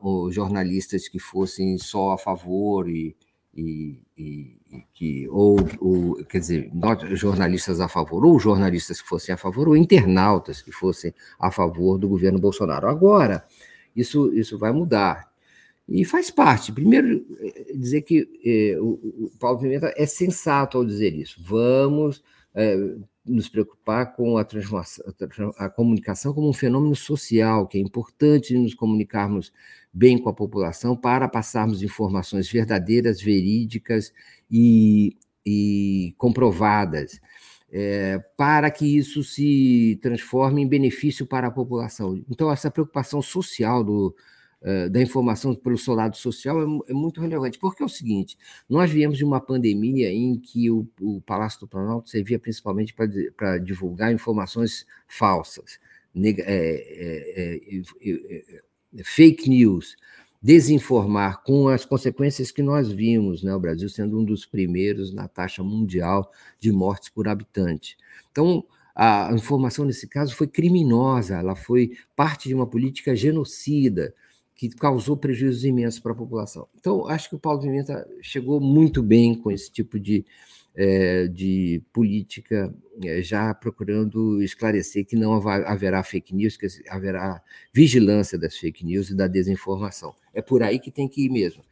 os 0.00 0.32
jornalistas 0.32 1.08
que 1.08 1.18
fossem 1.18 1.78
só 1.78 2.12
a 2.12 2.18
favor 2.18 2.88
e, 2.88 3.16
e, 3.54 4.00
e, 4.16 4.56
e 4.70 4.84
que 4.94 5.28
ou, 5.28 5.58
ou, 5.80 6.24
quer 6.24 6.38
dizer 6.38 6.70
jornalistas 7.12 7.80
a 7.80 7.88
favor 7.88 8.24
ou 8.24 8.38
jornalistas 8.38 9.00
que 9.00 9.08
fossem 9.08 9.34
a 9.34 9.38
favor 9.38 9.68
ou 9.68 9.76
internautas 9.76 10.62
que 10.62 10.72
fossem 10.72 11.12
a 11.38 11.50
favor 11.50 11.98
do 11.98 12.08
governo 12.08 12.38
Bolsonaro 12.38 12.88
agora 12.88 13.44
isso 13.94 14.32
isso 14.32 14.58
vai 14.58 14.72
mudar 14.72 15.32
e 15.88 16.04
faz 16.04 16.30
parte. 16.30 16.72
Primeiro, 16.72 17.26
é, 17.40 17.74
dizer 17.74 18.02
que 18.02 18.28
é, 18.44 18.80
o, 18.80 18.92
o, 19.26 19.32
Paulo 19.38 19.58
Pimenta 19.58 19.92
é 19.96 20.06
sensato 20.06 20.78
ao 20.78 20.84
dizer 20.84 21.14
isso. 21.14 21.40
Vamos 21.42 22.22
é, 22.54 22.76
nos 23.24 23.48
preocupar 23.48 24.14
com 24.14 24.36
a, 24.38 24.44
transformação, 24.44 25.04
a 25.58 25.68
comunicação 25.68 26.32
como 26.32 26.48
um 26.48 26.52
fenômeno 26.52 26.96
social, 26.96 27.66
que 27.66 27.78
é 27.78 27.80
importante 27.80 28.56
nos 28.56 28.74
comunicarmos 28.74 29.52
bem 29.92 30.18
com 30.18 30.28
a 30.28 30.34
população 30.34 30.96
para 30.96 31.28
passarmos 31.28 31.82
informações 31.82 32.50
verdadeiras, 32.50 33.20
verídicas 33.20 34.12
e, 34.50 35.16
e 35.44 36.14
comprovadas, 36.16 37.20
é, 37.70 38.18
para 38.36 38.70
que 38.70 38.96
isso 38.96 39.22
se 39.22 39.98
transforme 40.02 40.62
em 40.62 40.68
benefício 40.68 41.26
para 41.26 41.48
a 41.48 41.50
população. 41.50 42.22
Então, 42.30 42.50
essa 42.50 42.70
preocupação 42.70 43.20
social 43.20 43.84
do, 43.84 44.14
eh, 44.64 44.88
da 44.88 45.02
informação 45.02 45.56
pelo 45.56 45.76
seu 45.76 45.92
lado 45.92 46.16
social 46.16 46.60
é, 46.60 46.90
é, 46.90 46.94
muito 46.94 47.20
relevante, 47.20 47.58
porque 47.58 47.82
é 47.82 47.86
o 47.86 47.88
seguinte: 47.88 48.38
nós 48.68 48.90
viemos 48.90 49.18
de 49.18 49.24
uma 49.24 49.40
pandemia 49.40 50.10
em 50.12 50.38
que 50.38 50.70
o, 50.70 50.86
o 51.00 51.20
Palácio 51.20 51.60
do 51.60 51.68
Planalto 51.68 52.08
servia 52.08 52.38
principalmente 52.38 52.94
para 53.36 53.58
divulgar 53.58 54.12
informações 54.12 54.86
falsas, 55.08 55.80
é, 56.14 56.30
é, 56.46 58.62
fake 59.04 59.48
news, 59.48 59.96
desinformar, 60.40 61.42
com 61.44 61.68
as 61.68 61.84
consequências 61.84 62.50
que 62.50 62.62
nós 62.62 62.90
vimos, 62.90 63.42
né? 63.42 63.54
o 63.54 63.60
Brasil 63.60 63.88
sendo 63.88 64.18
um 64.18 64.24
dos 64.24 64.44
primeiros 64.44 65.12
na 65.12 65.28
taxa 65.28 65.62
mundial 65.62 66.30
de 66.58 66.72
mortes 66.72 67.08
por 67.08 67.28
habitante. 67.28 67.96
Então, 68.30 68.64
a 68.94 69.30
informação 69.32 69.84
nesse 69.84 70.06
caso 70.06 70.34
foi 70.34 70.46
criminosa, 70.46 71.36
ela 71.36 71.54
foi 71.54 71.92
parte 72.14 72.48
de 72.48 72.54
uma 72.54 72.66
política 72.66 73.14
genocida 73.14 74.14
que 74.54 74.68
causou 74.68 75.16
prejuízos 75.16 75.64
imensos 75.64 75.98
para 75.98 76.12
a 76.12 76.16
população. 76.16 76.68
Então, 76.78 77.08
acho 77.08 77.28
que 77.28 77.36
o 77.36 77.38
Paulo 77.38 77.60
Pimenta 77.60 78.06
chegou 78.20 78.60
muito 78.60 79.02
bem 79.02 79.34
com 79.34 79.50
esse 79.50 79.70
tipo 79.70 79.98
de, 79.98 80.24
é, 80.74 81.26
de 81.28 81.82
política, 81.92 82.74
é, 83.04 83.22
já 83.22 83.52
procurando 83.54 84.42
esclarecer 84.42 85.04
que 85.06 85.16
não 85.16 85.34
haverá 85.34 86.02
fake 86.02 86.34
news, 86.34 86.56
que 86.56 86.66
haverá 86.88 87.42
vigilância 87.72 88.38
das 88.38 88.56
fake 88.56 88.84
news 88.84 89.10
e 89.10 89.14
da 89.14 89.26
desinformação. 89.26 90.14
É 90.32 90.40
por 90.40 90.62
aí 90.62 90.78
que 90.78 90.90
tem 90.90 91.08
que 91.08 91.26
ir 91.26 91.30
mesmo. 91.30 91.62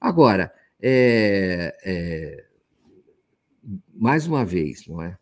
Agora, 0.00 0.52
é, 0.80 2.44
mais 3.94 4.26
uma 4.26 4.44
vez, 4.44 4.86
não 4.86 5.02
é? 5.02 5.16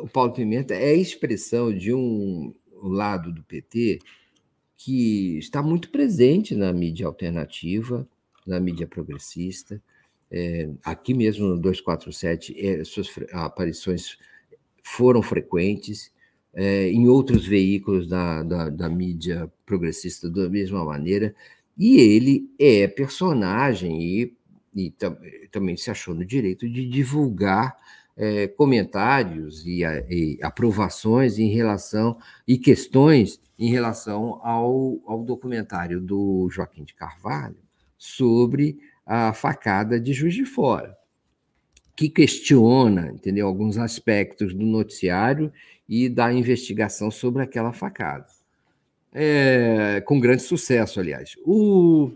O 0.00 0.08
Paulo 0.08 0.32
Pimenta 0.32 0.74
é 0.74 0.90
a 0.90 0.94
expressão 0.94 1.72
de 1.72 1.92
um 1.92 2.54
lado 2.82 3.32
do 3.32 3.42
PT 3.42 3.98
que 4.76 5.38
está 5.38 5.62
muito 5.62 5.90
presente 5.90 6.54
na 6.54 6.72
mídia 6.72 7.06
alternativa, 7.06 8.08
na 8.46 8.58
mídia 8.58 8.86
progressista. 8.86 9.80
É, 10.34 10.70
aqui 10.82 11.12
mesmo 11.12 11.46
no 11.46 11.58
247, 11.58 12.54
é, 12.58 12.82
suas 12.84 13.10
aparições 13.32 14.16
foram 14.82 15.20
frequentes, 15.20 16.10
é, 16.54 16.88
em 16.88 17.06
outros 17.06 17.46
veículos 17.46 18.08
da, 18.08 18.42
da, 18.42 18.70
da, 18.70 18.88
mídia 18.88 19.50
progressista 19.66 20.30
da 20.30 20.48
mesma 20.48 20.82
maneira, 20.84 21.34
e 21.76 21.98
ele 21.98 22.50
é 22.58 22.88
personagem 22.88 24.02
e, 24.02 24.36
e 24.74 24.90
tam, 24.90 25.16
também 25.50 25.76
se 25.76 25.90
achou 25.90 26.14
no 26.14 26.24
direito 26.24 26.68
de 26.68 26.88
divulgar 26.88 27.76
é, 28.16 28.46
comentários 28.46 29.66
e, 29.66 29.82
e, 29.82 30.38
aprovações 30.42 31.38
em 31.38 31.48
relação 31.48 32.18
e 32.48 32.56
questões 32.56 33.40
em 33.58 33.70
relação 33.70 34.40
ao, 34.42 34.98
ao 35.06 35.22
documentário 35.22 36.00
do 36.00 36.48
Joaquim 36.50 36.84
de 36.84 36.94
Carvalho 36.94 37.56
sobre 37.96 38.78
a 39.14 39.34
facada 39.34 40.00
de 40.00 40.14
Juiz 40.14 40.32
de 40.32 40.46
Fora, 40.46 40.96
que 41.94 42.08
questiona, 42.08 43.10
entendeu, 43.12 43.46
alguns 43.46 43.76
aspectos 43.76 44.54
do 44.54 44.64
noticiário 44.64 45.52
e 45.86 46.08
da 46.08 46.32
investigação 46.32 47.10
sobre 47.10 47.42
aquela 47.42 47.74
facada. 47.74 48.24
É, 49.12 50.02
com 50.06 50.18
grande 50.18 50.42
sucesso, 50.42 50.98
aliás. 50.98 51.36
O, 51.44 52.10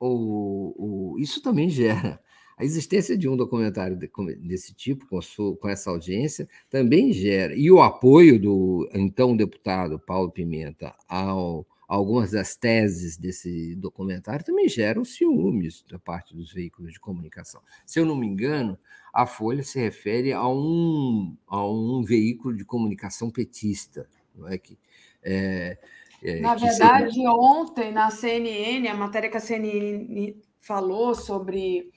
o, 0.00 1.12
o, 1.12 1.18
isso 1.18 1.42
também 1.42 1.68
gera 1.68 2.18
a 2.56 2.64
existência 2.64 3.14
de 3.14 3.28
um 3.28 3.36
documentário 3.36 3.94
desse 4.38 4.72
tipo, 4.72 5.06
com, 5.06 5.20
sua, 5.20 5.54
com, 5.58 5.68
essa 5.68 5.90
audiência, 5.90 6.48
também 6.70 7.12
gera. 7.12 7.54
E 7.54 7.70
o 7.70 7.82
apoio 7.82 8.40
do 8.40 8.88
então 8.94 9.36
deputado 9.36 9.98
Paulo 9.98 10.30
Pimenta 10.30 10.94
ao, 11.06 11.66
algumas 11.94 12.30
das 12.30 12.56
teses 12.56 13.18
desse 13.18 13.76
documentário 13.76 14.42
também 14.42 14.66
geram 14.66 15.04
ciúmes 15.04 15.84
da 15.90 15.98
parte 15.98 16.34
dos 16.34 16.50
veículos 16.50 16.90
de 16.90 16.98
comunicação. 16.98 17.60
Se 17.84 18.00
eu 18.00 18.06
não 18.06 18.16
me 18.16 18.26
engano, 18.26 18.78
a 19.12 19.26
Folha 19.26 19.62
se 19.62 19.78
refere 19.78 20.32
a 20.32 20.48
um, 20.48 21.36
a 21.46 21.62
um 21.66 22.02
veículo 22.02 22.56
de 22.56 22.64
comunicação 22.64 23.30
petista, 23.30 24.08
não 24.34 24.48
é 24.48 24.56
que. 24.56 24.78
É, 25.22 25.76
é, 26.22 26.40
na 26.40 26.54
verdade, 26.54 27.12
seria... 27.12 27.30
ontem, 27.30 27.92
na 27.92 28.10
CNN, 28.10 28.88
a 28.88 28.94
matéria 28.94 29.28
que 29.28 29.36
a 29.36 29.40
CNN 29.40 30.34
falou 30.60 31.14
sobre 31.14 31.92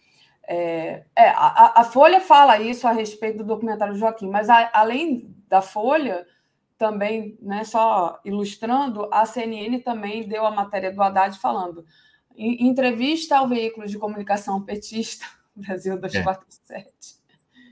é, 0.46 1.06
é, 1.16 1.30
a, 1.30 1.80
a, 1.80 1.84
Folha 1.86 2.20
fala 2.20 2.60
isso 2.60 2.86
a 2.86 2.92
respeito 2.92 3.38
do 3.38 3.46
documentário 3.46 3.96
Joaquim, 3.96 4.30
mas 4.30 4.50
a, 4.50 4.70
além 4.74 5.34
da 5.48 5.62
Folha, 5.62 6.28
também, 6.78 7.38
né, 7.42 7.64
só 7.64 8.20
ilustrando, 8.26 9.08
a 9.12 9.26
CNN 9.26 9.80
também 9.80 10.28
deu 10.28 10.46
a 10.46 10.52
matéria 10.52 10.92
do 10.92 11.02
Haddad 11.02 11.40
falando 11.40 11.86
em 12.38 12.68
entrevista 12.68 13.38
ao 13.38 13.48
veículo 13.48 13.88
de 13.88 13.98
comunicação 13.98 14.62
petista, 14.62 15.26
Brasil 15.56 15.98
247. 15.98 17.16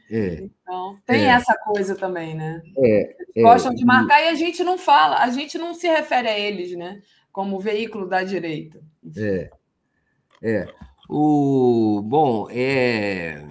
É. 0.09 0.17
é. 0.17 0.33
Então, 0.43 0.97
tem 1.05 1.25
é. 1.25 1.29
essa 1.29 1.55
coisa 1.55 1.95
também, 1.95 2.35
né? 2.35 2.61
É. 2.77 3.15
Eles 3.35 3.49
gostam 3.49 3.73
de 3.73 3.85
marcar 3.85 4.21
e 4.21 4.29
a 4.29 4.35
gente 4.35 4.63
não 4.63 4.77
fala, 4.77 5.17
a 5.17 5.29
gente 5.29 5.57
não 5.57 5.73
se 5.73 5.87
refere 5.87 6.27
a 6.27 6.39
eles, 6.39 6.75
né? 6.77 7.01
Como 7.31 7.59
veículo 7.59 8.07
da 8.07 8.23
direita. 8.23 8.79
É. 9.17 9.49
É. 10.41 10.67
O, 11.09 12.01
bom, 12.03 12.47
é, 12.51 13.43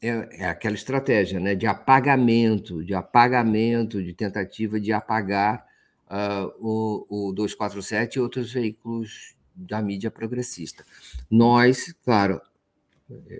é, 0.00 0.42
é, 0.42 0.44
aquela 0.46 0.74
estratégia 0.74 1.40
né, 1.40 1.54
de 1.54 1.66
apagamento, 1.66 2.84
de 2.84 2.94
apagamento, 2.94 4.02
de 4.02 4.12
tentativa 4.12 4.78
de 4.78 4.92
apagar 4.92 5.66
uh, 6.06 6.52
o, 6.60 7.28
o 7.28 7.32
247 7.32 8.16
e 8.16 8.20
outros 8.20 8.52
veículos 8.52 9.34
da 9.54 9.80
mídia 9.80 10.10
progressista. 10.10 10.84
Nós, 11.30 11.94
claro, 12.04 12.40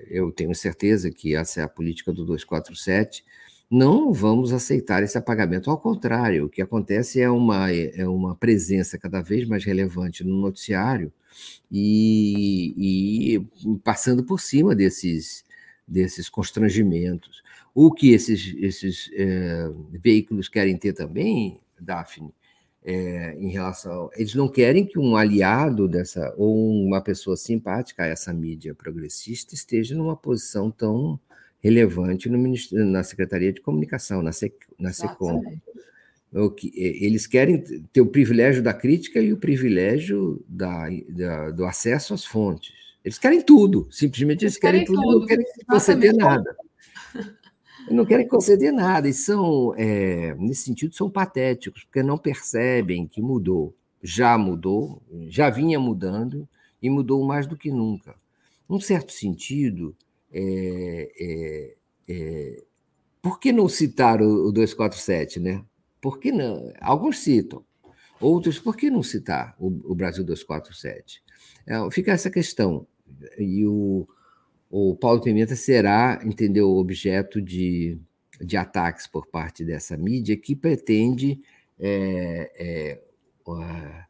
eu 0.08 0.30
tenho 0.32 0.54
certeza 0.54 1.10
que 1.10 1.34
essa 1.34 1.60
é 1.60 1.64
a 1.64 1.68
política 1.68 2.12
do 2.12 2.24
247, 2.24 3.24
não 3.70 4.12
vamos 4.12 4.52
aceitar 4.52 5.02
esse 5.02 5.18
apagamento. 5.18 5.70
Ao 5.70 5.78
contrário, 5.78 6.46
o 6.46 6.48
que 6.48 6.62
acontece 6.62 7.20
é 7.20 7.28
uma, 7.28 7.70
é 7.72 8.06
uma 8.06 8.34
presença 8.34 8.96
cada 8.96 9.20
vez 9.20 9.46
mais 9.46 9.64
relevante 9.64 10.22
no 10.22 10.40
noticiário 10.40 11.12
e, 11.70 13.34
e 13.34 13.76
passando 13.82 14.22
por 14.24 14.40
cima 14.40 14.74
desses, 14.74 15.44
desses 15.86 16.28
constrangimentos. 16.28 17.42
O 17.74 17.92
que 17.92 18.12
esses, 18.12 18.54
esses 18.58 19.10
é, 19.14 19.70
veículos 19.90 20.48
querem 20.48 20.76
ter 20.76 20.92
também, 20.92 21.60
Daphne, 21.78 22.32
é, 22.86 23.36
em 23.38 23.48
relação. 23.48 24.08
Eles 24.16 24.34
não 24.34 24.48
querem 24.48 24.86
que 24.86 24.98
um 24.98 25.16
aliado 25.16 25.88
dessa, 25.88 26.32
ou 26.36 26.70
uma 26.86 27.00
pessoa 27.00 27.36
simpática 27.36 28.04
a 28.04 28.06
essa 28.06 28.32
mídia 28.32 28.74
progressista, 28.74 29.54
esteja 29.54 29.96
numa 29.96 30.16
posição 30.16 30.70
tão 30.70 31.18
relevante 31.58 32.28
no 32.28 32.38
na 32.72 33.02
Secretaria 33.02 33.52
de 33.52 33.60
Comunicação, 33.60 34.22
na, 34.22 34.30
SEC, 34.30 34.54
na 34.78 34.92
SECOM. 34.92 35.42
O 36.32 36.50
que, 36.50 36.70
eles 36.76 37.26
querem 37.26 37.60
ter 37.92 38.00
o 38.00 38.06
privilégio 38.06 38.62
da 38.62 38.72
crítica 38.72 39.20
e 39.20 39.32
o 39.32 39.36
privilégio 39.36 40.44
da, 40.48 40.88
da, 41.08 41.50
do 41.50 41.64
acesso 41.64 42.14
às 42.14 42.24
fontes. 42.24 42.85
Eles 43.06 43.18
querem 43.18 43.40
tudo, 43.40 43.86
simplesmente 43.88 44.42
eles, 44.42 44.54
eles 44.54 44.60
querem, 44.60 44.84
querem, 44.84 45.00
tudo, 45.00 45.20
não 45.20 45.26
querem 45.26 45.46
conceder 45.64 46.12
nada. 46.12 46.56
não 47.88 48.04
querem 48.04 48.26
conceder 48.26 48.72
nada, 48.72 49.08
e 49.08 49.12
são, 49.12 49.72
é, 49.76 50.34
nesse 50.34 50.64
sentido, 50.64 50.92
são 50.92 51.08
patéticos, 51.08 51.84
porque 51.84 52.02
não 52.02 52.18
percebem 52.18 53.06
que 53.06 53.22
mudou. 53.22 53.72
Já 54.02 54.36
mudou, 54.36 55.00
já 55.28 55.48
vinha 55.50 55.78
mudando, 55.78 56.48
e 56.82 56.90
mudou 56.90 57.24
mais 57.24 57.46
do 57.46 57.56
que 57.56 57.70
nunca. 57.70 58.16
Num 58.68 58.80
certo 58.80 59.12
sentido, 59.12 59.96
é, 60.32 61.12
é, 61.20 61.76
é, 62.08 62.64
por 63.22 63.38
que 63.38 63.52
não 63.52 63.68
citar 63.68 64.20
o, 64.20 64.48
o 64.48 64.52
247, 64.52 65.38
né? 65.38 65.64
Por 66.00 66.18
que 66.18 66.32
não? 66.32 66.72
Alguns 66.80 67.20
citam, 67.20 67.64
outros, 68.20 68.58
por 68.58 68.76
que 68.76 68.90
não 68.90 69.04
citar 69.04 69.54
o, 69.60 69.68
o 69.92 69.94
Brasil 69.94 70.24
247? 70.24 71.22
É, 71.68 71.88
fica 71.92 72.10
essa 72.10 72.28
questão. 72.28 72.84
E 73.38 73.64
o, 73.66 74.06
o 74.70 74.94
Paulo 74.96 75.20
Pimenta 75.20 75.56
será, 75.56 76.20
entendeu, 76.24 76.70
objeto 76.70 77.40
de, 77.40 77.98
de 78.40 78.56
ataques 78.56 79.06
por 79.06 79.26
parte 79.26 79.64
dessa 79.64 79.96
mídia 79.96 80.36
que 80.36 80.54
pretende 80.54 81.40
é, 81.78 82.52
é, 82.56 83.02
uh, 83.46 84.04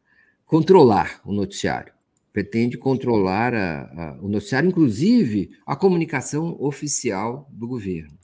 controlar 0.45 1.21
o 1.25 1.31
noticiário 1.31 1.97
pretende 2.37 2.77
controlar 2.77 3.55
a, 3.55 3.81
a, 3.81 4.17
o 4.21 4.27
noticiário, 4.27 4.69
inclusive 4.69 5.49
a 5.65 5.75
comunicação 5.75 6.55
oficial 6.59 7.49
do 7.51 7.67
governo. 7.67 8.15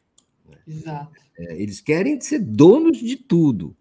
Exato. 0.67 1.19
É, 1.35 1.59
eles 1.59 1.81
querem 1.81 2.21
ser 2.21 2.37
donos 2.37 2.99
de 2.99 3.15
tudo, 3.15 3.75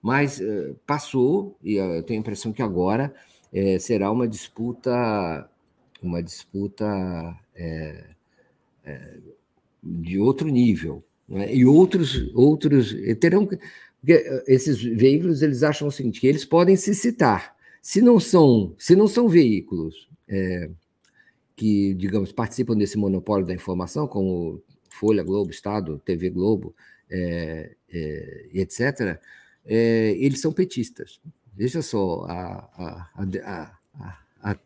mas 0.00 0.40
é, 0.40 0.72
passou, 0.86 1.58
e 1.62 1.74
eu 1.74 2.02
tenho 2.02 2.18
a 2.18 2.22
impressão 2.22 2.50
que 2.50 2.62
agora 2.62 3.14
é, 3.52 3.78
será 3.78 4.10
uma 4.10 4.26
disputa, 4.26 5.46
uma 6.06 6.22
disputa 6.22 6.86
é, 7.54 8.04
é, 8.84 9.18
de 9.82 10.18
outro 10.18 10.48
nível. 10.48 11.04
Né? 11.28 11.54
E 11.54 11.64
outros, 11.64 12.30
outros 12.34 12.94
terão. 13.20 13.48
Esses 14.46 14.82
veículos 14.82 15.42
eles 15.42 15.62
acham 15.62 15.88
o 15.88 15.92
seguinte: 15.92 16.20
que 16.20 16.26
eles 16.26 16.44
podem 16.44 16.76
se 16.76 16.94
citar, 16.94 17.56
se 17.80 18.00
não 18.00 18.20
são, 18.20 18.74
se 18.78 18.94
não 18.94 19.08
são 19.08 19.28
veículos 19.28 20.08
é, 20.28 20.70
que, 21.56 21.94
digamos, 21.94 22.32
participam 22.32 22.76
desse 22.76 22.98
monopólio 22.98 23.46
da 23.46 23.54
informação, 23.54 24.06
como 24.06 24.62
Folha, 24.90 25.22
Globo, 25.22 25.50
Estado, 25.50 26.00
TV 26.04 26.30
Globo, 26.30 26.74
é, 27.10 27.74
é, 27.90 28.48
etc., 28.52 29.20
é, 29.66 30.14
eles 30.18 30.40
são 30.40 30.52
petistas. 30.52 31.20
Veja 31.54 31.80
só 31.82 32.24
a, 32.24 32.70
a, 32.76 33.10
a, 33.44 33.78
a, 34.42 34.58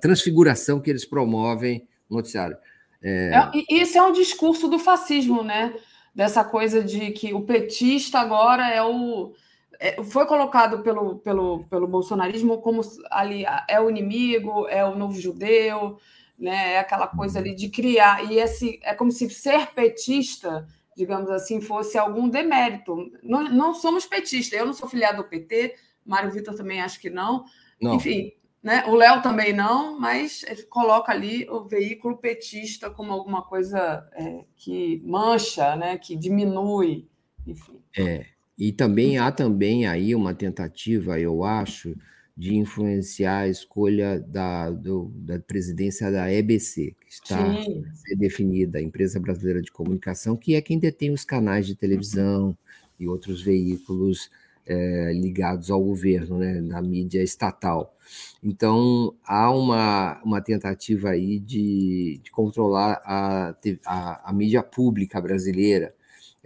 transfiguração 0.00 0.80
que 0.80 0.90
eles 0.90 1.04
promovem 1.04 1.86
no 2.08 2.16
noticiário. 2.16 2.56
É, 3.02 3.30
isso 3.70 3.98
é 3.98 4.02
um 4.02 4.12
discurso 4.12 4.68
do 4.68 4.78
fascismo, 4.78 5.42
né? 5.42 5.74
Dessa 6.14 6.42
coisa 6.42 6.82
de 6.82 7.10
que 7.10 7.34
o 7.34 7.42
petista 7.42 8.18
agora 8.18 8.68
é 8.70 8.82
o 8.82 9.34
é, 9.78 10.02
foi 10.02 10.26
colocado 10.26 10.82
pelo, 10.82 11.16
pelo, 11.16 11.64
pelo 11.64 11.86
bolsonarismo 11.86 12.58
como 12.58 12.80
ali 13.10 13.44
é 13.68 13.80
o 13.80 13.90
inimigo, 13.90 14.66
é 14.68 14.84
o 14.84 14.96
novo 14.96 15.20
judeu, 15.20 15.98
né? 16.38 16.74
É 16.74 16.78
aquela 16.78 17.06
coisa 17.06 17.38
ali 17.38 17.54
de 17.54 17.68
criar 17.68 18.24
e 18.30 18.38
esse 18.38 18.80
é 18.82 18.94
como 18.94 19.10
se 19.10 19.28
ser 19.30 19.68
petista, 19.68 20.66
digamos 20.96 21.30
assim, 21.30 21.60
fosse 21.60 21.98
algum 21.98 22.28
demérito. 22.28 23.10
Não, 23.22 23.44
não 23.44 23.74
somos 23.74 24.06
petistas. 24.06 24.58
Eu 24.58 24.66
não 24.66 24.72
sou 24.72 24.88
filiado 24.88 25.18
ao 25.18 25.28
PT, 25.28 25.76
Mário 26.04 26.30
Vitor 26.30 26.54
também 26.54 26.80
acho 26.80 27.00
que 27.00 27.10
não. 27.10 27.44
não. 27.80 27.94
Enfim, 27.94 28.32
né? 28.66 28.84
O 28.86 28.96
Léo 28.96 29.22
também 29.22 29.52
não, 29.52 29.96
mas 29.96 30.44
coloca 30.68 31.12
ali 31.12 31.48
o 31.48 31.68
veículo 31.68 32.18
petista 32.18 32.90
como 32.90 33.12
alguma 33.12 33.40
coisa 33.40 34.04
é, 34.12 34.44
que 34.56 35.00
mancha, 35.04 35.76
né? 35.76 35.96
Que 35.96 36.16
diminui, 36.16 37.06
enfim. 37.46 37.78
É. 37.96 38.26
E 38.58 38.72
também 38.72 39.18
há 39.18 39.30
também 39.30 39.86
aí 39.86 40.16
uma 40.16 40.34
tentativa, 40.34 41.20
eu 41.20 41.44
acho, 41.44 41.94
de 42.36 42.56
influenciar 42.56 43.42
a 43.42 43.48
escolha 43.48 44.18
da, 44.18 44.68
do, 44.68 45.12
da 45.14 45.38
presidência 45.38 46.10
da 46.10 46.28
EBC, 46.32 46.96
que 47.00 47.08
está 47.08 47.38
Sim. 47.38 47.84
a 47.88 47.94
ser 47.94 48.16
definida, 48.16 48.78
a 48.80 48.82
Empresa 48.82 49.20
Brasileira 49.20 49.62
de 49.62 49.70
Comunicação, 49.70 50.36
que 50.36 50.56
é 50.56 50.60
quem 50.60 50.76
detém 50.76 51.12
os 51.12 51.24
canais 51.24 51.68
de 51.68 51.76
televisão 51.76 52.58
e 52.98 53.06
outros 53.06 53.42
veículos 53.42 54.28
é, 54.66 55.12
ligados 55.12 55.70
ao 55.70 55.82
governo, 55.82 56.38
né, 56.38 56.60
na 56.60 56.82
mídia 56.82 57.22
estatal. 57.22 57.94
Então, 58.42 59.14
há 59.24 59.50
uma, 59.50 60.20
uma 60.22 60.40
tentativa 60.40 61.10
aí 61.10 61.38
de, 61.38 62.20
de 62.22 62.30
controlar 62.30 63.00
a, 63.04 63.54
a, 63.84 64.30
a 64.30 64.32
mídia 64.32 64.62
pública 64.62 65.20
brasileira, 65.20 65.94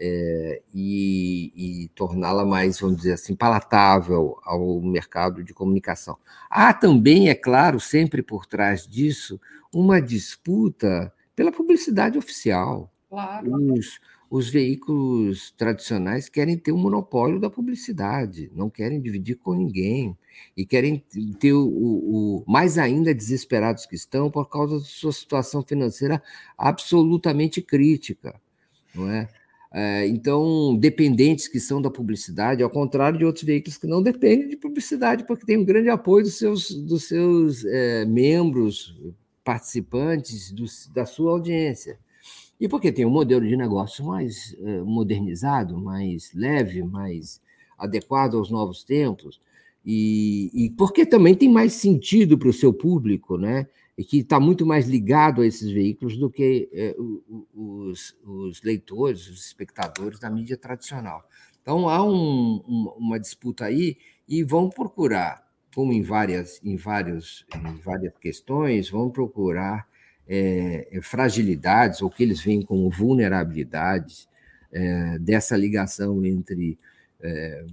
é, 0.02 0.62
e, 0.74 1.52
e 1.84 1.88
torná-la 1.88 2.46
mais, 2.46 2.80
vamos 2.80 2.96
dizer 2.96 3.12
assim, 3.12 3.36
palatável 3.36 4.38
ao 4.44 4.80
mercado 4.80 5.44
de 5.44 5.52
comunicação. 5.52 6.16
Há 6.48 6.72
também, 6.72 7.28
é 7.28 7.34
claro, 7.34 7.78
sempre 7.78 8.22
por 8.22 8.46
trás 8.46 8.86
disso, 8.86 9.38
uma 9.70 10.00
disputa 10.00 11.12
pela 11.36 11.52
publicidade 11.52 12.16
oficial. 12.16 12.90
Claro. 13.10 13.74
Os, 13.74 14.00
os 14.30 14.48
veículos 14.48 15.50
tradicionais 15.50 16.28
querem 16.28 16.56
ter 16.56 16.70
o 16.70 16.76
um 16.76 16.78
monopólio 16.78 17.40
da 17.40 17.50
publicidade, 17.50 18.48
não 18.54 18.70
querem 18.70 19.00
dividir 19.00 19.34
com 19.34 19.52
ninguém 19.52 20.16
e 20.56 20.64
querem 20.64 21.04
ter 21.40 21.52
o, 21.52 21.66
o, 21.66 22.44
mais 22.46 22.78
ainda 22.78 23.12
desesperados 23.12 23.86
que 23.86 23.96
estão 23.96 24.30
por 24.30 24.48
causa 24.48 24.78
da 24.78 24.84
sua 24.84 25.12
situação 25.12 25.64
financeira 25.64 26.22
absolutamente 26.56 27.60
crítica, 27.60 28.40
não 28.94 29.10
é? 29.10 29.28
É, 29.72 30.06
então, 30.08 30.76
dependentes 30.76 31.46
que 31.46 31.60
são 31.60 31.80
da 31.80 31.90
publicidade, 31.90 32.62
ao 32.62 32.70
contrário 32.70 33.18
de 33.18 33.24
outros 33.24 33.44
veículos 33.44 33.78
que 33.78 33.86
não 33.86 34.02
dependem 34.02 34.48
de 34.48 34.56
publicidade, 34.56 35.24
porque 35.24 35.46
tem 35.46 35.56
um 35.56 35.64
grande 35.64 35.88
apoio 35.88 36.24
dos 36.24 36.38
seus, 36.38 36.70
dos 36.70 37.04
seus 37.04 37.64
é, 37.64 38.04
membros, 38.04 38.96
participantes, 39.44 40.50
do, 40.50 40.64
da 40.92 41.06
sua 41.06 41.32
audiência. 41.32 41.98
E 42.60 42.68
porque 42.68 42.92
tem 42.92 43.06
um 43.06 43.10
modelo 43.10 43.46
de 43.46 43.56
negócio 43.56 44.04
mais 44.04 44.54
é, 44.60 44.80
modernizado, 44.82 45.78
mais 45.78 46.30
leve, 46.34 46.82
mais 46.82 47.40
adequado 47.78 48.36
aos 48.36 48.50
novos 48.50 48.84
tempos, 48.84 49.40
e, 49.84 50.50
e 50.52 50.70
porque 50.70 51.06
também 51.06 51.34
tem 51.34 51.48
mais 51.48 51.72
sentido 51.72 52.36
para 52.36 52.50
o 52.50 52.52
seu 52.52 52.72
público, 52.72 53.38
né? 53.38 53.66
e 54.00 54.04
que 54.04 54.20
está 54.20 54.40
muito 54.40 54.64
mais 54.64 54.88
ligado 54.88 55.42
a 55.42 55.46
esses 55.46 55.70
veículos 55.70 56.16
do 56.16 56.30
que 56.30 56.70
é, 56.72 56.96
os, 57.54 58.16
os, 58.24 58.62
leitores, 58.62 59.28
os 59.28 59.44
espectadores 59.44 60.18
da 60.18 60.30
mídia 60.30 60.56
tradicional. 60.56 61.22
Então 61.60 61.86
há 61.86 62.02
um, 62.02 62.62
um, 62.66 62.94
uma 62.96 63.20
disputa 63.20 63.66
aí 63.66 63.98
e 64.26 64.42
vão 64.42 64.70
procurar, 64.70 65.46
como 65.74 65.92
em 65.92 66.00
várias, 66.00 66.58
em 66.64 66.78
vários, 66.78 67.44
em 67.54 67.76
várias 67.76 68.16
questões, 68.18 68.88
vão 68.88 69.10
procurar 69.10 69.86
é, 70.30 71.00
fragilidades 71.02 72.00
ou 72.00 72.08
que 72.08 72.22
eles 72.22 72.40
veem 72.40 72.62
como 72.62 72.88
vulnerabilidades 72.88 74.28
é, 74.72 75.18
dessa 75.18 75.56
ligação 75.56 76.24
entre, 76.24 76.78
é, 77.20 77.66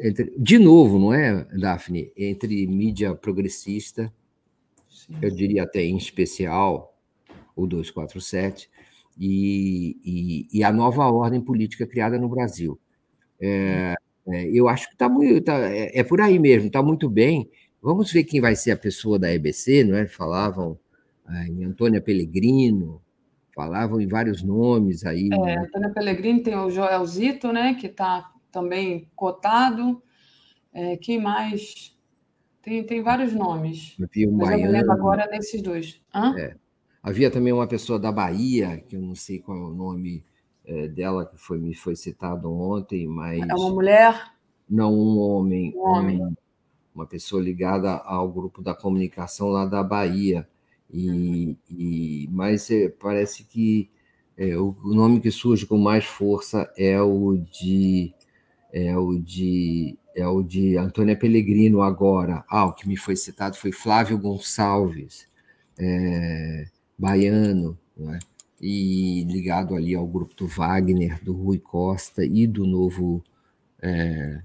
entre, 0.00 0.34
de 0.36 0.58
novo, 0.58 0.98
não 0.98 1.14
é, 1.14 1.44
Daphne, 1.56 2.12
entre 2.16 2.66
mídia 2.66 3.14
progressista 3.14 4.12
eu 5.20 5.30
diria 5.30 5.64
até 5.64 5.82
em 5.82 5.96
especial 5.96 6.96
o 7.54 7.66
247, 7.66 8.70
e, 9.18 9.98
e, 10.04 10.58
e 10.58 10.64
a 10.64 10.72
nova 10.72 11.04
ordem 11.06 11.40
política 11.40 11.86
criada 11.86 12.18
no 12.18 12.28
Brasil. 12.28 12.78
É, 13.40 13.94
é, 14.26 14.48
eu 14.48 14.68
acho 14.68 14.88
que 14.88 14.94
está 14.94 15.08
muito. 15.08 15.42
Tá, 15.42 15.58
é, 15.58 15.98
é, 15.98 16.02
por 16.02 16.20
aí 16.20 16.38
mesmo, 16.38 16.68
está 16.68 16.82
muito 16.82 17.10
bem. 17.10 17.50
Vamos 17.82 18.10
ver 18.10 18.24
quem 18.24 18.40
vai 18.40 18.56
ser 18.56 18.70
a 18.70 18.76
pessoa 18.76 19.18
da 19.18 19.32
EBC, 19.32 19.84
não 19.84 19.96
é? 19.96 20.06
Falavam 20.06 20.72
é, 20.72 20.76
em 21.28 21.64
Antônia 21.64 22.00
Pellegrino, 22.00 23.02
Falavam 23.54 24.00
em 24.00 24.06
vários 24.06 24.42
nomes 24.42 25.04
aí. 25.04 25.28
É, 25.30 25.38
né? 25.38 25.58
Antônio 25.58 25.92
Pellegrini 25.92 26.42
tem 26.42 26.56
o 26.56 26.70
Joelzito, 26.70 27.52
né, 27.52 27.74
que 27.74 27.86
está 27.86 28.32
também 28.50 29.10
cotado. 29.14 30.02
É, 30.72 30.96
quem 30.96 31.20
mais? 31.20 31.94
Tem, 32.62 32.82
tem 32.84 33.02
vários 33.02 33.34
nomes. 33.34 33.94
Havia 34.02 34.28
um 34.28 34.36
mas 34.36 34.48
baiano, 34.48 34.64
eu 34.64 34.72
me 34.72 34.78
lembro 34.78 34.92
agora 34.92 35.26
desses 35.26 35.60
dois. 35.60 36.00
É. 36.38 36.56
Havia 37.02 37.30
também 37.30 37.52
uma 37.52 37.66
pessoa 37.66 37.98
da 37.98 38.10
Bahia, 38.10 38.78
que 38.78 38.96
eu 38.96 39.02
não 39.02 39.14
sei 39.14 39.38
qual 39.38 39.58
é 39.58 39.64
o 39.64 39.74
nome 39.74 40.24
é, 40.64 40.88
dela, 40.88 41.26
que 41.26 41.36
foi, 41.36 41.58
me 41.58 41.74
foi 41.74 41.94
citado 41.94 42.50
ontem, 42.50 43.06
mas. 43.06 43.40
É 43.40 43.54
uma 43.54 43.70
mulher? 43.70 44.32
Não, 44.70 44.94
um 44.94 45.18
homem. 45.18 45.74
Um 45.76 45.80
homem. 45.80 46.24
Um, 46.24 46.34
uma 46.94 47.06
pessoa 47.06 47.42
ligada 47.42 47.96
ao 47.96 48.30
grupo 48.30 48.62
da 48.62 48.74
comunicação 48.74 49.48
lá 49.48 49.66
da 49.66 49.82
Bahia. 49.82 50.48
E, 50.92 51.56
e 51.70 52.28
mas 52.30 52.70
é, 52.70 52.88
parece 52.88 53.44
que 53.44 53.90
é, 54.36 54.56
o 54.56 54.74
nome 54.84 55.20
que 55.20 55.30
surge 55.30 55.66
com 55.66 55.78
mais 55.78 56.04
força 56.04 56.70
é 56.76 57.00
o 57.00 57.36
de 57.36 58.12
é 58.72 58.96
o 58.96 59.18
de 59.18 59.98
é 60.14 60.26
o 60.26 60.42
de 60.42 60.76
Antônia 60.76 61.16
Pellegrino 61.16 61.82
agora. 61.82 62.44
Ah, 62.48 62.66
o 62.66 62.72
que 62.74 62.86
me 62.88 62.96
foi 62.96 63.16
citado 63.16 63.56
foi 63.56 63.72
Flávio 63.72 64.18
Gonçalves, 64.18 65.26
é, 65.78 66.66
baiano, 66.98 67.78
né? 67.96 68.18
e 68.60 69.24
ligado 69.24 69.74
ali 69.74 69.94
ao 69.94 70.06
grupo 70.06 70.34
do 70.36 70.46
Wagner, 70.46 71.22
do 71.22 71.32
Rui 71.32 71.58
Costa 71.58 72.24
e 72.24 72.46
do 72.46 72.64
novo 72.64 73.24
é, 73.80 74.40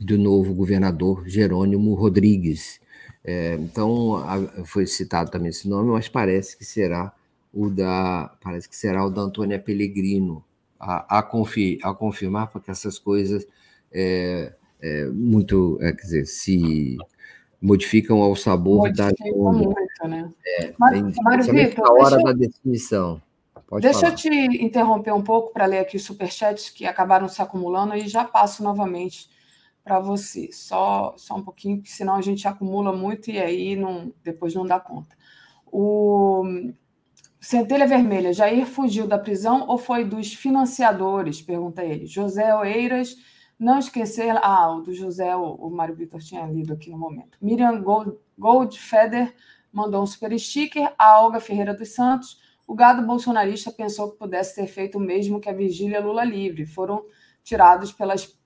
do 0.00 0.18
novo 0.18 0.54
governador 0.54 1.28
Jerônimo 1.28 1.94
Rodrigues. 1.94 2.80
É, 3.24 3.54
então 3.54 4.16
a, 4.16 4.64
foi 4.64 4.86
citado 4.86 5.30
também 5.30 5.50
esse 5.50 5.68
nome, 5.68 5.90
mas 5.90 6.08
parece 6.08 6.56
que 6.56 6.64
será 6.64 7.12
o 7.52 7.68
da 7.68 8.32
parece 8.42 8.68
que 8.68 8.76
será 8.76 9.04
o 9.04 9.10
da 9.10 9.22
Antônia 9.22 9.58
Pellegrino 9.58 10.42
a, 10.78 11.18
a, 11.18 11.22
confir, 11.22 11.78
a 11.82 11.92
confirmar 11.92 12.48
porque 12.48 12.70
essas 12.70 12.98
coisas 12.98 13.46
é, 13.92 14.52
é, 14.80 15.04
muito 15.06 15.78
é, 15.82 15.92
quer 15.92 16.02
dizer 16.02 16.26
se 16.26 16.96
modificam 17.60 18.22
ao 18.22 18.34
sabor 18.34 18.90
da 18.92 19.10
muito, 19.34 20.08
né? 20.08 20.32
É, 20.46 20.72
Mário 20.78 21.12
Vitor, 21.12 21.84
na 21.84 21.92
hora 21.92 22.16
deixa- 22.16 22.24
da 22.24 22.32
definição. 22.32 23.22
Pode 23.66 23.82
Deixa 23.82 24.00
falar. 24.00 24.12
eu 24.12 24.16
te 24.16 24.28
interromper 24.64 25.12
um 25.12 25.22
pouco 25.22 25.52
para 25.52 25.66
ler 25.66 25.78
aqui 25.80 25.96
os 25.96 26.02
superchats 26.02 26.70
que 26.70 26.86
acabaram 26.86 27.28
se 27.28 27.40
acumulando 27.42 27.94
e 27.94 28.08
já 28.08 28.24
passo 28.24 28.64
novamente 28.64 29.28
para 29.82 29.98
você. 29.98 30.50
Só, 30.52 31.14
só 31.16 31.36
um 31.36 31.42
pouquinho, 31.42 31.78
porque 31.78 31.90
senão 31.90 32.14
a 32.14 32.22
gente 32.22 32.46
acumula 32.46 32.92
muito 32.92 33.30
e 33.30 33.38
aí 33.38 33.76
não, 33.76 34.12
depois 34.22 34.54
não 34.54 34.66
dá 34.66 34.78
conta. 34.78 35.16
O 35.66 36.44
Centelha 37.40 37.86
Vermelha, 37.86 38.32
Jair 38.32 38.66
fugiu 38.66 39.06
da 39.06 39.18
prisão 39.18 39.66
ou 39.66 39.78
foi 39.78 40.04
dos 40.04 40.34
financiadores? 40.34 41.40
Pergunta 41.40 41.82
ele. 41.82 42.06
José 42.06 42.54
Oeiras, 42.54 43.16
não 43.58 43.78
esquecer. 43.78 44.36
Ah, 44.42 44.70
o 44.72 44.82
do 44.82 44.92
José, 44.92 45.34
o, 45.34 45.54
o 45.54 45.70
Mário 45.70 45.94
Vitor 45.94 46.20
tinha 46.20 46.44
lido 46.46 46.72
aqui 46.72 46.90
no 46.90 46.98
momento. 46.98 47.38
Miriam 47.40 47.80
Gold, 47.82 48.16
Goldfeder 48.38 49.34
mandou 49.72 50.02
um 50.02 50.06
super 50.06 50.38
sticker. 50.38 50.92
A 50.98 51.22
Olga 51.22 51.40
Ferreira 51.40 51.72
dos 51.72 51.94
Santos. 51.94 52.38
O 52.66 52.74
gado 52.74 53.06
bolsonarista 53.06 53.72
pensou 53.72 54.12
que 54.12 54.18
pudesse 54.18 54.54
ter 54.54 54.66
feito 54.66 54.98
o 54.98 55.00
mesmo 55.00 55.40
que 55.40 55.48
a 55.48 55.52
vigília 55.52 56.00
Lula 56.00 56.24
livre. 56.24 56.66
Foram 56.66 57.04
tirados 57.42 57.90
pelas 57.90 58.38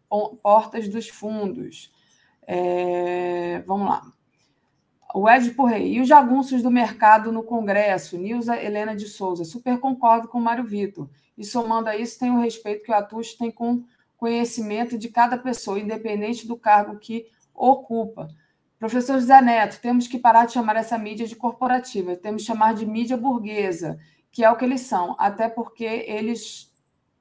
portas 0.43 0.89
dos 0.89 1.09
fundos. 1.09 1.93
É, 2.47 3.63
vamos 3.67 3.89
lá. 3.89 4.03
O 5.15 5.29
Ed 5.29 5.51
Porrei. 5.53 5.95
E 5.95 6.01
os 6.01 6.09
jagunços 6.09 6.63
do 6.63 6.71
mercado 6.71 7.31
no 7.31 7.43
Congresso? 7.43 8.19
Nilza 8.19 8.61
Helena 8.61 8.97
de 8.97 9.07
Souza. 9.07 9.45
Super 9.45 9.79
concordo 9.79 10.29
com 10.29 10.39
o 10.39 10.43
Mário 10.43 10.65
Vitor. 10.65 11.09
E 11.37 11.45
somando 11.45 11.89
a 11.89 11.97
isso, 11.97 12.19
tenho 12.19 12.35
o 12.35 12.41
respeito 12.41 12.85
que 12.85 12.91
o 12.91 12.95
Atus 12.95 13.35
tem 13.35 13.51
com 13.51 13.85
conhecimento 14.17 14.99
de 14.99 15.09
cada 15.09 15.37
pessoa, 15.37 15.79
independente 15.79 16.47
do 16.47 16.57
cargo 16.57 16.99
que 16.99 17.27
ocupa. 17.55 18.29
Professor 18.79 19.19
José 19.21 19.41
Neto, 19.41 19.81
temos 19.81 20.07
que 20.07 20.19
parar 20.19 20.47
de 20.47 20.53
chamar 20.53 20.77
essa 20.77 20.99
mídia 20.99 21.27
de 21.27 21.37
corporativa, 21.37 22.17
temos 22.17 22.43
que 22.43 22.47
chamar 22.47 22.75
de 22.75 22.85
mídia 22.85 23.17
burguesa, 23.17 23.99
que 24.31 24.45
é 24.45 24.51
o 24.51 24.57
que 24.57 24.65
eles 24.65 24.83
são, 24.83 25.15
até 25.19 25.49
porque 25.49 25.85
eles 25.85 26.73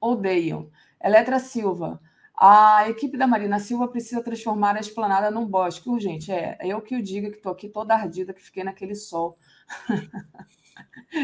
odeiam. 0.01 0.69
Eletra 1.01 1.39
Silva, 1.39 2.01
a 2.35 2.89
equipe 2.89 3.17
da 3.17 3.27
Marina 3.27 3.59
Silva 3.59 3.87
precisa 3.87 4.23
transformar 4.23 4.75
a 4.75 4.79
esplanada 4.79 5.29
num 5.29 5.45
bosque 5.45 5.89
urgente. 5.89 6.31
É, 6.31 6.57
eu 6.61 6.81
que 6.81 6.95
o 6.95 7.01
diga 7.01 7.29
que 7.29 7.37
estou 7.37 7.51
aqui 7.51 7.69
toda 7.69 7.93
ardida, 7.93 8.33
que 8.33 8.41
fiquei 8.41 8.63
naquele 8.63 8.95
sol. 8.95 9.37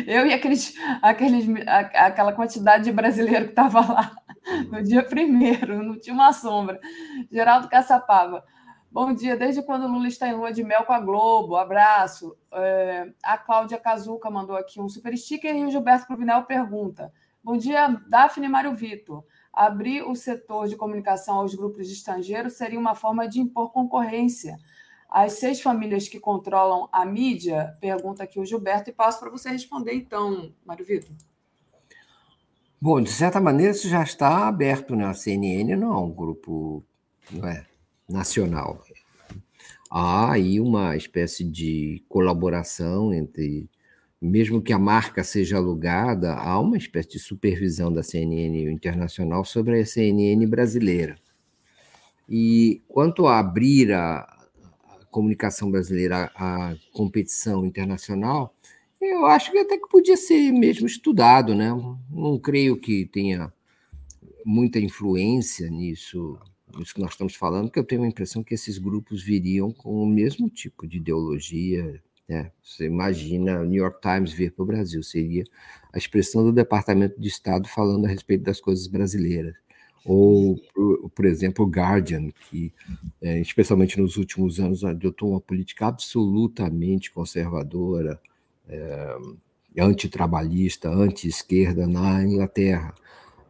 Eu 0.06 0.28
e 0.28 0.34
aqueles, 0.34 0.76
aqueles, 1.02 1.46
aquela 1.68 2.32
quantidade 2.32 2.84
de 2.84 2.92
brasileiro 2.92 3.46
que 3.46 3.52
estava 3.52 3.80
lá 3.82 4.16
no 4.72 4.84
dia 4.84 5.04
primeiro, 5.04 5.84
não 5.84 6.00
tinha 6.00 6.14
uma 6.14 6.32
sombra. 6.32 6.80
Geraldo 7.32 7.68
Caçapava. 7.68 8.44
Bom 8.92 9.14
dia, 9.14 9.38
desde 9.38 9.62
quando 9.62 9.84
o 9.86 9.88
Lula 9.88 10.08
está 10.08 10.28
em 10.28 10.34
lua 10.34 10.52
de 10.52 10.64
mel 10.64 10.84
com 10.84 10.94
a 10.94 11.00
Globo? 11.00 11.56
Abraço. 11.56 12.36
É, 12.52 13.12
a 13.24 13.38
Cláudia 13.38 13.78
Cazuca 13.78 14.30
mandou 14.30 14.56
aqui 14.56 14.80
um 14.82 14.90
super 14.90 15.16
sticker 15.18 15.56
e 15.56 15.66
o 15.66 15.72
Gilberto 15.72 16.08
Provinel 16.08 16.44
pergunta: 16.44 17.12
Bom 17.44 17.56
dia, 17.56 17.88
Daphne 18.08 18.48
Mário 18.48 18.74
Vitor. 18.76 19.24
Abrir 19.60 20.04
o 20.04 20.16
setor 20.16 20.70
de 20.70 20.78
comunicação 20.78 21.40
aos 21.40 21.54
grupos 21.54 21.92
estrangeiros 21.92 22.54
seria 22.54 22.80
uma 22.80 22.96
forma 22.96 23.28
de 23.28 23.42
impor 23.42 23.74
concorrência. 23.74 24.58
As 25.10 25.34
seis 25.34 25.60
famílias 25.60 26.08
que 26.08 26.18
controlam 26.18 26.88
a 26.94 27.06
mídia, 27.06 27.76
pergunta 27.82 28.24
aqui 28.24 28.40
o 28.40 28.46
Gilberto, 28.46 28.90
e 28.90 28.94
passo 28.94 29.20
para 29.20 29.30
você 29.30 29.50
responder, 29.50 29.94
então, 29.94 30.54
Mário 30.66 30.86
Vitor. 30.86 31.14
Bom, 32.80 33.02
de 33.02 33.12
certa 33.12 33.42
maneira, 33.42 33.74
isso 33.74 33.90
já 33.90 34.02
está 34.02 34.48
aberto, 34.48 34.96
né? 34.96 35.04
A 35.08 35.14
CNN 35.14 35.76
não 35.76 35.92
é 35.92 35.98
um 35.98 36.12
grupo 36.14 36.82
não 37.30 37.46
é, 37.46 37.66
nacional. 38.08 38.82
Há 39.92 40.32
aí 40.32 40.62
uma 40.62 40.96
espécie 40.96 41.44
de 41.44 42.02
colaboração 42.08 43.14
entre, 43.14 43.70
mesmo 44.22 44.62
que 44.62 44.74
a 44.74 44.80
marca 44.80 45.24
seja 45.24 45.58
alugada, 45.58 46.34
há 46.34 46.60
uma 46.60 46.78
espécie 46.78 47.10
de 47.10 47.20
supervisão 47.20 47.92
da 47.92 48.04
CNN 48.04 48.72
internacional 48.72 49.46
sobre 49.46 49.80
a 49.80 49.86
CNN 49.86 50.46
brasileira. 50.46 51.16
E 52.28 52.82
quanto 52.88 53.28
a 53.28 53.40
abrir 53.40 53.94
a, 53.94 54.38
comunicação 55.10 55.72
brasileira 55.72 56.32
à, 56.36 56.72
à 56.72 56.76
competição 56.94 57.66
internacional, 57.66 58.54
eu 59.02 59.26
acho 59.26 59.52
que 59.52 59.58
até 59.58 59.78
que 59.78 59.88
podia 59.88 60.18
ser 60.18 60.52
mesmo 60.52 60.86
estudado, 60.86 61.56
né? 61.56 61.70
Não 62.12 62.38
creio 62.38 62.78
que 62.78 63.06
tenha 63.06 63.52
muita 64.46 64.80
influência 64.80 65.70
nisso, 65.70 66.38
nisso 66.78 66.94
que 66.94 67.02
nós 67.02 67.12
estamos 67.12 67.36
falando, 67.36 67.68
porque 67.68 67.80
eu 67.80 67.84
tenho 67.84 68.04
a 68.04 68.08
impressão 68.08 68.44
que 68.44 68.54
esses 68.54 68.78
grupos 68.78 69.24
viriam 69.24 69.72
com 69.72 70.04
o 70.04 70.06
mesmo 70.06 70.50
tipo 70.50 70.86
de 70.86 70.98
ideologia. 70.98 72.02
Né? 72.30 72.52
Você 72.64 72.86
imagina 72.86 73.60
o 73.60 73.66
New 73.66 73.82
York 73.82 74.00
Times 74.00 74.32
vir 74.32 74.52
para 74.52 74.62
o 74.62 74.68
Brasil, 74.68 75.02
seria 75.02 75.44
a 75.92 75.98
expressão 75.98 76.44
do 76.44 76.54
Departamento 76.54 77.20
de 77.20 77.28
Estado 77.28 77.68
falando 77.68 78.06
a 78.06 78.08
respeito 78.08 78.44
das 78.44 78.62
coisas 78.62 78.86
brasileiras. 78.86 79.56
Ou, 80.06 80.58
por, 81.16 81.26
exemplo, 81.26 81.66
o 81.66 81.68
Guardian, 81.68 82.30
que, 82.50 82.72
é, 83.22 83.40
especialmente 83.40 84.00
nos 84.00 84.16
últimos 84.16 84.60
anos, 84.60 84.86
adotou 84.86 85.32
uma 85.32 85.42
política 85.42 85.88
absolutamente 85.88 87.12
conservadora, 87.12 88.20
é, 88.68 89.18
antitrabalhista, 89.80 90.88
anti-esquerda 90.88 91.88
na 91.88 92.24
Inglaterra. 92.24 92.94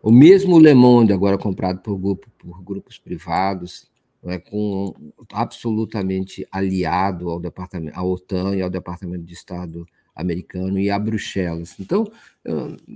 O 0.01 0.11
mesmo 0.11 0.57
Le 0.57 0.73
Monde, 0.73 1.11
agora 1.11 1.37
comprado 1.37 1.81
por, 1.81 1.97
grupo, 1.97 2.29
por 2.37 2.63
grupos 2.63 2.97
privados, 2.97 3.88
é, 4.23 4.37
com, 4.37 4.93
absolutamente 5.31 6.45
aliado 6.51 7.29
ao 7.29 7.39
departamento, 7.39 7.97
à 7.97 8.03
OTAN 8.03 8.55
e 8.55 8.61
ao 8.61 8.69
Departamento 8.69 9.23
de 9.23 9.33
Estado 9.33 9.87
americano 10.15 10.77
e 10.77 10.89
a 10.89 10.99
Bruxelas. 10.99 11.75
Então, 11.79 12.11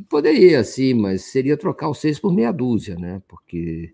poderia, 0.10 0.64
sim, 0.64 0.94
mas 0.94 1.24
seria 1.24 1.56
trocar 1.56 1.90
os 1.90 2.00
seis 2.00 2.20
por 2.20 2.34
meia 2.34 2.52
dúzia, 2.52 2.96
né? 2.96 3.22
porque, 3.28 3.94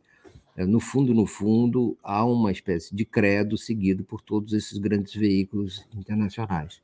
no 0.57 0.79
fundo, 0.79 1.13
no 1.13 1.27
fundo, 1.27 1.95
há 2.03 2.25
uma 2.25 2.51
espécie 2.51 2.95
de 2.95 3.05
credo 3.05 3.57
seguido 3.57 4.03
por 4.03 4.21
todos 4.21 4.53
esses 4.53 4.77
grandes 4.79 5.13
veículos 5.13 5.85
internacionais. 5.95 6.81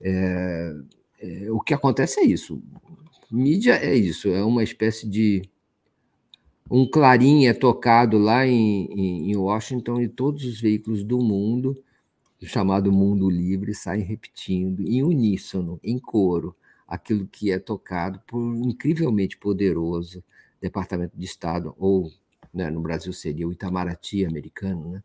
É, 0.00 0.74
é, 1.20 1.50
o 1.50 1.60
que 1.60 1.74
acontece 1.74 2.20
é 2.20 2.24
isso. 2.24 2.62
Mídia 3.30 3.74
é 3.74 3.94
isso, 3.94 4.28
é 4.28 4.42
uma 4.44 4.62
espécie 4.62 5.08
de 5.08 5.42
um 6.70 6.88
clarim 6.88 7.46
é 7.46 7.52
tocado 7.52 8.18
lá 8.18 8.46
em, 8.46 9.30
em, 9.30 9.36
Washington 9.36 10.00
e 10.00 10.08
todos 10.08 10.44
os 10.44 10.60
veículos 10.60 11.04
do 11.04 11.18
mundo, 11.18 11.76
chamado 12.42 12.92
mundo 12.92 13.28
livre, 13.28 13.74
saem 13.74 14.02
repetindo 14.02 14.82
em 14.86 15.02
uníssono, 15.02 15.78
em 15.82 15.98
coro, 15.98 16.54
aquilo 16.86 17.26
que 17.26 17.50
é 17.50 17.58
tocado 17.58 18.20
por 18.26 18.38
um 18.38 18.68
incrivelmente 18.68 19.36
poderoso 19.36 20.22
Departamento 20.60 21.16
de 21.16 21.24
Estado, 21.24 21.74
ou 21.78 22.10
né, 22.52 22.70
no 22.70 22.80
Brasil 22.80 23.12
seria 23.12 23.46
o 23.46 23.52
Itamaraty 23.52 24.24
americano, 24.24 24.92
né, 24.92 25.02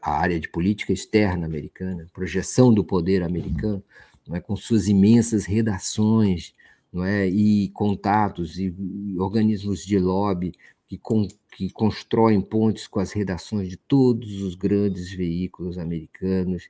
a 0.00 0.12
área 0.12 0.38
de 0.38 0.48
política 0.48 0.92
externa 0.92 1.46
americana, 1.46 2.08
projeção 2.12 2.72
do 2.72 2.84
poder 2.84 3.22
americano, 3.22 3.82
né, 4.26 4.40
com 4.40 4.56
suas 4.56 4.88
imensas 4.88 5.44
redações 5.44 6.54
não 6.92 7.04
é? 7.04 7.26
e 7.26 7.68
contatos 7.70 8.58
e, 8.58 8.74
organismos 9.18 9.84
de 9.84 9.98
lobby 9.98 10.52
que, 10.86 10.98
com, 10.98 11.26
que 11.56 11.70
constroem 11.70 12.40
pontes 12.40 12.86
com 12.86 13.00
as 13.00 13.12
redações 13.12 13.68
de 13.68 13.76
todos 13.76 14.42
os 14.42 14.54
grandes 14.54 15.10
veículos 15.12 15.78
americanos, 15.78 16.68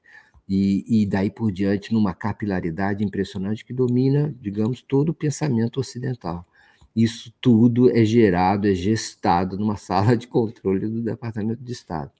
e, 0.48 0.84
e, 1.02 1.06
daí 1.06 1.30
por 1.30 1.50
diante 1.50 1.92
numa 1.92 2.14
capilaridade 2.14 3.04
impressionante 3.04 3.64
que 3.64 3.72
domina, 3.72 4.34
digamos, 4.40 4.82
todo 4.82 5.08
o 5.10 5.14
pensamento 5.14 5.80
ocidental. 5.80 6.46
Isso 6.94 7.32
tudo 7.40 7.90
é 7.90 8.04
gerado, 8.04 8.68
é 8.68 8.74
gestado 8.74 9.56
numa 9.56 9.76
sala 9.78 10.16
de 10.16 10.26
controle 10.26 10.86
do 10.86 11.00
Departamento 11.00 11.62
de 11.62 11.72
Estado. 11.72 12.10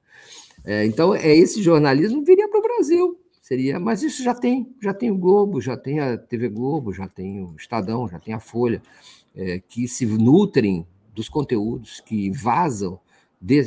É, 0.65 0.87
então, 0.87 1.15
é 1.15 1.37
esse 1.37 1.63
jornalismo 1.63 2.25
viria 2.25 2.49
para 2.49 2.59
o 2.59 2.63
Brasil, 2.63 3.21
seria, 3.53 3.79
mas 3.79 4.03
isso 4.03 4.23
já 4.23 4.35
tem, 4.35 4.75
já 4.83 4.95
tem 4.95 5.11
o 5.11 5.19
Globo, 5.19 5.61
já 5.61 5.77
tem 5.77 6.01
a 6.01 6.17
TV 6.17 6.49
Globo, 6.49 6.91
já 6.91 7.07
tem 7.07 7.43
o 7.43 7.55
Estadão, 7.55 8.09
já 8.09 8.19
tem 8.19 8.33
a 8.33 8.41
Folha, 8.41 8.81
é, 9.37 9.61
que 9.61 9.87
se 9.87 10.07
nutrem 10.07 10.87
dos 11.15 11.29
conteúdos 11.29 12.01
que 12.01 12.31
vazam 12.31 12.99
de, 13.39 13.63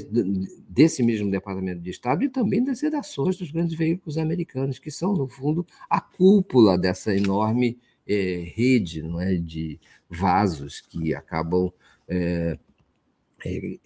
desse 0.67 1.03
mesmo 1.03 1.30
Departamento 1.30 1.81
de 1.81 1.91
Estado 1.91 2.23
e 2.23 2.30
também 2.30 2.64
das 2.64 2.81
redações 2.81 3.38
dos 3.38 3.51
grandes 3.51 3.77
veículos 3.77 4.17
americanos, 4.17 4.80
que 4.80 4.89
são, 4.89 5.14
no 5.14 5.27
fundo, 5.27 5.64
a 5.88 6.01
cúpula 6.01 6.80
dessa 6.80 7.15
enorme 7.15 7.77
é, 8.07 8.43
rede 8.55 9.03
não 9.03 9.22
é, 9.22 9.35
de 9.35 9.80
vasos 10.09 10.81
que 10.81 11.14
acabam, 11.14 11.72
é, 12.07 12.57
é, 13.45 13.77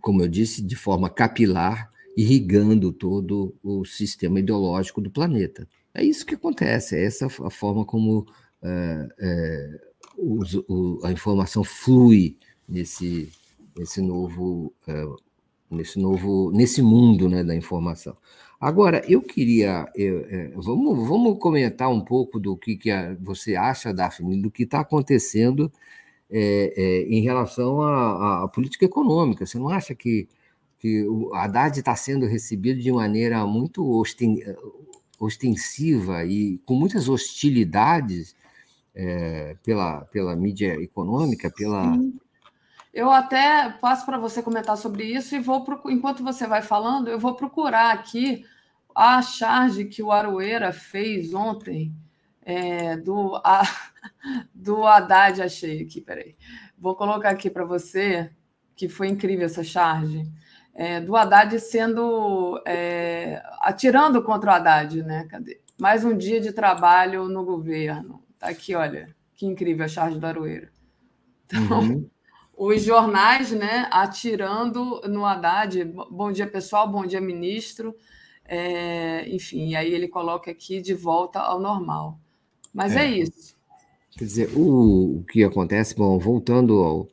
como 0.00 0.22
eu 0.22 0.28
disse, 0.28 0.62
de 0.62 0.76
forma 0.76 1.10
capilar, 1.10 1.90
irrigando 2.16 2.92
todo 2.92 3.54
o 3.62 3.84
sistema 3.84 4.40
ideológico 4.40 5.00
do 5.00 5.10
planeta. 5.10 5.66
É 5.94 6.04
isso 6.04 6.24
que 6.24 6.34
acontece, 6.34 6.96
é 6.96 7.04
essa 7.04 7.26
a 7.26 7.50
forma 7.50 7.84
como 7.84 8.26
é, 8.62 9.08
é, 9.18 9.80
o, 10.16 11.00
a 11.04 11.10
informação 11.10 11.64
flui 11.64 12.36
nesse, 12.68 13.30
nesse 13.76 14.00
novo, 14.00 14.72
é, 14.86 15.04
nesse 15.70 15.98
novo, 15.98 16.52
nesse 16.52 16.80
mundo 16.80 17.28
né, 17.28 17.42
da 17.42 17.54
informação. 17.54 18.16
Agora, 18.60 19.02
eu 19.08 19.20
queria, 19.20 19.90
eu, 19.96 20.62
vamos, 20.62 21.08
vamos 21.08 21.38
comentar 21.38 21.90
um 21.90 22.00
pouco 22.00 22.38
do 22.38 22.56
que, 22.56 22.76
que 22.76 22.90
a, 22.90 23.16
você 23.20 23.56
acha, 23.56 23.92
Daphne, 23.92 24.40
do 24.40 24.50
que 24.50 24.62
está 24.62 24.80
acontecendo 24.80 25.70
em 26.30 27.20
relação 27.20 27.82
à, 27.82 28.48
política 28.48 28.86
econômica. 28.86 29.44
Você 29.44 29.58
não 29.58 29.68
acha 29.68 29.94
que, 29.94 30.28
que 30.82 31.06
o 31.06 31.32
Haddad 31.32 31.78
está 31.78 31.94
sendo 31.94 32.26
recebido 32.26 32.80
de 32.80 32.90
maneira 32.90 33.46
muito 33.46 33.88
osten, 33.88 34.40
ostensiva 35.16 36.24
e 36.24 36.58
com 36.66 36.74
muitas 36.74 37.08
hostilidades 37.08 38.34
é, 38.92 39.56
pela, 39.62 40.00
pela 40.06 40.34
mídia 40.34 40.74
econômica, 40.82 41.48
pela, 41.48 41.94
Sim. 41.94 42.18
Eu 42.92 43.10
até 43.10 43.70
passo 43.80 44.04
para 44.04 44.18
você 44.18 44.42
comentar 44.42 44.76
sobre 44.76 45.04
isso 45.04 45.36
e 45.36 45.38
vou 45.38 45.64
enquanto 45.86 46.24
você 46.24 46.48
vai 46.48 46.60
falando, 46.60 47.08
eu 47.08 47.18
vou 47.18 47.36
procurar 47.36 47.92
aqui 47.92 48.44
a 48.92 49.22
charge 49.22 49.84
que 49.84 50.02
o 50.02 50.10
Aroeira 50.10 50.72
fez 50.72 51.32
ontem 51.32 51.94
é, 52.42 52.96
do, 52.96 53.36
a, 53.36 53.62
do 54.52 54.84
Haddad, 54.84 55.40
achei 55.40 55.82
aqui, 55.82 56.00
peraí. 56.00 56.34
Vou 56.76 56.96
colocar 56.96 57.30
aqui 57.30 57.48
para 57.48 57.64
você, 57.64 58.30
que 58.74 58.88
foi 58.88 59.06
incrível 59.06 59.46
essa 59.46 59.62
charge, 59.62 60.30
é, 60.74 61.00
do 61.00 61.16
Haddad 61.16 61.58
sendo 61.60 62.62
é, 62.66 63.42
atirando 63.60 64.22
contra 64.22 64.52
o 64.52 64.54
Haddad, 64.54 65.02
né? 65.02 65.26
Cadê? 65.30 65.60
Mais 65.78 66.04
um 66.04 66.16
dia 66.16 66.40
de 66.40 66.52
trabalho 66.52 67.28
no 67.28 67.44
governo. 67.44 68.22
Tá 68.38 68.48
aqui, 68.48 68.74
olha, 68.74 69.14
que 69.34 69.46
incrível 69.46 69.84
a 69.84 69.88
charge 69.88 70.18
do 70.18 70.26
Aroeira. 70.26 70.70
Então, 71.46 71.80
uhum 71.80 72.08
os 72.56 72.84
jornais 72.84 73.50
né, 73.50 73.88
atirando 73.90 75.00
no 75.08 75.24
Haddad. 75.24 75.84
Bom 76.10 76.30
dia, 76.30 76.46
pessoal, 76.46 76.88
bom 76.88 77.04
dia, 77.04 77.20
ministro. 77.20 77.94
É, 78.44 79.28
enfim, 79.28 79.74
aí 79.74 79.92
ele 79.92 80.06
coloca 80.06 80.50
aqui 80.50 80.80
de 80.80 80.94
volta 80.94 81.40
ao 81.40 81.60
normal. 81.60 82.20
Mas 82.72 82.94
é, 82.94 83.04
é 83.04 83.10
isso. 83.10 83.56
Quer 84.10 84.24
dizer, 84.24 84.50
o, 84.54 85.18
o, 85.18 85.24
que 85.24 85.42
acontece, 85.42 85.96
bom, 85.96 86.18
voltando 86.18 86.78
ao, 86.84 87.08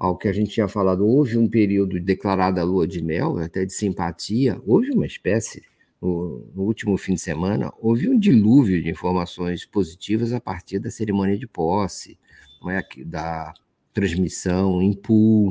ao 0.00 0.16
que 0.16 0.28
a 0.28 0.32
gente 0.32 0.52
tinha 0.52 0.66
falado, 0.66 1.06
houve 1.06 1.36
um 1.36 1.46
período 1.46 2.00
de 2.00 2.06
declarada 2.06 2.64
lua 2.64 2.88
de 2.88 3.04
mel, 3.04 3.36
até 3.36 3.66
de 3.66 3.72
simpatia, 3.74 4.58
houve 4.66 4.90
uma 4.92 5.04
espécie, 5.04 5.62
no, 6.00 6.50
no 6.54 6.62
último 6.62 6.96
fim 6.96 7.12
de 7.12 7.20
semana, 7.20 7.70
houve 7.78 8.08
um 8.08 8.18
dilúvio 8.18 8.82
de 8.82 8.88
informações 8.88 9.66
positivas 9.66 10.32
a 10.32 10.40
partir 10.40 10.78
da 10.78 10.90
cerimônia 10.90 11.36
de 11.36 11.46
posse, 11.46 12.18
é, 12.66 13.04
da 13.04 13.52
transmissão 13.92 14.80
em 14.80 14.94
pool 14.94 15.50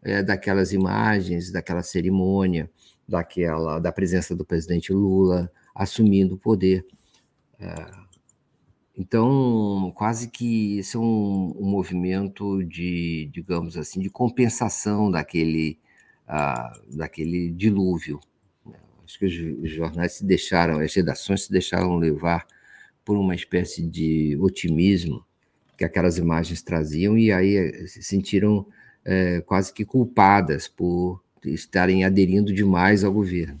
é, 0.00 0.22
daquelas 0.22 0.72
imagens, 0.72 1.50
daquela 1.50 1.82
cerimônia, 1.82 2.70
daquela 3.08 3.80
da 3.80 3.90
presença 3.90 4.32
do 4.36 4.44
presidente 4.44 4.92
Lula 4.92 5.50
assumindo 5.74 6.36
o 6.36 6.38
poder. 6.38 6.86
É, 7.58 8.07
então, 8.98 9.92
quase 9.94 10.28
que 10.28 10.78
isso 10.80 10.98
é 10.98 11.00
um, 11.00 11.54
um, 11.56 11.70
movimento 11.70 12.64
de, 12.64 13.30
digamos 13.32 13.76
assim, 13.76 14.00
de 14.00 14.10
compensação 14.10 15.08
daquele, 15.08 15.78
uh, 16.28 16.96
daquele 16.96 17.48
dilúvio. 17.50 18.18
Acho 19.04 19.20
que 19.20 19.26
os 19.26 19.70
jornais 19.70 20.14
se 20.14 20.24
deixaram, 20.24 20.80
as 20.80 20.92
redações 20.92 21.44
se 21.44 21.52
deixaram 21.52 21.96
levar 21.96 22.44
por 23.04 23.16
uma 23.16 23.36
espécie 23.36 23.82
de 23.82 24.36
otimismo 24.40 25.24
que 25.78 25.84
aquelas 25.84 26.18
imagens 26.18 26.60
traziam, 26.60 27.16
e 27.16 27.30
aí 27.30 27.56
eh, 27.56 27.86
se 27.86 28.02
sentiram 28.02 28.66
é, 29.04 29.40
quase 29.42 29.72
que 29.72 29.84
culpadas 29.84 30.66
por 30.66 31.22
estarem 31.44 32.04
aderindo 32.04 32.52
demais 32.52 33.04
ao 33.04 33.12
governo. 33.12 33.60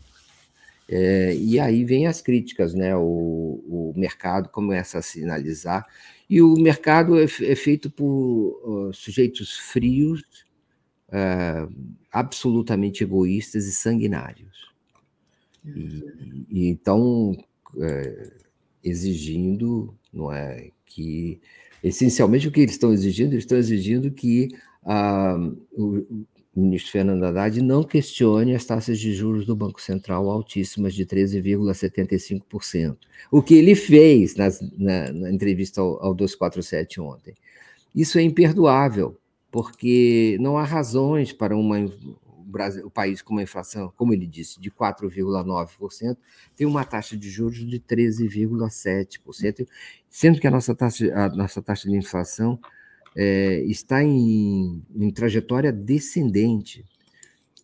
É, 0.90 1.34
e 1.34 1.60
aí 1.60 1.84
vem 1.84 2.06
as 2.06 2.20
críticas, 2.22 2.72
né? 2.74 2.96
O, 2.96 3.02
o, 3.02 3.92
mercado 3.94 4.48
começa 4.48 4.98
a 4.98 5.02
sinalizar, 5.02 5.86
e 6.30 6.40
o 6.40 6.54
mercado 6.54 7.18
é, 7.18 7.24
é 7.24 7.54
feito 7.54 7.90
por 7.90 8.08
uh, 8.64 8.94
sujeitos 8.94 9.56
frios, 9.58 10.22
uh, 11.08 11.72
absolutamente 12.10 13.04
egoístas 13.04 13.66
e 13.66 13.72
sanguinários. 13.72 14.70
E, 15.64 16.46
e 16.48 16.68
então, 16.68 17.32
uh, 17.74 18.32
exigindo 18.82 19.94
não 20.12 20.32
é, 20.32 20.70
que 20.86 21.40
essencialmente 21.82 22.48
o 22.48 22.50
que 22.50 22.60
eles 22.60 22.72
estão 22.72 22.92
exigindo, 22.92 23.32
eles 23.32 23.44
estão 23.44 23.58
exigindo 23.58 24.10
que 24.10 24.48
ah, 24.84 25.36
o, 25.72 26.24
o 26.58 26.62
ministro 26.62 26.90
Fernando 26.90 27.22
Haddad 27.22 27.62
não 27.62 27.84
questione 27.84 28.52
as 28.52 28.64
taxas 28.64 28.98
de 28.98 29.14
juros 29.14 29.46
do 29.46 29.54
Banco 29.54 29.80
Central 29.80 30.28
altíssimas 30.28 30.92
de 30.92 31.06
13,75%. 31.06 32.96
O 33.30 33.40
que 33.40 33.54
ele 33.54 33.76
fez 33.76 34.34
nas, 34.34 34.60
na, 34.76 35.12
na, 35.12 35.30
entrevista 35.30 35.80
ao, 35.80 36.02
ao 36.02 36.12
247 36.14 37.00
ontem. 37.00 37.34
Isso 37.94 38.18
é 38.18 38.22
imperdoável, 38.22 39.16
porque 39.52 40.36
não 40.40 40.58
há 40.58 40.64
razões 40.64 41.32
para 41.32 41.56
uma, 41.56 41.78
Brasil, 42.44 42.86
o 42.86 42.90
país 42.90 43.22
com 43.22 43.34
uma 43.34 43.42
inflação, 43.42 43.92
como 43.96 44.12
ele 44.12 44.26
disse, 44.26 44.60
de 44.60 44.68
4,9%, 44.68 46.16
tem 46.56 46.66
uma 46.66 46.84
taxa 46.84 47.16
de 47.16 47.30
juros 47.30 47.64
de 47.64 47.78
13,7%, 47.78 49.64
sendo 50.10 50.40
que 50.40 50.46
a 50.46 50.50
nossa 50.50 50.74
taxa, 50.74 51.14
a 51.14 51.28
nossa 51.28 51.62
taxa 51.62 51.88
de 51.88 51.96
inflação 51.96 52.58
é, 53.20 53.62
está 53.62 54.04
em, 54.04 54.80
em, 54.94 55.10
trajetória 55.10 55.72
descendente. 55.72 56.84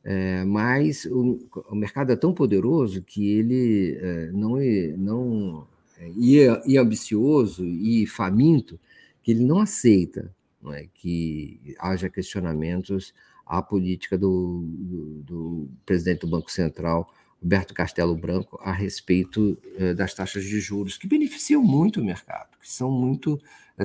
É, 0.02 0.44
mas 0.44 1.04
o, 1.04 1.48
o, 1.70 1.76
mercado 1.76 2.10
é 2.10 2.16
tão 2.16 2.34
poderoso 2.34 3.00
que 3.00 3.30
ele 3.38 3.96
é, 4.00 4.30
não, 4.32 4.58
é, 4.58 4.94
não 4.98 5.66
é, 5.96 6.10
e, 6.16 6.40
é, 6.40 6.62
e 6.66 6.76
ambicioso 6.76 7.64
e 7.64 8.04
faminto 8.04 8.78
que 9.22 9.30
ele 9.30 9.44
não 9.44 9.60
aceita 9.60 10.34
não 10.60 10.74
é, 10.74 10.88
que 10.92 11.58
haja 11.78 12.10
questionamentos 12.10 13.14
à 13.46 13.62
política 13.62 14.18
do, 14.18 14.64
do, 14.66 15.22
do 15.22 15.68
presidente 15.86 16.22
do 16.22 16.26
Banco 16.26 16.50
Central, 16.50 17.14
Roberto 17.40 17.72
Castelo 17.72 18.16
Branco, 18.16 18.58
a 18.62 18.72
respeito 18.72 19.56
das 19.96 20.14
taxas 20.14 20.44
de 20.44 20.58
juros, 20.60 20.96
que 20.96 21.06
beneficiam 21.06 21.62
muito 21.62 22.00
o 22.00 22.04
mercado, 22.04 22.48
que 22.58 22.70
são 22.70 22.90
muito. 22.90 23.38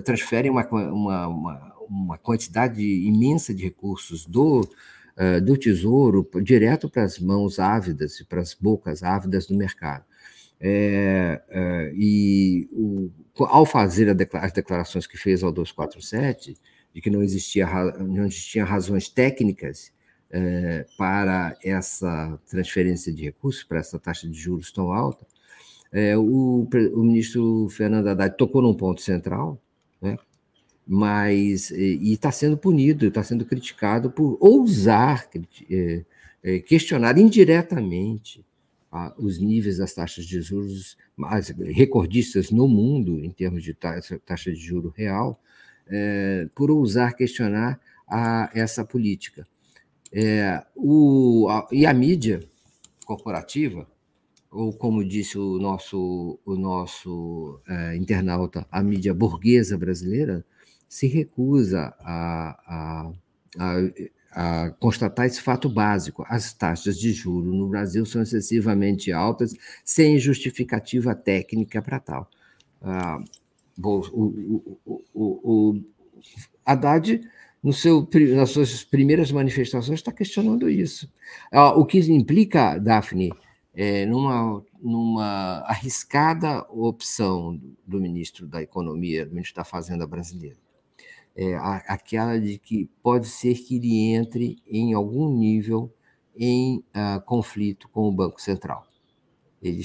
Transferem 0.04 0.52
uma, 0.52 0.68
uma, 0.68 1.28
uma, 1.28 1.76
uma 1.90 2.18
quantidade 2.18 2.82
imensa 2.82 3.54
de 3.54 3.64
recursos 3.64 4.26
do, 4.26 4.68
eh, 5.18 5.40
do 5.40 5.58
Tesouro 5.58 6.30
direto 6.44 6.88
para 6.90 7.04
as 7.04 7.20
mãos 7.20 7.60
ávidas 7.60 8.20
e 8.20 8.26
para 8.26 8.42
as 8.42 8.54
bocas 8.54 9.04
ávidas 9.04 9.48
do 9.48 9.56
mercado. 9.56 10.06
É, 10.62 11.42
é, 11.50 11.94
e 11.96 12.68
o, 12.72 13.10
ao 13.46 13.66
fazer 13.66 14.10
as 14.34 14.52
declarações 14.52 15.08
que 15.08 15.18
fez 15.18 15.42
ao 15.42 15.52
247, 15.52 16.58
de 16.94 17.02
que 17.02 17.10
não 17.10 17.24
existia 17.24 17.68
não 17.98 18.26
existiam 18.26 18.66
razões 18.66 19.08
técnicas 19.10 19.92
é, 20.30 20.86
para 20.98 21.58
essa 21.64 22.40
transferência 22.50 23.14
de 23.14 23.24
recursos, 23.24 23.64
para 23.64 23.80
essa 23.80 23.98
taxa 23.98 24.28
de 24.28 24.38
juros 24.38 24.72
tão 24.72 24.92
alta, 24.92 25.26
é, 25.92 26.18
o, 26.18 26.68
o, 26.94 27.04
ministro 27.04 27.68
Fernando 27.70 28.08
Haddad 28.08 28.38
tocou 28.38 28.62
num 28.62 28.76
ponto 28.76 29.02
central, 29.02 29.60
né, 30.02 30.18
mas 30.88 31.70
e 31.72 32.14
está 32.14 32.32
sendo 32.32 32.58
punido, 32.58 33.08
está 33.08 33.24
sendo 33.24 33.46
criticado 33.46 34.10
por 34.10 34.38
ousar 34.40 35.30
é, 35.70 36.04
é, 36.42 36.60
questionar 36.60 37.18
indiretamente 37.18 38.44
os 39.18 39.38
níveis 39.38 39.78
das 39.78 39.94
taxas 39.94 40.26
de 40.26 40.42
juros 40.42 40.98
mais 41.16 41.50
recordistas 41.50 42.50
no 42.50 42.68
mundo 42.68 43.24
em 43.24 43.30
termos 43.30 43.64
de 43.64 43.74
taxa, 43.74 44.20
taxa 44.26 44.52
de 44.52 44.60
juro 44.60 44.92
real, 44.96 45.40
é, 45.88 46.48
por 46.56 46.72
ousar 46.72 47.14
questionar 47.16 47.80
a, 48.08 48.50
essa 48.54 48.84
política. 48.84 49.46
É, 50.12 50.66
o, 50.76 51.48
a, 51.50 51.68
e 51.72 51.86
a 51.86 51.94
mídia 51.94 52.40
corporativa, 53.06 53.88
ou 54.52 54.74
como 54.74 55.06
disse 55.06 55.38
o 55.38 55.60
nosso, 55.60 56.40
o 56.46 56.56
nosso 56.56 57.60
é, 57.68 57.96
internauta, 57.96 58.66
a 58.72 58.82
mídia 58.82 59.14
burguesa 59.14 59.78
brasileira, 59.78 60.44
se 60.88 61.08
recusa 61.08 61.94
a, 62.00 62.58
a, 62.68 63.12
a, 63.60 63.78
a 64.32 64.70
constatar 64.80 65.28
esse 65.28 65.42
fato 65.42 65.70
básico. 65.70 66.26
As 66.28 66.52
taxas 66.52 66.98
de 66.98 67.12
juro 67.14 67.54
no 67.54 67.68
Brasil 67.68 68.06
são 68.06 68.24
excessivamente 68.24 69.12
altas, 69.12 69.54
sem 69.86 70.18
justificativa 70.18 71.14
técnica 71.14 71.82
para 71.82 72.00
tal. 72.00 72.30
Ah, 72.82 73.20
o, 73.78 74.00
o, 74.86 75.02
o, 75.14 75.74
o 75.74 75.84
Haddad, 76.66 77.22
no 77.62 77.72
seu, 77.72 78.08
nas 78.36 78.50
suas 78.50 78.84
primeiras 78.84 79.32
manifestações, 79.32 80.00
está 80.00 80.12
questionando 80.12 80.68
isso. 80.68 81.12
Ah, 81.52 81.78
o 81.78 81.86
que 81.86 82.00
implica, 82.00 82.80
Daphne, 82.80 83.32
é, 83.82 84.06
numa, 84.06 84.64
numa 84.82 85.64
arriscada 85.66 86.66
opção 86.70 87.60
do 87.86 88.00
ministro 88.00 88.46
da 88.46 88.62
Economia, 88.62 89.26
do 89.26 89.32
ministro 89.32 89.56
da 89.56 89.64
Fazenda 89.64 90.06
brasileiro 90.06 90.58
é, 91.40 91.56
aquela 91.88 92.38
de 92.38 92.58
que 92.58 92.90
pode 93.02 93.28
ser 93.28 93.56
que 93.56 93.78
ele 93.78 94.14
entre 94.14 94.58
em 94.68 94.94
algum 94.94 95.34
nível 95.34 95.90
em 96.36 96.84
uh, 96.90 97.22
conflito 97.26 97.88
com 97.90 98.10
o 98.10 98.12
Banco 98.12 98.42
Central. 98.42 98.86
Ele 99.62 99.82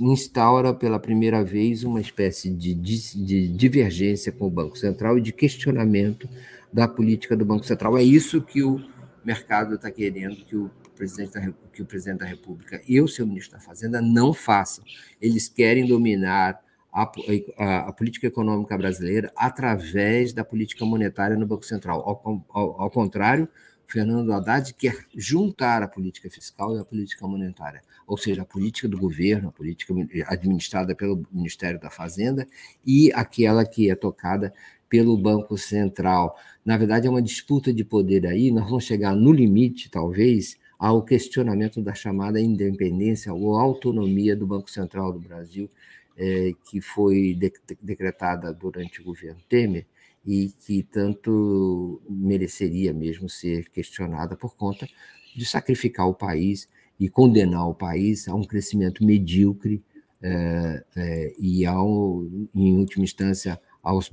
instaura 0.00 0.72
pela 0.72 1.00
primeira 1.00 1.44
vez 1.44 1.82
uma 1.82 2.00
espécie 2.00 2.48
de, 2.48 2.74
de, 2.74 3.24
de 3.24 3.48
divergência 3.48 4.30
com 4.30 4.46
o 4.46 4.50
Banco 4.50 4.78
Central 4.78 5.18
e 5.18 5.20
de 5.20 5.32
questionamento 5.32 6.28
da 6.72 6.86
política 6.86 7.36
do 7.36 7.44
Banco 7.44 7.64
Central. 7.64 7.98
É 7.98 8.02
isso 8.02 8.40
que 8.40 8.62
o 8.62 8.80
mercado 9.24 9.74
está 9.74 9.90
querendo 9.90 10.36
que 10.44 10.56
o 10.56 10.70
presidente 10.94 11.32
da, 11.32 11.52
que 11.72 11.82
o 11.82 11.86
presidente 11.86 12.20
da 12.20 12.26
República 12.26 12.80
e 12.86 13.00
o 13.00 13.08
seu 13.08 13.26
ministro 13.26 13.58
da 13.58 13.64
Fazenda 13.64 14.00
não 14.00 14.32
façam. 14.32 14.84
Eles 15.20 15.48
querem 15.48 15.86
dominar 15.86 16.60
a, 16.92 17.10
a, 17.58 17.78
a, 17.88 17.92
política 17.92 18.28
econômica 18.28 18.78
brasileira 18.78 19.32
através 19.36 20.32
da 20.32 20.44
política 20.44 20.84
monetária 20.84 21.36
no 21.36 21.46
Banco 21.46 21.64
Central. 21.64 22.00
Ao, 22.00 22.44
ao, 22.50 22.82
ao, 22.82 22.90
contrário, 22.90 23.48
Fernando 23.88 24.32
Haddad 24.32 24.72
quer 24.74 24.96
juntar 25.14 25.82
a 25.82 25.88
política 25.88 26.30
fiscal 26.30 26.76
e 26.76 26.78
a 26.78 26.84
política 26.84 27.26
monetária, 27.26 27.82
ou 28.06 28.16
seja, 28.16 28.42
a 28.42 28.46
política 28.46 28.88
do 28.88 28.96
governo, 28.96 29.48
a 29.48 29.52
política 29.52 29.92
administrada 30.28 30.94
pelo 30.94 31.26
Ministério 31.32 31.80
da 31.80 31.90
Fazenda 31.90 32.46
e 32.86 33.12
aquela 33.12 33.66
que 33.66 33.90
é 33.90 33.96
tocada 33.96 34.52
pelo 34.88 35.18
Banco 35.18 35.58
Central. 35.58 36.36
Na 36.64 36.76
verdade, 36.76 37.08
é 37.08 37.10
uma 37.10 37.20
disputa 37.20 37.72
de 37.72 37.84
poder 37.84 38.24
aí, 38.26 38.52
nós 38.52 38.64
vamos 38.64 38.84
chegar 38.84 39.16
no 39.16 39.32
limite, 39.32 39.90
talvez, 39.90 40.56
ao 40.84 41.02
questionamento 41.02 41.80
da 41.80 41.94
chamada 41.94 42.38
independência 42.38 43.32
ou 43.32 43.56
autonomia 43.56 44.36
do 44.36 44.46
Banco 44.46 44.70
Central 44.70 45.14
do 45.14 45.18
Brasil, 45.18 45.70
é, 46.14 46.52
que 46.68 46.78
foi 46.78 47.32
de, 47.32 47.50
decretada 47.80 48.52
durante 48.52 49.00
o 49.00 49.04
governo 49.04 49.40
Temer 49.48 49.86
e 50.26 50.52
que 50.60 50.82
tanto 50.82 52.02
mereceria 52.06 52.92
mesmo 52.92 53.30
ser 53.30 53.70
questionada 53.70 54.36
por 54.36 54.56
conta 54.56 54.86
de 55.34 55.46
sacrificar 55.46 56.06
o 56.06 56.12
país 56.12 56.68
e 57.00 57.08
condenar 57.08 57.66
o 57.66 57.74
país 57.74 58.28
a 58.28 58.34
um 58.34 58.44
crescimento 58.44 59.02
medíocre 59.02 59.82
é, 60.20 60.84
é, 60.96 61.34
e, 61.38 61.64
ao, 61.64 62.26
em 62.54 62.76
última 62.76 63.04
instância, 63.04 63.58
aos, 63.82 64.12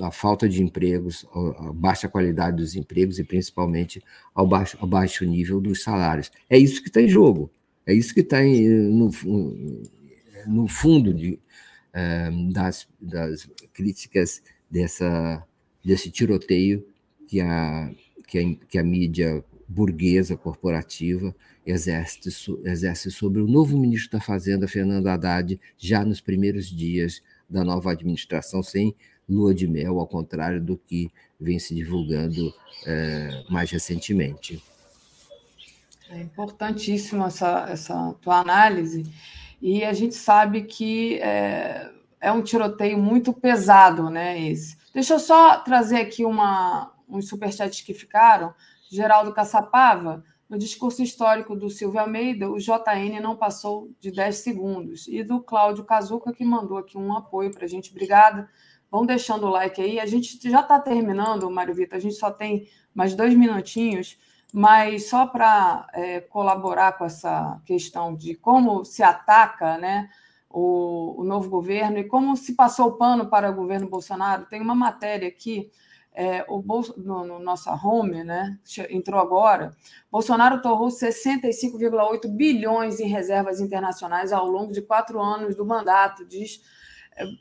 à 0.00 0.10
falta 0.10 0.48
de 0.48 0.62
empregos, 0.62 1.26
à 1.34 1.72
baixa 1.72 2.08
qualidade 2.08 2.56
dos 2.56 2.76
empregos 2.76 3.18
e 3.18 3.24
principalmente 3.24 4.02
ao 4.34 4.46
baixo, 4.46 4.76
ao 4.80 4.86
baixo 4.86 5.24
nível 5.24 5.60
dos 5.60 5.82
salários. 5.82 6.30
É 6.48 6.56
isso 6.56 6.82
que 6.82 6.88
está 6.88 7.00
em 7.00 7.08
jogo, 7.08 7.50
é 7.86 7.92
isso 7.92 8.14
que 8.14 8.20
está 8.20 8.42
no, 8.42 9.10
no 10.46 10.68
fundo 10.68 11.12
de, 11.12 11.38
uh, 11.94 12.52
das, 12.52 12.86
das 13.00 13.48
críticas 13.72 14.42
dessa, 14.70 15.44
desse 15.84 16.10
tiroteio 16.10 16.86
que 17.26 17.40
a, 17.40 17.90
que 18.26 18.38
a, 18.38 18.54
que 18.68 18.78
a 18.78 18.84
mídia 18.84 19.44
burguesa 19.68 20.36
corporativa 20.36 21.34
exerce, 21.64 22.18
exerce 22.64 23.10
sobre 23.10 23.40
o 23.40 23.46
novo 23.46 23.78
ministro 23.78 24.18
da 24.18 24.24
Fazenda, 24.24 24.66
Fernando 24.66 25.06
Haddad, 25.06 25.60
já 25.78 26.04
nos 26.04 26.20
primeiros 26.20 26.66
dias 26.66 27.22
da 27.48 27.64
nova 27.64 27.92
administração, 27.92 28.62
sem 28.62 28.94
lua 29.30 29.54
de 29.54 29.66
mel, 29.66 30.00
ao 30.00 30.06
contrário 30.06 30.60
do 30.60 30.76
que 30.76 31.10
vem 31.40 31.58
se 31.58 31.74
divulgando 31.74 32.52
é, 32.86 33.44
mais 33.48 33.70
recentemente. 33.70 34.62
É 36.10 36.20
importantíssima 36.20 37.26
essa, 37.26 37.66
essa 37.70 38.14
tua 38.20 38.40
análise 38.40 39.06
e 39.62 39.84
a 39.84 39.92
gente 39.92 40.14
sabe 40.14 40.62
que 40.62 41.18
é, 41.20 41.90
é 42.20 42.32
um 42.32 42.42
tiroteio 42.42 42.98
muito 42.98 43.32
pesado, 43.32 44.10
né? 44.10 44.40
Esse. 44.40 44.76
Deixa 44.92 45.14
eu 45.14 45.20
só 45.20 45.58
trazer 45.60 45.98
aqui 45.98 46.24
uma, 46.24 46.92
uns 47.08 47.28
superchats 47.28 47.80
que 47.82 47.94
ficaram. 47.94 48.52
Geraldo 48.90 49.32
Caçapava, 49.32 50.24
no 50.48 50.58
discurso 50.58 51.00
histórico 51.00 51.54
do 51.54 51.70
Silvio 51.70 52.00
Almeida, 52.00 52.50
o 52.50 52.58
JN 52.58 53.20
não 53.22 53.36
passou 53.36 53.88
de 54.00 54.10
10 54.10 54.34
segundos. 54.36 55.06
E 55.06 55.22
do 55.22 55.40
Cláudio 55.40 55.84
Cazuca, 55.84 56.32
que 56.32 56.44
mandou 56.44 56.76
aqui 56.76 56.98
um 56.98 57.16
apoio 57.16 57.52
para 57.52 57.66
a 57.66 57.68
gente. 57.68 57.92
Obrigada. 57.92 58.48
Vão 58.90 59.06
deixando 59.06 59.46
o 59.46 59.50
like 59.50 59.80
aí. 59.80 60.00
A 60.00 60.06
gente 60.06 60.38
já 60.50 60.60
está 60.60 60.78
terminando, 60.80 61.50
Mário 61.50 61.74
Vitor. 61.74 61.96
A 61.96 62.00
gente 62.00 62.16
só 62.16 62.30
tem 62.30 62.68
mais 62.94 63.14
dois 63.14 63.34
minutinhos. 63.34 64.18
Mas 64.52 65.08
só 65.08 65.26
para 65.26 65.86
é, 65.92 66.20
colaborar 66.20 66.98
com 66.98 67.04
essa 67.04 67.60
questão 67.64 68.14
de 68.14 68.34
como 68.34 68.84
se 68.84 69.02
ataca 69.02 69.78
né, 69.78 70.10
o, 70.48 71.20
o, 71.20 71.24
novo 71.24 71.48
governo 71.48 71.98
e 71.98 72.04
como 72.04 72.36
se 72.36 72.54
passou 72.54 72.88
o 72.88 72.96
pano 72.96 73.28
para 73.28 73.50
o 73.50 73.54
governo 73.54 73.88
Bolsonaro, 73.88 74.46
tem 74.46 74.60
uma 74.60 74.74
matéria 74.74 75.28
aqui, 75.28 75.70
é, 76.12 76.44
o 76.48 76.60
Bolso, 76.60 76.94
no, 77.00 77.24
no 77.24 77.38
nossa 77.38 77.72
home, 77.72 78.24
né, 78.24 78.58
entrou 78.90 79.20
agora. 79.20 79.70
Bolsonaro 80.10 80.60
torrou 80.60 80.88
65,8 80.88 82.28
bilhões 82.28 82.98
em 82.98 83.06
reservas 83.06 83.60
internacionais 83.60 84.32
ao 84.32 84.48
longo 84.48 84.72
de 84.72 84.82
quatro 84.82 85.20
anos 85.22 85.54
do 85.54 85.64
mandato, 85.64 86.26
diz 86.26 86.60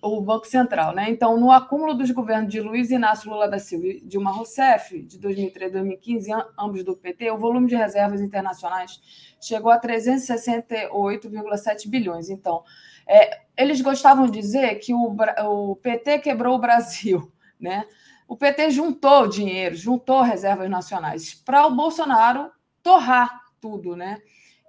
o 0.01 0.22
Banco 0.22 0.48
Central. 0.48 0.93
Né? 0.93 1.09
Então, 1.09 1.40
no 1.40 1.51
acúmulo 1.51 1.93
dos 1.93 2.09
governos 2.11 2.51
de 2.51 2.59
Luiz 2.59 2.91
Inácio 2.91 3.30
Lula 3.30 3.48
da 3.48 3.59
Silva 3.59 3.88
e 3.88 4.01
Dilma 4.01 4.32
Rousseff, 4.32 5.01
de 5.01 5.17
2003 5.19 5.72
a 5.72 5.74
2015, 5.74 6.32
ambos 6.58 6.83
do 6.83 6.95
PT, 6.95 7.32
o 7.32 7.38
volume 7.38 7.67
de 7.67 7.75
reservas 7.75 8.22
internacionais 8.22 8.99
chegou 9.41 9.72
a 9.72 9.80
368,7 9.80 11.88
bilhões. 11.88 12.30
Então, 12.30 12.64
é, 13.08 13.41
eles 13.58 13.82
gostavam 13.82 14.25
de 14.25 14.40
dizer 14.40 14.75
que 14.75 14.93
o, 14.93 15.16
o 15.45 15.75
PT 15.75 16.19
quebrou 16.19 16.56
o 16.56 16.59
Brasil. 16.59 17.32
Né? 17.59 17.85
O 18.25 18.38
PT 18.38 18.72
juntou 18.72 19.27
dinheiro, 19.27 19.75
juntou 19.75 20.22
reservas 20.22 20.69
nacionais 20.69 21.33
para 21.33 21.67
o 21.67 21.75
Bolsonaro 21.75 22.49
torrar 22.82 23.38
tudo. 23.59 23.98
Né? 23.98 24.17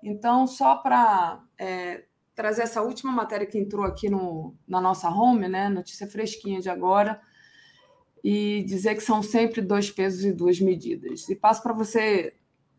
Então, 0.02 0.44
só 0.44 0.74
para 0.74 1.40
é, 1.56 2.02
trazer 2.40 2.62
essa 2.62 2.80
última 2.80 3.12
matéria 3.12 3.46
que 3.46 3.58
entrou 3.58 3.84
aqui 3.84 4.08
no, 4.08 4.54
na 4.66 4.80
nossa 4.80 5.10
home, 5.10 5.46
né? 5.46 5.68
Notícia 5.68 6.06
fresquinha 6.06 6.58
de 6.58 6.70
agora, 6.70 7.20
e 8.24 8.64
dizer 8.66 8.94
que 8.94 9.02
são 9.02 9.22
sempre 9.22 9.60
dois 9.60 9.90
pesos 9.90 10.24
e 10.24 10.32
duas 10.32 10.58
medidas. 10.58 11.28
E 11.28 11.36
passo 11.36 11.62
para 11.62 11.74
você, 11.74 12.32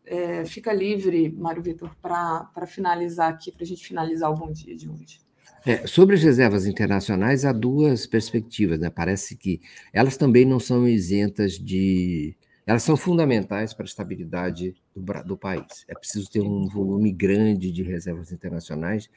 é, 0.04 0.44
fica 0.44 0.72
livre, 0.72 1.30
Mário 1.30 1.62
Vitor, 1.62 1.94
para 2.02 2.66
finalizar 2.66 3.30
aqui, 3.30 3.52
para 3.52 3.62
a 3.62 3.66
gente 3.66 3.86
finalizar 3.86 4.32
o 4.32 4.34
bom 4.34 4.50
dia 4.50 4.76
de 4.76 4.90
hoje. 4.90 5.20
É, 5.64 5.86
sobre 5.86 6.16
as 6.16 6.24
reservas 6.24 6.66
internacionais, 6.66 7.44
há 7.44 7.52
duas 7.52 8.04
perspectivas, 8.04 8.80
né? 8.80 8.90
Parece 8.90 9.36
que 9.36 9.60
elas 9.92 10.16
também 10.16 10.44
não 10.44 10.58
são 10.58 10.88
isentas 10.88 11.52
de. 11.52 12.36
Elas 12.66 12.82
são 12.82 12.96
fundamentais 12.96 13.72
para 13.72 13.84
a 13.84 13.86
estabilidade 13.86 14.74
do, 14.94 15.02
do 15.24 15.36
país. 15.36 15.84
É 15.86 15.94
preciso 15.94 16.28
ter 16.28 16.40
um 16.40 16.66
volume 16.66 17.12
grande 17.12 17.70
de 17.70 17.84
reservas 17.84 18.32
internacionais 18.32 19.08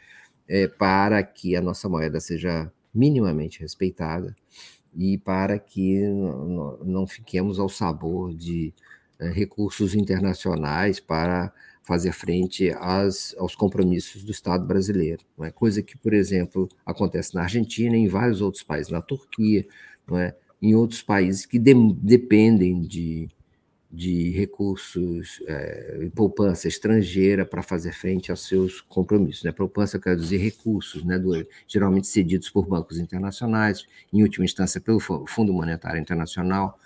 é, 0.47 0.67
para 0.67 1.21
que 1.23 1.55
a 1.55 1.61
nossa 1.61 1.89
moeda 1.89 2.19
seja 2.19 2.71
minimamente 2.93 3.59
respeitada 3.59 4.35
e 4.95 5.17
para 5.17 5.59
que 5.59 6.01
não 6.85 7.05
fiquemos 7.05 7.59
ao 7.59 7.67
sabor 7.67 8.33
de 8.33 8.73
é, 9.19 9.29
recursos 9.29 9.93
internacionais 9.93 10.99
para 10.99 11.53
fazer 11.83 12.11
frente 12.11 12.71
às, 12.79 13.35
aos 13.37 13.55
compromissos 13.55 14.23
do 14.23 14.31
Estado 14.31 14.65
brasileiro. 14.65 15.23
Não 15.37 15.45
é? 15.45 15.51
Coisa 15.51 15.83
que, 15.83 15.97
por 15.97 16.13
exemplo, 16.13 16.67
acontece 16.85 17.35
na 17.35 17.43
Argentina 17.43 17.95
em 17.95 18.07
vários 18.07 18.41
outros 18.41 18.63
países, 18.63 18.91
na 18.91 19.01
Turquia, 19.01 19.67
não 20.07 20.17
é? 20.17 20.35
em 20.61 20.73
outros 20.73 21.01
países 21.01 21.45
que 21.45 21.59
de, 21.59 21.73
dependem 21.93 22.81
de, 22.81 23.29
de 23.95 24.29
recursos 24.31 25.41
é, 25.47 26.09
poupança 26.13 26.67
estrangeira 26.67 27.45
para 27.45 27.63
fazer 27.63 27.93
frente 27.93 28.29
aos 28.29 28.45
seus 28.45 28.81
compromissos. 28.81 29.43
Né? 29.43 29.51
Poupança, 29.51 29.95
eu 29.95 30.01
quero 30.01 30.19
dizer 30.19 30.37
recursos, 30.37 31.03
né, 31.03 31.17
do, 31.17 31.47
geralmente 31.65 32.07
cedidos 32.07 32.49
por 32.49 32.67
bancos 32.67 32.99
internacionais, 32.99 33.85
em 34.11 34.21
última 34.21 34.43
instância 34.43 34.81
pelo 34.81 34.99
Fundo 34.99 35.53
Monetário 35.53 35.99
Internacional. 35.99 36.77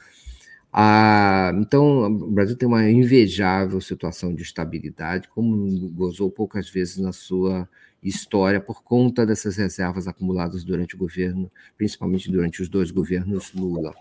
Ah, 0.72 1.52
então, 1.56 2.06
o 2.06 2.32
Brasil 2.32 2.56
tem 2.56 2.68
uma 2.68 2.88
invejável 2.88 3.82
situação 3.82 4.34
de 4.36 4.44
estabilidade, 4.44 5.28
como 5.30 5.90
gozou 5.90 6.30
poucas 6.30 6.70
vezes 6.70 6.98
na 6.98 7.12
sua 7.12 7.68
história 8.04 8.62
por 8.62 8.84
conta 8.84 9.26
dessas 9.26 9.58
reservas 9.58 10.08
acumuladas 10.08 10.64
durante 10.64 10.96
o 10.96 10.98
governo, 10.98 11.52
principalmente 11.76 12.32
durante 12.32 12.62
os 12.62 12.70
dois 12.70 12.92
governos 12.92 13.52
Lula. 13.54 13.96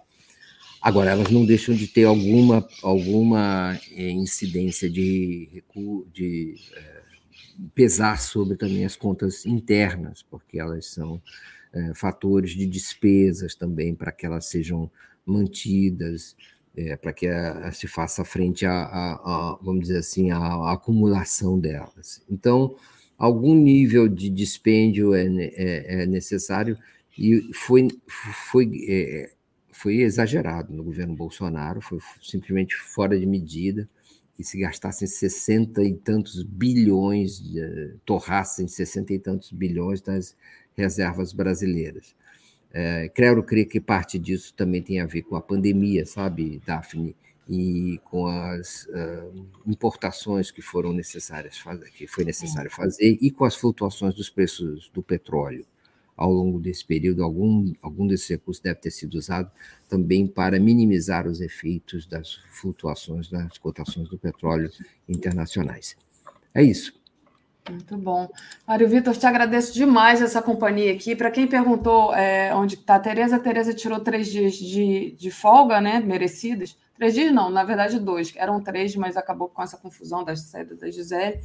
Agora, 0.80 1.10
elas 1.10 1.30
não 1.30 1.44
deixam 1.44 1.74
de 1.74 1.88
ter 1.88 2.04
alguma, 2.04 2.66
alguma 2.82 3.78
é, 3.92 4.10
incidência 4.10 4.88
de, 4.88 5.62
de 6.12 6.54
é, 6.74 7.02
pesar 7.74 8.20
sobre 8.20 8.56
também 8.56 8.84
as 8.84 8.94
contas 8.94 9.44
internas, 9.44 10.22
porque 10.22 10.58
elas 10.58 10.86
são 10.86 11.20
é, 11.72 11.92
fatores 11.94 12.52
de 12.52 12.64
despesas 12.64 13.54
também 13.54 13.94
para 13.94 14.12
que 14.12 14.24
elas 14.24 14.46
sejam 14.46 14.90
mantidas, 15.26 16.36
é, 16.76 16.96
para 16.96 17.12
que 17.12 17.26
a, 17.26 17.66
a, 17.66 17.72
se 17.72 17.88
faça 17.88 18.24
frente 18.24 18.64
a, 18.64 18.72
a, 18.72 19.58
vamos 19.60 19.82
dizer 19.82 19.98
assim, 19.98 20.30
a, 20.30 20.72
acumulação 20.72 21.58
delas. 21.58 22.22
Então, 22.30 22.76
algum 23.18 23.54
nível 23.54 24.06
de 24.06 24.30
dispêndio 24.30 25.12
é, 25.12 25.26
é, 25.26 26.02
é 26.02 26.06
necessário 26.06 26.78
e 27.18 27.52
foi, 27.52 27.88
foi, 28.52 28.70
foi 29.78 29.98
exagerado 29.98 30.74
no 30.74 30.82
governo 30.82 31.14
Bolsonaro, 31.14 31.80
foi 31.80 32.00
simplesmente 32.20 32.74
fora 32.74 33.18
de 33.18 33.24
medida, 33.24 33.88
que 34.34 34.42
se 34.42 34.58
gastassem 34.58 35.06
60 35.06 35.82
e 35.84 35.94
tantos 35.94 36.42
bilhões, 36.42 37.40
torrassem 38.04 38.66
60 38.66 39.12
e 39.12 39.18
tantos 39.18 39.52
bilhões 39.52 40.00
das 40.00 40.36
reservas 40.76 41.32
brasileiras. 41.32 42.16
É, 42.72 43.08
quero 43.08 43.42
crer 43.42 43.66
que 43.66 43.80
parte 43.80 44.18
disso 44.18 44.52
também 44.54 44.82
tem 44.82 45.00
a 45.00 45.06
ver 45.06 45.22
com 45.22 45.36
a 45.36 45.40
pandemia, 45.40 46.04
sabe, 46.04 46.60
Daphne? 46.66 47.16
e 47.48 47.98
com 48.04 48.26
as 48.26 48.84
uh, 48.90 49.46
importações 49.66 50.50
que 50.50 50.60
foram 50.60 50.92
necessárias 50.92 51.56
fazer, 51.56 51.90
que 51.92 52.06
foi 52.06 52.22
necessário 52.22 52.70
fazer 52.70 53.16
e 53.22 53.30
com 53.30 53.46
as 53.46 53.56
flutuações 53.56 54.14
dos 54.14 54.28
preços 54.28 54.90
do 54.92 55.02
petróleo 55.02 55.64
ao 56.18 56.30
longo 56.30 56.58
desse 56.58 56.84
período 56.84 57.22
algum 57.22 57.72
algum 57.80 58.06
desses 58.06 58.28
recursos 58.28 58.62
deve 58.62 58.80
ter 58.80 58.90
sido 58.90 59.14
usado 59.14 59.50
também 59.88 60.26
para 60.26 60.60
minimizar 60.60 61.26
os 61.26 61.40
efeitos 61.40 62.04
das 62.06 62.34
flutuações 62.50 63.30
das 63.30 63.56
cotações 63.56 64.08
do 64.08 64.18
petróleo 64.18 64.70
internacionais 65.08 65.96
é 66.52 66.62
isso 66.62 66.98
muito 67.70 67.96
bom. 67.98 68.28
Mário 68.66 68.88
Vitor, 68.88 69.14
te 69.16 69.26
agradeço 69.26 69.74
demais 69.74 70.22
essa 70.22 70.40
companhia 70.40 70.92
aqui. 70.92 71.14
Para 71.14 71.30
quem 71.30 71.46
perguntou 71.46 72.14
é, 72.14 72.54
onde 72.54 72.76
está 72.76 72.94
a 72.94 73.00
Tereza, 73.00 73.36
a 73.36 73.40
Tereza 73.40 73.74
tirou 73.74 74.00
três 74.00 74.28
dias 74.28 74.54
de, 74.54 75.12
de 75.12 75.30
folga, 75.30 75.80
né? 75.80 76.00
Merecidos. 76.00 76.76
Três 76.96 77.14
dias 77.14 77.32
não, 77.32 77.50
na 77.50 77.64
verdade 77.64 78.00
dois. 78.00 78.32
Eram 78.36 78.60
três, 78.60 78.96
mas 78.96 79.16
acabou 79.16 79.48
com 79.48 79.62
essa 79.62 79.76
confusão 79.76 80.24
da 80.24 80.34
saída 80.34 80.74
da 80.74 80.90
Gisele. 80.90 81.40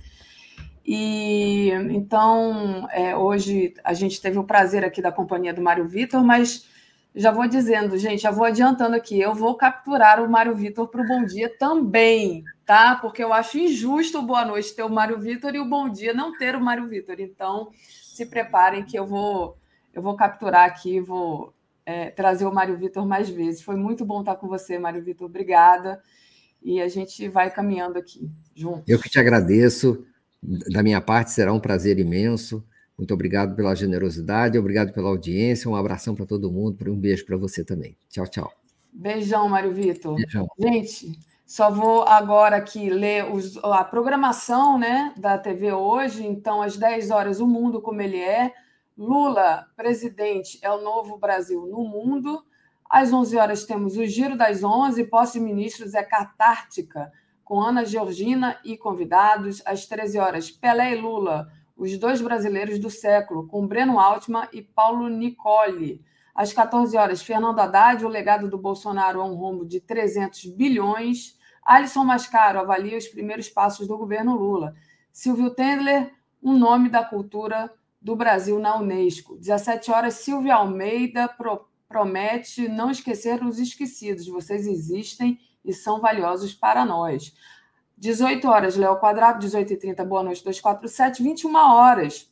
E 0.85 1.69
então, 1.91 2.87
é, 2.91 3.15
hoje 3.15 3.73
a 3.83 3.93
gente 3.93 4.21
teve 4.21 4.37
o 4.37 4.43
prazer 4.43 4.83
aqui 4.83 5.01
da 5.01 5.11
companhia 5.11 5.53
do 5.53 5.61
Mário 5.61 5.87
Vitor, 5.87 6.23
mas 6.23 6.67
já 7.15 7.31
vou 7.31 7.47
dizendo, 7.47 7.97
gente, 7.97 8.23
já 8.23 8.31
vou 8.31 8.45
adiantando 8.45 8.95
aqui, 8.95 9.19
eu 9.19 9.33
vou 9.33 9.55
capturar 9.55 10.21
o 10.21 10.29
Mário 10.29 10.55
Vitor 10.55 10.87
para 10.87 11.01
o 11.01 11.07
Bom 11.07 11.23
Dia 11.23 11.49
também, 11.57 12.43
tá? 12.65 12.95
Porque 12.95 13.23
eu 13.23 13.31
acho 13.31 13.57
injusto 13.57 14.19
o 14.19 14.23
Boa 14.23 14.43
Noite 14.43 14.75
ter 14.75 14.83
o 14.83 14.89
Mário 14.89 15.19
Vitor 15.19 15.55
e 15.55 15.59
o 15.59 15.65
Bom 15.65 15.87
Dia 15.89 16.13
não 16.13 16.37
ter 16.37 16.55
o 16.55 16.61
Mário 16.61 16.87
Vitor. 16.87 17.19
Então, 17.19 17.69
se 18.01 18.25
preparem 18.25 18.83
que 18.83 18.97
eu 18.97 19.05
vou 19.05 19.57
eu 19.93 20.01
vou 20.01 20.15
capturar 20.15 20.67
aqui, 20.67 20.99
vou 20.99 21.53
é, 21.85 22.09
trazer 22.09 22.45
o 22.45 22.53
Mário 22.53 22.75
Vitor 22.75 23.05
mais 23.05 23.29
vezes. 23.29 23.61
Foi 23.61 23.75
muito 23.75 24.03
bom 24.03 24.21
estar 24.21 24.35
com 24.35 24.47
você, 24.47 24.79
Mário 24.79 25.03
Vitor. 25.03 25.27
Obrigada. 25.27 26.01
E 26.63 26.81
a 26.81 26.87
gente 26.87 27.27
vai 27.27 27.51
caminhando 27.51 27.99
aqui 27.99 28.27
juntos. 28.55 28.85
Eu 28.87 28.99
que 28.99 29.09
te 29.09 29.19
agradeço. 29.19 30.05
Da 30.71 30.83
minha 30.83 30.99
parte, 30.99 31.31
será 31.31 31.53
um 31.53 31.59
prazer 31.59 31.99
imenso. 31.99 32.63
Muito 32.97 33.13
obrigado 33.13 33.55
pela 33.55 33.73
generosidade, 33.73 34.57
obrigado 34.57 34.93
pela 34.93 35.09
audiência. 35.09 35.69
Um 35.69 35.75
abração 35.75 36.13
para 36.13 36.25
todo 36.25 36.51
mundo. 36.51 36.77
Um 36.91 36.99
beijo 36.99 37.25
para 37.25 37.37
você 37.37 37.63
também. 37.63 37.97
Tchau, 38.09 38.27
tchau. 38.27 38.51
Beijão, 38.91 39.49
Mário 39.49 39.73
Vitor. 39.73 40.15
Beijão. 40.15 40.47
Gente, 40.59 41.17
só 41.45 41.71
vou 41.71 42.03
agora 42.03 42.57
aqui 42.57 42.89
ler 42.89 43.31
os, 43.31 43.57
a 43.63 43.83
programação 43.83 44.77
né, 44.77 45.13
da 45.17 45.37
TV 45.37 45.71
hoje. 45.71 46.25
Então, 46.25 46.61
às 46.61 46.77
10 46.77 47.09
horas, 47.09 47.39
O 47.39 47.47
Mundo 47.47 47.81
Como 47.81 48.01
Ele 48.01 48.19
É. 48.19 48.53
Lula, 48.95 49.65
presidente, 49.75 50.59
é 50.61 50.69
o 50.69 50.81
novo 50.81 51.17
Brasil 51.17 51.65
no 51.65 51.83
mundo. 51.83 52.43
Às 52.87 53.11
11 53.11 53.37
horas 53.37 53.65
temos 53.65 53.97
o 53.97 54.05
Giro 54.05 54.37
das 54.37 54.63
11, 54.63 55.03
posse 55.05 55.39
de 55.39 55.43
ministros 55.43 55.95
é 55.95 56.03
catártica, 56.03 57.11
com 57.53 57.61
Ana 57.61 57.85
Georgina 57.85 58.59
e 58.65 58.75
convidados. 58.75 59.61
Às 59.63 59.85
13 59.85 60.17
horas, 60.17 60.49
Pelé 60.49 60.93
e 60.93 60.99
Lula, 60.99 61.51
os 61.77 61.95
dois 61.99 62.19
brasileiros 62.19 62.79
do 62.79 62.89
século, 62.89 63.47
com 63.47 63.67
Breno 63.67 63.99
Altman 63.99 64.47
e 64.51 64.59
Paulo 64.59 65.07
Nicole. 65.07 66.03
Às 66.33 66.51
14 66.51 66.97
horas, 66.97 67.21
Fernando 67.21 67.59
Haddad, 67.59 68.03
o 68.03 68.09
legado 68.09 68.49
do 68.49 68.57
Bolsonaro 68.57 69.19
é 69.19 69.23
um 69.23 69.35
rombo 69.35 69.67
de 69.67 69.79
300 69.79 70.45
bilhões. 70.45 71.37
Alisson 71.63 72.03
Mascaro 72.03 72.59
avalia 72.59 72.97
os 72.97 73.07
primeiros 73.07 73.47
passos 73.49 73.87
do 73.87 73.99
governo 73.99 74.35
Lula. 74.35 74.73
Silvio 75.11 75.51
Tendler, 75.51 76.11
um 76.41 76.57
nome 76.57 76.89
da 76.89 77.05
cultura 77.05 77.71
do 78.01 78.15
Brasil 78.15 78.57
na 78.57 78.75
Unesco. 78.79 79.37
17 79.37 79.91
horas, 79.91 80.15
Silvia 80.15 80.55
Almeida 80.55 81.27
pro, 81.27 81.67
promete 81.87 82.67
não 82.67 82.89
esquecer 82.89 83.43
os 83.43 83.59
esquecidos. 83.59 84.25
Vocês 84.25 84.65
existem 84.65 85.37
e 85.63 85.73
são 85.73 85.99
valiosos 85.99 86.53
para 86.53 86.85
nós. 86.85 87.33
18 87.97 88.47
horas, 88.47 88.75
Léo 88.75 88.97
Quadrado, 88.97 89.39
18 89.39 89.73
e 89.73 89.77
30, 89.77 90.03
boa 90.03 90.23
noite, 90.23 90.43
247, 90.43 91.23
21 91.23 91.55
horas. 91.55 92.29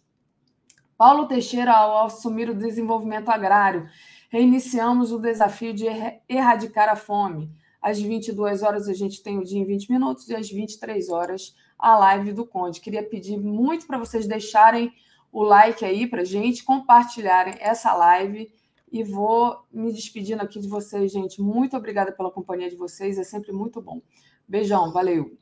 Paulo 0.97 1.27
Teixeira, 1.27 1.71
ao 1.71 2.05
assumir 2.05 2.49
o 2.49 2.55
desenvolvimento 2.55 3.29
agrário, 3.29 3.87
reiniciamos 4.29 5.11
o 5.11 5.19
desafio 5.19 5.73
de 5.73 5.85
erradicar 6.27 6.89
a 6.89 6.95
fome. 6.95 7.51
Às 7.81 7.99
22 7.99 8.61
horas, 8.61 8.87
a 8.87 8.93
gente 8.93 9.23
tem 9.23 9.39
o 9.39 9.43
dia 9.43 9.59
em 9.59 9.65
20 9.65 9.91
minutos, 9.91 10.29
e 10.29 10.35
às 10.35 10.49
23 10.49 11.09
horas, 11.09 11.55
a 11.77 11.97
live 11.97 12.33
do 12.33 12.45
Conde. 12.45 12.79
Queria 12.79 13.01
pedir 13.01 13.37
muito 13.37 13.87
para 13.87 13.97
vocês 13.97 14.27
deixarem 14.27 14.93
o 15.31 15.41
like 15.41 15.83
aí 15.83 16.05
para 16.05 16.23
gente, 16.23 16.63
compartilharem 16.63 17.55
essa 17.59 17.93
live 17.93 18.51
e 18.91 19.03
vou 19.03 19.65
me 19.71 19.91
despedindo 19.93 20.41
aqui 20.41 20.59
de 20.59 20.67
vocês, 20.67 21.11
gente. 21.11 21.41
Muito 21.41 21.77
obrigada 21.77 22.11
pela 22.11 22.31
companhia 22.31 22.69
de 22.69 22.75
vocês, 22.75 23.17
é 23.17 23.23
sempre 23.23 23.51
muito 23.51 23.81
bom. 23.81 24.01
Beijão, 24.47 24.91
valeu. 24.91 25.40